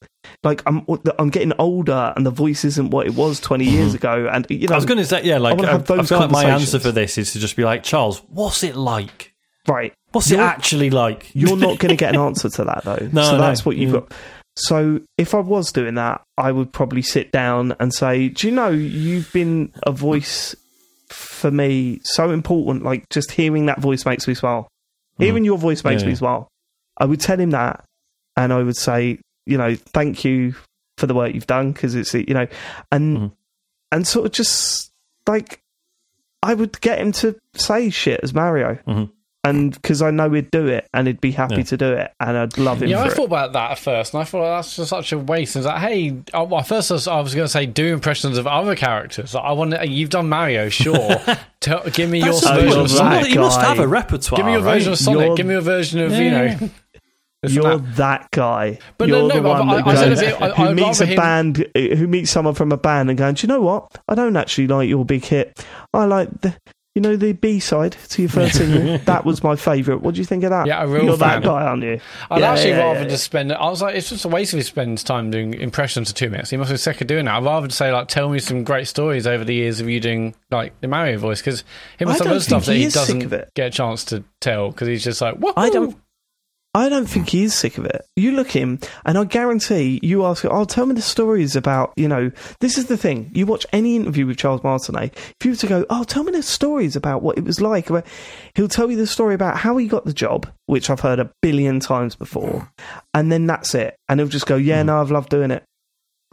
Like 0.43 0.63
I'm, 0.65 0.83
I'm 1.19 1.29
getting 1.29 1.53
older, 1.59 2.11
and 2.15 2.25
the 2.25 2.31
voice 2.31 2.65
isn't 2.65 2.89
what 2.89 3.05
it 3.05 3.13
was 3.13 3.39
20 3.39 3.63
years 3.63 3.89
mm-hmm. 3.89 3.95
ago. 3.97 4.29
And 4.31 4.45
you 4.49 4.67
know, 4.67 4.73
I 4.73 4.77
was 4.77 4.85
going 4.85 4.97
to 4.97 5.05
say, 5.05 5.23
yeah, 5.23 5.37
like, 5.37 5.61
I, 5.61 5.71
have 5.73 5.91
I 5.91 6.01
feel 6.01 6.19
like 6.19 6.31
my 6.31 6.45
answer 6.45 6.79
for 6.79 6.91
this 6.91 7.19
is 7.19 7.33
to 7.33 7.39
just 7.39 7.55
be 7.55 7.63
like, 7.63 7.83
Charles, 7.83 8.23
what's 8.29 8.63
it 8.63 8.75
like? 8.75 9.34
Right? 9.67 9.93
What's 10.11 10.31
it 10.31 10.39
actually 10.39 10.89
like? 10.89 11.29
You're 11.33 11.57
not 11.57 11.79
going 11.79 11.89
to 11.89 11.95
get 11.95 12.15
an 12.15 12.21
answer 12.21 12.49
to 12.49 12.63
that 12.65 12.83
though. 12.83 13.09
No, 13.13 13.23
so 13.23 13.31
no, 13.33 13.37
that's 13.39 13.65
what 13.65 13.75
you've 13.77 13.93
yeah. 13.93 13.99
got. 14.01 14.13
So 14.57 15.01
if 15.17 15.33
I 15.35 15.39
was 15.39 15.71
doing 15.73 15.95
that, 15.95 16.21
I 16.37 16.51
would 16.51 16.71
probably 16.71 17.01
sit 17.01 17.31
down 17.31 17.75
and 17.79 17.93
say, 17.93 18.29
"Do 18.29 18.47
you 18.47 18.53
know 18.53 18.69
you've 18.69 19.31
been 19.33 19.73
a 19.83 19.91
voice 19.91 20.55
for 21.09 21.51
me 21.51 21.99
so 22.03 22.31
important? 22.31 22.83
Like 22.83 23.09
just 23.09 23.31
hearing 23.31 23.65
that 23.65 23.81
voice 23.81 24.05
makes 24.05 24.27
me 24.27 24.33
smile. 24.33 24.67
Hearing 25.17 25.43
your 25.45 25.57
voice 25.57 25.83
makes 25.83 26.01
Mm. 26.03 26.05
Yeah, 26.05 26.09
me 26.11 26.15
smile." 26.15 26.47
I 26.97 27.05
would 27.05 27.19
tell 27.19 27.37
him 27.39 27.49
that, 27.51 27.83
and 28.37 28.53
I 28.53 28.63
would 28.63 28.77
say, 28.77 29.19
"You 29.45 29.57
know, 29.57 29.75
thank 29.75 30.23
you 30.23 30.55
for 30.97 31.07
the 31.07 31.13
work 31.13 31.33
you've 31.33 31.47
done 31.47 31.73
because 31.73 31.93
it's 31.95 32.13
you 32.13 32.33
know," 32.33 32.47
and 32.93 33.17
Mhm. 33.17 33.31
and 33.91 34.07
sort 34.07 34.25
of 34.27 34.31
just 34.31 34.89
like 35.27 35.59
I 36.41 36.53
would 36.53 36.79
get 36.79 36.99
him 36.99 37.11
to 37.13 37.35
say 37.55 37.89
shit 37.89 38.21
as 38.23 38.33
Mario. 38.33 38.77
Mhm. 38.87 39.09
And 39.45 39.73
because 39.73 40.01
I 40.01 40.11
know 40.11 40.30
he'd 40.31 40.51
do 40.51 40.67
it, 40.67 40.88
and 40.93 41.07
he'd 41.07 41.22
be 41.22 41.31
happy 41.31 41.55
Yeah. 41.57 41.63
to 41.63 41.77
do 41.77 41.93
it, 41.93 42.11
and 42.19 42.38
I'd 42.38 42.57
love 42.57 42.81
him 42.81 42.89
Yeah, 42.89 42.97
for 42.97 43.03
I 43.03 43.07
it. 43.07 43.13
thought 43.13 43.26
about 43.26 43.53
that 43.53 43.72
at 43.72 43.80
first, 43.80 44.13
and 44.13 44.22
I 44.22 44.23
thought 44.26 44.41
that's 44.57 44.76
just 44.76 44.89
such 44.89 45.11
a 45.11 45.17
waste. 45.17 45.55
And 45.55 45.65
it's 45.65 45.72
like, 45.72 45.81
hey, 45.81 46.15
oh, 46.34 46.43
well, 46.43 46.63
first 46.63 46.91
I 46.91 46.95
was, 46.95 47.07
was 47.07 47.35
going 47.35 47.45
to 47.45 47.51
say 47.51 47.65
do 47.65 47.93
impressions 47.93 48.38
of 48.38 48.47
other 48.47 48.76
characters. 48.76 49.34
Like, 49.34 49.43
I 49.45 49.51
want 49.51 49.88
you've 49.88 50.09
done 50.09 50.27
Mario, 50.30 50.69
sure. 50.69 51.17
Tell, 51.61 51.84
give 51.89 52.09
me 52.09 52.19
your 52.19 52.27
That's 52.34 52.41
the 52.41 52.53
version 52.53 52.80
of. 52.81 52.91
Sonic. 52.91 53.34
You 53.34 53.39
must 53.39 53.61
have 53.61 53.80
a 53.80 53.88
repertoire. 53.88 54.38
Give 54.38 54.45
me 54.45 54.51
your 54.53 54.61
right? 54.61 54.73
version 54.73 54.91
of 54.93 54.99
Sonic. 54.99 55.22
You're- 55.22 55.35
give 55.38 55.45
me 55.45 55.53
your 55.53 55.61
version 55.61 55.99
of 56.01 56.11
you 56.11 56.31
know. 56.31 56.57
You're 57.47 57.77
that. 57.77 57.95
that 57.97 58.31
guy. 58.31 58.80
But 58.97 59.07
no, 59.09 59.19
You're 59.19 59.27
no, 59.27 59.35
the 59.35 59.41
but 59.41 59.49
one 59.65 59.69
I- 59.69 59.76
that 59.81 59.88
I 59.88 59.95
said 59.95 60.09
goes- 60.09 60.17
a 60.19 60.26
bit- 60.26 60.41
I- 60.41 60.49
who 60.55 60.63
I'd 60.63 60.76
meets 60.76 61.01
a 61.01 61.05
him- 61.05 61.15
band, 61.15 61.67
who 61.76 62.07
meets 62.07 62.31
someone 62.31 62.55
from 62.55 62.72
a 62.72 62.77
band 62.77 63.09
and 63.09 63.19
going, 63.19 63.35
"Do 63.35 63.45
you 63.45 63.53
know 63.53 63.61
what? 63.61 63.88
I 64.07 64.15
don't 64.15 64.35
actually 64.35 64.65
like 64.67 64.89
your 64.89 65.05
big 65.05 65.23
hit. 65.26 65.63
I 65.93 66.05
like 66.05 66.30
the, 66.41 66.55
you 66.95 67.01
know, 67.01 67.17
the 67.17 67.34
B 67.34 67.59
side 67.59 67.91
to 68.09 68.22
your 68.22 68.30
first 68.30 68.55
single. 68.55 68.97
That 69.05 69.26
was 69.26 69.43
my 69.43 69.57
favourite. 69.57 70.01
What 70.01 70.15
do 70.15 70.22
you 70.22 70.26
think 70.26 70.45
of 70.45 70.49
that? 70.51 70.65
Yeah, 70.65 70.81
a 70.81 70.88
real 70.88 71.03
You're 71.03 71.17
fan. 71.17 71.41
that 71.41 71.47
guy, 71.47 71.63
aren't 71.63 71.84
you? 71.84 71.99
I'd 72.31 72.39
Yeah, 72.39 72.51
actually 72.51 72.69
yeah, 72.69 72.77
rather 72.80 73.01
yeah, 73.01 73.07
just 73.09 73.26
spend. 73.26 73.51
I 73.51 73.69
was 73.69 73.81
like, 73.81 73.95
it's 73.95 74.09
just 74.09 74.23
a 74.23 74.30
waste 74.30 74.53
of 74.53 74.57
his 74.57 74.67
spend 74.67 74.97
time 75.05 75.30
doing 75.30 75.53
impressions 75.55 76.09
for 76.09 76.15
two 76.15 76.30
minutes. 76.30 76.49
He 76.49 76.57
must 76.57 76.72
be 76.72 76.77
sick 76.77 77.01
of 77.01 77.07
doing 77.07 77.26
that. 77.26 77.35
I'd 77.35 77.43
rather 77.43 77.69
say 77.69 77.91
like, 77.91 78.07
tell 78.07 78.30
me 78.30 78.39
some 78.39 78.63
great 78.63 78.88
stories 78.88 79.27
over 79.27 79.43
the 79.43 79.53
years 79.53 79.81
of 79.81 79.89
you 79.89 79.99
doing 79.99 80.35
like 80.51 80.80
the 80.80 80.88
Mario 80.88 81.17
voice 81.17 81.41
because 81.41 81.65
I 81.99 82.09
have 82.09 82.17
don't 82.17 82.27
other 82.30 82.39
stuff 82.39 82.65
that 82.65 82.76
he 82.76 82.85
he 82.85 82.89
doesn't 82.89 83.53
get 83.53 83.67
a 83.67 83.72
chance 83.72 84.05
to 84.05 84.23
tell 84.39 84.72
because 84.72 84.88
he's 84.88 85.03
just 85.03 85.19
like, 85.22 85.35
what? 85.35 85.55
I 85.57 85.69
don't. 85.69 85.97
I 86.76 86.89
don't 86.89 87.06
think 87.06 87.30
he 87.30 87.45
is 87.45 87.53
sick 87.53 87.77
of 87.77 87.85
it. 87.85 88.06
You 88.18 88.34
look 88.34 88.52
him, 88.52 88.80
and 89.06 89.18
I 89.18 89.23
guarantee 89.23 89.97
you 90.03 90.26
ask, 90.26 90.43
him, 90.43 90.52
"Oh, 90.53 90.65
tell 90.65 90.85
me 90.85 90.93
the 90.93 91.02
stories 91.02 91.56
about." 91.56 91.93
You 91.95 92.10
know, 92.10 92.31
this 92.60 92.77
is 92.77 92.88
the 92.88 92.97
thing. 92.97 93.31
You 93.34 93.45
watch 93.45 93.65
any 93.72 93.95
interview 93.95 94.27
with 94.27 94.35
Charles 94.35 94.61
Martinet. 94.61 95.14
If 95.39 95.45
you 95.45 95.52
were 95.52 95.57
to 95.57 95.68
go, 95.68 95.85
"Oh, 95.89 96.03
tell 96.03 96.26
me 96.26 96.34
the 96.34 96.43
stories 96.43 96.97
about 96.97 97.23
what 97.23 97.38
it 97.38 97.45
was 97.45 97.61
like," 97.61 97.89
he'll 98.56 98.68
tell 98.68 98.91
you 98.91 98.97
the 98.97 99.07
story 99.07 99.34
about 99.34 99.56
how 99.56 99.77
he 99.77 99.88
got 99.88 100.03
the 100.03 100.11
job, 100.11 100.47
which 100.65 100.89
I've 100.89 100.99
heard 100.99 101.19
a 101.19 101.31
billion 101.41 101.80
times 101.80 102.14
before, 102.18 102.69
and 103.14 103.31
then 103.31 103.47
that's 103.47 103.73
it. 103.73 103.95
And 104.10 104.19
he'll 104.19 104.27
just 104.27 104.45
go, 104.45 104.57
"Yeah, 104.57 104.81
hmm. 104.81 104.88
no, 104.88 104.99
I've 104.99 105.11
loved 105.11 105.30
doing 105.30 105.52
it," 105.52 105.64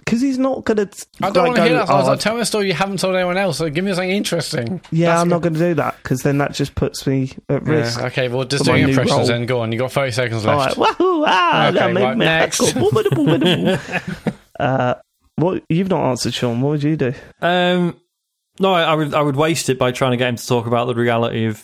because 0.05 0.21
he's 0.21 0.39
not 0.39 0.65
gonna. 0.65 0.89
I 1.21 1.31
don't 1.31 1.37
like, 1.37 1.47
want 1.47 1.57
to 1.57 1.63
hear 1.65 1.73
that. 1.75 1.87
So 1.89 1.95
I 1.95 1.97
was 1.99 2.07
"Oh, 2.07 2.11
like, 2.13 2.21
tell 2.21 2.35
me 2.35 2.41
a 2.41 2.45
story 2.45 2.67
you 2.69 2.75
haven't 2.75 2.99
told 2.99 3.15
anyone 3.15 3.37
else. 3.39 3.59
So 3.59 3.71
give 3.71 3.85
me 3.85 3.93
something 3.95 4.11
interesting. 4.11 4.81
yeah, 4.91 5.07
That's 5.09 5.21
I'm 5.21 5.29
good. 5.29 5.35
not 5.35 5.43
going 5.43 5.55
to 5.55 5.59
do 5.61 5.75
that 5.75 5.97
because 6.03 6.23
then 6.23 6.39
that 6.39 6.53
just 6.55 6.75
puts 6.75 7.07
me 7.07 7.33
at 7.49 7.63
risk. 7.65 7.99
Yeah, 8.01 8.07
okay, 8.07 8.29
well, 8.29 8.45
just 8.45 8.65
doing 8.65 8.89
impressions 8.89 9.11
role. 9.19 9.27
then. 9.27 9.47
Go 9.47 9.61
on. 9.61 9.73
You 9.73 9.79
got 9.79 9.93
thirty 9.93 10.13
seconds 10.13 10.45
left. 10.45 10.77
right. 10.77 10.99
Wahoo, 10.99 11.25
ah, 11.27 11.69
Okay, 11.69 11.79
that 11.79 11.93
made 11.93 12.03
right, 12.03 12.17
me 12.17 12.25
next. 12.25 12.61
uh, 14.61 14.95
what 15.37 15.63
you've 15.69 15.89
not 15.89 16.11
answered, 16.11 16.35
Sean? 16.35 16.61
What 16.61 16.71
would 16.71 16.83
you 16.83 16.97
do? 16.97 17.15
Um, 17.41 17.97
no, 18.61 18.75
I, 18.75 18.83
I 18.83 18.95
would 18.95 19.15
I 19.15 19.23
would 19.23 19.37
waste 19.37 19.69
it 19.71 19.79
by 19.79 19.93
trying 19.93 20.11
to 20.11 20.17
get 20.17 20.29
him 20.29 20.37
to 20.37 20.47
talk 20.47 20.67
about 20.67 20.87
the 20.87 20.95
reality 20.95 21.47
of 21.47 21.63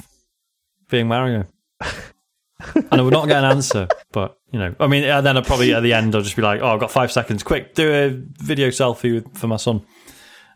being 0.88 1.08
Mario. 1.08 1.44
and 1.80 2.88
I 2.92 3.02
would 3.02 3.12
not 3.12 3.28
get 3.28 3.44
an 3.44 3.50
answer, 3.50 3.88
but 4.12 4.37
you 4.50 4.58
know, 4.58 4.74
I 4.80 4.86
mean, 4.86 5.04
and 5.04 5.24
then 5.24 5.36
I'd 5.36 5.46
probably 5.46 5.74
at 5.74 5.82
the 5.82 5.92
end 5.92 6.14
I'll 6.14 6.22
just 6.22 6.36
be 6.36 6.42
like, 6.42 6.60
"Oh, 6.62 6.68
I've 6.68 6.80
got 6.80 6.90
five 6.90 7.12
seconds. 7.12 7.42
Quick, 7.42 7.74
do 7.74 7.92
a 7.92 8.08
video 8.42 8.68
selfie 8.68 9.14
with, 9.14 9.36
for 9.36 9.46
my 9.46 9.56
son." 9.56 9.82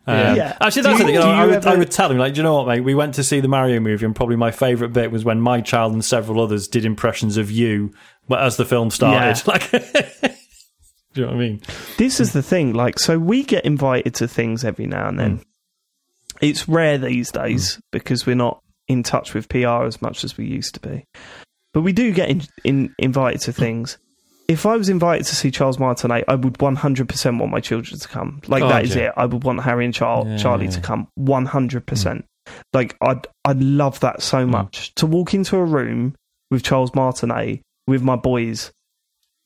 Um, 0.05 0.35
Yeah. 0.35 0.57
Actually, 0.59 0.81
that's 0.81 0.99
you- 0.99 1.05
the 1.05 1.05
thing. 1.05 1.15
do 1.15 1.21
I, 1.21 1.31
I 1.41 1.43
you 1.45 1.49
would, 1.51 1.65
I 1.65 1.75
would 1.77 1.91
tell 1.91 2.11
him, 2.11 2.17
like, 2.17 2.33
do 2.33 2.39
you 2.39 2.43
know 2.43 2.55
what, 2.55 2.67
mate? 2.67 2.81
We 2.81 2.95
went 2.95 3.13
to 3.15 3.23
see 3.23 3.39
the 3.39 3.47
Mario 3.47 3.79
movie, 3.79 4.05
and 4.05 4.15
probably 4.15 4.35
my 4.35 4.51
favourite 4.51 4.93
bit 4.93 5.11
was 5.11 5.23
when 5.23 5.39
my 5.39 5.61
child 5.61 5.93
and 5.93 6.03
several 6.03 6.41
others 6.41 6.67
did 6.67 6.85
impressions 6.85 7.37
of 7.37 7.49
you 7.51 7.93
as 8.29 8.57
the 8.57 8.65
film 8.65 8.89
started. 8.89 9.41
Yeah. 9.45 9.53
Like, 9.53 9.71
do 9.71 11.21
you 11.21 11.21
know 11.21 11.27
what 11.27 11.35
I 11.35 11.39
mean? 11.39 11.61
This 11.97 12.19
is 12.19 12.33
the 12.33 12.41
thing. 12.43 12.73
Like, 12.73 12.99
so 12.99 13.17
we 13.19 13.43
get 13.43 13.63
invited 13.65 14.15
to 14.15 14.27
things 14.27 14.63
every 14.65 14.87
now 14.87 15.07
and 15.07 15.19
then. 15.19 15.41
It's 16.41 16.67
rare 16.67 16.97
these 16.97 17.31
days 17.31 17.79
because 17.91 18.25
we're 18.25 18.35
not 18.35 18.61
in 18.89 19.03
touch 19.03 19.33
with 19.33 19.47
PR 19.47 19.83
as 19.85 20.01
much 20.01 20.23
as 20.25 20.35
we 20.37 20.45
used 20.45 20.73
to 20.73 20.79
be. 20.81 21.05
But 21.73 21.81
we 21.81 21.91
do 21.93 22.11
get 22.13 22.29
in, 22.29 22.41
in, 22.63 22.95
invited 22.99 23.41
to 23.41 23.53
things. 23.53 23.97
If 24.47 24.65
I 24.65 24.75
was 24.77 24.89
invited 24.89 25.25
to 25.27 25.35
see 25.35 25.49
Charles 25.51 25.79
Martinet, 25.79 26.25
I 26.27 26.35
would 26.35 26.53
100% 26.55 27.39
want 27.39 27.51
my 27.51 27.59
children 27.59 27.99
to 27.99 28.07
come. 28.07 28.41
Like, 28.47 28.61
Oh, 28.61 28.67
that 28.69 28.83
is 28.83 28.95
yeah. 28.95 29.07
it. 29.07 29.13
I 29.17 29.25
would 29.25 29.43
want 29.43 29.61
Harry 29.63 29.85
and 29.85 29.93
Char- 29.93 30.25
Yeah. 30.27 30.37
Charlie 30.37 30.67
to 30.67 30.81
come 30.81 31.07
100%. 31.19 32.23
Like, 32.73 32.95
I'd, 33.01 33.25
I'd 33.45 33.61
love 33.61 33.99
that 34.01 34.21
so 34.21 34.45
much. 34.45 34.93
To 34.95 35.05
walk 35.07 35.33
into 35.33 35.55
a 35.57 35.63
room 35.63 36.15
with 36.51 36.61
Charles 36.61 36.93
Martinet, 36.93 37.61
with 37.87 38.01
my 38.03 38.15
boys, 38.17 38.71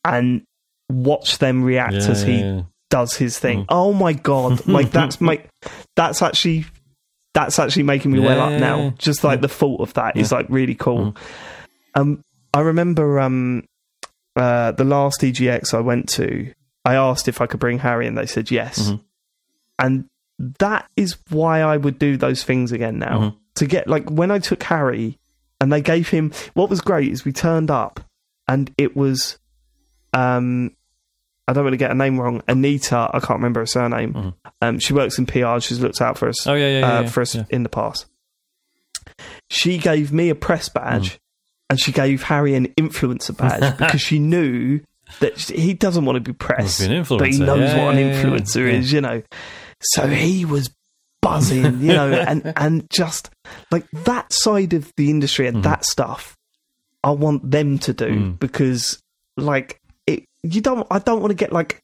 and 0.03 0.41
watch 0.89 1.37
them 1.37 1.63
react 1.63 1.93
Yeah, 1.93 2.09
as 2.09 2.23
he 2.23 2.39
yeah, 2.39 2.55
yeah. 2.55 2.61
does 2.89 3.15
his 3.15 3.37
thing. 3.39 3.61
Mm. 3.61 3.65
Oh 3.69 3.93
my 3.93 4.13
god! 4.13 4.65
Like 4.67 4.91
that's 4.91 5.19
make 5.21 5.45
that's 5.95 6.21
actually 6.21 6.65
that's 7.33 7.59
actually 7.59 7.83
making 7.83 8.11
me 8.11 8.19
well 8.19 8.39
up 8.41 8.51
yeah, 8.51 8.57
now. 8.59 8.77
yeah. 8.79 8.89
Just 8.97 9.23
like 9.23 9.41
the 9.41 9.47
thought 9.49 9.81
of 9.81 9.93
that 9.93 10.17
is 10.17 10.31
like 10.31 10.47
really 10.49 10.75
cool. 10.75 11.15
Um, 11.97 12.23
I 12.53 12.61
remember 12.61 13.19
um, 13.19 13.67
uh, 14.35 14.71
the 14.71 14.83
last 14.83 15.21
EGX 15.21 15.73
I 15.73 15.79
went 15.81 16.07
to. 16.09 16.53
I 16.85 16.95
asked 16.95 17.27
if 17.27 17.41
I 17.41 17.47
could 17.47 17.59
bring 17.59 17.79
Harry, 17.79 18.07
and 18.07 18.17
they 18.17 18.25
said 18.25 18.49
yes. 18.51 18.89
Mhm. 18.89 19.01
And 19.79 20.05
that 20.59 20.87
is 20.95 21.17
why 21.29 21.61
I 21.61 21.75
would 21.77 21.99
do 21.99 22.15
those 22.17 22.43
things 22.43 22.71
again 22.71 22.99
now. 22.99 23.19
Mhm. 23.19 23.35
To 23.55 23.65
get 23.65 23.87
like 23.87 24.09
when 24.09 24.31
I 24.31 24.39
took 24.39 24.61
Harry, 24.63 25.17
and 25.59 25.73
they 25.73 25.81
gave 25.81 26.09
him 26.09 26.31
what 26.53 26.69
was 26.69 26.81
great 26.81 27.11
is 27.11 27.25
we 27.25 27.33
turned 27.33 27.71
up, 27.71 27.99
and 28.47 28.71
it 28.77 28.95
was 28.95 29.37
um 30.13 30.71
I 31.47 31.53
don't 31.53 31.63
want 31.63 31.73
to 31.73 31.77
get 31.77 31.89
her 31.89 31.95
name 31.95 32.19
wrong. 32.19 32.43
Anita, 32.47 33.09
I 33.13 33.19
can't 33.19 33.39
remember 33.39 33.61
her 33.61 33.65
surname. 33.65 34.13
Mhm. 34.13 34.33
Um, 34.61 34.79
she 34.79 34.93
works 34.93 35.17
in 35.17 35.25
PR. 35.25 35.59
She's 35.59 35.79
looked 35.79 36.01
out 36.01 36.17
for 36.17 36.27
us, 36.29 36.45
Oh 36.45 36.53
yeah, 36.53 36.67
yeah, 36.67 36.79
yeah, 36.79 36.97
uh, 36.97 37.01
yeah, 37.03 37.09
for 37.09 37.21
us 37.21 37.35
yeah. 37.35 37.45
in 37.49 37.63
the 37.63 37.69
past. 37.69 38.05
She 39.49 39.77
gave 39.77 40.11
me 40.11 40.29
a 40.29 40.35
press 40.35 40.67
badge, 40.69 41.13
Mm. 41.15 41.19
And 41.69 41.79
she 41.79 41.91
gave 41.91 42.23
Harry 42.23 42.55
an 42.55 42.67
influencer 42.79 43.35
badge 43.35 43.77
because 43.77 44.01
she 44.01 44.19
knew 44.19 44.79
that 45.19 45.37
he 45.39 45.73
doesn't 45.73 46.05
want 46.05 46.15
to 46.17 46.19
be 46.21 46.33
press, 46.33 46.85
Must 46.87 47.09
be 47.09 47.17
but 47.17 47.29
he 47.29 47.39
knows 47.39 47.59
Yeah, 47.71 47.85
what 47.85 47.95
an 47.95 48.07
yeah, 48.07 48.23
influencer 48.23 48.67
yeah. 48.71 48.77
is, 48.79 48.91
you 48.91 49.01
know. 49.01 49.21
So 49.81 50.07
he 50.07 50.43
was 50.45 50.69
buzzing, 51.21 51.79
you 51.81 51.93
know, 51.93 52.11
and 52.27 52.53
and 52.55 52.89
just 52.89 53.29
like 53.71 53.89
that 53.91 54.31
side 54.33 54.73
of 54.73 54.91
the 54.97 55.09
industry 55.09 55.47
and 55.47 55.63
that 55.63 55.85
stuff, 55.85 56.35
I 57.03 57.11
want 57.11 57.49
them 57.49 57.77
to 57.79 57.93
do 57.93 58.07
Mm. 58.09 58.39
because 58.39 59.01
like 59.37 59.79
it, 60.05 60.25
you 60.43 60.61
don't. 60.61 60.85
I 60.91 60.99
don't 60.99 61.21
want 61.21 61.31
to 61.31 61.35
get 61.35 61.51
like 61.53 61.79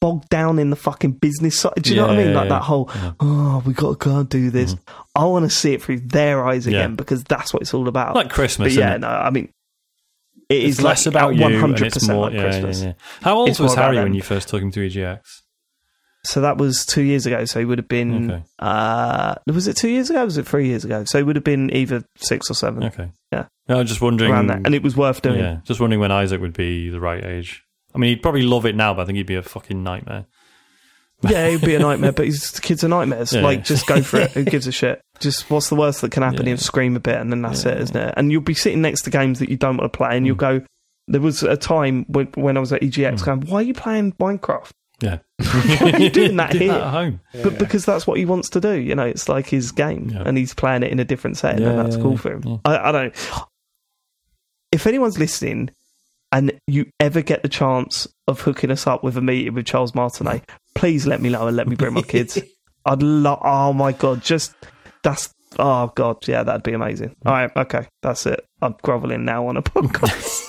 bogged 0.00 0.28
down 0.28 0.58
in 0.58 0.70
the 0.70 0.76
fucking 0.76 1.12
business 1.12 1.58
side. 1.58 1.72
Do 1.80 1.90
you 1.90 1.96
know 1.96 2.06
what 2.08 2.16
I 2.16 2.16
mean? 2.18 2.28
yeah, 2.30 2.36
Like 2.36 2.44
yeah. 2.44 2.48
that 2.56 2.62
whole 2.62 2.90
oh, 3.20 3.62
we 3.66 3.72
got 3.72 3.98
to 4.00 4.08
go 4.08 4.18
and 4.18 4.28
do 4.28 4.50
this. 4.50 4.76
I 5.14 5.24
want 5.24 5.44
to 5.44 5.50
see 5.56 5.72
it 5.72 5.82
through 5.82 6.00
their 6.00 6.44
eyes 6.46 6.66
Yeah. 6.66 6.80
again 6.80 6.96
because 6.96 7.24
that's 7.24 7.52
what 7.52 7.62
it's 7.62 7.72
all 7.74 7.88
about. 7.88 8.14
Like 8.14 8.30
Christmas, 8.30 8.74
but 8.74 8.80
yeah, 8.80 8.96
no, 8.98 9.08
I 9.08 9.30
mean. 9.30 9.50
It 10.48 10.62
is 10.62 10.76
It's 10.78 10.84
less 10.84 11.06
like 11.06 11.12
about 11.12 11.34
you, 11.34 11.44
and 11.44 11.56
hundred 11.56 11.86
it's 11.88 11.94
percent 11.96 12.12
more. 12.16 12.26
like 12.26 12.34
yeah, 12.34 12.42
Christmas. 12.42 12.80
yeah, 12.80 12.86
yeah. 12.88 12.92
How 13.22 13.36
old 13.36 13.48
It's 13.48 13.58
was 13.58 13.74
Harry 13.74 13.96
when 13.96 14.14
you 14.14 14.22
first 14.22 14.48
took 14.48 14.62
him 14.62 14.70
to 14.70 14.80
EGX? 14.80 15.18
So 16.24 16.40
that 16.40 16.56
was 16.56 16.86
two 16.86 17.02
years 17.02 17.26
ago. 17.26 17.44
So 17.46 17.58
he 17.58 17.64
would 17.64 17.78
have 17.78 17.88
been. 17.88 18.30
Okay. 18.30 18.42
Uh, 18.60 19.34
was 19.48 19.66
it 19.66 19.76
two 19.76 19.88
years 19.88 20.08
ago? 20.10 20.24
Was 20.24 20.38
it 20.38 20.46
three 20.46 20.66
years 20.68 20.84
ago? 20.84 21.02
So 21.04 21.18
he 21.18 21.24
would 21.24 21.34
have 21.36 21.44
been 21.44 21.74
either 21.74 22.04
six 22.16 22.48
or 22.50 22.54
seven 22.54 22.84
Okay. 22.84 23.10
Yeah. 23.32 23.46
No, 23.68 23.76
I 23.76 23.78
was 23.80 23.88
just 23.88 24.00
wondering. 24.00 24.30
around 24.30 24.46
that, 24.48 24.58
and 24.64 24.72
it 24.74 24.84
was 24.84 24.96
worth 24.96 25.20
doing. 25.22 25.40
yeah, 25.40 25.58
just 25.64 25.80
wondering 25.80 25.98
when 26.00 26.12
Isaac 26.12 26.40
would 26.40 26.52
be 26.56 26.90
the 26.90 27.00
right 27.00 27.24
age. 27.24 27.64
I 27.96 27.98
mean, 27.98 28.10
he'd 28.10 28.22
probably 28.22 28.42
love 28.42 28.66
it 28.66 28.76
now, 28.76 28.94
but 28.94 29.02
I 29.02 29.04
think 29.06 29.16
he'd 29.16 29.26
be 29.26 29.34
a 29.34 29.42
fucking 29.42 29.82
nightmare. 29.82 30.26
Yeah, 31.22 31.46
it'd 31.46 31.62
be 31.62 31.74
a 31.74 31.78
nightmare, 31.78 32.12
but 32.12 32.26
he's, 32.26 32.52
the 32.52 32.60
kids 32.60 32.84
are 32.84 32.88
nightmares. 32.88 33.32
Yeah. 33.32 33.40
Like, 33.40 33.64
just 33.64 33.86
go 33.86 34.02
for 34.02 34.20
it. 34.20 34.30
Who 34.32 34.44
gives 34.44 34.66
a 34.66 34.72
shit? 34.72 35.00
Just 35.18 35.50
what's 35.50 35.70
the 35.70 35.74
worst 35.74 36.02
that 36.02 36.10
can 36.12 36.22
happen? 36.22 36.40
Yeah. 36.42 36.48
He'll 36.50 36.58
scream 36.58 36.94
a 36.94 37.00
bit, 37.00 37.16
and 37.16 37.32
then 37.32 37.40
that's 37.40 37.64
Yeah. 37.64 37.72
it, 37.72 37.80
isn't 37.80 37.96
it? 37.96 38.14
And 38.18 38.30
you'll 38.30 38.42
be 38.42 38.52
sitting 38.54 38.82
next 38.82 39.02
to 39.02 39.10
games 39.10 39.38
that 39.38 39.48
you 39.48 39.56
don't 39.56 39.78
want 39.78 39.90
to 39.90 39.96
play, 39.96 40.14
and 40.14 40.24
Mm. 40.24 40.26
you'll 40.26 40.36
go. 40.36 40.60
There 41.08 41.20
was 41.22 41.42
a 41.42 41.56
time 41.56 42.04
when, 42.08 42.26
when 42.34 42.56
I 42.56 42.60
was 42.60 42.72
at 42.72 42.82
EGX 42.82 43.24
going, 43.24 43.40
"Why 43.46 43.60
are 43.60 43.62
you 43.62 43.72
playing 43.72 44.12
Minecraft? 44.20 44.72
Yeah. 45.00 45.18
Why 45.38 45.92
are 45.92 45.98
you 46.00 46.10
doing 46.10 46.36
that 46.36 46.50
Did 46.52 46.62
here?" 46.62 46.72
that 46.72 46.82
at 46.82 46.90
home. 46.90 47.20
But 47.42 47.58
because 47.58 47.86
that's 47.86 48.06
what 48.06 48.18
he 48.18 48.26
wants 48.26 48.50
to 48.50 48.60
do, 48.60 48.72
you 48.72 48.94
know, 48.94 49.06
it's 49.06 49.26
like 49.28 49.46
his 49.46 49.72
game, 49.72 50.10
Yeah. 50.12 50.22
and 50.26 50.36
he's 50.36 50.52
playing 50.52 50.82
it 50.82 50.92
in 50.92 50.98
a 51.00 51.04
different 51.04 51.38
setting, 51.38 51.62
Yeah, 51.62 51.70
and 51.70 51.78
that's 51.78 51.96
yeah, 51.96 52.02
cool 52.02 52.12
yeah, 52.12 52.18
for 52.18 52.32
him. 52.32 52.42
yeah. 52.44 52.56
I, 52.66 52.88
I 52.88 52.92
don't. 52.92 53.14
If 54.72 54.86
anyone's 54.86 55.18
listening, 55.18 55.52
and 55.60 55.70
you 56.66 56.90
ever 56.98 57.22
get 57.22 57.42
the 57.42 57.48
chance 57.48 58.06
of 58.26 58.40
hooking 58.40 58.70
us 58.70 58.86
up 58.86 59.04
with 59.04 59.16
a 59.16 59.20
meeting 59.20 59.54
with 59.54 59.66
Charles 59.66 59.94
Martinet, 59.94 60.48
please 60.74 61.06
let 61.06 61.20
me 61.20 61.28
know 61.28 61.46
and 61.46 61.56
let 61.56 61.68
me 61.68 61.76
bring 61.76 61.94
my 61.94 62.02
kids. 62.02 62.38
I'd 62.84 63.02
love. 63.02 63.40
Oh 63.42 63.72
my 63.72 63.92
god, 63.92 64.22
just 64.22 64.54
that's. 65.02 65.32
Oh 65.58 65.92
god, 65.94 66.26
yeah, 66.28 66.42
that'd 66.42 66.62
be 66.62 66.72
amazing. 66.72 67.10
Mm. 67.10 67.14
All 67.26 67.32
right, 67.32 67.50
okay, 67.56 67.88
that's 68.02 68.26
it. 68.26 68.44
I'm 68.60 68.74
groveling 68.82 69.24
now 69.24 69.46
on 69.46 69.56
a 69.56 69.62
podcast. 69.62 70.48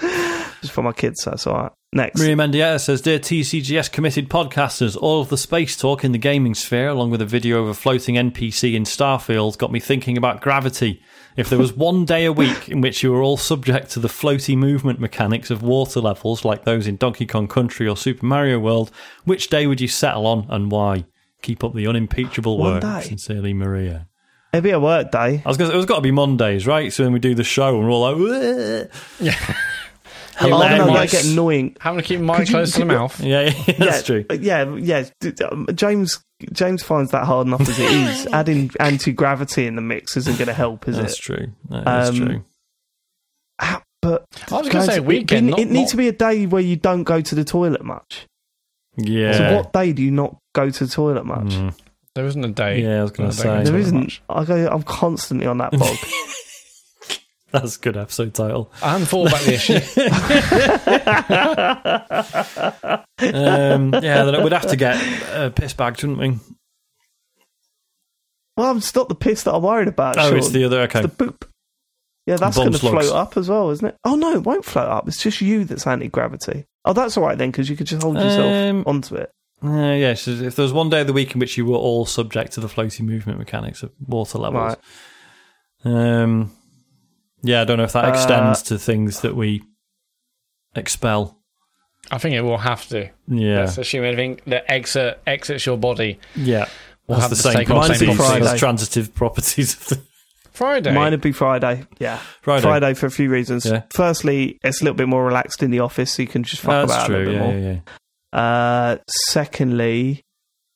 just 0.60 0.72
for 0.72 0.82
my 0.82 0.92
kids, 0.92 1.24
that's 1.24 1.46
all 1.46 1.54
right. 1.54 1.72
Next. 1.92 2.18
Maria 2.18 2.34
Mendieta 2.34 2.80
says, 2.80 3.00
Dear 3.00 3.20
TCGS 3.20 3.92
committed 3.92 4.28
podcasters, 4.28 4.96
all 4.96 5.20
of 5.20 5.28
the 5.28 5.38
space 5.38 5.76
talk 5.76 6.02
in 6.02 6.10
the 6.10 6.18
gaming 6.18 6.54
sphere, 6.54 6.88
along 6.88 7.10
with 7.10 7.22
a 7.22 7.26
video 7.26 7.62
of 7.62 7.68
a 7.68 7.74
floating 7.74 8.16
NPC 8.16 8.74
in 8.74 8.82
Starfield, 8.82 9.58
got 9.58 9.70
me 9.70 9.78
thinking 9.78 10.18
about 10.18 10.40
gravity. 10.40 11.00
If 11.36 11.50
there 11.50 11.58
was 11.58 11.72
one 11.72 12.04
day 12.04 12.26
a 12.26 12.32
week 12.32 12.68
in 12.68 12.80
which 12.80 13.02
you 13.02 13.10
were 13.10 13.20
all 13.22 13.36
subject 13.36 13.90
to 13.92 14.00
the 14.00 14.06
floaty 14.08 14.56
movement 14.56 15.00
mechanics 15.00 15.50
of 15.50 15.62
water 15.62 16.00
levels, 16.00 16.44
like 16.44 16.64
those 16.64 16.86
in 16.86 16.96
Donkey 16.96 17.26
Kong 17.26 17.48
Country 17.48 17.88
or 17.88 17.96
Super 17.96 18.24
Mario 18.24 18.60
World, 18.60 18.92
which 19.24 19.48
day 19.48 19.66
would 19.66 19.80
you 19.80 19.88
settle 19.88 20.26
on 20.28 20.46
and 20.48 20.70
why? 20.70 21.04
Keep 21.42 21.64
up 21.64 21.74
the 21.74 21.88
unimpeachable 21.88 22.56
One 22.56 22.74
work. 22.74 22.82
day? 22.82 23.00
Sincerely, 23.08 23.52
Maria. 23.52 24.06
It'd 24.52 24.62
be 24.62 24.70
a 24.70 24.78
work 24.78 25.10
day. 25.10 25.42
I 25.44 25.48
was 25.48 25.56
going 25.56 25.68
to 25.68 25.72
say, 25.72 25.74
it 25.74 25.76
was 25.76 25.86
got 25.86 25.96
to 25.96 26.00
be 26.02 26.12
Mondays, 26.12 26.64
right? 26.68 26.92
So 26.92 27.02
when 27.02 27.12
we 27.12 27.18
do 27.18 27.34
the 27.34 27.42
show 27.42 27.76
and 27.76 27.84
we're 27.84 27.90
all 27.90 28.02
like, 28.02 28.16
"Wah." 28.16 28.98
Yeah. 29.20 29.56
Oh 30.40 30.48
no, 30.48 30.58
they 30.58 30.76
Hilarious. 30.76 31.12
get 31.12 31.24
annoying. 31.26 31.76
Having 31.80 32.00
to 32.00 32.06
keep 32.06 32.20
my 32.20 32.36
Could 32.38 32.48
you- 32.50 32.66
to 32.66 32.72
the 32.72 32.78
you- 32.80 32.84
mouth. 32.86 33.20
yeah, 33.20 33.40
yeah, 33.66 33.74
that's 33.78 33.78
yeah, 33.78 34.02
true. 34.02 34.24
Yeah, 34.40 34.74
yeah. 34.76 35.04
Um, 35.50 35.66
James 35.74 36.22
James 36.52 36.82
finds 36.82 37.10
that 37.12 37.24
hard 37.24 37.46
enough 37.46 37.60
as 37.62 37.78
it 37.78 37.90
is. 37.90 38.26
Adding 38.32 38.70
anti 38.80 39.12
gravity 39.12 39.66
in 39.66 39.76
the 39.76 39.82
mix 39.82 40.16
isn't 40.16 40.36
going 40.38 40.48
to 40.48 40.52
help, 40.54 40.88
is 40.88 40.98
it? 40.98 41.02
That's 41.02 41.18
it? 41.18 41.22
true. 41.22 41.46
That 41.70 42.02
is 42.02 42.08
Um, 42.10 42.16
true. 42.26 42.44
Ah, 43.60 43.82
But 44.02 44.26
I 44.50 44.58
was 44.58 44.68
going 44.68 44.84
to 44.86 44.90
say 44.92 44.96
it- 44.96 45.04
weekend. 45.04 45.48
It, 45.48 45.50
not, 45.52 45.60
it 45.60 45.70
needs 45.70 45.80
not- 45.82 45.90
to 45.92 45.96
be 45.96 46.08
a 46.08 46.12
day 46.12 46.46
where 46.46 46.62
you 46.62 46.76
don't 46.76 47.04
go 47.04 47.20
to 47.20 47.34
the 47.34 47.44
toilet 47.44 47.84
much. 47.84 48.26
Yeah. 48.96 49.32
So 49.32 49.56
what 49.56 49.72
day 49.72 49.92
do 49.92 50.02
you 50.02 50.10
not 50.10 50.36
go 50.54 50.70
to 50.70 50.84
the 50.86 50.90
toilet 50.92 51.24
much? 51.24 51.46
Mm. 51.54 51.74
There 52.14 52.26
isn't 52.26 52.44
a 52.44 52.48
day. 52.52 52.82
Yeah, 52.82 53.00
I 53.00 53.02
was 53.02 53.10
gonna 53.10 53.32
say. 53.32 53.44
don't 53.44 53.58
go 53.58 53.64
There 53.64 53.72
to 53.72 53.78
isn't. 53.78 54.00
much. 54.02 54.22
I 54.28 54.44
go. 54.44 54.68
I'm 54.68 54.82
constantly 54.84 55.46
on 55.46 55.58
that 55.58 55.72
bog. 55.72 55.96
That's 57.54 57.76
a 57.76 57.80
good 57.80 57.96
episode 57.96 58.34
title. 58.34 58.72
I 58.82 58.92
hadn't 58.98 59.06
thought 59.06 59.28
about 59.28 59.42
the 59.42 59.54
issue. 59.54 59.78
Um, 63.18 63.92
yeah, 64.02 64.24
then 64.24 64.42
we'd 64.42 64.52
have 64.52 64.68
to 64.68 64.76
get 64.76 64.96
a 65.32 65.50
piss 65.50 65.72
bag, 65.72 65.94
wouldn't 66.02 66.18
we? 66.18 66.38
well, 68.56 68.76
it's 68.76 68.94
not 68.94 69.08
the 69.08 69.14
piss 69.14 69.44
that 69.44 69.54
I'm 69.54 69.62
worried 69.62 69.88
about. 69.88 70.18
Oh, 70.18 70.28
Sean. 70.30 70.38
it's 70.38 70.50
the 70.50 70.64
other. 70.64 70.80
Okay. 70.82 71.00
It's 71.00 71.08
the 71.16 71.24
poop. 71.24 71.48
Yeah, 72.26 72.36
that's 72.36 72.56
going 72.56 72.72
to 72.72 72.78
float 72.78 73.12
up 73.12 73.36
as 73.36 73.48
well, 73.48 73.70
isn't 73.70 73.86
it? 73.86 73.96
Oh 74.04 74.14
no, 74.16 74.32
it 74.32 74.42
won't 74.42 74.64
float 74.64 74.88
up. 74.88 75.06
It's 75.08 75.22
just 75.22 75.40
you 75.40 75.64
that's 75.64 75.86
anti 75.86 76.08
gravity. 76.08 76.64
Oh, 76.84 76.92
that's 76.92 77.16
all 77.16 77.22
right 77.24 77.36
then, 77.38 77.50
because 77.50 77.68
you 77.70 77.76
could 77.76 77.86
just 77.86 78.02
hold 78.02 78.16
yourself 78.16 78.52
Um, 78.52 78.82
onto 78.86 79.14
it. 79.16 79.30
Uh, 79.62 79.92
yeah, 79.94 80.14
so 80.14 80.30
if 80.32 80.56
there 80.56 80.62
was 80.64 80.72
one 80.72 80.90
day 80.90 81.02
of 81.02 81.06
the 81.06 81.12
week 81.12 81.32
in 81.34 81.38
which 81.38 81.56
you 81.56 81.64
were 81.66 81.76
all 81.76 82.04
subject 82.04 82.52
to 82.52 82.60
the 82.60 82.66
floaty 82.66 83.00
movement 83.00 83.38
mechanics 83.38 83.82
of 83.82 83.92
water 84.06 84.38
levels, 84.38 84.76
um, 85.84 86.50
yeah, 87.44 87.60
I 87.60 87.64
don't 87.64 87.78
know 87.78 87.84
if 87.84 87.92
that 87.92 88.06
Uh, 88.06 88.08
extends 88.08 88.62
to 88.64 88.78
things 88.78 89.20
that 89.20 89.36
we 89.36 89.62
expel. 90.74 91.38
I 92.10 92.18
think 92.18 92.34
it 92.34 92.42
will 92.42 92.58
have 92.58 92.86
to. 92.88 93.08
Yeah, 93.28 93.60
Let's 93.60 93.78
assume 93.78 94.04
anything 94.04 94.40
that 94.46 94.64
exit, 94.70 95.20
exits 95.26 95.64
your 95.64 95.78
body 95.78 96.18
yeah, 96.36 96.66
will 97.06 97.16
have 97.16 97.30
the 97.30 97.36
to 97.36 97.42
same 97.42 97.54
take 97.54 97.70
on 97.70 97.76
the 97.76 97.88
Mine's 97.88 97.98
same 97.98 98.08
Big 98.08 98.16
properties, 98.16 98.16
properties. 98.16 98.46
Friday. 98.48 98.58
transitive 98.58 99.14
properties 99.14 99.74
of 99.74 99.86
the 99.88 100.02
Friday. 100.52 100.92
Mine 100.92 101.12
would 101.12 101.20
be 101.22 101.32
Friday. 101.32 101.84
Yeah, 101.98 102.18
Friday. 102.42 102.62
Friday 102.62 102.94
for 102.94 103.06
a 103.06 103.10
few 103.10 103.30
reasons. 103.30 103.64
Yeah. 103.66 103.82
Firstly, 103.90 104.58
it's 104.62 104.80
a 104.80 104.84
little 104.84 104.96
bit 104.96 105.08
more 105.08 105.24
relaxed 105.24 105.62
in 105.62 105.70
the 105.70 105.80
office, 105.80 106.12
so 106.12 106.22
you 106.22 106.28
can 106.28 106.42
just 106.42 106.60
fuck 106.62 106.72
Oh, 106.74 106.82
about 106.84 106.88
that's 106.88 107.08
a 107.08 107.12
little 107.12 107.24
bit 107.26 107.34
Yeah, 107.34 107.40
more. 107.40 107.54
yeah, 107.58 107.78
yeah. 108.34 108.38
Uh, 108.38 108.96
secondly, 109.08 110.24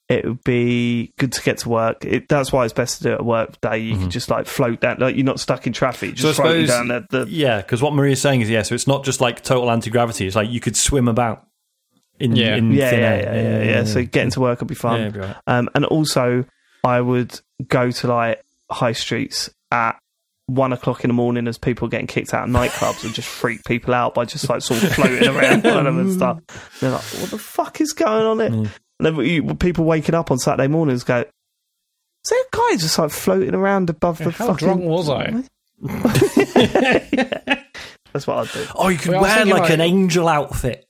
it 0.09 0.25
would 0.25 0.43
be 0.45 1.13
good 1.19 1.33
to 1.33 1.43
get 1.43 1.59
to 1.59 1.69
work. 1.69 2.05
It, 2.05 2.29
that's 2.29 2.51
why 2.51 2.65
it's 2.65 2.73
best 2.73 2.99
to 2.99 3.05
do 3.05 3.11
it 3.11 3.15
at 3.17 3.25
work 3.25 3.61
day. 3.61 3.79
You 3.79 3.97
can 3.99 4.09
just 4.11 4.31
like 4.31 4.47
float 4.47 4.81
down, 4.81 4.99
like 5.01 5.17
you're 5.17 5.25
not 5.25 5.39
stuck 5.41 5.67
in 5.67 5.73
traffic. 5.73 6.15
Mm-hmm. 6.15 6.23
So 6.23 6.29
I 6.31 6.33
suppose- 6.33 6.69
down 6.69 6.89
the, 6.89 7.07
the 7.11 7.27
Yeah, 7.29 7.59
because 7.59 7.83
what 7.83 7.93
Maria's 7.93 8.21
saying 8.21 8.41
is, 8.41 8.49
yeah, 8.49 8.63
so 8.63 8.75
it's 8.75 8.87
not 8.87 9.05
just 9.05 9.21
like 9.21 9.43
total 9.43 9.71
anti 9.71 9.91
gravity. 9.91 10.27
It's 10.27 10.37
like 10.37 10.49
you 10.51 10.61
could 10.61 10.77
swim 10.77 11.09
about 11.09 11.47
in, 12.19 12.35
Yeah. 12.37 12.57
in 12.57 12.73
yeah, 12.73 12.91
thin 12.91 13.01
yeah, 13.01 13.07
air. 13.07 13.23
yeah, 13.23 13.43
yeah, 13.43 13.71
yeah. 13.79 13.85
So 13.85 14.03
getting 14.05 14.31
to 14.31 14.41
work 14.41 14.61
would 14.61 14.69
be 14.69 14.75
fun. 14.75 15.01
it'd 15.01 15.13
be 15.15 15.21
all 15.21 15.27
right. 15.27 15.37
Um, 15.47 15.69
and 15.75 15.85
also, 15.85 16.45
I 16.85 17.01
would 17.01 17.39
go 17.69 17.91
to 17.91 18.07
like 18.09 18.43
high 18.71 18.93
streets 18.93 19.51
at 19.71 19.99
one 20.47 20.73
o'clock 20.73 21.05
in 21.05 21.09
the 21.09 21.15
morning 21.15 21.47
as 21.47 21.59
people 21.59 21.87
are 21.87 21.91
getting 21.91 22.07
kicked 22.07 22.33
out 22.33 22.49
of 22.49 22.55
nightclubs 22.55 23.05
and 23.05 23.13
just 23.13 23.29
freak 23.29 23.63
people 23.65 23.93
out 23.93 24.15
by 24.15 24.25
just 24.25 24.49
like 24.49 24.63
sort 24.63 24.83
of 24.83 24.93
floating 24.95 25.29
around 25.29 25.67
on 25.67 25.85
them 25.85 25.99
and 25.99 26.13
stuff. 26.15 26.41
They're 26.81 26.91
like, 26.93 27.03
what 27.03 27.29
the 27.31 27.37
fuck 27.39 27.83
is 27.83 27.93
going 27.93 28.25
on 28.25 28.39
here? 28.39 28.49
Mm. 28.49 28.71
And 28.99 29.07
then 29.07 29.17
you, 29.25 29.55
people 29.55 29.85
waking 29.85 30.15
up 30.15 30.31
on 30.31 30.39
Saturday 30.39 30.67
mornings 30.69 31.05
go, 31.05 31.19
is 31.21 32.31
there 32.31 32.41
a 32.41 32.57
guy 32.57 32.77
just 32.77 32.99
like 32.99 33.11
floating 33.11 33.55
around 33.55 33.91
above 33.91 34.19
Yeah, 34.21 34.27
the 34.27 34.33
how 34.33 34.47
fucking. 34.49 34.67
drunk 34.67 34.83
was 34.85 35.09
I? 35.09 35.45
That's 38.13 38.27
what 38.27 38.39
I'd 38.39 38.53
do. 38.53 38.67
Oh, 38.75 38.89
you 38.89 38.99
could 38.99 39.13
Well, 39.13 39.23
wear 39.23 39.45
like, 39.45 39.61
like- 39.63 39.71
an 39.71 39.81
angel 39.81 40.27
outfit 40.29 40.85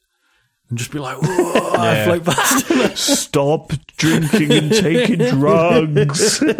and 0.70 0.78
just 0.78 0.90
be 0.92 0.98
like, 0.98 1.16
"Whoa," 1.20 1.72
Yeah. 1.82 2.04
float 2.04 2.24
past. 2.24 2.96
Stop 3.22 3.72
drinking 3.96 4.52
and 4.52 4.72
taking 4.72 5.18
drugs. 5.18 6.42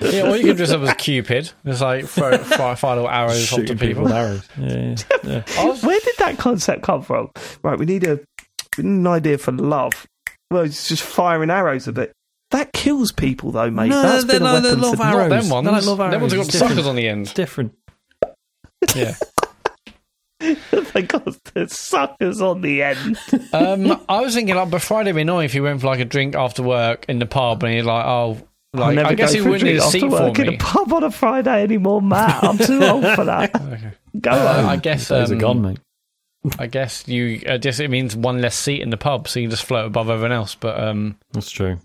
Yeah, 0.00 0.30
or 0.30 0.36
you 0.36 0.44
can 0.44 0.56
dress 0.56 0.70
up 0.70 0.82
as 0.82 0.94
Cupid. 0.94 1.50
Just 1.64 1.80
like 1.80 2.06
throw 2.06 2.36
fire, 2.38 2.76
fire 2.76 2.96
little 2.96 3.10
arrows 3.10 3.52
onto 3.52 3.66
Shooting 3.66 3.78
people. 3.78 4.04
with 4.04 4.12
arrows. 4.12 4.48
Yeah, 4.58 4.96
yeah. 5.24 5.42
I 5.58 5.64
was- 5.66 5.82
Where 5.82 5.98
did 6.00 6.14
that 6.18 6.38
concept 6.38 6.82
come 6.82 7.02
from? 7.02 7.30
Right, 7.62 7.78
we 7.78 7.86
need 7.86 8.06
a 8.06 8.20
we 8.78 8.84
need 8.84 8.98
an 9.00 9.06
idea 9.06 9.38
for 9.38 9.52
love. 9.52 10.06
Well, 10.52 10.62
it's 10.64 10.86
just 10.88 11.02
firing 11.02 11.50
arrows 11.50 11.88
a 11.88 11.92
bit. 11.92 12.12
That 12.50 12.72
kills 12.72 13.10
people, 13.12 13.50
though, 13.52 13.70
mate. 13.70 13.88
No, 13.88 14.02
That's 14.02 14.24
they- 14.24 14.34
been 14.34 14.42
a 14.42 14.44
no, 14.52 14.60
they 14.60 14.68
weapon 14.68 14.80
love 14.82 14.96
to- 14.98 15.04
arrows. 15.04 15.30
Not 15.30 15.40
them 15.40 15.48
ones. 15.50 15.66
They 15.66 15.70
don't 15.72 15.86
love 15.86 15.98
them 15.98 16.20
ones 16.20 16.32
have 16.32 16.32
arrows. 16.32 16.32
got 16.34 16.46
It's 16.48 16.58
suckers 16.58 16.76
different. 16.76 16.88
on 16.88 16.96
the 16.96 17.06
It's 17.06 17.32
different. 17.34 17.72
Yeah. 18.94 19.14
they 20.92 21.02
got 21.02 21.24
the 21.54 21.68
suckers 21.68 22.40
on 22.42 22.60
the 22.62 22.82
end. 22.82 23.18
Um, 23.52 24.00
I 24.08 24.20
was 24.20 24.34
thinking 24.34 24.54
like, 24.56 24.70
but 24.70 24.82
Friday 24.82 25.10
would 25.12 25.16
be 25.16 25.22
annoying 25.22 25.44
if 25.46 25.54
you 25.54 25.62
went 25.62 25.80
for 25.80 25.86
like 25.86 26.00
a 26.00 26.04
drink 26.04 26.34
after 26.34 26.62
work 26.62 27.06
in 27.08 27.18
the 27.20 27.26
pub 27.26 27.62
and 27.62 27.72
you're 27.74 27.84
like, 27.84 28.04
oh, 28.04 28.38
I 28.74 28.78
like 28.78 28.94
never 28.96 29.08
I 29.10 29.14
guess 29.14 29.30
go 29.32 29.36
you 29.36 29.42
for 29.44 29.48
a 29.48 29.52
wouldn't 29.52 29.66
need 29.66 29.70
drink 29.78 29.82
a 29.82 29.86
after 29.86 29.98
seat 30.00 30.10
for 30.10 30.22
work 30.22 30.38
in 30.40 30.48
a 30.48 30.56
pub 30.58 30.92
on 30.92 31.04
a 31.04 31.10
Friday 31.12 31.62
anymore, 31.62 32.02
Matt. 32.02 32.42
I'm 32.42 32.58
too 32.58 32.82
old 32.84 33.06
for 33.14 33.24
that. 33.24 33.50
Okay. 33.72 33.92
Go 34.20 34.30
Uh, 34.30 34.54
home. 34.62 34.68
I 34.68 34.76
guess 34.76 35.08
Days 35.08 35.30
are 35.30 35.34
um, 35.34 35.38
gone, 35.40 35.62
mate. 35.62 35.78
I 36.58 36.66
guess 36.66 37.06
you. 37.06 37.40
I 37.48 37.58
guess 37.58 37.78
it 37.78 37.90
means 37.90 38.16
one 38.16 38.40
less 38.40 38.56
seat 38.56 38.80
in 38.82 38.90
the 38.90 38.96
pub, 38.96 39.28
so 39.28 39.38
you 39.40 39.44
can 39.46 39.50
just 39.52 39.64
float 39.64 39.86
above 39.86 40.10
everyone 40.10 40.32
else. 40.32 40.54
But 40.56 40.78
um, 40.82 41.16
That's 41.32 41.50
true. 41.50 41.78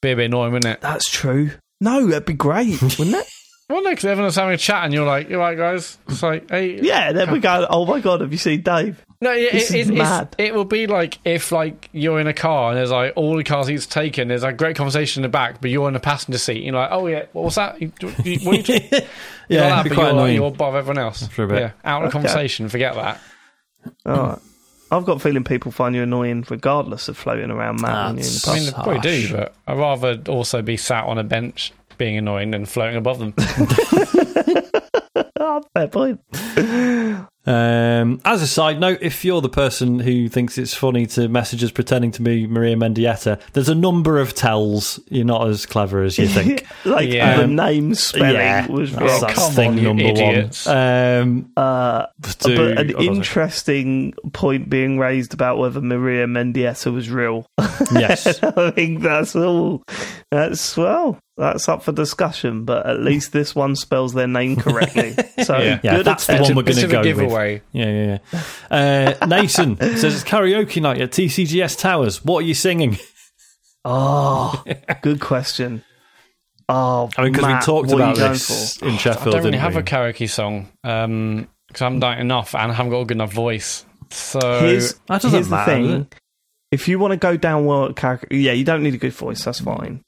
be 0.00 0.10
a 0.10 0.16
bit 0.16 0.26
annoying, 0.26 0.52
wouldn't 0.52 0.74
it? 0.74 0.80
That's 0.80 1.08
true. 1.10 1.52
No, 1.80 2.06
that'd 2.06 2.24
be 2.26 2.32
great, 2.34 2.80
wouldn't 2.98 3.14
it? 3.16 3.26
Well, 3.68 3.82
no, 3.82 3.90
because 3.90 4.04
everyone's 4.04 4.34
having 4.36 4.54
a 4.54 4.58
chat, 4.58 4.84
and 4.84 4.92
you're 4.92 5.06
like, 5.06 5.30
"You 5.30 5.38
right, 5.38 5.56
guys?" 5.56 5.96
It's 6.08 6.22
like, 6.22 6.50
"Hey, 6.50 6.80
Yeah, 6.82 7.12
then 7.12 7.30
we 7.30 7.38
go, 7.38 7.66
oh 7.70 7.86
my 7.86 8.00
God, 8.00 8.20
have 8.20 8.30
you 8.32 8.38
seen 8.38 8.60
Dave? 8.62 9.02
No, 9.20 9.32
it, 9.32 9.52
This 9.52 9.70
it, 9.70 9.78
is 9.80 9.88
it, 9.90 9.94
mad. 9.94 10.34
it's, 10.36 10.48
it 10.50 10.54
will 10.54 10.64
be 10.64 10.88
like 10.88 11.18
if 11.24 11.52
like 11.52 11.88
you're 11.92 12.18
in 12.18 12.26
a 12.26 12.34
car 12.34 12.70
and 12.70 12.76
there's 12.78 12.90
like 12.90 13.12
all 13.14 13.36
the 13.36 13.44
car 13.44 13.62
seats 13.64 13.86
taken. 13.86 14.26
There's 14.28 14.42
a 14.42 14.52
great 14.52 14.74
conversation 14.76 15.20
in 15.20 15.22
the 15.22 15.32
back, 15.32 15.60
but 15.60 15.70
you're 15.70 15.86
in 15.86 15.94
the 15.94 16.00
passenger 16.00 16.38
seat. 16.38 16.64
You're 16.64 16.74
like, 16.74 16.90
oh 16.90 17.06
yeah, 17.06 17.26
what 17.32 17.44
was 17.44 17.54
that? 17.54 17.80
You, 17.80 17.92
you, 18.24 18.40
what 18.40 18.68
are 18.68 18.72
you 18.72 18.80
Yeah, 18.90 18.98
like 18.98 19.00
it'd 19.00 19.48
be 19.48 19.48
that, 19.48 19.84
but 19.84 19.94
quite 19.94 19.96
you're, 19.96 20.08
annoying. 20.10 20.34
you're 20.34 20.48
above 20.48 20.74
everyone 20.74 20.98
else. 20.98 21.26
For 21.28 21.44
a 21.44 21.48
bit. 21.48 21.58
Yeah, 21.60 21.70
out 21.84 22.02
of 22.02 22.08
Okay. 22.08 22.12
conversation. 22.14 22.68
Forget 22.68 22.94
that. 22.96 23.20
Oh, 24.06 24.14
All 24.14 24.26
right. 24.28 24.38
I've 24.90 25.04
got 25.06 25.16
a 25.16 25.20
feeling 25.20 25.42
people 25.44 25.72
find 25.72 25.94
you 25.94 26.02
annoying 26.02 26.44
regardless 26.50 27.08
of 27.08 27.16
floating 27.16 27.50
around 27.50 27.78
ah, 27.80 27.82
Matt 27.82 28.06
when 28.08 28.16
you're 28.18 28.26
in 28.26 28.32
the 28.32 28.40
That's- 28.44 28.48
I 28.48 28.54
mean, 28.54 28.66
they 28.66 28.72
probably 28.72 29.00
do, 29.00 29.32
but 29.36 29.54
I'd 29.66 29.78
rather 29.78 30.20
also 30.28 30.60
be 30.60 30.76
sat 30.76 31.04
on 31.04 31.16
a 31.18 31.24
bench 31.24 31.72
being 31.96 32.18
annoying 32.18 32.50
than 32.50 32.66
floating 32.66 32.96
above 32.96 33.18
them. 33.18 33.34
Oh, 35.40 35.62
fair 35.74 35.88
point. 35.88 36.20
Um, 37.44 38.20
as 38.24 38.40
a 38.40 38.46
side 38.46 38.78
note, 38.78 38.98
if 39.02 39.24
you're 39.24 39.40
the 39.40 39.48
person 39.48 39.98
who 39.98 40.28
thinks 40.28 40.58
it's 40.58 40.74
funny 40.74 41.06
to 41.06 41.28
message 41.28 41.64
us 41.64 41.72
pretending 41.72 42.12
to 42.12 42.22
be 42.22 42.46
Maria 42.46 42.76
Mendieta, 42.76 43.40
there's 43.52 43.68
a 43.68 43.74
number 43.74 44.18
of 44.20 44.34
tells. 44.34 45.00
You're 45.08 45.24
not 45.24 45.48
as 45.48 45.66
clever 45.66 46.02
as 46.04 46.18
you 46.18 46.28
think. 46.28 46.64
like 46.84 47.08
Yeah. 47.10 47.38
the 47.38 47.46
name 47.48 47.94
spelling 47.94 48.34
yeah, 48.34 48.66
was 48.68 48.92
that's, 48.92 49.02
wrong. 49.02 49.20
that's 49.22 49.34
come 49.34 49.52
thing 49.52 49.70
on, 49.78 49.82
number 49.82 50.02
idiots. 50.04 50.66
one. 50.66 50.76
Um, 50.76 51.50
Uh, 51.56 52.06
do- 52.40 52.56
but 52.56 52.78
an 52.78 52.88
hold 52.90 53.08
on 53.08 53.14
interesting 53.16 54.14
point 54.32 54.70
being 54.70 54.98
raised 54.98 55.34
about 55.34 55.58
whether 55.58 55.80
Maria 55.80 56.26
Mendieta 56.26 56.92
was 56.92 57.10
real. 57.10 57.44
yes, 57.92 58.40
I 58.42 58.70
think 58.70 59.02
that's 59.02 59.34
all. 59.34 59.82
That's 60.30 60.76
well, 60.76 61.18
that's 61.36 61.68
up 61.68 61.82
for 61.82 61.92
discussion. 61.92 62.64
But 62.64 62.86
at 62.86 63.00
least 63.00 63.32
this 63.32 63.54
one 63.54 63.74
spells 63.76 64.12
their 64.14 64.26
name 64.28 64.56
correctly. 64.56 65.14
So 65.44 65.58
Yeah. 65.58 65.80
yeah, 65.82 65.96
good 65.96 66.06
that's 66.06 66.26
the 66.28 66.34
one 66.38 66.54
we're 66.54 66.62
going 66.62 66.76
to 66.76 66.86
go 66.86 67.02
a 67.02 67.14
with. 67.14 67.62
Yeah, 67.72 67.90
yeah, 67.90 68.18
yeah. 68.70 69.16
Uh, 69.20 69.26
Nathan 69.26 69.76
says 69.76 70.14
it's 70.14 70.22
karaoke 70.24 70.80
night 70.80 71.00
at 71.00 71.10
TCGS 71.10 71.78
Towers. 71.78 72.24
What 72.24 72.44
are 72.44 72.46
you 72.46 72.54
singing? 72.54 72.96
Oh, 73.84 74.62
good 75.02 75.20
question. 75.20 75.82
Oh, 76.68 77.10
I 77.18 77.24
mean, 77.24 77.32
because 77.32 77.46
we 77.48 77.52
talked 77.60 77.88
what 77.90 78.00
are 78.00 78.04
about 78.04 78.16
you 78.16 78.20
going 78.22 78.32
this 78.34 78.76
for? 78.76 78.86
in 78.86 78.92
I 78.92 78.96
Sheffield. 78.96 79.24
don't 79.32 79.34
really 79.42 79.50
didn't 79.52 79.60
have 79.62 79.74
we? 79.74 79.80
a 79.80 79.82
karaoke 79.82 80.30
song 80.30 80.68
because 80.82 81.82
I 81.82 81.84
haven't 81.86 82.00
done 82.00 82.18
enough 82.18 82.54
and 82.54 82.70
I 82.70 82.74
haven't 82.74 82.92
got 82.92 83.00
a 83.00 83.04
good 83.06 83.16
enough 83.16 83.32
voice. 83.32 83.84
So 84.10 84.60
Here's, 84.60 84.94
That 85.08 85.22
doesn't 85.22 85.30
here's 85.32 85.48
matter, 85.48 85.82
the 85.82 85.88
thing: 85.88 86.06
if 86.70 86.86
you 86.86 86.98
want 87.00 87.12
to 87.12 87.16
go 87.16 87.36
down 87.36 87.64
well 87.66 87.86
at 87.86 87.96
karaoke, 87.96 88.26
yeah, 88.30 88.52
you 88.52 88.64
don't 88.64 88.82
need 88.84 88.94
a 88.94 88.98
good 88.98 89.12
voice. 89.14 89.42
That's 89.44 89.58
fine. 89.60 90.02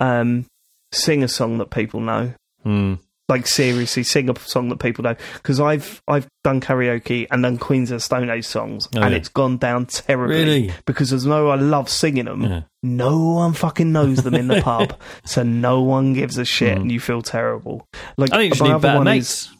Um, 0.00 0.46
sing 0.92 1.22
a 1.22 1.28
song 1.28 1.58
that 1.58 1.70
people 1.70 2.00
know. 2.00 2.34
Hmm. 2.64 2.94
Like 3.28 3.46
seriously, 3.46 4.02
sing 4.02 4.28
a 4.28 4.36
song 4.40 4.70
that 4.70 4.80
people 4.80 5.04
know. 5.04 5.14
Because 5.34 5.60
I've 5.60 6.02
I've 6.08 6.26
done 6.42 6.60
karaoke 6.60 7.28
and 7.30 7.44
done 7.44 7.58
Queens 7.58 7.92
of 7.92 8.02
Stone 8.02 8.28
Age 8.28 8.44
songs, 8.44 8.88
Oh, 8.96 9.02
and 9.02 9.12
yeah. 9.12 9.16
it's 9.18 9.28
gone 9.28 9.56
down 9.56 9.86
terribly. 9.86 10.34
Really? 10.36 10.72
Because 10.84 11.12
as 11.12 11.22
though 11.22 11.48
I 11.50 11.54
love 11.54 11.88
singing 11.88 12.24
them, 12.24 12.42
Yeah. 12.42 12.62
no 12.82 13.18
one 13.34 13.52
fucking 13.52 13.92
knows 13.92 14.24
them 14.24 14.34
in 14.34 14.48
the 14.48 14.60
pub, 14.64 14.98
so 15.24 15.44
no 15.44 15.80
one 15.82 16.12
gives 16.12 16.38
a 16.38 16.44
shit, 16.44 16.76
Mm. 16.76 16.80
and 16.80 16.92
you 16.92 16.98
feel 16.98 17.22
terrible. 17.22 17.86
Like 18.16 18.32
I 18.32 18.38
think 18.38 18.58
you 18.58 18.64
my 18.66 18.72
need 18.72 18.82
better 18.82 18.96
one 18.98 19.04
mates. 19.04 19.30
is- 19.44 19.56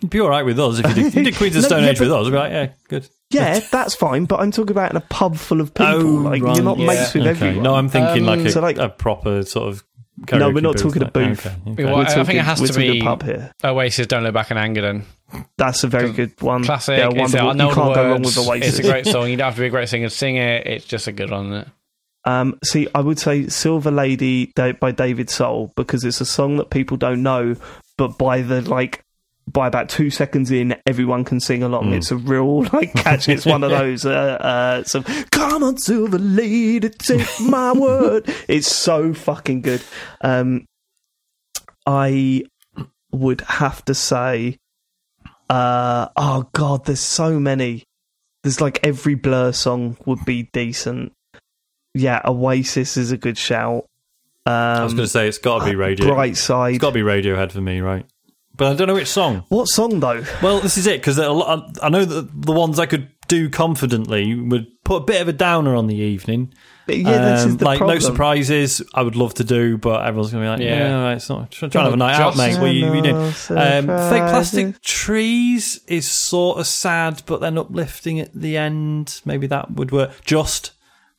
You'd 0.00 0.10
be 0.10 0.20
all 0.20 0.30
right 0.30 0.44
with 0.46 0.58
us 0.60 0.78
if 0.78 0.86
you 0.88 0.94
did, 1.04 1.14
you 1.14 1.24
did 1.24 1.34
Queens 1.36 1.56
of 1.56 1.62
No, 1.62 1.68
Stone 1.68 1.82
yeah, 1.82 1.90
Age 1.90 2.00
with 2.00 2.12
us. 2.12 2.26
Like, 2.28 2.52
yeah, 2.52 2.68
good. 2.88 3.06
Yeah, 3.30 3.60
that's 3.70 3.94
fine. 3.94 4.24
But 4.24 4.40
I'm 4.40 4.50
talking 4.50 4.70
about 4.72 4.90
in 4.90 4.96
a 4.96 5.00
pub 5.02 5.36
full 5.36 5.60
of 5.60 5.74
people. 5.74 5.92
Oh, 5.94 6.22
like 6.22 6.42
right, 6.42 6.56
you're 6.56 6.64
not 6.64 6.78
yeah. 6.78 6.86
mates 6.86 7.14
with 7.14 7.22
okay. 7.22 7.30
everyone. 7.30 7.62
No, 7.62 7.74
I'm 7.74 7.88
thinking 7.88 8.22
Um, 8.28 8.38
like, 8.38 8.46
a, 8.46 8.50
so, 8.50 8.60
like- 8.60 8.78
a 8.78 8.88
proper 8.88 9.42
sort 9.42 9.68
of. 9.68 9.84
Karaoke 10.22 10.38
No, 10.40 10.50
we're 10.50 10.60
not 10.62 10.72
booth, 10.74 10.82
talking 10.82 11.02
a 11.02 11.04
like- 11.04 11.12
booth. 11.12 11.46
Okay, 11.46 11.56
okay. 11.72 11.84
We're 11.84 11.94
I 12.02 12.24
think 12.24 12.38
it 12.40 12.44
has 12.44 12.60
to 12.60 12.66
talking 12.66 12.92
be- 12.92 13.02
pub 13.02 13.22
here. 13.22 13.52
Oasis, 13.62 14.06
Don't 14.08 14.24
Look 14.24 14.34
Back 14.34 14.50
in 14.50 14.56
Anger 14.56 14.80
then. 14.80 15.04
That's 15.56 15.84
a 15.84 15.86
very 15.86 16.10
good 16.12 16.32
one. 16.42 16.64
Classic. 16.64 16.98
Yeah, 16.98 17.06
It's, 17.08 17.14
wonderful. 17.16 17.50
I 17.50 17.52
know 17.52 17.68
you 17.68 17.74
can't 17.74 17.94
go 17.94 18.02
wrong 18.10 18.22
words. 18.22 18.36
with 18.36 18.48
Oasis. 18.48 18.78
It's 18.80 18.88
a 18.88 18.90
great 18.90 19.06
song. 19.06 19.28
You 19.28 19.36
don't 19.36 19.44
have 19.44 19.54
to 19.54 19.60
be 19.60 19.66
a 19.68 19.70
great 19.70 19.88
singer 19.88 20.08
to 20.08 20.14
sing 20.14 20.34
it. 20.36 20.66
It's 20.66 20.84
just 20.86 21.06
a 21.06 21.12
good 21.12 21.30
one. 21.30 21.46
Isn't 21.52 21.58
it? 21.60 21.68
Um, 22.24 22.58
see, 22.64 22.88
I 22.94 23.00
would 23.00 23.18
say 23.20 23.46
"Silver 23.46 23.90
Lady" 23.92 24.52
by 24.80 24.90
David 24.90 25.30
Soul 25.30 25.72
because 25.76 26.02
it's 26.04 26.20
a 26.20 26.26
song 26.26 26.56
that 26.56 26.70
people 26.70 26.96
don't 26.96 27.22
know, 27.22 27.54
but 27.96 28.18
by 28.18 28.42
the 28.42 28.60
like, 28.62 29.04
by 29.52 29.66
about 29.66 29.88
two 29.88 30.10
seconds 30.10 30.50
in, 30.50 30.76
everyone 30.86 31.24
can 31.24 31.40
sing 31.40 31.62
along. 31.62 31.90
Mm. 31.90 31.96
It's 31.96 32.10
a 32.10 32.16
real 32.16 32.62
like 32.72 32.92
catch. 32.94 33.28
It's 33.28 33.46
one 33.46 33.64
of 33.64 33.70
those. 33.78 34.04
Uh, 34.04 34.10
uh, 34.40 34.84
some 34.84 35.04
come 35.30 35.62
on, 35.62 35.78
Silver 35.78 36.18
Lady, 36.18 36.90
take 36.90 37.26
my 37.40 37.72
word. 37.72 38.28
It's 38.48 38.74
so 38.74 39.12
fucking 39.12 39.62
good. 39.62 39.82
Um, 40.20 40.66
I 41.86 42.44
would 43.10 43.40
have 43.42 43.84
to 43.86 43.94
say, 43.94 44.58
uh, 45.50 46.08
oh 46.16 46.48
god, 46.52 46.84
there's 46.86 47.00
so 47.00 47.40
many. 47.40 47.84
There's 48.42 48.60
like 48.60 48.86
every 48.86 49.14
Blur 49.14 49.52
song 49.52 49.96
would 50.06 50.24
be 50.24 50.48
decent. 50.52 51.12
Yeah, 51.94 52.20
Oasis 52.24 52.96
is 52.96 53.12
a 53.12 53.16
good 53.16 53.36
shout. 53.36 53.86
Um, 54.46 54.52
I 54.54 54.84
was 54.84 54.94
going 54.94 55.04
to 55.04 55.10
say 55.10 55.28
it's 55.28 55.38
got 55.38 55.60
to 55.60 55.64
be 55.66 55.76
radio. 55.76 56.14
Bright 56.14 56.36
Side. 56.36 56.74
It's 56.74 56.80
got 56.80 56.90
to 56.90 56.94
be 56.94 57.00
Radiohead 57.00 57.52
for 57.52 57.60
me, 57.60 57.80
right? 57.80 58.06
But 58.58 58.72
I 58.72 58.74
don't 58.74 58.88
know 58.88 58.94
which 58.94 59.08
song. 59.08 59.44
what 59.48 59.66
song 59.68 60.00
though? 60.00 60.22
Well, 60.42 60.60
this 60.60 60.76
is 60.76 60.86
it 60.86 61.00
because 61.00 61.18
I 61.18 61.88
know 61.88 62.04
that 62.04 62.28
the 62.42 62.52
ones 62.52 62.78
I 62.78 62.84
could 62.86 63.08
do 63.28 63.48
confidently 63.48 64.34
would 64.34 64.66
put 64.84 65.02
a 65.02 65.04
bit 65.06 65.22
of 65.22 65.28
a 65.28 65.32
downer 65.32 65.74
on 65.74 65.86
the 65.86 65.96
evening. 65.96 66.52
Yeah, 66.88 67.34
this 67.34 67.42
Um, 67.44 67.48
is 67.50 67.56
the 67.58 67.64
like 67.66 67.78
problem. 67.78 67.96
no 67.96 68.00
surprises. 68.00 68.80
I 68.94 69.02
would 69.02 69.14
love 69.14 69.34
to 69.34 69.44
do, 69.44 69.76
but 69.76 70.06
everyone's 70.06 70.32
going 70.32 70.42
to 70.42 70.46
be 70.46 70.50
like, 70.50 70.60
Yeah. 70.60 70.88
yeah, 71.10 71.10
it's 71.14 71.28
not 71.28 71.50
trying 71.50 71.70
to 71.70 71.80
have 71.82 71.92
a 71.92 71.96
night 71.96 72.14
out, 72.18 72.36
mate. 72.38 72.58
What 72.58 72.70
you, 72.72 72.94
you 72.94 73.02
doing? 73.02 73.14
Um, 73.16 73.86
fake 73.86 74.26
plastic 74.28 74.80
trees 74.80 75.80
is 75.86 76.08
sort 76.10 76.58
of 76.58 76.66
sad, 76.66 77.22
but 77.26 77.40
then 77.42 77.58
uplifting 77.58 78.18
at 78.20 78.32
the 78.32 78.56
end. 78.56 79.20
Maybe 79.26 79.46
that 79.48 79.70
would 79.72 79.92
work. 79.92 80.24
Just, 80.24 80.72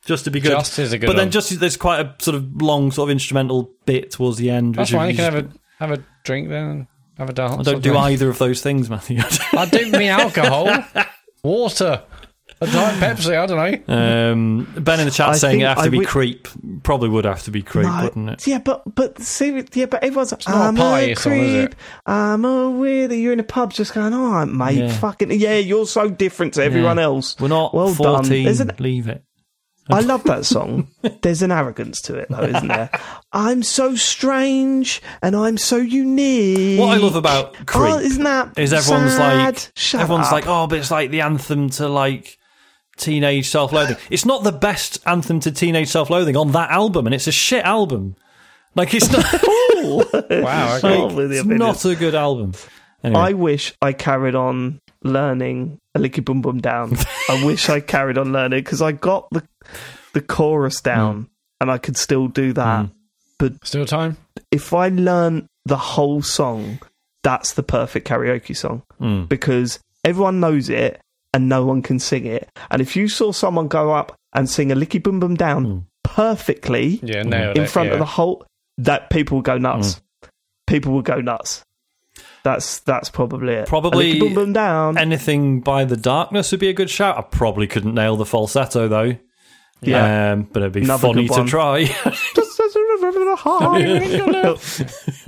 just 0.04 0.24
to 0.24 0.30
be 0.32 0.40
good. 0.40 0.50
Just 0.50 0.76
is 0.80 0.92
a 0.92 0.98
good 0.98 1.06
But 1.06 1.14
then 1.16 1.30
just 1.30 1.58
there's 1.60 1.76
quite 1.76 2.00
a 2.00 2.14
sort 2.18 2.34
of 2.34 2.60
long 2.60 2.90
sort 2.90 3.08
of 3.08 3.12
instrumental 3.12 3.70
bit 3.86 4.10
towards 4.10 4.38
the 4.38 4.50
end. 4.50 4.74
That's 4.74 4.90
which 4.90 4.98
fine. 4.98 5.10
You 5.10 5.16
just- 5.16 5.30
can 5.30 5.34
have 5.44 5.44
a 5.46 5.58
have 5.78 5.98
a 6.00 6.04
drink 6.24 6.48
then. 6.48 6.88
And 7.20 7.28
Have 7.28 7.30
a 7.30 7.32
dance. 7.32 7.68
I 7.68 7.72
don't 7.72 7.80
do 7.82 7.90
something. 7.90 8.12
either 8.12 8.28
of 8.30 8.38
those 8.38 8.62
things, 8.62 8.88
Matthew. 8.90 9.18
I 9.56 9.66
don't 9.66 9.92
mean 9.92 10.08
alcohol. 10.08 10.68
Water. 11.42 12.02
A 12.62 12.66
diet 12.66 13.00
Pepsi. 13.16 13.38
I 13.38 13.46
don't 13.46 13.86
know. 13.88 13.94
Um, 14.32 14.64
ben 14.76 15.00
in 15.00 15.06
the 15.06 15.10
chat 15.10 15.30
I 15.30 15.36
saying 15.36 15.60
it 15.60 15.66
have 15.66 15.78
to 15.78 15.82
I 15.84 15.88
be 15.88 15.98
would- 15.98 16.06
creep. 16.08 16.46
Probably 16.82 17.08
would 17.08 17.24
have 17.24 17.42
to 17.44 17.50
be 17.50 17.62
creep, 17.62 17.86
No, 17.86 18.00
wouldn't 18.04 18.28
it? 18.30 18.46
Yeah, 18.46 18.58
but 18.58 18.82
but 18.94 19.18
see, 19.20 19.64
yeah, 19.72 19.86
but 19.86 20.02
everyone's 20.04 20.32
like, 20.32 20.46
not 20.46 20.56
a 20.56 20.68
I'm 20.68 20.76
party 20.76 21.12
a 21.12 21.16
song, 21.16 21.32
is 21.34 21.54
it? 21.54 21.66
creep, 21.70 21.80
I'm 22.04 22.44
a 22.44 22.48
weirdo. 22.70 23.18
You're 23.20 23.32
in 23.32 23.40
a 23.40 23.44
pub, 23.44 23.72
just 23.72 23.94
going, 23.94 24.12
all 24.12 24.30
right, 24.32 24.44
mate, 24.48 24.76
Yeah. 24.78 24.92
fucking 24.98 25.30
yeah, 25.32 25.56
you're 25.56 25.86
so 25.86 26.10
different 26.10 26.54
to 26.54 26.62
everyone 26.62 26.98
Yeah. 26.98 27.04
else. 27.04 27.36
We're 27.40 27.48
not 27.48 27.72
well 27.72 27.94
done. 27.94 28.24
14. 28.24 28.44
There's 28.44 28.60
an 28.60 28.72
Leave 28.78 29.08
it. 29.08 29.24
I 29.92 30.00
love 30.00 30.24
that 30.24 30.44
song. 30.44 30.88
There's 31.22 31.42
an 31.42 31.52
arrogance 31.52 32.00
to 32.02 32.16
it, 32.16 32.28
though, 32.28 32.42
isn't 32.42 32.68
there? 32.68 32.90
I'm 33.32 33.62
so 33.62 33.94
strange 33.96 35.02
and 35.22 35.36
I'm 35.36 35.58
so 35.58 35.76
unique. 35.76 36.78
What 36.78 36.96
I 36.96 37.00
love 37.00 37.16
about 37.16 37.54
Creep 37.66 37.92
oh, 37.92 37.98
isn't 37.98 38.22
that 38.24 38.58
is 38.58 38.72
everyone's 38.72 39.12
sad? 39.12 39.54
like, 39.54 39.72
Shut 39.76 40.00
everyone's 40.00 40.26
up. 40.26 40.32
like, 40.32 40.44
oh, 40.46 40.66
but 40.66 40.78
it's 40.78 40.90
like 40.90 41.10
the 41.10 41.20
anthem 41.22 41.70
to 41.70 41.88
like 41.88 42.38
teenage 42.96 43.48
self-loathing. 43.48 43.96
it's 44.10 44.26
not 44.26 44.44
the 44.44 44.52
best 44.52 44.98
anthem 45.06 45.40
to 45.40 45.50
teenage 45.50 45.88
self-loathing 45.88 46.36
on 46.36 46.52
that 46.52 46.70
album, 46.70 47.06
and 47.06 47.14
it's 47.14 47.26
a 47.26 47.32
shit 47.32 47.64
album. 47.64 48.16
Like 48.74 48.94
it's 48.94 49.10
not. 49.10 49.24
Wow. 50.30 50.76
Okay. 50.76 51.14
With 51.14 51.30
the 51.30 51.38
it's 51.38 51.46
not 51.46 51.82
a 51.86 51.96
good 51.96 52.14
album. 52.14 52.52
Anyway, 53.02 53.20
I 53.20 53.32
wish 53.32 53.72
I 53.80 53.94
carried 53.94 54.34
on 54.34 54.78
learning 55.02 55.80
a 55.94 55.98
licky 55.98 56.22
boom 56.24 56.42
boom 56.42 56.60
down. 56.60 56.96
I 57.30 57.42
wish 57.44 57.68
I 57.70 57.80
carried 57.80 58.18
on 58.18 58.32
learning 58.32 58.62
because 58.62 58.82
I 58.82 58.92
got 58.92 59.28
the 59.30 59.42
the 60.12 60.20
chorus 60.20 60.80
down 60.80 61.22
Mm. 61.24 61.26
and 61.60 61.70
I 61.70 61.78
could 61.78 61.96
still 61.96 62.28
do 62.28 62.52
that. 62.54 62.86
But 63.38 63.64
still 63.66 63.86
time. 63.86 64.16
If 64.50 64.72
I 64.74 64.88
learn 64.88 65.46
the 65.64 65.76
whole 65.76 66.22
song, 66.22 66.78
that's 67.22 67.52
the 67.54 67.62
perfect 67.62 68.06
karaoke 68.08 68.56
song 68.56 68.82
Mm. 69.00 69.28
because 69.28 69.78
everyone 70.04 70.40
knows 70.40 70.68
it 70.68 71.00
and 71.32 71.48
no 71.48 71.64
one 71.64 71.80
can 71.82 71.98
sing 71.98 72.26
it. 72.26 72.48
And 72.70 72.82
if 72.82 72.96
you 72.96 73.08
saw 73.08 73.32
someone 73.32 73.68
go 73.68 73.92
up 73.92 74.16
and 74.32 74.48
sing 74.50 74.70
a 74.72 74.76
licky 74.76 75.02
boom 75.02 75.20
boom 75.20 75.36
down 75.36 75.66
Mm. 75.66 75.84
perfectly 76.02 77.00
Yeah. 77.02 77.22
Nailed 77.22 77.56
in 77.56 77.64
it. 77.64 77.70
front 77.70 77.88
yeah. 77.88 77.92
of 77.94 77.98
the 77.98 78.04
whole, 78.04 78.44
that 78.78 79.10
people 79.10 79.36
will 79.38 79.42
go 79.42 79.58
nuts. 79.58 79.94
Mm. 79.94 80.28
People 80.66 80.92
will 80.92 81.02
go 81.02 81.20
nuts. 81.20 81.64
That's 82.42 82.78
that's 82.80 83.10
probably 83.10 83.54
it. 83.54 83.68
Probably 83.68 84.18
boom 84.18 84.34
boom 84.34 84.52
down. 84.52 84.96
anything 84.98 85.60
by 85.60 85.84
the 85.84 85.96
darkness 85.96 86.50
would 86.50 86.60
be 86.60 86.68
a 86.68 86.72
good 86.72 86.88
shout. 86.90 87.18
I 87.18 87.22
probably 87.22 87.66
couldn't 87.66 87.94
nail 87.94 88.16
the 88.16 88.24
falsetto 88.24 88.88
though. 88.88 89.16
Yeah. 89.82 90.32
um, 90.32 90.42
but 90.52 90.62
it'd 90.62 90.72
be 90.72 90.82
Another 90.82 91.08
funny 91.08 91.26
good 91.26 91.34
to 91.34 91.40
one. 91.40 91.48
try. 91.48 91.84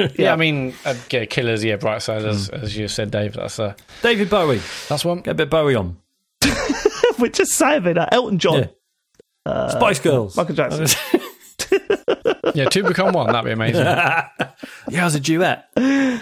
Yeah, 0.16 0.32
I 0.32 0.36
mean, 0.36 0.74
uh, 0.84 0.94
yeah, 1.10 1.24
Killers, 1.26 1.62
yeah, 1.64 1.76
Bright 1.76 2.02
Side, 2.02 2.24
as, 2.24 2.48
Hmm. 2.48 2.56
as 2.56 2.76
you 2.76 2.88
said, 2.88 3.10
Dave. 3.10 3.34
That's 3.34 3.58
uh, 3.58 3.74
David 4.02 4.30
Bowie, 4.30 4.60
that's 4.88 5.04
one. 5.04 5.20
get 5.20 5.32
a 5.32 5.34
bit 5.34 5.50
Bowie 5.50 5.74
on. 5.74 5.96
We're 7.18 7.28
just 7.28 7.52
saving 7.52 7.94
that. 7.94 8.12
Elton 8.12 8.38
John, 8.38 8.68
Yeah. 9.46 9.68
Spice 9.68 10.00
Girls. 10.00 10.36
Michael 10.36 10.54
Jackson. 10.54 10.86
Yeah, 12.54 12.68
two 12.68 12.82
become 12.82 13.12
one. 13.12 13.26
That'd 13.28 13.44
be 13.44 13.52
amazing. 13.52 13.84
yeah, 13.84 14.28
as 14.88 15.14
a 15.14 15.20
duet. 15.20 15.68
Yeah, 15.76 16.20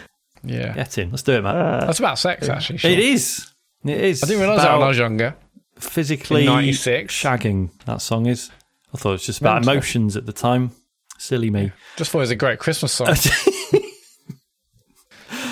Get 0.74 0.98
in. 0.98 1.10
Let's 1.10 1.22
do 1.22 1.32
it, 1.34 1.42
man. 1.42 1.80
that's 1.80 1.98
about 1.98 2.18
sex 2.18 2.48
actually. 2.48 2.78
Sure. 2.78 2.90
It 2.90 2.98
is. 2.98 3.50
It 3.84 4.00
is. 4.00 4.22
I 4.22 4.26
didn't 4.26 4.42
realise 4.42 4.62
that 4.62 4.72
when 4.72 4.82
I 4.82 4.88
was 4.88 4.98
younger. 4.98 5.36
Physically 5.80 6.46
96. 6.46 7.12
shagging. 7.14 7.70
That 7.86 8.00
song 8.02 8.26
is. 8.26 8.50
I 8.94 8.98
thought 8.98 9.10
it 9.10 9.12
was 9.12 9.26
just 9.26 9.40
about 9.40 9.54
Mental. 9.56 9.72
emotions 9.72 10.16
at 10.16 10.26
the 10.26 10.32
time. 10.32 10.72
Silly 11.18 11.50
me. 11.50 11.70
Just 11.96 12.10
thought 12.10 12.18
it 12.18 12.22
was 12.22 12.30
a 12.30 12.34
great 12.36 12.58
Christmas 12.58 12.92
song. 12.92 13.08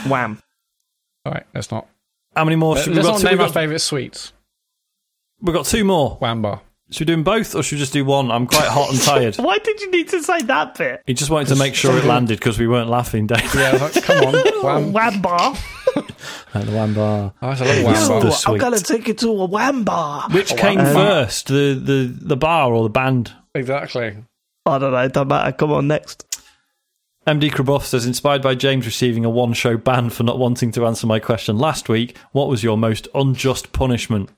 Wham. 0.08 0.42
All 1.26 1.32
right, 1.32 1.44
let's 1.54 1.70
not. 1.70 1.86
How 2.34 2.44
many 2.44 2.56
more? 2.56 2.74
Let's 2.74 2.86
Should 2.86 2.96
we, 2.96 3.02
got 3.02 3.08
not 3.10 3.18
two, 3.18 3.24
name 3.24 3.32
we've, 3.32 3.40
our 3.42 3.46
got, 3.48 3.54
favourite 3.54 3.80
sweets. 3.80 4.32
we've 5.42 5.54
got 5.54 5.66
two 5.66 5.84
more. 5.84 6.16
Wham 6.16 6.40
bar. 6.40 6.62
Should 6.90 7.00
we 7.00 7.06
do 7.06 7.12
them 7.12 7.22
both, 7.24 7.54
or 7.54 7.62
should 7.62 7.76
we 7.76 7.80
just 7.80 7.92
do 7.92 8.04
one? 8.04 8.30
I'm 8.30 8.46
quite 8.46 8.66
hot 8.68 8.90
and 8.90 9.00
tired. 9.00 9.36
Why 9.38 9.58
did 9.58 9.80
you 9.82 9.90
need 9.90 10.08
to 10.08 10.22
say 10.22 10.40
that 10.42 10.78
bit? 10.78 11.02
He 11.06 11.12
just 11.12 11.30
wanted 11.30 11.48
to 11.48 11.56
make 11.56 11.74
sure 11.74 11.96
it 11.98 12.04
landed 12.04 12.38
because 12.38 12.58
we 12.58 12.66
weren't 12.66 12.88
laughing, 12.88 13.26
Dave. 13.26 13.40
Yeah, 13.54 13.70
I 13.70 13.72
was 13.72 13.96
like, 13.96 14.04
come 14.04 14.24
on. 14.34 14.34
Wham. 14.62 14.92
Wham 14.94 15.20
bar. 15.22 15.54
like 16.54 16.64
the 16.64 16.72
one 16.72 16.94
bar. 16.94 17.34
Oh, 17.42 17.50
it's 17.50 17.60
a 17.60 17.64
little 17.64 17.84
wham 17.84 17.94
Yo. 18.02 18.08
bar. 18.08 18.20
the 18.20 18.26
I'm 18.28 18.32
sweet. 18.32 18.60
gonna 18.60 18.78
take 18.78 19.08
you 19.08 19.14
to 19.14 19.28
a 19.28 19.44
wham 19.46 19.84
bar. 19.84 20.28
Which 20.30 20.56
came 20.56 20.80
Um, 20.80 20.94
first, 20.94 21.48
the, 21.48 21.74
the 21.82 22.14
the 22.20 22.36
bar 22.36 22.72
or 22.72 22.84
the 22.84 22.88
band? 22.90 23.32
Exactly. 23.54 24.16
I 24.64 24.78
don't 24.78 24.92
know. 24.92 24.98
It 24.98 25.12
doesn't 25.12 25.28
matter. 25.28 25.52
Come 25.52 25.72
on, 25.72 25.88
next. 25.88 26.24
MD 27.26 27.50
Krabuff 27.50 27.82
says, 27.82 28.06
inspired 28.06 28.40
by 28.40 28.54
James 28.54 28.86
receiving 28.86 29.26
a 29.26 29.30
one 29.30 29.52
show 29.52 29.76
ban 29.76 30.08
for 30.08 30.22
not 30.22 30.38
wanting 30.38 30.72
to 30.72 30.86
answer 30.86 31.06
my 31.06 31.18
question 31.18 31.58
last 31.58 31.90
week, 31.90 32.16
what 32.32 32.48
was 32.48 32.62
your 32.64 32.78
most 32.78 33.06
unjust 33.14 33.72
punishment? 33.72 34.30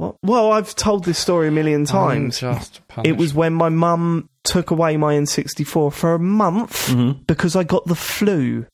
Well, 0.00 0.16
well, 0.22 0.52
I've 0.52 0.74
told 0.74 1.04
this 1.04 1.18
story 1.18 1.48
a 1.48 1.50
million 1.50 1.84
times. 1.84 2.40
Just 2.40 2.80
It 3.04 3.18
was 3.18 3.34
when 3.34 3.52
my 3.52 3.68
mum 3.68 4.30
took 4.44 4.70
away 4.70 4.96
my 4.96 5.14
N64 5.14 5.92
for 5.92 6.14
a 6.14 6.18
month 6.18 6.88
Mm-hmm. 6.88 7.24
because 7.26 7.54
I 7.54 7.64
got 7.64 7.84
the 7.84 7.94
flu. 7.94 8.64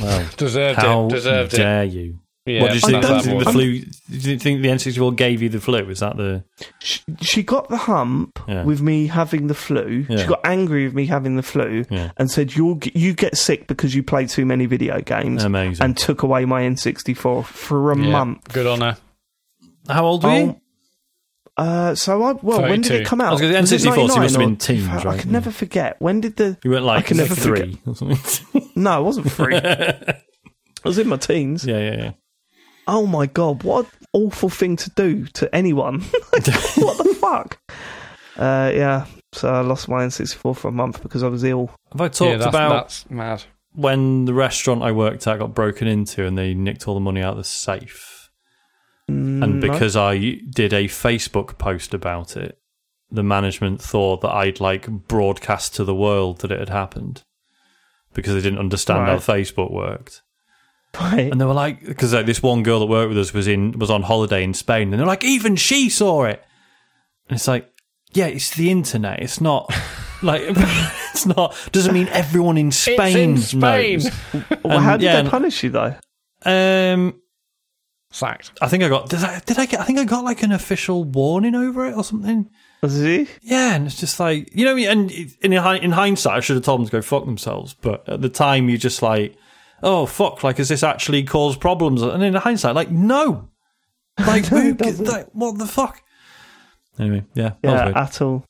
Well, 0.00 0.28
deserved 0.36 0.78
how 0.78 1.06
it. 1.06 1.10
Deserved 1.10 1.54
it. 1.54 1.56
dare 1.56 1.84
you? 1.84 2.20
Yeah, 2.46 2.60
what 2.62 2.72
did 2.72 2.82
you 2.82 2.88
I 2.88 2.90
think? 3.00 3.02
don't- 3.02 3.24
The, 3.24 3.30
the 3.30 3.46
I'm- 3.46 3.52
flu? 3.54 3.78
Did 4.10 4.24
you 4.24 4.38
think 4.38 4.62
the 4.62 4.68
N64 4.68 5.16
gave 5.16 5.42
you 5.42 5.48
the 5.48 5.60
flu? 5.60 5.78
Is 5.88 6.00
that 6.00 6.16
the? 6.16 6.44
She, 6.78 7.00
she 7.22 7.42
got 7.42 7.68
the 7.68 7.76
hump 7.78 8.38
Yeah. 8.46 8.64
with 8.64 8.82
me 8.82 9.06
having 9.08 9.46
the 9.48 9.54
flu. 9.54 10.06
Yeah. 10.08 10.18
She 10.18 10.26
got 10.26 10.40
angry 10.44 10.84
with 10.84 10.94
me 10.94 11.06
having 11.06 11.36
the 11.36 11.42
flu 11.42 11.84
Yeah. 11.90 12.10
and 12.18 12.30
said, 12.30 12.54
"You'll 12.54 12.78
you 12.94 13.14
get 13.14 13.36
sick 13.36 13.66
because 13.66 13.94
you 13.94 14.02
play 14.02 14.26
too 14.26 14.44
many 14.46 14.66
video 14.66 15.00
games." 15.00 15.42
Amazing. 15.42 15.82
And 15.82 15.96
took 15.96 16.22
away 16.22 16.44
my 16.44 16.62
N64 16.62 17.44
for 17.46 17.90
a 17.92 17.98
Yeah, 17.98 18.10
month. 18.12 18.52
Good 18.52 18.66
on 18.66 18.80
her. 18.82 18.98
How 19.88 20.04
old 20.06 20.24
were 20.24 20.30
Oh, 20.30 20.36
you? 20.36 20.60
Uh, 21.56 21.94
so 21.94 22.20
I 22.22 22.32
well, 22.32 22.62
when 22.62 22.80
did 22.80 23.02
it 23.02 23.06
come 23.06 23.20
out? 23.20 23.28
I 23.28 23.32
was 23.32 23.40
gonna 23.40 23.66
say 23.66 23.76
N64, 23.76 23.94
so 23.94 23.94
you 23.94 24.06
must 24.06 24.34
have 24.34 24.40
been 24.40 24.56
teens, 24.56 24.88
I 24.88 25.18
can 25.18 25.30
never 25.30 25.52
forget. 25.52 26.00
When 26.00 26.20
did 26.20 26.36
the? 26.36 26.58
You 26.64 26.70
weren't 26.72 26.84
like 26.84 27.04
I 27.04 27.06
can 27.06 27.16
never 27.18 27.34
three 27.34 27.78
or 27.86 27.94
something. 27.94 28.70
No, 28.76 29.00
it 29.00 29.04
wasn't 29.04 29.30
free. 29.30 29.54
I 29.56 30.18
was 30.82 30.98
in 30.98 31.06
my 31.06 31.16
teens. 31.16 31.64
yeah, 31.64 31.78
yeah, 31.78 31.96
yeah. 31.96 32.12
Oh 32.88 33.06
my 33.06 33.26
god, 33.26 33.62
what 33.62 33.84
an 33.86 33.90
awful 34.12 34.48
thing 34.48 34.74
to 34.76 34.90
do 34.90 35.26
to 35.26 35.54
anyone. 35.54 36.00
What 36.32 36.44
the 36.98 37.16
fuck? 37.20 37.58
Uh, 38.36 38.72
yeah, 38.74 39.06
so 39.32 39.48
I 39.48 39.60
lost 39.60 39.88
my 39.88 40.04
N64 40.04 40.56
for 40.56 40.68
a 40.68 40.72
month 40.72 41.02
because 41.02 41.22
I 41.22 41.28
was 41.28 41.44
ill. 41.44 41.70
Have 41.92 42.00
I 42.00 42.08
talked 42.08 42.30
yeah, 42.32 42.36
that's, 42.38 42.48
about 42.48 42.72
that's 42.72 43.08
mad. 43.10 43.44
when 43.74 44.24
the 44.24 44.34
restaurant 44.34 44.82
I 44.82 44.90
worked 44.90 45.26
at 45.28 45.38
got 45.38 45.54
broken 45.54 45.86
into 45.86 46.26
and 46.26 46.36
they 46.36 46.52
nicked 46.52 46.88
all 46.88 46.94
the 46.94 47.00
money 47.00 47.22
out 47.22 47.32
of 47.32 47.38
the 47.38 47.44
safe? 47.44 48.10
Mm, 49.10 49.42
And 49.42 49.60
no. 49.60 49.70
because 49.72 49.96
I 49.96 50.16
did 50.50 50.72
a 50.72 50.84
Facebook 50.84 51.58
post 51.58 51.92
about 51.94 52.36
it, 52.36 52.58
the 53.10 53.22
management 53.22 53.80
thought 53.80 54.22
that 54.22 54.30
I'd 54.32 54.60
like 54.60 54.88
broadcast 54.88 55.74
to 55.76 55.84
the 55.84 55.94
world 55.94 56.40
that 56.40 56.50
it 56.50 56.58
had 56.58 56.70
happened 56.70 57.22
because 58.14 58.34
they 58.34 58.40
didn't 58.40 58.58
understand 58.58 59.06
how 59.06 59.16
Facebook 59.16 59.70
worked. 59.70 60.22
Right. 60.98 61.30
And 61.30 61.40
they 61.40 61.44
were 61.44 61.52
like, 61.54 61.84
because 61.84 62.14
like, 62.14 62.26
this 62.26 62.42
one 62.42 62.62
girl 62.62 62.80
that 62.80 62.86
worked 62.86 63.08
with 63.08 63.18
us 63.18 63.32
was 63.34 63.46
in 63.48 63.78
was 63.78 63.90
on 63.90 64.02
holiday 64.02 64.44
in 64.44 64.54
Spain, 64.54 64.92
and 64.92 65.00
they're 65.00 65.06
like, 65.06 65.24
even 65.24 65.56
she 65.56 65.88
saw 65.90 66.24
it. 66.24 66.42
And 67.28 67.36
it's 67.36 67.48
like, 67.48 67.68
yeah, 68.12 68.26
it's 68.26 68.54
the 68.54 68.70
internet. 68.70 69.20
It's 69.20 69.40
not 69.40 69.68
like 70.22 70.42
it's 70.46 71.26
not 71.26 71.56
doesn't 71.72 71.92
mean 71.92 72.08
everyone 72.08 72.56
in 72.56 72.70
Spain, 72.70 72.98
it's 73.36 73.52
in 73.52 73.60
Spain. 73.60 73.98
knows. 73.98 74.10
well, 74.64 74.78
how 74.80 74.96
did 74.96 75.04
yeah, 75.04 75.22
they 75.22 75.28
punish 75.28 75.64
you 75.64 75.70
though? 75.70 75.96
Um, 76.44 77.20
Sacked. 78.14 78.52
I 78.62 78.68
think 78.68 78.84
I 78.84 78.88
got 78.88 79.08
did 79.08 79.24
I, 79.24 79.40
did 79.44 79.58
I 79.58 79.66
get 79.66 79.80
I 79.80 79.84
think 79.84 79.98
I 79.98 80.04
got 80.04 80.22
like 80.22 80.44
an 80.44 80.52
official 80.52 81.02
warning 81.02 81.56
over 81.56 81.84
it 81.84 81.94
or 81.96 82.04
something. 82.04 82.48
Was 82.80 82.94
he? 83.00 83.26
Yeah, 83.42 83.74
and 83.74 83.86
it's 83.86 83.98
just 83.98 84.20
like 84.20 84.54
you 84.54 84.64
know, 84.64 84.76
and 84.76 85.10
in 85.10 85.52
in 85.52 85.90
hindsight, 85.92 86.36
I 86.36 86.40
should 86.40 86.54
have 86.54 86.64
told 86.64 86.78
them 86.80 86.86
to 86.86 86.92
go 86.92 87.02
fuck 87.02 87.24
themselves. 87.24 87.74
But 87.74 88.08
at 88.08 88.22
the 88.22 88.28
time, 88.28 88.68
you're 88.68 88.78
just 88.78 89.02
like, 89.02 89.36
oh 89.82 90.06
fuck, 90.06 90.44
like 90.44 90.58
has 90.58 90.68
this 90.68 90.84
actually 90.84 91.24
caused 91.24 91.60
problems? 91.60 92.02
And 92.02 92.22
in 92.22 92.34
hindsight, 92.34 92.76
like 92.76 92.90
no, 92.90 93.48
like, 94.18 94.50
No, 94.52 94.58
who, 94.60 94.76
it 94.78 95.00
like 95.00 95.26
what 95.32 95.58
the 95.58 95.66
fuck? 95.66 96.00
Anyway, 96.98 97.24
yeah, 97.34 97.54
that 97.62 97.64
was 97.64 97.72
Yeah, 97.72 97.84
weird. 97.86 97.96
at 97.96 98.22
all. 98.22 98.44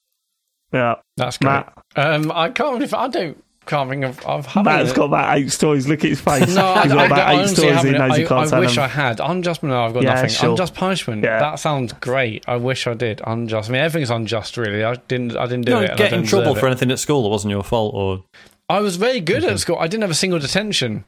Yeah, 0.72 0.94
That's 1.16 1.38
great. 1.38 1.50
Matt. 1.50 1.78
Um, 1.96 2.32
I 2.32 2.50
can't. 2.50 2.82
If 2.82 2.92
I 2.92 3.08
don't. 3.08 3.42
Can't 3.66 3.88
think 3.88 4.04
of. 4.04 4.26
I've 4.26 4.44
had 4.46 4.64
Matt's 4.66 4.92
got 4.92 5.06
about 5.06 5.38
eight 5.38 5.50
stories. 5.50 5.88
Look 5.88 6.04
at 6.04 6.10
his 6.10 6.20
face. 6.20 6.54
No, 6.54 6.66
I, 6.66 6.82
He's 6.82 6.92
I, 6.92 6.94
got 6.96 7.06
about 7.06 7.18
I 7.28 7.42
eight 7.42 7.48
stories. 7.48 7.82
He 7.82 7.90
knows 7.92 8.10
I, 8.12 8.18
he 8.18 8.24
can't 8.26 8.46
I 8.46 8.50
tell 8.50 8.60
wish 8.60 8.74
them. 8.74 8.84
I 8.84 8.88
had. 8.88 9.20
Unjust. 9.20 9.62
No, 9.62 9.84
I've 9.84 9.94
got 9.94 10.02
Yeah, 10.02 10.14
nothing. 10.14 10.28
sure. 10.30 10.50
Unjust 10.50 10.74
punishment. 10.74 11.24
Yeah. 11.24 11.38
That 11.38 11.58
sounds 11.58 11.92
great. 11.94 12.44
I 12.46 12.56
wish 12.56 12.86
I 12.86 12.92
did. 12.94 13.22
Unjust. 13.26 13.70
I 13.70 13.72
mean, 13.72 13.80
everything's 13.82 14.10
unjust, 14.10 14.56
really. 14.58 14.84
I 14.84 14.94
didn't. 15.08 15.36
I 15.36 15.46
didn't 15.46 15.64
do 15.64 15.72
You 15.72 15.78
it. 15.78 15.86
don't 15.88 15.96
get 15.96 16.12
in 16.12 16.24
trouble 16.24 16.54
for 16.54 16.66
it. 16.66 16.70
anything 16.72 16.90
at 16.90 16.98
school 16.98 17.22
that 17.22 17.30
wasn't 17.30 17.52
your 17.52 17.62
fault 17.62 17.94
or 17.94 18.22
I 18.68 18.80
was 18.80 18.96
very 18.96 19.20
good 19.20 19.44
at 19.44 19.58
school. 19.58 19.76
I 19.78 19.86
didn't 19.88 20.02
have 20.02 20.10
a 20.10 20.14
single 20.14 20.38
detention, 20.38 21.04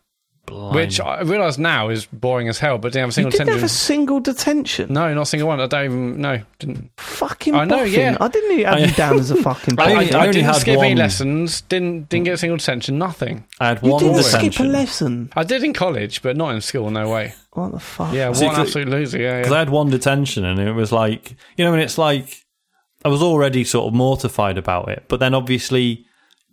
which 0.50 1.00
I 1.00 1.20
realise 1.22 1.58
now 1.58 1.88
is 1.88 2.06
boring 2.06 2.48
as 2.48 2.58
hell. 2.58 2.78
But 2.78 2.92
didn't 2.92 3.00
have 3.02 3.08
a 3.08 3.10
You 3.10 3.12
single 3.12 3.30
didn't 3.30 3.46
detention. 3.46 3.60
have 3.60 3.70
a 3.70 3.72
single 3.72 4.20
detention. 4.20 4.92
No, 4.92 5.14
not 5.14 5.22
a 5.22 5.26
single 5.26 5.48
one. 5.48 5.60
I 5.60 5.66
don't 5.66 5.84
even. 5.84 6.20
No, 6.20 6.40
didn't. 6.58 6.90
Fucking 6.96 7.54
I 7.54 7.64
know, 7.64 7.78
boffin. 7.78 7.92
yeah. 7.92 8.16
I 8.20 8.28
didn't 8.28 8.52
even 8.52 8.66
have 8.66 8.80
you 8.80 8.94
down 8.94 9.18
as 9.18 9.30
a 9.30 9.36
fucking 9.42 9.78
I, 9.78 9.82
I 9.84 9.86
I, 9.86 9.92
only- 9.92 10.04
boffin. 10.06 10.14
I 10.14 10.18
I 10.18 10.20
only 10.22 10.32
didn't 10.32 10.46
had 10.46 10.54
skip 10.56 10.78
any 10.78 10.94
lessons. 10.94 11.60
Didn't 11.62 12.08
didn't 12.08 12.24
get 12.24 12.34
a 12.34 12.38
single 12.38 12.56
detention. 12.58 12.98
Nothing. 12.98 13.44
I 13.60 13.68
had 13.68 13.82
one 13.82 13.92
You 13.92 13.98
didn't 14.10 14.22
detention. 14.24 14.52
skip 14.52 14.60
a 14.66 14.68
lesson. 14.68 15.32
I 15.36 15.44
did 15.44 15.62
in 15.64 15.72
college, 15.72 16.22
but 16.22 16.36
not 16.36 16.54
in 16.54 16.60
school. 16.60 16.90
No 16.90 17.10
way. 17.10 17.34
What 17.52 17.72
the 17.72 17.80
fuck? 17.80 18.12
Yeah, 18.14 18.32
See, 18.32 18.46
one 18.46 18.54
'cause- 18.54 18.66
absolute 18.68 18.88
loser. 18.88 19.18
Yeah, 19.18 19.38
Because 19.38 19.50
yeah. 19.50 19.56
I 19.56 19.58
had 19.60 19.70
one 19.70 19.90
detention 19.90 20.44
and 20.44 20.60
it 20.60 20.72
was 20.72 20.92
like, 20.92 21.34
you 21.56 21.64
know, 21.64 21.72
and 21.72 21.82
it's 21.82 21.98
like, 21.98 22.44
I 23.04 23.08
was 23.08 23.22
already 23.22 23.64
sort 23.64 23.86
of 23.88 23.94
mortified 23.94 24.58
about 24.58 24.88
it. 24.88 25.04
But 25.08 25.20
then 25.20 25.32
obviously, 25.34 26.05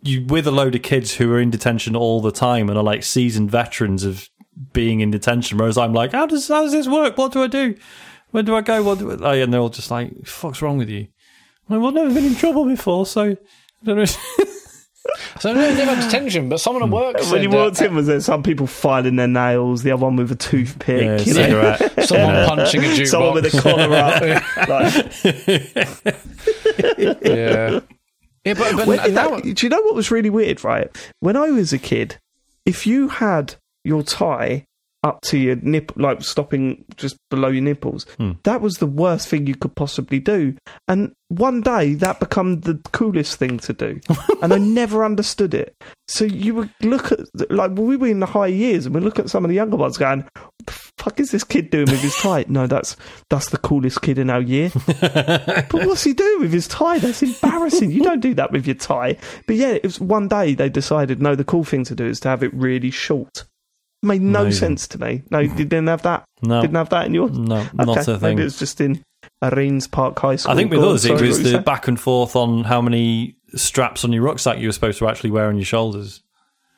you 0.04 0.24
with 0.26 0.46
a 0.46 0.50
load 0.52 0.74
of 0.74 0.82
kids 0.82 1.14
who 1.14 1.32
are 1.32 1.40
in 1.40 1.50
detention 1.50 1.96
all 1.96 2.20
the 2.20 2.30
time 2.32 2.68
and 2.68 2.78
are 2.78 2.84
like 2.84 3.02
seasoned 3.02 3.50
veterans 3.50 4.04
of 4.04 4.28
being 4.72 5.00
in 5.00 5.10
detention, 5.10 5.58
whereas 5.58 5.76
I'm 5.76 5.92
like, 5.92 6.12
how 6.12 6.26
does, 6.26 6.46
how 6.48 6.62
does 6.62 6.72
this 6.72 6.86
work? 6.86 7.18
What 7.18 7.32
do 7.32 7.42
I 7.42 7.46
do? 7.48 7.74
Where 8.30 8.42
do 8.42 8.54
I 8.54 8.60
go? 8.60 8.82
What 8.82 8.98
do 9.00 9.24
I, 9.24 9.36
and 9.36 9.52
they're 9.52 9.60
all 9.60 9.68
just 9.68 9.90
like, 9.90 10.26
fuck's 10.26 10.60
wrong 10.62 10.78
with 10.78 10.88
you? 10.88 11.08
I'm 11.68 11.76
like, 11.76 11.78
well, 11.80 11.88
I've 11.88 11.94
never 11.94 12.14
been 12.14 12.24
in 12.30 12.36
trouble 12.36 12.64
before, 12.66 13.06
so. 13.06 13.30
I 13.32 13.36
don't 13.84 13.96
know. 13.96 14.04
So 15.38 15.52
no, 15.52 15.60
I 15.60 15.74
never 15.74 15.94
had 15.94 16.04
detention, 16.10 16.48
but 16.48 16.60
someone 16.60 16.82
at 16.84 16.88
work 16.88 17.14
When 17.16 17.24
said 17.24 17.42
you 17.42 17.50
that- 17.50 17.56
walked 17.56 17.82
in, 17.82 17.94
was 17.94 18.06
there 18.06 18.20
some 18.20 18.42
people 18.42 18.66
filing 18.66 19.16
their 19.16 19.28
nails, 19.28 19.82
the 19.82 19.90
other 19.90 20.02
one 20.04 20.16
with 20.16 20.32
a 20.32 20.34
toothpick, 20.34 21.02
yeah, 21.02 21.18
you 21.20 21.34
know, 21.34 21.76
someone 22.04 22.34
Yeah. 22.34 22.46
punching 22.46 22.80
a 22.80 22.84
jukebox. 22.86 23.06
someone 23.10 23.34
with 23.34 23.54
a 23.54 23.60
collar 23.60 23.94
up. 23.94 24.22
like, 26.96 27.20
yeah. 27.22 27.80
Yeah, 28.44 28.54
but, 28.54 28.76
but 28.76 28.86
When 28.86 29.14
now, 29.14 29.36
that- 29.36 29.54
do 29.54 29.66
you 29.66 29.70
know 29.70 29.80
what 29.82 29.94
was 29.94 30.10
really 30.10 30.30
weird, 30.30 30.62
right? 30.64 30.88
When 31.20 31.36
I 31.36 31.50
was 31.50 31.72
a 31.72 31.78
kid, 31.78 32.18
if 32.66 32.86
you 32.86 33.08
had 33.08 33.54
your 33.84 34.02
tie 34.02 34.64
up 35.04 35.20
to 35.20 35.38
your 35.38 35.56
nip, 35.56 35.92
like 35.96 36.22
stopping 36.22 36.84
just 36.96 37.16
below 37.30 37.48
your 37.48 37.62
nipples, 37.62 38.04
Hmm. 38.16 38.32
that 38.44 38.60
was 38.60 38.74
the 38.78 38.86
worst 38.86 39.28
thing 39.28 39.46
you 39.46 39.54
could 39.54 39.76
possibly 39.76 40.18
do. 40.18 40.56
And 40.88 41.12
one 41.28 41.60
day 41.60 41.94
that 41.94 42.18
became 42.20 42.60
the 42.62 42.80
coolest 42.92 43.36
thing 43.38 43.58
to 43.58 43.72
do, 43.72 44.00
and 44.42 44.52
I 44.52 44.58
never 44.58 45.04
understood 45.04 45.54
it. 45.54 45.76
So 46.08 46.24
you 46.24 46.54
would 46.54 46.70
look 46.82 47.12
at 47.12 47.20
like 47.50 47.72
we 47.78 47.96
were 47.96 48.08
in 48.08 48.20
the 48.20 48.26
high 48.26 48.46
years, 48.48 48.86
and 48.86 48.94
we 48.94 49.00
look 49.00 49.18
at 49.18 49.30
some 49.30 49.44
of 49.44 49.48
the 49.50 49.54
younger 49.54 49.76
ones 49.76 49.96
going. 49.98 50.20
What 50.22 50.66
the 50.66 50.72
fuck 50.98 51.20
is 51.20 51.30
this 51.30 51.44
kid 51.44 51.68
doing 51.70 51.90
with 51.90 52.00
his 52.00 52.16
tie? 52.16 52.44
No, 52.48 52.66
that's 52.66 52.96
that's 53.28 53.50
the 53.50 53.58
coolest 53.58 54.00
kid 54.02 54.18
in 54.18 54.30
our 54.30 54.40
year. 54.40 54.70
But 55.04 55.86
what's 55.86 56.04
he 56.04 56.12
doing 56.14 56.40
with 56.40 56.52
his 56.52 56.68
tie? 56.68 56.98
That's 56.98 57.22
embarrassing. 57.22 57.90
You 57.90 58.02
don't 58.02 58.20
do 58.20 58.34
that 58.34 58.52
with 58.52 58.66
your 58.66 58.76
tie. 58.76 59.16
But 59.46 59.56
yeah, 59.56 59.72
it 59.72 59.82
was 59.82 60.00
one 60.00 60.28
day 60.28 60.54
they 60.54 60.68
decided, 60.68 61.20
no, 61.20 61.34
the 61.34 61.44
cool 61.44 61.64
thing 61.64 61.84
to 61.84 61.94
do 61.94 62.06
is 62.06 62.20
to 62.20 62.28
have 62.28 62.42
it 62.42 62.54
really 62.54 62.90
short. 62.90 63.44
Made 64.04 64.22
no 64.22 64.42
Amazing. 64.42 64.58
sense 64.68 64.88
to 64.88 65.00
me. 65.00 65.22
No, 65.30 65.38
you 65.40 65.48
didn't 65.54 65.86
have 65.86 66.02
that. 66.02 66.24
No, 66.42 66.60
Didn't 66.60 66.76
have 66.76 66.90
that 66.90 67.06
in 67.06 67.14
yours. 67.14 67.32
no, 67.36 67.66
not 67.74 67.88
okay, 67.88 68.00
a 68.00 68.04
thing. 68.04 68.20
maybe 68.20 68.42
it's 68.42 68.58
just 68.58 68.80
in 68.80 69.02
Areens 69.42 69.90
Park 69.90 70.18
High 70.18 70.36
School. 70.36 70.52
I 70.52 70.56
think 70.56 70.70
with 70.70 70.80
Go 70.80 70.90
on, 70.90 70.94
us, 70.96 71.04
it 71.06 71.20
was 71.20 71.42
the 71.42 71.50
saying? 71.52 71.62
back 71.62 71.88
and 71.88 71.98
forth 71.98 72.36
on 72.36 72.64
how 72.64 72.80
many 72.82 73.36
straps 73.54 74.04
on 74.04 74.12
your 74.12 74.22
rucksack 74.22 74.58
you 74.58 74.68
were 74.68 74.72
supposed 74.72 74.98
to 74.98 75.08
actually 75.08 75.30
wear 75.30 75.46
on 75.48 75.56
your 75.56 75.64
shoulders. 75.64 76.22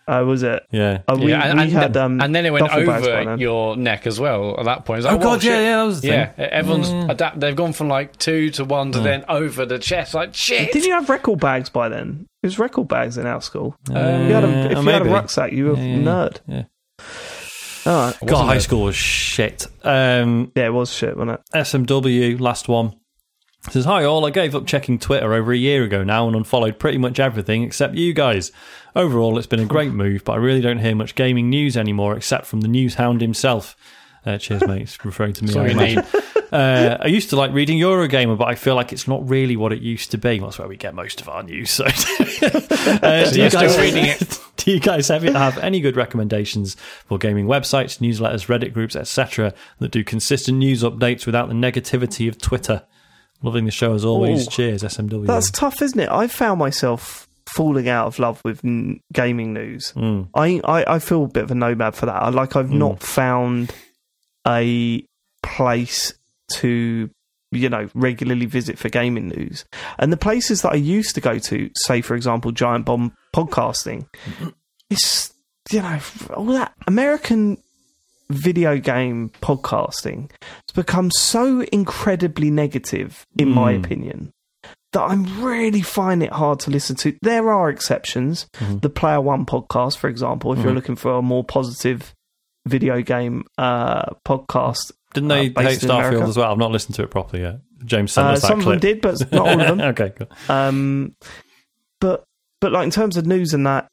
Oh, 0.08 0.24
was 0.24 0.44
it? 0.44 0.62
Yeah. 0.70 0.98
Oh, 1.08 1.16
we, 1.16 1.30
yeah, 1.30 1.42
and, 1.50 1.58
we 1.58 1.64
and, 1.64 1.72
had 1.72 1.96
um, 1.96 2.20
and 2.20 2.32
then 2.32 2.46
it 2.46 2.52
went 2.52 2.64
duffel 2.66 2.86
bags 2.86 3.08
by 3.08 3.22
over 3.24 3.36
your 3.42 3.76
neck 3.76 4.06
as 4.06 4.20
well. 4.20 4.54
At 4.56 4.66
that 4.66 4.84
point, 4.84 4.98
It's 5.00 5.08
Oh 5.08 5.18
god, 5.18 5.42
yeah, 5.42 5.50
shit. 5.50 5.62
yeah, 5.64 5.76
that 5.78 5.82
was 5.82 6.00
the 6.00 6.06
Yeah, 6.08 6.26
thing. 6.30 6.44
everyone's 6.46 6.90
Yeah. 6.92 7.06
adapt. 7.10 7.40
They've 7.40 7.56
gone 7.56 7.72
from 7.72 7.88
like 7.88 8.16
two 8.16 8.50
to 8.50 8.64
one 8.64 8.92
to 8.92 9.00
then 9.00 9.24
over 9.28 9.66
the 9.66 9.80
chest. 9.80 10.14
Like 10.14 10.32
shit. 10.32 10.70
Didn't 10.72 10.86
you 10.86 10.92
have 10.92 11.08
record 11.10 11.40
bags 11.40 11.70
by 11.70 11.88
then? 11.88 12.26
It 12.44 12.46
was 12.46 12.56
record 12.60 12.86
bags 12.86 13.18
in 13.18 13.26
our 13.26 13.40
school. 13.40 13.74
Um, 13.90 13.96
You 14.28 14.34
had 14.34 14.44
a, 14.44 14.70
if 14.70 14.76
Uh, 14.78 14.80
you 14.82 14.88
had 14.90 15.02
a 15.02 15.10
rucksack, 15.10 15.50
you 15.50 15.66
were 15.70 15.76
Yeah, 15.76 15.82
yeah, 15.84 15.96
nerd. 15.96 16.36
Yeah. 16.46 16.62
All 16.98 17.92
right. 18.06 18.16
God, 18.20 18.30
Wasn't 18.30 18.48
high 18.48 18.56
it? 18.56 18.60
school 18.62 18.82
was 18.84 18.96
shit. 18.96 19.66
Um, 19.84 20.50
Yeah, 20.56 20.66
it 20.66 20.72
was 20.72 20.92
shit, 20.92 21.16
wasn't 21.16 21.38
it? 21.38 21.40
SMW, 21.54 22.40
last 22.40 22.68
one. 22.68 22.98
Says, 23.70 23.84
Hi 23.84 24.04
all, 24.04 24.24
I 24.24 24.30
gave 24.30 24.54
up 24.54 24.66
checking 24.66 24.98
Twitter 24.98 25.32
over 25.34 25.52
a 25.52 25.56
year 25.56 25.82
ago 25.84 26.04
now 26.04 26.26
and 26.28 26.36
unfollowed 26.36 26.78
pretty 26.78 26.98
much 26.98 27.18
everything 27.18 27.62
except 27.64 27.94
you 27.94 28.12
guys. 28.14 28.52
Overall, 28.94 29.38
it's 29.38 29.46
been 29.48 29.60
a 29.60 29.64
great 29.66 29.92
move, 29.92 30.22
but 30.24 30.32
I 30.32 30.36
really 30.36 30.60
don't 30.60 30.78
hear 30.78 30.94
much 30.94 31.14
gaming 31.16 31.50
news 31.50 31.76
anymore 31.76 32.16
except 32.16 32.46
from 32.46 32.60
the 32.60 32.68
news 32.68 32.94
hound 32.94 33.20
himself. 33.20 33.76
Uh, 34.24 34.38
cheers, 34.38 34.66
mate. 34.66 34.82
It's 34.82 35.04
referring 35.04 35.32
to 35.34 35.44
me. 35.44 35.52
That's 35.52 35.56
all 35.56 35.64
I 35.64 35.68
imagine. 35.86 36.04
need. 36.12 36.22
Uh, 36.52 36.96
I 37.00 37.06
used 37.06 37.30
to 37.30 37.36
like 37.36 37.52
reading 37.52 37.78
Eurogamer, 37.78 38.38
but 38.38 38.48
I 38.48 38.54
feel 38.54 38.74
like 38.74 38.92
it's 38.92 39.08
not 39.08 39.28
really 39.28 39.56
what 39.56 39.72
it 39.72 39.82
used 39.82 40.10
to 40.12 40.18
be. 40.18 40.38
That's 40.38 40.58
where 40.58 40.68
we 40.68 40.76
get 40.76 40.94
most 40.94 41.20
of 41.20 41.28
our 41.28 41.42
news. 41.42 41.70
So, 41.70 41.84
uh, 41.86 43.30
do, 43.30 43.42
you 43.42 43.50
guys, 43.50 43.78
reading 43.78 44.04
it. 44.04 44.40
do 44.56 44.70
you 44.70 44.80
guys 44.80 45.08
have, 45.08 45.22
have 45.22 45.58
any 45.58 45.80
good 45.80 45.96
recommendations 45.96 46.74
for 47.06 47.18
gaming 47.18 47.46
websites, 47.46 47.98
newsletters, 47.98 48.46
Reddit 48.46 48.72
groups, 48.72 48.96
etc., 48.96 49.54
that 49.80 49.90
do 49.90 50.04
consistent 50.04 50.58
news 50.58 50.82
updates 50.82 51.26
without 51.26 51.48
the 51.48 51.54
negativity 51.54 52.28
of 52.28 52.38
Twitter? 52.38 52.84
Loving 53.42 53.64
the 53.66 53.70
show 53.70 53.92
as 53.92 54.04
always. 54.04 54.46
Ooh. 54.46 54.50
Cheers, 54.50 54.82
SMW. 54.82 55.26
That's 55.26 55.50
tough, 55.50 55.82
isn't 55.82 56.00
it? 56.00 56.08
I 56.08 56.26
found 56.26 56.58
myself 56.58 57.28
falling 57.46 57.88
out 57.88 58.06
of 58.06 58.18
love 58.18 58.40
with 58.44 58.64
n- 58.64 59.00
gaming 59.12 59.52
news. 59.52 59.92
Mm. 59.94 60.28
I, 60.34 60.60
I 60.64 60.94
I 60.94 60.98
feel 60.98 61.24
a 61.24 61.28
bit 61.28 61.44
of 61.44 61.50
a 61.50 61.54
nomad 61.54 61.94
for 61.94 62.06
that. 62.06 62.22
I 62.22 62.30
like 62.30 62.56
I've 62.56 62.70
not 62.70 63.02
found 63.02 63.72
a 64.46 65.04
place 65.42 66.14
to 66.54 67.10
you 67.52 67.68
know 67.68 67.88
regularly 67.94 68.46
visit 68.46 68.78
for 68.78 68.88
gaming 68.88 69.28
news. 69.28 69.64
And 69.98 70.12
the 70.12 70.16
places 70.16 70.62
that 70.62 70.72
I 70.72 70.76
used 70.76 71.14
to 71.14 71.20
go 71.20 71.38
to, 71.38 71.70
say 71.76 72.00
for 72.00 72.14
example, 72.14 72.52
Giant 72.52 72.84
Bomb 72.86 73.12
podcasting, 73.34 74.06
it's 74.90 75.32
you 75.70 75.82
know 75.82 75.98
all 76.34 76.46
that 76.46 76.72
American 76.86 77.58
video 78.28 78.76
game 78.78 79.30
podcasting 79.40 80.30
has 80.42 80.74
become 80.74 81.10
so 81.12 81.60
incredibly 81.72 82.50
negative 82.50 83.24
in 83.38 83.48
my 83.50 83.72
Mm. 83.74 83.84
opinion 83.84 84.32
that 84.92 85.02
I'm 85.02 85.44
really 85.44 85.82
finding 85.82 86.26
it 86.26 86.32
hard 86.32 86.58
to 86.60 86.70
listen 86.70 86.96
to. 86.96 87.16
There 87.22 87.50
are 87.52 87.68
exceptions. 87.70 88.46
Mm-hmm. 88.56 88.78
The 88.78 88.88
Player 88.90 89.20
One 89.20 89.44
podcast, 89.46 89.98
for 89.98 90.08
example, 90.08 90.52
if 90.52 90.60
you're 90.64 90.72
looking 90.74 90.96
for 90.96 91.18
a 91.18 91.22
more 91.22 91.44
positive 91.44 92.14
video 92.66 93.00
game 93.02 93.44
uh, 93.58 94.06
podcast, 94.26 94.90
Didn't 95.16 95.28
they 95.28 95.52
uh, 95.54 95.60
hate 95.68 95.80
Starfield 95.80 95.98
America. 96.08 96.22
as 96.28 96.36
well? 96.36 96.52
I've 96.52 96.58
not 96.58 96.70
listened 96.70 96.94
to 96.96 97.02
it 97.02 97.10
properly 97.10 97.42
yet. 97.42 97.56
James 97.84 98.12
sent 98.12 98.26
uh, 98.26 98.30
us 98.32 98.42
that 98.42 98.48
some 98.48 98.60
of 98.60 98.64
them 98.66 98.78
did, 98.78 99.00
but 99.00 99.20
not 99.32 99.48
all 99.48 99.60
of 99.60 99.66
them. 99.66 99.80
okay, 99.92 100.12
cool. 100.16 100.28
Um, 100.48 101.14
but 102.00 102.24
but 102.60 102.72
like 102.72 102.84
in 102.84 102.90
terms 102.90 103.16
of 103.16 103.26
news 103.26 103.52
and 103.54 103.66
that, 103.66 103.88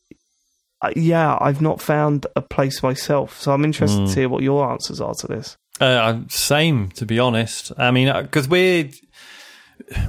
uh, 0.82 0.92
yeah, 0.96 1.38
I've 1.40 1.62
not 1.62 1.82
found 1.82 2.28
a 2.36 2.42
place 2.42 2.84
myself. 2.84 3.40
So 3.42 3.52
I'm 3.54 3.64
interested 3.66 4.02
Mm. 4.02 4.14
to 4.14 4.20
hear 4.20 4.30
what 4.30 4.44
your 4.44 4.70
answers 4.72 5.00
are 5.02 5.14
to 5.16 5.28
this. 5.28 5.58
Uh, 5.82 6.22
same, 6.30 6.90
to 6.92 7.06
be 7.06 7.20
honest. 7.20 7.72
I 7.78 7.92
mean, 7.92 8.12
because 8.24 8.48
we're 8.48 8.90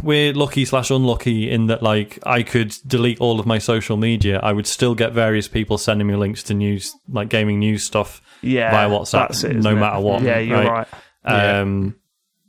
we're 0.03 0.33
lucky 0.33 0.65
slash 0.65 0.91
unlucky 0.91 1.51
in 1.51 1.67
that, 1.67 1.83
like, 1.83 2.19
I 2.25 2.43
could 2.43 2.77
delete 2.87 3.21
all 3.21 3.41
of 3.41 3.47
my 3.47 3.59
social 3.59 3.97
media. 3.97 4.39
I 4.41 4.53
would 4.53 4.67
still 4.67 4.95
get 4.95 5.13
various 5.13 5.49
people 5.49 5.79
sending 5.79 6.07
me 6.07 6.15
links 6.17 6.43
to 6.45 6.55
news, 6.55 6.95
like 7.09 7.29
gaming 7.29 7.59
news 7.59 7.83
stuff, 7.83 8.21
Yeah, 8.45 8.71
via 8.71 8.89
WhatsApp, 8.89 9.45
it, 9.45 9.57
no 9.57 9.71
it? 9.71 9.75
matter 9.75 10.01
what, 10.01 10.23
Yeah, 10.23 10.39
you're 10.39 10.59
right? 10.59 10.69
right. 10.71 10.89
Yeah. 11.27 11.61
Um, 11.61 11.97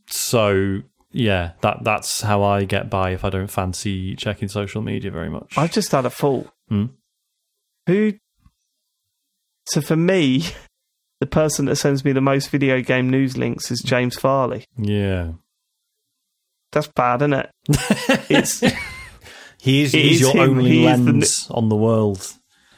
so 0.07 0.81
yeah, 1.11 1.51
that 1.61 1.83
that's 1.83 2.21
how 2.21 2.43
I 2.43 2.65
get 2.65 2.89
by 2.89 3.11
if 3.11 3.23
I 3.23 3.29
don't 3.29 3.47
fancy 3.47 4.15
checking 4.15 4.47
social 4.49 4.81
media 4.81 5.11
very 5.11 5.29
much. 5.29 5.57
I've 5.57 5.71
just 5.71 5.91
had 5.91 6.05
a 6.05 6.09
thought. 6.09 6.47
Hmm. 6.69 6.85
Who? 7.87 8.13
So 9.67 9.81
for 9.81 9.95
me, 9.95 10.43
the 11.19 11.25
person 11.25 11.65
that 11.65 11.77
sends 11.77 12.03
me 12.05 12.11
the 12.11 12.21
most 12.21 12.49
video 12.49 12.81
game 12.81 13.09
news 13.09 13.37
links 13.37 13.71
is 13.71 13.81
James 13.81 14.15
Farley. 14.17 14.65
yeah, 14.77 15.31
That's 16.71 16.87
bad, 16.87 17.21
isn't 17.21 17.33
it? 17.33 17.49
It's 18.29 18.59
he 19.59 19.81
is, 19.83 19.93
he's 19.93 20.19
your 20.21 20.33
him. 20.33 20.49
only 20.59 20.69
He 20.69 20.85
is 20.85 20.97
the 21.05 21.11
lens 21.11 21.47
on 21.49 21.69
the 21.69 21.75
world. 21.75 22.33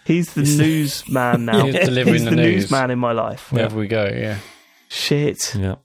He's 0.07 0.33
the 0.33 0.41
newsman 0.43 1.45
now. 1.45 1.65
He's 1.65 1.75
delivering 1.75 2.13
He's 2.15 2.23
the 2.23 2.29
the 2.31 2.35
news. 2.35 2.55
newsman 2.63 2.91
in 2.91 2.99
my 2.99 3.11
life. 3.11 3.51
Wherever 3.51 3.77
we 3.77 3.87
go, 3.87 4.05
yeah. 4.05 4.39
Shit. 4.89 5.53
Yeah. 5.55 5.75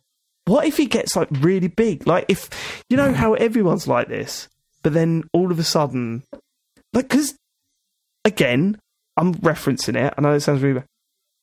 What 0.47 0.67
if 0.67 0.77
he 0.77 0.87
gets 0.87 1.15
like 1.17 1.29
really 1.31 1.69
big? 1.69 2.07
Like 2.07 2.25
if 2.29 2.49
you 2.89 2.97
know 2.97 3.13
how 3.13 3.35
everyone's 3.35 3.87
like 3.87 4.09
this, 4.09 4.49
but 4.83 4.93
then 4.93 5.25
all 5.33 5.51
of 5.53 5.59
a 5.59 5.65
sudden, 5.65 6.23
like 6.93 7.09
because 7.09 7.35
again, 8.25 8.79
I'm 9.17 9.35
referencing 9.35 9.97
it. 9.97 10.15
I 10.17 10.21
know 10.21 10.33
it 10.33 10.41
sounds 10.41 10.63
really 10.63 10.81
bad. 10.81 10.87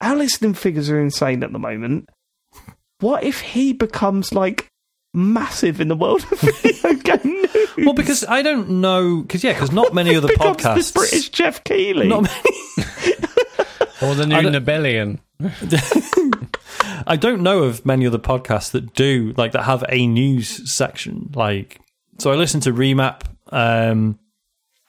Our 0.02 0.16
listening 0.16 0.54
figures 0.54 0.90
are 0.90 1.00
insane 1.00 1.44
at 1.44 1.52
the 1.52 1.60
moment. 1.60 2.10
What 3.02 3.24
if 3.24 3.42
he 3.42 3.74
becomes 3.74 4.34
like 4.34 4.68
massive 5.20 5.80
in 5.82 5.88
the 5.88 5.96
world 5.96 6.24
of 6.32 6.40
video 6.62 6.94
game 6.94 7.20
news? 7.24 7.70
Well, 7.78 7.94
because 7.94 8.26
I 8.26 8.42
don't 8.42 8.70
know, 8.82 9.22
because 9.22 9.44
yeah, 9.44 9.54
because 9.54 9.72
not 9.72 9.94
many 9.94 10.16
other 10.16 10.28
podcasts. 10.36 10.94
the 10.94 11.00
British 11.00 11.30
Geoff 11.30 11.64
Keighley. 11.64 12.08
Not 12.08 12.24
many, 12.24 12.58
Or 14.02 14.16
the 14.16 14.26
new 14.26 14.36
Nibellion. 14.36 15.20
I 17.08 17.16
don't 17.16 17.42
know 17.42 17.64
of 17.64 17.86
many 17.86 18.06
other 18.08 18.18
podcasts 18.20 18.72
that 18.72 18.94
do 18.94 19.34
like 19.38 19.52
that 19.54 19.64
have 19.64 19.84
a 19.90 20.08
news 20.08 20.72
section. 20.72 21.32
Like, 21.34 21.80
so 22.18 22.32
I 22.32 22.36
listen 22.36 22.60
to 22.62 22.72
Remap, 22.74 23.22
um, 23.52 24.20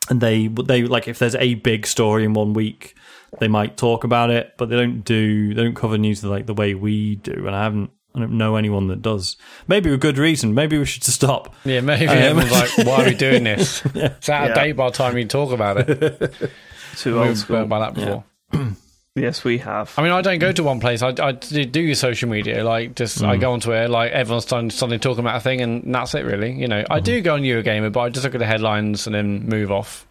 and 0.09 0.21
they 0.21 0.49
they 0.49 0.83
like 0.83 1.09
if 1.09 1.19
there's 1.19 1.35
a 1.37 1.55
big 1.55 1.87
story 1.87 2.25
in 2.25 2.35
one 2.35 2.53
week, 2.53 2.95
they 3.39 3.49
might 3.49 3.77
talk 3.77 4.05
about 4.05 4.31
it, 4.31 4.55
but 4.59 4.69
they 4.69 4.77
don't 4.77 5.03
do 5.03 5.55
they 5.55 5.63
don't 5.63 5.77
cover 5.77 5.99
news 5.99 6.23
like 6.25 6.47
the 6.47 6.55
way 6.55 6.75
we 6.75 7.17
do. 7.17 7.47
And 7.47 7.55
I 7.55 7.63
haven't 7.63 7.91
I 8.15 8.19
don't 8.21 8.33
know 8.33 8.57
anyone 8.57 8.89
that 8.89 9.03
does. 9.03 9.37
Maybe 9.69 9.91
with 9.91 10.01
good 10.01 10.19
reason. 10.19 10.53
Maybe 10.55 10.77
we 10.79 10.85
should 10.85 11.05
stop. 11.05 11.55
Yeah, 11.65 11.81
maybe 11.81 12.07
Um, 12.09 12.17
everyone's 12.19 12.51
like, 12.53 12.87
why 12.87 13.03
are 13.03 13.09
we 13.09 13.15
doing 13.15 13.45
this? 13.45 13.83
It's 13.95 14.29
out 14.29 14.51
of 14.51 14.57
Yeah. 14.57 14.63
date 14.65 14.73
by 14.73 14.91
the 14.91 14.97
time 14.97 15.17
you 15.17 15.25
talk 15.27 15.53
about 15.53 15.79
it. 15.89 16.33
Too 16.97 17.15
We've 17.19 17.29
old 17.29 17.37
school. 17.39 17.57
burned 17.59 17.71
by 17.71 17.79
that 17.81 17.95
before. 17.95 18.25
Yes, 19.17 19.43
we 19.43 19.59
have. 19.59 19.93
I 19.99 20.03
mean, 20.03 20.13
I 20.13 20.23
don't 20.23 20.39
go 20.39 20.53
to 20.53 20.63
one 20.63 20.79
place. 20.79 21.03
I, 21.03 21.09
I 21.21 21.33
do 21.33 21.65
do 21.65 21.81
your 21.81 21.97
social 21.97 22.29
media. 22.29 22.63
Like, 22.63 22.95
just 22.95 23.21
I 23.25 23.37
go 23.37 23.53
onto 23.53 23.73
it. 23.73 23.91
Like, 23.91 24.13
everyone's 24.13 24.45
starting, 24.45 24.71
suddenly 24.71 25.01
talking 25.01 25.19
about 25.21 25.35
a 25.37 25.41
thing, 25.41 25.61
and 25.61 25.93
that's 25.93 26.15
it, 26.15 26.25
really. 26.25 26.53
You 26.53 26.69
know, 26.69 26.85
I 26.89 27.01
do 27.01 27.21
go 27.21 27.35
on 27.35 27.43
Eurogamer, 27.43 27.91
but 27.93 28.01
I 28.01 28.09
just 28.11 28.23
look 28.25 28.37
at 28.37 28.39
the 28.39 28.47
headlines 28.47 29.07
and 29.09 29.15
then 29.15 29.49
move 29.49 29.73
off. 29.73 30.07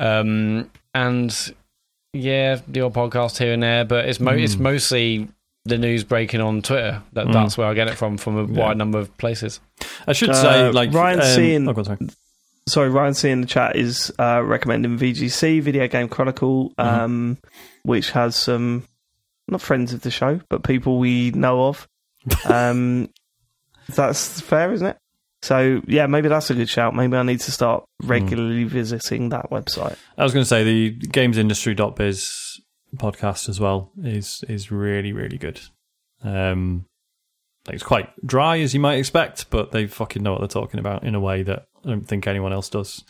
Um, 0.00 0.70
and 0.94 1.54
yeah, 2.14 2.60
the 2.66 2.80
odd 2.80 2.94
podcast 2.94 3.36
here 3.38 3.52
and 3.52 3.62
there, 3.62 3.84
but 3.84 4.06
it's 4.08 4.18
mo- 4.20 4.32
it's 4.32 4.56
mostly 4.56 5.28
the 5.64 5.78
news 5.78 6.04
breaking 6.04 6.40
on 6.40 6.62
Twitter. 6.62 7.02
That 7.14 7.32
that's 7.32 7.56
where 7.56 7.66
I 7.66 7.74
get 7.74 7.88
it 7.88 7.94
from, 7.94 8.16
from 8.18 8.36
a 8.36 8.44
wide 8.44 8.76
number 8.76 8.98
of 8.98 9.16
places. 9.18 9.60
I 10.06 10.12
should 10.12 10.34
say 10.36 10.68
Uh, 10.68 10.72
like 10.72 10.92
Ryan 10.92 11.20
um, 11.20 11.26
Sean- 11.26 11.68
oh, 11.68 11.72
go 11.72 11.82
sorry. 11.82 11.98
sorry, 12.68 12.90
Ryan 12.90 13.14
C 13.14 13.30
in 13.30 13.40
the 13.40 13.46
chat 13.46 13.76
is 13.76 14.12
uh, 14.18 14.42
recommending 14.44 14.98
VGC 14.98 15.62
Video 15.62 15.88
Game 15.88 16.08
Chronicle, 16.08 16.72
um, 16.78 17.38
which 17.82 18.10
has 18.10 18.36
some 18.36 18.86
not 19.48 19.60
friends 19.60 19.92
of 19.92 20.02
the 20.02 20.10
show, 20.10 20.40
but 20.48 20.62
people 20.64 20.98
we 20.98 21.30
know 21.30 21.66
of. 21.68 21.88
Um, 22.46 23.10
that's 23.94 24.40
fair, 24.40 24.72
isn't 24.72 24.86
it? 24.86 24.96
So 25.42 25.82
yeah, 25.86 26.06
maybe 26.06 26.28
that's 26.28 26.48
a 26.48 26.54
good 26.54 26.70
shout. 26.70 26.94
Maybe 26.94 27.18
I 27.18 27.22
need 27.22 27.40
to 27.40 27.52
start 27.52 27.84
regularly 28.02 28.64
visiting 28.64 29.28
that 29.28 29.50
website. 29.50 29.96
I 30.16 30.22
was 30.24 30.32
going 30.32 30.42
to 30.42 30.48
say 30.48 30.64
the 30.64 30.96
gamesindustry.biz 31.08 32.43
podcast 32.96 33.48
as 33.48 33.60
well 33.60 33.90
is 34.02 34.44
is 34.48 34.70
really 34.70 35.12
really 35.12 35.38
good. 35.38 35.60
Um, 36.22 36.86
like 37.66 37.74
it's 37.74 37.82
quite 37.82 38.10
dry 38.26 38.58
as 38.60 38.74
you 38.74 38.80
might 38.80 38.96
expect, 38.96 39.50
but 39.50 39.72
they 39.72 39.86
fucking 39.86 40.22
know 40.22 40.32
what 40.32 40.40
they're 40.40 40.48
talking 40.48 40.80
about 40.80 41.04
in 41.04 41.14
a 41.14 41.20
way 41.20 41.42
that 41.42 41.66
I 41.84 41.88
don't 41.88 42.06
think 42.06 42.26
anyone 42.26 42.52
else 42.52 42.68
does. 42.68 43.04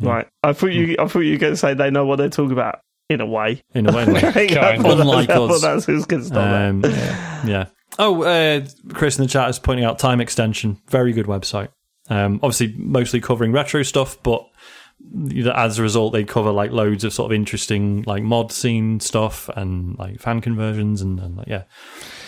Right. 0.00 0.28
I 0.42 0.52
thought 0.52 0.72
you. 0.72 0.96
I 0.98 1.06
thought 1.06 1.20
you 1.20 1.32
were 1.32 1.38
going 1.38 1.52
to 1.54 1.56
say 1.56 1.74
they 1.74 1.90
know 1.90 2.04
what 2.04 2.16
they're 2.16 2.28
talking 2.28 2.52
about 2.52 2.80
in 3.08 3.20
a 3.20 3.26
way. 3.26 3.62
In 3.74 3.88
a 3.88 3.96
way, 3.96 4.04
like, 4.06 4.24
I 4.24 4.46
Kind 4.46 4.82
thought 4.82 4.92
of. 4.92 5.00
Unlike 5.00 5.28
that's, 5.28 5.30
I 5.30 5.46
thought 5.46 5.50
us. 5.50 5.62
that's 5.62 5.84
who's 5.86 6.04
going 6.06 6.22
to 6.22 6.28
stop 6.28 6.44
there. 6.44 6.68
um, 6.68 7.48
yeah. 7.48 7.66
Oh, 7.98 8.22
uh, 8.24 8.66
Chris 8.92 9.18
in 9.18 9.24
the 9.24 9.28
chat 9.28 9.48
is 9.48 9.58
pointing 9.58 9.84
out 9.84 9.98
Time 9.98 10.20
Extension, 10.20 10.80
very 10.88 11.12
good 11.12 11.26
website. 11.26 11.68
Um, 12.08 12.40
obviously, 12.42 12.74
mostly 12.76 13.20
covering 13.20 13.52
retro 13.52 13.82
stuff, 13.82 14.22
but 14.22 14.46
as 15.54 15.78
a 15.78 15.82
result, 15.82 16.12
they 16.12 16.24
cover 16.24 16.50
like 16.50 16.70
loads 16.70 17.04
of 17.04 17.12
sort 17.12 17.30
of 17.30 17.34
interesting 17.34 18.02
like 18.06 18.22
mod 18.22 18.52
scene 18.52 19.00
stuff 19.00 19.48
and 19.50 19.98
like 19.98 20.20
fan 20.20 20.40
conversions 20.40 21.00
and, 21.00 21.18
and 21.20 21.36
like, 21.36 21.48
yeah, 21.48 21.62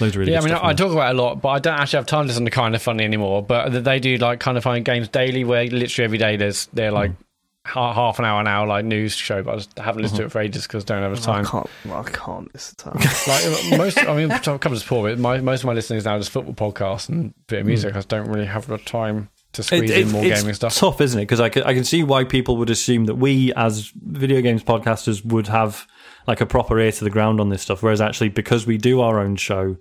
loads 0.00 0.14
of 0.14 0.20
really. 0.20 0.32
Yeah, 0.32 0.38
I 0.38 0.40
mean, 0.40 0.50
stuff 0.50 0.64
I, 0.64 0.68
I 0.68 0.74
talk 0.74 0.92
about 0.92 1.10
it 1.10 1.18
a 1.18 1.22
lot, 1.22 1.42
but 1.42 1.48
I 1.48 1.58
don't 1.58 1.78
actually 1.78 1.98
have 1.98 2.06
time 2.06 2.24
to 2.24 2.28
listen 2.28 2.44
to 2.44 2.50
Kinda 2.50 2.78
Funny 2.78 3.04
anymore. 3.04 3.42
But 3.42 3.84
they 3.84 4.00
do 4.00 4.16
like 4.18 4.40
Kinda 4.40 4.60
Funny 4.60 4.80
games 4.80 5.08
daily, 5.08 5.44
where 5.44 5.64
literally 5.66 6.04
every 6.04 6.18
day 6.18 6.36
there's 6.36 6.66
they're 6.72 6.92
like 6.92 7.10
hmm. 7.10 7.22
ha- 7.66 7.92
half 7.92 8.18
an 8.18 8.24
hour, 8.24 8.40
an 8.40 8.46
hour 8.46 8.66
like 8.66 8.84
news 8.84 9.14
show. 9.14 9.42
But 9.42 9.54
I 9.54 9.56
just 9.56 9.78
haven't 9.78 10.02
listened 10.02 10.18
to 10.18 10.22
it 10.24 10.26
hmm. 10.26 10.32
for 10.32 10.40
ages 10.40 10.66
because 10.66 10.84
I 10.84 10.86
don't 10.86 11.02
have 11.02 11.22
the 11.22 11.30
I 11.30 11.42
time. 11.42 11.44
can't. 11.44 11.70
I 11.90 12.02
can't 12.04 12.52
this 12.52 12.74
time. 12.78 12.96
like 12.96 13.44
uh, 13.44 13.76
most, 13.76 13.98
I 13.98 14.14
mean, 14.14 14.30
come 14.30 14.58
to 14.58 14.78
support 14.78 15.10
it. 15.10 15.18
My, 15.18 15.40
most 15.40 15.60
of 15.60 15.66
my 15.66 15.72
listening 15.72 15.98
is 15.98 16.04
now 16.04 16.18
just 16.18 16.30
football 16.30 16.72
podcasts 16.72 17.08
and 17.08 17.30
a 17.30 17.34
bit 17.48 17.58
of 17.58 17.62
hmm. 17.64 17.68
music. 17.68 17.94
I 17.94 17.98
just 17.98 18.08
don't 18.08 18.28
really 18.28 18.46
have 18.46 18.66
the 18.66 18.78
time 18.78 19.30
to 19.52 19.62
squeeze 19.62 19.90
in 19.90 20.10
more 20.10 20.24
it's 20.24 20.40
gaming 20.40 20.54
stuff. 20.54 20.74
tough, 20.76 21.00
isn't 21.00 21.18
it? 21.18 21.22
Because 21.22 21.40
I 21.40 21.48
can, 21.48 21.62
I 21.64 21.74
can 21.74 21.84
see 21.84 22.02
why 22.02 22.24
people 22.24 22.56
would 22.58 22.70
assume 22.70 23.06
that 23.06 23.14
we, 23.16 23.52
as 23.54 23.92
video 23.96 24.40
games 24.40 24.62
podcasters, 24.62 25.24
would 25.24 25.48
have 25.48 25.86
like 26.26 26.40
a 26.40 26.46
proper 26.46 26.78
ear 26.78 26.92
to 26.92 27.04
the 27.04 27.10
ground 27.10 27.40
on 27.40 27.48
this 27.48 27.62
stuff. 27.62 27.82
Whereas 27.82 28.00
actually, 28.00 28.28
because 28.28 28.66
we 28.66 28.76
do 28.76 29.00
our 29.00 29.18
own 29.18 29.36
show, 29.36 29.76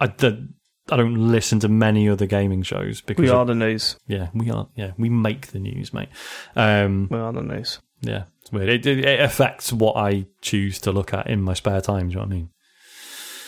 I, 0.00 0.06
the, 0.06 0.48
I 0.90 0.96
don't 0.96 1.14
listen 1.30 1.60
to 1.60 1.68
many 1.68 2.08
other 2.08 2.26
gaming 2.26 2.62
shows 2.62 3.00
because 3.02 3.22
We 3.22 3.28
of- 3.28 3.36
are 3.36 3.44
the 3.44 3.54
news. 3.54 3.96
yeah, 4.06 4.28
we 4.34 4.50
are 4.50 4.68
yeah, 4.74 4.92
we 4.98 5.08
make 5.10 5.48
the 5.48 5.58
news, 5.60 5.92
mate. 5.92 6.08
Um, 6.56 7.08
We 7.10 7.18
are 7.18 7.32
the 7.32 7.42
news. 7.42 7.80
yeah, 8.00 8.24
it's 8.40 8.50
weird. 8.52 8.68
It, 8.70 8.86
it, 8.86 9.04
it 9.04 9.20
affects 9.20 9.72
what 9.72 9.96
I 9.96 10.26
choose 10.40 10.78
to 10.80 10.92
look 10.92 11.12
at 11.14 11.28
in 11.28 11.42
my 11.42 11.52
spare 11.54 11.80
time. 11.82 12.08
Do 12.08 12.12
you 12.12 12.14
know 12.16 12.20
what 12.22 12.32
I 12.32 12.34
mean? 12.36 12.50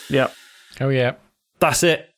Yep. 0.09 0.33
oh 0.81 0.89
yeah. 0.89 1.13
That's 1.59 1.81
it. 1.83 2.09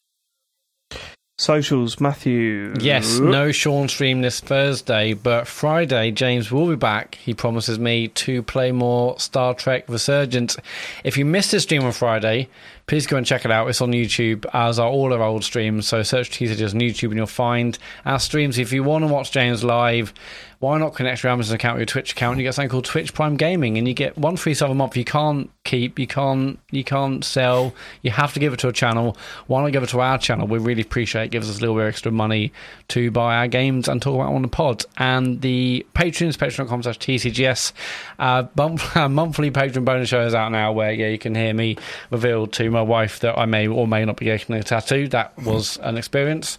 Socials, 1.39 2.01
Matthew. 2.01 2.73
Yes, 2.81 3.17
no 3.17 3.53
Sean 3.53 3.87
stream 3.87 4.21
this 4.21 4.41
Thursday, 4.41 5.13
but 5.13 5.47
Friday 5.47 6.11
James 6.11 6.51
will 6.51 6.67
be 6.67 6.75
back. 6.75 7.15
He 7.15 7.33
promises 7.33 7.79
me 7.79 8.09
to 8.09 8.43
play 8.43 8.73
more 8.73 9.17
Star 9.19 9.53
Trek 9.53 9.85
Resurgence. 9.87 10.57
If 11.05 11.17
you 11.17 11.23
missed 11.23 11.53
his 11.53 11.63
stream 11.63 11.85
on 11.85 11.93
Friday, 11.93 12.49
please 12.89 13.05
go 13.05 13.17
and 13.17 13.25
check 13.25 13.45
it 13.45 13.51
out. 13.51 13.67
It's 13.67 13.81
on 13.81 13.91
YouTube, 13.91 14.47
as 14.51 14.79
are 14.79 14.89
all 14.89 15.13
our 15.13 15.21
old 15.21 15.43
streams. 15.43 15.87
So 15.87 16.01
search 16.01 16.31
TCGs 16.31 16.73
on 16.73 16.79
YouTube 16.79 17.09
and 17.09 17.17
you'll 17.17 17.27
find 17.27 17.77
our 18.03 18.19
streams. 18.19 18.57
If 18.57 18.73
you 18.73 18.83
want 18.83 19.03
to 19.03 19.07
watch 19.07 19.31
James 19.31 19.63
live, 19.63 20.11
why 20.59 20.77
not 20.77 20.93
connect 20.93 21.23
your 21.23 21.31
Amazon 21.31 21.55
account 21.55 21.75
with 21.75 21.81
your 21.81 21.85
Twitch 21.85 22.11
account? 22.11 22.37
You 22.37 22.43
get 22.43 22.53
something 22.53 22.69
called 22.69 22.83
Twitch 22.83 23.13
Prime 23.13 23.37
Gaming, 23.37 23.77
and 23.77 23.87
you 23.87 23.93
get 23.93 24.17
one 24.17 24.35
free 24.35 24.53
sub 24.53 24.69
a 24.69 24.75
month. 24.75 24.97
You 24.97 25.05
can't 25.05 25.49
keep, 25.63 25.97
you 25.97 26.05
can't, 26.05 26.59
you 26.69 26.83
can't 26.83 27.23
sell. 27.23 27.73
You 28.01 28.11
have 28.11 28.33
to 28.33 28.41
give 28.41 28.51
it 28.51 28.59
to 28.59 28.67
a 28.67 28.73
channel. 28.73 29.15
Why 29.47 29.61
not 29.61 29.71
give 29.71 29.83
it 29.83 29.89
to 29.89 30.01
our 30.01 30.17
channel? 30.17 30.47
We 30.47 30.59
really 30.59 30.81
appreciate 30.81 31.25
it. 31.25 31.31
Gives 31.31 31.49
us 31.49 31.59
a 31.59 31.61
little 31.61 31.75
bit 31.75 31.83
of 31.83 31.87
extra 31.87 32.11
money 32.11 32.51
to 32.89 33.09
buy 33.09 33.37
our 33.37 33.47
games 33.47 33.87
and 33.87 34.01
talk 34.01 34.15
about 34.15 34.33
on 34.33 34.41
the 34.41 34.49
pod. 34.49 34.83
And 34.97 35.39
the 35.39 35.85
Patreon 35.95 36.27
is 36.27 36.35
patreon.com 36.35 36.83
slash 36.83 36.99
TCGS. 36.99 37.71
Uh, 38.19 38.43
monthly 39.07 39.51
Patreon 39.51 39.85
bonus 39.85 40.09
show 40.09 40.25
is 40.25 40.35
out 40.35 40.51
now, 40.51 40.73
where 40.73 40.91
yeah, 40.91 41.07
you 41.07 41.19
can 41.19 41.35
hear 41.35 41.53
me 41.53 41.77
reveal 42.11 42.47
to 42.47 42.69
my 42.79 42.89
wife 42.89 43.19
that 43.19 43.37
I 43.37 43.45
may 43.45 43.67
or 43.67 43.87
may 43.87 44.05
not 44.05 44.17
be 44.17 44.25
getting 44.25 44.55
a 44.55 44.63
tattoo. 44.63 45.07
That 45.09 45.37
was 45.43 45.77
an 45.77 45.97
experience. 45.97 46.57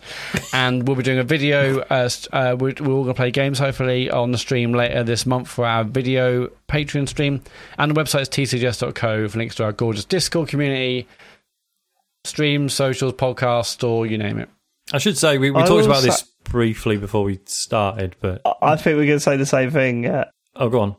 and 0.53 0.87
we'll 0.87 0.97
be 0.97 1.03
doing 1.03 1.19
a 1.19 1.25
video. 1.25 1.81
Uh, 1.81 2.09
st- 2.09 2.35
uh, 2.35 2.57
we're, 2.59 2.75
we're 2.81 2.93
all 2.93 3.05
going 3.05 3.15
to 3.15 3.15
play 3.15 3.31
games 3.31 3.59
hopefully 3.59 4.11
on 4.11 4.33
the 4.33 4.39
stream 4.39 4.73
later 4.73 5.03
this 5.03 5.25
month 5.27 5.49
for 5.49 5.65
our 5.65 5.85
video 5.85 6.49
Patreon 6.69 7.09
stream. 7.09 7.43
And 7.79 7.91
the 7.95 8.01
website 8.01 8.23
is 8.23 8.29
tcgs.co 8.29 9.23
with 9.23 9.35
links 9.35 9.55
to 9.57 9.65
our 9.65 9.73
gorgeous 9.73 10.05
Discord 10.05 10.49
community, 10.49 11.09
streams, 12.25 12.75
socials, 12.75 13.15
podcasts, 13.15 13.87
or 13.87 14.07
you 14.07 14.19
name 14.19 14.39
it. 14.39 14.49
I 14.93 14.99
should 14.99 15.17
say 15.17 15.39
we, 15.39 15.51
we 15.51 15.63
talked 15.65 15.87
about 15.87 16.03
sa- 16.03 16.07
this 16.07 16.23
briefly 16.45 16.97
before 16.97 17.25
we 17.25 17.41
started, 17.47 18.17
but 18.21 18.43
I 18.61 18.77
think 18.77 18.97
we're 18.97 19.07
going 19.07 19.19
to 19.19 19.21
say 19.21 19.37
the 19.37 19.47
same 19.47 19.71
thing. 19.71 20.07
Uh, 20.07 20.25
oh, 20.57 20.69
go 20.69 20.81
on. 20.81 20.97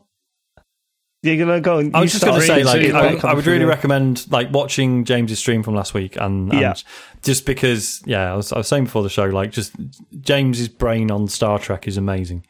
You're 1.22 1.46
to 1.46 1.60
go 1.60 1.78
and 1.78 1.94
I 1.96 2.00
was 2.00 2.12
just 2.12 2.24
going 2.24 2.40
to 2.40 2.46
say, 2.46 2.64
like, 2.64 2.90
I, 2.92 3.12
would- 3.14 3.24
I 3.24 3.34
would 3.34 3.46
really 3.46 3.64
recommend 3.64 4.30
like 4.30 4.50
watching 4.52 5.04
James's 5.04 5.38
stream 5.38 5.62
from 5.62 5.74
last 5.74 5.94
week, 5.94 6.16
and, 6.16 6.50
and 6.52 6.60
Yeah. 6.60 6.74
just 7.22 7.46
because, 7.46 8.02
yeah, 8.06 8.32
I 8.32 8.36
was, 8.36 8.52
I 8.52 8.58
was 8.58 8.66
saying 8.68 8.84
before 8.84 9.02
the 9.04 9.08
show, 9.10 9.24
like, 9.26 9.52
just 9.52 9.72
James's 10.20 10.68
brain 10.68 11.10
on 11.10 11.28
Star 11.28 11.58
Trek 11.58 11.86
is 11.86 11.96
amazing. 11.96 12.44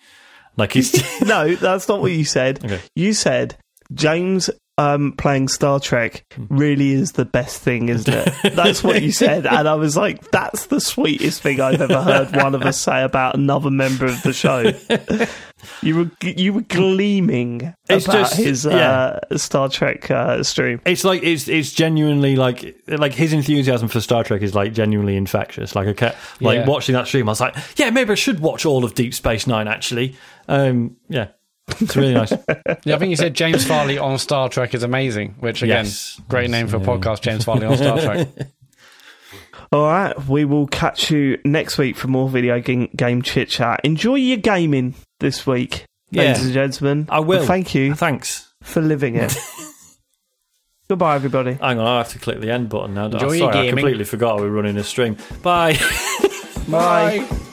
Like 0.56 0.72
he's 0.72 0.92
no, 1.22 1.54
that's 1.54 1.88
not 1.88 2.00
what 2.02 2.12
you 2.12 2.24
said. 2.24 2.60
Okay. 2.64 2.80
You 2.94 3.12
said 3.14 3.56
James 3.94 4.50
um, 4.94 5.12
playing 5.12 5.48
Star 5.48 5.80
Trek 5.80 6.24
really 6.48 6.92
is 6.92 7.12
the 7.12 7.24
best 7.24 7.60
thing, 7.62 7.88
isn't 7.88 8.12
it? 8.12 8.32
That's 8.54 8.82
what 8.82 9.02
you 9.02 9.12
said, 9.12 9.46
and 9.46 9.68
I 9.68 9.74
was 9.74 9.96
like, 9.96 10.30
"That's 10.30 10.66
the 10.66 10.80
sweetest 10.80 11.42
thing 11.42 11.60
I've 11.60 11.80
ever 11.80 12.02
heard 12.02 12.34
one 12.36 12.54
of 12.54 12.62
us 12.62 12.78
say 12.80 13.02
about 13.02 13.34
another 13.34 13.70
member 13.70 14.06
of 14.06 14.22
the 14.22 14.32
show." 14.32 14.72
you 15.82 15.96
were 15.96 16.10
you 16.22 16.52
were 16.52 16.62
gleaming 16.62 17.72
It's 17.88 18.06
about 18.06 18.30
just- 18.30 18.36
his 18.36 18.66
uh, 18.66 19.20
Star 19.36 19.68
Trek 19.68 20.10
uh, 20.10 20.42
stream. 20.42 20.80
it's 20.84 21.04
like 21.04 21.22
it's 21.22 21.48
it's 21.48 21.72
genuinely 21.72 22.36
like 22.36 22.76
like 22.88 23.14
his 23.14 23.32
enthusiasm 23.32 23.88
for 23.88 24.00
Star 24.00 24.24
Trek 24.24 24.42
is 24.42 24.54
like 24.54 24.72
genuinely 24.72 25.16
infectious. 25.16 25.74
Like 25.74 25.88
I 25.88 25.92
kept 25.92 26.16
like 26.40 26.56
Yeah. 26.58 26.66
watching 26.68 26.94
that 26.94 27.06
stream, 27.06 27.28
I 27.28 27.32
was 27.32 27.40
like, 27.40 27.56
yeah, 27.76 27.90
maybe 27.90 28.12
I 28.12 28.14
should 28.16 28.40
watch 28.40 28.66
all 28.66 28.84
of 28.84 28.94
Deep 28.94 29.14
Space 29.14 29.46
Nine. 29.46 29.68
Actually, 29.68 30.16
um, 30.48 30.96
yeah, 31.08 31.28
it's 31.80 31.96
really 31.96 32.14
nice. 32.14 32.32
Yeah, 32.84 32.96
I 32.96 32.98
think 32.98 33.10
you 33.10 33.16
said 33.16 33.34
James 33.34 33.64
Farley 33.64 33.96
on 33.98 34.18
Star 34.18 34.48
Trek 34.48 34.74
is 34.74 34.82
amazing, 34.82 35.36
which 35.40 35.62
again, 35.62 35.84
Yes. 35.84 36.20
great 36.28 36.50
name 36.50 36.66
for 36.68 36.76
a 36.76 36.80
podcast, 36.80 37.20
James 37.22 37.44
Farley 37.44 37.66
on 37.66 37.76
Star 37.76 38.00
Trek. 38.00 38.28
All 39.72 39.84
right, 39.86 40.26
we 40.26 40.44
will 40.44 40.66
catch 40.66 41.10
you 41.10 41.38
next 41.44 41.78
week 41.78 41.96
for 41.96 42.08
more 42.08 42.28
video 42.28 42.60
game, 42.60 42.88
game 42.94 43.22
chit 43.22 43.48
chat. 43.48 43.80
Enjoy 43.84 44.16
your 44.16 44.36
gaming 44.36 44.94
this 45.20 45.46
week, 45.46 45.86
Yeah. 46.10 46.22
ladies 46.24 46.44
and 46.44 46.52
gentlemen. 46.54 47.06
I 47.08 47.20
will. 47.20 47.38
And 47.38 47.46
thank 47.46 47.74
you 47.74 47.94
Thanks. 47.94 48.52
for 48.62 48.82
living 48.82 49.14
it. 49.16 49.34
Goodbye, 50.88 51.14
everybody. 51.14 51.54
Hang 51.54 51.78
on, 51.78 51.86
I 51.86 51.98
have 51.98 52.10
to 52.10 52.18
click 52.18 52.40
the 52.40 52.50
end 52.50 52.68
button 52.68 52.94
now. 52.94 53.06
Enjoy 53.06 53.32
your 53.32 53.50
sorry, 53.52 53.68
I 53.68 53.70
completely 53.70 54.04
forgot 54.04 54.36
we 54.36 54.42
were 54.42 54.50
running 54.50 54.76
a 54.76 54.84
stream. 54.84 55.16
Bye. 55.42 55.78
Bye. 56.68 57.20
Fuck 57.20 57.51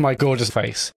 my 0.00 0.14
gorgeous 0.14 0.50
face. 0.50 0.92